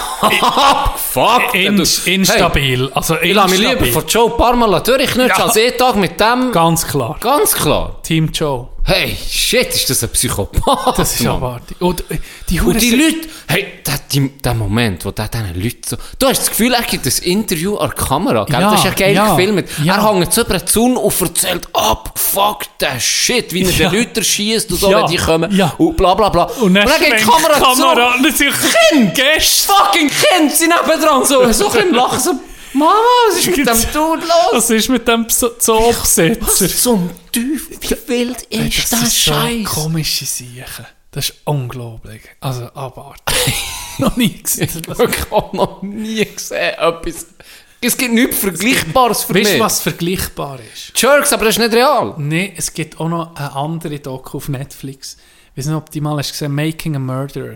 Fuck. 0.97 1.55
In, 1.55 1.79
instabil. 1.79 2.91
Also 2.95 3.17
Hey, 3.17 3.31
ich 3.31 3.35
lasse 3.35 3.51
mich 3.51 3.59
lieber 3.61 3.73
instabil. 3.73 3.93
von 3.93 4.07
Joe 4.07 4.31
Mal 4.57 4.81
durchknutschen 4.81 5.29
Ja. 5.39 5.45
als 5.45 5.55
jeden 5.57 5.79
Tag 5.79 5.97
mit 5.97 6.21
dem. 6.21 6.53
Ganz 6.53 6.87
klar. 6.87 7.17
Ganz 7.21 7.55
klar. 7.55 8.01
Team 8.03 8.31
Joe. 8.33 8.69
Hey, 8.87 9.17
shit, 9.29 9.69
ist 9.75 9.91
das 9.91 10.03
ein 10.03 10.09
Psychopath? 10.11 10.97
Das 10.99 11.15
ist 11.15 11.23
Mann. 11.25 11.37
abartig. 11.37 11.77
Und 11.81 12.01
äh, 12.11 12.19
die 12.49 12.61
Hure 12.61 12.71
Und 12.75 12.81
die 12.83 12.91
Leute, 12.95 13.29
hey, 13.49 13.67
der, 13.87 13.95
die, 14.13 14.29
der 14.39 14.55
Moment, 14.55 15.05
wo 15.05 15.11
der 15.11 15.29
diesen 15.29 15.55
Leuten 15.63 15.81
so, 15.85 15.97
du 16.19 16.27
hast 16.29 16.39
das 16.41 16.49
Gefühl, 16.51 16.73
er 16.75 16.83
gibt 16.83 17.05
ein 17.07 17.13
Interview 17.23 17.77
an 17.77 17.91
der 17.95 18.05
Kamera, 18.07 18.45
gell? 18.45 18.61
Ja, 18.61 18.71
das 18.71 18.81
ist 18.81 18.85
ja 18.87 18.91
geil 18.93 19.15
ja, 19.15 19.35
gefilmt. 19.35 19.69
ja. 19.83 19.97
Er 19.97 20.09
hängt 20.15 20.33
so 20.33 20.41
über 20.43 20.59
den 20.59 20.67
Zaun 20.67 20.97
und 20.97 21.21
erzählt 21.21 21.69
ab, 21.73 22.13
fuck 22.17 22.79
der 22.81 23.01
Shit, 23.01 23.53
wie 23.53 23.65
er 23.65 23.71
Ja. 23.71 23.91
den 23.91 23.99
Leuten 24.01 24.25
schießt 24.25 24.71
und 24.71 24.79
so, 24.79 24.91
Ja, 24.91 25.01
wenn 25.03 25.07
die 25.11 25.17
kommen. 25.17 25.55
ja. 25.57 25.75
Und 25.79 25.97
bla 25.97 26.15
bla 26.15 26.29
bla. 26.29 26.45
Und 26.45 26.75
dann, 26.75 26.87
geht 26.99 27.21
die 27.21 27.25
Kamera, 27.25 27.55
Kamera 27.55 27.75
zu. 27.75 28.17
und 28.17 28.23
dann 28.25 28.33
sind 28.35 28.53
Kind! 28.91 29.15
Gäste. 29.15 29.73
Fucking 29.73 30.09
Kind, 30.11 30.53
sie 30.53 30.69
nebendran 30.69 31.25
so, 31.25 31.51
so 31.53 31.71
ein 31.71 31.93
lachen, 31.93 32.21
so, 32.21 32.31
Mama, 32.77 32.93
was 33.29 33.39
ist 33.39 33.47
mit 33.57 33.67
dem 33.67 33.93
Dude 33.93 34.23
los? 34.27 34.53
Was 34.53 34.71
ist 34.71 34.89
mit 34.89 35.09
dem 35.09 35.29
Zo- 35.29 35.51
Zoobesitzer? 35.59 36.37
Was 36.41 36.83
zum 36.83 37.11
Teufel, 37.33 37.79
wie 37.81 38.09
wild 38.09 38.43
ist 38.43 38.93
das, 38.93 39.01
so 39.25 39.33
Scheiß? 39.33 39.65
komische 39.65 40.25
Sachen. 40.27 40.87
Das 41.11 41.31
ist 41.31 41.37
unglaublich. 41.45 42.23
Also, 42.41 42.67
abartig. 42.75 43.55
Noch 43.99 44.17
nie 44.17 44.43
gesehen. 44.43 44.69
Ich 44.89 45.31
habe 45.31 45.57
noch 45.57 45.81
nie 45.83 46.25
gesehen, 46.27 46.75
etwas. 46.79 47.27
Es 47.81 47.97
gibt 47.97 48.13
nichts 48.13 48.39
Vergleichbares 48.39 49.23
für 49.25 49.35
Weißt 49.35 49.47
du, 49.49 49.53
mich. 49.55 49.61
was 49.61 49.81
vergleichbar 49.81 50.59
ist? 50.75 50.93
Jerks, 51.01 51.33
aber 51.33 51.47
das 51.47 51.55
ist 51.57 51.61
nicht 51.63 51.73
real. 51.73 52.15
Nein, 52.19 52.53
es 52.57 52.75
gibt 52.75 53.01
auch 53.01 53.09
noch 53.09 53.35
eine 53.37 53.55
andere 53.57 53.99
Doku 54.01 54.37
auf 54.37 54.49
Netflix. 54.51 55.17
Ich 55.55 55.59
weiß 55.59 55.67
nicht, 55.67 55.75
ob 55.77 55.91
du 55.91 56.01
mal 56.03 56.19
hast 56.19 56.33
gesehen 56.33 56.55
Making 56.55 56.97
a 56.97 56.99
Murderer. 56.99 57.55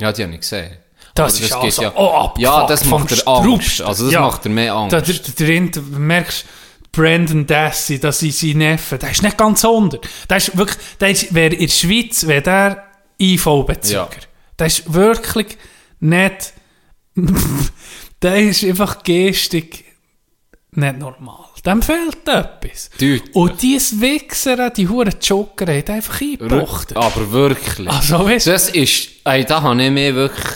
Ja, 0.00 0.12
die 0.12 0.22
habe 0.24 0.32
ich 0.34 0.40
gesehen. 0.40 0.78
Das 1.18 1.36
Aber 1.36 1.44
ist 1.44 1.52
also 1.54 1.82
ja. 1.82 1.94
auch 1.96 2.24
abgefuckt 2.24 2.38
Ja, 2.42 2.66
das 2.66 2.84
macht 2.86 3.12
er. 3.12 3.28
Angst. 3.28 3.82
Also 3.82 4.04
das 4.04 4.12
Ja. 4.14 4.20
macht 4.20 4.44
er 4.46 4.50
mehr 4.50 4.74
Angst. 4.74 4.92
Da, 4.92 5.00
der, 5.00 5.14
der, 5.14 5.60
du 5.68 5.80
merkst, 5.98 6.44
Brandon 6.92 7.46
Dassey, 7.46 7.98
das 8.00 8.22
ist 8.22 8.40
sein 8.40 8.58
Neffe, 8.58 8.98
der 8.98 9.10
ist 9.10 9.22
nicht 9.22 9.36
ganz 9.36 9.62
unter. 9.64 9.98
Der 10.28 10.36
ist 10.38 10.56
wirklich, 10.56 10.78
der 11.00 11.10
ist, 11.10 11.34
wer 11.34 11.52
in 11.52 11.58
der 11.60 11.68
Schweiz, 11.68 12.26
wäre 12.26 12.42
der 12.42 12.84
IV-Bezüger. 13.20 13.98
Ja. 13.98 14.08
Der 14.58 14.66
ist 14.66 14.92
wirklich 14.92 15.58
nicht, 16.00 16.52
der 18.22 18.36
ist 18.36 18.64
einfach 18.64 19.02
gestig 19.02 19.84
nicht 20.72 20.98
normal. 20.98 21.44
Dem 21.66 21.82
fehlt 21.82 22.26
etwas. 22.26 22.90
Deutlich. 22.92 23.34
Und 23.34 23.60
diese 23.62 24.00
Wichser, 24.00 24.70
die 24.70 24.88
huren 24.88 25.14
Joker, 25.20 25.66
haben 25.66 25.84
einfach 25.88 26.20
eingebuchtet. 26.20 26.96
Aber 26.96 27.32
wirklich. 27.32 27.90
Also, 27.90 28.24
weißt 28.24 28.46
du, 28.46 28.50
Das 28.52 28.68
ist, 28.70 29.08
ey, 29.24 29.44
da 29.44 29.60
habe 29.62 29.82
ich 29.82 29.90
mir 29.90 30.14
wirklich, 30.14 30.46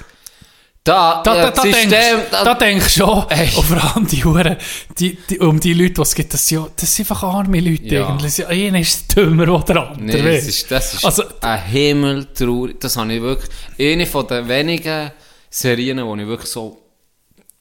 da, 0.84 1.22
Da, 1.22 1.34
da, 1.36 1.50
da, 1.52 1.62
System, 1.62 1.90
denkst, 1.90 2.26
da, 2.32 2.44
da 2.44 2.54
denkst 2.54 2.84
du 2.94 3.04
schon, 3.04 3.24
Ey. 3.30 3.48
und 3.56 3.64
vor 3.64 3.94
allem 3.96 4.06
die 4.08 4.24
Huren, 4.24 4.56
die, 4.98 5.16
die, 5.30 5.38
um 5.38 5.60
die 5.60 5.74
Leute, 5.74 5.94
die 5.94 6.00
es 6.02 6.14
gibt, 6.14 6.34
das 6.34 6.46
sind, 6.48 6.58
ja- 6.58 6.68
das 6.74 6.96
sind 6.96 7.04
einfach 7.10 7.22
arme 7.22 7.60
Leute 7.60 7.84
Ja. 7.84 8.08
eigentlich. 8.08 8.44
Einer 8.46 8.80
ist 8.80 9.14
dümmer 9.16 9.48
als 9.48 9.64
der 9.66 9.76
andere. 9.76 10.00
Nee, 10.22 10.36
das 10.36 10.46
ist, 10.46 10.70
das 10.70 10.94
ist 10.94 11.04
Also- 11.04 11.22
ein 11.40 11.62
Himmeltraurig. 11.66 12.80
Das 12.80 12.96
habe 12.96 13.12
ich 13.14 13.22
wirklich, 13.22 13.50
eine 13.78 14.06
von 14.06 14.26
den 14.26 14.48
wenigen 14.48 15.12
Serien, 15.50 15.98
die 15.98 16.22
ich 16.22 16.28
wirklich 16.28 16.50
so 16.50 16.78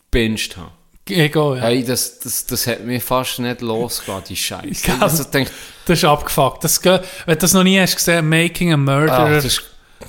binged 0.10 0.58
habe. 0.58 0.72
Egal, 1.10 1.58
ja. 1.58 1.64
Hey, 1.64 1.84
das, 1.84 2.20
das, 2.20 2.46
das 2.46 2.68
hat 2.68 2.84
mich 2.86 3.04
fast 3.04 3.40
nicht 3.40 3.62
losgelassen, 3.62 4.26
die 4.30 4.36
Scheiße. 4.36 4.94
Also, 5.00 5.24
denk, 5.26 5.50
Das 5.86 5.98
ist 6.00 6.06
abgefuckt. 6.06 6.64
Das, 6.64 6.84
wenn 6.86 7.02
du 7.28 7.36
das 7.36 7.54
noch 7.54 7.64
nie 7.64 7.80
hast 7.80 7.96
gesehen, 7.98 8.30
Making 8.30 8.74
a 8.74 8.78
Murderer, 8.78 9.30
das 9.32 9.46
ist, 9.46 9.62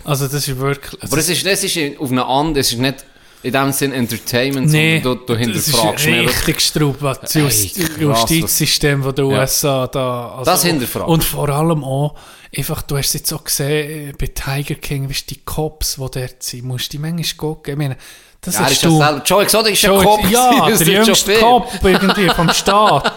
also 0.04 0.26
das 0.26 0.46
ist 0.48 0.58
wirklich... 0.58 1.02
aber 1.02 1.18
es 1.18 1.28
ist, 1.28 1.44
es 1.46 1.64
ist 1.64 1.98
auf 2.00 2.10
einer 2.10 2.26
anderen, 2.28 2.60
es 2.60 2.72
ist 2.72 2.78
nicht 2.78 3.04
in 3.44 3.52
dem 3.52 3.72
Sinn 3.72 3.92
Entertainment, 3.92 4.70
Nee, 4.70 5.00
sondern 5.02 5.26
du, 5.26 5.34
du 5.34 5.36
das 5.52 5.56
ist 5.56 5.66
hinterfragst 5.66 6.06
mehr 6.06 6.22
richtig 6.22 6.72
was 7.00 7.20
das 7.20 7.34
Ey, 7.34 7.42
Just- 7.42 7.76
krass, 7.98 8.30
Justizsystem 8.30 9.02
von 9.02 9.14
der 9.14 9.24
Ja. 9.24 9.30
USA 9.40 9.86
da... 9.88 10.34
Also, 10.38 10.50
Das 10.50 10.64
hinterfragt. 10.64 11.08
Und 11.08 11.24
vor 11.24 11.48
allem 11.48 11.82
auch, 11.82 12.14
einfach, 12.56 12.82
du 12.82 12.96
hast 12.96 13.06
es 13.08 13.12
jetzt 13.14 13.32
auch 13.32 13.42
gesehen, 13.42 14.10
äh, 14.10 14.12
bei 14.18 14.26
Tiger 14.28 14.76
King, 14.76 15.08
weißt 15.10 15.28
du, 15.30 15.34
die 15.34 15.40
Cops, 15.44 15.96
die 15.96 16.00
dort 16.20 16.42
sind, 16.42 16.64
musst 16.64 16.92
du 16.92 16.96
die 16.96 16.98
manchmal 17.00 17.36
gucken. 17.36 17.72
Ich 17.72 17.78
meine, 17.78 17.96
das 18.42 18.54
Ja, 18.58 18.66
ist 18.68 18.82
ja 18.82 18.88
du... 18.88 18.98
selber, 18.98 19.22
Joe 19.24 19.42
Exotic 19.42 19.72
ist 19.72 19.82
ja 19.82 19.90
Joe- 19.92 20.04
Kopf. 20.04 20.30
ja, 20.30 20.66
das 20.70 20.78
der 20.78 20.88
jüngste. 21.04 21.34
Cop 21.34 21.68
irgendwie 21.82 22.28
vom 22.28 22.48
Staat. 22.54 23.12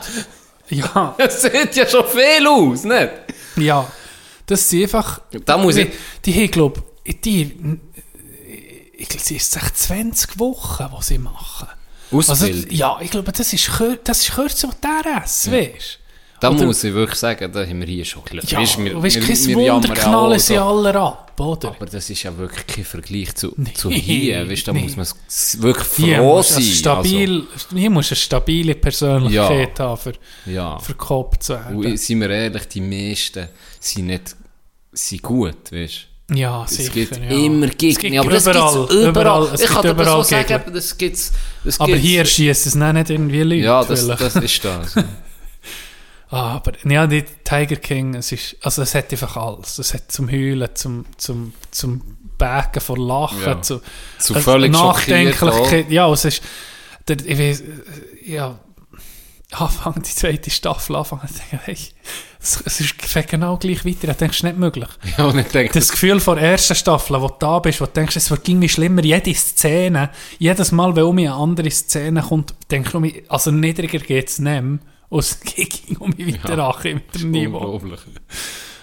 Ja, 0.70 1.14
Das 1.20 1.44
sieht 1.44 1.76
ja 1.76 1.88
schon 1.88 2.04
viel 2.08 2.48
aus, 2.48 2.84
nicht? 2.84 3.10
ja. 3.58 3.88
Das 4.46 4.70
sind 4.70 4.84
einfach... 4.84 5.22
Da 5.46 5.58
muss 5.58 5.76
die, 5.76 5.82
ich- 5.82 5.90
Die 6.26 6.34
haben, 6.34 6.52
glaube 6.52 6.84
ich, 7.04 7.22
die... 7.22 7.56
Ich 8.98 9.10
glaube, 9.10 9.24
es 9.24 9.32
ist 9.32 9.58
echt 9.58 9.78
20 9.78 10.40
Wochen, 10.40 10.86
die 10.98 11.04
sie 11.04 11.18
machen. 11.18 11.68
Also, 12.12 12.32
Ausbildung. 12.32 12.72
ja, 12.72 12.98
ich 13.02 13.12
glaube, 13.12 13.32
das 13.32 13.52
ist, 13.52 13.68
kür 13.72 13.98
das 14.04 14.22
ist 14.22 14.32
kürzer 14.36 14.70
als 14.70 14.80
der 14.80 15.22
RS, 15.24 15.52
weißt 15.52 16.00
du? 16.00 16.06
Da 16.40 16.52
Oder- 16.52 16.66
muss 16.66 16.84
ich 16.84 16.94
wirklich 16.94 17.20
sagen, 17.20 17.52
da 17.52 17.66
haben 17.66 17.80
wir 17.80 17.88
hier 17.88 18.06
schon 18.06 18.24
Glück. 18.24 18.50
Ja, 18.50 18.60
Weisst, 18.60 18.78
wir- 18.78 19.02
weißt, 19.02 19.20
kein 19.22 19.48
wir 19.48 19.74
Wunder, 19.74 19.94
knallen 19.94 20.40
sie 20.40 20.58
alle 20.58 20.94
ab, 20.96 21.40
oder? 21.40 21.70
Aber 21.70 21.86
das 21.88 22.10
ist 22.10 22.24
ja 22.24 22.38
wirklich 22.38 22.68
kein 22.68 22.86
Vergleich 22.86 23.34
zu, 23.36 23.54
Nee, 23.58 23.74
zu 23.74 23.90
hier. 23.90 24.50
Weißt, 24.50 24.68
da 24.68 24.74
nee. 24.74 24.84
muss 24.84 24.96
man 24.96 25.06
s- 25.28 25.58
wirklich 25.62 25.88
Hier 25.96 26.18
froh 26.18 26.36
musst 26.36 26.52
du 26.52 26.54
sein. 26.56 26.64
also 26.64 26.76
stabil, 26.78 27.44
hier 27.74 27.90
musst 27.90 28.12
du 28.12 28.14
eine 28.14 28.20
stabile 28.22 28.76
Persönlichkeit 28.76 29.80
haben, 29.80 29.98
für, 29.98 30.10
Also, 30.10 30.20
ja. 30.46 30.78
für 30.80 30.94
Kopf 30.94 31.38
zu 31.40 31.54
werden. 31.54 31.76
Und 31.78 32.00
sind 32.00 32.20
wir 32.22 32.30
ehrlich, 32.30 32.68
die 32.68 32.82
meisten 32.82 33.48
sind 33.86 34.08
nicht 34.08 34.36
sind 34.92 35.22
gut, 35.22 35.72
weißt 35.72 36.08
Ja, 36.34 36.64
Es 36.66 36.76
sicher. 36.76 36.92
gibt 36.94 37.18
ja. 37.18 37.24
immer 37.30 37.68
Es 37.68 37.78
Gegner, 37.78 38.10
gibt 38.10 38.20
aber 38.20 38.30
das 38.32 38.46
gibt 38.46 38.56
überall, 38.56 38.86
es 38.86 38.96
überall. 39.10 39.44
Es 39.44 39.54
Ich 39.54 39.60
gibt 39.60 39.72
kann 39.74 39.82
dir 39.84 39.94
das 39.94 40.02
überall 40.08 40.24
so 40.24 40.30
sagen, 40.30 40.48
Gegner. 40.48 40.74
das 40.74 40.98
gibt's, 40.98 41.32
das 41.64 41.80
Aber 41.80 41.88
gibt's. 41.92 42.02
hier 42.08 42.26
schießt 42.26 42.66
es 42.68 42.76
nicht 42.76 43.10
irgendwie 43.10 43.42
Leute. 43.44 43.56
Ja, 43.62 43.84
das, 43.84 44.08
das 44.08 44.36
ist 44.38 44.64
das. 44.66 44.96
Ah, 46.32 46.56
aber 46.56 46.74
ja, 46.90 47.06
die 47.06 47.24
Tiger 47.44 47.76
King, 47.76 48.16
es 48.16 48.32
ist, 48.32 48.56
also 48.62 48.82
es 48.82 48.96
hat 48.96 49.12
einfach 49.12 49.38
alles. 49.38 49.78
Es 49.78 49.94
hat 49.94 50.12
zum 50.12 50.30
Heulen, 50.30 50.68
zum, 50.74 51.06
zum, 51.18 51.54
zum 51.70 52.02
Bägen 52.38 52.82
vor 52.82 52.98
Lachen, 52.98 53.42
Ja. 53.46 53.62
zu, 53.62 53.80
Zu 54.18 54.34
völlig 54.34 54.72
Nachdenklichkeit. 54.72 55.90
Ja, 55.92 56.12
es 56.12 56.26
ist, 56.26 56.42
der, 57.08 57.18
ich 57.24 57.38
weiß, 57.38 57.62
äh, 57.62 57.66
ja, 58.26 58.60
Anfang 59.62 59.96
die 60.02 60.14
zweite 60.14 60.50
Staffel 60.50 60.96
anfangen, 60.96 61.28
denke, 61.52 61.66
hey, 61.66 61.78
es, 62.42 62.62
es 62.66 62.80
ist 62.80 63.02
fängt 63.02 63.30
genau 63.30 63.58
gleich 63.58 63.86
weiter. 63.86 64.10
Ich 64.10 64.18
denke, 64.18 64.32
es 64.32 64.38
ist 64.38 64.44
nicht 64.44 64.58
möglich. 64.58 64.88
Ja, 65.18 65.26
und 65.26 65.38
ich 65.40 65.48
denke, 65.48 65.74
Das 65.74 65.90
Gefühl 65.90 66.20
von 66.20 66.38
der 66.38 66.52
ersten 66.52 66.76
Staffel, 66.76 67.20
wo 67.22 67.28
du 67.28 67.36
da 67.40 67.60
bist, 67.60 67.82
wo 67.82 67.86
du 67.86 67.92
denkst, 67.92 68.16
es 68.16 68.30
wird 68.32 68.48
irgendwie 68.48 68.70
schlimmer, 68.70 69.04
jede 69.04 69.34
Szene, 69.34 70.10
jedes 70.40 70.72
Mal, 70.72 70.96
wenn 70.96 71.04
um 71.04 71.18
eine 71.18 71.34
andere 71.34 71.72
Szene 71.72 72.22
kommt, 72.22 72.54
denke 72.72 72.90
ich, 72.90 72.96
um 72.96 73.02
mich, 73.02 73.24
also 73.30 73.52
niedriger 73.52 74.00
geht 74.00 74.30
es 74.30 74.40
nicht 74.40 74.62
mehr. 74.64 74.80
Und 75.10 75.20
es 75.20 75.40
ging 75.40 75.98
um 76.00 76.14
mich 76.18 76.34
weiter 76.36 76.50
Ja. 76.50 76.56
nach 76.58 76.84
mit 76.84 77.14
dem 77.16 77.32
Niveau. 77.32 77.58
unglaublich. 77.60 78.00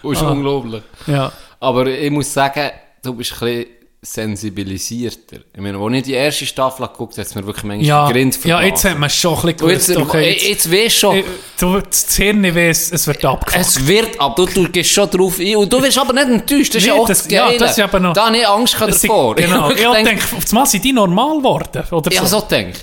Das 0.03 0.12
ist 0.12 0.23
Ah. 0.23 0.31
unglaublich. 0.31 0.83
Ja. 1.07 1.33
Aber 1.61 1.87
ich 1.87 2.11
muss 2.11 2.33
sagen, 2.33 2.70
du 3.03 3.14
bist 3.14 3.33
ein 3.35 3.39
bisschen 3.41 3.66
sensibilisierter. 4.05 5.37
Ich 5.55 5.61
meine, 5.61 5.79
als 5.79 5.95
ich 5.95 6.03
die 6.03 6.12
erste 6.15 6.45
Staffel 6.45 6.87
geguckt 6.89 7.12
habe, 7.12 7.20
hat 7.23 7.29
es 7.29 7.35
mir 7.37 7.47
wirklich 7.47 7.65
manchmal 7.65 7.87
Ja, 7.87 8.11
Grind 8.11 8.45
ja, 8.45 8.61
jetzt 8.61 8.85
hat 8.85 8.99
man 8.99 9.07
es 9.07 9.15
schon 9.15 9.37
ein 9.39 9.55
bisschen 9.55 9.65
Und 9.65 9.70
jetzt, 9.70 9.87
gewusst, 9.89 10.09
okay, 10.09 10.31
jetzt, 10.33 10.49
jetzt 10.49 10.73
weißt 10.73 10.85
du 10.87 10.91
schon, 10.99 11.16
Äh, 11.19 11.24
Du, 11.61 11.81
das 11.81 12.16
Hirn 12.16 12.55
weiss, 12.57 12.91
es 12.91 13.07
wird 13.07 13.24
abgefuckt. 13.24 13.65
es 13.65 13.87
wird 13.87 14.20
ab, 14.20 14.35
du, 14.35 14.47
du 14.47 14.69
gehst 14.69 14.91
schon 14.91 15.09
drauf 15.09 15.39
ein 15.39 15.55
und 15.57 15.73
du 15.73 15.81
wirst 15.81 15.99
aber 15.99 16.12
nicht 16.15 16.27
enttäuscht, 16.29 16.74
das 16.74 16.83
ist 16.83 16.89
Nee, 16.89 16.89
ja 16.89 17.01
auch 17.01 17.07
das- 17.07 17.23
das, 17.23 17.31
ja, 17.33 17.47
Geile. 17.47 17.59
das 17.59 17.70
ist 17.73 17.81
aber 17.85 18.01
noch- 18.01 18.12
Da 18.12 18.27
habe 18.27 18.37
ich 18.37 18.49
Angst 18.49 18.74
Es 18.81 19.01
sind- 19.01 19.09
davor. 19.11 19.37
Genau. 19.37 19.70
Ich 19.70 19.77
Ich 19.79 19.83
denke, 19.87 20.05
denke, 20.05 20.24
auf 20.37 20.45
einmal 20.51 20.66
sind 20.66 20.85
die 20.85 20.93
normal 20.93 21.39
geworden. 21.39 21.85
Oder 21.93 22.11
ich 22.11 22.19
habe 22.19 22.29
so. 22.29 22.41
so 22.41 22.47
gedacht. 22.47 22.81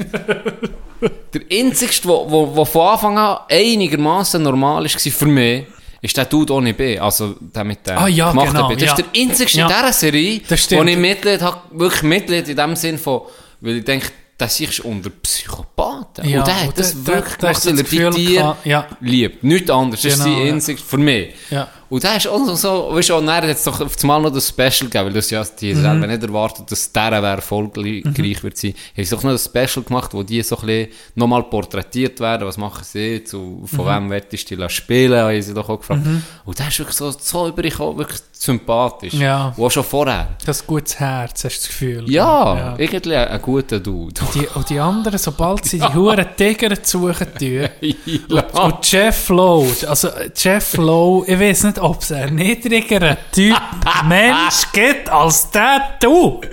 der 1.33 1.41
einzigste, 1.59 2.07
der 2.07 2.65
von 2.65 2.81
Anfang 2.87 3.17
an 3.17 3.37
einigermaßen 3.49 4.41
normal 4.41 4.83
war 4.85 4.89
für 4.89 5.25
mich, 5.25 5.65
ist 6.01 6.15
der 6.17 6.25
Dude 6.25 6.53
ohne 6.53 6.73
B, 6.73 6.97
also 6.99 7.35
der 7.39 7.63
mit 7.63 7.85
dem 7.85 7.97
Ah, 7.97 8.07
ja, 8.07 8.31
gemachten 8.31 8.53
genau, 8.53 8.67
B. 8.69 8.75
Das 8.75 8.83
ja. 8.83 8.93
ist 8.93 8.97
der 9.13 9.21
einzigste 9.21 9.57
Ja. 9.59 9.67
in 9.67 9.73
dieser 9.75 9.93
Serie, 9.93 10.41
wo 10.71 10.83
ich 10.83 10.97
Mitleid 10.97 11.41
habe, 11.41 11.57
wirklich 11.71 12.03
Mitleid 12.03 12.47
in 12.49 12.55
dem 12.55 12.75
Sinn 12.75 12.97
von, 12.97 13.21
weil 13.61 13.77
ich 13.77 13.85
denke, 13.85 14.07
das 14.37 14.57
ist 14.61 14.79
unter 14.79 15.09
Psychopathen. 15.09 16.29
Ja, 16.29 16.39
und 16.39 16.47
der 16.47 16.61
hat 16.67 16.79
das 16.79 16.93
der- 17.03 17.05
wirklich 17.15 17.35
der- 17.35 17.49
gemacht, 17.51 17.65
weil 17.65 17.77
er 18.05 18.11
die 18.11 18.25
Tiere 18.25 18.57
ja. 18.63 18.87
liebt. 19.01 19.43
Nichts 19.43 19.69
anderes. 19.69 20.01
Das 20.01 20.13
ist 20.13 20.23
Genau, 20.23 20.35
sein 20.37 20.45
ja. 20.47 20.53
einzigste, 20.53 20.87
für 20.87 20.97
mich. 20.97 21.33
Ja. 21.49 21.67
Und 21.89 22.03
da 22.03 22.15
ist 22.15 22.27
auch 22.27 22.45
so, 22.45 22.55
so 22.55 22.89
weißt 22.95 23.09
du, 23.09 23.15
und 23.15 23.25
dann 23.25 23.37
hat 23.43 23.49
es 23.49 23.63
doch 23.63 23.79
auf 23.81 23.95
einmal 24.01 24.21
noch 24.21 24.31
das 24.31 24.49
Special 24.49 24.89
gegeben, 24.89 25.05
weil 25.05 25.13
das 25.13 25.29
ja, 25.29 25.43
die 25.59 25.73
Mhm. 25.73 25.81
selber 25.81 26.07
nicht 26.07 26.23
erwartet, 26.23 26.71
dass 26.71 26.91
der 26.91 27.11
wäre 27.11 27.27
erfolgreich 27.27 28.03
wird 28.43 28.57
sein. 28.57 28.73
Haben 28.95 29.03
sie 29.05 29.15
doch 29.15 29.23
noch 29.23 29.31
ein 29.31 29.37
Special 29.39 29.83
gemacht, 29.83 30.13
wo 30.13 30.23
die 30.23 30.41
so 30.43 30.55
ein 30.57 30.65
bisschen 30.67 30.87
nochmal 31.15 31.43
porträtiert 31.43 32.19
werden, 32.19 32.47
was 32.47 32.57
machen 32.57 32.83
sie, 32.83 33.23
zu, 33.23 33.63
von 33.65 33.85
Mhm. 33.85 33.89
wem 33.89 34.09
wettest 34.11 34.49
du 34.51 34.55
die 34.57 34.69
spielen, 34.69 35.19
haben 35.19 35.41
sie 35.41 35.53
doch 35.53 35.67
auch 35.69 35.79
gefragt. 35.79 36.01
Und 36.45 36.59
der 36.59 36.67
ist 36.67 36.79
wirklich 36.79 36.95
so, 36.97 37.11
so 37.11 37.47
übergekommen, 37.47 37.97
wirklich 37.97 38.19
sympathisch. 38.31 39.13
Ja. 39.13 39.53
Und 39.57 39.65
auch 39.65 39.71
schon 39.71 39.83
vorher. 39.83 40.29
Das 40.45 40.65
gutes 40.65 40.99
Herz, 40.99 41.43
hast 41.43 41.57
du 41.57 41.59
das 41.59 41.67
Gefühl. 41.67 42.11
Ja, 42.11 42.75
irgendwie 42.77 43.15
ein, 43.15 43.27
ein 43.27 43.41
guter 43.41 43.79
Dude. 43.79 44.21
Die, 44.35 44.47
und 44.53 44.69
die 44.69 44.79
anderen, 44.79 45.17
sobald 45.17 45.65
sie 45.65 45.79
die 45.79 45.93
Huren 45.93 46.25
Tiger 46.37 46.75
suchen 46.81 47.27
tun, 47.37 47.67
ja. 48.29 48.43
und 48.63 48.91
Jeff 48.91 49.29
Lowe, 49.29 49.67
also 49.87 50.09
Jeff 50.35 50.77
Lowe, 50.77 51.25
ich 51.27 51.39
weiß 51.39 51.63
nicht, 51.63 51.78
ob 51.79 52.01
es 52.01 52.11
ein 52.11 52.35
niedrigerer 52.35 53.17
Typ 53.31 53.55
Mensch 54.07 54.71
gibt 54.73 55.09
als 55.09 55.49
der 55.51 55.97
Dude. 56.01 56.47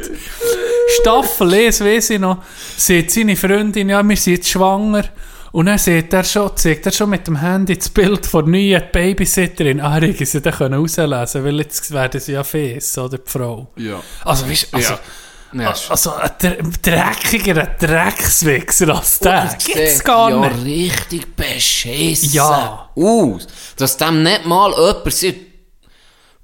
Staffel 1.01 1.55
1, 1.55 1.81
weiss 1.83 2.11
ich 2.11 2.19
noch, 2.19 2.43
sagt 2.77 3.11
seine 3.11 3.37
Freundin, 3.37 3.89
ja, 3.89 4.03
wir 4.03 4.17
sind 4.17 4.35
jetzt 4.35 4.49
schwanger. 4.49 5.05
Und 5.53 5.67
dann 5.67 5.79
sieht 5.79 6.13
er 6.13 6.25
schon, 6.25 6.55
zeigt 6.57 6.85
er 6.85 6.93
schon 6.93 7.09
mit 7.11 7.27
dem 7.27 7.41
Handy 7.41 7.79
das 7.79 7.89
Bild 7.89 8.27
von 8.27 8.45
der 8.45 8.61
neuen 8.61 8.83
Babysitterin. 8.93 9.81
Ah, 9.81 9.95
hätte 9.95 10.27
sie 10.27 10.43
dann 10.43 10.75
rauslesen 10.75 11.45
weil 11.45 11.61
jetzt 11.61 11.91
werden 11.93 12.21
sie 12.21 12.33
ja 12.33 12.45
fes, 12.45 12.99
oder 12.99 13.17
die 13.19 13.31
Frau. 13.31 13.69
Ja. 13.77 14.03
Also, 14.25 14.49
weißt 14.49 14.75
also, 14.75 14.93
Ja. 14.95 15.01
Ja, 15.53 15.75
also 15.89 16.13
ein 16.15 16.31
dr- 16.41 16.57
dreckiger 16.83 17.67
Dreckswichser 17.79 18.95
als 18.97 19.19
der 19.21 19.45
Das 19.45 19.59
gibt's 19.65 20.03
gar 20.05 20.31
ja 20.31 20.49
nicht. 20.51 20.65
richtig 20.65 21.37
beschissen 21.37 22.33
Ja. 22.33 22.91
aus. 22.95 23.47
Dass 23.77 23.97
dem 23.97 24.23
nicht 24.23 24.45
mal 24.47 24.71
jemand 24.73 25.13
sagt, 25.13 25.35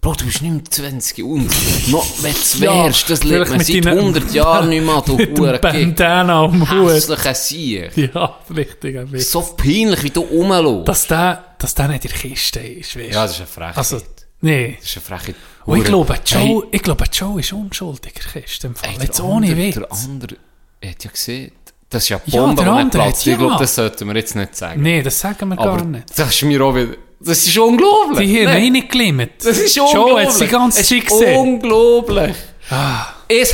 Bro, 0.01 0.15
du 0.15 0.24
bist 0.24 0.43
nicht 0.43 0.51
mehr 0.53 0.65
20 0.65 1.23
und 1.24 1.49
noch, 1.93 2.05
wenn 2.23 2.33
du 2.35 2.59
Ja, 2.65 2.85
wärst, 2.87 3.09
das 3.09 3.23
lebt 3.23 3.51
man 3.51 3.61
seit 3.61 3.85
deinen- 3.85 3.99
100 4.01 4.33
Jahren 4.35 4.69
nicht 4.69 4.85
mehr, 4.85 5.01
du 5.07 5.16
Hurenkick. 5.19 5.61
Bandana 5.61 6.43
am 6.45 6.69
Hut. 6.70 6.91
Hässlicher 6.91 7.35
Sieg. 7.35 7.97
Ja, 7.97 8.37
richtig. 8.53 8.99
ein. 8.99 9.16
So 9.20 9.43
peinlich, 9.57 10.03
wie 10.03 10.11
du 10.11 10.23
rumläufst. 10.23 10.89
Dass 10.89 11.07
der, 11.07 11.45
dass 11.59 11.74
der 11.77 11.87
nicht 11.87 12.05
in 12.05 12.11
der 12.11 12.19
Kiste 12.19 12.59
ist, 12.59 12.97
weißt 12.97 13.11
du. 13.11 13.15
Ja, 13.15 13.23
das 13.23 13.31
ist 13.33 13.37
eine 13.39 13.47
Frechheit. 13.47 13.79
Also, 13.79 14.01
nee. 14.43 14.77
das 14.78 14.90
ist 14.90 14.97
eine 14.98 15.19
Frechheit. 15.19 15.36
Und 15.64 15.78
ich 15.78 15.85
glaube, 15.85 16.14
Hey, 16.28 16.47
Joe, 16.52 16.66
ich 16.70 16.82
glaube, 16.82 17.05
Joe 17.12 17.40
ist 17.40 17.52
unschuldig 17.52 18.12
in 18.16 18.32
der 18.35 18.43
Kiste. 18.43 18.66
Im 18.66 18.74
Fall. 18.77 18.90
Ey, 18.90 19.02
Jetzt 19.05 19.19
der 19.19 19.24
ohne 19.24 19.47
andere- 19.47 19.66
Witz. 19.66 19.74
Der 19.77 20.10
andere 20.10 20.36
hat 20.85 21.05
ja 21.05 21.10
gesehen, 21.10 21.52
das 21.89 22.02
ist 22.02 22.09
ja 22.10 22.20
Ja, 22.27 22.40
Bombe, 22.43 22.62
der 22.62 22.64
die 22.64 22.70
nicht 22.70 22.81
andere 22.81 23.02
platzt. 23.05 23.20
hat- 23.20 23.27
Ich 23.28 23.39
glaube, 23.39 23.52
ja. 23.55 23.59
das 23.59 23.74
sollten 23.74 24.09
wir 24.09 24.14
jetzt 24.16 24.36
nicht 24.36 24.56
sagen. 24.56 24.82
Nee, 24.82 25.02
das 25.02 25.19
sagen 25.20 25.48
wir 25.48 25.59
Aber 25.59 25.77
gar 25.77 25.85
nicht. 25.85 26.19
das 26.19 26.28
ist 26.31 26.43
mir 26.43 26.60
auch 26.62 26.74
wieder... 26.74 26.94
Das 27.24 27.47
ist 27.47 27.56
unglaublich. 27.56 28.19
Die 28.28 28.39
hier 28.39 28.48
reingeklimmt. 28.48 29.31
Das 29.44 29.56
ist 29.56 29.77
Joe 29.77 29.86
unglaublich. 29.89 30.27
hat 30.27 30.32
sie 30.35 30.47
ganz 30.48 30.78
Es 30.81 30.89
schick 30.89 31.05
ist 31.05 31.10
gesehen. 31.10 31.39
unglaublich. 31.39 32.35
Ein 32.69 33.06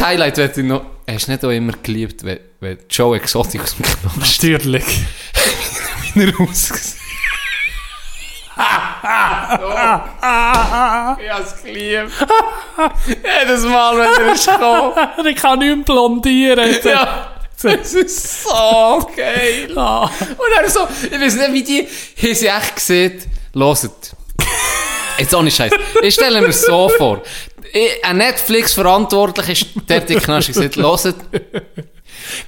Highlight 0.07 0.37
wird 0.39 0.57
ich 0.57 0.65
noch... 0.65 0.83
Hast 1.07 1.27
du 1.29 1.33
nicht 1.33 1.45
auch 1.45 1.51
immer 1.51 1.73
geliebt, 1.83 2.23
wenn, 2.25 2.39
wenn 2.61 2.79
Joe 2.89 3.17
Exotic 3.17 3.61
aus 3.63 3.77
dem 3.77 3.85
Knast 3.85 4.17
Natürlich. 4.43 4.85
wieder 6.15 6.33
rausgesehen 9.03 11.17
Ich 11.25 11.31
hab's 11.31 11.63
geliebt. 11.63 12.13
Jedes 13.07 13.65
Mal, 13.65 13.99
wenn 13.99 14.27
er 14.27 14.35
ist 14.35 14.47
gekommen. 14.47 14.93
ich 15.27 15.37
kann 15.37 15.59
nicht 15.59 15.77
mehr 15.77 15.85
blondieren. 15.85 16.77
Ja. 16.85 17.33
Das 17.61 17.93
ist 17.93 18.45
so 18.45 19.11
geil. 19.17 19.69
Ah. 19.77 20.05
Und 20.05 20.61
er 20.61 20.71
so, 20.71 20.87
ich 21.05 21.21
weiß 21.21 21.37
nicht, 21.37 21.53
wie 21.53 21.63
die, 21.63 21.81
haben 21.83 22.35
sie 22.35 22.47
echt 22.47 22.77
gesehen, 22.77 23.23
hört. 23.55 24.17
Jetzt 25.19 25.35
ohne 25.35 25.51
Scheiß. 25.51 25.73
Ich 26.03 26.15
stelle 26.15 26.41
mir 26.41 26.53
so 26.53 26.89
vor. 26.89 27.23
Ein 28.03 28.19
Netflix-Verantwortlicher 28.19 29.53
ist 29.53 29.67
den 29.89 30.19
Knast 30.21 30.49
gesagt, 30.49 30.77
hört, 30.77 31.15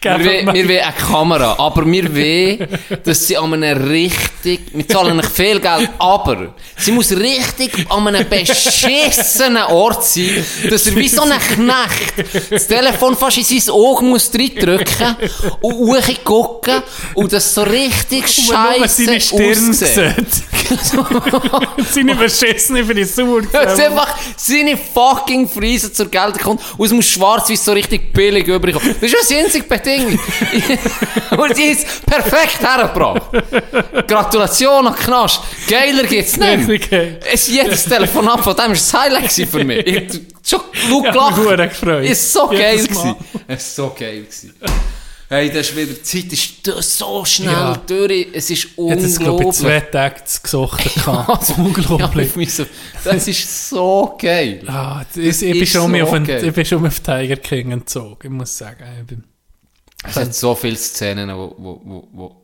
wir 0.03 0.25
wollen, 0.25 0.69
wir 0.69 0.87
eine 0.87 0.95
Kamera, 0.97 1.57
aber 1.59 1.87
wir 1.87 2.15
wollen, 2.15 2.69
dass 3.05 3.27
sie 3.27 3.37
an 3.37 3.53
einem 3.53 3.89
richtig, 3.89 4.61
wir 4.73 4.87
zahlen 4.89 5.17
nicht 5.17 5.31
viel 5.31 5.61
Geld, 5.61 5.91
aber 5.99 6.55
sie 6.77 6.93
muss 6.93 7.11
richtig 7.13 7.87
an 7.89 8.09
einem 8.09 8.29
beschissenen 8.29 9.65
Ort 9.65 10.05
sein, 10.05 10.45
dass 10.69 10.87
er 10.87 10.97
wie 10.97 11.09
so 11.09 11.23
ein 11.23 11.33
Knecht 11.39 12.51
das 12.51 12.67
Telefon 12.67 13.17
fast 13.17 13.39
in 13.39 13.61
sein 13.61 13.75
Auge 13.75 14.05
muss 14.05 14.31
reindrücken 14.35 15.17
und 15.61 15.91
hochgucken 16.31 16.83
und 17.15 17.33
das 17.33 17.55
so 17.55 17.63
richtig 17.63 18.27
scheiße 18.29 18.85
aussieht. 18.85 19.23
sieht. 20.81 21.93
seine 21.93 22.17
verschissene 22.17 22.85
Frisur. 22.85 23.43
Einfach 23.53 24.17
seine 24.37 24.77
fucking 24.77 25.49
Frise 25.49 25.93
zur 25.93 26.09
Geltung 26.09 26.43
kommt 26.43 26.61
und 26.77 26.87
es 26.87 26.93
muss 26.93 27.07
schwarz-weiß 27.09 27.65
so 27.65 27.73
richtig 27.73 28.13
billig 28.13 28.47
überkommen. 28.47 28.95
Das 29.01 29.13
ist 29.13 29.31
das 29.31 29.37
einzige 29.37 29.65
Bedingung. 29.71 30.19
und 31.39 31.57
die 31.57 31.63
ist 31.63 32.05
perfekt 32.05 32.59
hergebracht. 32.61 33.23
Gratulation 34.07 34.87
an 34.89 34.95
Knast. 34.95 35.41
Geiler 35.69 36.03
geht's 36.05 36.37
nicht. 36.37 36.91
Geil. 36.91 37.21
Es 37.33 37.47
jedes 37.49 37.85
Telefonat 37.85 38.41
von 38.41 38.55
dem 38.55 38.65
war 38.65 38.69
das 38.69 38.93
Highlight 38.95 39.33
für 39.33 39.65
mich. 39.65 39.87
Ich 39.87 39.97
hab 39.97 40.11
schon 40.45 40.61
Ich 40.73 40.89
mich 40.89 41.03
gelacht. 41.13 41.35
verdammt 41.43 41.71
gefreut. 41.71 42.05
Es 42.09 42.35
war 42.35 42.49
so 42.49 42.53
geil. 42.57 42.77
Gewesen. 42.79 43.17
Es 43.49 43.79
war 43.79 43.87
so 43.89 43.95
geil. 43.99 44.21
gewesen. 44.23 44.55
Hey, 45.33 45.49
das 45.49 45.69
ist 45.71 45.77
wieder, 45.77 45.93
die 45.93 46.03
Zeit 46.03 46.33
ist 46.33 46.99
so 46.99 47.25
schnell 47.25 47.53
Ja. 47.53 47.81
durch. 47.87 48.27
Es 48.33 48.51
ist 48.51 48.65
Ich 48.77 48.91
hätte 48.91 49.05
es, 49.07 49.17
glaube 49.17 49.43
ich, 49.43 49.47
unglaublich. 49.47 49.57
zwei 49.57 49.81
Tage 49.81 50.21
gesucht. 50.43 50.91
Ja, 51.07 51.39
Unglaublich. 51.57 52.31
Ja, 52.37 52.47
so- 52.49 52.67
das 53.05 53.29
ist 53.29 53.69
so 53.69 54.17
geil. 54.21 54.61
Ah, 54.67 55.05
das, 55.15 55.41
ich, 55.41 55.53
bin 55.53 55.63
ist 55.63 55.71
schon 55.73 55.95
so 55.97 56.03
auf, 56.03 56.11
geil. 56.27 56.45
ich 56.45 56.53
bin 56.53 56.65
schon 56.65 56.85
auf 56.85 56.99
Tiger 56.99 57.37
King 57.37 57.71
entzogen, 57.71 58.19
ich 58.25 58.31
muss 58.31 58.59
sagen. 58.59 58.83
Ich 59.03 59.07
bin, 59.07 59.23
Es 60.09 60.17
hat 60.17 60.35
so 60.35 60.55
viele 60.55 60.77
Szenen, 60.77 61.29
wo, 61.37 61.55
wo, 61.59 61.81
wo, 61.85 62.09
wo 62.13 62.37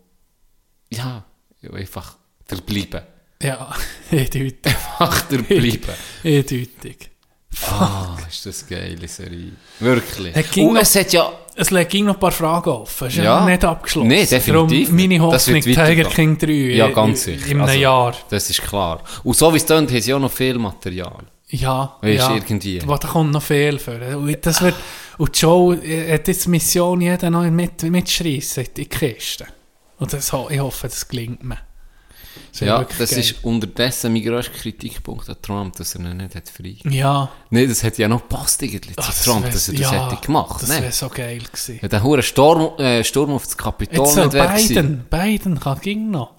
ja, 0.90 1.24
einfach 1.72 2.16
der 2.50 2.56
bleiben. 2.56 3.02
ja, 3.42 3.70
eindeutig. 4.10 4.58
Einfach 4.64 5.22
der 5.22 5.38
bleiben. 5.38 5.80
Eindeutig. 6.22 7.10
Ah, 7.70 8.16
ist 8.28 8.44
das 8.44 8.66
eine 8.68 8.80
geile 8.80 9.08
Serie. 9.08 9.52
Wirklich. 9.80 10.36
Es 10.36 10.50
ging 10.50 10.68
Und 10.68 10.74
noch- 10.74 10.82
es 10.82 10.94
hat 10.94 11.12
ja, 11.12 11.32
Es 11.58 11.70
liegen 11.70 12.04
noch 12.04 12.14
ein 12.14 12.20
paar 12.20 12.32
Fragen 12.32 12.68
offen. 12.68 13.06
Es 13.06 13.14
ist 13.14 13.18
Ja. 13.24 13.38
ja 13.40 13.46
nicht 13.46 13.64
abgeschlossen. 13.64 14.08
Nee, 14.08 14.26
definitiv 14.26 14.88
Darum 14.88 14.96
meine 14.96 15.18
Das 15.32 15.46
Hoffnung, 15.46 15.62
Tiger. 15.62 16.04
King 16.10 16.36
3 16.36 16.52
ja, 16.52 16.88
ganz 16.90 17.22
sicher. 17.24 17.46
in 17.46 17.52
einem 17.52 17.62
Also, 17.62 17.78
Jahr. 17.78 18.14
Das 18.28 18.50
ist 18.50 18.60
klar. 18.62 19.02
Und 19.24 19.34
so 19.34 19.50
wie 19.54 19.56
es 19.56 19.64
tönt, 19.64 19.90
haben 19.90 20.00
sie 20.02 20.12
auch 20.12 20.18
noch 20.20 20.30
viel 20.30 20.58
Material. 20.58 21.24
Ja, 21.48 21.96
Weisst, 22.02 22.28
ja. 22.28 22.34
irgendwie. 22.34 22.82
Aber 22.82 22.98
da 22.98 23.08
kommt 23.08 23.32
noch 23.32 23.42
viel 23.42 23.78
für. 23.78 24.18
Und, 24.18 24.44
das 24.44 24.60
wird, 24.60 24.74
und 25.18 25.36
Joe 25.40 25.76
äh, 25.76 26.14
hat 26.14 26.28
jetzt 26.28 26.44
die 26.46 26.50
Mission, 26.50 27.00
jeden 27.00 27.32
noch 27.32 27.44
mit, 27.50 27.82
mitschreissen 27.82 28.64
in 28.64 28.74
die 28.74 28.86
Kiste. 28.86 29.46
Und 29.98 30.12
das, 30.12 30.26
ich 30.50 30.58
hoffe, 30.60 30.88
das 30.88 31.08
gelingt 31.08 31.42
mir. 31.42 31.58
wäre 32.58 32.66
Ja, 32.66 32.84
das 32.84 33.10
geil. 33.10 33.18
ist 33.20 33.44
unterdessen 33.44 34.12
mein 34.12 34.22
grösster 34.22 34.52
Kritikpunkt 34.52 35.28
an 35.28 35.36
Trump, 35.40 35.76
dass 35.76 35.94
er 35.94 36.02
ihn 36.02 36.16
nicht 36.18 36.34
hat 36.34 36.48
frei. 36.50 36.76
Ja. 36.84 37.30
Nein, 37.50 37.68
das 37.68 37.82
hätte 37.82 38.02
ja 38.02 38.08
noch 38.08 38.22
gepasst 38.22 38.62
irgendwie 38.62 38.94
zu 38.94 39.24
Trump, 39.24 39.44
wär- 39.44 39.52
dass 39.52 39.68
er 39.68 39.74
das 39.74 39.80
ja, 39.92 40.10
hätte 40.10 40.24
gemacht. 40.26 40.62
Das 40.62 40.68
ne? 40.68 40.82
wäre 40.82 40.92
so 40.92 41.08
geil 41.08 41.38
gewesen. 41.40 41.78
Wenn 41.80 41.90
der 41.90 42.02
hure 42.02 42.22
Sturm, 42.22 42.78
äh, 42.78 43.02
Sturm 43.04 43.30
auf 43.32 43.44
das 43.44 43.56
Kapitol 43.56 44.04
Jetzt 44.06 44.16
nicht 44.16 44.32
wäre. 44.34 44.54
Biden, 44.54 45.04
Biden 45.10 45.60
kann 45.60 45.80
ging 45.80 46.10
noch. 46.10 46.34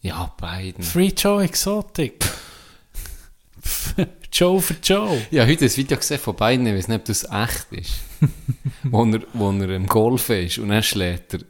Ja, 0.00 0.32
Biden. 0.40 0.82
Free 0.82 1.12
Joe 1.16 1.42
Exotic. 1.44 2.24
Joe 4.32 4.60
für 4.60 4.76
Joe. 4.82 5.20
Ja, 5.30 5.44
heute 5.46 5.64
ein 5.64 5.76
Video 5.76 5.96
gesehen 5.96 6.18
von 6.18 6.36
Biden, 6.36 6.66
ich 6.66 6.74
weiß 6.74 6.88
nicht, 6.88 7.00
ob 7.00 7.04
das 7.04 7.24
echt 7.24 7.66
ist. 7.72 8.00
wo, 8.84 9.04
er, 9.04 9.20
wo 9.32 9.50
er 9.50 9.70
im 9.70 9.86
Golf 9.86 10.30
ist 10.30 10.58
und 10.58 10.68
dann 10.68 10.82
schlägt 10.82 11.34
er 11.34 11.40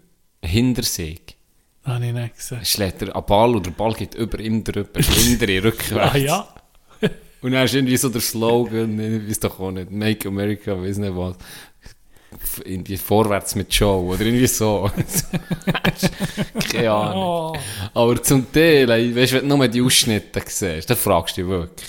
hinter 0.43 0.83
sich. 0.83 1.37
Habe 1.85 2.07
ich 2.07 2.13
nicht 2.13 2.37
gesehen. 2.37 2.65
Schlägt 2.65 3.03
er 3.03 3.15
einen 3.15 3.27
Ball 3.27 3.55
und 3.55 3.67
der 3.67 3.73
Ball 3.73 3.93
geht 3.95 4.15
über 4.15 4.39
ihm 4.41 4.65
drüber, 4.65 5.01
hinter 5.01 5.49
ihm, 5.49 5.63
rückwärts. 5.63 6.15
Ah 6.15 6.17
ja. 6.17 6.49
Und 7.43 7.53
dann 7.53 7.65
ist 7.65 7.75
irgendwie 7.75 7.97
so 7.97 8.11
der 8.11 8.21
Slogan, 8.21 9.01
ich 9.01 9.31
weiß 9.31 9.41
doch 9.41 9.59
auch 9.61 9.71
nicht, 9.71 9.91
Make 9.91 10.29
America, 10.29 10.79
weiß 10.79 10.99
nicht 10.99 11.17
was. 11.17 11.37
Irgendwie 12.65 12.99
vorwärts 12.99 13.55
mit 13.55 13.73
Joe 13.73 14.03
oder 14.03 14.21
irgendwie 14.21 14.47
so. 14.47 14.91
Keine 16.71 16.91
Ahnung. 16.91 17.23
Oh. 17.25 17.57
Aber 17.95 18.23
zum 18.23 18.53
Teil, 18.53 18.87
weißt 18.89 19.33
du, 19.33 19.37
wenn 19.37 19.49
du 19.49 19.57
nur 19.57 19.69
die 19.69 19.81
Ausschnitte 19.81 20.43
siehst, 20.47 20.91
dann 20.91 20.99
fragst 20.99 21.39
du 21.39 21.41
dich 21.41 21.51
wirklich. 21.51 21.89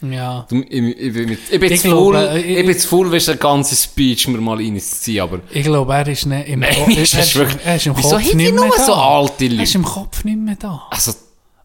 Ja. 0.00 0.46
Du, 0.48 0.60
ich, 0.60 0.70
ich, 0.70 1.12
bin 1.12 1.28
mit- 1.28 1.38
ich 1.50 1.58
bin 1.60 1.72
Ich 1.72 1.82
glaube, 1.82 2.38
ich, 2.38 2.64
bin 2.66 2.78
zu 2.78 2.86
faul, 2.88 3.10
weißt 3.10 3.28
du, 3.28 3.64
Speech 3.64 4.28
mir 4.28 4.38
mal 4.38 4.56
reinzuziehen, 4.56 5.22
aber... 5.22 5.40
Ich 5.50 5.64
glaube, 5.64 5.92
er 5.92 6.06
ist 6.06 6.24
nicht 6.26 6.48
im, 6.48 6.60
Nein, 6.60 6.74
Ko- 6.84 6.90
ist 7.02 7.14
er 7.14 7.20
ist, 7.20 7.34
wirklich- 7.34 7.64
er 7.64 7.76
ist 7.76 7.86
im 7.86 7.94
Kopf 7.94 8.34
nicht 8.34 8.54
nur 8.54 8.66
mehr 8.66 8.74
da. 8.76 8.84
so 8.84 8.94
alte 8.94 9.46
Er 9.46 9.62
ist 9.62 9.74
im 9.74 9.84
Kopf 9.84 10.22
nicht 10.24 10.38
mehr 10.38 10.56
da. 10.56 10.86
Also, 10.90 11.12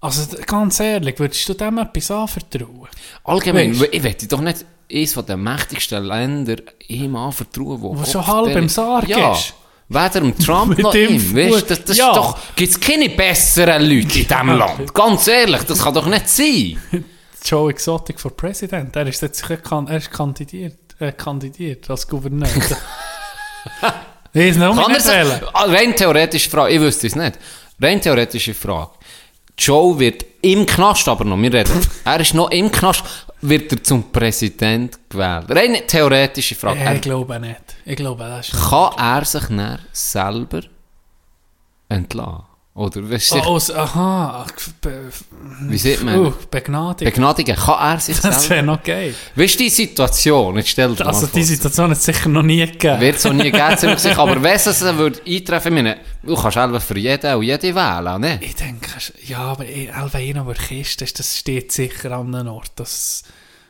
Also 0.01 0.23
ganz 0.47 0.79
ehrlich, 0.79 1.19
würdest 1.19 1.47
du 1.47 1.53
dem 1.53 1.77
etwas 1.77 2.09
anvertrauen? 2.09 2.87
allgemein, 3.23 3.79
Weisst- 3.79 3.89
ich 3.93 4.03
wette 4.03 4.27
doch 4.27 4.41
nicht 4.41 4.65
eines 4.91 5.13
den 5.13 5.43
mächtigsten 5.43 6.03
Ländern 6.03 6.61
ihm 6.87 7.15
anvertrauen, 7.15 7.81
wo... 7.81 7.97
Wo 7.97 8.03
schon 8.03 8.25
halb 8.25 8.55
im 8.55 8.67
Sarg 8.67 9.07
ja. 9.09 9.33
ist. 9.33 9.53
Weder 9.89 10.09
dem 10.21 10.35
Trump 10.39 10.69
Mit 10.77 10.79
noch 10.79 10.95
ihm, 10.95 11.35
weißt 11.35 11.69
das, 11.69 11.83
das 11.83 11.97
Ja. 11.97 12.09
ist 12.09 12.17
doch... 12.17 12.37
Gibt's 12.55 12.79
keine 12.79 13.09
besseren 13.09 13.83
Leute 13.83 14.19
in 14.19 14.27
diesem 14.27 14.47
Land? 14.57 14.91
Ganz 14.93 15.27
ehrlich, 15.27 15.61
das 15.63 15.83
kann 15.83 15.93
doch 15.93 16.07
nicht 16.07 16.27
sein. 16.27 16.77
Joe 17.43 17.69
Exotic 17.69 18.19
for 18.19 18.31
President. 18.31 18.95
Er 18.95 19.07
ist 19.07 19.21
jetzt 19.21 19.43
kan 19.63 19.87
er 19.87 19.97
ist 19.97 20.11
kandidiert, 20.11 20.77
äh, 20.99 21.11
kandidiert 21.11 21.89
als 21.89 22.07
Gouverneur. 22.07 22.49
Ich 24.35 24.57
noch 24.57 24.75
er 24.75 24.87
nicht 24.87 25.01
sich, 25.01 25.13
wählen. 25.13 25.41
Ah, 25.53 25.65
rein 25.65 25.95
theoretische 25.95 26.49
Frage, 26.49 26.73
ich 26.73 26.81
wüsste 26.81 27.05
es 27.05 27.15
nicht. 27.15 27.37
Rein 27.79 28.01
theoretische 28.01 28.55
Frage. 28.55 28.89
Joe 29.57 29.99
wird 29.99 30.25
im 30.41 30.65
Knast 30.65 31.07
aber 31.07 31.23
noch, 31.23 31.37
wir 31.37 31.53
reden, 31.53 31.79
er 32.03 32.19
ist 32.19 32.33
noch 32.33 32.49
im 32.49 32.71
Knast, 32.71 33.03
wird 33.41 33.71
er 33.71 33.83
zum 33.83 34.11
Präsident 34.11 34.97
gewählt. 35.07 35.45
Rein 35.49 35.77
theoretische 35.85 36.55
Frage. 36.55 36.79
Äh, 36.79 36.83
Er, 36.83 36.95
ich 36.95 37.01
glaube 37.01 37.39
nicht. 37.39 37.61
Ich 37.85 37.95
glaube, 37.95 38.23
das 38.23 38.49
ist 38.49 38.69
kann 38.69 38.93
er 38.97 39.25
sich 39.25 39.43
dann 39.49 39.79
selber 39.91 40.61
entlassen? 41.89 42.52
Oder, 42.75 43.07
weißt 43.07 43.33
du, 43.33 43.41
Oh, 43.45 43.59
aha. 43.75 44.47
Be, 44.81 45.11
wie 45.69 45.77
sieht 45.77 46.03
man? 46.03 46.19
uh, 46.19 46.33
Begnadig. 46.49 47.07
Begnadigen, 47.07 47.55
kann 47.55 47.79
er 47.93 47.99
sich 47.99 48.19
das 48.19 48.41
selber? 48.45 48.55
wäre 48.55 48.63
noch 48.65 48.81
geil. 48.83 49.13
Weißt 49.35 49.53
du 49.59 49.63
die 49.63 49.69
Situation? 49.69 50.57
Jetzt 50.57 50.69
stell 50.69 50.95
dir 50.95 51.05
Also 51.05 51.27
die 51.27 51.43
Situation 51.43 51.91
hat 51.91 51.97
es 51.97 52.03
sicher 52.05 52.29
noch 52.29 52.41
nie 52.41 52.65
gegeben. 52.65 52.99
Wird 52.99 53.19
so 53.19 53.31
nie 53.31 53.51
geben, 53.51 53.77
ziemlich 53.77 53.99
sicher. 53.99 54.17
Aber 54.17 54.41
wenn 54.41 54.55
es 54.55 54.81
würde 54.81 55.21
eintreffen, 55.23 55.71
meine, 55.75 55.99
du 56.23 56.33
kannst 56.35 56.55
selber 56.55 56.79
für 56.79 56.97
jeden 56.97 57.35
und 57.35 57.43
jede 57.43 57.75
wählen, 57.75 58.19
ne? 58.19 58.39
Ich 58.41 58.55
denke, 58.55 58.89
ja, 59.27 59.39
aber 59.39 59.65
Alveino 59.93 60.41
über 60.41 60.55
Kiste, 60.55 61.03
ist, 61.03 61.19
das 61.19 61.37
steht 61.37 61.71
sicher 61.71 62.11
an 62.13 62.33
einem 62.33 62.53
Ort. 62.53 62.71
Das, 62.77 63.21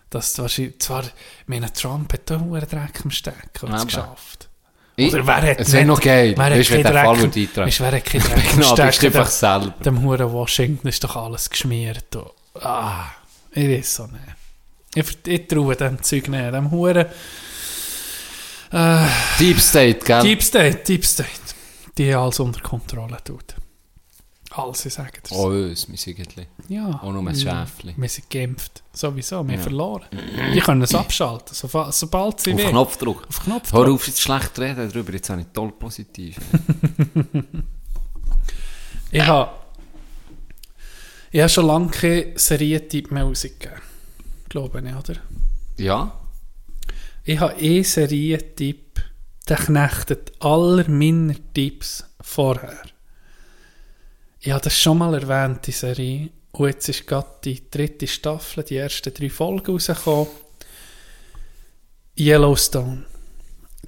das 0.09 0.39
wahrscheinlich, 0.39 0.79
zwar, 0.79 1.03
ich 1.03 1.11
meine, 1.47 1.73
Trump 1.73 2.13
hat 2.13 2.29
da 2.29 2.35
einen 2.37 2.51
Dreck 2.53 3.01
am 3.03 3.11
Stecken, 3.11 3.69
hat 3.69 3.79
es 3.79 3.85
geschafft. 3.85 4.47
Ich, 4.95 5.11
Oder 5.13 5.25
wer 5.25 5.41
hat 5.41 5.59
es 5.59 5.71
wäre 5.71 5.85
noch 5.85 5.99
geil. 5.99 6.35
wer 6.37 6.51
Weißt 6.51 6.69
wenn 6.71 6.83
der 6.83 6.93
Fall 6.93 7.17
würde 7.19 7.39
eintreffen. 7.39 7.65
Weisst 7.65 7.79
du, 7.79 7.83
wer 7.83 7.91
hat 7.93 8.05
keinen 8.05 8.21
Dreck 8.23 8.51
Genau, 8.51 8.75
bist 8.75 8.77
du 8.77 8.91
Stecken? 8.91 9.05
einfach 9.17 9.27
selber. 9.31 9.73
Dem 9.83 10.01
Huren 10.03 10.31
Washington 10.31 10.87
ist 10.87 11.03
doch 11.03 11.15
alles 11.15 11.49
geschmiert. 11.49 12.15
Und, 12.15 12.31
ah, 12.63 13.05
ich 13.53 13.67
weiß 13.69 13.95
so 13.95 14.07
nicht. 14.07 14.23
Ich, 14.95 15.17
ich 15.33 15.47
traue 15.47 15.75
dem 15.75 16.01
Zeug 16.03 16.27
nicht. 16.27 16.53
Dem 16.53 16.69
Huren 16.69 17.05
Deep 19.39 19.59
State, 19.59 19.99
gell? 20.05 20.21
Deep 20.21 20.41
State, 20.43 20.77
Deep 20.87 21.05
State. 21.05 21.29
Die 21.97 22.13
alles 22.13 22.39
unter 22.39 22.59
Kontrolle 22.61 23.17
tut. 23.23 23.55
Alles, 24.55 24.85
ich 24.85 24.93
sage 24.93 25.13
das. 25.23 25.31
Oh, 25.31 25.47
uns, 25.47 25.89
wir 25.89 25.97
sind 25.97 26.19
irgendwie. 26.19 26.45
Ja. 26.67 26.99
Auch 27.01 27.11
nur 27.11 27.27
ein. 27.27 27.35
Schäfli. 27.35 27.93
Wir 27.97 28.07
sind 28.09 28.29
geimpft. 28.29 28.83
Sowieso, 28.93 29.47
wir 29.47 29.55
Ja. 29.55 29.61
verloren. 29.61 30.05
Die 30.53 30.59
können 30.59 30.83
es 30.83 30.93
abschalten, 30.93 31.55
sofa- 31.55 31.91
sobald 31.91 32.39
sie 32.39 32.53
Auf 32.53 32.59
will. 32.59 32.69
Knopfdruck. 32.69 33.27
Auf 33.27 33.39
Knopf. 33.43 33.73
Hör 33.73 33.91
auf, 33.91 34.05
jetzt 34.05 34.21
schlecht 34.21 34.59
reden 34.59 34.87
darüber, 34.91 35.11
jetzt 35.13 35.29
habe 35.31 35.41
ich 35.41 35.47
toll 35.53 35.71
positiv. 35.71 36.37
Ich 39.11 39.21
habe 39.21 39.51
ich 41.31 41.39
habe 41.39 41.49
schon 41.49 41.65
lange 41.67 41.87
keine 41.89 42.33
Serientyp 42.35 43.11
mehr 43.11 43.23
rausgegeben. 43.23 43.77
Glaube 44.49 44.83
ich, 44.87 44.95
oder? 44.95 45.19
ja? 45.77 46.19
Ich 47.23 47.39
habe 47.39 47.53
einen 47.55 47.83
Serientyp, 47.83 49.01
der 49.47 49.57
knechtet 49.57 50.31
aller 50.43 50.87
meiner 50.89 51.35
Tipps 51.53 52.03
vorher. 52.21 52.81
Ich 54.45 54.51
habe 54.51 54.61
das 54.61 54.77
schon 54.77 54.97
mal 54.97 55.13
erwähnt, 55.13 55.65
die 55.65 55.71
Serie. 55.71 56.29
Und 56.51 56.67
jetzt 56.67 56.89
ist 56.89 57.07
gerade 57.07 57.29
die 57.45 57.69
dritte 57.71 58.07
Staffel, 58.07 58.63
die 58.65 58.75
ersten 58.75 59.13
drei 59.13 59.29
Folgen 59.29 59.65
rausgekommen. 59.65 60.27
Yellowstone. 62.19 63.05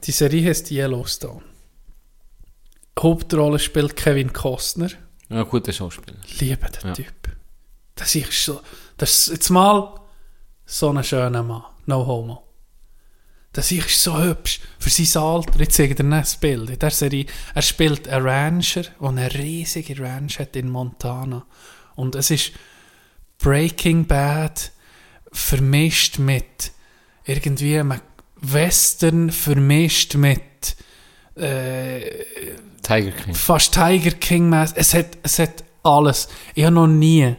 Die 0.06 0.12
Serie 0.14 0.50
heißt 0.50 0.72
Yellowstone. 0.72 1.42
Hauptrolle 2.98 3.60
spielt 3.60 3.98
Kevin 3.98 4.32
Costner. 4.32 4.90
Ja, 5.30 5.44
guter 5.44 5.74
Schauspieler. 5.74 6.18
Liebe 6.40 6.70
den 6.72 6.88
Ja. 6.88 6.94
Typ. 6.94 7.36
Das 7.96 8.16
ist 8.16 8.46
so, 8.46 8.62
das 8.98 9.28
ist 9.28 9.28
jetzt 9.34 9.50
mal 9.50 10.00
so 10.66 10.90
ein 10.90 11.04
schöner 11.04 11.44
Mann. 11.44 11.64
No 11.86 12.06
homo. 12.08 12.45
Das 13.56 13.72
ist 13.72 14.04
so 14.04 14.18
hübsch. 14.22 14.60
Für 14.80 14.90
sein 14.90 15.24
Alter, 15.24 15.60
jetzt 15.60 15.78
dir 15.78 16.04
noch 16.04 16.18
ein 16.18 16.26
Bild. 16.42 16.70
In 16.72 16.78
der 16.80 16.92
Serie, 16.92 17.26
er 17.54 17.62
spielt 17.62 18.06
einen 18.10 18.28
Rancher, 18.28 18.84
der 19.00 19.08
eine 19.08 19.34
riesige 19.34 19.98
Ranch 19.98 20.40
hat 20.40 20.58
in 20.58 20.70
Montana. 20.70 21.46
Und 21.96 22.16
es 22.16 22.32
ist 22.32 22.52
Breaking 23.38 24.08
Bad 24.08 24.74
vermischt 25.32 26.20
mit 26.20 26.74
irgendwie 27.24 27.80
einem 27.80 28.02
Western 28.42 29.32
vermischt 29.32 30.16
mit 30.16 30.76
äh, 31.36 32.02
Tiger 32.84 33.12
King. 33.12 33.34
fast 33.34 33.74
Tiger 33.74 34.12
King 34.12 34.54
-mäßig. 34.54 34.74
es 34.76 34.94
hat 34.94 35.18
es 35.24 35.40
hat 35.40 35.64
alles 35.84 36.28
ich 36.54 36.64
habe 36.64 36.76
noch 36.76 36.88
nie 36.88 37.36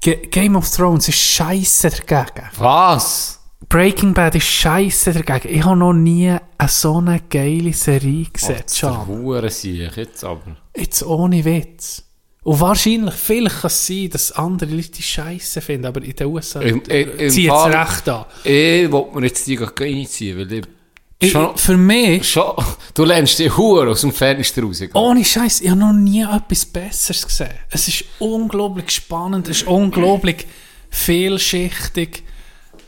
Ge 0.00 0.26
Game 0.26 0.54
of 0.54 0.70
Thrones 0.70 1.08
ist 1.08 1.18
scheiße 1.18 1.90
dagegen 1.90 2.48
Was? 2.58 3.40
Breaking 3.68 4.14
Bad 4.14 4.34
ist 4.34 4.44
scheiße 4.46 5.12
dagegen 5.12 5.54
ich 5.54 5.64
habe 5.64 5.76
noch 5.76 5.92
nie 5.92 6.30
eine 6.30 6.68
so 6.68 6.98
eine 6.98 7.20
geile 7.28 7.72
Serie 7.72 8.26
gesehen 8.32 8.62
Hure 9.06 9.50
sehe 9.50 9.88
ich 9.88 9.96
jetzt 9.96 10.24
aber. 10.24 10.56
jetzt 10.76 11.02
ohne 11.02 11.44
Witz 11.44 12.02
und 12.42 12.60
wahrscheinlich 12.60 13.14
vielleicht 13.14 13.60
kann 13.60 13.68
es 13.68 13.86
sein 13.86 14.10
dass 14.10 14.32
andere 14.32 14.70
Leute 14.70 14.90
die 14.90 15.02
scheiße 15.02 15.60
finden 15.60 15.86
aber 15.86 16.02
in 16.02 16.14
den 16.14 16.26
USA 16.26 16.60
zieht 16.60 16.88
es 16.90 17.66
recht 17.66 18.08
an 18.08 18.24
Ich 18.44 18.90
wollte 18.90 19.18
mir 19.18 19.26
jetzt 19.26 19.46
die 19.46 19.56
gar 19.56 19.66
nicht 19.68 19.80
reinziehen, 19.80 20.38
weil 20.38 20.52
ich... 20.52 20.64
ich, 21.20 21.32
Schon, 21.32 21.56
für 21.56 21.76
mich 21.76 22.28
schon, 22.30 22.52
du 22.92 23.04
lernst 23.04 23.38
die 23.38 23.50
Hure 23.50 23.90
aus 23.90 24.02
dem 24.02 24.12
Fenster 24.12 24.62
rausgehen. 24.62 24.92
Ohne 24.94 25.24
Scheiß, 25.24 25.62
ich 25.62 25.70
habe 25.70 25.80
noch 25.80 25.92
nie 25.92 26.22
etwas 26.22 26.66
Besseres 26.66 27.26
gesehen. 27.26 27.54
Es 27.70 27.88
ist 27.88 28.04
unglaublich 28.18 28.90
spannend, 28.90 29.48
es 29.48 29.62
ist 29.62 29.66
unglaublich 29.66 30.46
vielschichtig. 30.90 32.24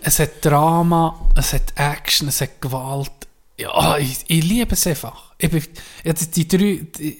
Es 0.06 0.20
hat 0.20 0.44
Drama, 0.44 1.18
es 1.34 1.52
hat 1.52 1.72
Action, 1.74 2.28
es 2.28 2.40
hat 2.40 2.60
Gewalt. 2.60 3.10
Ja, 3.58 3.96
ich, 3.98 4.18
ich 4.28 4.44
liebe 4.44 4.72
es 4.74 4.86
einfach. 4.86 5.32
Ich 5.36 5.50
bin, 5.50 5.62
ja, 6.04 6.12
die, 6.12 6.26
die 6.30 6.46
drei, 6.48 6.86
die, 6.96 7.18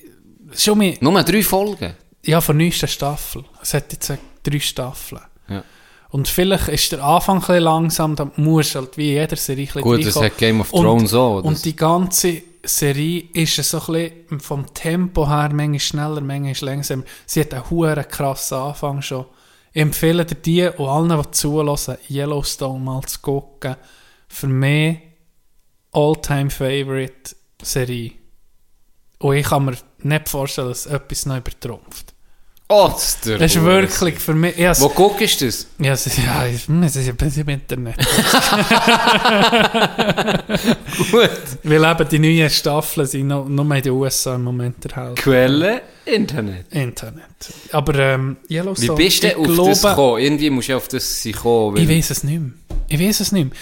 schon 0.57 0.79
mehr, 0.79 0.97
Nur 1.01 1.21
drei 1.25 1.43
Folgen. 1.43 1.95
ja, 2.25 2.41
von 2.41 2.57
der 2.57 2.67
neuesten 2.69 2.87
Staffel. 2.89 3.45
Es 3.61 3.75
hat 3.75 3.93
jetzt 3.93 4.13
drei 4.45 4.61
Staffeln. 4.61 5.21
Ja. 5.49 5.65
Und 6.11 6.29
vielleicht 6.29 6.69
ist 6.69 6.93
der 6.93 7.03
Anfang 7.03 7.39
ein 7.39 7.41
bisschen 7.41 7.63
langsam, 7.65 8.15
da 8.15 8.31
musst 8.37 8.75
du 8.77 8.79
halt 8.79 8.97
wie 8.97 9.13
jeder 9.15 9.35
Serie 9.37 9.65
ein 9.65 9.67
bisschen 9.67 9.83
Gut, 9.83 10.07
das 10.07 10.17
hat 10.17 10.39
Game 10.39 10.61
of 10.61 10.73
Und- 10.73 10.83
Thrones 10.85 11.13
auch. 11.13 11.43
Und 11.43 11.65
die 11.65 11.75
ganze 11.75 12.43
Serie 12.65 13.25
ist 13.33 13.57
so 13.57 13.81
ein 13.81 13.93
bisschen 14.29 14.41
vom 14.41 14.73
Tempo 14.75 15.27
her, 15.29 15.51
manchmal 15.53 15.81
schneller, 15.81 16.21
manchmal 16.21 16.75
langsamer. 16.75 17.03
Sie 17.27 17.41
hat 17.41 17.53
einen 17.53 17.69
huere 17.69 18.05
krassen 18.05 18.59
Anfang 18.59 19.03
schon. 19.03 19.25
Empfehle 19.77 20.25
dir 20.25 20.37
die 20.37 20.69
und 20.79 20.89
allen, 20.89 21.23
die 21.23 21.31
zulassen, 21.33 21.99
Yellowstone 22.09 22.83
mal 22.83 23.03
zu 23.03 23.21
gucken. 23.21 23.77
Für 24.27 24.47
mich 24.47 25.01
all-time 25.93 26.49
favorite 26.49 27.37
Serie. 27.61 28.13
Und 29.19 29.37
ich 29.37 29.47
kann 29.47 29.67
mir 29.67 29.77
nicht 29.99 30.31
vorstellen, 30.31 30.69
dass 30.69 30.87
etwas 30.87 31.27
noch 31.27 31.37
übertrumpft. 31.37 32.15
Oh, 32.69 32.89
das 32.89 33.25
ist 33.25 33.63
wirklich 33.63 34.19
für 34.19 34.35
mich... 34.35 34.57
Ja, 34.59 34.77
Wo 34.81 34.89
guckst 34.89 35.41
du 35.41 35.47
das? 35.47 35.69
ja, 35.79 35.93
es 35.93 36.07
ist, 36.09 36.19
ja, 36.19 36.47
es 36.47 36.97
ist 36.97 37.39
im 37.39 37.49
Internet. 37.49 37.97
Gut. 41.13 41.31
Weil 41.63 41.85
eben 41.85 42.09
die 42.09 42.19
neuen 42.19 42.51
Staffeln 42.51 43.07
sind 43.07 43.29
noch, 43.29 43.49
nur 43.49 43.73
in 43.73 43.83
den 43.83 43.93
USA 43.93 44.35
im 44.35 44.43
Moment 44.43 44.85
erhalten. 44.85 45.15
Quelle? 45.15 45.83
Internet. 46.05 46.67
Internet. 46.73 47.23
Aber 47.71 47.95
ähm, 47.95 48.39
Wie 48.49 48.55
Yellowstone, 48.57 48.97
bist 48.97 49.23
du 49.23 49.61
auf 49.61 49.69
das 49.69 49.83
gekommen? 49.83 50.23
Irgendwie 50.23 50.51
musst 50.51 50.69
du 50.69 50.77
auf 50.77 50.89
das 50.89 51.23
sein 51.23 51.35
kommen. 51.35 51.77
Ich 51.77 51.89
weiß 51.89 52.11
es 52.11 52.25
nicht 52.25 52.41
mehr. 52.41 52.51
Ich 52.89 52.99
weiß 53.01 53.21
es 53.21 53.31
nicht 53.31 53.45
mehr. 53.45 53.55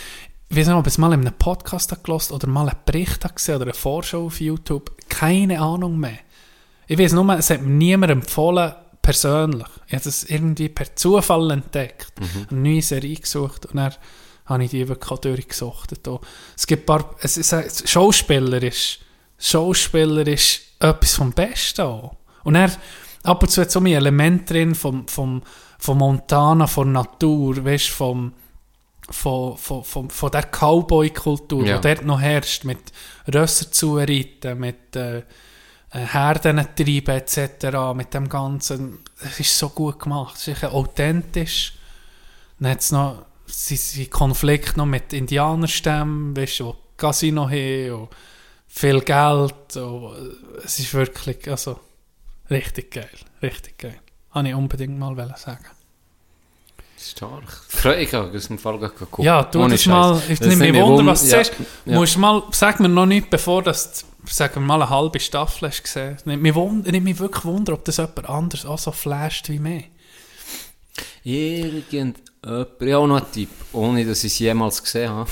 Ich 0.49 0.57
weiß 0.57 0.69
nicht, 0.69 0.77
ob 0.77 0.87
ich 0.87 0.93
es 0.95 0.99
mal 0.99 1.13
in 1.13 1.21
einem 1.21 1.35
Podcast 1.39 1.95
gehört 2.03 2.31
oder 2.31 2.47
mal 2.47 2.69
einen 2.69 2.79
Bericht 2.87 3.21
gesehen 3.35 3.57
oder 3.57 3.65
eine 3.65 3.75
Vorschau 3.75 4.25
auf 4.27 4.41
YouTube. 4.41 4.93
Keine 5.11 5.61
Ahnung 5.61 5.99
mehr. 5.99 6.19
Ich 6.87 6.99
weiß 6.99 7.13
nur, 7.13 7.39
es 7.39 7.51
hat 7.51 7.63
mir 7.63 7.69
niemand 7.71 8.13
empfohlen, 8.13 8.73
persönlich. 9.05 9.67
Ich 9.87 9.95
habe 9.95 10.09
es 10.09 10.25
irgendwie 10.25 10.69
per 10.69 10.97
Zufall 10.97 11.51
entdeckt. 11.53 12.13
Eine 12.51 12.61
neue 12.61 12.83
Serie 12.83 13.17
gesucht 13.17 13.67
und 13.67 13.77
dann 13.77 13.95
habe 14.47 14.65
ich 14.65 14.71
die 14.71 14.89
wirklich 14.89 15.11
auch 15.13 15.19
durchgesucht. 15.19 16.07
Und 16.09 16.21
Es 16.57 16.67
gibt 16.67 16.83
ein 16.83 16.87
paar, 16.87 17.15
es 17.21 17.37
ist, 17.37 17.53
ein- 17.55 17.69
Schauspieler 17.85 18.63
ist, 18.63 18.99
Schauspieler 19.39 20.27
ist 20.27 20.61
etwas 20.81 21.15
vom 21.15 21.33
Besten 21.33 21.83
auch. 21.83 22.17
Und 22.43 22.55
er, 22.57 22.71
ab 23.23 23.43
und 23.43 23.49
zu 23.51 23.61
hat 23.61 23.71
so 23.71 23.81
ein 23.81 23.87
Element 23.87 24.49
drin 24.51 24.75
vom, 24.75 25.07
vom, 25.09 25.43
vom 25.79 25.99
Montana, 25.99 26.67
von 26.67 26.93
Natur, 26.93 27.65
weißt, 27.65 27.89
vom, 27.91 28.33
von, 29.11 29.57
von, 29.59 29.85
von, 29.85 30.11
von 30.11 30.31
der 30.31 30.43
Cowboy-Kultur, 30.45 31.67
Ja. 31.67 31.79
die 31.79 31.89
dort 31.89 32.05
noch 32.07 32.21
herrscht, 32.21 32.65
mit 32.65 32.79
Rösser 33.33 33.71
zu 33.71 33.97
reiten, 33.99 34.59
mit 34.59 34.97
äh, 34.97 35.23
Herden 35.99 36.57
treiben 36.77 37.17
etc., 37.17 37.67
mit 37.95 38.13
dem 38.15 38.29
Ganzen. 38.29 38.99
Es 39.21 39.41
ist 39.41 39.57
so 39.59 39.69
gut 39.69 39.99
gemacht. 40.01 40.37
Es 40.37 40.49
ist 40.49 40.65
authentisch. 40.65 41.75
Dann 42.59 42.71
hat 42.73 42.81
es 42.81 42.93
noch 42.93 43.25
sie, 43.47 43.77
sie 43.77 44.07
Konflikt 44.07 44.77
noch 44.77 44.87
mit 44.87 45.13
Indianerstämmen, 45.13 46.37
weißt 46.37 46.61
du, 46.61 46.73
die 46.73 46.97
Casino 46.97 47.49
haben 47.49 47.93
und 47.93 48.09
viel 48.67 49.01
Geld. 49.01 49.77
Und 49.77 50.17
äh, 50.17 50.65
es 50.65 50.79
ist 50.79 50.93
wirklich, 50.95 51.49
also, 51.51 51.79
richtig 52.51 52.91
geil. 52.91 53.11
Richtig 53.43 53.79
geil. 53.79 54.01
Habe 54.31 54.49
ich 54.49 54.55
unbedingt 54.55 54.99
mal 54.99 55.15
sagen. 55.37 55.65
Stark. 56.99 57.45
Freu 57.69 57.97
ich 57.99 58.15
habe 58.15 58.35
aus 58.35 58.49
dem 58.49 58.59
Fall 58.59 58.79
geguckt. 58.79 59.19
Ja, 59.19 59.49
Ohne 59.55 59.75
das 59.75 59.85
mal. 59.87 60.21
Ich 60.29 60.41
nehme 60.41 60.57
mich 60.73 60.75
Wunder, 60.83 61.03
wund- 61.03 61.07
was 61.07 61.23
du 61.23 61.29
ja, 61.29 61.45
sagst. 61.45 61.53
ja. 61.85 61.95
Musst 61.99 62.17
mal, 62.17 62.43
sag 62.51 62.81
mir 62.81 62.89
noch 62.89 63.05
nicht, 63.05 63.29
bevor 63.29 63.63
das, 63.63 64.07
sagen 64.27 64.55
wir 64.55 64.61
mal, 64.61 64.83
eine 64.83 64.91
halbe 64.91 65.21
Staffel 65.21 65.69
hast 65.69 65.83
gesehen. 65.83 66.17
Nimmt 66.25 66.43
mich, 66.43 66.55
wund, 66.55 66.87
nimmt 66.87 67.05
mich 67.05 67.19
wirklich 67.19 67.45
Wunder, 67.45 67.75
ob 67.75 67.85
das 67.85 67.99
jemand 67.99 68.29
anders 68.29 68.65
auch 68.67 68.79
so 68.79 68.93
flasht 68.93 69.49
wie 69.49 69.59
mir. 69.59 69.85
Irgendjemand, 71.23 72.19
ja 72.81 72.99
auch 72.99 73.07
noch 73.07 73.21
ein 73.21 73.33
Tipp, 73.33 73.49
ohne 73.73 74.05
dass 74.05 74.25
ich 74.25 74.33
es 74.33 74.39
jemals 74.39 74.83
gesehen 74.83 75.11
habe. 75.11 75.31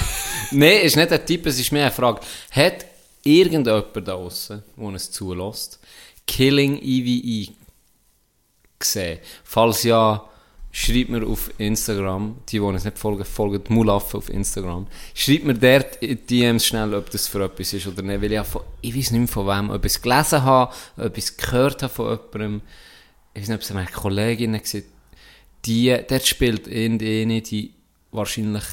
Nein, 0.52 0.78
es 0.78 0.84
ist 0.84 0.96
nicht 0.96 1.12
ein 1.12 1.26
Tipp, 1.26 1.46
es 1.46 1.58
ist 1.58 1.72
mehr 1.72 1.86
eine 1.86 1.94
Frage. 1.94 2.20
Hat 2.50 2.86
irgendjemand 3.22 3.96
da 3.96 4.00
draussen, 4.00 4.62
der 4.76 4.94
es 4.94 5.10
zulässt, 5.10 5.80
Killing 6.26 6.78
EVE 6.80 7.52
gesehen. 8.78 9.18
Falls 9.44 9.82
ja, 9.82 10.28
schreibt 10.74 11.10
mir 11.10 11.26
auf 11.26 11.50
Instagram, 11.58 12.36
die, 12.48 12.52
die 12.56 12.60
uns 12.60 12.84
nicht 12.84 12.98
folgen, 12.98 13.24
folgen 13.26 13.62
Mulaffe 13.68 14.16
auf 14.16 14.30
Instagram. 14.30 14.86
Schreibt 15.14 15.44
mir 15.44 15.54
dort 15.54 15.96
in 15.96 16.08
die 16.26 16.26
DMs 16.40 16.66
schnell, 16.66 16.94
ob 16.94 17.10
das 17.10 17.28
für 17.28 17.44
etwas 17.44 17.74
ist 17.74 17.86
oder 17.86 18.00
nicht, 18.02 18.22
weil 18.22 18.32
ich, 18.32 18.40
auch 18.40 18.46
von, 18.46 18.62
ich 18.80 18.96
weiß 18.96 19.10
nicht 19.10 19.20
mehr 19.20 19.28
von 19.28 19.46
wem, 19.46 19.70
es 19.82 20.00
gelesen 20.00 20.42
habe, 20.42 20.72
es 21.14 21.36
gehört 21.36 21.82
habe 21.82 21.92
von 21.92 22.18
jemandem, 22.32 22.62
ich 23.34 23.42
weiß 23.42 23.48
nicht, 23.48 23.56
ob 23.56 23.62
es 23.62 23.70
eine 23.70 23.84
Kollegin 23.86 24.54
war, 24.54 24.80
die, 25.66 25.96
dort 26.08 26.26
spielt 26.26 26.66
irgendeine, 26.66 27.42
die 27.42 27.72
wahrscheinlich, 28.10 28.64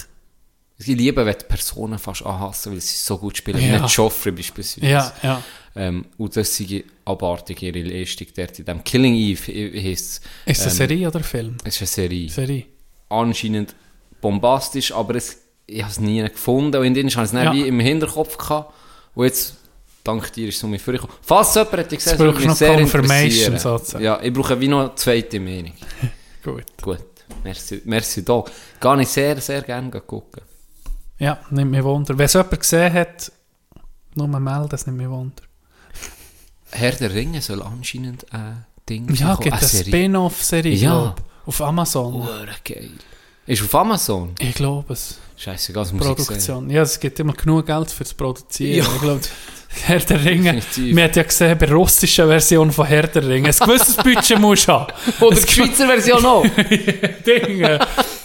ich 0.78 0.88
liebe, 0.88 1.26
wenn 1.26 1.38
die 1.38 1.46
Personen 1.46 2.00
fast 2.00 2.26
anhassen, 2.26 2.72
weil 2.72 2.80
sie 2.80 2.96
so 2.96 3.18
gut 3.18 3.36
spielen, 3.36 3.60
Ja. 3.62 3.84
wie 3.84 3.88
Joffrey 3.88 4.32
beispielsweise. 4.32 4.88
Ja, 4.88 5.14
ja. 5.22 5.44
Ähm, 5.76 6.06
und 6.18 6.36
das 6.36 6.56
sei 6.58 6.84
abartig, 7.06 7.62
ihre 7.62 7.82
Leistung 7.82 8.28
dort 8.36 8.58
in 8.60 8.66
dem 8.66 8.84
Killing 8.84 9.14
Eve 9.16 9.52
he- 9.52 9.90
heisst 9.92 10.24
Ist 10.46 10.60
es 10.60 10.62
eine 10.62 10.72
ähm, 10.72 10.78
Serie 10.78 11.08
oder 11.08 11.18
ein 11.20 11.24
Film? 11.24 11.58
Es 11.64 11.76
ist 11.76 11.82
eine 11.82 11.88
Serie. 12.10 12.30
Serie. 12.30 12.66
Anscheinend 13.10 13.76
bombastisch, 14.22 14.92
aber 14.92 15.16
es, 15.16 15.38
ich 15.68 15.82
habe 15.82 15.92
es 15.92 16.00
nie 16.00 16.22
gefunden. 16.24 16.76
Und 16.78 16.98
in 16.98 17.10
habe 17.10 17.26
ich 17.26 17.32
es 17.32 17.32
Ja. 17.34 17.54
wie 17.54 17.68
im 17.68 17.80
Hinterkopf 17.80 18.38
gehabt. 18.38 18.74
Und 19.16 19.26
jetzt, 19.26 19.56
dank 20.04 20.32
dir, 20.34 20.48
ist 20.50 20.58
es 20.58 20.64
um 20.64 20.72
mich 20.72 20.82
vorgekommen. 20.82 21.16
Falls 21.22 21.54
jemand 21.56 21.74
hätte 21.78 21.96
gesehen, 21.96 22.18
du 22.18 22.24
würde 22.26 22.40
noch 22.40 22.48
mich 22.48 22.58
sehr 22.58 22.76
Confirmation, 22.76 23.58
sozusagen. 23.60 24.04
Ja, 24.04 24.20
ich 24.22 24.34
brauche 24.34 24.60
wie 24.60 24.68
noch 24.68 24.80
eine 24.82 24.96
zweite 24.96 25.40
Meinung. 25.40 25.74
Gut. 26.44 26.64
Gut, 26.82 27.04
merci, 27.44 27.82
merci 27.86 28.24
da. 28.26 28.44
Gehe 28.80 29.02
ich 29.02 29.08
sehr, 29.10 29.40
sehr 29.42 29.62
gerne 29.62 29.90
gucken. 30.02 30.42
Ja, 31.20 31.40
nimmt 31.52 31.72
mich 31.72 31.84
Wunder. 31.84 32.18
Wenn 32.18 32.26
es 32.26 32.34
jemand 32.34 32.60
gesehen 32.60 32.94
hat, 32.94 33.32
nur 34.16 34.28
mal 34.28 34.40
melden, 34.40 34.70
das 34.70 34.86
nimmt 34.88 34.98
mich 35.00 35.10
Wunder. 35.10 35.44
Herr 36.72 36.92
der 36.92 37.14
Ringe 37.14 37.42
soll 37.42 37.62
anscheinend 37.62 38.26
ein 38.34 38.66
Ding 38.88 39.14
Ja, 39.16 39.30
bekommen, 39.36 39.44
gibt 39.44 39.56
eine 39.58 39.68
Serie. 39.68 39.86
Spin-off-Serie, 39.88 40.76
Ja. 40.76 41.16
auf 41.46 41.62
Amazon. 41.62 42.14
Hure 42.14 42.48
geil. 42.64 42.90
Ist 43.46 43.64
auf 43.64 43.74
Amazon? 43.76 44.34
Ich 44.40 44.54
glaube 44.56 44.94
es. 44.94 45.18
Scheiße, 45.38 45.74
das 45.74 45.92
muss. 45.94 46.06
Produktion. 46.06 46.70
Ja, 46.70 46.82
es 46.84 47.00
gibt 47.00 47.20
immer 47.20 47.34
genug 47.34 47.66
Geld 47.66 47.90
fürs 47.92 48.14
Produzieren. 48.14 48.86
Ja. 48.86 48.94
Ich 48.94 49.02
glaube, 49.02 49.22
Herr 49.86 50.00
der 50.00 50.26
Ringe, 50.26 50.54
Definitiv. 50.54 50.96
man 50.96 51.04
hat 51.06 51.16
ja 51.16 51.24
gesehen, 51.24 51.58
bei 51.58 51.66
der 51.68 51.76
russischen 51.76 52.28
Version 52.28 52.72
von 52.72 52.86
Herr 52.88 53.08
der 53.08 53.28
Ringe, 53.28 53.50
ein 53.50 53.56
gewisses 53.56 53.96
Budget 53.96 54.40
musst 54.40 54.68
du 54.68 54.74
haben. 54.74 54.94
Oder 55.22 55.40
die 55.40 55.52
Schweizer 55.52 55.88
Version 55.88 56.26
auch. 56.26 56.44
Dinge. 57.26 57.80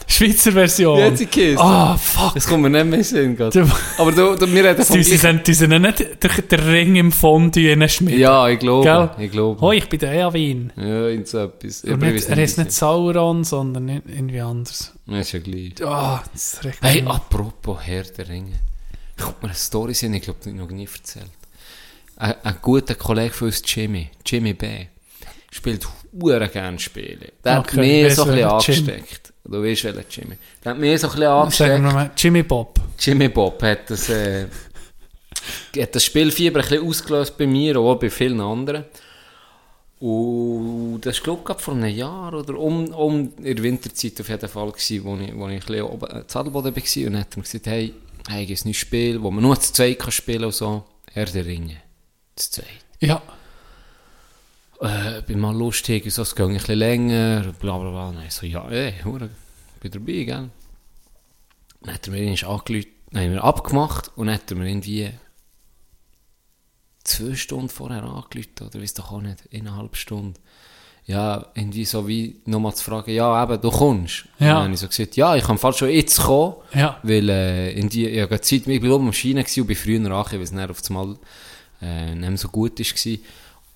Schweizer 0.06 0.52
Version. 0.52 0.98
Jetzt 0.98 1.20
die 1.20 1.26
Kiste. 1.26 1.60
Ah, 1.62 1.96
fuck. 1.96 2.34
Das 2.34 2.46
kommt 2.46 2.62
mir 2.62 2.70
nicht 2.70 2.84
mehr 2.86 3.22
in 3.22 3.36
den 3.36 3.50
Sinn. 3.52 3.72
Aber 3.98 4.12
du, 4.12 4.36
du, 4.36 4.52
wir 4.52 4.64
reden 4.64 4.84
vom 4.84 4.96
Die 4.96 5.02
sind, 5.02 5.46
die 5.46 5.54
sind 5.54 5.72
ja 5.72 5.78
nicht 5.78 6.22
durch 6.22 6.40
den 6.42 6.60
Ring 6.60 6.96
im 6.96 7.10
Fondue 7.12 7.72
in 7.72 7.88
Schmied. 7.88 8.18
Ja, 8.18 8.48
ich 8.48 8.58
glaube. 8.58 8.84
Gell? 9.16 9.24
Ich 9.26 9.32
glaube. 9.32 9.60
Hoi, 9.60 9.78
ich 9.78 9.88
bin 9.88 9.98
der 9.98 10.12
Eawin. 10.12 10.72
Ja, 10.76 11.08
in 11.08 11.24
so 11.24 11.38
etwas. 11.38 11.84
Ich 11.84 11.96
nicht, 11.96 12.28
er 12.28 12.38
ist 12.38 12.58
nicht 12.58 12.72
Sauron, 12.72 13.44
sondern 13.44 13.88
irgendwie 13.88 14.40
anders. 14.40 14.92
sie- 15.06 15.10
Das 15.12 15.26
ist 15.26 15.32
ja 15.32 15.38
gleich. 15.40 15.72
Ah, 15.84 16.22
das 16.32 16.60
regt 16.64 16.78
Hey, 16.82 17.00
mich 17.02 17.10
auf. 17.10 17.16
apropos 17.16 17.78
Herr 17.82 18.02
der 18.04 18.28
Ringe. 18.28 18.52
Ich 19.16 19.24
habe 19.24 19.34
mir 19.42 19.48
eine 19.48 19.54
Story 19.54 19.94
sehen, 19.94 20.12
ich 20.14 20.22
glaube, 20.22 20.40
die 20.44 20.52
noch 20.52 20.68
nie 20.70 20.88
erzählt. 20.92 21.26
Ein, 22.16 22.34
ein 22.42 22.56
guter 22.62 22.94
Kollege 22.94 23.32
von 23.32 23.48
uns, 23.48 23.62
Jimmy, 23.66 24.10
Jimmy 24.26 24.54
B., 24.54 24.86
spielt 25.50 25.86
hure 26.20 26.48
gerne 26.48 26.78
Spiele. 26.78 27.32
Der 27.44 27.54
hat 27.56 27.68
Okay, 27.68 27.80
mich 27.80 28.04
weiss 28.06 28.16
so 28.16 28.22
ein 28.24 28.28
bisschen 28.30 28.48
angesteckt. 28.48 29.32
Du 29.44 29.62
weißt 29.62 29.84
welcher 29.84 30.04
Jimmy. 30.10 30.36
Der 30.64 30.72
hat 30.72 30.78
mich 30.78 31.00
so 31.00 31.08
ein 31.08 31.12
bisschen 31.12 31.28
angesteckt. 31.28 31.82
mal, 31.82 32.10
Jimmy 32.16 32.42
Bob. 32.42 32.80
Jimmy 32.98 33.28
Bob 33.28 33.62
hat 33.62 33.90
das, 33.90 34.08
äh, 34.08 34.46
hat 35.78 35.94
das 35.94 36.04
Spielfieber 36.04 36.60
ein 36.60 36.68
bisschen 36.68 36.86
ausgelöst 36.86 37.36
bei 37.36 37.46
mir, 37.46 37.78
auch 37.78 37.96
bei 37.96 38.08
vielen 38.08 38.40
anderen. 38.40 38.84
Und 40.00 41.00
das 41.02 41.18
war, 41.18 41.36
glaube 41.36 41.54
ich, 41.58 41.64
vor 41.64 41.74
einem 41.74 41.94
Jahr 41.94 42.32
oder 42.32 42.58
um, 42.58 42.88
um 42.88 43.32
in 43.38 43.56
der 43.56 43.62
Winterzeit 43.62 44.18
auf 44.20 44.28
jeden 44.28 44.48
Fall, 44.48 44.70
gewesen, 44.70 45.04
wo 45.04 45.16
ich, 45.16 45.34
wo 45.34 45.48
ich 45.48 45.54
ein 45.54 45.60
bisschen 45.60 45.82
oben 45.82 46.10
äh, 46.10 46.26
Zadelboden 46.26 46.74
war. 46.74 46.82
Und 46.82 47.04
dann 47.04 47.20
hat 47.20 47.34
er 47.34 47.36
mir 47.36 47.42
gesagt, 47.42 47.66
hey, 47.66 47.94
hey, 48.28 48.46
gibt 48.46 48.64
ein 48.64 48.68
neues 48.68 48.76
Spiel, 48.78 49.22
wo 49.22 49.30
man 49.30 49.42
nur 49.42 49.60
zu 49.60 49.72
zweit 49.72 49.98
kann 49.98 50.10
spielen 50.10 50.44
und 50.44 50.54
so. 50.54 50.84
Herr 51.12 51.26
der 51.26 51.44
Ringe. 51.44 51.76
Zu 52.36 52.50
zweit. 52.50 52.66
Ja. 53.00 53.22
Äh, 54.84 55.22
bin 55.26 55.40
mal 55.40 55.56
lustig, 55.56 56.10
so, 56.12 56.22
es 56.22 56.34
geht 56.34 56.46
ein 56.46 56.52
bisschen 56.54 56.78
länger, 56.78 57.52
bla 57.58 57.78
bla 57.78 57.90
bla. 57.90 58.12
Nein, 58.12 58.28
so, 58.30 58.44
ja, 58.44 58.68
ey, 58.68 58.94
hure, 59.04 59.30
bin 59.80 59.90
dabei, 59.90 60.24
gell. 60.24 60.50
Dann 61.82 61.94
hat 61.94 62.06
er 62.06 62.12
mir 62.12 62.22
irgendwie 62.22 62.44
angerufen, 62.44 62.86
dann 63.10 63.22
haben 63.24 63.32
wir 63.32 63.44
abgemacht 63.44 64.10
und 64.16 64.26
dann 64.26 64.34
hat 64.36 64.50
er 64.50 64.56
mir 64.56 64.68
irgendwie 64.68 65.10
zwei 67.04 67.34
Stunden 67.34 67.68
vorher 67.68 68.02
angerufen, 68.02 68.52
oder 68.60 68.80
weiss 68.82 68.94
doch 68.94 69.10
auch 69.12 69.20
nicht, 69.20 69.48
eineinhalb 69.52 69.96
Stunden. 69.96 70.34
Ja, 71.06 71.46
irgendwie 71.54 71.84
so 71.84 72.08
wie 72.08 72.40
nochmal 72.46 72.74
zu 72.74 72.82
fragen, 72.84 73.10
ja, 73.10 73.42
eben, 73.42 73.60
du 73.60 73.70
kommst. 73.70 74.24
Ja. 74.38 74.46
Und 74.46 74.54
dann 74.54 74.62
habe 74.64 74.74
ich 74.74 74.80
so 74.80 74.88
gesagt, 74.88 75.16
ja, 75.16 75.36
ich 75.36 75.44
kann 75.44 75.58
fast 75.58 75.78
schon 75.78 75.90
jetzt 75.90 76.18
kommen, 76.20 76.54
Ja. 76.74 76.98
weil 77.02 77.28
äh, 77.28 77.72
in 77.72 77.90
die, 77.90 78.06
ich 78.08 78.22
habe 78.22 78.40
Zeit, 78.40 78.66
ich 78.66 78.80
bin 78.80 78.90
oben 78.90 79.06
am 79.08 79.12
Schienen 79.12 79.44
und 79.44 79.66
bin 79.66 79.76
früher 79.76 79.98
angekommen, 79.98 80.24
weil 80.32 80.40
es 80.42 80.50
dann 80.50 80.70
auf 80.70 80.82
einmal 80.88 81.16
äh, 81.82 82.14
nicht 82.14 82.28
mehr 82.28 82.38
so 82.38 82.48
gut 82.48 82.78
war. 82.78 83.18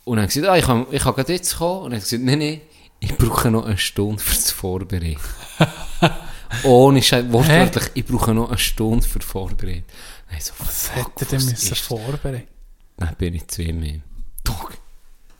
Und 0.09 0.16
dann 0.18 0.26
gesagt, 0.26 0.47
ah, 0.47 0.56
ich 0.56 0.64
kann, 0.64 0.86
ich 0.90 1.02
kann 1.02 1.14
gerade 1.14 1.32
jetzt 1.32 1.56
kommen. 1.59 1.78
Und 1.80 1.85
habe 1.86 1.97
ich 1.97 2.05
gesagt, 2.05 2.22
nein, 2.22 2.39
nein, 2.39 2.60
ich 3.01 3.14
brauche 3.16 3.51
noch 3.51 3.66
eine 3.66 3.78
Stunde 3.78 4.22
für 4.22 4.35
das 4.35 4.51
Vorbereiten. 4.51 5.18
Ohne 6.64 7.02
Scheiß, 7.02 7.30
wortwörtlich, 7.30 7.90
ich 7.94 8.05
brauche 8.06 8.32
noch 8.32 8.48
eine 8.48 8.59
Stunde 8.59 9.06
für 9.06 9.20
Vorbereiten. 9.20 9.85
Dann 10.30 10.40
so, 10.40 10.52
Was 10.59 10.89
fuck, 10.89 11.12
hätte 11.20 11.36
er 11.36 11.43
was 11.43 11.44
müssen 11.51 11.74
vorbereiten? 11.74 12.48
Dann 12.97 13.14
bin 13.16 13.35
ich 13.35 13.47
zu 13.48 13.62
ihm 13.62 13.82
hin. 13.82 14.02
Du, 14.44 14.55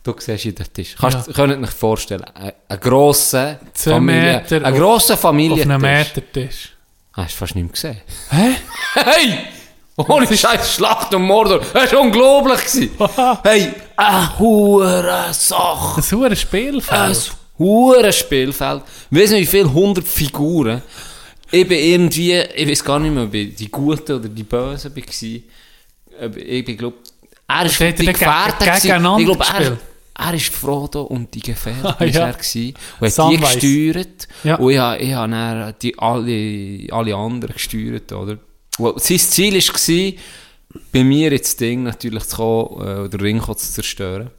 du 0.03 0.15
siehst 0.19 0.45
ihn 0.45 0.55
den 0.55 0.71
Tisch. 0.71 0.95
Kannst, 0.99 1.27
Ja. 1.27 1.33
Könnt 1.33 1.53
ihr 1.53 1.59
euch 1.67 1.69
vorstellen, 1.73 2.23
ein, 2.23 2.79
grosser 2.79 3.59
Familie, 3.73 4.37
Meter 4.41 4.57
ein 4.65 4.73
auf- 4.73 4.79
grosser 4.79 5.13
Auf 5.15 5.19
Familientisch. 5.21 5.65
einem 5.67 5.81
Metertisch. 5.81 6.73
Ah, 7.13 7.23
hast 7.23 7.33
du 7.33 7.37
fast 7.37 7.55
nicht 7.55 7.63
mehr 7.63 7.73
gesehen. 7.73 8.01
Hä? 8.29 8.55
Hey! 8.93 9.37
Ohne 10.07 10.25
Scheiß 10.25 10.75
Schlacht 10.75 11.13
um 11.13 11.23
Mordor. 11.23 11.59
Das 11.73 11.91
war 11.91 11.99
unglaublich. 12.01 12.59
gewesen. 12.59 12.91
hey, 13.43 13.73
eine 13.97 14.39
hure 14.39 15.27
Sache. 15.33 16.01
Ein 16.25 16.35
Spielfeld. 16.35 16.91
Ein 16.99 17.15
hure 17.57 18.13
Spielfeld. 18.13 18.83
Weißt 19.11 19.33
du, 19.33 19.37
wie 19.37 19.45
viele 19.45 19.73
hundert 19.73 20.07
Figuren? 20.07 20.81
Ich 21.51 21.67
bin 21.67 21.79
irgendwie, 21.79 22.33
ich 22.37 22.69
weiß 22.69 22.83
gar 22.83 22.99
nicht 22.99 23.13
mehr, 23.13 23.23
ob 23.23 23.33
ich 23.33 23.55
die 23.55 23.69
Guten 23.69 24.13
oder 24.13 24.29
die 24.29 24.43
Bösen 24.43 24.95
war. 24.95 25.03
Ich 26.35 26.65
bin, 26.65 26.77
glaub, 26.77 26.93
er 27.47 27.65
ist 27.65 27.79
die 27.79 28.05
Gefährten. 28.05 28.69
Ich 28.77 28.83
glaube, 29.25 29.43
er, 29.53 29.77
er 30.17 30.33
ist 30.33 30.53
Frodo 30.53 31.03
und 31.03 31.33
die 31.33 31.41
Gefährten 31.41 31.85
Ah, 31.99 32.05
ja. 32.05 32.27
er 32.27 32.33
gewesen. 32.33 32.73
Und 32.99 33.07
hat 33.07 33.07
die 33.07 33.09
Samwise. 33.09 33.59
gesteuert. 33.59 34.27
Ja. 34.43 34.55
Und 34.55 34.71
ich 34.71 34.77
habe, 34.77 34.97
ich 34.97 35.13
habe 35.13 35.31
dann 35.31 35.75
die 35.81 35.97
alle, 35.99 36.87
alle 36.91 37.15
anderen 37.15 37.53
gesteuert, 37.53 38.11
oder? 38.13 38.37
Und 38.79 39.01
sein 39.01 39.19
Ziel 39.19 39.55
war, 39.55 40.13
bei 40.91 41.03
mir 41.03 41.31
jetzt 41.31 41.59
Ding 41.59 41.83
natürlich 41.83 42.23
zu 42.25 42.37
kommen, 42.37 43.05
äh, 43.05 43.09
den 43.09 43.19
Ring 43.19 43.41
zu 43.41 43.55
zerstören. 43.55 44.29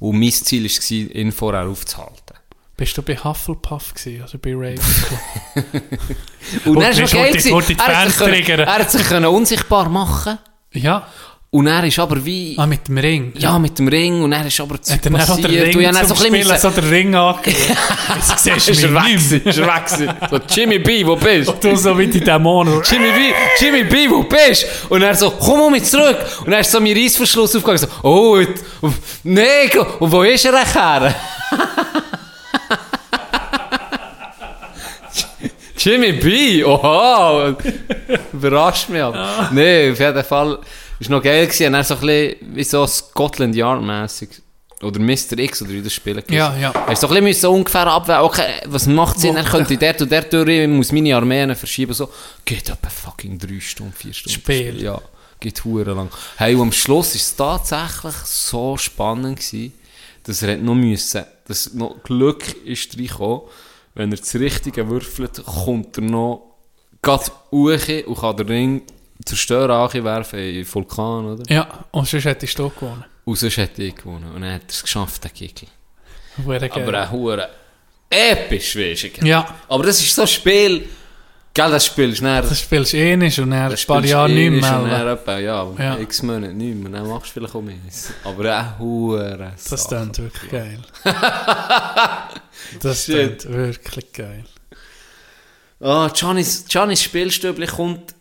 Und 0.00 0.18
mein 0.18 0.32
Ziel 0.32 0.64
war, 0.64 0.90
ihn 1.16 1.32
vorher 1.32 1.66
aufzuhalten. 1.66 2.36
Bist 2.76 2.96
du 2.96 3.02
bei 3.02 3.16
Hufflepuff 3.16 3.94
gewesen, 3.94 4.22
oder 4.22 4.38
bei 4.38 4.54
Ravenclaw? 4.54 5.18
Und 6.64 6.76
Und 6.76 6.80
dann 6.80 6.92
ist 6.92 7.00
noch 7.00 7.10
geil, 7.10 7.32
gewesen. 7.32 7.50
er, 8.48 8.66
hat 8.66 8.90
sich 8.90 9.10
er 9.10 9.30
unsichtbar 9.30 9.88
machen 9.88 10.38
ja. 10.72 11.06
Und 11.50 11.66
er 11.66 11.82
ist 11.84 11.98
aber 11.98 12.22
wie... 12.26 12.54
Ah, 12.58 12.66
mit 12.66 12.86
dem 12.88 12.98
Ring. 12.98 13.32
Ja, 13.38 13.58
mit 13.58 13.78
dem 13.78 13.88
Ring 13.88 14.22
und 14.22 14.32
er 14.32 14.46
ist 14.46 14.60
aber 14.60 14.82
zu 14.82 14.92
Hat 14.92 15.06
er 15.06 15.12
auch 15.12 15.36
den 15.36 15.42
passiert. 15.42 15.66
Ring 15.68 15.76
Und 15.76 15.96
ich 15.96 16.08
so 16.08 16.14
ein 16.14 16.32
bisschen 16.32 16.58
so 16.58 16.70
den 16.70 16.88
Ring 16.90 17.14
angelegt. 17.14 17.68
Jetzt 18.16 18.38
siehst 18.44 18.68
du 18.68 18.72
mich 18.72 19.32
nicht 19.32 19.46
ist 19.46 19.58
er 19.58 19.66
weg. 19.66 19.88
So, 20.30 20.38
Jimmy 20.50 20.78
B, 20.78 21.06
wo 21.06 21.16
bist 21.16 21.48
du? 21.48 21.70
Du 21.70 21.76
so 21.76 21.98
wie 21.98 22.06
die 22.06 22.20
Dämonen. 22.20 22.82
Jimmy 22.84 23.12
B, 23.12 23.32
Jimmy 23.58 23.84
B, 23.84 24.10
wo 24.10 24.24
bist 24.24 24.64
du? 24.64 24.94
Und 24.94 25.00
er 25.00 25.14
so, 25.14 25.30
komm 25.30 25.70
mal 25.70 25.82
zurück. 25.82 26.18
Und 26.44 26.52
er 26.52 26.60
ist 26.60 26.70
so 26.70 26.80
mein 26.80 26.94
Reissverschluss 26.94 27.56
aufgegangen, 27.56 27.78
so, 27.78 27.88
oh, 28.06 28.38
nee, 29.22 29.70
und 30.00 30.12
wo 30.12 30.22
ist 30.24 30.44
er 30.44 30.64
her? 30.64 31.14
Jimmy 35.78 36.12
B, 36.12 36.62
oha, 36.64 37.56
überrascht 38.32 38.88
mich 38.90 39.00
aber. 39.00 39.48
Nee, 39.52 39.92
auf 39.92 39.98
jeden 39.98 40.24
Fall, 40.24 40.58
ist 41.00 41.10
noch 41.10 41.22
geil 41.22 41.46
gewesen, 41.46 41.74
er 41.74 41.84
so 41.84 41.94
ein 41.94 42.00
bisschen, 42.00 42.56
wie 42.56 42.64
so 42.64 42.86
Scotland 42.86 43.54
Yard 43.54 43.82
mäßig 43.82 44.30
oder 44.82 45.00
Mr. 45.00 45.38
X, 45.38 45.62
oder 45.62 45.72
wie 45.72 45.82
das 45.82 45.92
Spiel 45.92 46.16
heisst. 46.16 46.30
Ja, 46.30 46.56
ja. 46.56 46.70
Er 46.70 46.92
ist 46.92 47.00
so 47.00 47.08
ein 47.08 47.10
bisschen 47.10 47.24
müssen 47.24 47.46
ungefähr 47.46 47.86
abwägen, 47.86 48.22
okay, 48.22 48.60
was 48.66 48.86
macht 48.86 49.18
Sinn, 49.18 49.36
er 49.36 49.44
könnte 49.44 49.76
dort 49.76 50.02
und 50.02 50.12
dort 50.12 50.32
durch, 50.32 50.48
ich 50.48 50.68
muss 50.68 50.92
meine 50.92 51.16
Armeen 51.16 51.54
verschieben, 51.56 51.92
so, 51.92 52.08
geht 52.44 52.68
etwa 52.68 52.88
fucking 52.88 53.38
drei 53.38 53.60
Stunden, 53.60 53.92
vier 53.92 54.12
Stunden. 54.12 54.40
Spiel. 54.40 54.82
Ja, 54.82 55.00
geht 55.40 55.64
hure 55.64 55.94
lang. 55.94 56.10
Hey, 56.36 56.54
und 56.54 56.62
am 56.62 56.72
Schluss 56.72 57.14
ist 57.14 57.26
es 57.26 57.36
tatsächlich 57.36 58.14
so 58.24 58.76
spannend 58.76 59.40
gewesen, 59.40 59.72
dass 60.22 60.42
er 60.42 60.56
noch 60.56 60.74
müssen, 60.74 61.24
dass 61.46 61.74
noch 61.74 62.02
Glück 62.04 62.64
ist 62.64 62.96
reingekommen, 62.96 63.42
wenn 63.94 64.12
er 64.12 64.18
das 64.18 64.34
Richtige 64.34 64.88
würfelt, 64.88 65.42
kommt 65.44 65.96
er 65.98 66.04
noch 66.04 66.48
grad 67.02 67.32
hoch 67.50 67.88
und 68.06 68.20
kann 68.20 68.36
den 68.36 68.46
Ring 68.46 68.82
zerstören, 69.24 70.04
werfen 70.04 70.38
in 70.38 70.54
den 70.56 70.74
Vulkan, 70.74 71.26
oder? 71.26 71.42
Ja, 71.52 71.68
und 71.90 72.06
sonst 72.08 72.24
hättest 72.24 72.58
du 72.58 72.68
gewonnen. 72.70 73.04
Und 73.24 73.36
sonst 73.36 73.56
hätte 73.56 73.82
ich 73.82 73.94
gewonnen. 73.94 74.30
Und 74.34 74.40
dann 74.42 74.54
hat 74.54 74.62
er 74.62 74.70
es 74.70 74.82
geschafft, 74.82 75.22
der 75.24 75.30
Kickel. 75.30 75.68
Aber 76.70 77.02
auch 77.04 77.10
hure 77.10 77.48
episch, 78.08 78.76
weißt 78.76 79.20
du. 79.20 79.26
Ja. 79.26 79.46
Aber 79.68 79.84
das 79.84 80.00
ist 80.00 80.14
so 80.14 80.22
ein 80.22 80.28
Spiel, 80.28 80.88
gell, 81.52 81.70
das 81.70 81.86
Spiel 81.86 82.10
ist 82.12 82.22
näher. 82.22 82.42
Das 82.42 82.60
spielst 82.60 82.92
du 82.92 82.96
eh 82.96 83.16
nicht 83.16 83.38
und 83.38 83.50
dann 83.50 83.62
ein 83.64 83.68
paar 83.70 83.76
spielst 83.76 84.10
Jahre 84.10 84.30
eh 84.30 84.48
nicht 84.50 84.62
mehr. 84.62 84.78
näher 84.78 85.06
etwa, 85.12 85.38
ja, 85.38 85.66
Ja. 85.78 85.98
x 85.98 86.22
Monate 86.22 86.54
nicht 86.54 86.76
mehr. 86.76 86.92
Dann 86.92 87.08
machst 87.08 87.30
du 87.30 87.40
vielleicht 87.40 87.54
auch 87.54 87.60
mehr. 87.60 87.74
Aber 88.24 88.60
auch 88.60 88.78
hure 88.78 89.52
Das 89.68 89.82
Sachen. 89.84 90.12
klingt 90.12 90.18
wirklich 90.18 90.50
geil. 90.50 90.78
das 92.82 93.04
klingt 93.04 93.52
wirklich 93.52 94.12
geil. 94.12 94.44
Ah, 95.80 96.08
Giannis, 96.14 96.64
Giannis 96.66 97.02
Spielstübli 97.02 97.66
kommt... 97.66 98.14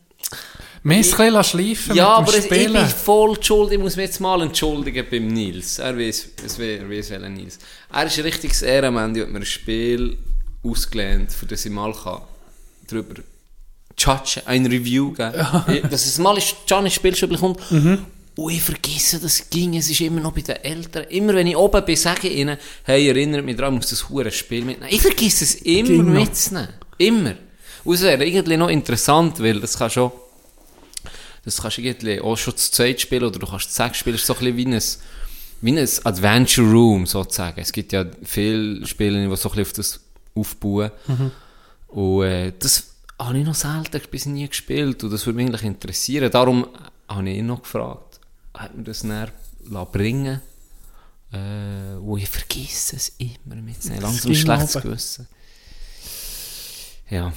Müssen 0.95 1.35
ein 1.35 1.43
schleifen 1.43 1.95
Ja, 1.95 2.19
mit 2.19 2.29
aber 2.29 2.37
es, 2.37 2.45
ich 2.45 2.49
bin 2.49 2.75
voll 2.87 3.37
schuld. 3.43 3.71
Ich 3.73 3.79
muss 3.79 3.95
mich 3.95 4.05
jetzt 4.05 4.19
mal 4.19 4.41
entschuldigen 4.41 5.05
beim 5.09 5.27
Nils. 5.27 5.79
Er 5.79 5.97
weiß, 5.97 6.29
es 6.45 6.59
er 6.59 6.89
weiß 6.89 7.09
welcher 7.09 7.29
Nils. 7.29 7.59
Er 7.93 8.05
ist 8.05 8.17
ein 8.17 8.23
richtiges 8.23 8.61
Ehrenmann. 8.61 9.15
Er 9.15 9.23
hat 9.23 9.29
mir 9.31 9.39
ein 9.39 9.45
Spiel 9.45 10.17
ausgelehnt, 10.63 11.31
für 11.31 11.45
das 11.45 11.65
ich 11.65 11.71
mal 11.71 11.93
kann 11.93 12.21
drüber 12.87 13.15
judgen, 13.99 14.41
ein 14.45 14.65
Review 14.65 15.11
geben. 15.11 15.33
Ich- 15.73 15.81
Dass 15.89 16.05
es 16.05 16.17
mal 16.19 16.37
ist, 16.37 16.55
Giannis 16.65 16.93
Spielstübli 16.93 17.37
kommt. 17.37 17.59
Und 17.71 18.51
ich 18.53 18.61
vergesse, 18.61 19.19
das 19.19 19.49
ging. 19.49 19.75
Es 19.75 19.89
ist 19.89 19.99
immer 20.01 20.21
noch 20.21 20.31
bei 20.31 20.41
den 20.41 20.57
Eltern. 20.57 21.05
Immer 21.09 21.33
wenn 21.33 21.47
ich 21.47 21.57
oben 21.57 21.83
bin, 21.83 21.95
sage 21.95 22.27
ich 22.27 22.37
ihnen, 22.37 22.57
hey, 22.83 23.07
erinnert 23.09 23.43
mich 23.43 23.55
daran, 23.55 23.73
ich 23.73 23.79
muss 23.79 23.89
das 23.89 24.07
hure 24.09 24.31
Spiel 24.31 24.63
mitnehmen. 24.63 24.91
Ich 24.93 25.01
vergesse 25.01 25.43
es 25.43 25.55
immer 25.55 26.03
mitzunehmen. 26.03 26.69
Immer. 26.99 27.33
Und 27.83 27.95
es 27.95 28.01
wäre 28.03 28.23
irgendwie 28.23 28.57
noch 28.57 28.69
interessant, 28.69 29.39
weil 29.41 29.59
das 29.59 29.77
kann 29.77 29.89
schon 29.89 30.11
das 31.47 31.61
kannst 31.61 31.77
du 31.77 31.81
irgendwie 31.81 32.21
auch 32.21 32.37
schon 32.37 32.55
zu 32.55 32.71
zweit 32.71 33.01
spielen 33.01 33.23
oder 33.23 33.39
du 33.39 33.47
kannst 33.47 33.73
zu 33.73 33.83
sechs 33.83 33.97
spielen. 33.97 34.15
Es 34.15 34.21
ist 34.21 34.27
so 34.27 34.33
ein 34.33 34.55
bisschen 34.55 34.57
wie 34.57 34.65
ein, 34.65 34.81
wie 35.61 35.79
ein 35.79 35.89
Adventure 36.03 36.69
Room 36.69 37.05
sozusagen. 37.05 37.59
Es 37.59 37.71
gibt 37.71 37.93
ja 37.93 38.05
viele 38.23 38.85
Spiele, 38.85 39.27
die 39.27 39.35
so 39.35 39.49
ein 39.49 39.55
bisschen 39.55 39.61
auf 39.61 39.73
das 39.73 39.99
aufbauen. 40.35 40.91
Und 41.87 42.23
äh, 42.23 42.53
das 42.57 42.95
habe 43.19 43.39
ich 43.39 43.45
noch 43.45 43.55
selten 43.55 44.01
bis 44.11 44.25
nie 44.25 44.47
gespielt 44.47 45.03
und 45.03 45.11
das 45.11 45.25
würde 45.25 45.37
mich 45.37 45.47
eigentlich 45.47 45.63
interessieren. 45.63 46.29
Darum 46.31 46.67
habe 47.07 47.29
ich 47.29 47.37
ihn 47.37 47.47
noch 47.47 47.63
gefragt, 47.63 48.19
hat 48.53 48.75
mir 48.75 48.83
das 48.83 49.03
näher 49.03 49.31
bringen 49.91 50.41
äh, 51.31 51.37
wo 51.99 52.17
ich 52.17 52.29
vergesse 52.29 52.95
es 52.95 53.15
immer 53.17 53.61
mitzunehmen. 53.61 54.01
Langsam 54.01 54.31
ein 54.31 54.33
ging 54.33 54.41
schlechtes. 54.41 54.81
Gewissen. 54.81 55.27
Ja. 57.09 57.33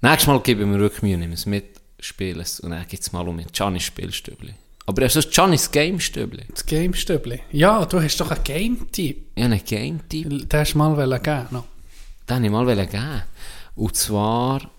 Nächstes 0.00 0.26
Mal 0.26 0.40
gebe 0.40 0.62
ich 0.62 0.66
mir 0.66 0.78
wirklich 0.78 1.02
Mühe, 1.02 1.18
nehme 1.18 1.34
es 1.34 1.46
mit, 1.46 1.77
spiele 2.00 2.42
es 2.42 2.60
und 2.60 2.70
dann 2.70 2.86
gibt 2.86 3.02
es 3.02 3.12
mal 3.12 3.26
um 3.26 3.36
mit 3.36 3.52
Giannis 3.52 3.84
Spielstübli. 3.84 4.54
Aber 4.86 5.02
er 5.02 5.14
ist 5.14 5.30
Giannis 5.30 5.70
Game-Stübli. 5.70 6.44
Das 6.50 6.64
Game-Stübli. 6.64 7.40
Ja, 7.52 7.84
du 7.84 8.00
hast 8.00 8.16
doch 8.22 8.30
einen. 8.30 9.20
Ich 9.36 9.42
habe 9.42 9.52
einen 9.54 9.64
Game-Tipp, 9.64 10.48
Den 10.48 10.60
hast 10.60 10.72
du 10.72 10.78
mal 10.78 11.20
geben 11.20 11.46
noch. 11.50 11.64
den 12.26 12.50
wollte 12.52 12.72
ich 12.72 12.76
mal 12.78 12.86
geben. 12.86 13.22
Und 13.76 13.94
zwar, 13.96 14.70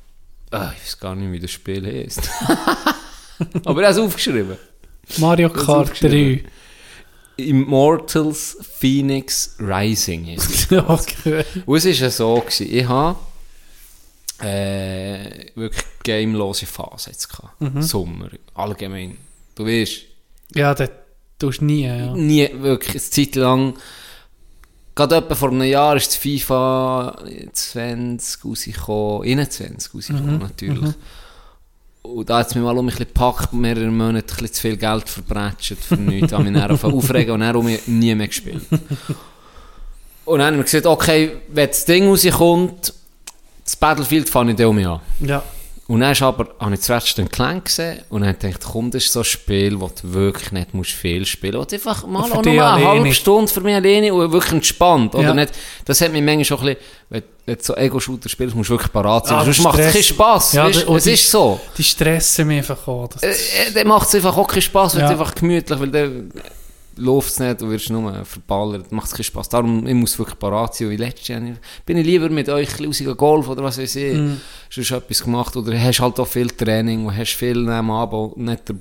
ah, 0.50 0.72
ich 0.76 0.84
weiß 0.84 1.00
gar 1.00 1.16
nicht, 1.16 1.32
wie 1.32 1.40
das 1.40 1.52
Spiel 1.52 1.86
heißt. 1.86 2.28
Aber 3.66 3.84
er 3.84 3.90
hat 3.90 3.96
es 3.96 4.02
aufgeschrieben. 4.02 4.58
Mario 5.18 5.50
Das 5.50 5.64
Kart 5.64 5.92
aufgeschrieben. 5.92 6.44
3. 7.38 7.44
Immortals 7.46 8.58
Phoenix 8.80 9.56
Rising 9.60 10.28
ist 10.30 10.72
es. 10.72 10.72
okay. 10.88 11.46
Und 11.66 11.78
es 11.78 11.86
war 11.86 11.92
ja 11.92 12.10
so, 12.10 12.36
gewesen, 12.42 12.68
ich 12.70 12.88
habe 12.88 13.18
äh, 14.42 15.48
wirklich 15.56 15.84
gamelose 16.04 16.66
Phase 16.66 17.12
jetzt 17.12 17.30
gehabt. 17.30 17.56
Sommer, 17.84 18.30
allgemein. 18.54 19.18
Du 19.56 19.66
weißt, 19.66 20.02
Ja, 20.56 20.74
das 20.74 20.90
tust 21.38 21.62
du 21.62 21.66
nie, 21.66 21.86
ja. 21.86 22.14
nie 22.16 22.50
wirklich 22.60 22.92
eine 22.92 23.02
Zeit 23.02 23.36
lang. 23.36 23.74
Gerade 24.96 25.18
etwa 25.18 25.36
vor 25.36 25.50
einem 25.52 25.64
Jahr 25.64 25.96
ist 25.96 26.08
das 26.08 26.16
FIFA 26.18 27.18
20 27.54 28.44
rausgekommen, 28.46 29.24
21 29.28 29.94
rausgekommen 29.94 30.40
natürlich. 30.40 30.94
Und 32.02 32.30
da 32.30 32.40
hat 32.40 32.48
es 32.48 32.56
mich 32.56 32.64
mal 32.64 32.78
um 32.78 32.86
mich 32.86 32.96
gepackt, 32.96 33.54
mehrere 33.54 33.88
Monate 33.88 34.34
ein 34.34 34.38
bisschen 34.40 34.54
zu 34.54 34.62
viel 34.62 34.78
Geld 34.78 35.08
verbrätscht 35.08 35.78
für 35.78 35.96
nichts. 35.98 36.34
habe 36.34 36.44
mich 36.46 36.54
dann 36.54 36.72
auf 36.72 36.84
aufregen 36.84 37.34
und 37.34 37.42
dann 37.42 37.56
um 37.56 37.68
nie 37.88 38.16
mehr 38.16 38.28
gespielt. 38.28 38.64
Und 40.26 40.38
dann 40.40 40.48
haben 40.50 40.58
wir 40.58 40.64
gesagt, 40.64 40.86
okay, 40.86 41.38
wenn 41.48 41.68
das 41.70 41.86
Ding 41.86 42.08
rauskommt, 42.08 42.94
das 43.70 43.76
Battlefield 43.76 44.30
fange 44.30 44.52
ich 44.52 44.58
dann 44.58 44.68
um 44.68 44.76
mich 44.76 44.88
an. 44.88 45.00
Ja. 45.20 45.44
Und 45.88 46.02
dann 46.02 46.12
ist 46.12 46.22
aber, 46.22 46.50
habe 46.60 46.76
ich 46.76 46.82
zuerst 46.82 47.18
den 47.18 47.30
Klang 47.30 47.64
gesehen 47.64 48.02
und 48.10 48.22
dann 48.22 48.36
ich, 48.44 48.60
komm, 48.60 48.92
das 48.92 49.06
ist 49.06 49.14
so 49.14 49.22
ein 49.22 49.26
Spiel, 49.26 49.80
wo 49.80 49.88
du 49.88 50.14
wirklich 50.14 50.52
nicht 50.52 50.72
musst 50.76 50.92
viel 50.92 51.26
spielen 51.26 51.56
musst. 51.58 51.74
Einfach 51.74 52.06
mal 52.06 52.26
Für 52.26 52.38
auch 52.38 52.44
nur 52.46 52.64
eine 52.74 52.86
halbe 52.88 53.12
Stunde 53.14 53.52
für 53.52 53.62
mich 53.62 53.74
alleine 53.74 54.14
und 54.14 54.32
wirklich 54.32 54.54
entspannt. 54.54 55.16
Oder 55.16 55.30
Ja. 55.30 55.34
nicht, 55.34 55.52
das 55.86 56.00
hat 56.02 56.12
mich 56.12 56.22
manchmal 56.22 56.46
schon 56.46 56.60
ein 56.60 56.76
bisschen, 57.10 57.24
wenn 57.46 57.56
du 57.58 57.64
so 57.64 57.76
Ego-Shooter 57.76 58.30
spielst, 58.30 58.56
musst 58.56 58.70
du 58.70 58.74
wirklich 58.74 58.92
parat 58.94 59.26
sein. 59.28 59.38
Ah, 59.40 59.44
Sonst 59.46 59.62
macht 59.64 59.80
es 59.80 59.94
keinen 59.94 60.04
Spass. 60.04 60.54
Ja, 60.54 60.66
weißt, 60.68 60.86
und 60.86 60.98
es 60.98 61.04
die- 61.06 61.12
ist 61.14 61.32
so. 61.32 61.60
Die 61.76 61.84
stressen 61.84 62.48
mich 62.48 62.58
einfach 62.60 62.88
auch. 62.88 63.08
Das, 63.08 63.24
Äh, 63.24 63.30
äh, 63.30 63.72
Dann 63.74 63.88
macht 63.88 64.08
es 64.10 64.16
einfach 64.16 64.38
auch 64.38 64.48
keinen 64.48 64.62
Spass, 64.62 64.94
weil 64.96 65.02
Ja. 65.02 65.10
einfach 65.10 65.34
gemütlich, 65.34 65.80
weil 65.80 65.90
dann 65.90 66.32
läuft 67.00 67.30
es 67.32 67.40
nicht, 67.40 67.62
du 67.62 67.70
wirst 67.70 67.90
nur 67.90 68.24
verballert, 68.26 68.92
macht 68.92 69.08
es 69.08 69.14
keinen 69.14 69.24
Spass. 69.24 69.50
Darum, 69.50 69.86
ich 69.88 69.94
muss 69.94 70.18
wirklich 70.20 70.38
parat 70.40 70.76
sein. 70.76 70.88
Und 70.90 70.98
letztes 70.98 71.28
Jahr 71.30 71.42
bin 71.86 71.98
ich 71.98 72.06
lieber 72.06 72.30
mit 72.30 72.50
euch 72.50 72.80
ein 72.80 73.18
Golf 73.18 73.48
oder 73.48 73.64
was 73.64 73.78
weiß 73.78 73.96
ich, 73.96 74.14
Mhm. 74.16 74.40
sonst 74.70 74.92
etwas 74.92 75.24
gemacht. 75.24 75.56
Oder 75.56 75.80
hast 75.82 76.00
halt 76.00 76.20
auch 76.20 76.28
viel 76.28 76.50
Training 76.50 77.06
und 77.06 77.16
hast 77.18 77.34
viel 77.34 77.68
am 77.70 77.90
Abend, 77.92 78.38
nicht 78.38 78.70
der, 78.70 78.76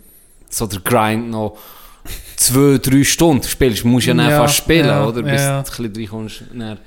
so 0.51 0.67
der 0.67 0.81
Grind 0.81 1.31
noch 1.31 1.57
zwei, 2.37 2.79
drei 2.79 3.05
Stunden 3.05 3.43
spielst, 3.47 3.85
musst 3.85 4.07
du 4.07 4.11
ja, 4.11 4.17
dann 4.17 4.31
Ja, 4.31 4.39
fast 4.41 4.57
spielen, 4.57 4.87
ja, 4.87 5.07
oder? 5.07 5.23
Bis 5.23 5.41
ja. 5.41 5.63
du 5.63 5.73
ein 5.83 5.93
bisschen 5.93 5.97
reinkommst, 5.97 6.43
dann 6.55 6.79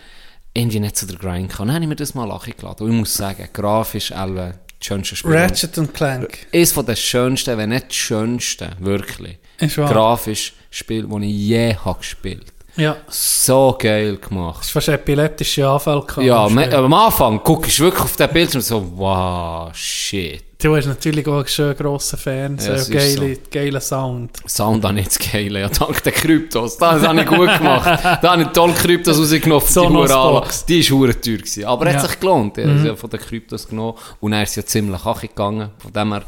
irgendwie 0.54 0.80
nicht 0.80 0.98
so 0.98 1.08
der 1.08 1.18
Grind 1.18 1.50
kann. 1.52 1.68
Dann 1.68 1.76
habe 1.76 1.84
ich 1.86 1.90
mir 1.90 1.96
das 1.96 2.14
mal 2.14 2.30
angeladen. 2.32 2.86
Und 2.86 2.92
ich 2.94 3.00
muss 3.00 3.14
sagen, 3.14 3.48
grafisch, 3.54 4.12
alle 4.12 4.60
das 4.80 4.88
schönste 4.88 5.16
Spiel. 5.16 5.32
Ratchet 5.34 5.78
und 5.78 5.94
Clank. 5.94 6.48
Eines 6.54 6.72
von 6.72 6.86
den 6.86 6.96
schönsten, 6.96 7.58
wenn 7.58 7.70
nicht 7.70 7.88
das 7.90 7.96
schönste, 7.96 8.72
wirklich. 8.80 9.38
Ist 9.62 9.78
wahr. 9.78 9.90
Grafisch 9.92 10.54
Spiel, 10.70 11.08
das 11.08 11.22
ich 11.22 11.30
je 11.32 11.76
habe 11.76 12.00
gespielt. 12.00 12.46
Ja. 12.78 12.96
So 13.10 13.76
geil 13.78 14.16
gemacht. 14.18 14.64
ist 14.64 14.72
fast 14.72 14.88
epileptische 14.88 15.68
Anfälle 15.68 16.02
gehabt. 16.02 16.26
Ja, 16.26 16.50
Spiel. 16.50 16.74
am 16.74 16.94
Anfang 16.94 17.42
guckst 17.44 17.78
du 17.80 17.84
wirklich 17.84 18.04
auf 18.04 18.16
den 18.16 18.30
Bildschirm 18.30 18.60
und 18.60 18.66
so, 18.66 18.92
wow, 18.96 19.70
shit. 19.76 20.44
Du 20.62 20.76
hast 20.76 20.86
natürlich 20.86 21.28
auch 21.28 21.38
einen 21.40 21.48
schönen 21.48 21.76
grossen 21.76 22.20
Fernseher, 22.20 22.78
Ja, 22.78 22.84
geile, 22.88 23.38
geiler 23.52 23.82
Sound. 23.82 24.38
Sound 24.48 24.86
habe 24.86 25.00
ich 25.00 25.06
jetzt 25.06 25.32
geil, 25.34 25.58
ja, 25.58 25.68
dank 25.68 26.02
den 26.04 26.14
Kryptos. 26.14 26.78
Das 26.78 27.02
habe 27.06 27.20
ich 27.20 27.26
gut 27.28 27.58
gemacht. 27.58 28.00
Da 28.22 28.32
habe 28.32 28.44
ich 28.44 28.48
toll 28.50 28.72
Kryptos 28.74 29.18
rausgenommen. 29.20 29.66
für 29.66 29.82
Die. 29.82 30.14
Box. 30.14 30.66
die 30.66 30.80
ist 30.80 30.92
hure 30.92 31.20
teuer 31.20 31.38
gewesen. 31.38 31.66
Aber 31.66 31.88
Ja. 31.88 31.94
hat 32.00 32.08
sich 32.10 32.20
gelohnt. 32.20 32.58
Ja 32.58 32.96
von 32.96 33.10
den 33.10 33.20
Kryptos 33.20 33.68
genommen. 33.68 33.98
Und 34.20 34.34
er 34.34 34.44
ist 34.44 34.56
ja 34.56 34.64
ziemlich 34.64 35.02
kachig 35.02 35.32
gegangen. 35.32 35.72
Von 35.80 35.92
dem 35.94 36.14
her 36.14 36.24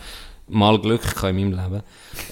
mal 0.47 0.79
Glück 0.79 1.01
in 1.23 1.35
meinem 1.35 1.51
Leben. 1.51 1.83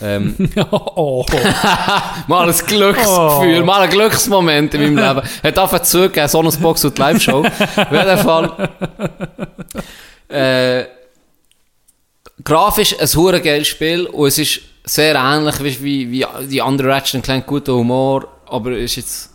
Ähm, 0.02 0.36
oh, 0.72 1.26
Mal 2.28 2.50
ein 2.50 2.56
Glücksgefühl, 2.66 3.62
Oh. 3.62 3.66
mal 3.66 3.82
ein 3.82 3.90
Glücksmoment 3.90 4.74
in 4.74 4.96
meinem 4.96 5.16
Leben. 5.16 5.28
Hat 5.44 5.60
einfach 5.60 5.82
zugegeben, 5.82 6.28
Sonosbox 6.28 6.86
und 6.86 6.98
die 6.98 7.02
Live-Show. 7.02 7.44
Auf 7.46 7.92
jeden 7.92 8.18
Fall. 8.18 8.70
Äh, 10.30 10.86
grafisch 12.44 12.96
ein 13.00 13.08
hure 13.08 13.42
geiles 13.42 13.68
Spiel 13.68 14.06
und 14.06 14.28
es 14.28 14.38
ist 14.38 14.62
sehr 14.84 15.16
ähnlich 15.16 15.64
wie, 15.64 16.12
wie, 16.12 16.26
wie 16.40 16.48
die 16.48 16.62
anderen 16.62 16.92
Ratchet 16.92 17.24
Clank, 17.24 17.46
guter 17.46 17.74
Humor, 17.74 18.28
aber 18.48 18.72
ist 18.78 18.96
jetzt 18.96 19.30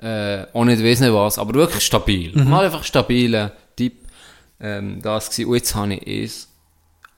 äh, 0.00 0.44
auch 0.52 0.64
nicht 0.64 0.80
nicht 0.80 1.00
was, 1.12 1.38
aber 1.38 1.54
wirklich 1.54 1.84
stabil. 1.84 2.32
Mal 2.34 2.64
einfach 2.64 2.84
stabiler 2.84 3.52
Typ. 3.76 3.94
Ähm, 4.60 5.00
das 5.02 5.30
gewesen. 5.30 5.48
Und 5.48 5.54
jetzt 5.56 5.74
habe 5.74 5.94
ich 5.94 6.24
es 6.24 6.48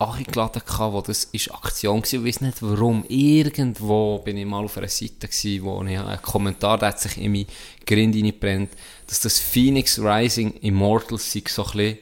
angeladen 0.08 0.62
wo 0.78 1.00
das 1.00 1.24
ist 1.24 1.52
Aktion 1.52 2.02
gewesen. 2.02 2.26
Ich 2.26 2.34
weiß 2.36 2.40
nicht 2.42 2.62
warum. 2.62 3.04
Irgendwo 3.08 4.18
bin 4.18 4.36
ich 4.36 4.46
mal 4.46 4.64
auf 4.64 4.76
einer 4.78 4.88
Seite 4.88 5.28
gewesen, 5.28 5.64
wo 5.64 5.82
ich 5.84 5.98
einen 5.98 6.22
Kommentar, 6.22 6.78
der 6.78 6.88
hat 6.88 7.00
sich 7.00 7.18
in 7.18 7.32
mein 7.32 7.46
Grind 7.86 8.14
reingebrennt, 8.14 8.70
dass 9.06 9.20
das 9.20 9.38
Phoenix 9.38 9.98
Rising 9.98 10.52
Immortals 10.60 11.32
sei 11.32 11.42
so 11.48 11.64
ein 11.64 11.70
bisschen 11.72 11.98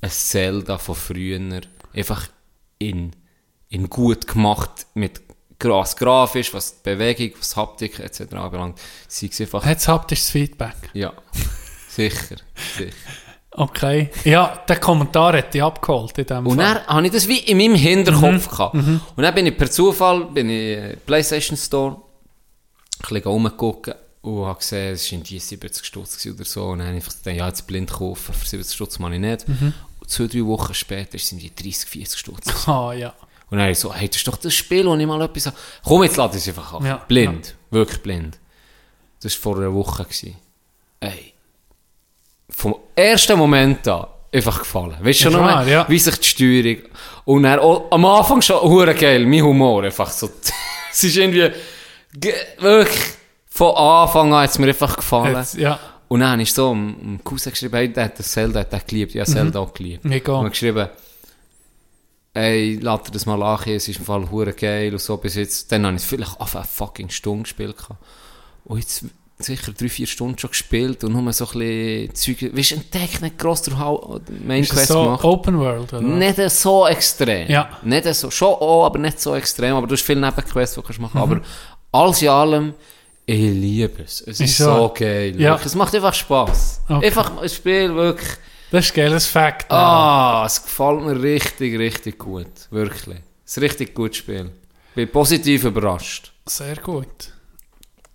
ein 0.00 0.10
Zelda 0.10 0.78
von 0.78 0.94
früher. 0.94 1.60
Einfach 1.94 2.28
in, 2.78 3.12
in 3.68 3.88
gut 3.88 4.26
gemacht 4.26 4.86
mit 4.94 5.20
was 5.64 5.96
grafisch, 5.96 6.52
was 6.54 6.82
die 6.82 6.90
Bewegung, 6.90 7.38
was 7.38 7.56
Haptik 7.56 8.00
etc. 8.00 8.32
anbelangt. 8.34 8.80
Sei 9.06 9.28
es 9.30 9.40
einfach, 9.40 9.64
Hat 9.64 9.78
es 9.78 9.88
haptisches 9.88 10.30
Feedback? 10.30 10.74
ja, 10.92 11.12
sicher, 11.88 12.36
sicher. 12.76 12.92
Okay. 13.54 14.10
Ja, 14.24 14.62
der 14.66 14.76
Kommentar 14.80 15.36
hat 15.36 15.52
dich 15.52 15.62
abgeholt 15.62 16.16
in 16.18 16.26
dem 16.26 16.46
Und 16.46 16.56
Fall. 16.58 16.74
dann 16.74 16.86
habe 16.86 17.06
ich 17.06 17.12
das 17.12 17.28
wie 17.28 17.38
in 17.38 17.58
meinem 17.58 17.74
Hinterkopf 17.74 18.48
gehabt. 18.48 18.74
Und 18.74 19.00
dann 19.16 19.34
bin 19.34 19.46
ich 19.46 19.56
per 19.56 19.70
Zufall 19.70 20.24
bin 20.26 20.48
ich 20.48 20.76
in 20.78 20.82
den 20.88 21.00
Playstation 21.04 21.56
Store, 21.58 21.96
ein 21.96 23.08
bisschen 23.08 23.24
rumgeguckt 23.24 23.94
und 24.22 24.46
habe 24.46 24.58
gesehen, 24.58 24.94
es 24.94 25.12
waren 25.12 25.22
die 25.22 25.38
70 25.38 25.84
Stutz 25.84 26.26
oder 26.26 26.44
so. 26.44 26.64
Und 26.66 26.78
dann 26.78 26.88
habe 26.88 26.98
ich 26.98 27.04
gedacht, 27.04 27.36
ja, 27.36 27.46
jetzt 27.48 27.66
blind 27.66 27.90
kaufen, 27.92 28.32
für 28.32 28.46
70 28.46 28.74
Stutz 28.74 28.98
mache 28.98 29.14
ich 29.14 29.20
nicht. 29.20 29.44
Und 29.48 29.74
zwei, 30.10 30.26
drei 30.28 30.46
Wochen 30.46 30.72
später 30.72 31.18
sind 31.18 31.42
die 31.42 31.54
30, 31.54 31.88
40 31.88 32.18
Stutz. 32.18 32.46
Ah, 32.68 32.92
ja. 32.94 33.08
Und 33.50 33.58
dann 33.58 33.62
habe 33.62 33.72
ich 33.72 33.78
so, 33.78 33.92
hey, 33.92 34.08
das 34.08 34.16
ist 34.16 34.26
doch 34.26 34.36
das 34.38 34.54
Spiel, 34.54 34.86
wo 34.86 34.94
ich 34.96 35.06
mal 35.06 35.20
etwas 35.20 35.44
habe. 35.46 35.56
Komm, 35.84 36.04
jetzt 36.04 36.16
lade 36.16 36.38
ich 36.38 36.42
es 36.42 36.48
einfach 36.48 36.72
an. 36.72 36.86
Ja. 36.86 36.96
Blind. 37.06 37.54
Wirklich 37.70 38.00
blind. 38.02 38.38
Das 39.20 39.34
war 39.34 39.42
vor 39.42 39.56
einer 39.58 39.74
Woche. 39.74 40.04
Gewesen. 40.04 40.36
Ey. 41.00 41.31
Vom 42.62 42.76
ersten 42.94 43.36
Moment 43.38 43.88
an 43.88 44.06
einfach 44.32 44.60
gefallen. 44.60 44.96
Weißt 45.00 45.20
du 45.20 45.24
Ja, 45.24 45.30
schon 45.32 45.40
noch, 45.44 45.66
ja. 45.66 45.84
wie 45.88 45.98
sich 45.98 46.16
die 46.20 46.28
Steuerung... 46.28 46.76
Und 47.24 47.42
dann 47.42 47.58
am 47.58 48.04
Anfang 48.04 48.40
schon 48.40 48.60
hure 48.62 48.94
geil, 48.94 49.26
mein 49.26 49.42
Humor 49.42 49.82
einfach 49.84 50.10
so... 50.10 50.30
es 50.92 51.02
ist 51.04 51.16
irgendwie... 51.16 51.50
ge- 52.14 52.32
Wirklich... 52.58 53.00
Von 53.48 53.74
Anfang 53.76 54.32
an 54.32 54.42
hat 54.44 54.50
es 54.50 54.58
mir 54.58 54.68
einfach 54.68 54.96
gefallen. 54.96 55.34
Jetzt, 55.36 55.54
ja. 55.56 55.78
Und 56.08 56.20
dann 56.20 56.30
habe 56.30 56.42
ich 56.42 56.52
so 56.54 56.72
dem 56.72 57.20
Cousin 57.24 57.50
geschrieben, 57.52 57.74
hey, 57.74 57.92
der 57.92 58.04
hat 58.04 58.18
das 58.18 58.30
Zelda 58.32 58.60
hat 58.60 58.88
geliebt. 58.88 59.12
Ja, 59.14 59.24
Zelda 59.24 59.58
auch 59.60 59.74
geliebt. 59.74 60.04
Mega. 60.04 60.34
Und 60.34 60.50
geschrieben, 60.50 60.88
ey, 62.34 62.78
lass 62.80 63.02
dir 63.02 63.10
das 63.10 63.26
mal 63.26 63.42
ankommen, 63.42 63.76
es 63.76 63.88
ist 63.88 63.98
im 63.98 64.04
Fall 64.04 64.30
hure 64.30 64.52
geil 64.52 64.92
und 64.92 65.00
so 65.00 65.16
bis 65.16 65.34
jetzt. 65.34 65.70
Dann 65.72 65.84
habe 65.84 65.96
ich 65.96 66.02
es 66.02 66.08
vielleicht 66.08 66.40
auf 66.40 66.54
eine 66.56 66.64
fucking 66.64 67.10
Stunde 67.10 67.42
gespielt. 67.42 67.76
Und 68.64 68.78
jetzt 68.78 69.04
sicher 69.42 69.72
drei, 69.72 69.88
vier 69.88 70.06
Stunden 70.06 70.38
schon 70.38 70.50
gespielt 70.50 71.04
und 71.04 71.12
nur 71.12 71.32
so 71.32 71.46
ein 71.46 71.58
bisschen 71.58 72.14
Zeug, 72.14 72.56
weißt 72.56 72.70
du, 72.70 72.74
entdeckt, 72.76 73.22
nicht 73.22 73.38
gross 73.38 73.62
durch 73.62 73.76
Main 74.44 74.64
Quest 74.64 74.88
so 74.88 75.02
gemacht. 75.04 75.24
Open 75.24 75.58
World, 75.58 75.92
oder? 75.92 76.02
Nicht 76.02 76.50
so 76.50 76.86
extrem. 76.86 77.48
Ja. 77.50 77.78
Nicht 77.82 78.04
so, 78.14 78.30
schon 78.30 78.54
auch, 78.54 78.86
aber 78.86 78.98
nicht 78.98 79.20
so 79.20 79.34
extrem. 79.34 79.76
Aber 79.76 79.86
du 79.86 79.94
hast 79.94 80.02
viele 80.02 80.20
Nebenquests, 80.20 80.74
die 80.76 80.92
du 80.92 81.02
machen. 81.02 81.18
Mhm. 81.18 81.22
Aber 81.22 81.40
alles 81.92 82.22
in 82.22 82.28
allem, 82.28 82.74
ich 83.26 83.38
liebe 83.40 84.02
es. 84.02 84.20
Es 84.22 84.40
ist, 84.40 84.50
Ist 84.50 84.58
so, 84.58 84.64
so. 84.64 84.94
geil. 84.94 85.40
Ja. 85.40 85.58
Es 85.64 85.74
macht 85.74 85.94
einfach 85.94 86.14
Spaß. 86.14 86.82
Okay. 86.88 87.06
Einfach 87.06 87.40
ein 87.40 87.48
Spiel, 87.48 87.94
wirklich. 87.94 88.30
Das 88.70 88.86
ist 88.86 88.92
ein 88.92 88.96
geiles 88.96 89.26
Fact. 89.26 89.70
Ah, 89.70 90.44
es 90.46 90.62
gefällt 90.62 91.02
mir 91.02 91.22
richtig, 91.22 91.78
richtig 91.78 92.18
gut. 92.18 92.46
Wirklich. 92.70 93.18
Es 93.44 93.52
ist 93.52 93.58
ein 93.58 93.64
richtig 93.64 93.94
gutes 93.94 94.16
Spiel. 94.16 94.50
Bin 94.94 95.10
positiv 95.10 95.64
überrascht. 95.64 96.32
Sehr 96.46 96.76
gut. 96.76 97.32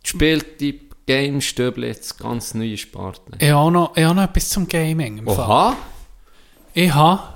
Spieltyp, 0.03 0.86
Game, 1.07 1.39
Stöblitz, 1.39 2.17
ganz 2.17 2.53
neue 2.53 2.77
Sparte. 2.77 3.21
Ich 3.39 3.49
habe 3.49 3.71
noch, 3.71 3.95
ich 3.95 4.03
habe 4.03 4.13
noch 4.13 4.23
etwas 4.23 4.49
zum 4.49 4.67
Gaming. 4.67 5.19
Im 5.19 5.25
Fall. 5.25 5.35
Oha. 5.37 5.77
Ich 6.73 6.93
habe, 6.93 7.33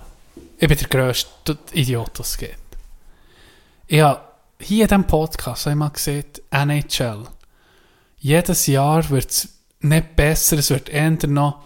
ich 0.58 0.68
bin 0.68 0.78
der 0.78 0.88
grösste 0.90 1.58
Idiot, 1.72 2.20
es 2.20 2.38
gibt. 2.38 2.58
Ich 3.88 4.02
habe 4.02 4.22
hier 4.60 4.84
in 4.84 4.88
diesem 4.90 5.08
Podcast 5.08 5.66
habe 5.66 5.74
ich 5.74 5.80
mal 5.80 5.90
gesehen, 5.90 6.26
NHL. 6.52 7.24
Jedes 8.20 8.68
Jahr 8.68 9.10
wird 9.10 9.32
es 9.32 9.50
nicht 9.80 10.16
besser, 10.18 10.60
es 10.60 10.70
wird 10.70 10.90
eher 10.90 11.18
noch 11.28 11.64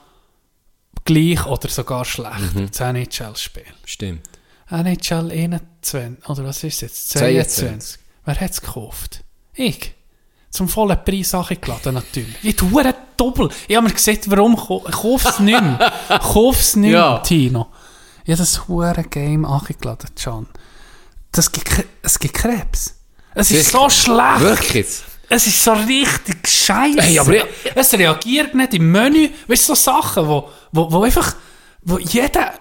gleich 1.06 1.46
oder 1.46 1.70
sogar 1.70 2.06
schlechter, 2.06 2.68
das 2.68 2.80
NHL-Spiel. 2.80 3.66
Stimmt. 3.84 4.30
NHL 4.70 5.32
21, 5.32 6.30
oder 6.30 6.46
was 6.46 6.64
ist 6.64 6.76
es 6.76 6.82
jetzt? 6.82 7.10
22. 7.10 7.56
22. 7.56 8.00
Wer 8.26 8.40
hat 8.40 8.52
es 8.52 8.62
gekauft? 8.62 9.24
Ich. 9.54 9.96
Zum 10.56 10.70
vollen 10.70 10.98
Preis 11.04 11.34
angeladen 11.34 11.96
natürlich. 11.96 12.36
Ich 12.42 12.56
tue 12.56 12.82
einen 12.82 12.94
Doppel. 13.18 13.50
Ich 13.68 13.76
habe 13.76 13.88
mir 13.88 13.94
gesagt, 13.94 14.30
warum 14.32 14.56
kauf 14.56 15.26
es 15.26 15.40
nicht 15.40 15.62
mehr. 15.62 15.94
Kauf 16.22 16.60
es 16.60 16.76
nicht 16.78 16.92
mehr, 16.92 17.00
Ja. 17.00 17.18
Tino. 17.20 17.68
Ich 18.24 18.32
habe 18.32 18.38
das 18.38 18.68
hure 18.68 19.04
Game 19.10 19.44
angeladen, 19.46 20.10
John. 20.18 20.48
Das 21.32 21.52
gibt, 21.52 21.70
es 22.02 22.18
gibt 22.20 22.34
Krebs. 22.36 22.96
Es 23.34 23.52
ist 23.52 23.70
so 23.72 23.90
schlecht. 23.90 24.40
Wirklich? 24.40 24.88
Es 25.28 25.46
ist 25.48 25.62
so 25.62 25.74
richtig 25.74 26.48
scheiße. 26.48 27.02
Hey, 27.02 27.20
aber 27.20 27.36
ja- 27.36 27.44
Es 27.76 27.92
reagiert 27.94 28.56
nicht 28.56 28.74
im 28.76 28.92
Menü. 28.92 29.30
Weißt 29.48 29.68
du, 29.68 29.76
so 29.76 29.92
Sachen, 29.92 30.26
wo, 30.28 30.48
wo, 30.72 30.90
wo 30.92 31.04
einfach, 31.04 31.36
wo 31.88 32.00
jeder, 32.00 32.54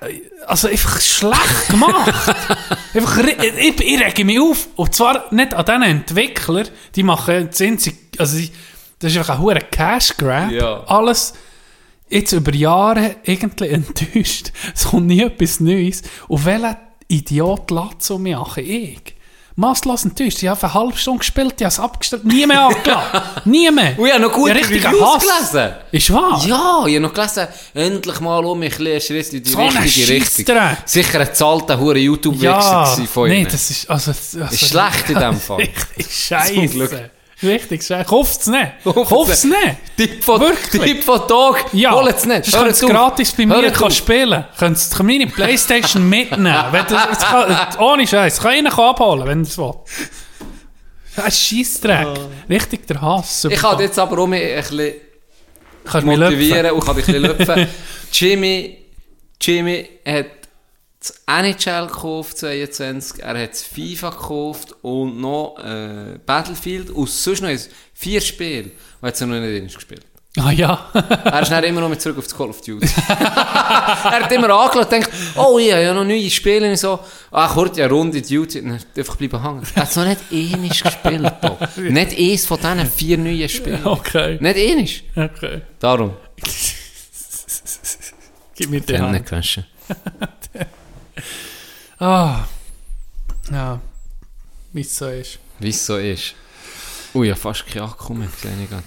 also 0.47 0.69
einfach 0.69 1.01
schlecht 1.01 1.69
gemacht. 1.71 2.37
einfach, 2.95 3.19
ich, 3.25 3.81
ich 3.81 4.01
rege 4.05 4.25
mich 4.25 4.39
auf. 4.39 4.69
Und 4.77 4.95
zwar 4.95 5.33
nicht 5.33 5.55
an 5.55 5.65
diesen 5.65 5.83
Entwickler, 5.83 6.65
die 6.95 7.03
machen 7.03 7.49
das 7.51 7.61
einzige, 7.61 7.97
also 8.19 8.37
die- 8.39 8.51
das 8.99 9.13
ist 9.13 9.19
einfach 9.19 9.35
ein 9.35 9.41
hoher 9.41 9.57
Cash 9.61 10.17
Grab. 10.17 10.51
Ja. 10.51 10.85
Alles 10.85 11.35
jetzt 12.09 12.33
über 12.33 12.55
Jahre 12.55 13.17
irgendwie 13.25 13.69
enttäuscht. 13.69 14.53
Es 14.75 14.85
kommt 14.85 15.07
nie 15.07 15.23
etwas 15.23 15.59
Neues. 15.61 16.03
Und 16.29 16.45
welcher 16.45 16.79
Idiot 17.09 17.71
lässt 17.71 18.03
so 18.03 18.19
mich? 18.19 18.37
Ich. 18.59 19.14
Masslos 19.57 20.05
enttäuscht. 20.05 20.43
Ich 20.43 20.49
habe 20.49 20.61
eine 20.65 20.75
halbe 20.75 20.97
Stunde 20.97 21.19
gespielt, 21.21 21.55
ich 21.59 21.65
habe 21.65 21.69
es 21.69 21.79
abgestellt, 21.79 22.25
nie 22.25 22.45
mehr 22.45 22.63
angeladen. 22.63 23.23
nie 23.45 23.71
mehr. 23.71 23.97
Und 23.97 24.07
ich 24.07 24.13
habe 24.13 24.23
noch 24.23 24.47
richtiger 24.47 24.89
Reviews 24.91 25.15
Hass. 25.15 25.51
gelesen. 25.53 25.75
Ist 25.93 26.13
wahr? 26.13 26.45
Ja, 26.47 26.85
ich 26.87 26.95
habe 26.97 27.01
noch 27.01 27.13
gelesen, 27.15 27.47
endlich 27.73 28.21
mal 28.21 28.45
um 28.45 28.59
mich 28.59 28.79
ein 28.81 29.01
Schritt 29.01 29.33
in 29.33 29.43
die 29.45 29.51
So 29.51 29.65
richtige 29.65 30.13
Richtung. 30.15 30.57
Sicher 30.85 31.21
ein 31.21 31.35
zahlter 31.35 31.79
hure 31.79 31.99
youtube 31.99 32.37
Ja, 32.43 32.85
von 33.07 33.31
ihnen. 33.31 33.45
das 33.45 33.71
ist, 33.71 33.89
also, 33.89 34.11
also 34.11 34.41
Ist 34.41 34.69
schlecht 34.69 35.11
in 35.11 35.19
dem 35.21 35.37
Fall. 35.41 35.59
Richtig 35.59 36.07
scheiße. 36.13 37.11
Richtig 37.45 37.83
scheiße. 37.85 38.09
Kauft's 38.09 38.47
nicht. 38.47 38.73
Kauft's 38.85 39.45
nicht. 39.45 39.57
Tipp 39.97 40.25
von? 40.25 40.43
Tipp 40.71 41.05
von 41.05 41.27
Tag, 41.29 41.67
Ja, 41.73 41.93
holt's 41.93 42.25
nicht. 42.27 42.47
Das 42.47 42.53
könnt 42.53 42.83
ihr 42.83 42.87
auf. 42.87 42.91
gratis 42.93 43.33
bei 43.33 43.47
mir 43.47 43.71
kann 43.71 43.91
spielen. 43.91 44.45
Könnt 44.59 44.79
ihr 44.99 45.03
meine 45.05 45.27
Playstation 45.27 46.09
mitnehmen. 46.09 46.65
wenn 46.71 46.85
das, 46.87 47.09
das 47.09 47.19
kann, 47.19 47.57
ohne 47.81 48.07
Scheiß. 48.07 48.41
Kann 48.41 48.53
ich 48.53 48.59
ihn 48.61 48.67
abholen, 48.67 49.27
wenn 49.27 49.41
es 49.43 49.57
wollt. 49.59 49.77
Ein 51.17 51.31
Scheissdreck. 51.31 52.09
Richtig 52.51 52.87
der 52.89 53.01
Hass. 53.01 53.45
Ich 53.49 53.59
kann 53.61 53.79
jetzt 53.79 53.99
aber 53.99 54.19
um 54.19 54.31
mich 54.31 54.43
ein 54.43 54.57
bisschen 54.63 54.95
Kannst 55.85 56.07
motivieren 56.07 56.71
und 56.73 56.85
kann 56.85 56.97
dich 56.97 57.07
ein 57.09 57.23
bisschen 57.23 57.23
löpfen. 57.23 57.69
Jimmy, 58.13 58.79
Jimmy 59.41 59.89
hat 60.07 60.27
das 61.05 61.23
NHL 61.27 61.87
gekauft, 61.89 62.39
22, 62.39 63.23
er 63.23 63.43
hat 63.43 63.51
das 63.51 63.63
FIFA 63.63 64.09
gekauft 64.11 64.75
und 64.81 65.21
noch 65.21 65.59
äh, 65.59 66.19
Battlefield 66.25 66.89
und 66.91 67.11
sonst 67.11 67.43
noch 67.43 67.51
vier 67.93 68.23
Spiele, 68.23 68.71
und 69.01 69.09
hat 69.09 69.15
es 69.15 69.21
noch 69.21 69.29
nicht 69.39 69.75
gespielt. 69.75 70.07
Ah 70.37 70.51
ja. 70.51 70.91
Er 70.93 71.43
ist 71.43 71.53
dann 71.53 71.63
immer 71.63 71.81
noch 71.81 71.89
mit 71.89 72.01
zurück 72.03 72.19
auf 72.19 72.25
das 72.25 72.37
Call 72.37 72.49
of 72.49 72.61
Duty. 72.61 72.89
er 73.09 74.21
hat 74.21 74.33
immer 74.33 74.51
angeschaut 74.51 74.87
und 74.87 74.93
denkt, 74.93 75.11
oh 75.37 75.61
ja, 75.61 75.79
ja 75.79 75.95
noch 75.95 76.03
neue 76.03 76.29
Spiele 76.29 76.71
und 76.71 76.77
so. 76.77 76.99
Ach, 77.31 77.55
kurz, 77.55 77.77
ja, 77.79 77.87
Runde 77.87 78.21
Duty. 78.21 78.59
Und 78.61 78.71
dann 78.71 78.81
einfach 78.97 79.15
bleiben 79.15 79.41
hängen. 79.41 79.63
Er 79.77 79.83
hat 79.83 79.95
noch 79.95 80.05
nicht 80.07 80.21
einmal 80.33 80.69
gespielt. 80.71 81.33
doch. 81.41 81.77
nicht 81.77 82.19
eins 82.19 82.47
von 82.47 82.59
diesen 82.59 82.87
vier 82.87 83.19
neuen 83.19 83.49
Spielen. 83.49 83.87
Okay. 83.87 84.39
Nicht 84.41 84.57
einmal. 85.15 85.31
Okay. 85.31 85.63
Darum. 85.79 86.15
Gib 88.57 88.71
mir 88.71 88.81
Den 88.81 89.03
Hand. 89.03 89.13
nicht 89.13 89.27
gewaschen. 89.27 89.67
Ah. 91.99 92.45
Ja. 93.51 93.81
Wie 94.73 94.81
es 94.81 94.97
so 94.97 95.09
ist. 95.09 95.39
Wie 95.59 95.69
es 95.69 95.87
so 95.87 95.97
ist. 95.97 96.35
Ui, 97.15 97.29
ja, 97.29 97.37
fast 97.37 97.67
kein 97.67 97.83
Akku 97.83 98.15
mehr, 98.15 98.29
sehe 98.43 98.51
ich 98.63 98.69
gerade. 98.69 98.83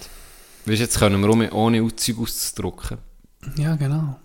Weißt 0.66 0.78
du, 0.78 0.82
jetzt 0.82 0.98
können 0.98 1.22
wir 1.22 1.30
um, 1.30 1.40
ohne 1.52 1.96
Zeug 1.96 2.18
auszudrucken. 2.18 2.98
Ja, 3.56 3.76
genau. 3.76 4.18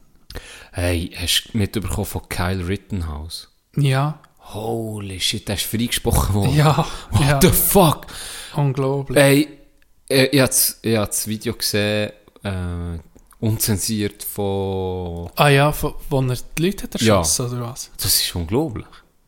Hey, 0.72 1.12
hast 1.16 1.50
du 1.54 1.58
mitbekommen 1.58 2.06
von 2.06 2.28
Kyle 2.28 2.68
Rittenhouse? 2.68 3.50
Ja. 3.78 4.20
Holy 4.40 5.20
shit, 5.20 5.48
der 5.48 5.56
ist 5.56 5.66
freigesprochen 5.66 6.36
worden. 6.36 6.56
Ja. 6.56 6.86
What 7.12 7.22
ja. 7.22 7.40
the 7.42 7.50
fuck? 7.50 8.08
Unglaublich. 8.56 9.18
Ey, 9.18 9.48
äh, 10.10 10.26
ich 10.26 10.40
habe 10.40 10.50
das, 10.50 10.80
ich 10.82 10.98
hab 10.98 11.10
das 11.10 11.28
Video 11.28 11.54
gesehen, 11.54 12.12
äh, 12.44 13.00
unzensiert 13.44 14.24
von... 14.24 15.30
Ah 15.36 15.50
ja, 15.50 15.72
von, 15.72 15.94
wo 16.10 16.22
er 16.22 16.38
die 16.58 16.66
Leute 16.66 16.84
hat 16.84 17.02
Ja. 17.02 17.18
erschossen, 17.18 17.48
oder 17.58 17.70
was? 17.70 17.92
Das 17.98 18.16
ist 18.22 18.36
unglaublich. 18.36 18.86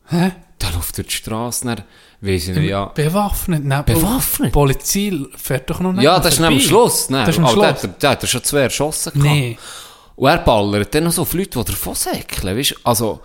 Hä? 0.08 0.32
Der 0.60 0.72
läuft 0.72 0.96
durch 0.96 1.08
die 1.08 1.12
Straße, 1.14 1.66
dann 1.66 1.82
weiss 2.22 2.48
ich 2.48 2.56
nicht, 2.56 2.70
ja... 2.70 2.86
Bewaffnet? 2.86 3.64
Nein, 3.64 3.84
Bewaffnet? 3.84 4.48
Die 4.48 4.52
Polizei 4.52 5.12
fährt 5.36 5.68
doch 5.68 5.80
noch 5.80 5.92
nicht 5.92 6.02
Ja, 6.02 6.18
das 6.18 6.34
ist 6.34 6.40
am 6.40 6.58
Schluss. 6.58 7.10
Ne? 7.10 7.20
Das 7.20 7.30
ist 7.30 7.38
am 7.38 7.44
Aber 7.44 7.76
Schluss. 7.76 7.88
Der, 8.00 8.10
hat 8.10 8.22
er 8.22 8.26
schon 8.26 8.42
zwei 8.42 8.60
erschossen. 8.60 9.12
Nee. 9.16 9.58
Und 10.16 10.28
er 10.30 10.38
ballert 10.38 10.94
dann 10.94 11.04
noch 11.04 11.12
so 11.12 11.22
auf 11.22 11.34
Leute, 11.34 11.58
die 11.58 11.72
davon 11.72 11.94
säckeln, 11.94 12.56
weißt? 12.56 12.74
Also, 12.84 13.20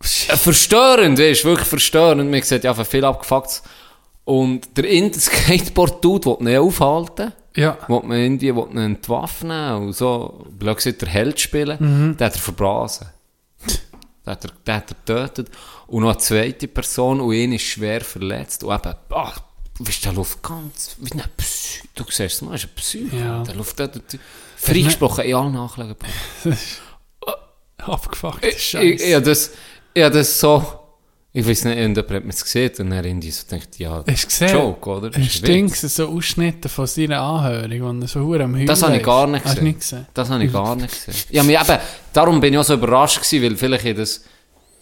verstörend, 0.00 1.18
weißt 1.18 1.44
du, 1.44 1.48
wirklich 1.48 1.68
verstörend. 1.68 2.30
Man 2.30 2.42
sieht 2.42 2.64
ja 2.64 2.72
viel 2.82 3.04
abgefuckt. 3.04 3.62
Und 4.24 4.74
der 4.76 4.84
in 4.84 5.12
der 5.12 5.20
Skateboard-Dude 5.20 6.28
will 6.28 6.36
ihn 6.40 6.52
ja 6.54 6.60
aufhalten. 6.60 7.32
Ja. 7.56 7.78
Will 7.88 8.02
man 8.04 8.18
irgendwie 8.18 8.54
will 8.54 8.68
ihn 8.70 8.78
entwaffnen 8.78 9.74
und 9.74 9.92
so, 9.92 10.46
blöd 10.50 10.76
gesagt, 10.76 11.02
der 11.02 11.08
Held 11.08 11.40
spielen. 11.40 11.76
Mhm. 11.80 12.16
Den 12.16 12.26
hat 12.26 12.34
er 12.34 12.40
verblasen. 12.40 13.08
Den 13.66 14.32
hat 14.32 14.44
er, 14.44 14.50
den 14.66 14.74
hat 14.74 14.90
er 14.90 14.96
getötet. 14.96 15.50
Und 15.86 16.02
noch 16.02 16.10
eine 16.10 16.18
zweite 16.18 16.68
Person 16.68 17.20
und 17.20 17.32
ihn 17.32 17.52
ist 17.52 17.62
schwer 17.62 18.00
verletzt. 18.00 18.62
Und 18.62 18.72
eben, 18.74 18.94
ach, 19.10 19.40
weißt 19.78 20.04
du, 20.04 20.08
der 20.08 20.12
läuft 20.12 20.42
ganz, 20.42 20.96
wie 20.98 21.12
ein 21.12 21.24
Psy. 21.36 21.88
Du 21.94 22.04
siehst 22.04 22.20
es 22.20 22.42
mal, 22.42 22.54
ist 22.54 22.64
ein 22.64 22.70
Psy. 22.76 23.10
Ja. 23.12 23.42
Der 23.42 23.54
läuft 23.54 23.80
dort, 23.80 24.00
freigesprochen 24.56 25.24
in 25.24 25.34
allen 25.34 25.52
Nachlagen. 25.52 25.96
Abgefuckt. 27.78 28.44
Ich, 28.44 28.74
ich, 28.74 29.02
ich, 29.02 29.22
das, 29.22 29.52
ich 29.94 30.08
das 30.10 30.38
so, 30.38 30.79
ich 31.32 31.46
weiß 31.46 31.64
nicht, 31.66 31.76
irgendjemand 31.78 32.10
hat 32.12 32.24
mir 32.24 32.30
das 32.32 32.42
gesehen 32.42 32.72
und 32.80 32.90
dann 32.90 33.04
irgendwie 33.04 33.30
so 33.30 33.44
denkt, 33.48 33.78
ja, 33.78 34.02
gesehen? 34.02 34.52
Joke, 34.52 34.90
oder? 34.90 35.14
Witz. 35.14 35.34
Stinks, 35.34 35.80
so 35.82 36.08
Ausschnitte 36.08 36.68
von 36.68 36.86
seiner 36.88 37.20
Anhörung, 37.20 37.98
wo 37.98 38.02
er 38.02 38.08
so 38.08 38.20
hure 38.20 38.44
am 38.44 38.54
Heulen 38.56 38.66
Das 38.66 38.82
habe 38.82 38.96
ich 38.96 39.02
gar 39.02 39.26
nicht 39.28 39.44
gesehen. 39.44 39.64
nicht 39.64 39.78
gesehen? 39.80 40.06
Das 40.12 40.28
habe 40.28 40.44
ich 40.44 40.52
gar 40.52 40.74
nicht 40.74 40.90
gesehen. 41.06 41.14
Ja, 41.30 41.42
mir 41.44 41.60
eben, 41.60 41.78
darum 42.12 42.40
bin 42.40 42.52
ich 42.52 42.58
auch 42.58 42.64
so 42.64 42.74
überrascht 42.74 43.22
gewesen, 43.22 43.42
weil 43.44 43.56
vielleicht 43.56 43.84
ich 43.84 43.96
das, 43.96 44.24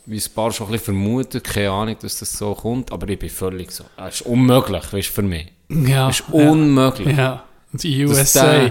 wie 0.07 0.17
ein 0.17 0.23
paar 0.35 0.51
schon 0.51 0.69
ein 0.69 0.73
bisschen 0.73 0.87
vermutet, 0.87 1.45
keine 1.45 1.71
Ahnung, 1.71 1.97
dass 2.01 2.19
das 2.19 2.33
so 2.33 2.55
kommt, 2.55 2.93
aber 2.93 3.07
ich 3.11 3.19
bin 3.19 3.29
völlig 3.29 3.71
so, 3.71 3.85
es 4.09 4.21
ist 4.21 4.23
unmöglich, 4.23 4.85
weißt 4.91 5.09
du, 5.09 5.13
für 5.13 5.23
mich. 5.23 5.49
Ja, 5.69 6.07
Das 6.07 6.21
ist 6.21 6.31
unmöglich. 6.33 7.15
Ja, 7.15 7.45
die 7.75 8.05
Dass 8.07 8.19
USA. 8.19 8.71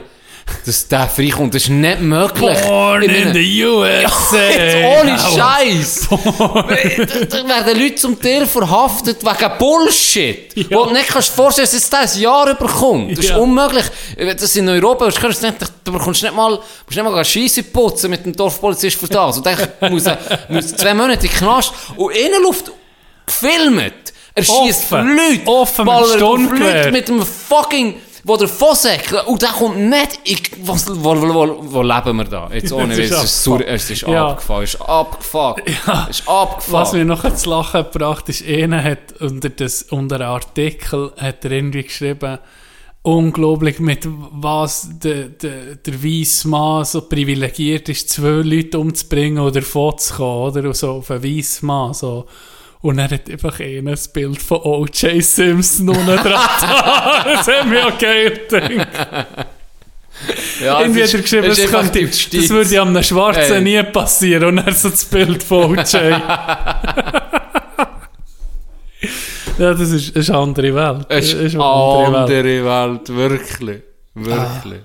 Dass 0.65 0.87
der 0.87 1.07
freikommt, 1.07 1.53
das 1.53 1.63
ist 1.63 1.69
nicht 1.69 1.99
möglich. 2.01 2.57
Born 2.61 3.01
in 3.03 3.11
meine- 3.11 3.33
the 3.33 3.65
USA. 3.65 4.37
Jetzt 4.49 4.75
ohne 5.01 5.09
Ja. 5.11 5.17
Scheiß. 5.19 6.07
da, 6.09 7.47
werden 7.47 7.79
Leute 7.79 7.95
zum 7.95 8.21
Teil 8.21 8.45
verhaftet 8.45 9.23
wegen 9.23 9.57
Bullshit. 9.57 10.55
Ja. 10.55 10.77
Wo 10.77 10.85
du 10.85 10.93
nicht 10.93 11.07
kannst 11.07 11.29
vorstellen, 11.29 11.67
dass 11.71 11.89
das 11.89 12.15
ein 12.15 12.21
Jahr 12.21 12.49
überkommt. 12.49 13.11
Das 13.17 13.25
ist 13.25 13.31
Ja. 13.31 13.37
unmöglich. 13.37 13.85
Wenn 14.15 14.35
das 14.37 14.55
in 14.55 14.67
Europa 14.69 15.07
ist, 15.07 15.19
kannst 15.19 15.41
du 15.43 15.47
nicht, 15.47 15.57
du 15.83 15.91
bekommst 15.91 16.23
nicht 16.23 16.35
mal, 16.35 16.51
musst 16.51 16.63
nicht 16.89 17.03
mal 17.03 17.25
Scheisse 17.25 17.63
putzen 17.63 18.09
mit 18.09 18.25
dem 18.25 18.35
Dorfpolizist 18.35 18.97
für 18.99 19.07
das. 19.07 19.37
Und 19.37 19.45
dann 19.45 19.57
muss 19.91 20.03
muss 20.49 20.75
zwei 20.75 20.93
Monate 20.93 21.25
in 21.25 21.31
den 21.31 21.37
Knast 21.39 21.73
und 21.95 22.15
Innenluft 22.15 22.71
gefilmt. 23.25 23.93
Er 24.33 24.43
schießt. 24.43 24.91
Leute, 24.91 25.47
Offen 25.47 25.85
mit. 25.85 26.59
Leute 26.59 26.91
mit 26.91 27.07
dem 27.07 27.25
fucking, 27.25 27.95
wo 28.27 28.35
der 28.37 28.49
Vossäckle, 28.49 29.23
und 29.23 29.41
der 29.41 29.49
kommt 29.49 29.77
nicht, 29.77 30.19
in, 30.25 30.37
was, 30.67 30.85
wo, 30.89 31.15
wo, 31.15 31.57
wo, 31.61 31.81
leben 31.81 32.17
wir 32.17 32.25
da? 32.25 32.49
Jetzt 32.53 32.73
ohne 32.73 32.95
Witz, 32.97 33.11
es 33.11 33.23
ist, 33.23 33.43
sur, 33.43 33.65
es 33.65 33.89
ist 33.89 34.01
Ja. 34.01 34.27
abgefahren, 34.31 34.63
es 34.63 34.73
ist 34.75 34.81
abgefuckt, 34.81 35.69
Ja. 35.87 36.07
es 36.09 36.19
ist 36.19 36.27
abgefuckt. 36.27 36.71
Was 36.73 36.93
mir 36.93 37.05
noch 37.05 37.33
zu 37.33 37.49
lachen 37.49 37.83
gebracht 37.91 38.27
ist, 38.29 38.45
einer 38.45 38.83
hat 38.83 39.13
unter, 39.21 39.49
das, 39.49 39.83
unter 39.83 40.15
einem 40.17 40.29
Artikel 40.29 41.13
hat 41.17 41.45
er 41.45 41.51
irgendwie 41.51 41.83
geschrieben, 41.83 42.39
unglaublich, 43.01 43.79
mit 43.79 44.05
was 44.05 44.89
der, 44.99 45.29
der, 45.29 45.75
der 45.75 46.03
weisse 46.03 46.49
Mann 46.49 46.83
so 46.83 47.01
privilegiert 47.01 47.87
ist, 47.87 48.09
zwei 48.09 48.41
Leute 48.43 48.77
umzubringen 48.77 49.39
oder 49.39 49.61
vorzukommen, 49.61 50.51
oder? 50.51 50.63
Und 50.67 50.75
so 50.75 50.91
auf 50.91 51.09
einen 51.11 51.23
weissen 51.23 51.65
Mann, 51.65 51.93
so. 51.93 52.25
Und 52.81 52.99
er 52.99 53.09
hat 53.09 53.29
einfach 53.29 53.59
einer 53.59 53.91
das 53.91 54.07
Bild 54.07 54.41
von 54.41 54.59
O.J. 54.59 55.23
Simpson 55.23 55.89
unten 55.89 56.05
dran. 56.05 56.23
das 56.23 57.47
hat 57.47 57.67
mir 57.67 57.87
auch 57.87 57.97
geil 57.97 58.39
gedacht. 58.49 58.87
ja, 60.63 60.81
Irgendwie 60.81 61.03
hat 61.03 61.13
er 61.13 61.21
geschrieben, 61.21 61.47
es 61.47 61.61
das, 61.61 61.71
könnte, 61.71 62.05
das 62.05 62.49
würde 62.49 62.81
einem 62.81 63.03
Schwarzen 63.03 63.53
Ey. 63.53 63.61
nie 63.61 63.83
passieren. 63.83 64.45
Und 64.45 64.57
er 64.59 64.73
so 64.73 64.89
das 64.89 65.05
Bild 65.05 65.43
von 65.43 65.71
O.J. 65.71 65.93
ja, 69.57 69.57
das 69.57 69.91
ist, 69.91 70.15
ist 70.15 70.29
eine 70.29 70.39
andere 70.39 70.75
Welt. 70.75 71.05
Es 71.09 71.33
ist 71.33 71.55
eine 71.55 71.63
eine 71.63 71.73
andere 71.73 72.13
Welt. 72.13 72.15
andere 72.15 72.65
Welt, 72.65 73.09
wirklich, 73.09 73.81
wirklich. 74.13 74.81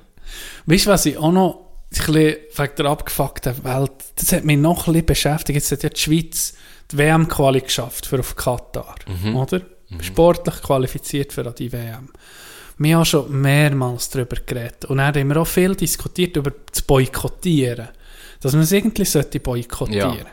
Weißt 0.66 0.86
du, 0.86 0.90
was 0.90 1.06
ich 1.06 1.19
auch 1.19 1.32
noch 1.32 1.59
ein 1.90 1.93
bisschen 1.93 2.14
wegen 2.16 2.73
der 2.78 2.86
abgefuckten 2.86 3.64
Welt, 3.64 3.93
das 4.16 4.32
hat 4.32 4.44
mich 4.44 4.56
noch 4.56 4.86
ein 4.86 4.93
bisschen 4.93 5.06
beschäftigt. 5.06 5.56
Jetzt 5.56 5.73
hat 5.73 5.82
ja 5.82 5.89
die 5.90 6.01
Schweiz 6.01 6.55
die 6.93 6.98
WM-Quali 6.98 7.60
geschafft 7.60 8.06
für 8.06 8.20
auf 8.20 8.36
Katar, 8.36 8.94
oder? 9.35 9.62
Sportlich 10.01 10.62
qualifiziert 10.62 11.32
für 11.32 11.44
die 11.52 11.73
WM. 11.73 12.09
Wir 12.78 12.97
haben 12.97 13.05
schon 13.05 13.40
mehrmals 13.40 14.09
darüber 14.09 14.36
geredet. 14.36 14.86
Und 14.86 14.98
dann 14.98 15.14
haben 15.14 15.28
wir 15.28 15.36
auch 15.36 15.47
viel 15.47 15.74
diskutiert 15.74 16.36
über 16.36 16.52
das 16.70 16.82
Boykottieren. 16.82 17.89
Dass 18.40 18.55
man 18.55 18.62
es 18.62 18.73
irgendwie 18.73 19.05
sollte 19.05 19.39
boykottieren. 19.39 20.19
Ja. 20.19 20.27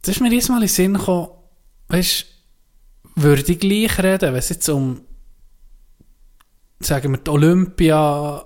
Das 0.00 0.16
ist 0.16 0.20
mir 0.20 0.30
jedes 0.30 0.48
Mal 0.48 0.56
in 0.56 0.60
den 0.62 0.68
Sinn 0.68 0.94
gekommen, 0.94 1.28
weißt 1.88 2.26
würde 3.14 3.52
ich 3.52 3.60
gleich 3.60 3.98
reden, 3.98 4.32
wenn 4.32 4.38
es 4.38 4.48
jetzt 4.48 4.68
um, 4.68 5.02
sagen 6.80 7.12
wir, 7.12 7.18
die 7.18 7.30
Olympia, 7.30 8.44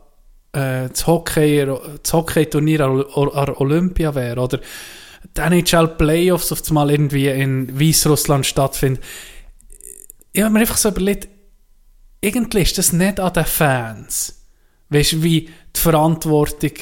äh, 0.52 0.88
das 0.88 1.06
Hockey, 1.06 1.66
Hockey-Turnier 2.12 2.80
an, 2.80 3.00
an 3.00 3.54
Olympia 3.56 4.14
wäre, 4.14 4.40
oder 4.40 4.60
die 5.36 5.40
NHL-Playoffs 5.40 6.52
auf 6.52 6.62
einmal 6.68 6.90
irgendwie 6.90 7.28
in 7.28 7.78
Weißrussland 7.78 8.46
stattfinden. 8.46 9.00
Ich 10.32 10.42
habe 10.42 10.52
mir 10.52 10.60
einfach 10.60 10.76
so 10.76 10.90
überlegt, 10.90 11.28
irgendwie 12.20 12.62
ist 12.62 12.78
das 12.78 12.92
nicht 12.92 13.20
an 13.20 13.32
den 13.32 13.44
Fans, 13.44 14.46
weißt 14.90 15.22
wie 15.22 15.48
die 15.74 15.80
Verantwortung, 15.80 16.72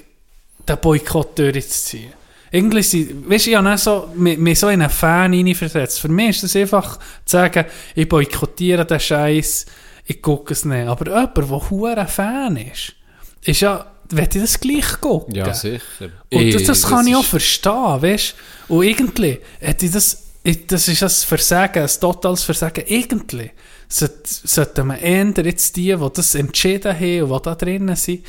den 0.69 0.79
Boykott 0.79 1.39
durchzuziehen. 1.39 2.13
Irgendwie 2.51 2.83
sind, 2.83 3.29
weißt 3.29 3.47
du, 3.47 3.51
ich 3.51 3.57
habe 3.57 3.79
so, 3.79 4.09
mich, 4.15 4.59
so 4.59 4.69
in 4.69 4.81
einen 4.81 4.91
Fan 4.91 5.33
hineinversetzt. 5.33 6.01
Für 6.01 6.09
mich 6.09 6.31
ist 6.31 6.45
das 6.45 6.57
einfach 6.57 6.99
zu 7.25 7.37
sagen, 7.37 7.65
ich 7.97 8.09
boykottiere 8.09 8.87
den 8.87 9.01
Scheiß, 9.01 9.67
ich 10.07 10.23
gucke 10.23 10.53
es 10.53 10.65
nicht. 10.65 10.87
Aber 10.87 11.07
jemand, 11.07 11.37
der 11.37 11.71
hure 11.71 12.07
Fan 12.07 12.57
ist, 12.57 12.95
ist 13.43 13.61
ja, 13.61 13.94
will 14.17 14.25
ich 14.25 14.41
das 14.41 14.61
gleich 14.61 15.01
gucken. 15.01 15.35
Ja, 15.35 15.53
sicher. 15.55 16.11
Und 16.33 16.55
das, 16.55 16.65
das 16.65 16.85
Eh, 16.85 16.89
kann 16.89 17.07
ich 17.07 17.17
auch 17.17 17.25
verstehen, 17.25 18.03
weißt 18.03 18.35
du? 18.69 18.75
Und 18.75 18.85
irgendwie, 18.85 19.39
hätte 19.61 19.87
ich 19.87 19.93
das, 19.93 20.25
das 20.67 20.89
ist 20.89 21.03
ein 21.03 21.09
Versagen, 21.09 21.83
ein 21.83 22.01
totales 22.01 22.43
Versagen. 22.43 22.85
Irgendwie 22.87 23.51
sollte, 23.89 24.21
sollte 24.25 24.85
man 24.85 24.99
eher 24.99 25.33
jetzt 25.45 25.77
die, 25.77 25.95
die 25.97 26.11
das 26.15 26.35
entschieden 26.35 26.95
haben 26.95 27.23
und 27.23 27.39
die 27.39 27.43
da 27.43 27.55
drinnen 27.55 27.97
sind, 27.97 28.25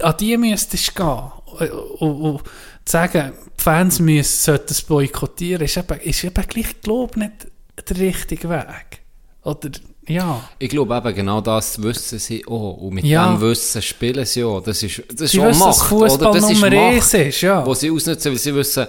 an 0.00 0.14
die 0.18 0.36
müsstest 0.36 0.98
du 0.98 1.02
gehen. 1.02 1.68
Und, 1.98 2.22
und 2.22 2.42
sagen, 2.84 3.32
die 3.58 3.62
Fans 3.62 4.00
müssen, 4.00 4.44
sollten 4.44 4.72
es 4.72 4.82
boykottieren, 4.82 5.64
ist 5.64 5.76
eben, 5.76 6.00
ist 6.00 6.24
eben 6.24 6.46
gleich, 6.46 6.80
glaube 6.80 7.12
ich, 7.12 7.16
nicht 7.16 7.88
der 7.88 7.98
richtige 7.98 8.48
Weg. 8.48 9.02
Oder, 9.42 9.70
ja. 10.12 10.48
Ich 10.58 10.68
glaube 10.68 10.96
eben, 10.96 11.14
genau 11.14 11.40
das 11.40 11.82
wissen 11.82 12.18
sie 12.18 12.44
auch. 12.46 12.76
Und 12.78 12.94
mit 12.94 13.04
Ja. 13.04 13.32
dem 13.32 13.40
Wissen 13.40 13.82
spielen 13.82 14.24
sie 14.24 14.44
auch. 14.44 14.60
Das 14.62 14.82
ist, 14.82 15.02
das 15.12 15.22
ist 15.22 15.32
Sie 15.32 15.40
auch 15.40 15.48
wissen, 15.48 15.58
Macht, 15.60 15.88
Fußball? 15.88 16.32
Das 16.34 16.50
ist 16.50 16.60
Nummer 16.60 16.70
Macht, 16.92 17.14
ist, 17.14 17.40
ja. 17.40 17.64
Wo 17.66 17.74
sie 17.74 17.90
ausnutzen, 17.90 18.32
weil 18.32 18.38
sie 18.38 18.54
wissen, 18.54 18.86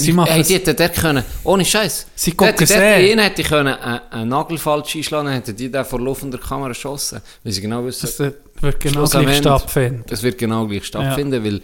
Sie 0.00 0.12
machen 0.12 0.30
hey, 0.30 0.44
die 0.44 0.54
hätten 0.54 0.76
dort 0.76 0.94
können, 0.94 1.24
ohne 1.42 1.64
Scheiß. 1.64 2.06
Sie 2.14 2.30
gucken 2.30 2.66
sehr. 2.66 2.94
einen 2.94 3.18
hätte 3.18 3.42
ich 3.42 3.48
können, 3.48 3.74
einen, 3.74 4.00
einen 4.10 4.28
Nagel 4.28 4.56
falsch 4.56 4.94
einschlagen, 4.94 5.28
hätten 5.28 5.56
die 5.56 5.68
den 5.70 5.84
vor 5.84 6.00
laufender 6.00 6.38
Kamera 6.38 6.68
geschossen. 6.68 7.20
Weil 7.42 7.52
sie 7.52 7.60
genau 7.60 7.84
wissen, 7.84 8.06
Das 8.06 8.18
wird 8.20 8.80
genau 8.80 9.04
gleich 9.06 9.38
stattfinden. 9.38 10.04
Es 10.08 10.22
wird 10.22 10.38
genau 10.38 10.66
gleich 10.68 10.84
stattfinden, 10.86 11.44
weil 11.44 11.60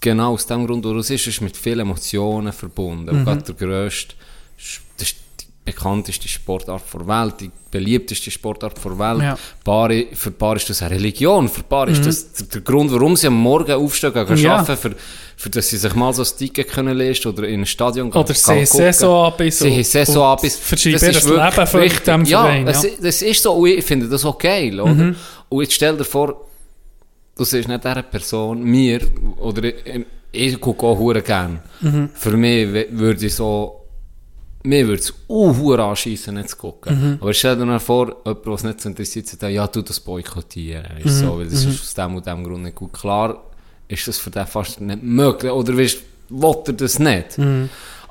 genau 0.00 0.32
aus 0.32 0.46
dem 0.46 0.66
Grund, 0.66 0.84
wo 0.84 0.96
es 0.98 1.10
ist, 1.10 1.26
ist 1.28 1.40
mit 1.40 1.56
vielen 1.56 1.80
Emotionen 1.80 2.52
verbunden. 2.52 3.04
Mhm. 3.12 3.18
Und 3.18 3.24
gerade 3.24 3.42
der 3.42 3.54
grösste, 3.54 4.14
das 4.98 5.08
ist 5.08 5.16
bekannteste 5.64 6.28
Sportart 6.28 6.82
der 6.92 7.06
Welt, 7.06 7.34
die 7.40 7.50
beliebteste 7.70 8.30
Sportart 8.30 8.84
der 8.84 8.98
Welt. 8.98 9.22
Ja. 9.22 9.38
Paare, 9.64 10.06
für 10.12 10.30
Paar 10.30 10.56
ist 10.56 10.68
das 10.68 10.82
eine 10.82 10.94
Religion, 10.94 11.48
für 11.48 11.62
Paar 11.62 11.88
ist 11.88 12.04
das 12.04 12.32
der, 12.48 12.60
Grund, 12.60 12.92
warum 12.92 13.16
sie 13.16 13.28
am 13.28 13.34
Morgen 13.34 13.72
aufstehen, 13.72 14.12
gehen 14.12 14.26
Mhm. 14.28 14.36
Ja. 14.36 14.56
arbeiten, 14.56 14.76
für, 14.76 14.94
für 15.36 15.50
dass 15.50 15.68
sie 15.70 15.78
sich 15.78 15.94
mal 15.94 16.12
so 16.12 16.22
ein 16.22 16.28
Ticket 16.38 16.68
können 16.68 16.96
lesen 16.96 17.28
oder 17.32 17.48
in 17.48 17.60
ein 17.60 17.66
Stadion 17.66 18.10
gehen. 18.10 18.20
Oder 18.20 18.34
sie 18.34 18.42
gucken. 18.52 18.66
Saison 18.66 19.24
abis 19.26 19.58
Sie 19.58 19.68
und- 19.68 19.74
haben 19.74 19.84
Saison 19.84 20.16
und 20.16 20.22
abis. 20.22 20.56
verschreiben 20.56 21.00
Das 21.00 21.14
das 21.14 21.24
Leben 21.24 21.66
für 21.66 21.80
wichtig. 21.80 22.04
dem 22.04 22.24
ja, 22.26 22.42
Verein, 22.42 22.66
ja. 22.66 22.72
das 23.00 23.22
ist 23.22 23.42
so, 23.42 23.52
und 23.54 23.68
ich 23.68 23.84
finde 23.84 24.08
das 24.08 24.24
auch 24.24 24.38
geil, 24.38 24.78
oder? 24.80 24.92
Mhm. 24.92 25.16
Und 25.48 25.62
jetzt 25.62 25.72
stell 25.74 25.96
dir 25.96 26.04
vor, 26.04 26.46
du 27.36 27.44
siehst 27.44 27.68
nicht 27.68 27.82
dieser 27.82 28.02
Person, 28.02 28.62
mir, 28.62 29.00
oder 29.38 29.64
ich, 29.64 29.74
ich 30.30 30.60
gucke 30.60 30.84
auch 30.86 30.98
hure 30.98 31.22
gern. 31.22 31.60
Mhm. 31.80 32.10
Für 32.12 32.36
mich 32.36 32.68
würde 32.90 33.24
ich 33.26 33.34
so, 33.34 33.80
mir 34.66 34.86
würde 34.86 35.02
es 35.02 35.12
auch 35.28 35.56
hure 35.58 35.84
anschiessen, 35.84 36.34
nicht 36.36 36.48
zu 36.50 36.56
gucken. 36.56 36.98
Mhm. 37.12 37.18
Aber 37.20 37.34
stell 37.34 37.56
dir 37.56 37.66
mal 37.66 37.78
vor, 37.78 38.16
jemand, 38.24 38.46
was 38.46 38.64
nicht 38.64 38.80
so 38.80 38.88
interessiert, 38.88 39.26
sagt, 39.26 39.42
ja, 39.42 39.66
du 39.66 39.82
das 39.82 40.00
boykottieren. 40.00 40.86
Mhm. 41.04 41.08
So, 41.08 41.38
weil 41.38 41.44
das 41.46 41.64
ist 41.64 41.80
aus 41.82 41.94
dem 41.94 42.16
und 42.16 42.26
dem 42.26 42.42
Grund 42.44 42.62
nicht 42.62 42.74
gut. 42.74 42.92
Klar 42.92 43.42
ist 43.88 44.08
das 44.08 44.18
für 44.18 44.30
den 44.30 44.46
fast 44.46 44.80
nicht 44.80 45.02
möglich, 45.02 45.52
oder 45.52 45.76
weißt, 45.76 45.98
will 46.30 46.56
er 46.66 46.72
das 46.72 46.98
nicht. 46.98 47.38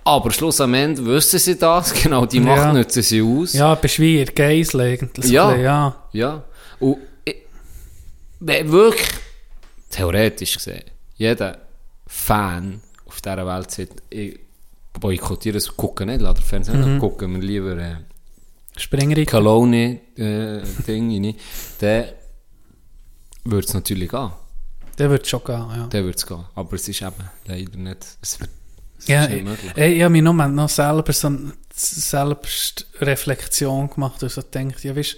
Aber 0.05 0.31
Schluss 0.31 0.61
am 0.61 0.73
Ende 0.75 1.03
wissen 1.05 1.39
sie 1.39 1.57
das, 1.57 1.93
genau, 2.03 2.25
die 2.25 2.39
Macht 2.39 2.59
Mhm. 2.59 2.65
Ja. 2.67 2.73
nutzen 2.73 3.01
sie 3.01 3.21
aus. 3.21 3.53
Ja, 3.53 3.73
bist 3.75 3.99
wie 3.99 4.19
ihr 4.19 4.25
Geisel 4.25 4.81
eigentlich. 4.81 5.31
Ja. 5.31 5.47
bisschen, 5.47 5.63
ja. 5.63 5.95
Ja. 6.11 6.43
Und 6.79 6.97
ich, 7.25 7.37
wenn 8.41 8.71
wirklich, 8.71 9.07
theoretisch 9.89 10.55
gesehen, 10.55 10.83
jeder 11.15 11.57
Fan 12.05 12.81
auf 13.05 13.21
dieser 13.21 13.47
Welt 13.47 13.71
sagt, 13.71 14.03
ich 14.09 14.39
boykottiere 14.99 15.57
es, 15.57 15.75
gucken 15.75 16.07
nicht, 16.07 16.21
lass 16.21 16.35
den 16.35 16.43
Fernsehen 16.43 16.95
mhm. 16.95 16.99
gucken 16.99 17.33
wir 17.33 17.41
lieber 17.41 17.77
äh, 17.77 17.95
Springerin. 18.77 19.25
Kalone-Ding 19.25 21.11
rein, 21.11 21.35
dann 21.79 22.05
würde 23.43 23.67
es 23.67 23.73
natürlich 23.73 24.09
gehen. 24.09 24.31
Der 24.97 25.09
wird 25.09 25.27
schon 25.27 25.43
gehen, 25.43 25.69
ja. 25.75 25.87
Dann 25.89 26.03
würde 26.03 26.17
es 26.17 26.25
gehen. 26.25 26.45
Aber 26.55 26.73
es 26.75 26.87
ist 26.87 27.01
eben 27.01 27.13
leider 27.45 27.77
nicht, 27.77 28.17
es 28.21 28.39
wird, 28.39 28.49
es 28.99 29.07
Ja, 29.07 29.27
nicht 29.27 29.37
ich, 29.37 29.43
möglich. 29.43 29.71
ich, 29.75 29.97
ich 29.97 30.01
habe 30.01 30.11
mir 30.11 30.21
noch, 30.21 30.33
noch 30.33 30.69
selber 30.69 31.11
so 31.13 31.27
eine 31.27 31.53
Selbstreflexion 31.75 33.89
gemacht 33.89 34.23
und 34.23 34.31
so 34.31 34.41
gedacht, 34.41 34.83
ja, 34.83 34.95
weißt, 34.95 35.17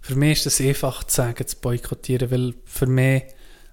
für 0.00 0.16
mich 0.16 0.38
ist 0.38 0.46
das 0.46 0.60
einfach 0.60 1.04
zu 1.04 1.16
sagen, 1.16 1.46
zu 1.46 1.56
boykottieren, 1.56 2.30
weil 2.30 2.54
für 2.66 2.86
mich, 2.86 3.24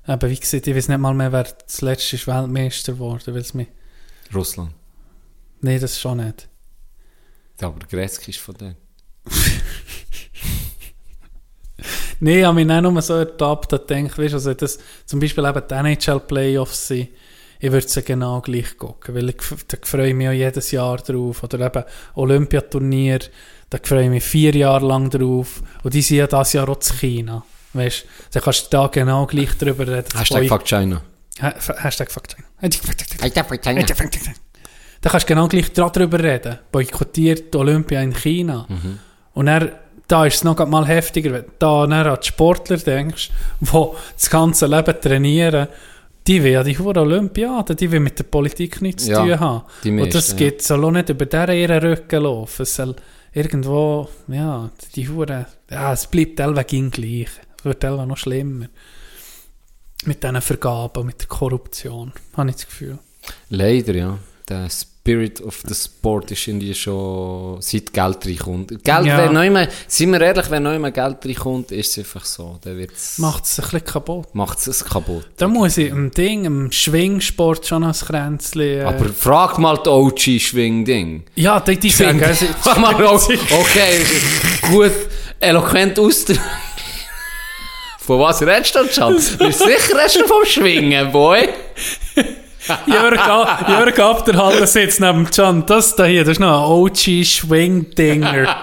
eben, 0.07 0.29
wie 0.29 0.39
gesagt, 0.39 0.67
ich 0.67 0.75
weiß 0.75 0.87
nicht 0.87 0.97
mal 0.97 1.13
mehr, 1.13 1.31
wer 1.31 1.43
das 1.43 1.81
letzte 1.81 2.15
ist 2.15 2.27
Weltmeister 2.27 2.93
geworden, 2.93 3.21
weil 3.27 3.41
es 3.41 3.53
mich, 3.53 3.67
Russland. 4.33 4.71
Nee, 5.61 5.79
das 5.79 5.99
schon 5.99 6.17
nicht. 6.25 6.47
Aber 7.61 7.79
Gretzky 7.87 8.31
ist 8.31 8.39
von 8.39 8.55
denen. 8.55 8.75
Nee, 12.23 12.39
ich 12.41 12.45
habe 12.45 12.63
mich 12.63 12.71
auch 12.71 12.81
nur 12.81 13.01
so 13.01 13.15
ertappt 13.15 13.73
und 13.73 13.87
gedacht, 13.87 14.17
weißt, 14.17 14.35
also 14.35 14.53
das 14.53 14.77
zum 15.07 15.19
Beispiel 15.19 15.43
eben 15.43 15.61
die 15.67 15.73
NHL-Playoffs 15.73 16.87
sind, 16.89 17.09
ich 17.59 17.71
würde 17.71 17.87
sie 17.87 18.03
genau 18.03 18.41
gleich 18.41 18.77
gucken, 18.77 19.15
weil 19.15 19.29
ich, 19.29 19.37
da 19.67 19.77
freue 19.81 20.09
ich 20.09 20.13
mich 20.15 20.27
auch 20.27 20.31
jedes 20.33 20.69
Jahr 20.71 20.97
drauf. 20.97 21.41
Oder 21.43 21.65
eben 21.65 21.83
Olympiaturnier, 22.15 23.19
da 23.71 23.79
freue 23.83 24.03
ich 24.03 24.09
mich 24.11 24.23
vier 24.23 24.55
Jahre 24.55 24.85
lang 24.85 25.09
drauf. 25.09 25.63
Und 25.83 25.93
die 25.95 26.01
sind 26.03 26.17
ja 26.17 26.27
dieses 26.27 26.53
Jahr 26.53 26.69
auch 26.69 26.79
zu 26.79 26.93
China. 26.93 27.43
Weißt 27.73 28.03
du, 28.03 28.07
da 28.33 28.39
kannst 28.39 28.65
du 28.65 28.69
da 28.77 28.87
genau 28.87 29.25
gleich 29.25 29.57
drüber 29.57 29.87
reden. 29.87 30.17
Hashtag 30.17 30.47
Fuck 30.47 30.65
China. 30.65 31.01
Ha- 31.41 31.55
Hashtag 31.83 32.11
Fuck 32.11 32.27
China. 32.27 32.47
Hashtag 32.61 33.47
Fuck 33.47 33.61
China. 33.63 34.33
Da 35.01 35.09
kannst 35.09 35.27
du 35.29 35.33
genau 35.33 35.47
gleich 35.47 35.71
drüber 35.73 36.19
reden. 36.23 36.59
Boykottiert 36.71 37.55
Olympia 37.55 38.01
in 38.01 38.13
China. 38.13 38.65
Mhm. 38.69 38.99
Und 39.33 39.45
dann, 39.47 39.71
da 40.07 40.25
ist 40.25 40.35
es 40.35 40.43
noch 40.43 40.63
mal 40.67 40.85
heftiger, 40.85 41.31
wenn 41.31 41.45
du 41.45 41.51
da 41.59 41.87
dann 41.87 41.93
an 42.07 42.17
die 42.21 42.27
Sportler 42.27 42.77
denkst, 42.77 43.31
die 43.61 43.85
das 44.13 44.29
ganze 44.29 44.67
Leben 44.67 45.01
trainieren, 45.01 45.67
die 46.27 46.43
will 46.43 46.51
ja 46.51 46.63
die 46.63 46.77
hure 46.77 47.01
Olympiade, 47.01 47.75
die 47.75 47.91
will 47.91 47.99
mit 47.99 48.19
der 48.19 48.25
Politik 48.25 48.79
nichts 48.81 49.05
zu 49.05 49.11
Ja, 49.11 49.23
tun 49.23 49.39
haben. 49.39 49.63
die 49.83 49.89
Und 49.89 50.13
das 50.13 50.29
meisten, 50.29 50.43
ja. 50.43 50.49
geht, 50.49 50.61
soll 50.61 50.85
auch 50.85 50.91
nicht 50.91 51.09
über 51.09 51.25
deren 51.25 51.55
ihren 51.57 51.79
Rücken 51.81 52.21
laufen. 52.23 52.61
Es 52.61 52.75
soll 52.75 52.95
irgendwo, 53.33 54.07
ja, 54.27 54.69
die 54.95 55.09
hure, 55.09 55.47
ja, 55.71 55.93
es 55.93 56.05
bleibt 56.05 56.37
teilweise 56.37 56.89
gleich. 56.89 57.29
Es 57.57 57.65
wird 57.65 57.79
teilweise 57.79 58.05
noch 58.07 58.17
schlimmer. 58.17 58.67
Mit 60.05 60.21
diesen 60.23 60.41
Vergaben, 60.41 61.05
mit 61.07 61.21
der 61.21 61.27
Korruption, 61.27 62.11
habe 62.37 62.49
ich 62.49 62.55
das 62.57 62.65
Gefühl. 62.67 62.99
Leider, 63.49 63.93
ja. 63.95 64.17
Der 64.49 64.67
Spirit 65.03 65.41
of 65.41 65.63
the 65.67 65.73
Sport 65.73 66.29
ist 66.29 66.47
irgendwie 66.47 66.75
schon 66.75 67.59
seit 67.59 67.91
Geld 67.91 68.23
reinkommt. 68.23 68.69
Geld, 68.83 69.05
Ja. 69.07 69.17
wenn 69.17 69.33
noch 69.33 69.41
immer, 69.41 69.67
sind 69.87 70.11
wir 70.11 70.21
ehrlich, 70.21 70.47
wenn 70.51 70.61
noch 70.61 70.75
immer 70.75 70.91
Geld 70.91 71.25
reinkommt, 71.25 71.71
ist 71.71 71.97
es 71.97 72.05
einfach 72.05 72.23
so. 72.23 72.59
Dann 72.61 72.77
wird's, 72.77 73.17
Macht 73.17 73.45
es 73.45 73.57
ein 73.57 73.63
bisschen 73.63 73.83
kaputt. 73.85 74.27
macht's 74.35 74.67
es 74.67 74.85
kaputt. 74.85 75.25
Da 75.37 75.47
muss 75.47 75.77
ich 75.79 75.89
im 75.89 76.11
Ding, 76.11 76.45
im 76.45 76.71
Schwingsport 76.71 77.65
schon 77.65 77.83
als 77.83 78.05
Kränzchen. 78.05 78.61
Äh, 78.61 78.81
Aber 78.83 79.05
frag 79.05 79.57
mal 79.57 79.79
die 79.83 79.89
OG-Schwing-Ding. 79.89 81.23
ja, 81.33 81.59
die, 81.61 81.77
die 81.79 81.89
Schwing- 81.91 82.23
also, 82.23 82.45
Frag 82.61 82.77
mal, 82.79 82.93
okay, 83.03 84.05
gut, 84.69 84.91
eloquent 85.39 85.97
ausdrücken. 85.97 86.41
Von 87.97 88.19
was 88.19 88.39
redest 88.43 88.75
du, 88.75 88.87
Schatz? 88.87 89.31
Du 89.37 89.47
bist 89.47 89.59
sicher 89.59 89.97
redest 89.97 90.17
du 90.17 90.27
vom 90.27 90.45
Schwingen, 90.45 91.11
Boy. 91.11 91.49
Jörg, 92.85 93.19
Ab- 93.19 93.69
Jörg 93.69 93.99
Abderhalter 93.99 94.67
sitzt 94.67 94.99
neben 94.99 95.29
Can. 95.29 95.65
Das 95.65 95.95
da 95.95 96.05
hier, 96.05 96.23
das 96.23 96.33
ist 96.33 96.39
noch 96.39 96.63
ein 96.63 96.71
OG-Schwingdinger. 96.71 98.55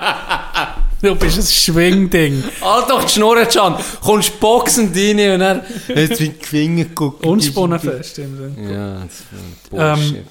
du 1.03 1.15
bist 1.17 1.39
ein 1.39 1.45
Schwingding. 1.47 2.45
Halt 2.61 2.89
doch 2.91 3.05
die 3.05 3.13
Schnurre, 3.13 3.47
Can. 3.47 3.77
Kommst 4.01 4.39
boxend 4.41 4.97
rein 4.97 5.33
und 5.33 5.41
dann... 5.41 5.63
Jetzt 5.89 6.21
wie 6.21 6.33
Schwingen 6.43 6.95
gucken. 6.95 7.29
Unspunnenfest 7.29 8.19
im 8.19 8.37
Sinne. 8.37 8.73
Ja, 8.73 8.95
das 9.05 9.21
ist 9.21 9.71
Bullshit. 9.71 10.27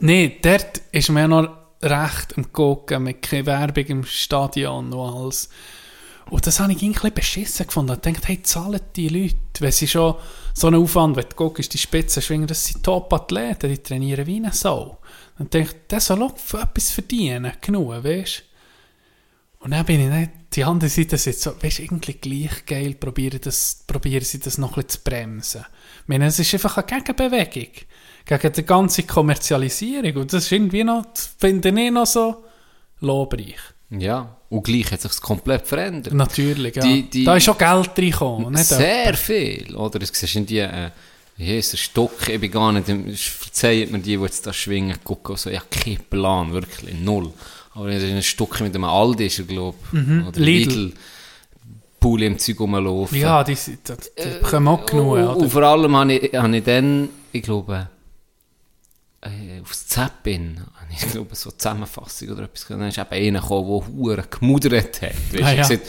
Nee, 0.00 0.38
dort 0.40 0.80
ist 0.92 1.10
mir 1.10 1.28
noch 1.28 1.48
recht 1.82 2.36
am 2.36 2.52
Gucken, 2.52 3.02
mit 3.04 3.22
keine 3.22 3.46
Werbung 3.46 3.84
im 3.86 4.04
Stadion 4.04 4.92
und 4.92 5.16
alles. 5.16 5.48
Und 6.30 6.46
das 6.46 6.60
habe 6.60 6.72
ich 6.72 6.82
ein 6.82 6.92
bisschen 6.92 7.14
beschissen 7.14 7.66
gefunden. 7.66 7.92
Ich 7.92 8.00
dachte, 8.00 8.28
hey, 8.28 8.42
zahlen 8.42 8.80
die 8.94 9.08
Leute, 9.08 9.36
wenn 9.60 9.72
sie 9.72 9.88
schon 9.88 10.14
so 10.52 10.66
einen 10.66 10.82
Aufwand, 10.82 11.16
wenn 11.16 11.28
du 11.28 11.34
guckst, 11.36 11.72
die 11.72 11.78
Spitzenschwinger, 11.78 12.46
das 12.46 12.66
sind 12.66 12.82
Top-Athleten, 12.82 13.70
die 13.70 13.78
trainieren 13.78 14.26
wie 14.26 14.36
eine 14.36 14.52
Sau. 14.52 14.98
Dann 15.38 15.48
denke 15.48 15.70
ich, 15.70 15.86
der 15.88 16.00
soll 16.00 16.22
auch 16.22 16.36
für 16.36 16.60
etwas 16.60 16.90
verdienen, 16.90 17.52
genug, 17.60 18.04
weißt? 18.04 18.42
Und 19.60 19.72
dann 19.72 19.84
bin 19.84 20.00
ich 20.00 20.10
nicht, 20.10 20.30
die 20.54 20.64
andere 20.64 20.88
Seite 20.88 21.16
sitzt 21.16 21.42
so, 21.42 21.52
weißt 21.60 21.78
du, 21.78 21.82
irgendwie 21.82 22.14
gleich 22.14 22.64
geil, 22.66 22.94
probieren, 22.94 23.40
das, 23.42 23.82
probieren 23.86 24.24
sie 24.24 24.38
das 24.38 24.58
noch 24.58 24.76
ein 24.76 24.84
bisschen 24.84 24.90
zu 24.90 24.98
bremsen. 25.04 25.64
Ich 26.02 26.08
meine, 26.08 26.26
es 26.26 26.38
ist 26.38 26.54
einfach 26.54 26.76
eine 26.76 26.86
Gegenbewegung 26.86 27.72
gegen 28.24 28.52
die 28.52 28.62
ganze 28.64 29.02
Kommerzialisierung. 29.02 30.22
Und 30.22 30.32
das 30.32 30.44
ist 30.44 30.52
irgendwie 30.52 30.84
noch, 30.84 31.06
finde 31.38 31.68
ich 31.68 31.90
noch 31.90 32.06
so 32.06 32.44
lobreich. 33.00 33.58
Ja, 33.90 34.36
und 34.50 34.62
gleich 34.64 34.90
hat 34.92 35.00
sich 35.00 35.10
das 35.10 35.20
komplett 35.20 35.66
verändert. 35.66 36.12
Natürlich, 36.12 36.76
ja. 36.76 36.82
Die- 36.82 37.02
die- 37.08 37.24
da 37.24 37.36
ist 37.36 37.44
schon 37.44 37.56
Geld 37.56 37.90
reingekommen. 37.96 38.56
Sehr 38.56 39.14
viel, 39.14 39.74
oder? 39.74 39.98
Das 39.98 40.10
siehst 40.12 40.36
in 40.36 40.44
die, 40.46 40.58
äh, 40.58 40.90
wie 41.36 41.56
heisst 41.56 41.72
der 41.72 41.78
Stock, 41.78 42.28
ich 42.28 42.38
bin 42.40 42.50
gar 42.50 42.72
nicht, 42.72 42.86
verzeiht 43.30 43.90
mir 43.90 43.98
die, 44.00 44.16
die 44.16 44.22
jetzt 44.22 44.46
da 44.46 44.52
schwingen, 44.52 44.96
gucken 45.02 45.36
so, 45.36 45.48
ja, 45.50 45.62
kein 45.70 45.98
Plan, 46.10 46.52
wirklich, 46.52 46.94
null. 47.00 47.32
Aber 47.74 47.88
in 47.90 48.02
einem 48.02 48.22
Stock 48.22 48.60
mit 48.60 48.74
einem 48.74 48.84
Aldi 48.84 49.26
ist 49.26 49.38
er, 49.38 49.44
glaube 49.46 49.78
ich, 49.92 49.98
oder 50.26 50.40
Lidl. 50.40 50.70
Lidl, 50.74 50.92
Pulli 52.00 52.26
im 52.26 52.38
Zeug 52.38 52.60
rumlaufen. 52.60 53.18
Ja, 53.18 53.42
die, 53.42 53.54
sind- 53.54 53.88
die, 53.88 53.94
die 54.22 54.38
bekommen 54.40 54.68
auch 54.68 54.84
genug. 54.86 55.06
oder? 55.12 55.36
und 55.36 55.50
vor 55.50 55.62
allem 55.62 55.96
habe 55.96 56.12
ich, 56.14 56.34
habe 56.34 56.56
ich 56.56 56.64
dann, 56.64 57.08
ich 57.32 57.42
glaube, 57.42 57.88
äh, 59.22 59.60
aufs 59.62 59.86
Zappin, 59.88 60.60
ich 60.90 61.10
glaube, 61.10 61.34
so 61.34 61.50
Zusammenfassung 61.50 62.30
oder 62.30 62.44
etwas. 62.44 62.66
Dann 62.68 62.82
ist 62.82 62.98
eben 62.98 63.08
einer 63.10 63.40
gekommen, 63.40 63.68
der 63.86 63.88
Huren 63.96 64.24
gemudert 64.30 65.02
hat. 65.02 65.12
Weißt, 65.32 65.42
Ah, 65.42 65.52
ja. 65.52 65.62
gesagt, 65.68 65.86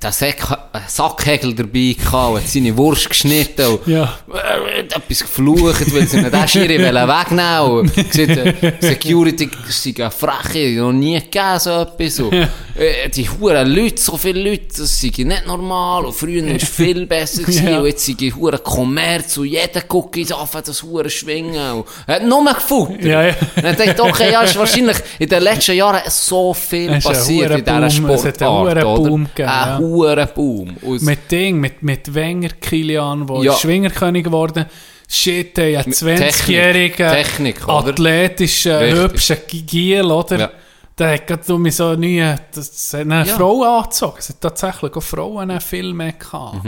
der 0.00 0.12
Sack, 0.12 0.50
ein 0.72 0.82
Sackhegel 0.86 1.54
dabei 1.54 1.96
gehabt, 1.98 2.36
hat 2.38 2.48
seine 2.48 2.76
Wurst 2.76 3.08
geschnitten 3.08 3.66
und 3.66 3.86
Ja. 3.86 4.18
äh, 4.32 4.78
hat 4.82 4.96
etwas 4.96 5.20
geflucht, 5.20 5.94
weil 5.94 6.06
sie 6.06 6.18
nicht 6.20 6.32
den 6.32 6.48
Schiri 6.48 6.78
wegnehmen 6.78 7.60
wollten. 7.60 8.00
Äh, 8.20 8.72
Security 8.80 9.48
sei 9.68 9.94
eine 10.02 10.10
Freche, 10.10 10.80
noch 10.80 10.92
nie 10.92 11.14
gegeben, 11.20 11.58
so 11.58 11.70
etwas. 11.82 12.20
Und, 12.20 12.32
äh, 12.32 13.08
die 13.14 13.28
huren 13.28 13.68
Leute, 13.68 14.00
so 14.00 14.16
viele 14.16 14.50
Leute, 14.50 14.66
das 14.78 15.00
sei 15.00 15.08
nicht 15.16 15.46
normal. 15.46 16.04
Und 16.06 16.14
früher 16.14 16.44
war 16.46 16.54
es 16.54 16.68
viel 16.68 17.06
besser 17.06 17.42
gewesen. 17.42 17.68
Ja. 17.68 17.78
Und 17.80 17.86
jetzt 17.86 18.06
sei 18.06 18.14
huren 18.30 18.62
Kommerz 18.62 19.36
und 19.36 19.46
jeder 19.46 19.80
guckt 19.82 20.16
ins 20.16 20.32
auf 20.32 20.50
das 20.52 20.82
huren 20.82 21.10
Schwingen. 21.10 21.72
Und 21.72 21.86
er 22.06 22.16
hat 22.16 22.24
nur 22.24 22.44
gefuttert. 22.44 23.04
Ja, 23.04 23.22
ja. 23.22 23.34
Und 23.56 23.64
dann 23.64 23.76
dachte 23.76 23.92
ich, 23.94 24.00
okay, 24.00 24.32
ja, 24.32 24.42
ist 24.42 24.56
wahrscheinlich 24.56 24.96
in 25.18 25.28
den 25.28 25.42
letzten 25.42 25.76
Jahren 25.76 26.00
so 26.08 26.54
viel 26.54 27.00
passiert 27.00 27.50
in 27.50 27.64
dieser 27.64 28.00
Boom, 28.00 28.10
es 28.10 28.24
hat 28.24 28.42
einen 28.42 28.50
Sportart, 28.50 28.76
oder? 28.76 28.82
Boom 28.96 29.24
gegeben, 29.26 29.48
ja. 29.48 29.78
Huren 29.82 30.28
Boom. 30.34 30.76
Und 30.82 31.02
Mit 31.02 31.30
Ding, 31.30 31.58
mit, 31.60 31.82
mit 31.82 32.12
Wenger, 32.14 32.50
Kilian, 32.60 33.26
der 33.26 33.42
Ja. 33.42 33.52
ist 33.52 33.60
Schwingerkönig 33.60 34.24
geworden 34.24 34.66
Shit, 35.08 35.58
ey, 35.58 35.76
ein 35.76 35.84
Mit 35.86 35.94
20-jähriger, 35.96 37.10
Technik, 37.10 37.56
Technik, 37.56 37.68
oder? 37.68 37.88
athletischer, 37.90 38.80
hübscher 39.02 39.36
Giel, 39.36 40.04
oder? 40.10 40.38
Ja. 40.38 40.50
Der 40.98 41.14
hat 41.14 41.26
gerade 41.26 41.54
um 41.54 41.70
so 41.70 41.94
nie, 41.94 42.22
das 42.54 42.92
hat 42.94 43.00
eine 43.02 43.26
Ja. 43.26 43.36
Frau 43.36 43.62
angezogen. 43.62 44.16
Es 44.18 44.28
hat 44.30 44.40
tatsächlich 44.40 44.94
auch 44.94 45.02
Frauen 45.02 45.60
viel 45.60 45.92
mehr 45.92 46.12
gehabt. 46.12 46.66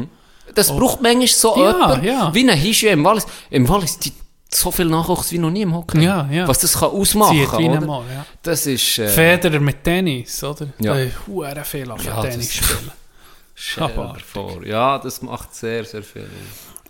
Das 0.54 0.68
braucht 0.68 1.00
manchmal 1.00 1.26
so 1.28 1.56
Ja, 1.56 1.70
jemand, 1.72 2.04
ja. 2.04 2.34
wie 2.34 2.48
ein 2.50 2.56
Hischu 2.58 2.86
im 2.88 3.04
Wallis. 3.04 3.26
Im 3.50 3.66
Wallis, 3.68 3.98
die, 3.98 4.12
so 4.50 4.70
viel 4.70 4.86
Nachwuchs 4.86 5.32
wie 5.32 5.38
noch 5.38 5.50
nie 5.50 5.62
im 5.62 5.74
Hockey. 5.74 6.02
Ja, 6.02 6.28
ja. 6.30 6.46
Was 6.46 6.58
das 6.58 6.78
kann 6.78 6.90
ausmachen 6.90 7.46
oder? 7.46 7.78
einmal, 7.78 8.02
ja. 8.12 8.26
Das 8.42 8.66
ist... 8.66 8.98
Äh, 8.98 9.08
Federer 9.08 9.58
mit 9.60 9.82
Tennis, 9.82 10.44
oder? 10.44 10.66
Ja. 10.80 10.94
Da 10.94 11.06
hure 11.26 11.64
viel 11.64 11.90
auf 11.90 12.02
Tennis 12.22 12.52
spielen. 12.54 12.92
Abartig. 13.76 14.24
vor. 14.24 14.64
Ja, 14.64 14.98
das 14.98 15.22
macht 15.22 15.54
sehr, 15.54 15.84
sehr 15.84 16.02
viel. 16.02 16.28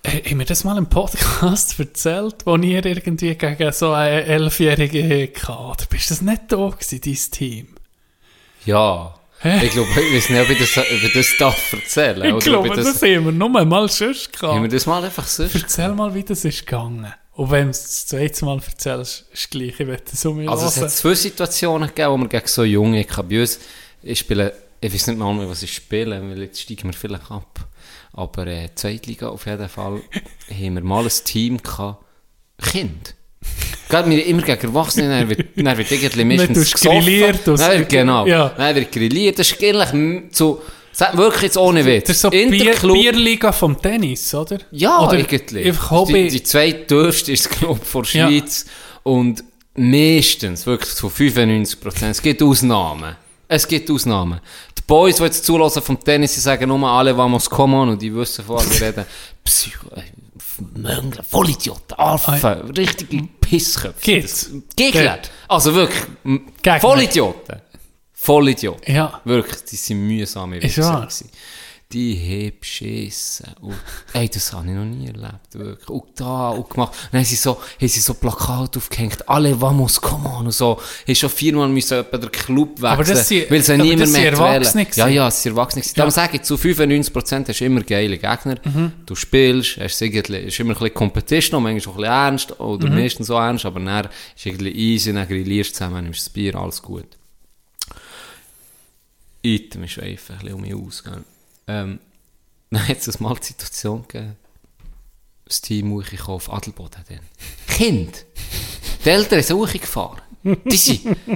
Hey, 0.07 0.23
haben 0.23 0.39
wir 0.39 0.47
das 0.47 0.65
mal 0.65 0.77
im 0.77 0.87
Podcast 0.87 1.79
erzählt, 1.79 2.37
wo 2.45 2.57
ihr 2.57 2.85
irgendwie 2.85 3.35
gegen 3.35 3.73
so 3.73 3.93
eine 3.93 4.25
Elfjährige 4.25 5.31
hatte? 5.43 5.53
Oder 5.53 5.87
bist 5.89 6.11
das 6.11 6.21
nicht 6.21 6.43
da 6.49 6.69
gewesen, 6.69 7.01
dein 7.03 7.31
Team? 7.31 7.69
Ja. 8.67 9.15
Hä? 9.41 9.67
Ich 9.67 9.73
glaube, 9.73 9.89
ich 9.91 10.15
weiß 10.17 10.31
nicht, 10.31 10.41
ob 10.41 10.51
ich 10.51 10.59
das, 10.59 10.85
ich 10.91 11.13
das 11.13 11.37
darf 11.39 11.73
erzählen 11.75 12.25
Ich 12.25 12.33
oder 12.33 12.45
glaube, 12.45 12.69
das, 12.71 12.79
ich 12.79 12.85
das, 12.93 13.03
haben 13.03 13.25
wir 13.27 13.33
nur 13.33 13.49
mal 13.51 13.89
sonst 13.89 14.31
haben 14.43 14.63
wir 14.63 14.69
gehabt. 14.69 14.73
das 14.73 14.87
mal 14.87 15.05
einfach 15.05 15.27
so... 15.27 15.43
Erzähl 15.43 15.93
mal, 15.95 16.15
wie 16.15 16.23
das 16.23 16.45
ist 16.47 16.65
gegangen. 16.67 17.13
Und 17.33 17.51
wenn 17.51 17.65
du 17.65 17.71
es 17.71 17.83
das 17.83 18.07
zweite 18.07 18.45
Mal 18.45 18.61
erzählst, 18.67 19.27
ist 19.33 19.45
es 19.45 19.51
gleich. 19.51 19.79
Ich 19.81 19.87
werde 19.87 20.03
es 20.11 20.25
um 20.25 20.37
mich 20.37 20.49
Also 20.49 20.67
es 20.67 20.77
hat 20.77 20.83
hören. 20.83 20.91
zwei 20.91 21.15
Situationen 21.15 21.89
gegeben, 21.89 22.13
wo 22.13 22.17
wir 22.19 22.29
gegen 22.29 22.47
so 22.47 22.65
Junge. 22.65 23.05
Bei 23.29 23.41
uns, 23.41 23.59
ich 24.03 24.19
spiele, 24.21 24.55
ich 24.87 24.93
weiß 24.95 25.07
nicht 25.09 25.19
mal 25.19 25.33
mehr, 25.35 25.49
was 25.49 25.63
ich 25.63 25.73
spiele, 25.73 26.21
weil 26.29 26.43
jetzt 26.43 26.61
steigen 26.61 26.85
wir 26.89 26.93
vielleicht 26.93 27.31
ab. 27.31 27.61
Aber 28.13 28.47
äh, 28.47 28.69
Zweitliga 28.75 29.29
auf 29.29 29.47
jeden 29.47 29.69
Fall 29.69 30.01
haben 30.51 30.75
wir 30.75 30.83
mal 30.83 31.05
ein 31.05 31.11
Team 31.25 31.59
gehabt, 31.63 32.05
Kind. 32.63 33.15
Gerade 33.89 34.09
wir 34.11 34.25
immer 34.27 34.43
gegen 34.43 34.61
Erwachsene, 34.69 35.09
dann 35.09 35.29
wird, 35.29 35.49
dann 35.57 35.77
wird 35.77 35.91
irgendwie 35.91 36.25
meistens 36.37 36.73
grilliert 36.75 37.47
genau. 37.89 38.27
Ja. 38.27 38.49
Dann 38.51 38.75
wird 38.75 38.93
grilliert. 38.93 39.39
Das 39.39 39.51
ist 39.51 39.63
eigentlich 39.63 40.23
so, 40.33 40.63
wirklich 41.15 41.43
jetzt 41.43 41.57
ohne 41.59 41.85
Witz. 41.85 42.07
Das 42.07 42.17
ist 42.17 42.23
so 42.23 42.31
die 42.31 42.47
Bier, 42.47 42.73
Interclub- 42.73 42.95
Bierliga 42.95 43.53
vom 43.53 43.81
Tennis, 43.81 44.35
oder? 44.35 44.59
ja, 44.71 45.01
oder 45.01 45.13
eigentlich. 45.19 45.91
Hobby. 45.91 46.25
Die, 46.25 46.29
die 46.39 46.43
zweitdürfste 46.43 47.33
ist, 47.33 47.51
glaube 47.51 47.81
ich, 47.83 47.89
vor 47.89 48.05
Ja. 48.05 48.29
Schweiz. 48.29 48.67
Und 49.03 49.43
meistens, 49.75 50.67
wirklich 50.67 50.95
zu 50.95 51.09
95 51.09 51.81
Prozent, 51.81 52.13
es 52.13 52.23
gibt 52.23 52.43
Ausnahmen. 52.43 53.17
Es 53.49 53.69
gibt 53.69 53.91
Ausnahmen. 53.91 54.41
Die 54.85 54.87
Boys, 54.87 55.17
die 55.17 55.23
jetzt 55.23 55.45
zulassen 55.45 55.83
vom 55.83 55.99
Tennis, 56.03 56.35
die 56.35 56.41
sagen 56.41 56.69
nur 56.69 56.87
alle, 56.87 57.17
vamos, 57.17 57.49
come 57.49 57.75
on, 57.75 57.89
und 57.91 58.03
die 58.03 58.15
wissen 58.15 58.45
von 58.45 58.57
was 58.57 58.81
wir 58.81 58.87
reden. 58.89 59.07
Psycho, 59.43 59.89
äh, 59.97 60.03
Möngler, 60.75 61.25
Vollidioten, 61.25 61.99
Affen, 61.99 62.71
richtige 62.71 63.23
Pissköpfe. 63.41 64.01
Geht's? 64.01 64.51
Gegner. 64.77 65.19
Also 65.49 65.75
wirklich, 65.75 66.03
Gegner. 66.63 66.81
Vollidioten. 66.81 67.61
Vollidioten. 68.13 68.95
Ja. 68.95 69.21
Wirklich, 69.25 69.65
die 69.65 69.77
sind 69.77 70.07
mühsame 70.07 70.63
Wichser. 70.63 71.09
Die 71.93 72.17
haben 72.51 72.59
beschissen. 72.59 73.47
Und, 73.61 73.77
ey, 74.15 74.29
das 74.29 74.53
habe 74.53 74.67
ich 74.67 74.73
noch 74.75 74.85
nie 74.85 75.07
erlebt, 75.07 75.53
wirklich. 75.53 75.89
Und 75.89 76.05
da, 76.17 76.49
und 76.51 76.69
gemacht. 76.69 76.93
Und 76.93 77.09
dann 77.13 77.21
haben 77.21 77.25
sie 77.27 77.37
so, 77.37 77.61
haben 77.61 77.89
sie 77.89 78.01
so 78.01 78.15
Plakate 78.15 78.79
aufgehängt, 78.81 79.29
alle 79.29 79.61
vamos, 79.61 80.01
come 80.01 80.29
on, 80.29 80.47
und 80.47 80.53
so. 80.53 80.81
Haben 81.07 81.15
schon 81.15 81.31
viermal 81.31 81.69
müssen 81.69 81.99
etwa 81.99 82.19
den 82.19 82.33
Club 82.33 82.71
wechseln, 82.83 82.87
Aber 82.87 83.05
das 83.05 83.29
sind- 83.29 83.49
weil 83.51 83.63
sie 83.63 83.77
niemand 83.77 84.11
mehr 84.13 84.33
Erwachsene 84.33 84.83
wählen. 84.85 84.93
Ja, 84.97 85.07
ja, 85.09 85.29
es 85.29 85.43
sind 85.43 85.53
Erwachsene 85.53 85.83
gewesen. 85.83 85.95
Darum 85.97 86.11
sage 86.11 86.37
ich, 86.37 86.43
zu 86.43 86.57
95% 86.57 87.49
hast 87.49 87.61
du 87.61 87.65
immer 87.65 87.83
geile 87.83 88.19
Gegner. 88.19 88.57
Mhm. 88.65 88.93
Du 89.07 89.15
spielst, 89.15 89.77
hast 89.77 90.03
irgendwie, 90.03 90.39
ist 90.39 90.59
immer 90.59 90.73
ein 90.73 90.79
bisschen 90.79 90.95
Competition, 90.95 91.63
manchmal 91.63 91.95
auch 91.95 91.97
ein 91.97 92.01
bisschen 92.01 92.13
ernst, 92.13 92.61
oder 92.61 92.89
Mhm. 92.89 92.95
meistens 92.97 93.27
so 93.29 93.35
ernst, 93.35 93.65
aber 93.67 93.79
dann 93.81 94.09
ist 94.35 94.47
irgendwie 94.47 94.73
easy, 94.73 95.13
dann 95.13 95.29
grillierst 95.29 95.71
du 95.71 95.75
zusammen, 95.75 96.03
nimmst 96.05 96.23
das 96.23 96.31
Bier, 96.31 96.57
alles 96.57 96.83
gut. 96.83 97.07
Item 99.43 99.85
ist 99.85 99.99
einfach 99.99 100.35
ein 100.35 100.41
bisschen 100.41 100.55
um 100.55 100.61
mich 100.63 100.75
aus. 100.75 101.03
Ähm, 101.67 101.99
dann 102.71 102.89
hat 102.89 103.07
es 103.07 103.21
mal 103.21 103.35
die 103.37 103.47
Situation 103.47 104.03
gegeben, 104.09 104.37
das 105.45 105.61
Team 105.61 105.93
Uchi 105.93 106.19
auf 106.27 106.53
Adelboden 106.53 107.03
dann. 107.09 107.21
Kind! 107.69 108.25
Die 109.05 109.09
Eltern 109.11 109.43
sind 109.43 109.57
Uchi 109.57 109.79
gefahren. 109.79 110.21
Die 110.43 110.77
sind... 110.77 111.17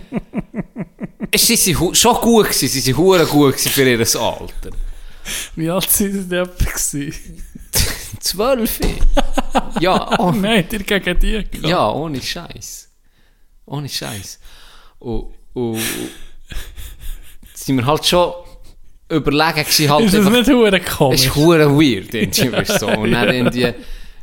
Es- 1.30 1.46
Sie 1.46 1.56
sind 1.56 1.96
schon 1.96 2.14
gut 2.22 2.46
gewesen, 2.46 2.68
sie 2.68 2.80
sind 2.80 2.96
hure 2.96 3.26
gut 3.26 3.52
gewesen 3.56 3.70
für 3.70 3.88
ihr 3.88 3.98
Alter. 4.00 4.70
Wie 5.56 5.68
alt 5.68 5.90
sind 5.90 6.32
etwa 6.32 6.46
gewesen? 6.64 7.14
Zwölf? 8.20 8.80
ja, 9.80 10.18
Oh 10.18 10.28
oh, 10.28 10.30
nein, 10.32 10.66
dir 10.68 10.78
gegen 10.82 11.18
die 11.18 11.32
gegangen. 11.44 11.68
ja, 11.68 11.90
ohne 11.90 12.22
Scheiß. 12.22 12.88
Ohne 13.66 13.88
Scheiß. 13.90 14.38
Und, 15.00 15.34
und 15.52 15.82
sind 17.52 17.76
wir 17.76 17.84
halt 17.84 18.06
schon 18.06 18.32
überlegen 19.10 19.55
gewesen, 19.64 19.90
halt 19.90 20.05
Ist 20.06 20.14
das 20.14 20.26
einfach- 20.26 20.39
nicht 20.39 20.48
hure 20.51 20.80
komisch? 20.80 21.24
ist 21.26 21.35
hure 21.36 21.70
weird, 21.70 22.12
irgendwie, 22.14 22.64
so. 22.78 22.89
Und 22.89 23.12
dann 23.12 23.28
irgendwie, 23.35 23.72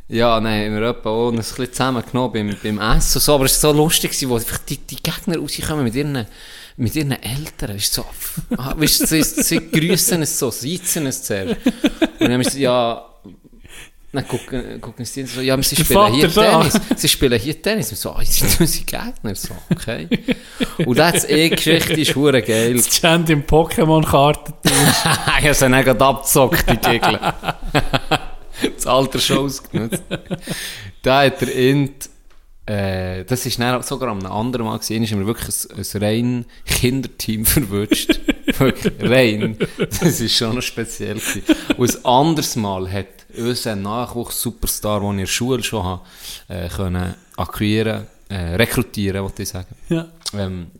ja, 0.08 0.38
dann 0.40 0.46
haben 0.52 0.74
wir 0.80 0.88
etwa 0.90 1.10
auch 1.10 1.30
ein 1.30 1.36
bisschen 1.36 1.72
zusammengenommen 1.72 2.32
beim, 2.32 2.56
beim 2.78 2.96
Essen 2.96 3.18
und 3.18 3.22
so, 3.22 3.34
aber 3.34 3.44
es 3.46 3.62
war 3.62 3.72
so 3.72 3.76
lustig, 3.76 4.10
gewesen, 4.12 4.28
wo 4.30 4.36
einfach 4.36 4.58
die, 4.58 4.76
die 4.78 4.96
Gegner 5.02 5.38
rauskommen 5.38 5.84
mit 5.84 5.94
ihren, 5.94 6.26
mit 6.76 6.94
ihren 6.94 7.12
Eltern, 7.12 7.74
weißt 7.76 7.94
so, 7.94 8.04
ah, 8.56 8.74
weißt 8.76 9.08
sie, 9.08 9.22
sie 9.22 9.70
grüßen 9.70 10.22
es 10.22 10.38
so, 10.38 10.50
sitzen 10.50 11.06
es 11.06 11.22
zuerst. 11.24 11.56
Und 11.66 12.20
dann 12.20 12.32
haben 12.32 12.44
wir 12.44 12.60
ja, 12.60 13.04
dann 14.16 14.28
gucken, 14.28 14.80
gucken 14.80 15.04
sie 15.04 15.24
so, 15.26 15.40
ja, 15.40 15.54
aber 15.54 15.62
sie 15.62 15.76
spielen 15.76 16.14
hier 16.14 16.28
da. 16.28 16.60
Tennis. 16.62 16.80
Sie 16.96 17.08
spielen 17.08 17.38
hier 17.38 17.62
Tennis. 17.62 17.90
Und 17.90 17.98
so, 17.98 18.12
ah, 18.12 18.24
sie 18.24 18.32
sind 18.32 18.60
unsere 18.60 18.84
Gegner. 18.84 19.34
So, 19.34 19.54
okay. 19.70 20.08
Und 20.84 20.98
das 20.98 21.28
eh 21.28 21.48
Geschichte 21.48 22.00
ist 22.00 22.14
hure 22.14 22.42
geil. 22.42 22.74
Das 22.74 22.88
Chant 22.88 23.30
im 23.30 23.44
Pokémon-Karten. 23.44 24.54
ich 24.64 25.44
habe 25.44 25.54
sie 25.54 25.68
dann 25.68 25.84
gerade 25.84 26.04
abgezockt, 26.04 26.64
die 26.70 26.76
Gegel. 26.76 27.20
das 28.74 28.86
Alter 28.86 29.18
schon 29.18 29.38
ausgenutzt. 29.38 30.02
da 31.02 31.22
hat 31.22 31.40
der 31.40 31.54
Int, 31.54 32.10
äh, 32.66 33.24
das 33.24 33.46
ist 33.46 33.58
dann 33.60 33.82
sogar 33.82 34.10
am 34.10 34.24
anderen 34.26 34.66
Mal 34.66 34.78
gesehen, 34.78 35.02
ist 35.02 35.14
mir 35.14 35.26
wirklich 35.26 35.54
ein, 35.70 35.78
ein 35.78 36.02
rein 36.02 36.46
Kinderteam 36.64 37.44
verwünscht. 37.44 38.18
rein. 39.00 39.56
Das 39.78 40.20
ist 40.20 40.36
schon 40.36 40.54
noch 40.54 40.62
speziell 40.62 41.14
gewesen. 41.14 41.42
Und 41.76 41.96
ein 41.96 42.04
anderes 42.04 42.56
Mal 42.56 42.90
hat 42.90 43.06
unser 43.38 43.76
Nachwuchs-Superstar, 43.76 45.00
den 45.00 45.08
ich 45.08 45.12
in 45.12 45.18
der 45.18 45.26
Schule 45.26 45.62
schon 45.62 45.84
habe, 45.84 46.02
äh, 46.48 46.68
können 46.68 47.14
akquirieren, 47.36 48.06
äh, 48.28 48.54
rekrutieren, 48.56 49.22
wollte 49.22 49.42
ich 49.42 49.48
sagen 49.48 49.74
Ja. 49.88 50.08
ähm, 50.32 50.70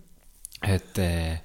hat, 0.63 0.99
äh, 0.99 1.39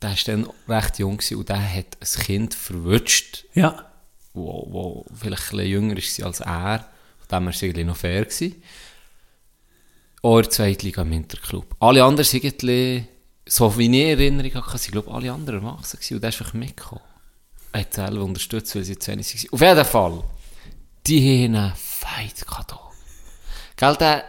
der 0.00 0.10
war 0.10 0.16
dann 0.26 0.48
recht 0.68 0.98
jung 0.98 1.16
gewesen 1.16 1.36
und 1.38 1.48
der 1.48 1.74
hat 1.74 1.96
ein 2.00 2.22
Kind 2.24 2.54
verwünscht, 2.54 3.44
Ja. 3.54 3.86
wo, 4.34 4.66
wo 4.70 5.06
vielleicht 5.14 5.52
ein 5.52 5.56
bisschen 5.58 5.70
jünger 5.70 5.96
war 5.96 6.26
als 6.26 6.40
er. 6.40 6.78
Von 7.18 7.28
dem 7.38 7.44
war 7.46 7.52
es 7.52 7.86
noch 7.86 7.96
fair. 7.96 8.24
Gewesen. 8.24 8.62
Auch 10.22 10.36
in 10.38 10.42
der 10.42 10.50
Zweitliga 10.50 11.02
im 11.02 11.12
Interclub. 11.12 11.74
Alle 11.80 12.04
anderen 12.04 12.24
sind 12.24 12.44
irgendwie, 12.44 13.04
so 13.46 13.76
wie 13.76 13.86
ich 13.86 14.08
Erinnerung 14.18 14.54
hatte, 14.54 14.78
sind 14.78 14.92
glaube 14.92 15.10
alle 15.12 15.32
anderen 15.32 15.62
erwachsen 15.64 15.96
gewesen 15.98 16.14
und 16.14 16.20
der 16.22 16.30
ist 16.30 16.40
einfach 16.40 16.54
mitgekommen. 16.54 17.02
Hat 17.74 17.94
selber 17.94 18.22
unterstützt, 18.24 18.74
weil 18.74 18.84
sie 18.84 18.98
zu 18.98 19.10
wenig 19.12 19.34
waren. 19.34 19.52
Auf 19.52 19.60
jeden 19.60 19.84
Fall, 19.84 20.22
die 21.06 21.44
haben 21.44 21.54
einen 21.56 21.72
Fight 21.76 22.46
gehabt. 22.46 22.74
Gell, 23.76 23.96
der, 23.96 24.24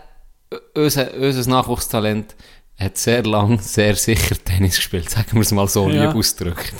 unser, 0.75 1.13
unser 1.13 1.49
Nachwuchstalent 1.49 2.35
hat 2.79 2.97
sehr 2.97 3.23
lang, 3.23 3.59
sehr 3.59 3.95
sicher 3.95 4.35
Tennis 4.43 4.77
gespielt, 4.77 5.09
sagen 5.09 5.33
wir 5.33 5.41
es 5.41 5.51
mal 5.51 5.67
so, 5.67 5.89
Ja. 5.89 6.05
lieb 6.05 6.15
ausgedrückt. 6.15 6.73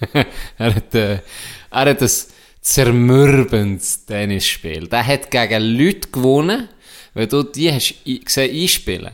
er 0.58 0.74
hat, 0.74 0.94
äh, 0.94 1.14
er 1.14 1.20
hat 1.70 2.02
ein 2.02 2.10
zermürbendes 2.60 4.04
Tennisspiel. 4.06 4.88
Der 4.88 5.06
hat 5.06 5.30
gegen 5.30 5.62
Leute 5.62 6.08
gewonnen, 6.10 6.68
wenn 7.14 7.28
du 7.28 7.42
die 7.42 7.72
hast 7.72 7.94
gesehen 8.04 8.62
einspielen. 8.62 9.12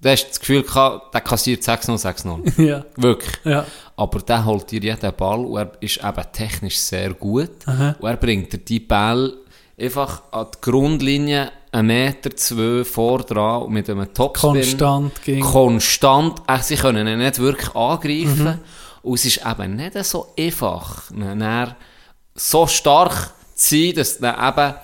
Da 0.00 0.10
hast 0.10 0.24
du 0.24 0.28
das 0.28 0.40
Gefühl 0.40 0.62
gehabt, 0.62 1.12
der 1.14 1.20
kassiert 1.20 1.62
6-0, 1.62 1.98
6-0. 1.98 2.62
Ja. 2.66 2.84
Wirklich. 2.96 3.34
Ja. 3.44 3.66
Aber 3.98 4.20
der 4.20 4.44
holt 4.44 4.70
dir 4.70 4.80
jeden 4.80 5.12
Ball 5.16 5.44
und 5.44 5.56
er 5.56 5.72
ist 5.80 5.96
eben 5.96 6.32
technisch 6.32 6.78
sehr 6.78 7.14
gut. 7.14 7.66
Aha. 7.66 7.96
Und 7.98 8.08
er 8.08 8.16
bringt 8.16 8.52
dir 8.52 8.58
die 8.58 8.78
Ball 8.78 9.32
einfach 9.76 10.22
an 10.30 10.46
die 10.54 10.70
Grundlinie 10.70 11.50
einen 11.72 11.88
Meter, 11.88 12.34
zwei 12.36 12.84
vor 12.84 13.18
dran 13.24 13.62
und 13.62 13.72
mit 13.72 13.90
einem 13.90 14.14
Topspin. 14.14 14.52
Konstant 14.52 15.22
ging. 15.24 15.40
Konstant. 15.40 16.42
Äh, 16.46 16.62
sie 16.62 16.76
können 16.76 17.08
ihn 17.08 17.18
nicht 17.18 17.40
wirklich 17.40 17.74
angreifen. 17.74 18.44
Mhm. 18.44 18.58
Und 19.02 19.14
es 19.14 19.24
ist 19.24 19.40
eben 19.44 19.74
nicht 19.74 20.04
so 20.04 20.32
einfach, 20.38 21.10
dann 21.10 21.74
so 22.36 22.68
stark 22.68 23.32
zu 23.56 23.74
sein, 23.74 23.94
dass 23.96 24.18
du 24.18 24.26
ihn 24.26 24.34
eben 24.48 24.74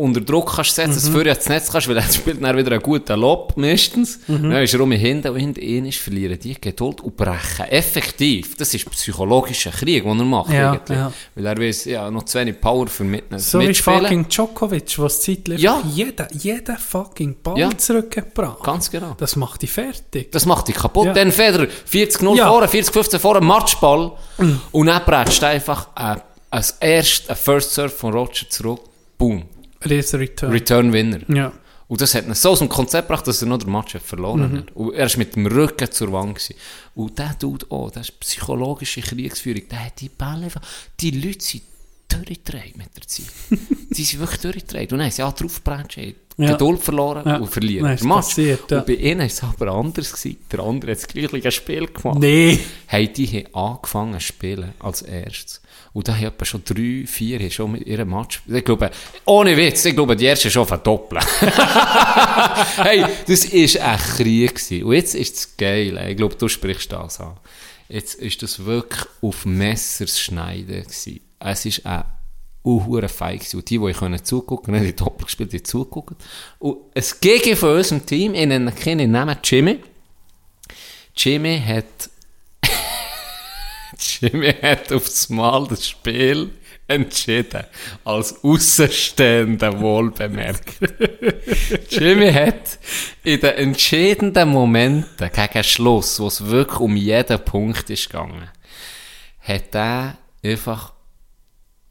unter 0.00 0.20
Druck 0.20 0.52
kannst 0.56 0.74
setzen, 0.74 0.94
dass 0.94 1.04
Mhm. 1.04 1.08
du 1.08 1.12
vorher 1.14 1.34
ins 1.36 1.48
Netz 1.48 1.70
kannst, 1.70 1.88
weil 1.88 1.96
er 1.98 2.02
spielt 2.12 2.42
dann 2.42 2.56
wieder 2.56 2.72
einen 2.72 2.82
guten 2.82 3.20
Lob 3.20 3.52
meistens. 3.56 4.18
Mhm. 4.26 4.50
Dann 4.50 4.62
ist 4.62 4.74
er 4.74 4.80
um 4.80 4.90
hinten 4.92 5.28
und 5.28 5.38
hinter 5.38 5.60
ihn 5.62 5.86
ist, 5.86 5.98
verlieren 5.98 6.38
die 6.38 6.60
Geduld 6.60 7.00
und 7.00 7.16
brechen. 7.16 7.66
Effektiv. 7.68 8.56
Das 8.56 8.72
ist 8.74 8.90
psychologischer 8.90 9.70
Krieg, 9.70 10.02
den 10.04 10.18
er 10.18 10.24
macht 10.24 10.52
Ja, 10.52 10.72
eigentlich. 10.72 10.96
ja. 10.98 11.12
Weil 11.34 11.46
er 11.46 11.58
weiß, 11.58 11.84
ja, 11.84 12.10
noch 12.10 12.24
zu 12.24 12.38
wenig 12.38 12.60
Power 12.60 12.86
für 12.88 13.04
mit, 13.04 13.24
So 13.36 13.60
wie 13.60 13.74
fucking 13.74 14.28
Djokovic, 14.28 14.98
was 14.98 15.20
zeitlich 15.20 15.60
Ja. 15.60 15.82
jeden, 15.92 16.26
jeden 16.32 16.76
fucking 16.76 17.36
Ball 17.42 17.58
Ja. 17.58 17.70
zurückgebracht. 17.76 18.62
Ganz 18.62 18.90
genau. 18.90 19.14
Das 19.18 19.36
macht 19.36 19.62
dich 19.62 19.70
fertig. 19.70 20.32
Das 20.32 20.46
macht 20.46 20.68
dich 20.68 20.76
kaputt. 20.76 21.06
Ja. 21.06 21.12
Dann 21.12 21.30
Federer 21.32 21.66
40-0 21.84 22.36
Ja. 22.36 22.48
vorne, 22.48 22.68
40-15 22.68 23.18
vorne, 23.20 23.40
Matchball. 23.40 24.12
Und 24.72 24.86
dann 24.86 25.04
brätscht 25.04 25.44
einfach 25.44 25.88
ein, 25.94 26.20
als 26.50 26.76
erst 26.80 27.28
ein 27.30 27.36
First 27.36 27.74
Serve 27.74 27.90
von 27.90 28.12
Roger 28.12 28.48
zurück. 28.48 28.80
Boom. 29.18 29.44
Riesen 29.88 30.20
Return. 30.20 30.52
Return 30.52 30.92
Winner. 30.92 31.20
ja. 31.28 31.52
Und 31.88 32.00
das 32.00 32.14
hat 32.14 32.24
ihn 32.24 32.34
so 32.34 32.50
aus 32.50 32.60
dem 32.60 32.68
Konzept 32.68 33.08
gebracht, 33.08 33.26
dass 33.26 33.42
er 33.42 33.48
noch 33.48 33.58
den 33.58 33.72
Match 33.72 33.94
hat 33.94 34.02
verloren 34.02 34.58
hat. 34.58 34.76
Und 34.76 34.94
er 34.94 35.06
ist 35.06 35.16
mit 35.16 35.34
dem 35.34 35.46
Rücken 35.48 35.90
zur 35.90 36.12
Wand 36.12 36.36
gewesen. 36.36 36.54
Und 36.94 37.18
der 37.18 37.34
Dude 37.36 37.66
auch, 37.68 37.90
das 37.90 38.10
ist 38.10 38.20
psychologische 38.20 39.00
Kriegsführung. 39.00 39.62
Der 39.68 39.86
hat 39.86 40.00
die 40.00 40.08
Bälle 40.08 40.44
einfach, 40.44 40.60
die 41.00 41.10
Leute 41.10 41.42
sind 41.44 41.64
durchgedreht 42.08 42.76
mit 42.76 42.94
der 42.96 43.06
Zeit. 43.08 43.26
die 43.90 44.04
sind 44.04 44.20
wirklich 44.20 44.40
durchgedreht. 44.40 44.92
Und 44.92 44.98
dann 44.98 45.06
haben 45.06 45.12
sie 45.12 45.22
auch 45.24 45.32
draufgebrannt, 45.32 45.96
Ja. 45.96 46.52
Geduld 46.52 46.80
verloren 46.80 47.24
Ja. 47.26 47.36
und 47.38 47.48
verlieren. 47.50 47.86
Nein, 47.86 47.98
Match. 48.02 48.08
passiert, 48.26 48.70
ja. 48.70 48.78
Und 48.78 48.86
bei 48.86 48.94
ihnen 48.94 49.18
war 49.18 49.26
es 49.26 49.42
aber 49.42 49.72
anders. 49.72 50.12
Gewesen. 50.12 50.36
Der 50.52 50.60
andere 50.60 50.92
hat 50.92 50.98
das 50.98 51.08
gleiche 51.08 51.50
Spiel 51.50 51.86
gemacht. 51.88 52.20
Nee. 52.20 52.60
Hey, 52.86 53.12
die 53.12 53.26
haben 53.26 53.52
angefangen 53.54 54.14
zu 54.14 54.26
spielen 54.26 54.74
als 54.78 55.02
erstes. 55.02 55.59
Und 55.92 56.06
da 56.06 56.14
haben 56.14 56.24
etwa 56.24 56.44
schon 56.44 56.62
drei, 56.64 57.04
vier 57.06 57.40
haben 57.40 57.50
schon 57.50 57.72
mit 57.72 57.86
ihrem 57.86 58.10
Match. 58.10 58.42
Ich 58.46 58.64
glaube, 58.64 58.90
ohne 59.24 59.56
Witz, 59.56 59.84
ich 59.84 59.94
glaube, 59.94 60.14
die 60.14 60.26
erste 60.26 60.50
schon 60.50 60.66
verdoppeln. 60.66 61.22
hey, 62.76 63.04
das 63.26 63.52
war 63.52 63.88
ein 63.88 63.98
Krieg. 63.98 64.84
Und 64.84 64.92
jetzt 64.92 65.14
ist 65.14 65.36
es 65.36 65.56
geil. 65.56 65.98
Ich 66.08 66.16
glaube, 66.16 66.36
du 66.36 66.48
sprichst 66.48 66.92
das 66.92 67.20
an. 67.20 67.36
Jetzt 67.88 68.14
ist 68.14 68.40
das 68.42 68.64
wirklich 68.64 69.04
auf 69.20 69.44
Messers 69.44 70.20
schneiden. 70.20 70.82
Gewesen. 70.82 71.20
Es 71.40 71.66
ist 71.66 71.84
ein 71.84 72.04
unhure 72.62 73.08
Fight 73.08 73.40
gewesen. 73.40 73.56
Und 73.56 73.70
die, 73.70 73.78
die 73.78 73.90
ich 73.90 73.96
können 73.96 74.24
zugucken, 74.24 74.80
die 74.80 74.94
Doppel 74.94 75.24
gespielt, 75.24 75.52
die 75.52 75.62
zugucken. 75.62 76.16
Und 76.60 76.78
ein 76.94 77.04
Gegen 77.20 77.56
von 77.56 77.76
unserem 77.76 78.06
Team, 78.06 78.34
ich 78.34 78.46
nenne 78.46 78.70
keinen 78.70 79.10
Namen, 79.10 79.38
Jimmy. 79.42 79.80
Jimmy 81.16 81.60
hat 81.66 82.10
Jimmy 84.00 84.52
hat 84.52 84.92
aufs 84.92 85.28
Mal 85.28 85.66
das 85.68 85.88
Spiel 85.88 86.50
entschieden. 86.90 87.64
Als 88.04 88.42
Außenstehender 88.42 89.80
wohl 89.80 90.10
bemerkt. 90.10 90.74
Jimmy 91.90 92.32
hat 92.32 92.78
in 93.22 93.40
den 93.40 93.54
entscheidenden 93.54 94.48
Momenten 94.48 95.30
gegen 95.32 95.64
Schluss, 95.64 96.18
wo 96.18 96.26
es 96.26 96.44
wirklich 96.46 96.80
um 96.80 96.96
jeden 96.96 97.44
Punkt 97.44 97.88
ist 97.90 98.10
gegangen, 98.10 98.48
hat 99.40 99.74
er 99.74 100.18
einfach 100.42 100.92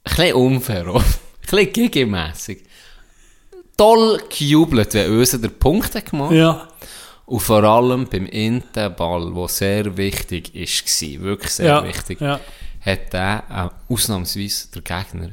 ein 0.03 0.15
bisschen 0.15 0.33
unfair, 0.35 0.87
ein 0.95 1.03
bisschen 1.41 1.71
gegenmässig, 1.73 2.65
toll 3.77 4.21
gejubelt, 4.29 4.93
wenn 4.93 5.17
unser 5.17 5.37
den 5.37 5.57
Punkt 5.57 5.95
hat 5.95 6.09
gemacht 6.09 6.33
Ja. 6.33 6.67
Und 7.29 7.39
vor 7.39 7.63
allem 7.63 8.07
beim 8.07 8.25
Interball, 8.25 9.31
der 9.33 9.47
sehr 9.47 9.97
wichtig 9.97 10.53
ist, 10.55 11.01
war, 11.01 11.21
wirklich 11.23 11.51
sehr 11.51 11.65
Ja. 11.67 11.83
wichtig, 11.83 12.19
Ja. 12.21 12.39
hat 12.85 13.13
der 13.13 13.43
äh, 13.89 13.93
ausnahmsweise 13.93 14.67
der 14.71 14.81
Gegner 14.81 15.29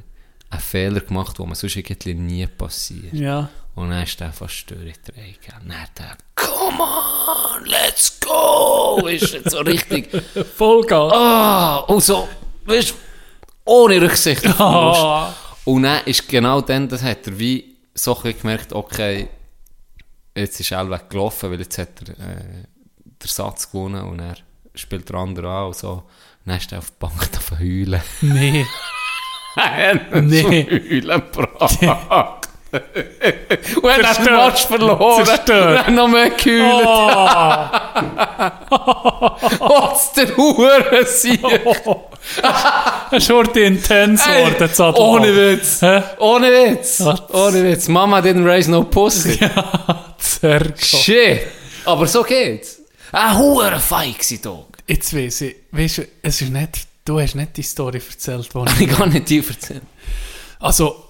einen 0.51 0.60
Fehler 0.60 1.01
gemacht, 1.01 1.39
der 1.39 1.47
man 1.47 1.55
sonst 1.55 1.77
irgendwie 1.77 2.14
nie 2.14 2.47
passiert. 2.47 3.12
Ja. 3.14 3.48
Und 3.74 3.90
dann 3.90 4.02
ist 4.05 4.18
der 4.20 4.32
fast 4.32 4.70
durchgetragen. 4.70 5.60
Und 5.62 5.68
dann 5.70 5.82
hat 5.82 5.90
er, 6.01 6.16
come 6.35 6.82
on, 6.82 7.64
let's 7.66 8.18
go! 8.20 9.06
Ist 9.10 9.35
jetzt 9.35 9.51
so 9.51 9.59
richtig, 9.59 10.09
Vollgas. 10.56 11.12
ah, 11.14 11.77
und 11.89 12.02
so, 12.02 12.27
weißt 12.64 12.94
ohne 13.64 14.01
Rücksicht 14.01 14.47
auf. 14.47 14.59
Ah. 14.60 15.35
Und 15.64 15.82
dann 15.82 16.01
ist 16.06 16.28
genau 16.28 16.60
dann, 16.60 16.89
das 16.89 17.02
hat 17.02 17.27
er 17.27 17.39
wie 17.39 17.77
so 17.94 18.14
gemerkt, 18.14 18.73
okay, 18.73 19.28
jetzt 20.36 20.60
ist 20.60 20.72
er 20.72 20.90
weggelaufen, 20.90 21.50
weil 21.50 21.60
jetzt 21.60 21.78
hat 21.78 22.02
er 22.02 22.08
äh, 22.08 22.64
den 23.02 23.28
Satz 23.28 23.70
gewonnen 23.70 24.02
und 24.02 24.20
er 24.20 24.36
spielt 24.74 25.08
der 25.08 25.16
andere 25.16 25.48
an 25.48 25.66
und 25.66 25.76
so. 25.76 25.92
Und 25.92 26.04
dann 26.44 26.58
ist 26.58 26.72
er 26.72 26.78
auf 26.78 26.90
die 26.90 26.96
Bank 26.98 27.32
davon 27.32 27.58
heulen. 27.58 28.02
Nee. 28.20 28.66
nee. 30.12 30.20
Nee. 30.20 30.66
Heulen 30.70 31.22
gebracht. 31.32 31.78
und 33.82 33.88
er 33.90 34.08
hat 34.08 34.18
den. 34.18 34.34
Match 34.34 34.66
verloren. 34.66 35.24
Zerstört. 35.24 35.76
Er 35.76 35.86
hat 35.86 35.94
noch 35.94 36.08
mehr 36.08 36.30
geheult. 36.30 36.86
Oh. 36.86 37.70
Was 39.60 40.12
der 40.12 40.36
Hurensieg. 40.36 41.40
Es 43.10 43.30
wurde 43.30 43.60
intens 43.60 44.26
Ey, 44.26 44.44
geworden, 44.44 44.56
das 44.58 44.80
Adler. 44.80 45.00
Ohne 45.00 45.36
Witz. 45.36 45.82
Hä? 45.82 46.02
Ohne 46.18 46.50
Witz. 46.50 47.00
Was? 47.04 47.30
Ohne 47.30 47.64
Witz. 47.64 47.88
Mama 47.88 48.18
didn't 48.20 48.46
raise 48.46 48.70
no 48.70 48.84
pussy. 48.84 49.38
Zergo. 50.18 50.74
Shit. 50.76 51.46
Aber 51.84 52.06
so 52.06 52.22
geht's. 52.22 52.80
Ein 53.12 53.38
hoher 53.38 53.78
Feig 53.78 54.18
war 54.30 54.38
Dog. 54.42 54.66
Jetzt 54.86 55.16
weiss 55.16 55.40
ich, 55.40 55.56
weißt 55.72 55.98
du, 55.98 56.02
es 56.22 56.42
ist 56.42 56.50
nicht, 56.50 56.86
du 57.04 57.20
hast 57.20 57.34
nicht 57.34 57.56
die 57.56 57.62
Story 57.62 58.00
erzählt, 58.08 58.48
die 58.52 58.84
Ich 58.84 58.90
kann 58.90 59.10
nicht 59.10 59.28
dir 59.28 59.42
erzählen. 59.48 59.82
Also, 60.60 61.05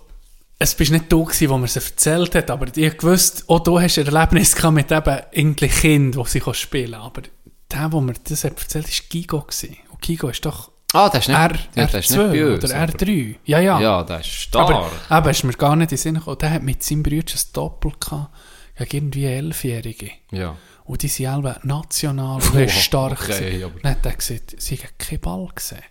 es 0.59 0.74
bist 0.74 0.91
nicht 0.91 1.11
du 1.12 1.24
gewesen, 1.24 1.51
wo 1.51 1.59
mir 1.59 1.69
sie 1.69 1.81
erzählt 1.81 2.35
hat, 2.35 2.51
aber 2.51 2.66
ich 2.74 2.97
gewusst, 2.99 3.45
auch 3.49 3.61
du 3.61 3.78
hast 3.81 3.99
ein 3.99 4.07
Erlebnis 4.07 4.55
gehabt 4.55 4.74
mit 4.74 4.91
eben 4.91 5.19
irgendwie 5.33 5.69
Kind, 5.69 6.16
wo 6.16 6.24
sie 6.24 6.43
spielen 6.53 6.93
kann. 6.93 7.01
Aber 7.03 7.23
der, 7.70 7.89
der 7.89 8.01
mir 8.01 8.15
das 8.24 8.45
hat 8.45 8.59
erzählt 8.59 8.87
hat, 8.87 8.93
war 8.93 9.07
Gigo. 9.11 9.41
Gewesen. 9.43 9.77
Und 9.91 10.01
Gigo 10.03 10.28
ist 10.28 10.45
doch 10.47 10.70
Ah, 10.93 11.11
das 11.11 11.24
ist 11.24 11.28
nicht, 11.28 11.37
R, 11.39 11.59
ja, 11.74 11.87
das 11.87 11.95
ist 12.07 12.11
nicht 12.12 12.20
R2 12.20 12.31
bei 12.31 12.55
uns. 12.55 12.65
oder 12.65 12.77
aber- 12.77 12.93
R3. 12.93 13.35
Ja, 13.45 13.59
ja. 13.59 13.81
Ja, 13.81 14.03
das 14.05 14.20
ist 14.27 14.33
stark. 14.35 14.70
aber 15.09 15.19
eben, 15.19 15.31
ist 15.31 15.45
mir 15.45 15.53
gar 15.53 15.77
nicht 15.77 15.91
in 15.93 15.97
den 15.97 15.99
Sinn 15.99 16.15
gekommen. 16.15 16.39
Der 16.39 16.51
hat 16.53 16.62
mit 16.62 16.83
seinem 16.83 17.03
Bruder 17.03 17.35
ein 17.35 17.41
Doppel 17.53 17.93
gehabt, 18.01 18.31
gegen 18.78 19.07
irgendwie 19.09 19.24
Elfjährige. 19.27 20.11
ja. 20.33 20.57
Und 20.85 21.03
die 21.03 21.09
sind 21.09 21.27
alle 21.27 21.59
national 21.65 22.41
stark. 22.69 23.20
okay, 23.20 23.41
gewesen. 23.51 23.65
aber- 23.65 23.81
Dann 23.81 23.91
hat 23.93 24.07
er 24.07 24.12
gesagt, 24.15 24.55
sie 24.57 24.77
haben 24.77 24.89
keinen 24.97 25.20
Ball 25.20 25.49
gesehen. 25.55 25.83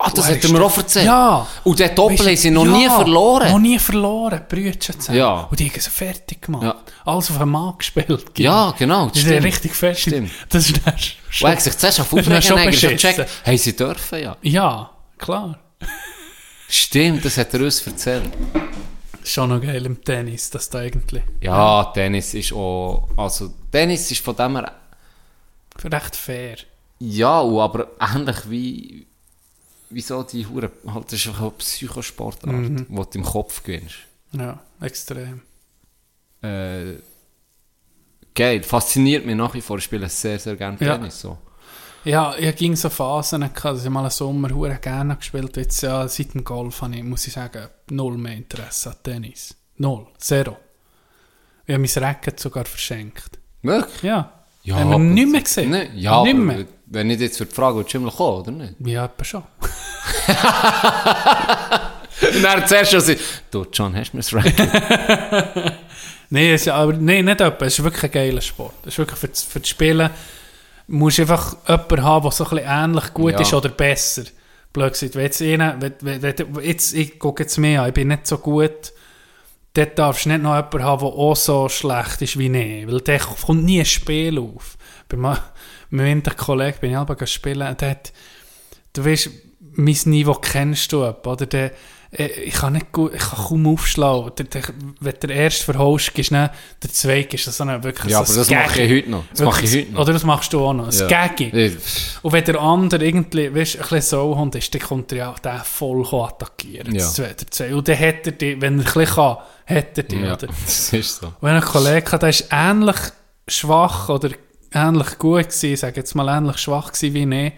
Ah, 0.00 0.10
das 0.14 0.28
hat 0.28 0.44
er 0.44 0.50
mir 0.52 0.58
ist- 0.58 0.64
auch 0.64 0.76
erzählt. 0.76 1.06
Ja. 1.06 1.46
Und 1.64 1.78
der 1.80 1.88
Doppel 1.88 2.18
Weisst 2.18 2.28
haben 2.28 2.36
sie 2.36 2.50
noch 2.52 2.64
ja, 2.66 2.70
nie 2.70 2.88
verloren. 2.88 3.50
Noch 3.50 3.58
nie 3.58 3.78
verloren, 3.80 4.42
Brüder 4.48 4.78
zusammen. 4.78 5.18
Ja. 5.18 5.48
Und 5.50 5.58
die 5.58 5.68
haben 5.68 5.80
sie 5.80 5.90
fertig 5.90 6.40
gemacht. 6.40 6.62
Ja. 6.62 6.76
Alles 7.04 7.30
auf 7.32 7.40
einen 7.40 7.50
Mann 7.50 7.74
gespielt. 7.76 8.38
Ja, 8.38 8.72
genau, 8.78 9.08
das 9.08 9.20
stimmt. 9.22 9.42
richtig 9.44 9.74
fest. 9.74 10.02
Stimmt. 10.02 10.30
Das 10.50 10.66
ist 10.70 10.80
dann 10.86 10.94
Und 10.94 11.00
er 11.42 11.50
schon... 11.50 11.58
sich 11.58 11.78
zuerst 11.78 12.00
auf 12.00 12.12
ist 12.12 12.18
Aufregen 12.20 12.42
schon 12.42 12.58
eigentlich 12.58 12.80
schon 12.80 12.90
gecheckt. 12.90 13.28
Haben 13.44 13.58
sie 13.58 13.74
dürfen, 13.76 14.22
ja. 14.22 14.36
Ja, 14.42 14.90
klar. 15.18 15.58
Stimmt, 16.68 17.24
das 17.24 17.36
hat 17.36 17.52
er 17.54 17.60
uns 17.62 17.84
erzählt. 17.84 18.30
Schon 19.24 19.48
noch 19.48 19.60
geil 19.60 19.84
im 19.84 20.02
Tennis, 20.04 20.48
das 20.50 20.70
da 20.70 20.78
eigentlich. 20.78 21.24
Ja, 21.40 21.84
Tennis 21.86 22.34
ist 22.34 22.52
auch... 22.52 23.08
Also, 23.16 23.52
Tennis 23.72 24.10
ist 24.12 24.24
von 24.24 24.36
dem 24.36 24.56
her... 24.56 24.72
Recht 25.84 26.14
fair. 26.14 26.56
Ja, 27.00 27.40
aber 27.40 27.88
ähnlich 28.14 28.36
wie... 28.48 29.06
Wie 29.90 30.00
so 30.00 30.22
die 30.22 30.46
Hure... 30.46 30.70
Halt, 30.86 31.06
das 31.06 31.14
ist 31.20 31.28
einfach 31.28 31.42
eine 31.42 31.50
Psychosportart, 31.52 32.52
Mhm. 32.52 32.86
wo 32.90 33.04
du 33.04 33.18
im 33.18 33.24
Kopf 33.24 33.62
gewinnst. 33.62 33.96
Ja, 34.32 34.58
extrem. 34.80 35.40
Äh, 36.42 36.94
geil, 38.34 38.62
fasziniert 38.62 39.24
mich 39.26 39.34
nach 39.36 39.54
wie 39.54 39.60
vor. 39.60 39.78
Ich 39.78 39.84
spiele 39.84 40.08
sehr, 40.08 40.38
sehr 40.38 40.56
gerne 40.56 40.76
Ja. 40.80 40.96
Tennis. 40.96 41.20
So. 41.20 41.38
Ja, 42.04 42.34
ich 42.38 42.54
ging 42.56 42.76
so 42.76 42.88
Phasen, 42.90 43.42
ich 43.42 43.62
mal 43.90 44.00
einen 44.00 44.10
Sommer 44.10 44.50
hure 44.50 44.78
gerne 44.80 45.16
gespielt 45.16 45.50
habe. 45.50 45.60
Jetzt 45.62 45.80
ja, 45.82 46.06
seit 46.06 46.34
dem 46.34 46.44
Golf 46.44 46.80
habe 46.82 46.94
ich, 46.96 47.02
muss 47.02 47.26
ich 47.26 47.32
sagen, 47.32 47.68
null 47.90 48.16
mehr 48.18 48.36
Interesse 48.36 48.90
an 48.90 48.96
Tennis. 49.02 49.54
Null. 49.78 50.06
Zero. 50.18 50.56
Ich 51.66 51.74
habe 51.74 51.82
mein 51.82 52.04
Racket 52.04 52.38
sogar 52.40 52.64
verschenkt. 52.64 53.38
Wirklich? 53.62 54.02
Ja. 54.02 54.32
Ja, 54.62 54.76
haben 54.76 54.90
wir 54.90 54.98
nicht 54.98 55.28
mehr 55.28 55.40
gesehen. 55.42 55.70
Ne, 55.70 55.90
ja, 55.96 56.22
nicht 56.22 56.36
mehr. 56.36 56.66
Wenn 56.90 57.10
ich 57.10 57.20
jetzt 57.20 57.38
für 57.38 57.46
die 57.46 57.54
Frage 57.54 57.78
willst 57.78 57.94
du 57.94 57.98
immer 57.98 58.10
kommen, 58.10 58.40
oder 58.40 58.50
nicht? 58.50 58.74
Ja, 58.84 59.04
etwa 59.04 59.24
schon. 59.24 59.42
Und 62.20 62.42
dann 62.42 62.66
zuerst 62.66 62.90
schon 62.92 63.16
du 63.50 63.66
John, 63.72 63.94
hast 63.96 64.12
du 64.12 64.16
mir 64.16 64.22
das 64.22 64.32
Racket? 64.34 64.58
Nein, 66.30 66.46
es, 66.52 66.68
aber, 66.68 66.92
nee, 66.92 67.22
nicht 67.22 67.40
etwa. 67.40 67.64
Es 67.64 67.78
ist 67.78 67.84
wirklich 67.84 68.04
ein 68.04 68.10
geiler 68.10 68.40
Sport. 68.40 68.74
Es 68.82 68.88
ist 68.94 68.98
wirklich 68.98 69.18
für, 69.18 69.28
für 69.28 69.60
das 69.60 69.68
Spielen, 69.68 70.10
musst 70.86 71.18
du 71.18 71.22
einfach 71.22 71.56
jemanden 71.66 72.02
haben, 72.02 72.22
der 72.24 72.32
so 72.32 72.44
ein 72.44 72.50
bisschen 72.50 72.66
ähnlich 72.68 73.14
gut 73.14 73.32
Ja. 73.32 73.40
ist 73.40 73.54
oder 73.54 73.68
besser. 73.70 74.24
Blöd 74.72 74.92
gesagt. 74.92 75.14
Wenn 75.14 75.22
jetzt 75.24 75.40
einer, 75.40 75.80
wenn, 75.80 75.94
wenn, 76.00 76.22
wenn, 76.22 76.64
jetzt, 76.64 76.92
ich 76.94 77.18
gucke 77.18 77.44
jetzt 77.44 77.56
mehr 77.56 77.82
an, 77.82 77.88
ich 77.88 77.94
bin 77.94 78.08
nicht 78.08 78.26
so 78.26 78.36
gut, 78.38 78.92
dort 79.72 79.98
darfst 79.98 80.26
du 80.26 80.28
nicht 80.30 80.42
noch 80.42 80.54
jemanden 80.56 80.82
haben, 80.82 81.00
der 81.00 81.08
auch 81.08 81.36
so 81.36 81.68
schlecht 81.70 82.20
ist 82.22 82.38
wie 82.38 82.48
ich. 82.48 82.86
Weil 82.86 83.00
der 83.00 83.20
kommt 83.20 83.64
nie 83.64 83.80
ein 83.80 83.86
Spiel 83.86 84.38
auf. 84.38 84.76
Bei 85.08 85.16
mit 85.90 86.06
einem 86.06 86.36
Kollegen 86.36 86.78
bin 86.80 86.90
ich 86.92 86.96
selber 86.96 87.26
spielen, 87.26 87.76
der 87.76 87.90
hat, 87.90 88.12
du 88.92 89.04
weißt, 89.04 89.30
mein 89.74 89.96
Niveau 90.06 90.34
kennst 90.34 90.92
du, 90.92 91.04
etwa, 91.04 91.32
oder? 91.32 91.46
Der, 91.46 91.70
äh, 92.10 92.26
ich 92.42 92.54
kann 92.54 92.72
nicht 92.72 92.90
gut, 92.90 93.12
ich 93.14 93.20
kann 93.20 93.44
kaum 93.44 93.66
aufschlagen. 93.66 94.32
Der, 94.38 94.46
der, 94.46 94.62
wenn 95.00 95.14
der 95.22 95.30
erste 95.30 95.64
verholst, 95.64 96.14
gehst 96.14 96.30
du 96.30 96.34
der 96.34 96.90
zweite 96.92 97.36
ist 97.36 97.44
so 97.44 97.62
eine 97.62 97.84
wirklich 97.84 98.10
Ja, 98.10 98.24
so 98.24 98.32
aber 98.32 98.40
das 98.40 98.48
ein 98.50 98.66
mache 98.66 98.82
ich 98.82 98.90
heute 98.90 99.10
noch. 99.10 99.24
Das 99.30 99.40
mache 99.42 99.64
ich 99.64 99.70
Wirklich, 99.72 99.84
heute 99.86 99.94
noch. 99.94 100.00
Oder 100.02 100.12
das 100.14 100.24
machst 100.24 100.52
du 100.52 100.60
auch 100.66 100.72
noch. 100.72 100.86
Ein 100.88 100.98
Ja. 100.98 101.06
Gaggi. 101.06 101.44
Ich- 101.50 101.76
Und 102.22 102.32
wenn 102.32 102.44
der 102.44 102.60
andere 102.60 103.04
irgendwie, 103.06 103.54
weißt, 103.54 103.76
ein 103.76 103.80
bisschen 103.82 104.00
Sauhund 104.00 104.54
ist, 104.54 104.74
dann 104.74 104.80
kommt 104.82 105.12
er 105.12 105.18
ja 105.18 105.30
auch 105.32 105.38
den 105.38 105.58
voll 105.64 106.04
attackieren. 106.10 106.94
Ja. 106.94 107.00
Das 107.02 107.14
zwei- 107.14 107.34
der 107.34 107.50
zwei. 107.50 107.74
Und 107.74 107.86
dann 107.86 107.98
hat 107.98 108.26
er 108.26 108.32
die, 108.32 108.60
wenn 108.60 108.78
er 108.80 108.86
ein 108.86 108.92
bisschen 108.92 109.04
kann, 109.14 109.36
hat 109.66 109.98
er 109.98 110.02
die, 110.02 110.16
Ja, 110.16 110.32
oder? 110.32 110.46
das 110.64 110.92
ist 110.92 111.16
so. 111.20 111.26
Und 111.26 111.34
wenn 111.42 111.54
ein 111.56 111.60
Kollege 111.62 112.10
hat, 112.10 112.22
der 112.22 112.28
ist 112.30 112.46
ähnlich 112.50 112.96
schwach 113.46 114.08
oder 114.08 114.30
ähnlich 114.72 115.18
gut 115.18 115.44
gewesen, 115.44 115.72
ich 115.72 115.80
sage 115.80 115.96
jetzt 115.96 116.14
mal 116.14 116.28
ähnlich 116.36 116.58
schwach 116.58 116.92
gewesen 116.92 117.14
wie 117.14 117.46
ich. 117.46 117.52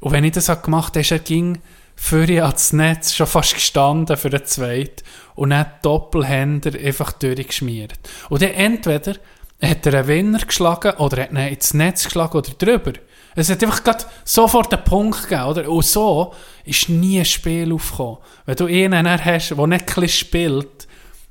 Und 0.00 0.12
wenn 0.12 0.24
ich 0.24 0.32
das 0.32 0.48
hab 0.48 0.62
gemacht 0.62 0.94
habe, 0.94 1.00
ist 1.00 1.10
er 1.10 1.18
ging 1.18 1.58
für 1.96 2.28
ans 2.44 2.72
Netz 2.72 3.14
schon 3.14 3.26
fast 3.26 3.54
gestanden 3.54 4.16
für 4.16 4.30
den 4.30 4.44
zweiten 4.44 5.02
und 5.34 5.50
dann 5.50 5.66
Doppelhänder 5.82 6.78
einfach 6.78 7.12
durchgeschmiert. 7.12 7.98
Und 8.28 8.40
dann 8.42 8.50
entweder 8.50 9.14
hat 9.60 9.84
er 9.86 9.94
einen 9.94 10.08
Winner 10.08 10.38
geschlagen 10.38 10.92
oder 10.98 11.22
hat 11.22 11.32
ihn 11.32 11.36
ins 11.38 11.74
Netz 11.74 12.04
geschlagen 12.04 12.38
oder 12.38 12.50
drüber. 12.50 12.92
Es 13.34 13.50
hat 13.50 13.62
einfach 13.62 13.84
grad 13.84 14.06
sofort 14.24 14.72
einen 14.74 14.84
Punkt 14.84 15.22
gegeben, 15.22 15.44
oder? 15.44 15.70
Und 15.70 15.84
so 15.84 16.34
ist 16.64 16.88
nie 16.88 17.20
ein 17.20 17.24
Spiel 17.24 17.72
aufgekommen. 17.72 18.18
Wenn 18.46 18.56
du 18.56 18.66
einen 18.66 19.24
hast, 19.24 19.50
der 19.50 19.66
nicht 19.66 19.98
ein 19.98 20.08
spielt, 20.08 20.87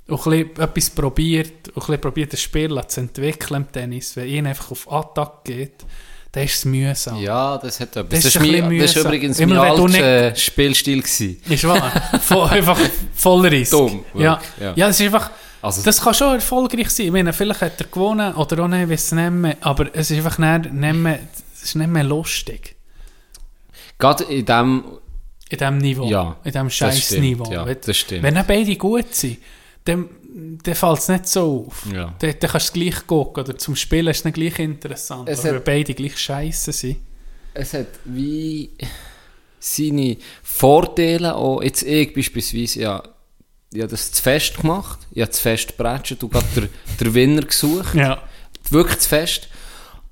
und 0.07 0.25
ein 0.27 0.45
bisschen 0.47 0.59
etwas 0.61 0.89
probiert, 0.89 1.69
und 1.73 1.89
ein 1.89 1.99
probiert, 2.01 2.33
das 2.33 2.41
Spiel 2.41 2.81
zu 2.87 2.99
entwickeln 3.01 3.63
im 3.63 3.71
Tennis, 3.71 4.15
wenn 4.15 4.27
ihn 4.27 4.47
einfach 4.47 4.71
auf 4.71 4.91
Attacke 4.91 5.53
geht, 5.53 5.85
dann 6.31 6.43
ist 6.43 6.55
es 6.55 6.65
mühsam. 6.65 7.17
Ja, 7.21 7.57
das 7.57 7.79
hat 7.79 7.95
etwas. 7.95 8.09
Das 8.09 8.23
Das, 8.23 8.35
ist 8.35 8.35
ist, 8.35 8.41
ein 8.41 8.67
mein, 8.67 8.79
das 8.79 8.95
ist 8.95 9.03
übrigens 9.03 9.39
Immer 9.39 9.55
mein 9.55 9.71
alter 9.71 10.35
Spielstil 10.35 11.01
gewesen. 11.01 11.41
Ist 11.49 11.63
wahr. 11.67 11.91
Voll, 12.21 12.49
einfach 12.49 12.79
voller 13.15 13.51
Risk. 13.51 13.71
Dumm, 13.71 14.03
ja. 14.13 14.39
ja. 14.59 14.73
ja, 14.75 14.87
es 14.89 14.99
ist 14.99 15.05
einfach, 15.07 15.31
Also- 15.61 15.81
das 15.83 15.99
kann 16.01 16.13
schon 16.13 16.35
erfolgreich 16.35 16.89
sein. 16.89 17.07
Ich 17.07 17.11
meine, 17.11 17.33
vielleicht 17.33 17.61
hat 17.61 17.79
er 17.81 17.87
gewonnen 17.87 18.33
oder 18.35 18.63
auch 18.63 18.67
nicht, 18.67 18.89
weiß 18.89 19.13
nicht 19.13 19.31
mehr, 19.31 19.57
aber 19.61 19.87
es 19.93 20.11
ist 20.11 20.17
einfach 20.17 20.37
nicht, 20.37 20.71
nicht, 20.73 20.95
mehr, 20.95 21.19
es 21.55 21.63
ist 21.63 21.75
nicht 21.75 21.89
mehr 21.89 22.03
lustig. 22.03 22.75
Gerade 23.97 24.25
in 24.25 24.45
dem, 24.45 24.83
In 25.49 25.57
diesem 25.57 25.77
Niveau. 25.79 26.07
Ja, 26.07 26.35
in 26.43 26.51
das 26.51 26.73
scheiß 26.73 27.11
Niveau. 27.17 27.51
ja, 27.51 27.65
das 27.65 27.97
stimmt. 27.97 28.23
wenn 28.23 28.35
dann 28.35 28.45
beide 28.45 28.75
gut 28.75 29.15
sind, 29.15 29.37
dann, 29.87 30.09
dann 30.63 30.75
fällt 30.75 30.99
es 30.99 31.07
nicht 31.09 31.27
so 31.27 31.65
auf. 31.67 31.85
Ja. 31.91 32.13
Dann, 32.19 32.35
dann 32.39 32.49
kannst 32.51 32.53
du 32.53 32.57
es 32.57 32.73
gleich 32.73 33.07
gucken 33.07 33.43
oder 33.43 33.57
zum 33.57 33.75
Spielen 33.75 34.07
ist 34.07 34.19
es 34.19 34.25
nicht 34.25 34.35
gleich 34.35 34.59
interessant. 34.59 35.27
Es 35.29 35.43
wenn 35.43 35.63
beide 35.63 35.93
gleich 35.93 36.17
scheiße 36.17 36.71
sind. 36.71 36.97
es 37.53 37.73
hat 37.73 37.87
wie 38.05 38.69
seine 39.59 40.17
Vorteile, 40.43 41.35
auch 41.35 41.61
jetzt 41.61 41.83
ich 41.83 42.13
beispielsweise, 42.13 42.79
ja, 42.81 43.03
ich 43.73 43.81
habe 43.81 43.89
das 43.91 44.11
zu 44.11 44.21
fest 44.23 44.57
gemacht, 44.57 44.99
ich 45.11 45.21
habe 45.21 45.31
zu 45.31 45.41
fest 45.41 45.67
geprätscht 45.69 46.23
und 46.23 46.31
gerade 46.31 46.45
der, 46.55 46.69
der 46.99 47.13
Winner 47.13 47.41
gesucht. 47.41 47.95
Ja. 47.95 48.21
wirklich 48.69 48.99
zu 48.99 49.09
fest. 49.09 49.49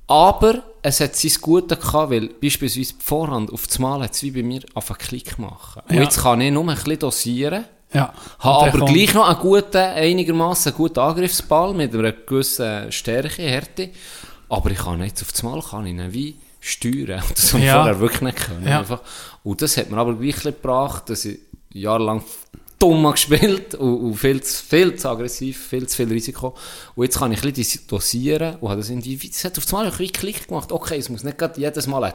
Aber 0.07 0.63
es 0.81 0.99
hat 0.99 1.15
sein 1.15 1.31
Gute 1.41 1.75
gehabt, 1.77 2.11
weil 2.11 2.27
beispielsweise 2.29 2.93
die 2.93 3.03
Vorhand 3.03 3.51
auf 3.51 3.65
das 3.65 3.79
Mal 3.79 4.01
hat 4.01 4.13
es 4.13 4.21
wie 4.23 4.31
bei 4.31 4.43
mir 4.43 4.61
auf 4.75 4.91
einen 4.91 4.99
Klick 4.99 5.39
machen. 5.39 5.81
Und 5.89 5.95
Ja. 5.95 6.03
jetzt 6.03 6.21
kann 6.21 6.41
ich 6.41 6.51
nur 6.51 6.67
ein 6.67 6.75
bisschen 6.75 6.99
dosieren, 6.99 7.65
Ja. 7.95 8.13
habe 8.39 8.73
aber 8.73 8.85
gleich 8.85 9.13
noch 9.13 9.27
einen 9.27 9.39
guten, 9.39 9.77
einigermaßen 9.77 10.73
guten 10.73 10.99
Angriffsball 10.99 11.73
mit 11.73 11.93
einer 11.93 12.11
gewissen 12.11 12.91
Stärke, 12.91 13.41
Härte. 13.41 13.89
Aber 14.49 14.69
ich 14.71 14.77
kann 14.77 15.01
jetzt 15.03 15.21
auf 15.21 15.31
das 15.31 15.43
Mal 15.43 15.61
kann 15.61 15.85
ich 15.85 15.93
ihn 15.93 16.13
wie 16.13 16.35
steuern. 16.59 17.23
Das 17.35 17.53
habe 17.53 17.59
ich 17.63 17.67
Ja. 17.67 17.75
vorher 17.77 17.99
wirklich 17.99 18.21
nicht 18.21 18.37
können. 18.37 18.67
Ja. 18.67 18.79
Einfach. 18.79 19.01
Und 19.43 19.61
das 19.61 19.77
hat 19.77 19.89
mir 19.89 19.97
aber 19.97 20.13
gleich 20.15 20.35
ein 20.45 20.53
gebracht, 20.53 21.09
dass 21.09 21.25
ich 21.25 21.39
jahrelang 21.73 22.23
dumm 22.77 23.03
gespielt 23.11 23.75
und, 23.75 23.97
und 23.99 24.15
viel, 24.15 24.41
zu, 24.41 24.63
viel 24.63 24.95
zu 24.95 25.09
aggressiv, 25.09 25.67
viel 25.67 25.87
zu 25.87 25.95
viel 25.97 26.09
Risiko. 26.11 26.55
Und 26.95 27.03
jetzt 27.05 27.17
kann 27.17 27.31
ich 27.31 27.43
ein 27.43 27.53
bisschen 27.53 27.87
dosieren 27.87 28.55
und 28.57 28.69
habe 28.69 28.81
das 28.81 28.89
irgendwie, 28.89 29.15
das 29.29 29.43
hat 29.45 29.57
auf 29.57 29.65
einmal 29.73 29.85
ein 29.85 29.91
bisschen 29.97 30.13
Klick 30.13 30.47
gemacht. 30.47 30.71
Okay, 30.71 30.97
es 30.97 31.09
muss 31.09 31.23
nicht 31.23 31.37
gerade 31.37 31.59
jedes 31.59 31.87
Mal 31.87 32.03
ein 32.03 32.13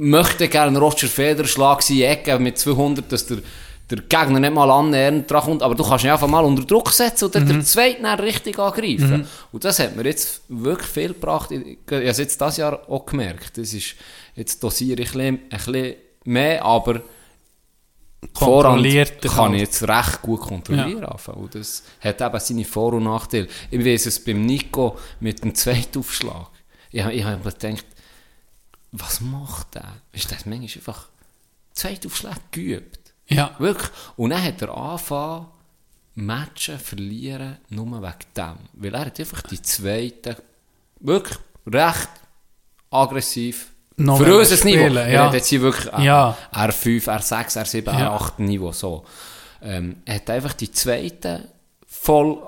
möchte 0.00 0.48
gerne 0.48 0.78
Roger 0.78 1.08
Federer 1.08 1.46
Schlag 1.48 1.82
sein, 1.82 2.02
Ecke 2.02 2.38
mit 2.38 2.56
200, 2.56 3.10
dass 3.10 3.26
der, 3.26 3.38
der 3.90 3.98
Gegner 4.02 4.38
nicht 4.40 4.52
mal 4.52 4.70
annähernd 4.70 5.30
dran 5.30 5.42
kommt, 5.42 5.62
aber 5.62 5.74
du 5.74 5.82
kannst 5.82 6.04
ihn 6.04 6.10
einfach 6.10 6.28
mal 6.28 6.44
unter 6.44 6.64
Druck 6.64 6.90
setzen 6.90 7.24
und 7.26 7.34
dann 7.34 7.44
Mhm. 7.44 7.48
der 7.48 7.64
Zweite 7.64 8.02
dann 8.02 8.20
richtig 8.20 8.58
angreifen. 8.58 9.26
Und 9.52 9.64
das 9.64 9.78
hat 9.78 9.96
mir 9.96 10.04
jetzt 10.04 10.42
wirklich 10.48 10.88
viel 10.88 11.08
gebracht. 11.08 11.50
Ich, 11.52 11.78
habe 11.90 12.02
es 12.04 12.18
jetzt 12.18 12.40
dieses 12.40 12.56
Jahr 12.58 12.80
auch 12.88 13.06
gemerkt. 13.06 13.56
Das 13.56 13.72
ist, 13.72 13.94
jetzt 14.34 14.62
dosiere 14.62 15.00
ich 15.02 15.14
ein 15.14 15.38
bisschen, 15.48 15.68
ein 15.68 15.72
bisschen 15.72 15.94
mehr, 16.24 16.64
aber 16.64 17.00
Kontrollierter 18.34 19.28
kann 19.28 19.54
ich 19.54 19.60
jetzt 19.62 19.82
recht 19.88 20.22
gut 20.22 20.40
kontrollieren. 20.40 21.04
anfangen. 21.04 21.38
Und 21.44 21.54
das 21.54 21.84
hat 22.00 22.20
eben 22.20 22.40
seine 22.40 22.64
Vor- 22.64 22.94
und 22.94 23.04
Nachteile. 23.04 23.46
Ich 23.70 23.84
weiß 23.84 24.06
es 24.06 24.22
beim 24.22 24.44
Nico 24.44 24.98
mit 25.20 25.42
dem 25.42 25.54
Zweitaufschlag. 25.54 26.48
Ich, 26.90 27.04
ich 27.04 27.24
habe 27.24 27.38
gedacht, 27.52 27.86
was 28.92 29.20
macht 29.20 29.74
der? 29.76 29.84
Ist 30.12 30.30
das 30.32 30.46
manchmal 30.46 30.62
einfach 30.78 31.08
Zweitaufschlag 31.72 32.50
geübt? 32.50 32.97
Ja. 33.28 33.54
Wirklich. 33.58 33.90
Und 34.16 34.30
dann 34.30 34.42
hat 34.42 34.60
er 34.62 34.76
angefangen, 34.76 35.46
Matchen 36.14 36.78
verlieren, 36.78 37.58
nur 37.68 37.86
wegen 37.86 38.18
dem. 38.36 38.56
Weil 38.72 38.94
er 38.94 39.06
hat 39.06 39.20
einfach 39.20 39.42
die 39.42 39.62
zweite, 39.62 40.36
wirklich 41.00 41.38
recht 41.66 42.08
aggressiv, 42.90 43.68
Noch 43.96 44.18
für 44.18 44.26
wollen 44.26 44.38
unser 44.38 44.64
Niveau. 44.64 44.94
Er 44.96 45.10
ja. 45.10 45.26
hat 45.26 45.34
jetzt 45.34 45.48
hier 45.48 45.60
wirklich 45.60 45.92
äh, 45.92 46.04
Ja. 46.04 46.36
R5, 46.52 47.04
R6, 47.04 47.58
R7, 47.58 47.98
Ja. 47.98 48.16
R8 48.16 48.42
Niveau, 48.42 48.72
so. 48.72 49.04
Ähm, 49.62 49.96
er 50.04 50.16
hat 50.16 50.30
einfach 50.30 50.52
die 50.54 50.70
zweite 50.70 51.48
voll, 51.86 52.38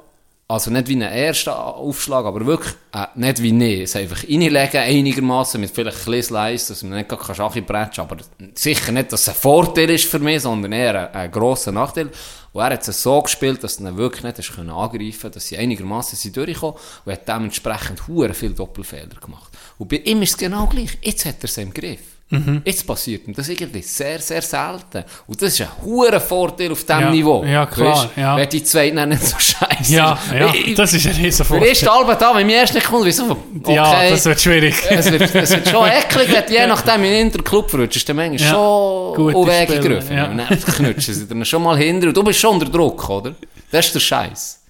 also 0.51 0.73
nicht 0.73 0.89
wie 0.89 0.97
ein 0.97 1.03
erster 1.03 1.57
Aufschlag, 1.57 2.25
aber 2.25 2.45
wirklich 2.45 2.75
äh, 2.93 3.07
nicht 3.15 3.41
wie 3.41 3.53
nie. 3.53 3.83
Es 3.83 3.95
einfach 3.95 4.25
reinlegen, 4.25 4.81
einigermaßen 4.81 5.61
mit 5.61 5.71
vielleicht 5.71 5.99
ein 5.99 6.13
bisschen 6.13 6.37
Slice, 6.37 6.69
dass 6.69 6.83
man 6.83 6.99
nicht 6.99 7.09
gerade 7.09 7.35
Schachi 7.35 7.61
bretschen 7.61 8.03
aber 8.03 8.17
sicher 8.55 8.91
nicht, 8.91 9.13
dass 9.13 9.23
es 9.23 9.29
ein 9.29 9.37
Vorteil 9.37 9.89
ist 9.91 10.07
für 10.07 10.19
mich, 10.19 10.43
sondern 10.43 10.73
eher 10.73 11.09
ein, 11.09 11.15
ein 11.15 11.31
grosser 11.31 11.71
Nachteil. 11.71 12.11
Und 12.53 12.63
er 12.63 12.71
hat 12.71 12.89
es 12.89 13.01
so 13.01 13.23
gespielt, 13.23 13.63
dass 13.63 13.79
er 13.79 13.97
wirklich 13.97 14.25
nicht 14.25 14.39
hast 14.39 14.53
können 14.57 14.71
angreifen 14.71 15.21
konnte, 15.21 15.35
dass 15.35 15.47
sie 15.47 15.57
einigermaßen 15.57 16.33
durchgekommen 16.33 16.75
und 17.05 17.13
hat 17.13 17.29
dementsprechend 17.29 18.09
hure 18.09 18.35
viel 18.35 18.53
Doppelfehler 18.53 19.21
gemacht. 19.21 19.53
Und 19.79 19.89
bei 19.89 19.99
ihm 19.99 20.21
ist 20.23 20.31
es 20.31 20.37
genau 20.37 20.67
gleich. 20.67 20.99
Jetzt 21.01 21.27
hat 21.27 21.37
er 21.43 21.45
es 21.45 21.59
im 21.59 21.73
Griff. 21.73 22.20
Mhm. 22.33 22.63
Jetzt 22.65 22.87
passiert 22.87 23.27
ihm 23.27 23.35
das 23.35 23.49
irgendwie 23.49 23.83
sehr, 23.83 24.21
sehr 24.21 24.41
selten. 24.41 25.05
Und 25.27 25.43
das 25.43 25.53
ist 25.53 25.63
ein 25.63 25.69
hoher 25.85 26.21
Vorteil 26.21 26.71
auf 26.71 26.81
diesem 26.85 27.01
Ja, 27.01 27.11
Niveau. 27.11 27.45
ja, 27.45 27.67
klar, 27.67 28.05
Weisst, 28.05 28.17
ja. 28.17 28.37
Wenn 28.37 28.49
die 28.49 28.63
zwei 28.63 28.91
nicht 28.91 29.23
so 29.27 29.37
scheiße 29.37 29.93
Ja, 29.93 30.17
ja, 30.33 30.55
Ich- 30.55 30.75
das 30.77 30.93
ist 30.95 31.07
ein 31.09 31.13
riesen 31.17 31.39
Der 31.39 31.47
Vorteil. 31.47 31.69
erste 31.69 31.91
Album 31.91 32.15
da, 32.19 32.35
wenn 32.37 32.47
mir 32.47 32.57
erst 32.59 32.75
nicht 32.75 32.87
kommt, 32.87 33.05
wieso? 33.05 33.33
Okay. 33.33 33.75
Ja, 33.75 34.09
das 34.11 34.25
wird 34.25 34.41
schwierig. 34.41 34.75
es, 34.91 35.11
wird, 35.11 35.23
es 35.35 35.51
wird 35.51 35.69
schon 35.69 35.89
eklig, 35.89 36.33
wenn 36.33 36.47
du 36.47 36.53
je 36.61 36.67
nachdem 36.69 37.03
in 37.03 37.31
den 37.33 37.43
Club 37.45 37.69
verrutschst, 37.69 38.09
dann 38.09 38.15
manchmal 38.17 38.39
Ja, 38.41 38.51
schon 38.55 39.15
gute 39.33 39.51
Wege 39.51 39.81
gegriffen. 39.81 40.17
ja. 40.17 40.27
Und 40.31 40.39
dann 40.39 40.49
knutschen 40.61 41.15
sie 41.15 41.27
dann 41.27 41.45
schon 41.45 41.63
mal 41.65 41.77
hinter 41.77 42.07
und 42.09 42.17
du 42.17 42.23
bist 42.23 42.39
schon 42.39 42.55
unter 42.55 42.71
Druck, 42.71 43.09
oder? 43.11 43.35
Das 43.73 43.87
ist 43.87 43.95
der 43.97 44.01
Scheiß. 44.01 44.63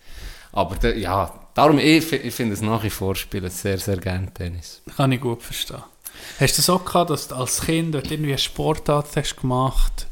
Aber 0.53 0.77
der, 0.77 0.97
ja, 0.97 1.31
darum, 1.55 1.79
ich, 1.79 2.11
ich 2.11 2.35
finde 2.35 2.55
es 2.55 2.63
nach 2.63 2.83
wie 2.83 2.91
vor 2.91 3.15
spielen 3.15 3.51
sehr, 3.51 3.77
sehr 3.79 3.99
gerne 3.99 4.33
Tennis. 4.33 4.81
Kann 4.97 5.13
ich 5.13 5.21
gut 5.21 5.43
verstehen. 5.43 5.83
Hast 6.41 6.55
du 6.55 6.63
das 6.63 6.71
auch 6.71 6.87
gehabt, 6.87 7.11
dass 7.11 7.29
du 7.29 7.35
als 7.35 7.61
Kind 7.61 7.95
dort 7.95 8.11
irgendwie 8.11 8.31
eine 8.31 8.39
Sportart 8.39 9.15
hast 9.15 9.37
gemacht, 9.37 10.07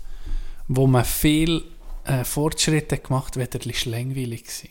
wo 0.66 0.86
man 0.86 1.02
viel 1.06 1.64
äh, 2.04 2.22
Fortschritte 2.22 2.98
gemacht 2.98 3.28
hat, 3.28 3.54
wird 3.54 3.66
es 3.66 3.86
langweilig 3.86 4.42
gewesen? 4.42 4.68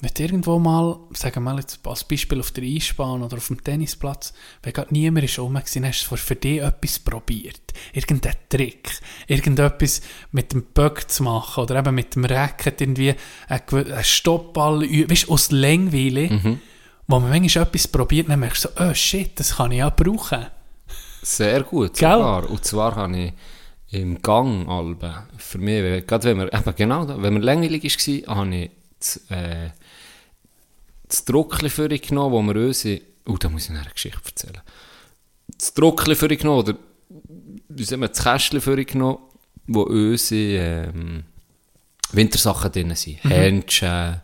Wenn 0.00 0.14
du 0.14 0.22
irgendwo 0.22 0.58
mal, 0.58 0.98
sagen 1.12 1.34
wir 1.34 1.40
mal 1.52 1.58
jetzt 1.58 1.86
als 1.86 2.04
Beispiel 2.04 2.40
auf 2.40 2.52
der 2.52 2.64
Eisbahn 2.64 3.22
oder 3.22 3.36
auf 3.36 3.48
dem 3.48 3.62
Tennisplatz, 3.62 4.32
wenn 4.62 4.72
gerade 4.72 4.94
niemand 4.94 5.26
ist 5.26 5.38
rum 5.38 5.52
war, 5.52 5.62
hast 5.62 6.10
du 6.10 6.16
für, 6.16 6.36
dich 6.36 6.62
etwas 6.62 6.98
probiert. 6.98 7.60
Irgendein 7.92 8.34
Trick. 8.48 8.98
Irgendetwas 9.26 10.00
mit 10.30 10.54
dem 10.54 10.64
Böck 10.64 11.10
zu 11.10 11.22
machen 11.24 11.64
oder 11.64 11.80
eben 11.80 11.94
mit 11.94 12.14
dem 12.14 12.24
Racket 12.24 12.80
irgendwie 12.80 13.14
einen, 13.46 14.02
Stoppball, 14.02 14.80
weißt 14.80 15.28
du, 15.28 15.32
aus 15.32 15.50
Langweile, 15.50 16.30
wo 17.06 17.20
man 17.20 17.28
manchmal 17.28 17.66
etwas 17.66 17.86
probiert, 17.86 18.30
dann 18.30 18.40
merkst 18.40 18.64
du 18.64 18.68
so, 18.70 18.74
oh 18.82 18.94
shit, 18.94 19.38
das 19.38 19.56
kann 19.56 19.70
ich 19.70 19.78
ja 19.78 19.90
brauchen. 19.90 20.46
Sehr 21.22 21.62
gut, 21.62 21.94
Gell? 21.94 22.10
sogar. 22.10 22.50
Und 22.50 22.64
zwar 22.64 22.96
habe 22.96 23.16
ich 23.16 23.32
im 23.92 24.20
Gang 24.20 24.68
Alben, 24.68 25.14
für 25.36 25.58
mich, 25.58 26.06
gerade 26.06 26.24
wenn 26.24 26.38
wir, 26.38 26.52
eben 26.52 26.74
genau, 26.76 27.04
da, 27.04 27.22
wenn 27.22 27.34
wir 27.34 27.40
langweilig 27.40 27.84
war, 27.84 28.36
habe 28.36 28.56
ich 28.56 28.70
das, 28.98 29.16
äh, 29.30 29.70
das 31.06 31.24
Druckli 31.24 31.68
für 31.68 31.90
ihn 31.90 32.00
genommen, 32.00 32.32
wo 32.32 32.42
wir 32.42 32.66
unsere, 32.66 33.02
oh, 33.26 33.36
da 33.36 33.48
muss 33.48 33.64
ich 33.64 33.70
noch 33.70 33.82
eine 33.82 33.90
Geschichte 33.90 34.20
erzählen. 34.24 34.60
Das 35.58 35.74
Druckli 35.74 36.14
für 36.14 36.30
ihn 36.30 36.38
genommen, 36.38 36.60
oder, 36.60 36.74
wie 37.68 37.84
sagen 37.84 38.02
wir, 38.02 38.08
das 38.08 38.22
Kästchen 38.22 38.60
für 38.60 38.78
ihn 38.78 38.86
genommen, 38.86 39.18
wo 39.66 39.82
unsere, 39.82 40.88
ähm, 40.88 41.24
Wintersachen 42.12 42.72
drin 42.72 42.94
sind. 42.94 43.24
Händchen, 43.24 44.20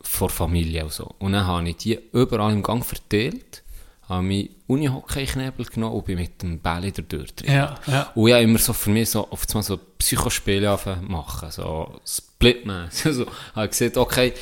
vor 0.00 0.30
Familie 0.30 0.84
und 0.84 0.92
so. 0.92 1.14
Und 1.18 1.32
dann 1.32 1.46
habe 1.46 1.68
ich 1.68 1.76
die 1.76 1.98
überall 2.12 2.52
im 2.52 2.62
Gang 2.62 2.84
verteilt, 2.84 3.61
habe 4.08 4.22
meinen 4.22 4.48
Unihockey-Knebel 4.66 5.66
genommen 5.66 5.94
und 5.94 6.04
bin 6.04 6.18
mit 6.18 6.42
dem 6.42 6.58
Bälle 6.58 6.92
da 6.92 7.02
durchgetrieben. 7.02 7.54
Ja, 7.54 7.74
ja. 7.86 8.10
Und 8.14 8.28
ich 8.28 8.34
habe 8.34 8.44
immer 8.44 8.58
so 8.58 8.72
für 8.72 8.90
mich 8.90 9.10
so, 9.10 9.28
einmal 9.30 9.62
so 9.62 9.78
Psychospiele 9.98 10.78
machen, 11.02 11.50
so 11.50 12.00
Splitman. 12.04 12.88
so, 12.90 13.26
habe 13.54 13.68
gesagt, 13.68 13.96
okay, 13.96 14.32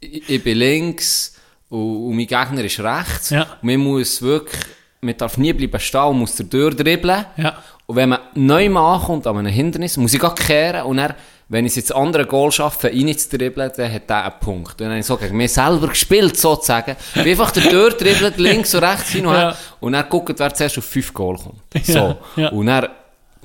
ich, 0.00 0.28
ich 0.28 0.44
bin 0.44 0.58
links 0.58 1.36
und, 1.68 2.06
und 2.06 2.16
mein 2.16 2.26
Gegner 2.26 2.64
ist 2.64 2.80
rechts. 2.80 3.30
Ja. 3.30 3.42
Und 3.42 3.64
man 3.64 3.78
muss 3.78 4.22
wirklich, 4.22 4.60
man 5.00 5.16
darf 5.16 5.36
nie 5.38 5.52
bleiben 5.52 5.80
stehen 5.80 6.02
und 6.02 6.18
muss 6.18 6.36
durch 6.36 6.76
dribbeln. 6.76 7.24
Ja. 7.36 7.62
Und 7.86 7.96
wenn 7.96 8.10
man 8.10 8.20
neu 8.34 8.72
ankommt 8.76 9.26
an 9.26 9.38
einem 9.38 9.52
Hindernis, 9.52 9.96
muss 9.96 10.14
ich 10.14 10.20
gerade 10.20 10.40
kehren 10.40 10.86
und 10.86 10.98
dann, 10.98 11.14
wenn 11.50 11.66
ich 11.66 11.72
es 11.72 11.76
jetzt 11.76 11.94
andere 11.94 12.26
Goal 12.26 12.52
schaffe, 12.52 12.86
reinzudribbeln, 12.86 13.72
dann 13.76 13.92
hat 13.92 14.08
er 14.08 14.24
einen 14.24 14.40
Punkt. 14.40 14.72
Und 14.72 14.80
dann 14.82 14.90
habe 14.90 15.00
ich 15.00 15.06
so 15.06 15.16
gegen 15.16 15.36
mich 15.36 15.52
selber 15.52 15.88
gespielt, 15.88 16.36
sozusagen. 16.36 16.96
Ich 17.16 17.22
bin 17.22 17.32
einfach 17.32 17.50
der 17.50 17.64
dribbelt, 17.64 18.38
links 18.38 18.72
und 18.72 18.84
rechts 18.84 19.10
hin 19.10 19.26
und 19.26 19.34
her. 19.34 19.42
Ja. 19.42 19.56
Und 19.80 19.92
dann 19.92 20.08
guckt, 20.08 20.38
wer 20.38 20.54
zuerst 20.54 20.78
auf 20.78 20.84
fünf 20.84 21.12
Goal 21.12 21.36
kommt. 21.36 21.60
So. 21.84 21.98
Ja, 21.98 22.18
ja. 22.36 22.48
Und 22.50 22.66
dann, 22.66 22.88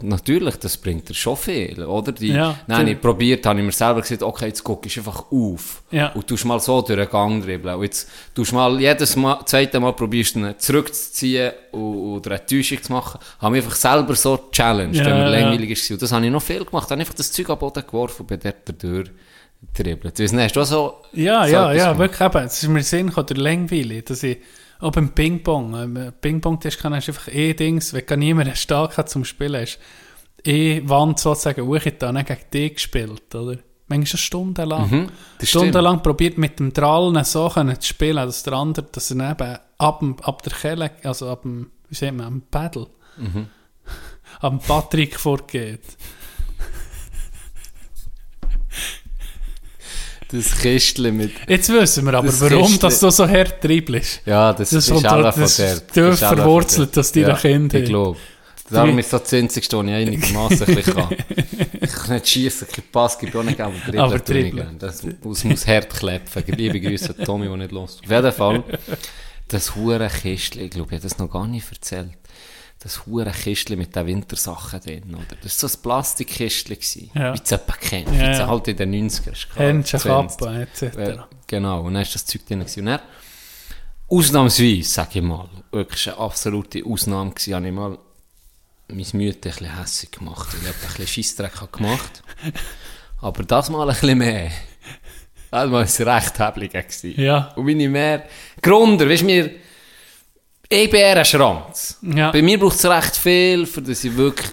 natürlich, 0.01 0.55
das 0.57 0.77
bringt 0.77 1.07
dir 1.09 1.13
schon 1.13 1.37
viel, 1.37 1.83
oder? 1.83 2.11
Die, 2.11 2.29
Ja, 2.29 2.57
du- 2.67 2.83
ich 2.83 2.99
probiert, 2.99 3.45
habe 3.45 3.59
ich 3.59 3.65
mir 3.65 3.71
selber 3.71 4.01
gesagt, 4.01 4.23
okay, 4.23 4.47
jetzt 4.47 4.63
guckst 4.63 4.95
du 4.95 4.99
einfach 4.99 5.31
auf. 5.31 5.83
Ja. 5.91 6.09
Und 6.09 6.27
tust 6.27 6.45
mal 6.45 6.59
so 6.59 6.81
durch 6.81 6.99
den 6.99 7.09
Gang 7.09 7.43
dribbeln. 7.43 7.75
Und 7.75 7.83
jetzt 7.83 8.09
tust 8.33 8.53
mal 8.53 8.79
jedes 8.79 9.15
mal, 9.15 9.39
zweite 9.45 9.79
Mal 9.79 9.93
probierst 9.93 10.35
du 10.35 10.57
zurückzuziehen 10.57 11.51
und, 11.71 11.81
oder 12.17 12.31
eine 12.31 12.45
Täuschung 12.45 12.81
zu 12.83 12.91
machen. 12.91 13.19
Habe 13.39 13.55
mich 13.55 13.63
einfach 13.63 13.77
selber 13.77 14.15
so 14.15 14.39
challenged, 14.51 14.97
Ja, 14.97 15.05
wenn 15.05 15.17
mir 15.17 15.29
langweilig 15.29 15.89
war. 15.89 15.93
Und 15.95 16.01
das 16.01 16.11
habe 16.11 16.25
ich 16.25 16.31
noch 16.31 16.41
viel 16.41 16.65
gemacht. 16.65 16.89
Habe 16.91 16.99
einfach 16.99 17.13
das 17.13 17.31
Zeug 17.31 17.49
am 17.49 17.59
Boden 17.59 17.83
geworfen 17.85 18.21
und 18.21 18.27
bin 18.27 18.39
dort 18.41 18.83
durch 18.83 19.09
dribbelt. 19.73 20.19
Du 20.19 20.23
hast 20.23 20.55
du 20.55 20.63
so... 20.63 20.93
Ja, 21.13 21.45
so 21.47 21.53
ja, 21.53 21.73
ja, 21.73 21.93
gemacht? 21.93 21.99
wirklich 21.99 22.21
eben. 22.21 22.45
Es 22.45 22.61
ist 22.63 22.69
mir 22.69 22.83
Sinn 22.83 23.07
gekommen, 23.07 23.27
der 23.27 23.37
Langweile, 23.37 24.01
dass 24.01 24.21
ich, 24.23 24.37
auch 24.85 24.91
beim 24.91 25.09
Ping-Pong, 25.09 25.75
ähm, 25.75 26.13
Ping-Pong-Tisch 26.21 26.77
kann 26.77 26.93
hast 26.93 27.07
du 27.07 27.11
einfach 27.11 27.27
eh 27.33 27.53
Dings, 27.53 27.93
wenn 27.93 28.05
gar 28.05 28.17
niemand 28.17 28.47
einen 28.47 28.55
Stark 28.55 28.97
hat 28.97 29.09
zum 29.09 29.25
Spielen, 29.25 29.61
hast 29.61 29.79
eh 30.45 30.81
Wand 30.87 31.19
sozusagen 31.19 31.65
hoch 31.65 31.79
da, 31.99 32.11
dann 32.11 32.23
gegen 32.25 32.39
dich 32.53 32.73
gespielt, 32.75 33.33
oder? 33.35 33.57
Manchmal 33.87 34.07
schon 34.07 34.17
stundenlang. 34.19 34.89
Mhm, 34.89 35.09
stundenlang 35.43 36.01
probiert 36.01 36.37
mit 36.39 36.59
dem 36.59 36.73
Drallen 36.73 37.23
so 37.23 37.49
zu 37.49 37.75
spielen, 37.81 38.15
dass 38.17 38.41
der 38.43 38.53
andere, 38.53 38.85
dass 38.91 39.11
er 39.11 39.31
eben 39.31 39.57
ab, 39.77 39.99
dem- 39.99 40.15
ab 40.21 40.41
der 40.43 40.53
Kelle, 40.53 40.91
also 41.03 41.29
ab 41.29 41.43
dem, 41.43 41.69
wie 41.89 41.95
sagt 41.95 42.13
man, 42.15 42.25
am 42.27 42.41
Paddle, 42.49 42.87
Mhm. 43.17 43.47
ab 44.41 44.51
dem 44.51 44.59
Patrick 44.59 45.19
vorgeht. 45.19 45.83
Das 50.35 50.57
Kistchen 50.59 51.15
mit... 51.17 51.31
Jetzt 51.47 51.69
wissen 51.69 52.05
wir 52.05 52.13
aber, 52.15 52.27
Das 52.27 52.41
warum 52.41 52.63
Kistchen- 52.63 52.79
dass 52.79 52.99
du 52.99 53.09
so 53.11 53.27
hart 53.27 53.63
dribbelst. 53.63 54.21
Ja, 54.25 54.53
das, 54.53 54.69
Das 54.71 54.89
ist 54.89 55.05
alle 55.05 55.31
von 55.31 55.41
das 55.41 55.57
der. 55.57 55.73
ist 55.73 55.91
tief 55.93 56.17
verwurzelt, 56.19 56.97
dass 56.97 57.11
die 57.11 57.21
ja, 57.21 57.27
da 57.29 57.35
Kinder 57.35 57.79
Ich 57.79 57.85
glaube. 57.85 58.17
Darum 58.69 58.97
ist 58.97 59.11
so 59.11 59.19
das 59.19 59.31
Einzige, 59.33 59.67
was 59.77 59.85
ich 59.85 59.91
einigermaßen 59.93 60.67
ein 60.67 60.83
kann. 60.83 61.07
Ich 61.81 61.91
kann 61.93 62.15
nicht 62.15 62.27
schießen, 62.27 62.67
keinen 62.67 62.85
Pass, 62.91 63.19
gebe 63.19 63.37
auch 63.39 63.43
nicht, 63.43 63.61
aber 63.61 63.73
dribbeln 63.75 63.99
Aber 64.03 64.19
dribbeln. 64.19 64.79
Das, 64.79 65.01
das 65.23 65.43
muss 65.43 65.67
hart 65.67 65.89
klepfen. 65.93 66.43
Liebe 66.47 66.81
Grüße 66.81 67.15
Tommy, 67.17 67.47
der 67.47 67.57
nicht 67.57 67.71
los. 67.71 67.99
Auf 68.03 68.09
jeden 68.09 68.31
Fall, 68.31 68.63
das 69.49 69.75
hure 69.75 70.07
Kistchen, 70.09 70.63
ich 70.63 70.71
glaube, 70.71 70.89
ich 70.89 70.95
habe 70.95 71.03
das 71.03 71.17
noch 71.19 71.29
gar 71.29 71.45
nicht 71.47 71.67
erzählt. 71.71 72.09
Das 72.85 73.03
hure 73.07 73.31
Kistchen 73.31 73.79
mit 73.79 73.95
den 73.95 74.05
Wintersachen 74.05 74.79
drin, 74.79 75.15
oder? 75.15 75.35
Das 75.41 75.63
war 75.63 75.69
so 75.69 75.75
ein 75.75 75.81
Plastikkistchen, 75.81 76.75
gewesen, 76.75 77.09
Ja. 77.15 77.33
wie 77.33 77.39
es 77.43 77.49
jemand 77.49 77.81
kennt, 77.81 78.07
Ja, 78.09 78.13
wie 78.13 78.31
es 78.31 78.37
ja. 78.37 78.47
halt 78.47 78.67
in 78.67 78.77
den 78.77 79.09
90ern 79.09 79.31
ist. 79.31 79.47
Händchen, 79.55 79.99
20. 79.99 80.37
Kappe, 80.39 80.61
etc. 80.61 80.81
Äh, 80.97 81.17
genau, 81.47 81.79
und 81.79 81.95
dann 81.95 82.03
war 82.05 82.11
das 82.13 82.25
Zeug 82.27 82.45
drin. 82.45 82.59
gewesen. 82.59 82.81
Und 82.81 82.85
dann 82.85 82.99
ausnahmsweise, 84.07 84.83
sag 84.83 85.15
ich 85.15 85.21
mal, 85.23 85.49
wirklich 85.71 86.07
eine 86.09 86.19
absolute 86.19 86.85
Ausnahme 86.85 87.31
gewesen, 87.31 87.55
habe 87.55 87.65
ich 87.67 87.73
mal 87.73 87.97
mein 88.87 89.05
Mütter 89.13 89.49
ein 89.49 89.55
bisschen 89.55 89.79
hässig 89.79 90.11
gemacht. 90.11 90.49
Ich 90.53 90.59
habe 90.67 90.69
ein 90.75 90.87
bisschen 90.95 91.07
Scheissdreck 91.07 91.61
habe 91.61 91.71
gemacht. 91.75 92.21
Aber 93.19 93.43
das 93.43 93.71
mal 93.71 93.89
ein 93.89 93.95
bisschen 93.95 94.17
mehr. 94.19 94.51
Das 95.49 95.71
war 95.71 95.81
es 95.81 95.99
recht 95.99 96.37
hebelig. 96.37 97.17
Ja. 97.17 97.51
Und 97.55 97.65
meine 97.65 97.89
mehr... 97.89 98.27
Grunder, 98.61 99.09
weißt 99.09 99.23
du, 99.23 99.25
mir... 99.25 99.49
Ich 100.69 100.89
bin 100.89 100.99
eher 100.99 101.17
ein 101.17 101.25
Schranz. 101.25 101.99
Ja. 102.01 102.31
Bei 102.31 102.41
mir 102.41 102.59
braucht 102.59 102.75
es 102.75 102.85
recht 102.85 103.15
viel, 103.15 103.65
für 103.65 103.81
dass 103.81 104.03
ich 104.03 104.15
wirklich 104.15 104.49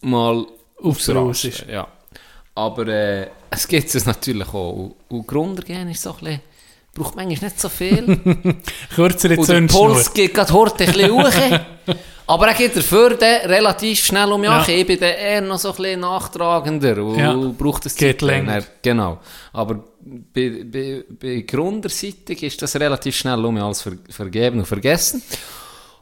mal 0.00 0.46
Aufs. 0.82 1.06
Ja. 1.68 1.88
Aber 2.54 2.86
äh, 2.86 3.28
es 3.50 3.66
gibt 3.66 3.94
es 3.94 4.04
natürlich 4.06 4.48
auch. 4.48 4.72
Und, 4.72 4.94
und 5.08 5.26
Grunder 5.26 5.62
gehen 5.62 5.88
ist 5.90 6.02
so 6.02 6.10
ein 6.10 6.18
bisschen... 6.18 6.40
Braucht 6.94 7.16
manchmal 7.16 7.50
nicht 7.50 7.60
so 7.60 7.68
viel. 7.68 8.04
Kürzere 8.94 9.36
Und 9.36 9.48
der 9.48 9.56
Zündschnur. 9.56 9.88
Puls 9.88 10.12
geht 10.12 10.34
gerade 10.34 10.52
heute 10.52 10.84
ein 10.84 10.92
bisschen 10.92 11.10
hoch. 11.12 11.30
Aber 12.26 12.48
er 12.48 12.54
geht 12.54 12.76
dafür 12.76 13.14
dann 13.14 13.42
relativ 13.50 14.04
schnell 14.04 14.30
um 14.32 14.44
Ja. 14.44 14.62
ja. 14.62 14.68
Ich 14.74 14.86
bin 14.86 14.98
dann 15.00 15.14
eher 15.14 15.40
noch 15.40 15.58
so 15.58 15.70
ein 15.70 15.76
bisschen 15.76 16.00
nachtragender 16.00 17.02
und 17.02 17.18
Ja. 17.18 17.34
braucht 17.56 17.86
es 17.86 17.94
Geht 17.94 18.20
länger. 18.22 18.62
Genau. 18.82 19.18
Aber 19.52 19.84
bei, 20.00 20.62
bei, 20.64 21.04
bei 21.08 21.40
Grunderseitig 21.46 22.42
ist 22.42 22.60
das 22.60 22.76
relativ 22.76 23.16
schnell 23.16 23.42
um 23.44 23.56
alles 23.56 23.80
ver, 23.82 23.92
vergeben 24.10 24.58
und 24.58 24.66
vergessen. 24.66 25.22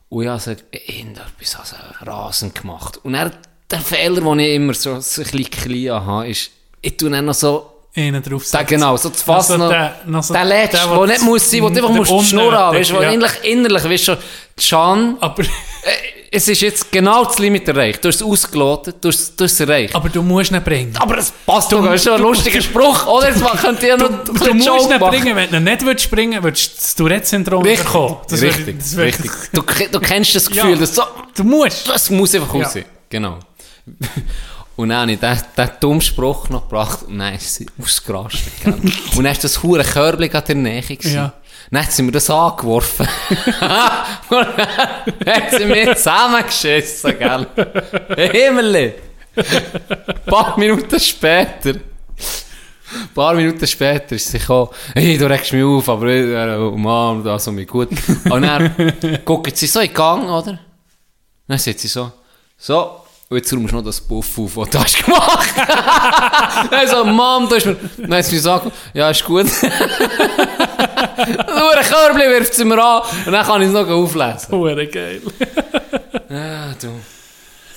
Und 0.09 0.23
ich 0.23 0.29
habe 0.29 0.41
so 0.41 0.51
etwas 0.53 1.57
also 1.57 1.77
rasend 2.03 2.55
gemacht. 2.55 2.99
Und 3.05 3.15
er, 3.15 3.31
der 3.71 3.81
Fehler, 3.81 4.21
den 4.21 4.39
ich 4.41 4.55
immer 4.55 4.75
so, 4.75 4.99
so 5.01 5.23
ein 5.23 5.29
bisschen 5.31 5.51
klein 5.51 5.91
habe, 6.07 6.29
ist, 6.29 6.51
ich 6.83 6.97
tue 6.97 7.11
dann 7.11 7.25
noch 7.27 7.35
so 7.35 7.71
Einen 7.97 8.23
drauf 8.23 8.45
da, 8.53 8.63
genau, 8.63 8.97
so 8.99 9.09
zu 9.09 9.25
fassen. 9.25 9.53
Also 9.55 9.69
der- 9.71 9.97
noch 10.05 10.23
so- 10.23 10.35
der 10.35 10.45
letzte, 10.45 10.77
der, 10.87 10.95
der, 10.97 11.07
nicht 11.07 11.23
muss 11.23 11.51
sein, 11.51 11.63
wo 11.63 11.71
du 11.71 11.77
einfach 11.77 11.89
musst 11.91 12.11
die 12.11 12.25
Schnur 12.27 12.53
haben, 12.53 12.77
weißt 12.77 12.91
du, 12.91 12.95
wo 12.97 13.01
ja. 13.03 13.11
innerlich, 13.11 13.45
innerlich, 13.45 13.85
weißt 13.85 14.09
du, 14.09 14.19
Can, 14.69 15.17
Aber, 15.21 15.43
äh, 15.43 15.47
es 16.31 16.47
ist 16.49 16.61
jetzt 16.61 16.93
genau 16.93 17.25
das 17.25 17.39
Limit 17.39 17.67
erreicht. 17.69 18.05
Du 18.05 18.09
hast 18.09 18.17
es 18.17 18.23
ausgelotet, 18.23 18.97
du 19.01 19.09
hast, 19.09 19.39
du 19.41 19.45
hast 19.45 19.53
es 19.53 19.61
erreicht. 19.61 19.95
aber 19.95 20.09
du 20.11 20.23
musst 20.23 20.51
ihn 20.51 20.63
bringen. 20.63 20.95
Aber 20.99 21.17
es 21.17 21.31
passt 21.47 21.73
doch, 21.73 21.83
das 21.85 21.95
ist 21.95 22.05
schon 22.05 22.15
ein 22.15 22.21
lustiger 22.21 22.61
Spruch, 22.61 23.07
oder? 23.07 23.29
Jetzt 23.31 23.43
könnt 23.63 23.83
ihr 23.83 23.97
noch 23.97 24.25
Du 24.25 24.33
bisschen 24.35 24.57
musst 24.59 24.67
Joke 24.69 24.83
ihn 24.95 25.01
machen. 25.01 25.11
bringen. 25.23 25.37
Wenn 25.37 25.51
du 25.51 25.57
ihn 25.57 25.65
nicht 25.65 25.87
willst 25.87 26.11
bringen 26.11 26.43
würdest 26.43 26.73
du 26.73 26.77
das 26.81 26.95
Tourette-Syndrom 26.97 27.63
bekommen. 27.63 28.17
Das 28.29 28.43
richtig, 28.43 28.79
das 28.79 28.97
würde- 28.97 29.09
richtig. 29.09 29.31
Du, 29.55 29.63
du 29.93 30.01
kennst 30.01 30.35
das 30.35 30.51
Gefühl, 30.51 30.73
Ja. 30.73 30.77
dass 30.77 30.95
so, 30.95 31.03
Du 31.35 31.45
musst. 31.45 31.89
das 31.89 32.11
muss 32.11 32.35
einfach 32.35 32.55
Ja. 32.55 32.63
raus. 32.65 32.75
Genau. 33.09 33.39
Und 34.77 34.91
dann 34.91 34.99
habe 35.03 35.13
ich 35.13 35.21
diesen, 35.21 35.43
diesen 35.57 35.71
dummen 35.81 36.01
Spruch 36.03 36.51
noch 36.51 36.63
gebracht 36.63 37.03
und 37.09 37.19
dann 37.19 37.35
ist 37.35 37.55
sie 37.55 37.67
ausgerastet. 37.83 38.53
gell? 38.63 38.75
und 38.75 39.25
dann 39.25 39.33
ist 39.33 39.43
das 39.43 39.63
hure 39.63 39.83
Körbchen 39.83 40.43
in 40.49 40.65
der 40.65 40.73
Nähe 40.73 40.83
gewesen. 40.83 41.15
Ja. 41.15 41.33
Dann 41.71 41.83
hat 41.83 41.93
sie 41.93 42.03
mir 42.03 42.13
das 42.13 42.31
angeworfen. 42.31 43.09
und 44.29 44.31
dann 44.31 45.35
hat 45.35 45.51
sie 45.57 45.65
mir 45.65 45.97
zusammengeschissen, 45.97 47.19
gell? 47.19 47.47
Himmelli! 48.17 48.95
Ein 49.37 50.25
paar 50.27 50.59
Minuten 50.59 50.99
später, 50.99 51.71
ein 51.71 53.09
paar 53.15 53.35
Minuten 53.35 53.67
später 53.67 54.15
ist 54.15 54.31
sie 54.31 54.39
gekommen, 54.39 54.71
hey, 54.95 55.19
du 55.19 55.29
regst 55.29 55.53
mich 55.53 55.63
auf, 55.63 55.89
aber 55.89 56.07
äh, 56.07 56.57
oh 56.57 56.77
Mann, 56.77 57.23
das 57.23 57.45
so 57.45 57.53
mir 57.53 57.67
gut. 57.67 57.91
Und 58.31 58.43
dann 58.43 58.95
guckt 59.25 59.57
sie 59.57 59.67
so 59.67 59.81
in 59.81 59.89
den 59.89 59.95
Gang, 59.95 60.29
oder? 60.29 60.59
Dann 61.47 61.59
sagt 61.59 61.81
sie 61.81 61.89
so, 61.89 62.13
so, 62.57 63.03
und 63.29 63.37
jetzt 63.39 63.53
räumst 63.53 63.73
du 63.73 63.77
noch 63.77 63.85
das 63.85 64.01
Puff 64.01 64.39
auf, 64.39 64.57
was 64.57 64.71
du 64.71 64.79
hast 64.79 65.05
gemacht. 65.05 65.53
dann 66.71 66.89
so, 66.89 67.05
Mom, 67.05 67.49
du 67.49 67.57
hast 67.57 67.67
mir, 67.67 67.77
dann 67.99 68.15
hat 68.15 68.25
sie 68.25 68.31
mir 68.33 68.37
gesagt, 68.37 68.71
ja, 68.95 69.11
ist 69.11 69.25
gut. 69.25 69.47
Nur 69.63 69.73
ein 71.77 71.85
Körbchen 71.85 72.31
wirft 72.31 72.55
sie 72.55 72.65
mir 72.65 72.81
an, 72.81 73.03
und 73.27 73.33
dann 73.33 73.45
kann 73.45 73.61
ich 73.63 73.69
es 73.69 73.75
noch 73.75 73.89
auflesen. 73.89 74.53
Hure 74.53 74.87
geil. 74.87 75.21
Ja, 76.31 76.73
du. 76.81 76.89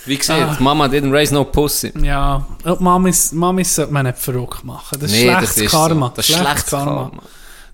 Wie 0.05 0.17
gesagt, 0.17 0.59
Mama 0.59 0.85
didn't 0.85 1.11
raise 1.11 1.33
no 1.33 1.43
pussy. 1.43 1.91
Ja, 2.01 2.45
und 2.63 2.81
Mamis, 2.81 3.31
Mamis 3.31 3.75
sollte 3.75 3.91
man 3.91 4.05
nicht 4.05 4.17
verrückt 4.19 4.63
machen. 4.63 4.99
Das 4.99 5.11
ist 5.11 5.17
Nee, 5.17 5.23
schlechtes 5.25 5.55
das 5.55 5.63
ist 5.63 5.71
Karma. 5.71 6.07
So. 6.07 6.13
Das 6.15 6.29
ist 6.29 6.35
schlechtes 6.37 6.65
Karma. 6.69 7.11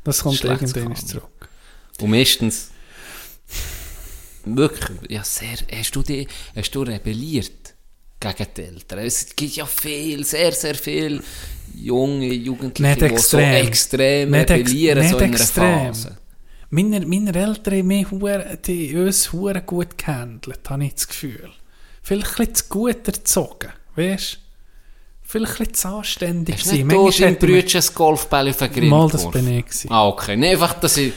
Das 0.03 0.23
kommt 0.23 0.43
irgendwann 0.43 0.83
Karma. 0.83 0.95
zurück. 0.95 1.49
Und 2.01 2.09
meistens, 2.09 2.69
wirklich, 4.45 4.97
ja, 5.09 5.23
sehr, 5.23 5.57
hast 5.73 5.95
du, 5.95 6.03
die, 6.03 6.27
hast 6.55 6.71
du 6.71 6.81
rebelliert 6.83 7.64
gegen 8.19 8.47
die 8.57 8.61
Eltern? 8.61 8.99
Es 8.99 9.35
gibt 9.35 9.55
ja 9.55 9.65
viel, 9.65 10.23
sehr, 10.25 10.51
sehr 10.51 10.75
viel 10.75 11.21
junge 11.75 12.33
Jugendliche, 12.33 12.89
Nicht 12.89 13.01
die 13.01 13.05
extrem. 13.05 13.39
so 13.61 13.67
extrem 13.67 14.31
Nicht 14.31 14.49
rebellieren, 14.51 15.07
so 15.09 15.17
in 15.17 15.23
einer 15.23 15.33
extrem. 15.33 15.85
Phase. 15.87 16.17
Meine, 16.69 17.05
meine 17.05 17.33
Eltern 17.33 17.73
haben 17.77 17.87
mich 17.87 18.07
die 18.65 18.95
uns 18.97 19.31
hure 19.31 19.61
gut 19.61 19.97
gehandelt, 19.97 20.59
habe 20.69 20.85
ich 20.85 20.93
das 20.95 21.07
Gefühl. 21.07 21.51
Vielleicht 22.01 22.39
ein 22.39 22.53
zu 22.55 22.63
gut 22.69 23.07
erzogen, 23.07 23.69
weißt 23.95 24.33
du? 24.33 24.37
Vielleicht 25.27 25.59
ein 25.59 25.73
zu 25.73 25.87
anständig 25.87 26.55
Hast 26.55 26.65
nicht 26.71 26.87
gewesen. 26.87 26.89
du 26.89 27.25
man- 27.25 27.35
Brütchen 27.37 27.81
ein 27.81 27.95
Golfball 27.95 28.49
auf 28.49 28.57
den 28.57 28.73
Grill 28.73 28.89
Mal, 28.89 29.09
das 29.09 29.21
geworfen? 29.21 29.45
bin 29.45 29.57
ich. 29.59 29.91
Ah, 29.91 30.07
okay. 30.07 30.35
Nee, 30.37 30.51
einfach, 30.51 30.75
dass 30.79 30.97
ich... 30.97 31.13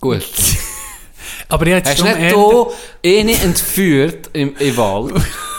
Gut. 0.00 0.24
Aber 1.48 1.66
ich 1.66 1.74
hätte 1.74 1.90
Hast 1.90 2.00
du 2.00 2.04
nicht 2.04 2.32
du 2.32 2.72
eine 3.04 3.32
entführt 3.42 4.30
im, 4.32 4.56
im 4.56 4.76
Wald? 4.76 5.14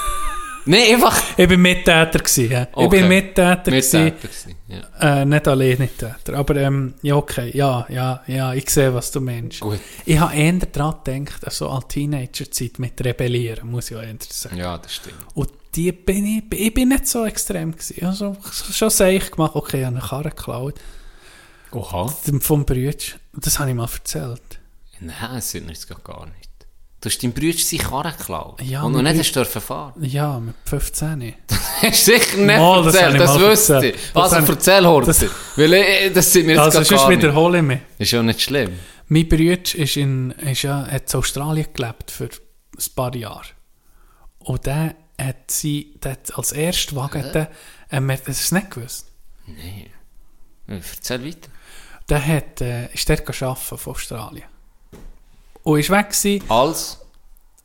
nee, 0.65 0.94
einfach... 0.94 1.22
Ich 1.38 1.48
bin 1.48 1.61
Mittäter 1.61 2.19
gewesen. 2.19 2.52
Ja. 2.52 2.64
Ich 2.64 2.69
Okay. 2.77 2.99
bin 2.99 3.07
Mittäter 3.07 3.64
gewesen. 3.72 4.03
Mittäter 4.06 4.27
gewesen, 4.27 4.56
ja. 4.99 5.22
Äh, 5.22 5.26
nicht 5.26 5.48
alleine 5.48 5.88
Täter. 5.88 6.34
Aber 6.34 6.56
ähm, 6.56 6.94
ja, 7.02 7.15
okay. 7.15 7.52
Ja, 7.56 7.85
ja, 7.90 8.23
ja, 8.27 8.53
ich 8.53 8.69
sehe, 8.69 8.94
was 8.94 9.11
du 9.11 9.22
meinst. 9.22 9.60
Gut. 9.60 9.80
Ich 10.06 10.18
habe 10.19 10.35
eher 10.35 10.53
daran 10.53 10.95
gedacht, 11.03 11.52
so 11.52 11.69
als 11.69 11.88
Teenager-Zeit 11.88 12.80
mit 12.80 13.03
Rebellieren, 13.03 13.69
muss 13.72 13.91
ich 13.91 13.98
auch 13.98 14.02
eher 14.02 14.15
sagen. 14.27 14.57
Ja, 14.57 14.77
das 14.77 14.95
stimmt. 14.95 15.15
Und 15.34 15.49
die 15.76 15.91
bin 15.91 16.26
ich, 16.26 16.60
ich 16.60 16.73
bin 16.73 16.90
nicht 16.90 17.07
so 17.07 17.26
extrem 17.26 17.72
gewesen. 17.72 17.95
Ich 17.98 18.03
habe 18.03 18.15
so, 18.15 18.38
schon 18.72 18.90
seich 18.90 19.31
gemacht, 19.31 19.56
okay, 19.56 19.80
ich 19.81 19.85
habe 19.85 19.98
eine 19.98 20.06
Karre 20.06 20.30
geklaut. 20.30 20.76
Oha. 21.72 22.14
Vom 22.41 22.65
Brütsch. 22.65 23.15
Das 23.34 23.57
habe 23.60 23.69
ich 23.72 23.76
mal 23.76 23.90
erzählt. 23.91 24.41
Nein, 24.99 25.15
das 25.34 25.49
sind 25.49 25.68
gar- 25.90 25.99
gar 26.03 26.26
nicht. 26.27 26.49
Du 27.04 27.10
hast 27.10 27.22
deinem 27.22 27.34
Bruder 27.34 27.58
seine 27.58 27.84
Karre 27.84 28.14
geklaut. 28.18 28.62
Ja, 28.62 28.84
und 28.84 28.94
noch 28.94 29.02
nicht 29.02 29.20
hast 29.20 29.36
dürfen 29.36 29.62
fahren. 29.62 29.94
Ja, 30.02 30.40
mit 30.40 30.56
15. 30.64 31.34
Hast 31.82 32.08
du 32.08 32.12
sicher 32.14 32.38
nicht 32.38 32.58
Mal, 32.58 32.84
das 32.84 32.96
erzählt, 32.96 33.14
ich 33.16 33.20
das, 33.20 33.40
wüsste 33.40 33.86
ich. 33.88 33.96
Das 34.14 34.34
Also 34.34 34.52
erzähl 34.54 34.88
heute. 34.88 35.08
das- 35.08 35.26
Weil 35.58 35.74
äh, 35.74 36.10
das 36.12 36.32
sind 36.32 36.48
wir 36.48 36.54
jetzt 36.56 36.64
Also, 36.64 36.78
gar 36.80 36.86
sonst 36.86 37.10
nicht. 37.10 37.18
wiederhole 37.24 37.58
ich 37.58 37.64
mich. 37.66 37.80
Ist 37.98 38.12
ja 38.12 38.24
nicht 38.24 38.42
schlimm. 38.42 38.80
Mein 39.10 39.28
Bruder 39.28 39.76
ist 39.76 39.98
in, 39.98 40.32
ist 40.32 40.62
ja, 40.62 40.88
hat 40.90 41.14
in 41.14 41.20
Australien 41.20 41.68
gelebt 41.74 42.10
für 42.10 42.24
ein 42.30 42.86
paar 42.96 43.14
Jahre. 43.14 43.44
Und 44.40 44.66
der 44.66 44.96
hat 45.22 45.52
sie, 45.52 46.00
der 46.02 46.14
hat 46.14 46.38
als 46.38 46.54
erster 46.54 46.96
Wagen, 46.96 47.22
der, 47.34 47.52
ähm, 47.92 48.08
das 48.26 48.40
ist 48.44 48.54
nicht 48.54 48.72
gewusst. 48.72 49.08
Nein. 49.46 49.88
Erzähl 50.68 51.26
weiter. 51.26 51.50
Der 52.08 52.26
hat, 52.26 52.62
äh, 52.62 52.86
ist 52.94 53.10
dort 53.10 53.28
arbeiten 53.44 53.78
von 53.78 53.92
Australien. 53.94 54.46
Und 55.64 55.80
ist 55.80 55.90
weg 55.90 56.10
gewesen, 56.10 56.44
Als? 56.49 56.99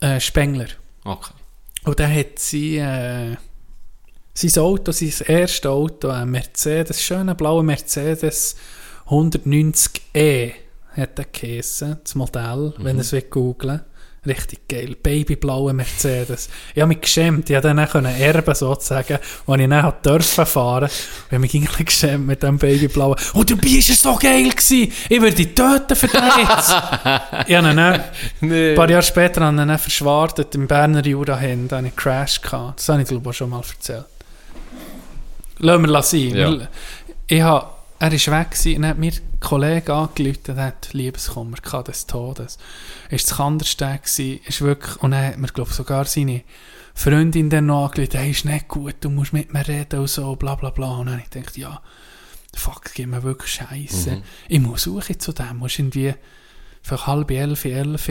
äh, 0.01 0.21
Spengler. 0.21 0.69
Okay. 1.05 1.33
Und 1.85 2.01
dann 2.01 2.15
hat 2.15 2.39
sie 2.39 2.79
äh, 2.79 3.37
sein 4.35 4.63
Auto, 4.63 4.93
sein 4.93 5.13
erstes 5.27 5.67
Auto, 5.67 6.09
ein 6.09 6.31
Mercedes, 6.31 7.03
schöner 7.03 7.35
blauer 7.35 7.63
Mercedes 7.63 8.57
190e 9.09 10.53
hat 10.93 11.19
er 11.19 11.25
geheissen, 11.25 11.99
das 12.03 12.15
Modell, 12.15 12.75
wenn 12.79 12.97
ihr 12.97 13.03
es 13.03 13.31
googlen 13.31 13.81
Richtig 14.27 14.69
geil. 14.69 14.97
Babyblaue 15.01 15.73
Mercedes. 15.73 16.49
Ich 16.75 16.83
habe 16.83 16.89
mich 16.89 17.01
geschämt. 17.01 17.49
Ich 17.49 17.55
konnte 17.61 17.75
dann 17.75 18.05
erben, 18.05 18.55
sozusagen, 18.55 19.19
als 19.47 19.61
ich 19.61 19.69
dann 19.69 19.93
durfte 20.03 20.47
fahren. 20.47 20.89
Ich 20.91 21.33
habe 21.33 21.39
mich 21.39 21.55
irgendwie 21.55 21.85
geschämt 21.85 22.27
mit 22.27 22.43
dem 22.43 22.59
Babyblauen. 22.59 23.17
Und 23.35 23.51
dabei 23.51 23.63
war 23.63 23.79
es 23.79 24.03
so 24.03 24.17
geil. 24.17 24.51
Gewesen. 24.51 24.93
Ich 25.09 25.21
würde 25.21 25.37
dich 25.37 25.55
töten 25.55 25.97
für 25.97 26.09
den 26.09 26.23
jetzt. 26.25 26.75
ich 27.47 27.57
habe 27.57 27.75
dann, 27.75 27.79
ein 28.43 28.75
paar 28.75 28.91
Jahre 28.91 29.03
später 29.03 29.45
habe 29.45 29.73
ich 29.73 29.81
verschwartet 29.81 30.55
im 30.55 30.67
Berner 30.67 31.05
Jura 31.05 31.37
hin. 31.39 31.69
Da 31.69 31.77
hatte 31.77 31.87
ich 31.87 31.93
einen 31.93 31.97
Crash. 31.97 32.41
Gehabt. 32.41 32.81
Das 32.81 32.89
habe 32.89 33.03
ich, 33.03 33.09
glaube 33.09 33.23
ich, 33.23 33.29
auch 33.29 33.35
schon 33.35 33.51
mal 33.51 33.61
erzählt. 33.61 34.05
Lassen 35.59 35.87
wir 35.87 36.03
sein. 36.03 36.35
Ja. 36.35 36.69
Ich 37.27 37.43
habe, 37.43 37.67
er 37.99 38.13
war 38.13 38.41
weg 38.41 38.51
gewesen, 38.53 38.77
und 38.77 38.87
hat 38.87 38.99
mir 38.99 39.13
ein 39.13 39.41
Kollege 39.41 39.93
angerufen, 39.95 40.55
der 40.55 40.65
hat 40.65 40.93
Liebeskummer 40.93 41.57
gehabt, 41.57 41.89
des 41.89 42.07
Todes. 42.07 42.59
Ist 43.11 43.31
das 43.31 43.37
Kandersteg 43.37 44.05
gewesen, 44.05 44.41
ist 44.47 44.61
wirklich, 44.61 44.97
und 45.03 45.11
dann 45.11 45.27
hat 45.27 45.39
mir, 45.39 45.49
glaube 45.49 45.73
sogar 45.73 46.05
seine 46.05 46.43
Freundin 46.95 47.51
dann 47.51 47.67
noch 47.67 47.87
angerufen, 47.87 48.19
hey, 48.19 48.31
ist 48.31 48.45
nicht 48.45 48.69
gut, 48.69 48.97
du 49.01 49.11
musst 49.11 49.33
mit 49.33 49.53
mir 49.53 49.67
reden 49.67 50.01
und 50.01 50.09
so, 50.09 50.35
bla 50.37 50.55
bla 50.55 50.71
bla. 50.71 50.97
Und 50.99 51.07
dann 51.07 51.15
habe 51.15 51.23
ich 51.25 51.31
gedacht, 51.31 51.57
ja, 51.57 51.81
fuck, 52.55 52.85
das 52.85 52.95
gibt 52.95 53.11
mir 53.11 53.23
wirklich 53.23 53.53
Scheiße. 53.53 54.23
Ich 54.49 54.61
muss 54.61 54.83
suchen 54.83 55.19
zu 55.19 55.33
dem, 55.33 55.59
muss 55.59 55.79
irgendwie 55.79 56.15
für 56.83 57.07
halb 57.07 57.31
elf, 57.31 57.65
elf 57.65 58.11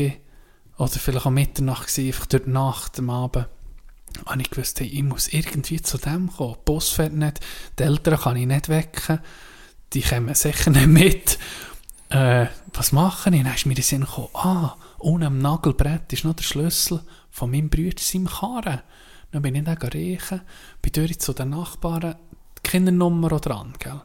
oder 0.77 0.91
vielleicht 0.91 1.25
auch 1.25 1.31
Mitternacht 1.31 1.87
gewesen, 1.87 2.07
einfach 2.07 2.25
durch 2.27 2.43
die 2.43 2.49
Nacht 2.51 2.99
am 2.99 3.09
Abend 3.09 3.47
habe 4.25 4.41
ich 4.41 4.49
gewusst, 4.49 4.79
hey, 4.79 4.87
ich 4.87 5.03
muss 5.03 5.27
irgendwie 5.27 5.81
zu 5.81 5.97
dem 5.97 6.31
kommen. 6.31 6.53
Der 6.53 6.61
Bus 6.65 6.89
fährt 6.89 7.13
nicht, 7.13 7.39
die 7.77 7.83
Eltern 7.83 8.19
kann 8.19 8.37
ich 8.37 8.47
nicht 8.47 8.69
wecken, 8.69 9.19
die 9.93 10.01
kommen 10.01 10.35
sicher 10.35 10.71
nicht 10.71 10.87
mit. 10.87 11.39
äh, 12.09 12.47
was 12.73 12.91
mache 12.91 13.29
ich? 13.29 13.43
Dann 13.43 13.53
ist 13.53 13.65
mir 13.65 13.75
in 13.75 13.83
Sinn 13.83 14.01
gekommen, 14.01 14.29
ah, 14.33 14.75
unten 14.99 15.23
am 15.23 15.39
Nagelbrett 15.39 16.11
ist 16.13 16.23
noch 16.23 16.35
der 16.35 16.43
Schlüssel 16.43 17.01
von 17.29 17.51
meinem 17.51 17.69
Bruder 17.69 17.99
seinem 17.99 18.27
Karren. 18.27 18.81
Dann 19.31 19.41
bin 19.41 19.55
ich 19.55 19.63
dann 19.63 19.77
riechen, 19.77 20.41
bin 20.81 20.93
durch 20.93 21.19
zu 21.19 21.33
den 21.33 21.49
Nachbarn, 21.49 22.15
die 22.57 22.69
Kindernummer 22.69 23.29
dran, 23.39 23.73
gell. 23.79 24.01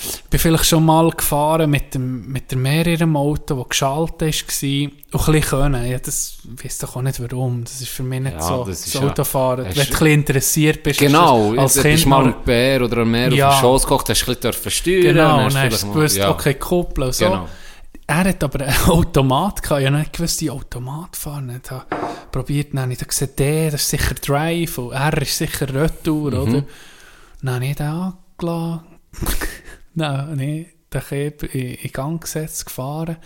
Ich 0.00 0.24
bin 0.30 0.38
vielleicht 0.40 0.66
schon 0.66 0.84
mal 0.84 1.10
gefahren 1.10 1.70
mit 1.70 1.94
dem, 1.94 2.28
mit 2.30 2.52
dem 2.52 2.64
einem 2.64 3.16
Auto, 3.16 3.56
das 3.56 3.68
geschaltet 3.70 4.20
war, 4.20 4.28
und 4.28 5.28
ein 5.28 5.32
bisschen 5.32 5.40
können. 5.42 5.90
Ja, 5.90 5.98
das 5.98 6.38
weiss 6.44 6.78
doch 6.78 6.96
auch 6.96 7.02
nicht 7.02 7.20
warum. 7.20 7.64
Das 7.64 7.80
ist 7.80 7.88
für 7.88 8.02
mich 8.02 8.20
nicht 8.20 8.34
Ja, 8.34 8.40
so, 8.42 8.64
das 8.64 8.82
das 8.84 8.92
ja- 8.92 9.00
Autofahren. 9.00 9.66
Hast 9.66 9.76
Wenn 9.76 9.84
du 9.86 9.90
ein 9.90 9.90
bisschen 9.90 10.06
interessiert 10.06 10.82
bist, 10.82 11.00
Genau, 11.00 11.54
als 11.56 11.82
bist 11.82 12.06
mal 12.06 12.26
ein 12.26 12.34
Bär 12.44 12.82
oder 12.82 12.98
ein 12.98 13.10
Meer 13.10 13.32
Ja. 13.32 13.48
auf 13.48 13.56
den 13.56 13.60
Schoß 13.62 13.82
gekocht, 13.82 14.08
hast 14.10 14.26
du 14.26 14.30
ein 14.32 14.38
bisschen 14.38 14.70
steuern. 14.70 15.02
Genau, 15.02 15.44
und 15.46 15.54
dann 15.54 15.70
hast 15.72 15.82
du 15.82 15.92
gewusst, 15.92 16.16
ja. 16.16 16.30
okay, 16.30 16.54
Kuppel 16.54 17.04
und 17.04 17.14
so. 17.14 17.24
Genau. 17.24 17.48
Er 18.06 18.24
hat 18.24 18.42
aber 18.44 18.64
einen 18.64 18.76
Automat 18.88 19.62
gehabt. 19.62 19.80
Ich 19.82 19.86
habe 19.86 19.98
nicht 19.98 20.12
gewusst, 20.12 20.40
die 20.40 20.50
Automat 20.50 21.16
fahren. 21.16 21.60
Ich 21.62 21.70
habe 21.70 21.84
probiert, 22.30 22.72
dann 22.72 22.82
habe 22.82 22.92
ich 22.92 22.98
gesehen, 23.06 23.30
der, 23.36 23.70
das 23.72 23.82
ist 23.82 23.90
sicher 23.90 24.14
Drive 24.14 24.78
und 24.78 24.92
er 24.92 25.20
ist 25.20 25.36
sicher 25.36 25.72
Retour, 25.74 26.30
Mhm. 26.30 26.38
oder? 26.38 26.64
Dann 27.42 27.54
habe 27.56 27.66
ich 27.66 27.76
den 27.76 27.86
angelassen. 27.86 28.80
Habe 30.02 30.44
ich 30.44 30.66
den 30.92 31.00
Keb 31.02 31.42
in, 31.54 31.74
in 31.74 31.92
Gang 31.92 32.20
gesetzt, 32.20 32.66
gefahren. 32.66 33.16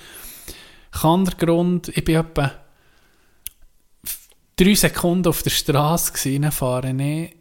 Anderer 1.03 1.37
Grund, 1.37 1.89
ich 1.89 2.05
bin 2.05 2.17
etwa 2.17 2.53
drei 4.57 4.75
Sekunden 4.75 5.29
auf 5.29 5.43
der 5.43 5.51
Straße 5.51 6.13
ich. 7.01 7.35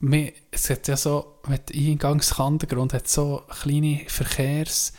Mir- 0.00 0.32
Es 0.50 0.70
hat 0.70 0.86
ja 0.88 0.96
so, 0.96 1.40
mit 1.48 1.74
Eingangskantengrund 1.74 2.92
hat 2.94 3.08
so 3.08 3.42
kleine 3.62 4.02
Verkehrs... 4.06 4.92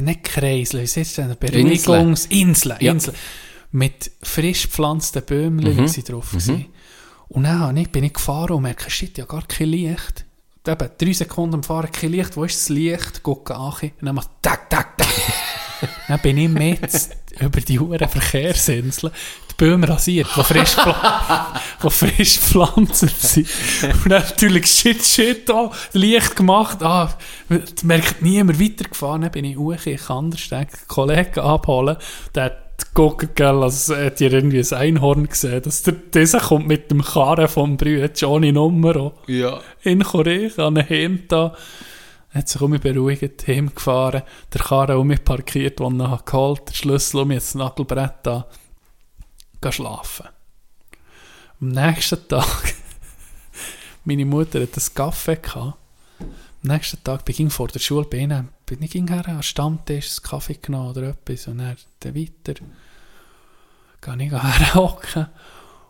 Nicht 0.00 0.24
Kreisel, 0.24 0.80
wie 0.80 1.00
ist 1.00 1.16
denn? 1.16 1.36
Beruhigungsinseln. 1.38 2.76
Ja. 2.80 2.90
Inseln. 2.92 3.16
Mit 3.70 4.10
frisch 4.20 4.64
gepflanzten 4.64 5.22
Bäumen 5.24 5.76
Mhm. 5.76 5.86
sind 5.86 6.08
drauf. 6.08 6.30
gewesen. 6.30 6.66
Und 7.28 7.44
dann 7.44 7.80
bin 7.92 8.02
ich 8.02 8.14
gefahren 8.14 8.52
und 8.52 8.62
merke, 8.62 8.90
shit, 8.90 9.16
ja 9.16 9.26
gar 9.26 9.46
kein 9.46 9.68
Licht. 9.68 10.24
Eben, 10.66 10.90
drei 10.96 11.12
Sekunden 11.12 11.56
am 11.56 11.62
Fahren, 11.62 11.92
kein 11.92 12.10
Licht. 12.10 12.36
Wo 12.36 12.44
ist 12.44 12.56
das 12.56 12.68
Licht? 12.70 13.22
Gucke 13.22 13.54
an. 13.54 13.74
Und 13.82 13.92
dann 14.00 14.14
macht 14.14 14.30
tak, 14.40 14.70
tak, 14.70 14.96
tak. 14.96 15.08
dann 16.08 16.20
bin 16.20 16.38
ich 16.38 16.48
mit 16.48 16.80
über 17.38 17.60
die 17.60 17.78
hohen 17.78 17.98
Verkehrsinseln 18.08 19.12
die 19.58 19.64
Bäume 19.64 19.88
rasiert, 19.88 20.28
die 20.36 20.42
frisch, 20.42 20.76
die 21.82 21.90
frisch 21.90 22.40
gepflanzt 22.40 23.08
sind. 23.20 23.48
Und 23.82 24.10
dann 24.10 24.22
natürlich 24.22 24.66
shit, 24.66 25.04
shit, 25.04 25.50
oh, 25.50 25.70
Licht 25.92 26.36
gemacht. 26.36 26.82
Ah, 26.82 27.16
merkt 27.82 28.22
niemand 28.22 28.60
weitergefahren. 28.60 29.22
Dann 29.22 29.30
bin 29.30 29.44
ich 29.44 29.56
hoch, 29.56 29.74
ich 29.84 30.04
kann 30.04 30.18
anders 30.18 30.48
denken, 30.48 30.76
einen 30.76 30.88
Kollegen 30.88 31.40
abholen. 31.40 31.96
Der 32.34 32.63
geguckt, 32.78 33.36
gell, 33.36 33.62
also 33.62 33.96
hat 33.96 34.20
ihr 34.20 34.32
irgendwie 34.32 34.60
ein 34.60 34.72
Einhorn 34.78 35.28
gesehen. 35.28 35.62
Dass 35.62 35.82
der, 35.82 35.94
dieser 35.94 36.40
kommt 36.40 36.66
mit 36.66 36.90
dem 36.90 37.02
Karren 37.02 37.48
vom 37.48 37.76
Brüder 37.76 38.10
Johnny 38.14 38.52
Numero 38.52 39.14
Ja. 39.26 39.60
in 39.82 40.02
Korea 40.02 40.50
an 40.58 40.78
einen 40.78 40.88
Heim 40.88 41.22
da. 41.28 41.54
Hat 42.30 42.48
sich 42.48 42.60
um 42.60 42.72
beruhigt, 42.72 43.46
heimgefahren, 43.46 44.22
der 44.52 44.60
Karren 44.60 44.96
um 44.96 45.06
mich 45.06 45.22
parkiert, 45.22 45.78
den 45.78 45.96
noch 45.98 46.24
geholt 46.24 46.62
der 46.68 46.74
Schlüssel 46.74 47.20
um 47.20 47.28
mich, 47.28 47.36
jetzt 47.36 47.50
das 47.50 47.54
Nagelbrett 47.54 48.14
da, 48.24 48.48
geh 49.60 49.70
schlafen. 49.70 50.26
Am 51.60 51.68
nächsten 51.68 52.26
Tag, 52.26 52.74
meine 54.04 54.24
Mutter 54.24 54.60
hat 54.62 54.76
einen 54.76 54.94
Kaffee 54.94 55.36
gehabt. 55.36 55.78
Am 56.20 56.70
nächsten 56.72 57.04
Tag 57.04 57.24
bin 57.24 57.36
ich 57.46 57.52
vor 57.52 57.68
der 57.68 57.78
Schule 57.78 58.06
bei 58.10 58.18
ihnen, 58.18 58.48
bin 58.66 58.82
ich 58.82 58.90
ging 58.90 59.08
her, 59.08 59.26
an 59.26 59.36
den 59.36 59.42
Stammtisch, 59.42 60.18
einen 60.18 60.30
Kaffee 60.30 60.54
genommen 60.54 60.90
oder 60.90 61.10
etwas 61.10 61.48
und 61.48 61.58
dann, 61.58 61.76
dann 62.00 62.14
weiter. 62.14 62.54
Gehe 64.00 64.26
ich 64.26 64.32
herhocken. 64.32 65.26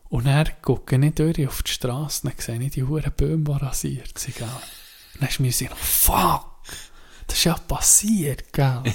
Und 0.09 0.27
dann 0.27 0.49
gucke 0.63 0.97
ich 0.97 1.15
durch 1.15 1.47
auf 1.47 1.63
die 1.63 1.73
Straße, 1.73 2.29
dann 2.29 2.35
sehe 2.39 2.61
ich 2.61 2.73
die 2.73 2.85
Huren 2.85 3.13
Bäume, 3.17 3.45
die 3.45 3.65
rasiert 3.65 4.19
sind. 4.19 4.37
Gell? 4.37 4.49
Dann 5.19 5.29
ist 5.29 5.41
mir 5.41 5.53
so, 5.53 5.67
fuck, 5.75 6.47
das 7.27 7.39
ist 7.39 7.45
ja 7.45 7.55
passiert, 7.55 8.53
gell? 8.53 8.83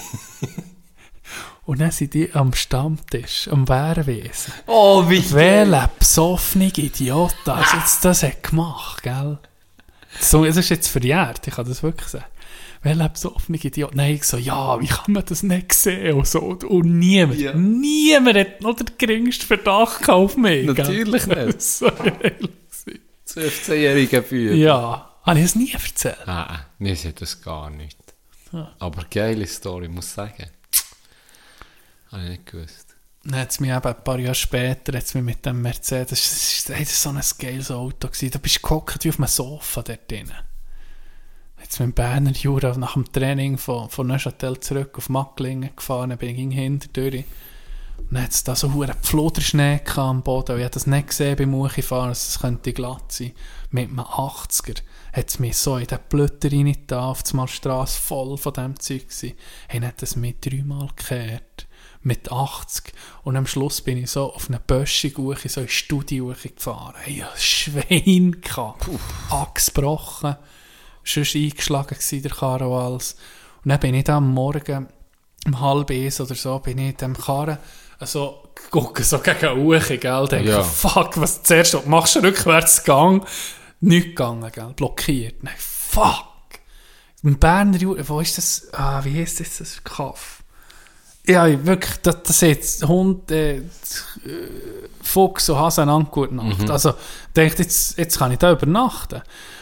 Und 1.65 1.81
dann 1.81 1.91
sind 1.91 2.15
die 2.15 2.33
am 2.33 2.53
Stammtisch, 2.53 3.47
am 3.49 3.67
Wehrwesen. 3.67 4.53
Oh, 4.65 5.07
wie 5.07 5.31
Welcher 5.31 5.89
besoffene 5.99 6.67
Idiot 6.67 7.35
das 7.45 7.73
jetzt 7.73 8.05
das 8.05 8.23
hat 8.23 8.41
gemacht, 8.41 9.03
gell? 9.03 9.37
So, 10.19 10.45
es 10.45 10.57
ist 10.57 10.69
jetzt 10.69 10.87
verjährt, 10.87 11.45
ich 11.47 11.53
kann 11.53 11.67
das 11.67 11.83
wirklich 11.83 12.07
sagen. 12.07 12.25
Welcher 12.81 13.09
besoffene 13.09 13.57
Idiot? 13.57 13.93
Nein, 13.93 14.15
ich 14.15 14.23
so, 14.23 14.37
ja, 14.37 14.79
wie 14.79 14.87
kann 14.87 15.13
man 15.13 15.25
das 15.25 15.43
nicht 15.43 15.73
sehen? 15.73 16.13
Und, 16.15 16.27
so, 16.27 16.39
und 16.39 16.85
niemand, 16.85 17.37
Ja. 17.39 17.53
niemand 17.53 18.37
hat 18.37 18.61
noch 18.61 18.75
den 18.75 18.87
geringsten 18.97 19.45
Verdacht 19.45 20.09
auf 20.09 20.37
mich. 20.37 20.65
gell? 20.65 20.75
Natürlich 20.75 21.27
nicht. 21.27 21.61
so 21.61 21.87
geil 21.91 22.39
gewesen. 22.39 22.99
15-jährige 23.27 24.21
Bücher. 24.21 24.53
Ja, 24.55 25.13
habe 25.23 25.39
ich 25.39 25.45
es 25.45 25.55
nie 25.55 25.71
erzählt? 25.73 26.17
Nein, 26.25 26.59
mir 26.79 26.95
sagt 26.95 27.21
das 27.21 27.41
gar 27.41 27.69
nicht. 27.69 27.97
Aber 28.79 29.05
geile 29.11 29.45
Story, 29.45 29.87
muss 29.89 30.05
ich 30.07 30.11
sagen. 30.13 30.45
Habe 32.11 32.23
ich 32.23 32.29
nicht 32.29 32.45
gewusst. 32.47 32.95
Dann 33.25 33.41
hat 33.41 33.51
es 33.51 33.59
mich 33.59 33.69
eben 33.69 33.85
ein 33.85 34.03
paar 34.03 34.17
Jahre 34.17 34.33
später 34.33 34.97
hat's 34.97 35.13
mich 35.13 35.23
mit 35.23 35.45
dem 35.45 35.61
Mercedes, 35.61 36.63
das 36.67 36.69
war 36.79 36.85
so 36.85 37.09
ein 37.09 37.21
geiles 37.37 37.69
Auto. 37.69 38.07
Gewesen. 38.07 38.31
Da 38.31 38.39
bist 38.39 38.55
du 38.57 38.61
gehockt 38.61 39.03
wie 39.03 39.09
auf 39.09 39.19
einem 39.19 39.27
Sofa 39.27 39.81
dort 39.83 40.09
drin. 40.09 40.31
Jetzt 41.69 41.81
mit 41.81 41.89
dem 41.89 41.93
Berner 41.93 42.31
Jura 42.31 42.75
nach 42.79 42.93
dem 42.93 43.11
Training 43.11 43.59
von, 43.59 43.91
von 43.91 44.07
Neuchâtel 44.07 44.59
zurück 44.59 44.97
auf 44.97 45.07
Macklingen 45.07 45.69
gefahren, 45.75 46.17
bin 46.17 46.49
ich 46.49 46.55
hinter 46.55 46.87
durch. 46.91 47.25
Und 47.99 48.07
dann 48.09 48.23
hat 48.23 48.31
es 48.31 48.43
da 48.43 48.55
so 48.55 48.69
einen 48.69 48.95
Floderschnee 49.03 49.77
gehabt 49.77 49.99
am 49.99 50.23
Boden. 50.23 50.57
Ich 50.57 50.63
habe 50.63 50.73
das 50.73 50.87
nicht 50.87 51.09
gesehen 51.09 51.35
beim 51.35 51.53
Uchifahren, 51.53 52.09
dass 52.09 52.27
es 52.27 52.39
könnte 52.39 52.73
glatt 52.73 53.11
sein. 53.11 53.33
Mit 53.69 53.89
einem 53.89 53.99
80er 53.99 54.81
hat 55.13 55.29
es 55.29 55.37
mich 55.37 55.57
so 55.57 55.77
in 55.77 55.85
den 55.85 55.99
Blötter 56.09 56.51
rein 56.51 56.75
da, 56.87 57.01
auf 57.01 57.21
die 57.21 57.37
Straße 57.47 58.01
voll 58.01 58.35
von 58.39 58.53
dem 58.53 58.79
Zeug 58.79 59.03
gewesen. 59.03 59.33
Hey, 59.67 59.79
dann 59.79 59.89
hat 59.89 60.01
es 60.01 60.15
mich 60.15 60.39
dreimal 60.41 60.87
gekehrt. 60.95 61.67
Mit 62.01 62.31
80. 62.31 62.93
Und 63.21 63.37
am 63.37 63.45
Schluss 63.45 63.81
bin 63.81 63.99
ich 63.99 64.09
so 64.09 64.33
auf 64.33 64.49
eine 64.49 64.59
Böschung 64.59 65.35
so 65.45 65.61
in 65.61 65.67
die 65.67 65.71
Studie 65.71 66.17
gefahren. 66.17 66.95
Hey, 66.97 67.17
ich 67.17 67.23
hatte 67.23 67.35
ein 67.35 67.39
Schwein 67.39 68.41
gehabt. 68.41 68.89
Achs 69.29 69.67
gebrochen. 69.67 70.35
Schon 71.03 71.23
eingeschlagen 71.35 71.89
gewesen, 71.95 72.21
der 72.21 72.31
Karrenwals. 72.31 73.15
Und 73.63 73.69
dann 73.69 73.79
bin 73.79 73.95
ich 73.95 74.09
am 74.09 74.33
Morgen 74.33 74.87
um 75.45 75.59
halb 75.61 75.89
eins 75.91 76.19
oder 76.19 76.35
so, 76.35 76.59
bin 76.59 76.77
ich 76.77 76.89
in 76.89 76.97
dem 76.97 77.17
Karren 77.17 77.57
also 77.99 78.43
gucken 78.71 79.03
so 79.03 79.19
gegen 79.19 79.65
Uche, 79.67 79.97
gell, 79.97 80.27
denke, 80.27 80.51
Ja. 80.51 80.63
fuck, 80.63 81.19
was 81.19 81.43
zuerst, 81.43 81.73
du 81.73 81.81
machst 81.85 82.15
du 82.15 82.21
rückwärts 82.21 82.83
Gang, 82.83 83.25
nicht 83.81 84.07
gegangen, 84.09 84.49
gell, 84.53 84.73
blockiert, 84.75 85.43
nein, 85.43 85.55
fuck. 85.57 86.25
Im 87.23 87.37
Berner 87.37 87.77
Jura, 87.77 88.07
wo 88.07 88.21
ist 88.21 88.37
das, 88.37 88.69
ah, 88.71 89.03
wie 89.03 89.19
heisst 89.19 89.41
das, 89.41 89.57
das 89.57 89.83
Kaff? 89.83 90.41
Ja, 91.27 91.45
wirklich, 91.65 91.97
das, 92.01 92.23
das 92.23 92.41
jetzt 92.41 92.87
Hund, 92.87 93.29
äh, 93.31 93.61
Fuchs 95.03 95.49
und 95.49 95.57
Hase 95.57 95.81
einander 95.81 96.09
gut 96.09 96.31
Nacht. 96.31 96.69
Also, 96.69 96.93
denkt 97.35 97.59
jetzt, 97.59 97.97
jetzt 97.97 98.17
kann 98.17 98.31
ich 98.31 98.39
da 98.39 98.53
übernachten. 98.53 99.21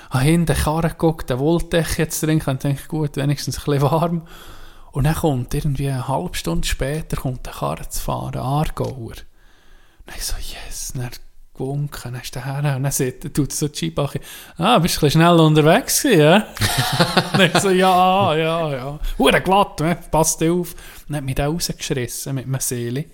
Ah, 0.10 0.20
hinten 0.20 0.56
Karren 0.56 0.92
geguckt, 0.92 1.30
den 1.30 1.40
Wolltech 1.40 1.98
jetzt 1.98 2.22
trinken, 2.22 2.50
und 2.50 2.64
denke, 2.64 2.88
gut, 2.88 3.18
wenigstens 3.18 3.60
ein 3.60 3.66
bisschen 3.66 3.82
warm. 3.82 4.28
Und 4.92 5.04
dann 5.04 5.16
kommt 5.16 5.54
irgendwie 5.54 5.90
eine 5.90 6.08
halbe 6.08 6.36
Stunde 6.36 6.68
später 6.68 7.18
kommt 7.18 7.46
der 7.46 7.54
Karren 7.54 7.90
zu 7.90 8.02
fahren, 8.02 8.40
Aargauer. 8.40 9.16
Und 9.16 10.16
ich 10.16 10.24
so, 10.24 10.36
yes, 10.38 10.94
dann 10.96 11.10
gewunken, 11.54 12.14
dann 12.14 12.22
ist 12.22 12.36
der 12.36 12.46
her, 12.46 12.76
und 12.78 12.84
dann 12.84 12.92
sieht, 12.92 13.26
er 13.26 13.34
tut 13.34 13.52
so 13.52 13.68
die 13.68 13.78
Scheibache, 13.78 14.20
ah, 14.58 14.80
bist 14.80 14.96
du 14.96 15.00
ein 15.00 15.08
bisschen 15.08 15.22
schnell 15.22 15.40
unterwegs 15.40 16.02
gewesen, 16.02 16.22
ja? 16.22 16.48
und 17.34 17.42
ich 17.42 17.60
so, 17.60 17.70
ja, 17.70 18.36
ja, 18.36 18.72
ja. 18.72 19.00
Hure 19.18 19.42
glatt, 19.42 19.80
ne? 19.82 19.98
passt 20.10 20.42
auf. 20.44 20.74
Und 20.74 21.10
dann 21.10 21.18
hat 21.18 21.24
mich 21.24 21.36
der 21.36 21.48
rausgeschrissen 21.48 22.36
mit 22.36 22.46
einem 22.46 22.60
Seele. 22.60 23.06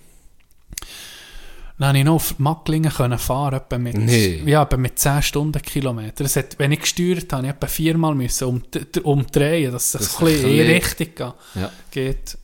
Dann 1.76 1.88
konnte 1.88 1.98
ich 1.98 2.04
noch 2.04 2.14
auf 2.14 2.38
Macklingen 2.38 2.92
können 2.92 3.18
fahren, 3.18 3.54
etwa 3.56 3.78
mit, 3.78 3.96
Nee. 3.96 4.42
ja, 4.46 4.62
etwa 4.62 4.76
mit 4.76 4.96
10 4.98 5.22
Stundenkilometern. 5.22 6.28
Hat, 6.28 6.58
wenn 6.58 6.70
ich 6.72 6.80
gesteuert 6.80 7.32
habe, 7.32 7.46
ich 7.48 7.52
etwa 7.52 7.66
viermal 7.66 8.14
müssen 8.14 8.44
um, 8.46 8.62
umdrehen, 9.02 9.72
dass 9.72 9.90
das, 9.92 10.02
Das 10.02 10.18
ein 10.20 10.24
bisschen 10.26 10.50
in 10.50 10.66
Richtung 10.70 11.06
geht 11.06 11.34
Ja. 11.54 11.72
geht. 11.90 12.38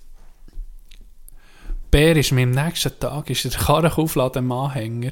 Bär 1.90 2.16
ist 2.16 2.32
mir 2.32 2.42
am 2.42 2.50
nächsten 2.50 2.98
Tag 3.00 3.30
ist 3.30 3.44
der 3.44 3.50
Karren 3.52 3.90
aufladen 3.92 4.44
im 4.44 4.52
Anhänger. 4.52 5.10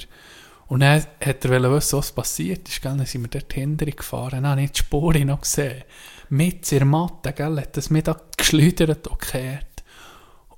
Und 0.68 0.80
dann 0.80 1.02
hat 1.24 1.44
er 1.44 1.72
wissen, 1.72 1.98
was 1.98 2.12
passiert 2.12 2.68
ist. 2.68 2.82
Gell? 2.82 2.96
Dann 2.96 3.06
sind 3.06 3.22
wir 3.22 3.28
dort 3.28 3.52
hinterher 3.52 3.94
gefahren. 3.94 4.42
Dann 4.42 4.48
habe 4.48 4.62
ich 4.62 4.72
die 4.72 4.78
Spuren 4.80 5.26
noch 5.28 5.40
gesehen. 5.40 5.82
Mit 6.28 6.70
der 6.70 6.84
Matte, 6.84 7.32
gell? 7.32 7.56
hat 7.56 7.76
das 7.76 7.88
mir 7.90 8.02
da 8.02 8.20
geschleudert 8.36 9.06
und 9.08 9.18
gekehrt. 9.18 9.64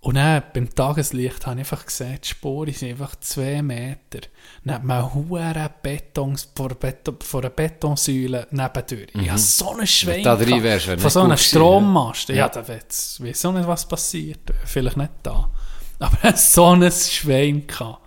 Und 0.03 0.15
dann 0.15 0.43
beim 0.55 0.75
Tageslicht 0.75 1.47
habe 1.47 1.57
ich 1.57 1.67
einfach 1.71 1.85
gesehen, 1.85 2.19
die 2.25 2.29
Spuren 2.29 2.73
sind 2.73 2.91
einfach 2.93 3.17
zwei 3.21 3.61
Meter 3.61 4.21
neben 4.65 4.91
einem 4.91 5.13
hohen 5.15 5.69
Beton, 5.83 6.39
vor, 6.57 6.71
Beton, 6.71 7.17
vor 7.23 7.41
einer 7.43 7.51
Betonsäule 7.51 8.47
nebendurch. 8.51 9.09
Ich 9.13 9.29
habe 9.29 9.39
so 9.39 9.73
einen 9.73 9.87
Schwein 9.87 10.23
da 10.23 10.37
drin 10.37 10.63
wärst 10.63 10.87
von 10.87 10.95
nicht 10.97 11.11
so 11.11 11.21
einem 11.21 11.37
Strommast. 11.37 12.31
Ja, 12.31 12.35
Ja. 12.37 12.49
da 12.49 12.67
weiß 12.67 13.21
ich 13.23 13.45
auch 13.45 13.53
nicht, 13.53 13.69
was 13.69 13.87
passiert. 13.87 14.41
Vielleicht 14.65 14.97
nicht 14.97 15.11
da. 15.23 15.51
Aber 15.99 16.17
er 16.23 16.37
so 16.37 16.65
ein 16.69 16.91
Schwein 16.91 17.67
gehabt. 17.67 17.99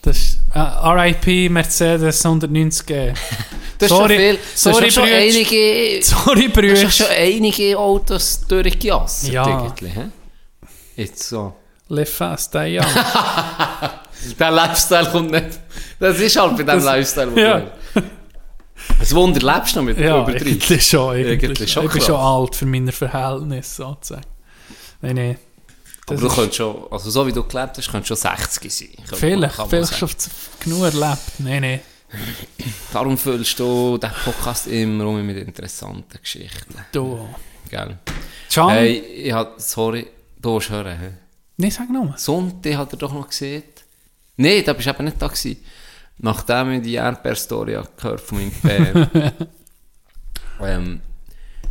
Das 0.00 0.16
ist 0.16 0.38
äh, 0.54 0.58
RIP 0.58 1.50
Mercedes 1.50 2.24
190G. 2.24 3.14
Das 3.80 3.88
Sorry, 3.88 4.14
ist 4.14 4.20
schon 4.20 4.36
viel. 4.36 4.38
sorry, 4.54 4.80
du 4.80 4.86
hast 4.86 4.94
schon 4.94 5.04
einige, 5.04 6.02
Sorry, 6.02 6.48
Brüder. 6.48 6.90
schon 6.90 7.06
einige 7.16 7.78
Autos 7.78 8.42
durchgejasset. 8.46 9.32
Ja. 9.32 9.48
irgendwie, 9.48 10.10
Jetzt 11.00 11.28
so. 11.28 11.54
Live 11.88 12.14
fast, 12.14 12.52
die 12.54 12.78
young. 12.78 12.86
Der 14.38 14.50
Lifestyle 14.50 15.10
kommt 15.10 15.30
nicht. 15.30 15.58
Das 15.98 16.18
ist 16.20 16.36
halt 16.36 16.56
bei 16.56 16.62
diesem 16.62 16.84
Lifestyle. 16.84 17.40
ja. 17.40 17.62
Ein 17.94 19.10
Wunder, 19.12 19.40
lebst 19.54 19.74
du 19.74 19.78
noch 19.80 19.86
mit 19.86 19.98
Ja, 19.98 20.22
über 20.22 20.32
30? 20.32 20.46
eigentlich 20.46 20.86
schon. 20.86 21.14
Eigentlich 21.16 21.48
Eigentlich 21.50 21.72
schon 21.72 21.86
ich 21.86 21.92
bin 21.92 22.02
schon 22.02 22.16
alt 22.16 22.54
für 22.56 22.66
meine 22.66 22.92
Verhältnisse, 22.92 23.76
sozusagen. 23.82 24.26
Nein, 25.00 25.16
nein. 25.16 25.38
Aber 26.06 26.14
Das 26.14 26.20
du 26.20 26.26
ist- 26.26 26.34
könntest 26.34 26.56
schon, 26.56 26.86
also 26.90 27.10
so 27.10 27.26
wie 27.26 27.32
du 27.32 27.42
gelebt 27.44 27.78
hast, 27.78 27.90
könntest 27.90 28.10
du 28.10 28.16
schon 28.16 28.36
60 28.36 28.72
sein. 28.72 28.88
Vielleicht, 29.18 29.54
vielleicht 29.68 29.94
schon 29.98 30.08
genug 30.60 30.82
erlebt. 30.84 31.18
Nein, 31.38 31.60
nein. 31.62 31.80
Darum 32.92 33.16
füllst 33.16 33.58
du 33.58 33.96
den 33.98 34.10
Podcast 34.24 34.66
immer 34.66 35.06
um 35.06 35.24
mit 35.24 35.36
interessanten 35.38 36.18
Geschichten. 36.20 36.74
Du. 36.92 37.26
Gell? 37.70 37.96
Can, 38.52 38.68
Hey, 38.70 38.98
ich 38.98 39.32
hab, 39.32 39.60
sorry, 39.60 40.06
du 40.40 40.54
willst 40.54 40.70
hören. 40.70 40.98
hä? 40.98 41.12
nein, 41.56 41.70
sag 41.70 41.90
nur. 41.90 42.14
Sonntag 42.16 42.76
hat 42.76 42.92
er 42.92 42.98
doch 42.98 43.12
noch 43.12 43.28
gesehen. 43.28 43.62
Nein, 44.36 44.62
da 44.64 44.72
bist 44.72 44.86
du 44.86 44.90
eben 44.90 45.04
nicht 45.04 45.20
da 45.20 45.26
gewesen. 45.28 45.56
Nachdem 46.18 46.72
ich 46.72 46.82
die 46.82 46.94
Erdbeer-Story 46.94 47.78
gehört 47.96 48.20
von 48.20 48.38
meinem 48.38 48.52
Bär, 48.62 49.32
ähm, 50.60 51.00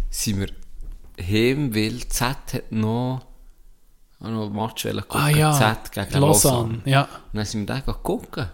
sind 0.09 0.39
wir 0.39 0.49
heim, 1.19 1.73
weil 1.75 2.07
Z 2.07 2.21
hat 2.53 2.71
noch, 2.71 3.25
hat 4.19 4.31
noch 4.31 4.49
Match 4.49 4.83
gucken, 4.83 5.03
Ah 5.09 5.29
ja, 5.29 5.53
Z 5.53 5.91
gegen 5.91 6.19
Lausanne. 6.21 6.73
Lausanne. 6.77 6.81
Ja. 6.85 7.01
Und 7.03 7.37
dann 7.37 7.45
sind 7.45 7.67
wir 7.67 7.75
da 7.81 7.93
gucken. 7.93 8.47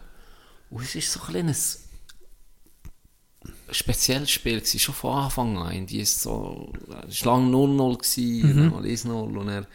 Und 0.70 0.84
es 0.84 0.96
ist 0.96 1.12
so 1.12 1.22
ein 1.22 1.28
kleines 1.28 1.84
spezielles 3.72 4.32
Spiel 4.32 4.60
gewesen, 4.60 4.80
schon 4.80 4.96
von 4.96 5.24
Anfang 5.24 5.58
an. 5.58 5.86
Die 5.86 6.00
ist 6.00 6.22
so, 6.22 6.72
es 7.08 7.26
war 7.26 7.40
lange 7.40 7.56
0-0 7.56 7.98
gewesen, 7.98 8.50
Mhm. 8.50 8.58
dann 8.58 8.70
mal 8.72 8.86
1-0 8.86 9.38
und 9.38 9.50
er 9.50 9.66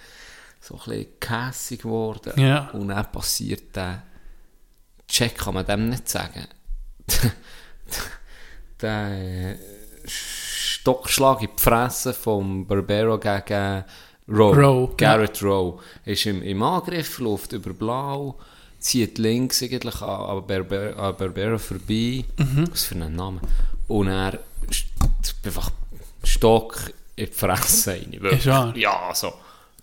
so 0.70 0.76
ein 0.76 0.98
bisschen 0.98 1.20
kässig 1.20 1.82
geworden. 1.82 2.32
Ja. 2.36 2.70
Und 2.72 2.88
dann 2.88 3.10
passiert 3.10 3.74
der 3.74 4.02
Check, 5.08 5.38
kann 5.38 5.54
man 5.54 5.66
dem 5.66 5.88
nicht 5.88 6.08
sagen. 6.08 6.46
der 8.80 9.56
Stockschlag 10.04 11.42
in 11.42 11.48
die 11.56 11.62
Fresse 11.62 12.14
vom 12.14 12.66
Barbero 12.66 13.18
gegen 13.18 13.84
Rowe. 14.28 14.56
Rowe, 14.56 14.94
Garrett 14.96 15.42
Rowe. 15.42 15.80
Ist 16.04 16.26
im, 16.26 16.42
im 16.42 16.62
Angriff, 16.62 17.18
läuft 17.18 17.52
über 17.52 17.72
Blau, 17.72 18.38
zieht 18.78 19.18
links 19.18 19.62
eigentlich 19.62 20.00
an, 20.00 20.38
an, 20.38 20.46
Barber, 20.46 20.96
an 20.96 21.16
Barbero 21.16 21.58
vorbei. 21.58 22.24
Was 22.70 22.84
für 22.84 22.94
ein 22.94 23.14
Name. 23.16 23.40
Und 23.88 24.08
er 24.08 24.38
einfach 25.44 25.70
Stock 26.22 26.92
in 27.16 27.26
die 27.26 27.32
Fresse 27.32 27.90
rein. 27.90 28.16
Wirklich. 28.20 28.44
Ja, 28.44 29.12
so 29.12 29.32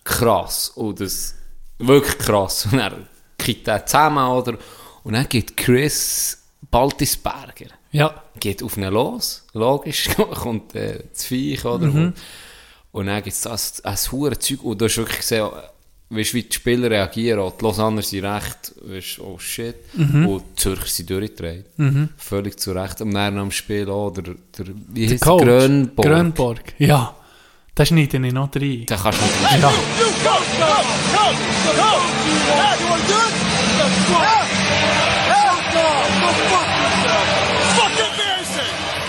krass. 0.08 0.70
Und 0.70 1.00
das 1.02 1.36
wirklich 1.80 2.18
krass. 2.18 2.68
Und 2.72 2.80
er 2.80 2.94
kippt 3.38 3.68
er 3.68 3.86
zusammen, 3.86 4.26
oder? 4.28 4.58
Und 5.04 5.14
dann 5.14 5.28
geht 5.30 5.56
Chris 5.56 6.44
Baltisberger 6.72 7.68
Ja. 7.92 8.24
geht 8.40 8.62
auf 8.64 8.78
ihn 8.78 8.84
los, 8.86 9.44
logisch, 9.54 10.10
kommt 10.42 10.76
äh, 10.76 11.04
das 11.14 11.26
Viech, 11.26 11.64
oder? 11.66 11.86
Und, 11.86 12.14
und 12.92 13.06
dann 13.08 13.22
gibt 13.24 13.36
es 13.36 13.42
das, 13.42 13.82
das 13.82 14.12
hure 14.12 14.38
Zeug, 14.40 14.64
und 14.64 14.82
du 14.82 14.86
hast 14.86 14.98
wirklich 14.98 15.20
gesehen, 15.20 15.48
weißt, 16.10 16.34
wie 16.34 16.44
die 16.44 16.54
Spieler 16.56 16.90
reagieren, 16.90 17.40
auch 17.40 17.58
die 17.58 17.64
Lausanner 17.64 18.02
sind 18.02 18.26
recht, 18.26 18.74
weißt, 18.82 19.20
oh 19.20 19.38
shit, 19.40 19.76
und 19.96 20.44
die 20.52 20.56
Zürcher 20.56 20.88
sind 20.88 21.10
durchgedreht. 21.10 21.66
Völlig 22.18 22.60
zu 22.60 22.72
Recht. 22.72 23.02
Und 23.02 23.12
dann 23.14 23.38
am 23.38 23.52
Spiel 23.52 23.90
auch, 23.90 24.12
der, 24.12 24.24
der 24.58 24.66
wie 24.90 25.08
Der 25.08 25.20
Coach. 25.20 25.44
der, 25.46 25.58
Grönborg. 25.60 26.06
Grönborg. 26.08 26.74
Ja. 26.80 27.16
Da 27.78 27.86
schneide 27.86 28.18
ich 28.18 28.34
noch 28.34 28.50
rein. 28.56 28.86
Den 28.86 28.86
kannst 28.88 29.20
du 29.22 29.26
nicht 29.26 29.62
Ja. 29.62 29.72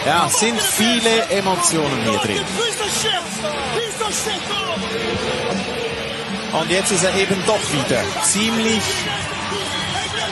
Ja, 0.05 0.29
sind 0.29 0.61
viele 0.61 1.23
Emotionen 1.31 2.03
hier 2.05 2.19
drin. 2.19 2.45
Und 6.53 6.71
jetzt 6.71 6.93
ist 6.93 7.05
er 7.05 7.15
eben 7.17 7.43
doch 7.47 7.73
wieder 7.73 8.03
ziemlich 8.23 8.83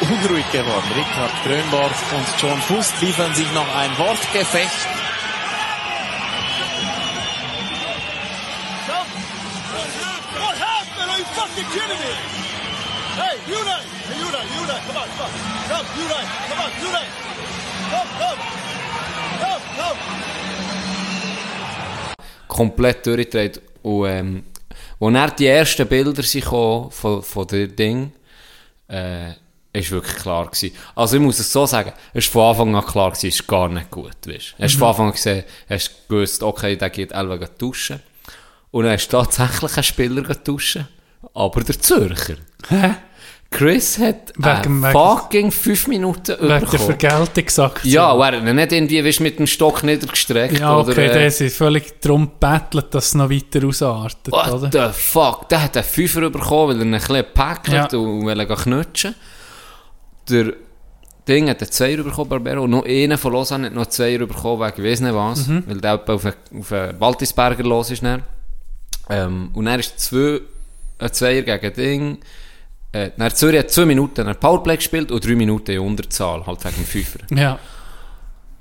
unruhig 0.01 0.53
geworden. 0.53 0.93
Richard 0.95 1.33
Grönborg 1.45 1.93
und 2.15 2.43
John 2.43 2.61
Fust 2.61 3.01
liefern 3.01 3.35
sich 3.35 3.51
noch 3.53 3.75
ein 3.77 3.97
Wortgefecht. 3.97 4.89
What 10.39 10.59
happened? 10.61 11.66
Me? 11.77 12.13
Hey, 13.17 13.37
Unite! 13.47 13.87
Hey, 14.09 14.17
Unite, 14.19 14.49
Unite, 14.61 14.83
come 14.87 14.97
on, 14.97 15.09
come 15.09 15.25
on. 15.25 15.31
Come, 15.69 15.87
Unite, 16.01 16.29
come 16.49 16.61
on, 16.65 16.71
Unite! 16.81 17.13
Come, 17.91 18.11
come! 18.19 18.39
Come, 19.41 19.63
come! 19.77 19.99
komplett 22.49 23.07
durchgedreht. 23.07 23.61
Und 23.83 24.07
ähm, 24.09 24.45
wo 24.99 25.11
dann 25.11 25.33
die 25.39 25.47
ersten 25.47 25.87
Bilder 25.87 26.23
sind 26.23 26.45
gekommen 26.45 26.91
von, 26.91 27.23
von 27.23 27.47
dem 27.47 27.77
Ding, 27.77 28.13
äh, 28.89 29.33
ist 29.75 29.91
wirklich 29.91 30.17
klar 30.17 30.47
gewesen. 30.47 30.75
Also 30.95 31.17
ich 31.17 31.23
muss 31.23 31.39
es 31.39 31.53
so 31.53 31.67
sagen, 31.67 31.93
es 32.15 32.35
war 32.35 32.55
von 32.55 32.71
Anfang 32.71 32.83
an 32.83 32.91
klar 32.91 33.11
gewesen, 33.11 33.29
es 33.29 33.41
ist 33.41 33.47
gar 33.47 33.69
nicht 33.69 33.91
gut, 33.91 34.17
weißt. 34.27 34.55
Hast 34.59 34.75
Mhm. 34.77 34.79
von 34.79 34.89
Anfang 34.89 35.07
an 35.09 35.13
gesehen, 35.13 35.45
hast 35.69 36.09
gewusst, 36.09 36.43
okay, 36.43 36.77
der 36.77 36.89
geht 36.89 37.11
gehen 37.11 37.49
duschen. 37.59 38.01
Und 38.71 38.85
dann 38.85 38.95
ist 38.95 39.11
tatsächlich 39.11 39.77
ein 39.77 39.83
Spieler 39.83 40.23
duschen, 40.23 40.89
aber 41.37 41.63
der 41.63 41.79
Zürcher. 41.81 42.37
Hä? 42.69 42.95
Chris 43.49 43.99
hat 43.99 44.33
Wegen- 44.37 44.83
äh, 44.83 44.89
wegen- 44.89 44.93
fucking 44.93 45.51
fünf 45.53 45.87
Minuten 45.87 46.37
Wegen 46.39 46.49
der 46.49 46.61
bekommen. 46.61 46.81
Vergeltungsaktion. 46.99 47.93
Ja, 47.93 48.13
er 48.29 48.37
hat 48.39 48.43
nicht 48.55 48.73
irgendwie 48.73 49.05
weißt, 49.05 49.21
mit 49.21 49.39
dem 49.39 49.47
Stock 49.47 49.85
niedergestreckt. 49.85 50.59
Ja, 50.59 50.77
okay, 50.77 50.91
oder, 50.91 50.99
äh, 50.99 51.13
der 51.13 51.27
ist 51.29 51.57
völlig 51.57 52.01
darum 52.01 52.29
gebettelt, 52.39 52.93
dass 52.93 53.07
es 53.07 53.15
noch 53.15 53.31
weiter 53.31 53.65
ausartet, 53.67 54.33
What 54.33 54.51
oder? 54.53 54.71
the 54.93 54.99
fuck? 55.01 55.49
Der 55.49 55.63
hat 55.63 55.77
einen 55.77 55.85
Fünfer 55.85 56.29
bekommen, 56.29 56.71
weil 56.71 56.77
er 56.81 56.83
ihn 56.87 56.95
ein 56.95 56.99
bisschen 57.01 57.17
gepackt 57.17 57.69
Ja. 57.69 57.87
und 57.97 58.27
gehen 58.27 58.49
knutschen. 58.49 59.15
Der 60.29 60.53
Ding 61.29 61.49
hat 61.49 61.63
einen 61.63 61.71
Zweier 61.71 62.03
bekommen, 62.03 62.29
Barbero. 62.29 62.63
Und 62.65 62.71
noch 62.71 62.85
einer 62.85 63.17
von 63.17 63.33
Lausanne 63.33 63.67
hat 63.67 63.75
noch 63.75 63.83
einen 63.83 63.91
Zweier 63.91 64.19
bekommen, 64.27 64.61
wegen 64.61 64.85
weiss 64.85 65.01
nicht 65.01 65.15
was. 65.15 65.47
Mhm. 65.47 65.63
Weil 65.67 65.81
der 65.81 66.03
auf 66.09 66.25
einen, 66.73 66.99
Baltisberger 66.99 67.63
los 67.63 67.91
ist. 67.93 68.03
Dann. 68.03 68.23
Ähm, 69.09 69.51
und 69.55 69.65
dann 69.67 69.79
ist 69.79 69.99
zwei, 70.01 70.41
ein 70.99 71.13
Zweier 71.13 71.43
gegen 71.43 71.73
Ding. 71.75 72.19
Äh, 72.93 73.11
dann 73.17 73.35
Zürich 73.35 73.61
hat 73.61 73.71
zwei 73.71 73.85
Minuten 73.85 74.27
ein 74.27 74.39
Powerplay 74.39 74.77
gespielt 74.77 75.11
und 75.13 75.25
drei 75.25 75.35
Minuten 75.35 75.73
in 75.73 75.81
Unterzahl, 75.81 76.47
halt 76.47 76.65
wegen 76.65 76.77
dem 76.77 76.85
Fünfer. 76.85 77.19
Ja. 77.37 77.59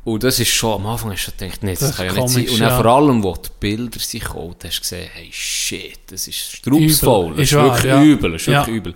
Und 0.03 0.23
das 0.23 0.39
ist 0.39 0.49
schon, 0.49 0.81
am 0.81 0.85
Anfang 0.85 1.13
hast 1.13 1.25
du 1.25 1.31
gedacht, 1.31 1.63
nee, 1.63 1.71
das, 1.71 1.79
Das 1.79 1.95
kann 1.97 2.05
ja 2.05 2.13
nicht 2.13 2.29
sein. 2.29 2.47
Und 2.47 2.57
ja. 2.59 2.77
vor 2.79 2.85
allem, 2.85 3.23
wo 3.23 3.33
die 3.33 3.49
Bilder 3.59 3.99
sind 3.99 4.23
gekommen, 4.23 4.55
hast 4.63 4.77
du 4.77 4.81
gesehen, 4.81 5.09
hey, 5.11 5.29
shit, 5.31 5.99
das 6.11 6.27
ist 6.27 6.57
strupsvoll, 6.57 7.31
das 7.31 7.39
ist, 7.39 7.53
wahr, 7.55 7.73
wirklich 7.73 7.85
ja. 7.85 8.03
übel, 8.03 8.31
das 8.33 8.41
ist 8.43 8.47
wirklich 8.49 8.75
übel. 8.75 8.93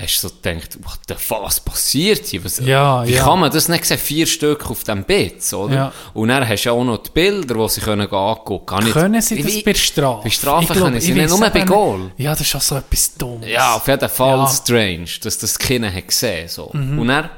Hast 0.00 0.22
du 0.24 0.28
so 0.28 0.34
gedacht, 0.34 0.78
what 0.82 0.98
the 1.08 1.14
fuck, 1.14 1.42
was 1.42 1.60
passiert 1.60 2.24
hier? 2.26 2.42
Was, 2.44 2.58
Ja, 2.58 3.06
wie 3.06 3.12
ja. 3.12 3.22
kann 3.24 3.38
man 3.40 3.50
das 3.52 3.68
nicht 3.68 3.84
sehen? 3.84 3.98
Vier 3.98 4.26
Stück 4.26 4.70
auf 4.70 4.82
dem 4.84 5.04
Bett, 5.04 5.52
oder? 5.52 5.74
Ja. 5.74 5.92
Und 6.14 6.28
dann 6.28 6.48
hast 6.48 6.64
du 6.64 6.70
auch 6.72 6.82
noch 6.84 6.98
die 7.02 7.10
Bilder, 7.10 7.54
die 7.54 7.68
sie 7.68 7.80
können 7.82 8.08
angucken 8.10 8.64
können. 8.66 8.92
Können 8.92 9.20
sie 9.20 9.42
das 9.42 9.62
bei 9.62 9.74
Strafe? 9.74 10.22
Bei 10.24 10.30
Strafe 10.30 10.62
Ich 10.64 10.70
glaub, 10.70 10.84
können 10.84 11.00
sie 11.00 11.10
ich 11.10 11.16
nicht, 11.16 11.28
nur 11.28 11.40
bei 11.50 11.60
Goal. 11.60 12.12
Ja, 12.16 12.30
das 12.32 12.40
ist 12.42 12.56
auch 12.56 12.60
so 12.62 12.76
etwas 12.76 13.14
Dummes. 13.14 13.46
Ja, 13.48 13.74
auf 13.74 13.86
jeden 13.86 14.08
Fall 14.08 14.48
strange, 14.48 15.08
dass 15.22 15.36
das 15.38 15.58
Kind 15.58 15.84
hat 15.84 16.08
gesehen 16.08 16.48
so. 16.48 16.64
Und 16.64 17.06
dann 17.08 17.28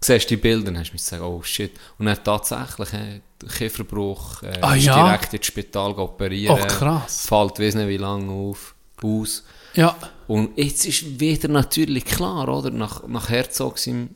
siehst 0.00 0.24
du 0.30 0.36
die 0.36 0.36
Bilder 0.40 0.68
und 0.70 0.78
hast 0.78 0.92
mich 0.92 1.02
gesagt, 1.02 1.22
oh 1.22 1.42
shit. 1.42 1.72
Und 1.98 2.06
dann 2.06 2.18
tatsächlich 2.24 2.92
äh, 2.94 3.20
Kieferbruch, 3.58 4.42
äh, 4.42 4.58
Ah, 4.62 4.74
ja? 4.74 5.04
direkt 5.04 5.34
ins 5.34 5.46
Spital 5.46 5.92
operieren. 5.92 6.58
Oh, 6.58 6.66
krass. 6.66 7.26
Fällt 7.28 7.58
weiss 7.60 7.74
nicht 7.74 7.88
wie 7.88 7.96
lange 7.98 8.32
auf, 8.32 8.74
aus. 9.02 9.44
Ja. 9.74 9.94
Und 10.26 10.56
jetzt 10.58 10.86
ist 10.86 11.20
wieder 11.20 11.48
natürlich 11.48 12.04
klar, 12.04 12.48
oder? 12.48 12.70
Nach, 12.70 13.06
nach 13.06 13.28
Herzog 13.28 13.78
seinem, 13.78 14.10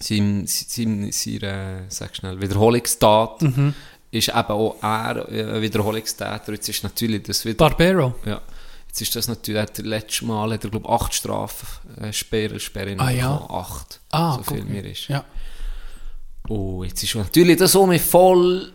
seinem, 0.00 0.46
seinem, 0.46 1.12
seiner, 1.12 1.84
sag 1.88 2.16
schnell, 2.16 2.40
Wiederholungstat 2.40 3.42
ist 4.10 4.28
eben 4.28 4.36
auch 4.36 4.76
er 4.82 5.28
äh, 5.30 5.54
ein 5.56 5.62
Wiederholungstäter. 5.62 6.52
Jetzt 6.52 6.68
ist 6.68 6.82
natürlich 6.82 7.22
das 7.22 7.44
wieder... 7.44 7.56
Barbero. 7.56 8.14
Ja. 8.24 8.40
Jetzt 8.88 9.00
ist 9.00 9.16
das 9.16 9.26
natürlich, 9.26 9.56
er 9.56 9.62
hat 9.62 9.78
das 9.78 9.86
letzte 9.86 10.26
Mal, 10.26 10.52
hat 10.52 10.64
er, 10.64 10.70
glaube 10.70 10.86
ich, 10.86 10.92
acht 10.92 11.14
Strafen, 11.14 11.66
äh, 11.98 12.12
Sperren, 12.12 12.60
Sperren 12.60 13.00
Ah, 13.00 13.10
ja. 13.10 13.30
Acht. 13.48 14.00
Ah, 14.10 14.36
so 14.36 14.42
viel 14.42 14.64
mir 14.64 14.84
ist. 14.84 15.08
Ja. 15.08 15.24
Oh, 16.48 16.84
jetzt 16.84 17.02
ist 17.02 17.14
natürlich 17.14 17.56
das 17.56 17.74
auch 17.74 17.86
mit 17.86 18.02
voll 18.02 18.70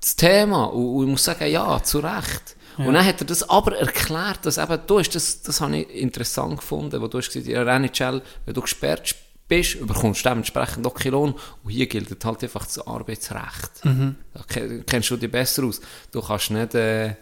das 0.00 0.16
Thema. 0.16 0.64
Und, 0.64 0.86
und 0.86 1.04
ich 1.04 1.10
muss 1.10 1.24
sagen, 1.24 1.50
ja, 1.50 1.82
zu 1.82 1.98
Recht. 1.98 2.55
Und 2.78 2.92
dann 2.94 3.04
hat 3.04 3.20
er 3.20 3.26
das 3.26 3.48
aber 3.48 3.76
erklärt, 3.78 4.44
dass 4.44 4.58
eben, 4.58 4.78
du 4.86 4.98
hast 4.98 5.14
das, 5.14 5.42
das 5.42 5.60
habe 5.60 5.78
ich 5.78 5.90
interessant 5.94 6.58
gefunden, 6.58 7.00
wo 7.00 7.06
du 7.08 7.18
hast 7.18 7.28
gesagt, 7.32 7.46
der 7.48 7.66
NHL, 7.66 8.20
wenn 8.44 8.54
du 8.54 8.60
gesperrt 8.60 9.14
bist, 9.48 9.86
bekommst 9.86 10.24
du 10.24 10.28
dementsprechend 10.28 10.86
auch 10.86 10.94
keinen 10.94 11.12
Lohn. 11.12 11.34
Und 11.64 11.70
hier 11.70 11.86
gilt 11.86 12.24
halt 12.24 12.42
einfach 12.42 12.64
das 12.66 12.86
Arbeitsrecht. 12.86 13.84
Mhm. 13.84 14.16
Da 14.34 14.42
ke- 14.46 14.82
kennst 14.86 15.10
du 15.10 15.16
dich 15.16 15.30
besser 15.30 15.64
aus. 15.64 15.80
Du 16.12 16.20
kannst 16.20 16.50
nicht, 16.50 16.74
äh, 16.74 17.14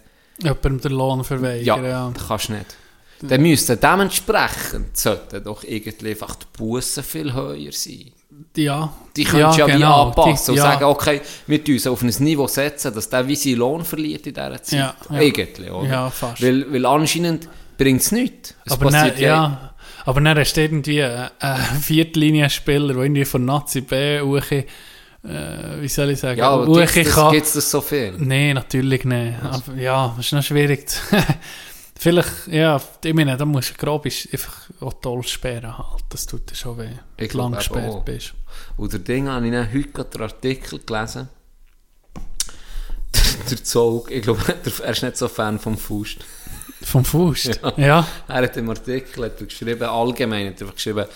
Jemandem 0.43 0.81
den 0.81 0.93
Lohn 0.93 1.19
ja, 1.19 1.25
verweigern. 1.25 1.85
Ja. 1.85 2.13
kannst 2.27 2.51
nicht. 2.51 2.77
Dann 3.23 3.41
müssten 3.41 3.79
dementsprechend 3.81 4.97
sollten 4.97 5.45
doch 5.45 5.63
irgendwie 5.63 6.11
einfach 6.11 6.35
die 6.37 6.47
Bussen 6.59 7.05
viel 7.05 7.33
höher 7.33 7.71
sein. 7.73 8.11
Ja. 8.57 8.93
Die 9.17 9.25
können 9.25 9.41
ja, 9.41 9.67
wie 9.67 9.73
genau. 9.73 10.07
anpassen 10.09 10.47
Die- 10.47 10.51
und 10.53 10.57
ja. 10.57 10.73
sagen, 10.73 10.85
okay, 10.85 11.21
wir 11.47 11.63
tun 11.63 11.75
uns 11.75 11.87
auf 11.87 12.03
ein 12.03 12.13
Niveau 12.19 12.47
setzen, 12.47 12.95
dass 12.95 13.09
der 13.09 13.27
wie 13.29 13.37
seinen 13.37 13.57
Lohn 13.57 13.85
verliert 13.85 14.27
in 14.27 14.35
dieser 14.35 14.63
Zeit. 14.63 14.79
Ja, 14.79 14.95
ja. 15.11 15.21
Irgendwie, 15.21 15.71
oder? 15.71 15.89
Ja, 15.89 16.11
fast. 16.11 16.43
Weil, 16.43 16.73
weil 16.73 16.85
anscheinend 16.87 17.49
bringt 17.79 18.01
es 18.01 18.13
nichts. 18.13 18.55
Es 18.65 18.73
aber 18.73 18.91
dann, 18.91 18.93
passiert 18.93 19.21
ja, 19.21 19.75
aber 20.05 20.21
dann 20.21 20.39
hast 20.39 20.55
du 20.55 20.61
irgendwie 20.61 21.03
einen 21.03 21.31
einen 21.39 21.81
Viertlinienspieler, 21.81 22.95
der 22.95 23.03
irgendwie 23.03 23.25
von 23.25 23.45
Nazi 23.45 23.81
B 23.81 24.21
hoch, 24.21 24.51
äh, 24.51 24.65
wie 25.81 25.89
soll 25.89 26.11
ich 26.11 26.21
sagen, 26.21 26.39
Ja, 26.39 26.51
aber 26.51 26.67
hoch 26.67 26.77
gibt 26.77 27.07
es 27.07 27.15
das, 27.15 27.53
das 27.53 27.71
so 27.71 27.81
viel? 27.81 28.15
Nein, 28.19 28.55
natürlich 28.55 29.05
nicht. 29.05 29.35
Aber, 29.43 29.75
ja, 29.77 30.13
das 30.17 30.27
ist 30.27 30.33
noch 30.33 30.43
schwierig. 30.43 30.87
Vielleicht, 32.05 32.49
ja, 32.49 32.79
ich 33.03 33.15
meine, 33.15 33.35
da 33.35 33.47
musst 33.47 33.71
du 33.71 33.75
grob 33.79 34.05
ist 34.05 34.31
einfach 34.31 34.69
auch 34.83 34.93
toll 35.01 35.23
sperren 35.23 35.79
halt. 35.79 36.05
Das 36.11 36.27
tut 36.27 36.51
dir 36.51 36.55
schon 36.55 36.77
weh, 36.77 36.91
wenn 37.17 37.29
du 37.29 37.39
lang 37.39 37.53
gesperrt 37.53 38.05
bist. 38.05 38.35
Und 38.77 38.93
der 38.93 39.01
Ding 39.01 39.27
habe 39.27 39.47
ich 39.47 39.53
dann 39.53 39.73
heute 39.73 39.89
gerade 39.89 40.11
den 40.11 40.21
Artikel 40.21 40.81
gelesen. 40.81 41.31
der 43.51 43.65
Zog, 43.65 44.11
ich 44.11 44.21
glaube, 44.21 44.43
er 44.83 44.91
ist 44.91 45.03
nicht 45.03 45.17
so 45.17 45.29
Fan 45.29 45.59
vom 45.59 45.79
Faust. 45.79 46.19
Vom 46.83 47.07
Faust? 47.07 47.59
Ja. 47.63 47.73
Ja. 47.79 48.09
Er 48.29 48.43
hat 48.43 48.57
im 48.59 48.69
Artikel 48.69 49.25
hat 49.25 49.41
er 49.41 49.47
geschrieben, 49.47 49.85
allgemein 49.85 50.49
hat 50.49 50.61
er 50.61 50.73
geschrieben, 50.73 51.07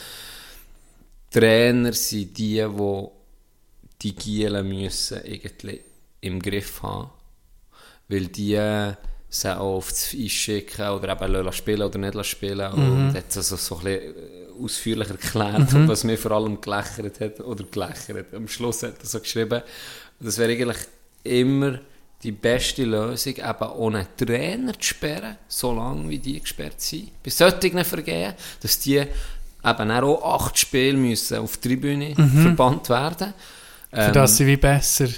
Trainer 1.31 1.93
sind 1.93 2.39
die, 2.39 2.67
die 2.67 3.07
die 4.01 4.15
Gielen 4.15 4.67
müssen 4.67 5.21
irgendwie 5.23 5.83
im 6.23 6.41
Griff 6.41 6.83
haben. 6.83 7.11
Weil 8.09 8.29
die 8.29 8.57
sie 9.29 9.57
auch 9.57 9.77
aufs 9.77 10.15
Eis 10.15 10.31
schicken 10.31 10.89
oder 10.89 11.21
eben 11.21 11.53
spielen 11.53 11.83
oder 11.83 11.99
nicht 11.99 12.27
spielen. 12.27 12.73
Und 12.73 13.15
hat 13.15 13.37
also 13.37 13.57
so 13.57 13.77
ein 13.77 13.85
bisschen 13.85 14.17
äh, 14.17 14.65
ausführlich 14.65 15.09
erklärt, 15.11 15.89
was 15.89 16.05
mir 16.05 16.19
vor 16.19 16.33
allem 16.33 16.61
gelächert 16.61 17.21
hat. 17.21 17.41
Oder 17.41 17.65
gelächert. 17.65 18.35
Am 18.35 18.49
Schluss 18.49 18.83
hat 18.83 18.99
er 19.01 19.07
so 19.07 19.21
geschrieben, 19.21 19.63
das 20.21 20.39
wäre 20.39 20.53
eigentlich 20.53 20.79
immer 21.25 21.79
die 22.23 22.33
beste 22.33 22.85
Lösung, 22.85 23.37
eben 23.37 23.71
ohne 23.77 24.07
Trainer 24.17 24.73
zu 24.73 24.83
sperren, 24.89 25.37
so 25.47 25.73
lange 25.73 26.09
wie 26.09 26.19
die 26.19 26.41
gesperrt 26.41 26.81
sind. 26.81 27.23
Bei 27.23 27.31
solchen 27.31 27.85
Vergehen, 27.85 28.35
dass 28.61 28.79
die 28.81 28.97
eben 28.97 29.91
auch 29.91 30.35
acht 30.35 30.59
Spiele 30.59 30.97
müssen 30.97 31.39
auf 31.39 31.59
die 31.59 31.69
Tribüne 31.69 32.15
verbannt 32.15 32.89
werden. 32.89 33.35
Für 33.91 34.01
Ähm, 34.01 34.13
das 34.13 34.37
sie 34.37 34.47
wie 34.47 34.57
besser 34.57 35.09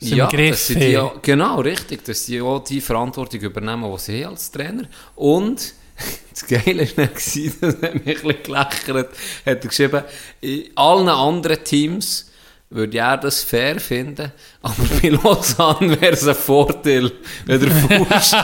sind 0.00 0.16
ja, 0.16 0.26
dass 0.26 0.66
sie 0.66 0.74
die, 0.76 0.98
genau, 1.22 1.60
richtig, 1.60 2.04
dass 2.04 2.24
sie 2.24 2.40
auch 2.40 2.64
die 2.64 2.80
Verantwortung 2.80 3.40
übernehmen, 3.40 3.90
die 3.92 3.98
sie 4.00 4.24
als 4.24 4.50
Trainer. 4.50 4.84
Und 5.14 5.74
das 6.30 6.46
Geile 6.46 6.88
war 6.96 7.06
das 7.14 7.36
hat 7.36 7.60
mich 7.60 7.82
ein 7.82 8.02
bisschen 8.02 8.42
gelächert, 8.42 8.88
hat 8.88 9.08
er 9.44 9.56
geschrieben, 9.56 10.02
in 10.40 10.64
allen 10.74 11.08
anderen 11.08 11.62
Teams 11.62 12.30
würde 12.70 12.98
er 12.98 13.18
das 13.18 13.42
fair 13.42 13.80
finden, 13.80 14.32
aber 14.62 14.74
bei 15.00 15.08
Lausanne 15.08 15.98
wäre 16.00 16.12
es 16.12 16.26
ein 16.28 16.34
Vorteil, 16.34 17.10
wenn 17.46 17.60
der 17.60 17.70
Fuß... 17.70 18.34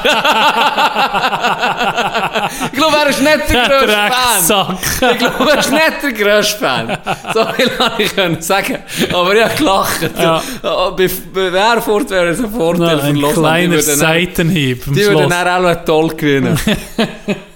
ich 2.67 2.73
glaube, 2.73 2.97
er 3.05 3.11
ist 3.11 3.21
nicht 3.21 3.51
der 3.51 3.69
grösste 3.69 4.47
Fan. 4.47 4.79
Ich 5.13 5.19
glaube, 5.19 5.51
er 5.53 5.59
ist 5.59 5.71
nicht 5.71 6.03
der 6.03 6.13
grösste 6.13 6.59
Fan. 6.59 6.99
So 7.35 7.45
viel 7.55 7.69
kann 7.69 7.93
ich 7.99 8.15
können 8.15 8.41
sagen. 8.41 8.79
Aber 9.13 9.35
ich 9.35 9.45
habe 9.45 9.55
gelacht. 9.57 10.11
Ja. 10.19 10.43
Ja. 10.63 10.91
Bei, 10.91 11.11
bei 11.35 11.49
Erfurt 11.59 12.09
wäre 12.11 12.29
es 12.29 12.39
ein 12.41 12.51
Vorteil 12.51 12.97
No, 12.97 13.03
für 13.03 13.07
ein 13.09 13.17
Lausanne. 13.17 13.41
kleiner 13.41 13.75
würden 13.75 13.87
dann- 13.87 13.97
Seitenhieb 13.99 14.85
Die 14.87 15.05
würden 15.07 15.29
dann 15.31 15.67
auch 15.67 15.85
toll 15.85 16.09
gewinnen. 16.17 16.59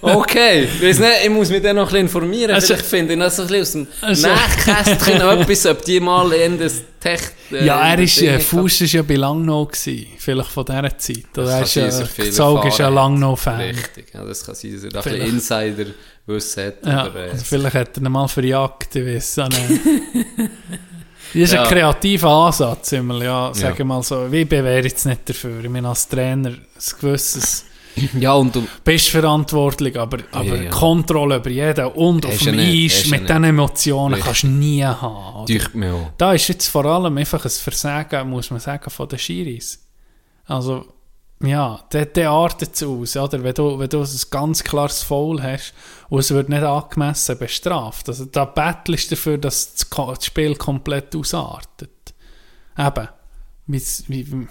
Okay, 0.03 0.67
ich, 0.81 0.99
nicht, 0.99 1.11
ich 1.25 1.29
muss 1.31 1.51
mich 1.51 1.61
dann 1.63 1.77
noch 1.77 1.83
ein 1.83 1.89
bisschen 1.89 2.01
informieren. 2.07 2.53
Also- 2.53 2.69
Vielleicht 2.69 2.87
finde 2.87 3.13
ich 3.13 3.19
das 3.21 3.37
so 3.37 3.43
ein 3.43 3.49
bisschen 3.49 3.87
aus 4.01 4.09
Also- 4.09 4.29
dem 4.29 4.35
Nähkästchen 4.35 5.19
noch 5.19 5.33
etwas, 5.33 5.67
ob 5.67 5.85
die 5.85 6.01
mal 6.01 6.33
in 6.33 6.59
das 6.59 6.73
Tech... 7.01 7.21
äh, 7.51 7.65
Ja, 7.65 7.81
er 7.93 7.99
ist, 7.99 8.21
äh, 8.23 8.39
Fuß 8.39 8.83
ist 8.83 8.93
ja 8.93 9.03
bei 9.03 9.15
Langnau 9.17 9.65
gewesen, 9.67 10.07
vielleicht 10.19 10.51
von 10.51 10.65
dieser 10.65 10.99
Zeit. 10.99 11.25
Oder 11.37 11.51
er 11.51 11.53
kann 11.57 11.63
ist 11.65 11.75
ja, 11.75 11.85
er 11.87 12.31
Zog 12.33 12.65
ist 12.67 12.79
ja. 12.79 12.89
Langnau-Fan. 12.89 13.61
Richtig, 13.61 14.13
ja, 14.15 14.25
das 14.25 14.45
kann 14.45 14.55
sein, 14.55 14.73
dass 14.75 14.85
er 14.85 14.91
da 14.91 14.99
ein 14.99 15.03
Vielleicht. 15.03 15.33
Insider-Wissen 15.33 16.65
hat. 16.67 16.75
Ja, 16.87 17.05
aber, 17.07 17.27
äh, 17.27 17.31
also 17.31 17.45
vielleicht 17.45 17.75
hat 17.75 17.97
er 17.97 18.03
ihn 18.03 18.13
mal 18.13 18.29
verjagt, 18.29 18.95
ich 18.97 19.05
nicht. 19.49 19.81
Das 21.33 21.43
ist 21.43 21.53
Ja. 21.53 21.63
ein 21.63 21.69
kreativer 21.69 22.29
Ansatz, 22.29 22.93
immer, 22.93 23.23
ja, 23.23 23.51
sag 23.55 23.63
Ja. 23.75 23.79
ich 23.79 23.85
mal 23.85 24.03
so. 24.03 24.27
Ich 24.33 24.49
bewähre 24.49 24.83
jetzt 24.83 25.07
nicht 25.07 25.29
dafür. 25.29 25.63
Ich 25.63 25.71
meine, 25.71 25.89
als 25.89 26.09
Trainer 26.09 26.49
ein 26.51 26.61
gewisses 27.01 27.67
ja, 28.19 28.33
und 28.35 28.55
du... 28.55 28.67
bist 28.85 29.09
verantwortlich, 29.09 29.99
aber, 29.99 30.19
aber 30.33 30.57
Ja, 30.57 30.63
ja. 30.63 30.71
Kontrolle 30.71 31.37
über 31.37 31.51
jeden 31.51 31.87
und 31.87 32.25
auf 32.27 32.39
dem 32.39 32.59
Eis 32.59 33.07
mit 33.07 33.29
diesen 33.29 33.45
Emotionen 33.45 34.15
Richtig. 34.15 34.25
kannst 34.25 34.43
du 34.45 34.47
nie 34.49 34.85
haben. 34.85 35.43
oder? 35.43 35.53
Deucht 35.53 35.75
mir 35.75 35.95
auch. 35.95 36.11
Da 36.17 36.33
ist 36.33 36.49
jetzt 36.49 36.69
vor 36.69 36.85
allem 36.85 37.17
einfach 37.17 37.45
ein 37.45 37.51
Versagen, 37.51 38.31
muss 38.31 38.51
man 38.51 38.61
sagen, 38.61 38.91
von 38.91 39.09
den 39.09 39.19
Schiris. 39.19 39.85
Also, 40.47 40.87
ja, 41.43 41.81
der, 41.93 42.07
der 42.07 42.31
artet 42.31 42.75
es 42.75 42.83
aus, 42.83 43.17
oder? 43.17 43.43
Wenn 43.43 43.55
du, 43.55 43.79
wenn 43.79 43.89
du 43.89 44.03
ein 44.03 44.21
ganz 44.31 44.63
klares 44.63 45.03
Foul 45.03 45.43
hast 45.43 45.73
und 46.09 46.21
es 46.21 46.31
wird 46.31 46.49
nicht 46.49 46.63
angemessen 46.63 47.39
bestraft. 47.39 48.09
Also, 48.09 48.27
da 48.27 48.45
bettelst 48.45 49.11
du 49.11 49.15
dafür, 49.15 49.39
dass 49.39 49.75
das 49.75 50.25
Spiel 50.27 50.55
komplett 50.57 51.15
ausartet. 51.17 51.91
Eben. 52.79 53.09
Wie, 53.67 53.83
wie 54.09 54.49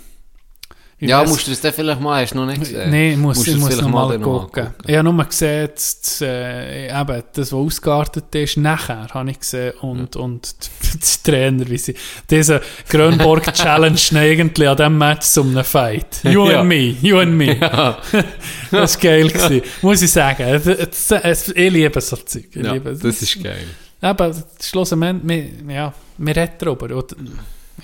Ja, 1.01 1.23
musst 1.23 1.47
du 1.47 1.51
das 1.51 1.61
dann 1.61 1.71
vielleicht 1.73 2.01
mal, 2.01 2.21
hast 2.21 2.33
du 2.33 2.37
noch 2.39 2.45
nicht 2.45 2.59
gesehen? 2.59 2.89
Nein, 2.91 3.11
ich 3.11 3.17
muss, 3.17 3.39
ich 3.39 3.45
das 3.53 3.55
muss 3.55 3.69
vielleicht 3.69 3.81
noch 3.83 3.89
mal 3.89 4.11
dann 4.11 4.21
noch 4.21 4.41
gucken. 4.51 4.67
Ich 4.85 4.95
habe 4.97 5.11
nur 5.13 5.23
gesehen, 5.25 5.69
das, 5.73 6.01
das, 6.01 6.21
äh, 6.21 6.87
eben, 7.01 7.23
das, 7.33 7.51
was 7.51 7.53
ausgeartet 7.53 8.35
ist, 8.35 8.57
nachher 8.57 9.07
habe 9.13 9.31
ich 9.31 9.39
gesehen 9.39 9.73
und, 9.81 10.17
und 10.17 10.55
die, 10.83 11.31
Trainer, 11.31 11.67
wie 11.69 11.77
sie 11.77 11.95
diese 12.29 12.61
Grönborg 12.89 13.53
Challenge 13.53 13.97
irgendwie 14.11 14.67
an 14.67 14.75
diesem 14.75 14.97
Match 14.97 15.25
zum 15.27 15.51
einem 15.51 15.63
Fight. 15.63 16.19
You 16.23 16.49
Ja. 16.49 16.59
and 16.59 16.69
me, 16.69 16.95
you 17.01 17.17
and 17.19 17.33
me. 17.33 17.55
Ja. 17.61 17.97
Das 18.71 18.95
war 18.95 19.01
geil. 19.01 19.29
Gewesen. 19.29 19.61
Muss 19.81 20.01
ich 20.01 20.11
sagen. 20.11 20.43
Es- 20.43 20.65
es- 20.67 21.11
es- 21.11 21.47
Ich 21.49 21.71
liebe 21.71 22.01
so 22.01 22.15
Zeug. 22.17 22.45
Ich 22.51 22.61
Ja, 22.63 22.73
liebe, 22.73 22.93
das 22.93 23.21
ist 23.21 23.41
geil. 23.41 23.63
aber 24.01 24.35
schlussendlich, 24.61 25.15
wir, 25.63 25.73
ja, 25.73 25.93
wir 26.17 26.35
reden 26.35 26.53
darüber. 26.59 27.03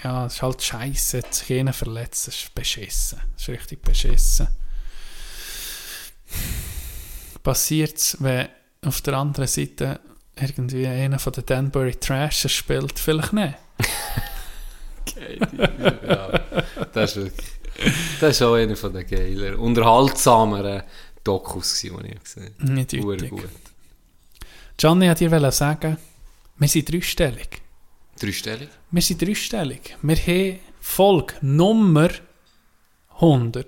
Ja, 0.04 0.26
es 0.26 0.36
ist 0.36 0.42
halt 0.42 0.62
scheiße, 0.62 1.22
sich 1.30 1.50
jenen 1.50 1.74
verletzt, 1.74 2.28
das 2.28 2.36
ist 2.36 2.56
beschissen. 2.56 3.20
Das 3.34 3.44
ist 3.44 3.50
richtig 3.50 3.82
beschissen. 3.82 4.48
Passiert 7.44 7.98
es, 7.98 8.18
wenn 8.20 8.50
auf 8.84 9.02
der 9.02 9.16
anderen 9.16 9.48
Seite 9.48 10.00
irgendwie 10.36 10.88
einer 10.88 11.20
von 11.20 11.34
den 11.34 11.46
Danbury 11.46 11.96
Trashers 11.96 12.52
spielt? 12.52 13.00
Vielleicht 13.00 13.34
nicht. 13.34 13.56
ja, 16.08 16.40
das 16.94 17.16
ist 17.16 17.24
wirklich... 17.24 17.50
Das 18.22 18.36
ist 18.36 18.42
auch 18.42 18.56
einer 18.56 18.76
von 18.76 18.94
den 18.94 19.06
geiler, 19.06 19.60
unterhaltsameren 19.60 20.84
Dokus, 21.24 21.82
die 21.82 21.88
ich 21.88 22.24
gesehen 22.24 22.56
habe. 22.60 22.72
Nicht 22.72 22.98
gut. 23.30 23.50
Gianni 24.78 25.08
hat 25.08 25.20
dir 25.20 25.52
sagen, 25.52 25.98
wir 26.58 26.68
sind 26.68 26.92
dreistellig. 26.92 27.62
Dreistellig? 28.20 28.70
Wir 28.92 29.02
sind 29.02 29.22
dreistellig. 29.22 29.98
Wir 30.02 30.16
haben 30.16 30.60
Folge 30.80 31.34
Nummer 31.42 32.10
100. 33.20 33.68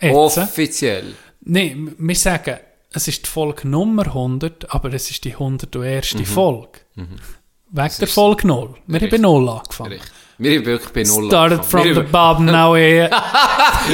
Jetzt. 0.00 0.14
Offiziell. 0.14 1.14
Nein, 1.44 1.94
wir 1.98 2.14
sagen, 2.16 2.58
es 2.92 3.08
ist 3.08 3.24
die 3.26 3.30
Folge 3.30 3.66
Nummer 3.68 4.06
100, 4.06 4.74
aber 4.74 4.92
es 4.92 5.10
ist 5.10 5.24
die 5.24 5.32
101. 5.32 6.16
Folge. 6.24 6.80
Wegen 6.94 7.92
der 8.00 8.08
Folge 8.08 8.46
0. 8.46 8.58
Wir 8.58 8.66
haben 8.66 8.76
bei 8.86 8.98
Richtig. 8.98 9.20
0 9.20 9.48
angefangen. 9.48 9.92
Richtig. 9.92 10.10
Wir 10.38 10.58
haben 10.58 10.66
wirklich 10.66 10.92
bei 10.92 11.02
Null 11.04 11.26
Started 11.28 11.58
angefangen. 11.60 11.94
from 11.94 12.04
the 12.06 12.12
bottom, 12.12 12.44
now 12.46 12.74
here. 12.74 13.08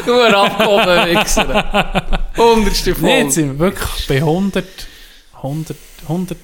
nur 0.06 0.26
abgehoben, 0.34 1.16
Wichser. 1.20 2.18
Hundertste 2.36 2.90
Nein, 2.92 3.00
jetzt 3.00 3.00
Folge. 3.00 3.30
sind 3.32 3.48
wir 3.50 3.58
wirklich 3.58 4.06
bei 4.08 4.16
100, 4.16 4.64
100, 5.34 5.76
100, 6.02 6.38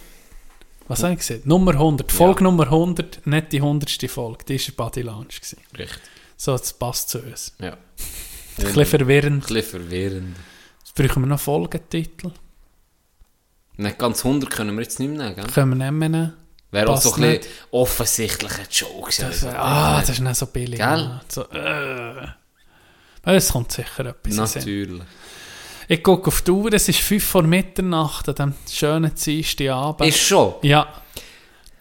was 0.89 1.03
habe 1.03 1.15
ich 1.15 1.21
gesagt? 1.21 1.47
Nummer 1.47 1.73
100. 1.73 2.11
Folge 2.13 2.45
Nummer 2.45 2.65
100, 2.65 3.27
nicht 3.27 3.53
die 3.53 3.59
100. 3.59 4.11
Folge. 4.11 4.45
Die 4.45 4.59
war 4.59 4.67
eine 4.67 4.77
Body 4.77 5.03
Lounge. 5.03 5.27
gewesen. 5.29 5.59
Richtig. 5.77 6.03
So, 6.37 6.53
das 6.53 6.73
passt 6.73 7.11
zu 7.11 7.21
uns. 7.21 7.55
Ja. 7.59 7.73
Ein 7.73 8.65
bisschen 8.65 8.87
verwirrend. 8.87 9.45
Ein 9.45 9.55
bisschen 9.55 9.81
verwirrend. 9.81 10.37
Brauchen 10.95 11.23
wir 11.23 11.27
noch 11.27 11.41
Folgetitel? 11.41 12.31
Nicht 13.77 13.99
ganz 13.99 14.25
100 14.25 14.49
können 14.51 14.77
wir 14.77 14.83
jetzt 14.83 15.01
nicht 15.01 15.09
mehr 15.11 15.25
nehmen, 15.25 15.35
gell? 15.35 15.47
Können 15.47 15.79
wir 15.79 15.91
nicht 15.91 16.11
mehr 16.11 16.35
Wäre 16.71 16.91
auch 16.91 17.01
so 17.01 17.15
ein 17.15 17.21
bisschen 17.21 17.53
offensichtlicher 17.71 18.65
Joke. 18.71 19.13
Das, 19.17 19.45
ah, 19.45 20.01
das 20.01 20.11
ist 20.11 20.21
nicht 20.21 20.37
so 20.37 20.47
billig. 20.47 20.79
Gell? 20.79 20.99
ja. 20.99 21.21
So, 21.29 21.49
äh. 21.51 22.27
Es 23.23 23.53
kommt 23.53 23.73
sicher 23.73 24.07
etwas. 24.07 24.55
Natürlich. 24.55 25.03
Ich 25.89 26.03
gucke 26.03 26.29
auf 26.29 26.43
die 26.43 26.51
Uhr, 26.51 26.73
es 26.73 26.89
ist 26.89 27.01
5 27.01 27.25
vor 27.25 27.43
Mitternacht 27.43 28.29
an 28.29 28.35
diesem 28.35 28.55
schönen 28.71 29.15
Dienstagabend. 29.15 30.09
Ist 30.09 30.19
schon? 30.19 30.55
Ja. 30.63 30.87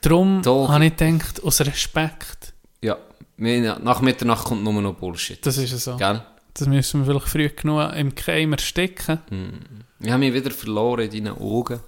Darum 0.01 0.41
Doch. 0.41 0.69
habe 0.69 0.85
ich 0.85 0.95
gedacht, 0.95 1.41
aus 1.43 1.61
Respekt, 1.61 2.53
Ja. 2.81 2.97
Nach 3.37 4.01
Mitternacht 4.01 4.45
kommt 4.45 4.63
nur 4.63 4.81
noch 4.81 4.93
Bullshit. 4.95 5.43
das 5.45 5.57
ist 5.57 5.71
ja 5.71 5.77
so. 5.77 5.97
Gell? 5.97 6.21
Das 6.53 6.67
müssen 6.67 7.01
wir 7.01 7.05
vielleicht 7.07 7.27
früh 7.29 7.49
genug 7.49 7.93
im 7.95 8.13
Keim 8.13 8.51
ersticken. 8.51 9.19
Ich 9.99 10.09
habe 10.09 10.19
mich 10.19 10.33
wieder 10.33 10.51
verloren 10.51 11.09
in 11.09 11.25
deinen 11.25 11.37
Augen. 11.37 11.79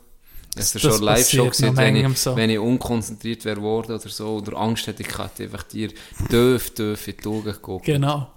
Es 0.58 0.74
ist 0.74 0.82
schon 0.82 1.02
live 1.04 1.30
schon 1.30 1.50
gesehen, 1.50 1.76
wenn 1.76 1.96
ich, 1.98 2.18
so. 2.18 2.36
wenn 2.36 2.50
ich 2.50 2.58
unkonzentriert 2.58 3.44
wäre 3.44 3.62
worden 3.62 3.92
oder 4.00 4.10
so, 4.10 4.38
oder 4.38 4.58
Angst 4.58 4.88
hätte, 4.88 5.04
ich 5.04 5.18
hätte 5.18 5.44
einfach 5.44 5.64
dir 5.64 5.90
doof, 6.30 6.70
doof 6.72 7.08
in 7.10 7.18
die 7.22 7.28
Augen 7.28 7.44
geguckt. 7.44 7.86
Genau. 7.86 8.32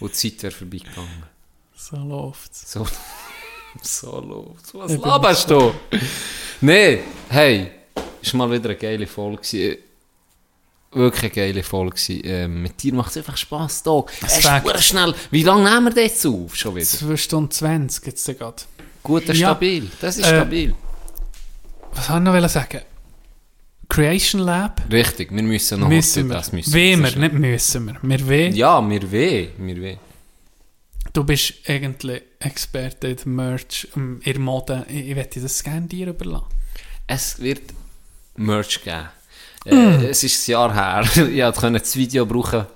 Und 0.00 0.10
die 0.10 0.36
Zeit 0.36 0.42
wäre 0.42 0.52
vorbeigegangen. 0.54 1.24
So 1.90 1.96
läuft's. 1.96 2.72
So, 2.72 2.86
so 3.82 4.20
los. 4.20 4.72
Was 4.74 4.92
Ich 4.92 5.00
laberst 5.00 5.50
du? 5.50 5.74
Nee, 6.60 7.00
hey, 7.28 7.70
ist 8.22 8.34
mal 8.34 8.50
wieder 8.50 8.70
eine 8.70 8.76
geile 8.78 9.06
Folge. 9.06 9.78
Wirklich 10.92 11.22
eine 11.22 11.30
geile 11.30 11.62
Folge. 11.62 11.96
Ähm, 12.24 12.62
mit 12.62 12.82
dir 12.82 12.94
macht 12.94 13.10
es 13.10 13.16
einfach 13.18 13.36
Spass, 13.36 13.82
Dog. 13.82 14.10
Es 14.26 14.38
ist 14.38 14.84
schnell. 14.84 15.14
Wie 15.30 15.42
lange 15.42 15.64
nehmen 15.70 15.94
wir 15.94 16.04
das 16.08 16.26
auf? 16.26 16.54
Schon 16.56 16.74
wieder? 16.74 16.84
2 16.86 17.16
Stunden 17.16 17.50
20 17.50 18.06
jetzt 18.06 18.26
gerade. 18.38 18.62
Gut, 19.02 19.22
das 19.28 19.36
ist 19.36 19.40
Ja. 19.40 19.48
stabil. 19.48 19.90
Das 20.00 20.16
ist 20.18 20.24
Äh, 20.26 20.36
stabil. 20.36 20.74
Was 21.94 22.10
wollte 22.10 22.30
ich 22.36 22.42
noch 22.42 22.48
sagen? 22.48 22.80
Creation 23.88 24.42
Lab? 24.42 24.82
Richtig, 24.92 25.32
wir 25.34 25.42
müssen 25.42 25.80
noch 25.80 25.88
müssen 25.88 26.24
heute 26.24 26.28
wir. 26.28 26.36
das 26.36 26.52
müssen 26.52 26.72
Wollen 26.72 27.02
wir, 27.02 27.16
nicht 27.18 27.32
müssen 27.34 27.86
wir. 27.86 27.96
Wir 28.02 28.26
wollen. 28.28 28.54
Ja, 28.54 28.80
mir 28.80 29.10
weh, 29.10 29.48
mir 29.58 29.76
weh. 29.80 29.96
Du 31.12 31.24
bist 31.24 31.54
eigentlich 31.66 32.22
Experte 32.38 33.08
in 33.08 33.34
Merch, 33.34 33.88
ähm, 33.96 34.20
in 34.22 34.32
der 34.32 34.40
Mode. 34.40 34.86
Ich, 34.88 35.08
ich 35.08 35.14
möchte 35.16 35.40
das 35.40 35.62
gerne 35.62 35.86
dir 35.86 36.08
überlassen. 36.08 36.46
Es 37.06 37.40
wird 37.40 37.62
Merch 38.36 38.82
geben. 38.84 39.08
Mm. 39.66 39.70
Äh, 39.70 40.08
es 40.08 40.22
ist 40.22 40.48
ein 40.48 40.52
Jahr 40.52 40.72
her. 40.72 41.02
ich 41.28 41.60
konnte 41.60 41.80
das 41.80 41.96
Video 41.96 42.24
brauchen, 42.24 42.66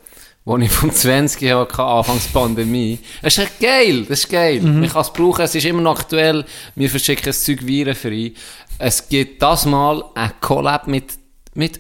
das 0.45 0.61
ich 0.61 0.71
vom 0.71 0.93
20 0.93 1.53
hatte, 1.53 1.83
Anfangs 1.83 2.27
Pandemie. 2.27 2.99
Es 3.23 3.39
ist 3.39 3.45
echt 3.45 3.61
geil, 3.61 4.05
das 4.05 4.21
ist 4.21 4.29
geil. 4.29 4.61
Mhm. 4.61 4.83
Ich 4.83 4.93
kann 4.93 5.03
es 5.03 5.13
brauchen, 5.13 5.43
es 5.43 5.55
ist 5.55 5.65
immer 5.65 5.83
noch 5.83 6.01
aktuell. 6.01 6.45
Wir 6.75 6.91
verschicken 6.91 7.27
das 7.27 7.45
Zeug 7.45 7.65
virenfrei. 7.65 8.33
Es 8.79 9.09
gibt 9.09 9.41
das 9.41 9.65
Mal 9.65 10.05
ein 10.15 10.33
Collab 10.41 10.89
mit, 10.89 11.15
mit 11.55 11.79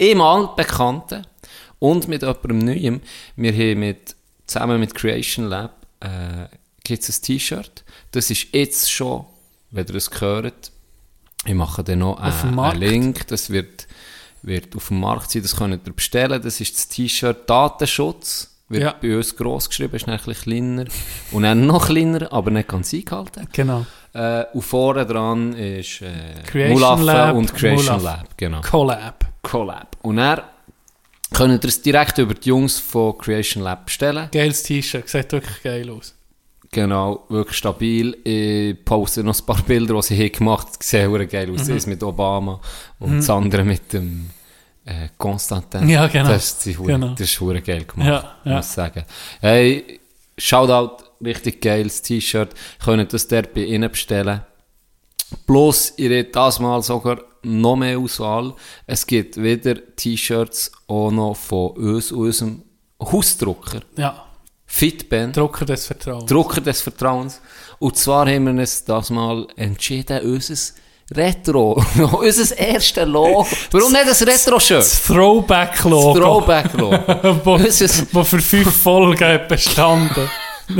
einem 0.00 0.22
altbekannten 0.22 1.26
und 1.78 2.08
mit 2.08 2.22
jemandem 2.22 2.58
Neuem. 2.58 3.00
Wir 3.36 3.52
haben 3.52 3.80
mit, 3.80 4.15
zusammen 4.46 4.80
mit 4.80 4.94
Creation 4.94 5.46
Lab 5.46 5.86
äh, 6.00 6.46
gibt 6.84 7.02
es 7.08 7.18
ein 7.18 7.22
T-Shirt. 7.22 7.84
Das 8.12 8.30
ist 8.30 8.48
jetzt 8.52 8.90
schon, 8.90 9.24
wenn 9.70 9.86
ihr 9.86 9.94
es 9.96 10.10
hört, 10.20 10.72
ich 11.44 11.54
mache 11.54 11.84
dann 11.84 12.00
noch 12.00 12.18
einen, 12.18 12.58
einen 12.58 12.80
Link, 12.80 13.26
das 13.28 13.50
wird, 13.50 13.86
wird 14.42 14.74
auf 14.76 14.88
dem 14.88 15.00
Markt 15.00 15.30
sein, 15.30 15.42
das 15.42 15.56
könnt 15.56 15.86
ihr 15.86 15.92
bestellen. 15.92 16.40
Das 16.42 16.60
ist 16.60 16.74
das 16.76 16.88
T-Shirt 16.88 17.48
Datenschutz. 17.48 18.52
Wird 18.68 18.82
Ja. 18.82 18.94
bei 19.00 19.16
uns 19.16 19.36
gross 19.36 19.68
geschrieben, 19.68 19.94
ist 19.94 20.08
dann 20.08 20.18
ein 20.18 20.34
kleiner. 20.34 20.86
Und 21.30 21.44
dann 21.44 21.66
noch 21.68 21.86
kleiner, 21.86 22.32
aber 22.32 22.50
nicht 22.50 22.66
ganz 22.68 22.92
eingehalten. 22.92 23.46
Genau. 23.52 23.86
Äh, 24.12 24.44
und 24.54 24.62
vorne 24.62 25.06
dran 25.06 25.52
ist 25.52 26.02
äh, 26.02 26.42
Creation 26.44 26.72
Mulaffe 26.80 27.04
Lab, 27.04 27.36
und 27.36 27.54
Creation 27.54 27.84
Mulaffe. 27.98 28.04
Lab. 28.04 28.36
Genau. 28.36 28.60
Collab. 28.62 29.24
Collab. 29.42 29.96
Und 30.02 30.16
dann 30.16 30.40
könnt 31.32 31.64
ihr 31.64 31.68
es 31.68 31.82
direkt 31.82 32.18
über 32.18 32.34
die 32.34 32.48
Jungs 32.48 32.78
von 32.78 33.16
Creation 33.18 33.62
Lab 33.62 33.86
bestellen. 33.86 34.28
Geiles 34.32 34.62
T-Shirt, 34.62 35.08
sieht 35.08 35.32
wirklich 35.32 35.62
geil 35.62 35.90
aus. 35.90 36.14
Genau, 36.72 37.24
wirklich 37.28 37.56
stabil. 37.56 38.16
Ich 38.24 38.84
poste 38.84 39.22
noch 39.22 39.38
ein 39.38 39.46
paar 39.46 39.62
Bilder, 39.62 39.94
die 39.94 40.02
sie 40.02 40.14
hier 40.16 40.30
gemacht 40.30 40.66
haben. 40.66 40.76
Sehen 40.80 41.10
sehr 41.10 41.26
geil 41.26 41.50
aus. 41.54 41.68
Mhm. 41.68 41.74
Das 41.74 41.86
mit 41.86 42.02
Obama 42.02 42.60
und 42.98 43.18
das 43.18 43.30
andere 43.30 43.64
mit 43.64 43.92
dem 43.92 44.30
äh, 44.84 45.08
Konstantin. 45.16 45.88
Ja, 45.88 46.06
genau. 46.06 46.28
Das, 46.28 46.66
ist 46.66 46.78
Genau. 46.78 47.10
das 47.10 47.20
ist 47.20 47.40
hure 47.40 47.60
geil 47.62 47.84
gemacht, 47.84 48.08
Ja, 48.08 48.36
ja. 48.44 48.56
muss 48.56 48.66
ich 48.66 48.72
sagen. 48.72 49.04
Hey, 49.40 50.00
Shoutout, 50.38 51.04
richtig 51.24 51.60
geiles 51.62 52.02
T-Shirt. 52.02 52.50
Könnt 52.84 53.12
das 53.12 53.26
dort 53.26 53.54
bei 53.54 53.62
ihnen 53.62 53.90
bestellen. 53.90 54.42
Plus, 55.46 55.92
ihr 55.96 56.18
habt 56.18 56.36
das 56.36 56.60
mal 56.60 56.82
sogar 56.82 57.18
noch 57.46 57.76
mehr 57.76 57.98
Auswahl. 57.98 58.54
Es 58.86 59.06
gibt 59.06 59.36
wieder 59.42 59.74
T-Shirts 59.96 60.72
auch 60.88 61.10
noch 61.10 61.36
von 61.36 61.70
uns, 61.72 62.12
unserem 62.12 62.62
Hausdrucker. 63.00 63.80
Ja, 63.96 64.24
Fitband. 64.66 65.36
Drucker 65.36 65.64
des 65.64 65.86
Vertrauens. 65.86 66.26
Drucker 66.26 66.60
des 66.60 66.80
Vertrauens. 66.80 67.40
Und 67.78 67.96
zwar 67.96 68.26
haben 68.28 68.44
wir 68.46 68.52
uns 68.60 68.84
das 68.84 69.10
mal 69.10 69.46
entschieden, 69.56 70.20
unser 70.22 70.54
Retro, 71.14 71.80
unser 72.20 72.58
erstes 72.58 73.06
Logo. 73.06 73.46
Warum 73.70 73.92
nicht 73.92 74.08
das 74.08 74.26
Retro-Shirt? 74.26 74.80
das 74.80 75.04
Throwback-Logo. 75.04 76.14
Das 76.14 76.22
Throwback-Logo. 76.22 77.40
wo, 77.44 77.54
Unser- 77.54 78.06
wo 78.12 78.24
für 78.24 78.40
fünf 78.40 78.74
Folgen 78.76 79.40
bestanden. 79.48 80.28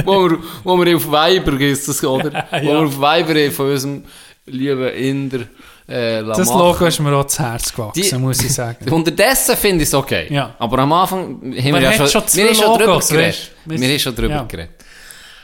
wo, 0.05 0.29
wir, 0.29 0.39
wo 0.65 0.85
wir 0.85 0.97
auf 0.97 1.07
Viber 1.07 1.61
ist 1.61 1.87
das, 1.87 2.03
oder? 2.03 2.33
Ja. 2.33 2.63
Wo 2.65 2.67
wir 2.67 2.79
auf 2.87 2.97
Viber 2.97 3.41
haben 3.41 3.53
von 3.53 3.71
unserem 3.71 4.05
lieben 4.47 4.89
Inder 4.95 5.41
äh, 5.89 6.23
Das 6.25 6.49
machen. 6.49 6.59
Logo 6.59 6.87
ist 6.87 6.99
mir 7.01 7.15
auch 7.15 7.27
zu 7.27 7.43
Herz 7.43 7.73
gewachsen, 7.73 8.03
Die- 8.03 8.17
muss 8.19 8.43
ich 8.43 8.53
sagen. 8.53 8.91
Unterdessen 8.93 9.57
finde 9.57 9.83
ich 9.83 9.89
es 9.89 9.95
okay. 9.95 10.27
Ja. 10.33 10.55
Aber 10.59 10.79
am 10.81 10.93
Anfang 10.93 11.35
haben 11.37 11.53
wir 11.53 11.73
Man 11.73 11.83
ja 11.83 11.93
schon, 11.93 12.09
schon 12.09 12.23
wir 12.35 12.55
schon 12.55 12.79
drüber 12.79 12.99
geredet. 13.01 13.51
Wir 13.65 13.89
haben 13.89 13.99
schon 13.99 14.15
drüber 14.15 14.35
Ja. 14.35 14.43
geredet. 14.45 14.85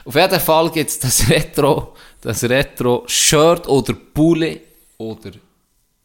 Auf 0.05 0.15
jeden 0.17 0.41
Fall 0.41 0.71
gibt 0.71 0.91
es 0.91 0.99
das 1.05 1.29
Retro, 1.29 1.95
das 2.21 2.43
Retro-Shirt 2.43 3.69
oder 3.69 3.95
Pulle 3.95 4.61
oder 4.99 5.31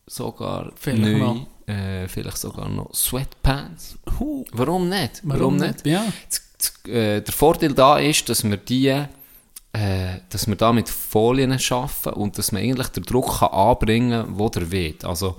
sogar 0.05 0.71
Vielleicht 0.75 1.01
neu, 1.03 1.17
noch. 1.17 1.47
äh, 1.67 2.07
vielleicht 2.07 2.37
sogar 2.37 2.69
noch 2.69 2.93
Sweatpants. 2.93 3.97
Huh. 4.19 4.45
Warum 4.51 4.87
nicht? 4.89 5.21
Warum 5.23 5.57
nicht? 5.57 5.85
Ja. 5.85 6.05
Z- 6.29 6.41
z- 6.57 6.87
äh, 6.87 7.21
der 7.21 7.33
Vorteil 7.33 7.73
da 7.73 7.97
ist, 7.97 8.29
dass 8.29 8.43
wir 8.43 8.57
die, 8.57 9.03
äh, 9.77 10.19
dass 10.29 10.47
wir 10.47 10.55
da 10.55 10.71
mit 10.73 10.89
Folien 10.89 11.51
arbeiten 11.51 12.09
und 12.19 12.37
dass 12.37 12.51
man 12.51 12.61
eigentlich 12.61 12.87
den 12.89 13.03
Druck 13.03 13.39
kann 13.39 13.49
anbringen 13.49 14.25
kann, 14.25 14.37
wo 14.39 14.49
der 14.49 14.71
will. 14.71 14.95
Also, 15.03 15.35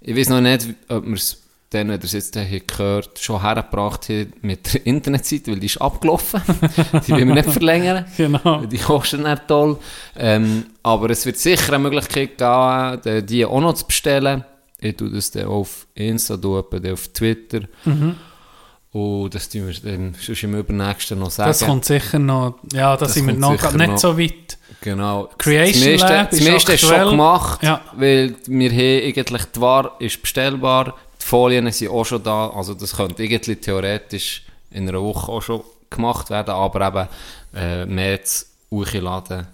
ich 0.00 0.16
weiß 0.16 0.28
noch 0.30 0.40
nicht, 0.40 0.68
ob 0.88 1.06
wir 1.06 1.14
es 1.14 1.40
dann, 1.70 1.88
wenn 1.88 1.98
ihr 2.00 2.04
es 2.04 2.12
jetzt 2.12 2.38
hier 2.38 2.60
gehört, 2.60 3.18
schon 3.18 3.40
hergebracht 3.42 4.08
haben 4.08 4.32
mit 4.42 4.72
der 4.74 4.86
Internetseite, 4.86 5.50
weil 5.50 5.58
die 5.58 5.66
ist 5.66 5.78
abgelaufen. 5.80 6.40
die 7.06 7.12
will 7.12 7.26
wir 7.26 7.34
nicht 7.34 7.50
verlängern. 7.50 8.04
Genau. 8.16 8.64
Die 8.66 8.78
kosten 8.78 9.22
nicht 9.24 9.48
toll. 9.48 9.78
Ähm, 10.16 10.66
aber 10.84 11.10
es 11.10 11.26
wird 11.26 11.36
sicher 11.38 11.72
eine 11.72 11.80
Möglichkeit 11.82 12.38
geben, 12.38 13.26
die- 13.26 13.44
auch 13.44 13.60
noch 13.60 13.74
zu 13.74 13.86
bestellen. 13.86 14.44
Ich 14.80 14.96
tue 14.96 15.10
das 15.10 15.30
dann 15.32 15.46
auf 15.46 15.86
Insta, 15.94 16.34
auf 16.34 17.08
Twitter. 17.08 17.62
Mhm. 17.86 18.14
Und 18.94 19.34
das 19.34 19.48
tun 19.48 19.66
wir 19.66 19.74
dann 19.74 20.14
sonst 20.20 20.44
im 20.44 20.54
übernächsten 20.54 21.18
noch 21.18 21.32
sagen. 21.32 21.50
Das 21.50 21.64
kommt 21.64 21.84
sicher 21.84 22.20
noch, 22.20 22.60
ja, 22.72 22.96
da 22.96 23.08
sind 23.08 23.26
wir 23.26 23.34
noch 23.34 23.50
nicht 23.72 23.90
noch. 23.90 23.98
so 23.98 24.16
weit. 24.16 24.56
Genau. 24.82 25.28
Creation 25.36 25.82
das 25.82 26.00
meiste, 26.00 26.14
Lab 26.14 26.30
das 26.30 26.38
ist 26.38 26.48
meiste 26.48 26.72
ist 26.74 26.80
schon 26.82 27.10
gemacht, 27.10 27.62
Ja. 27.64 27.80
weil 27.96 28.36
wir 28.46 28.70
haben 28.70 29.08
eigentlich, 29.08 29.44
die 29.46 29.60
Ware 29.60 29.92
ist 29.98 30.22
bestellbar, 30.22 30.94
die 31.20 31.26
Folien 31.26 31.72
sind 31.72 31.90
auch 31.90 32.04
schon 32.04 32.22
da, 32.22 32.50
also 32.50 32.72
das 32.74 32.94
könnte 32.96 33.24
irgendwie 33.24 33.56
theoretisch 33.56 34.44
in 34.70 34.88
einer 34.88 35.02
Woche 35.02 35.32
auch 35.32 35.42
schon 35.42 35.62
gemacht 35.90 36.30
werden, 36.30 36.50
aber 36.54 36.86
eben 36.86 37.08
äh, 37.60 37.86
mehr 37.86 38.22
zu 38.22 38.44
hochladen 38.70 39.48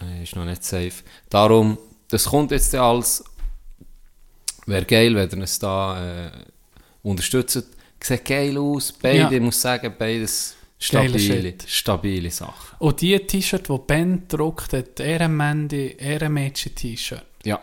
äh, 0.00 0.22
ist 0.22 0.36
noch 0.36 0.46
nicht 0.46 0.64
safe. 0.64 0.92
Darum, 1.28 1.76
das 2.08 2.24
kommt 2.24 2.50
jetzt 2.50 2.74
alles, 2.74 3.22
wäre 4.64 4.86
geil, 4.86 5.14
wenn 5.14 5.28
ihr 5.38 5.44
es 5.44 5.58
da 5.58 6.26
äh, 6.26 6.30
unterstützt. 7.02 7.66
Sieht 8.06 8.24
geil 8.24 8.56
aus, 8.56 8.92
beide, 8.92 9.18
Ja. 9.18 9.30
ich 9.32 9.40
muss 9.40 9.60
sagen, 9.60 9.92
beides 9.98 10.54
stabile, 10.78 11.54
stabile 11.66 12.30
Sachen. 12.30 12.76
Und 12.78 13.00
die 13.00 13.18
T-Shirt, 13.18 13.68
die 13.68 13.78
Ben 13.84 14.20
gedruckt 14.28 14.72
hat, 14.74 15.00
Ehrenmände, 15.00 15.86
Ehrenmädchen-T-Shirt, 15.98 17.24
Ja. 17.44 17.60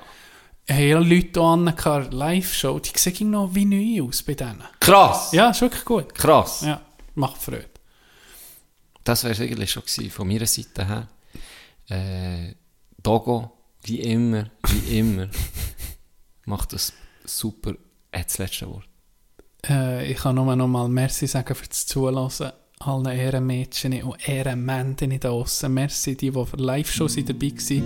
haben 0.69 0.87
ja 0.87 0.99
Leute 0.99 1.29
hier 1.39 1.41
an 1.41 1.65
der 1.65 2.11
Live-Show, 2.11 2.79
die 2.79 2.91
sehen 2.97 3.31
noch 3.31 3.55
wie 3.55 3.63
neu 3.63 4.05
aus 4.07 4.21
bei 4.23 4.33
denen. 4.33 4.63
Krass! 4.81 5.31
Ja, 5.31 5.51
ist 5.51 5.61
wirklich 5.61 5.85
gut. 5.85 6.13
Krass! 6.13 6.61
Ja, 6.65 6.81
macht 7.15 7.41
Freude. 7.41 7.69
Das 9.05 9.23
wäre 9.23 9.33
es 9.33 9.39
eigentlich 9.39 9.71
schon 9.71 9.83
gewesen, 9.83 10.09
von 10.11 10.27
meiner 10.27 10.45
Seite 10.45 10.85
her. 10.85 11.07
Äh, 11.89 12.55
Dogo, 13.01 13.51
wie 13.83 13.99
immer, 14.01 14.49
wie 14.67 14.99
immer, 14.99 15.29
macht 16.45 16.73
das 16.73 16.91
super. 17.23 17.75
Äh, 18.11 18.23
das 18.23 18.37
letzte 18.37 18.67
Wort. 18.69 18.87
Äh, 19.69 20.11
ich 20.11 20.17
kann 20.17 20.35
nur 20.35 20.55
noch 20.55 20.67
mal 20.67 20.89
Merci 20.89 21.27
sagen 21.27 21.55
für 21.55 21.67
das 21.67 21.85
Zuhören. 21.85 22.51
allen 22.79 23.05
Ehrenmädchen 23.05 24.03
und 24.03 24.27
Ehrenmännchen 24.27 25.11
da 25.19 25.29
draussen. 25.29 25.73
Merci 25.73 26.17
die, 26.17 26.31
die 26.31 26.45
für 26.45 26.57
Live-Shows 26.57 27.15
dabei 27.25 27.51
waren. 27.51 27.83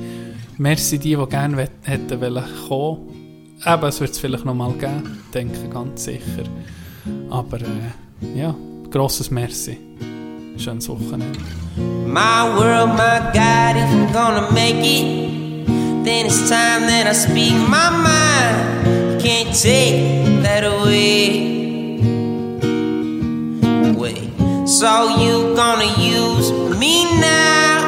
Merci 0.57 0.97
die, 0.97 1.15
die 1.15 1.25
gerne 1.27 1.69
hätten 1.83 2.21
wollen 2.21 2.43
kommen. 2.67 3.37
Eben, 3.65 3.83
es 3.85 3.99
wird 3.99 4.11
es 4.11 4.19
vielleicht 4.19 4.45
noch 4.45 4.53
mal 4.53 4.71
geben, 4.73 5.23
denke 5.33 5.67
ganz 5.69 6.03
sicher. 6.03 6.43
Aber 7.29 7.57
äh, 7.57 8.39
ja, 8.39 8.55
grosses 8.89 9.31
Merci. 9.31 9.77
Schönes 10.57 10.89
Wochenende. 10.89 11.39
My 12.05 12.55
world, 12.55 12.95
my 12.95 13.19
God, 13.33 13.75
if 13.75 13.89
I'm 13.91 14.11
gonna 14.11 14.51
make 14.51 14.83
it, 14.83 15.67
then 16.03 16.25
it's 16.25 16.49
time 16.49 16.87
that 16.87 17.07
I 17.07 17.13
speak 17.13 17.53
my 17.53 17.89
mind. 17.91 19.21
Can't 19.21 19.53
take 19.53 20.41
that 20.41 20.63
away. 20.63 21.66
So 24.79 25.17
you 25.17 25.55
gonna 25.55 25.91
use 25.99 26.51
me 26.77 27.05
now? 27.19 27.81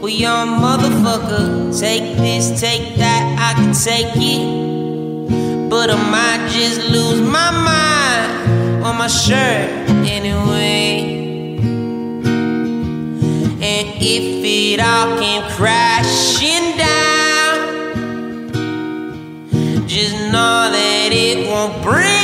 Well, 0.00 0.08
young 0.08 0.60
motherfucker, 0.60 1.70
take 1.78 2.16
this, 2.16 2.60
take 2.60 2.96
that, 2.96 3.22
I 3.38 3.54
can 3.54 3.72
take 3.72 4.10
it. 4.16 5.70
But 5.70 5.90
I 5.90 6.10
might 6.10 6.50
just 6.50 6.88
lose 6.90 7.20
my 7.20 7.52
mind 7.52 8.84
on 8.84 8.98
my 8.98 9.06
shirt 9.06 9.70
anyway. 10.10 11.58
And 13.62 13.86
if 14.02 14.44
it 14.44 14.80
all 14.80 15.16
came 15.20 15.44
crashing 15.52 16.76
down, 16.76 17.54
just 19.86 20.16
know 20.32 20.70
that 20.72 21.10
it 21.12 21.48
won't 21.48 21.80
bring 21.84 22.15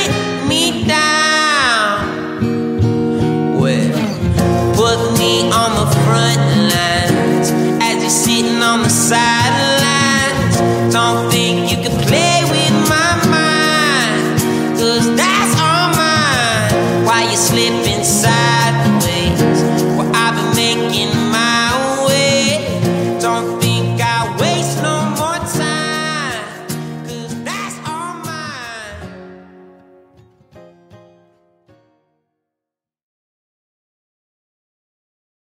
on 5.53 5.71
the 5.75 5.87
front 6.05 6.41
lines 6.73 7.51
as 7.81 8.01
you're 8.01 8.09
sitting 8.09 8.61
on 8.61 8.81
the 8.81 8.89
sidelines. 8.89 10.57
Don't 10.93 11.32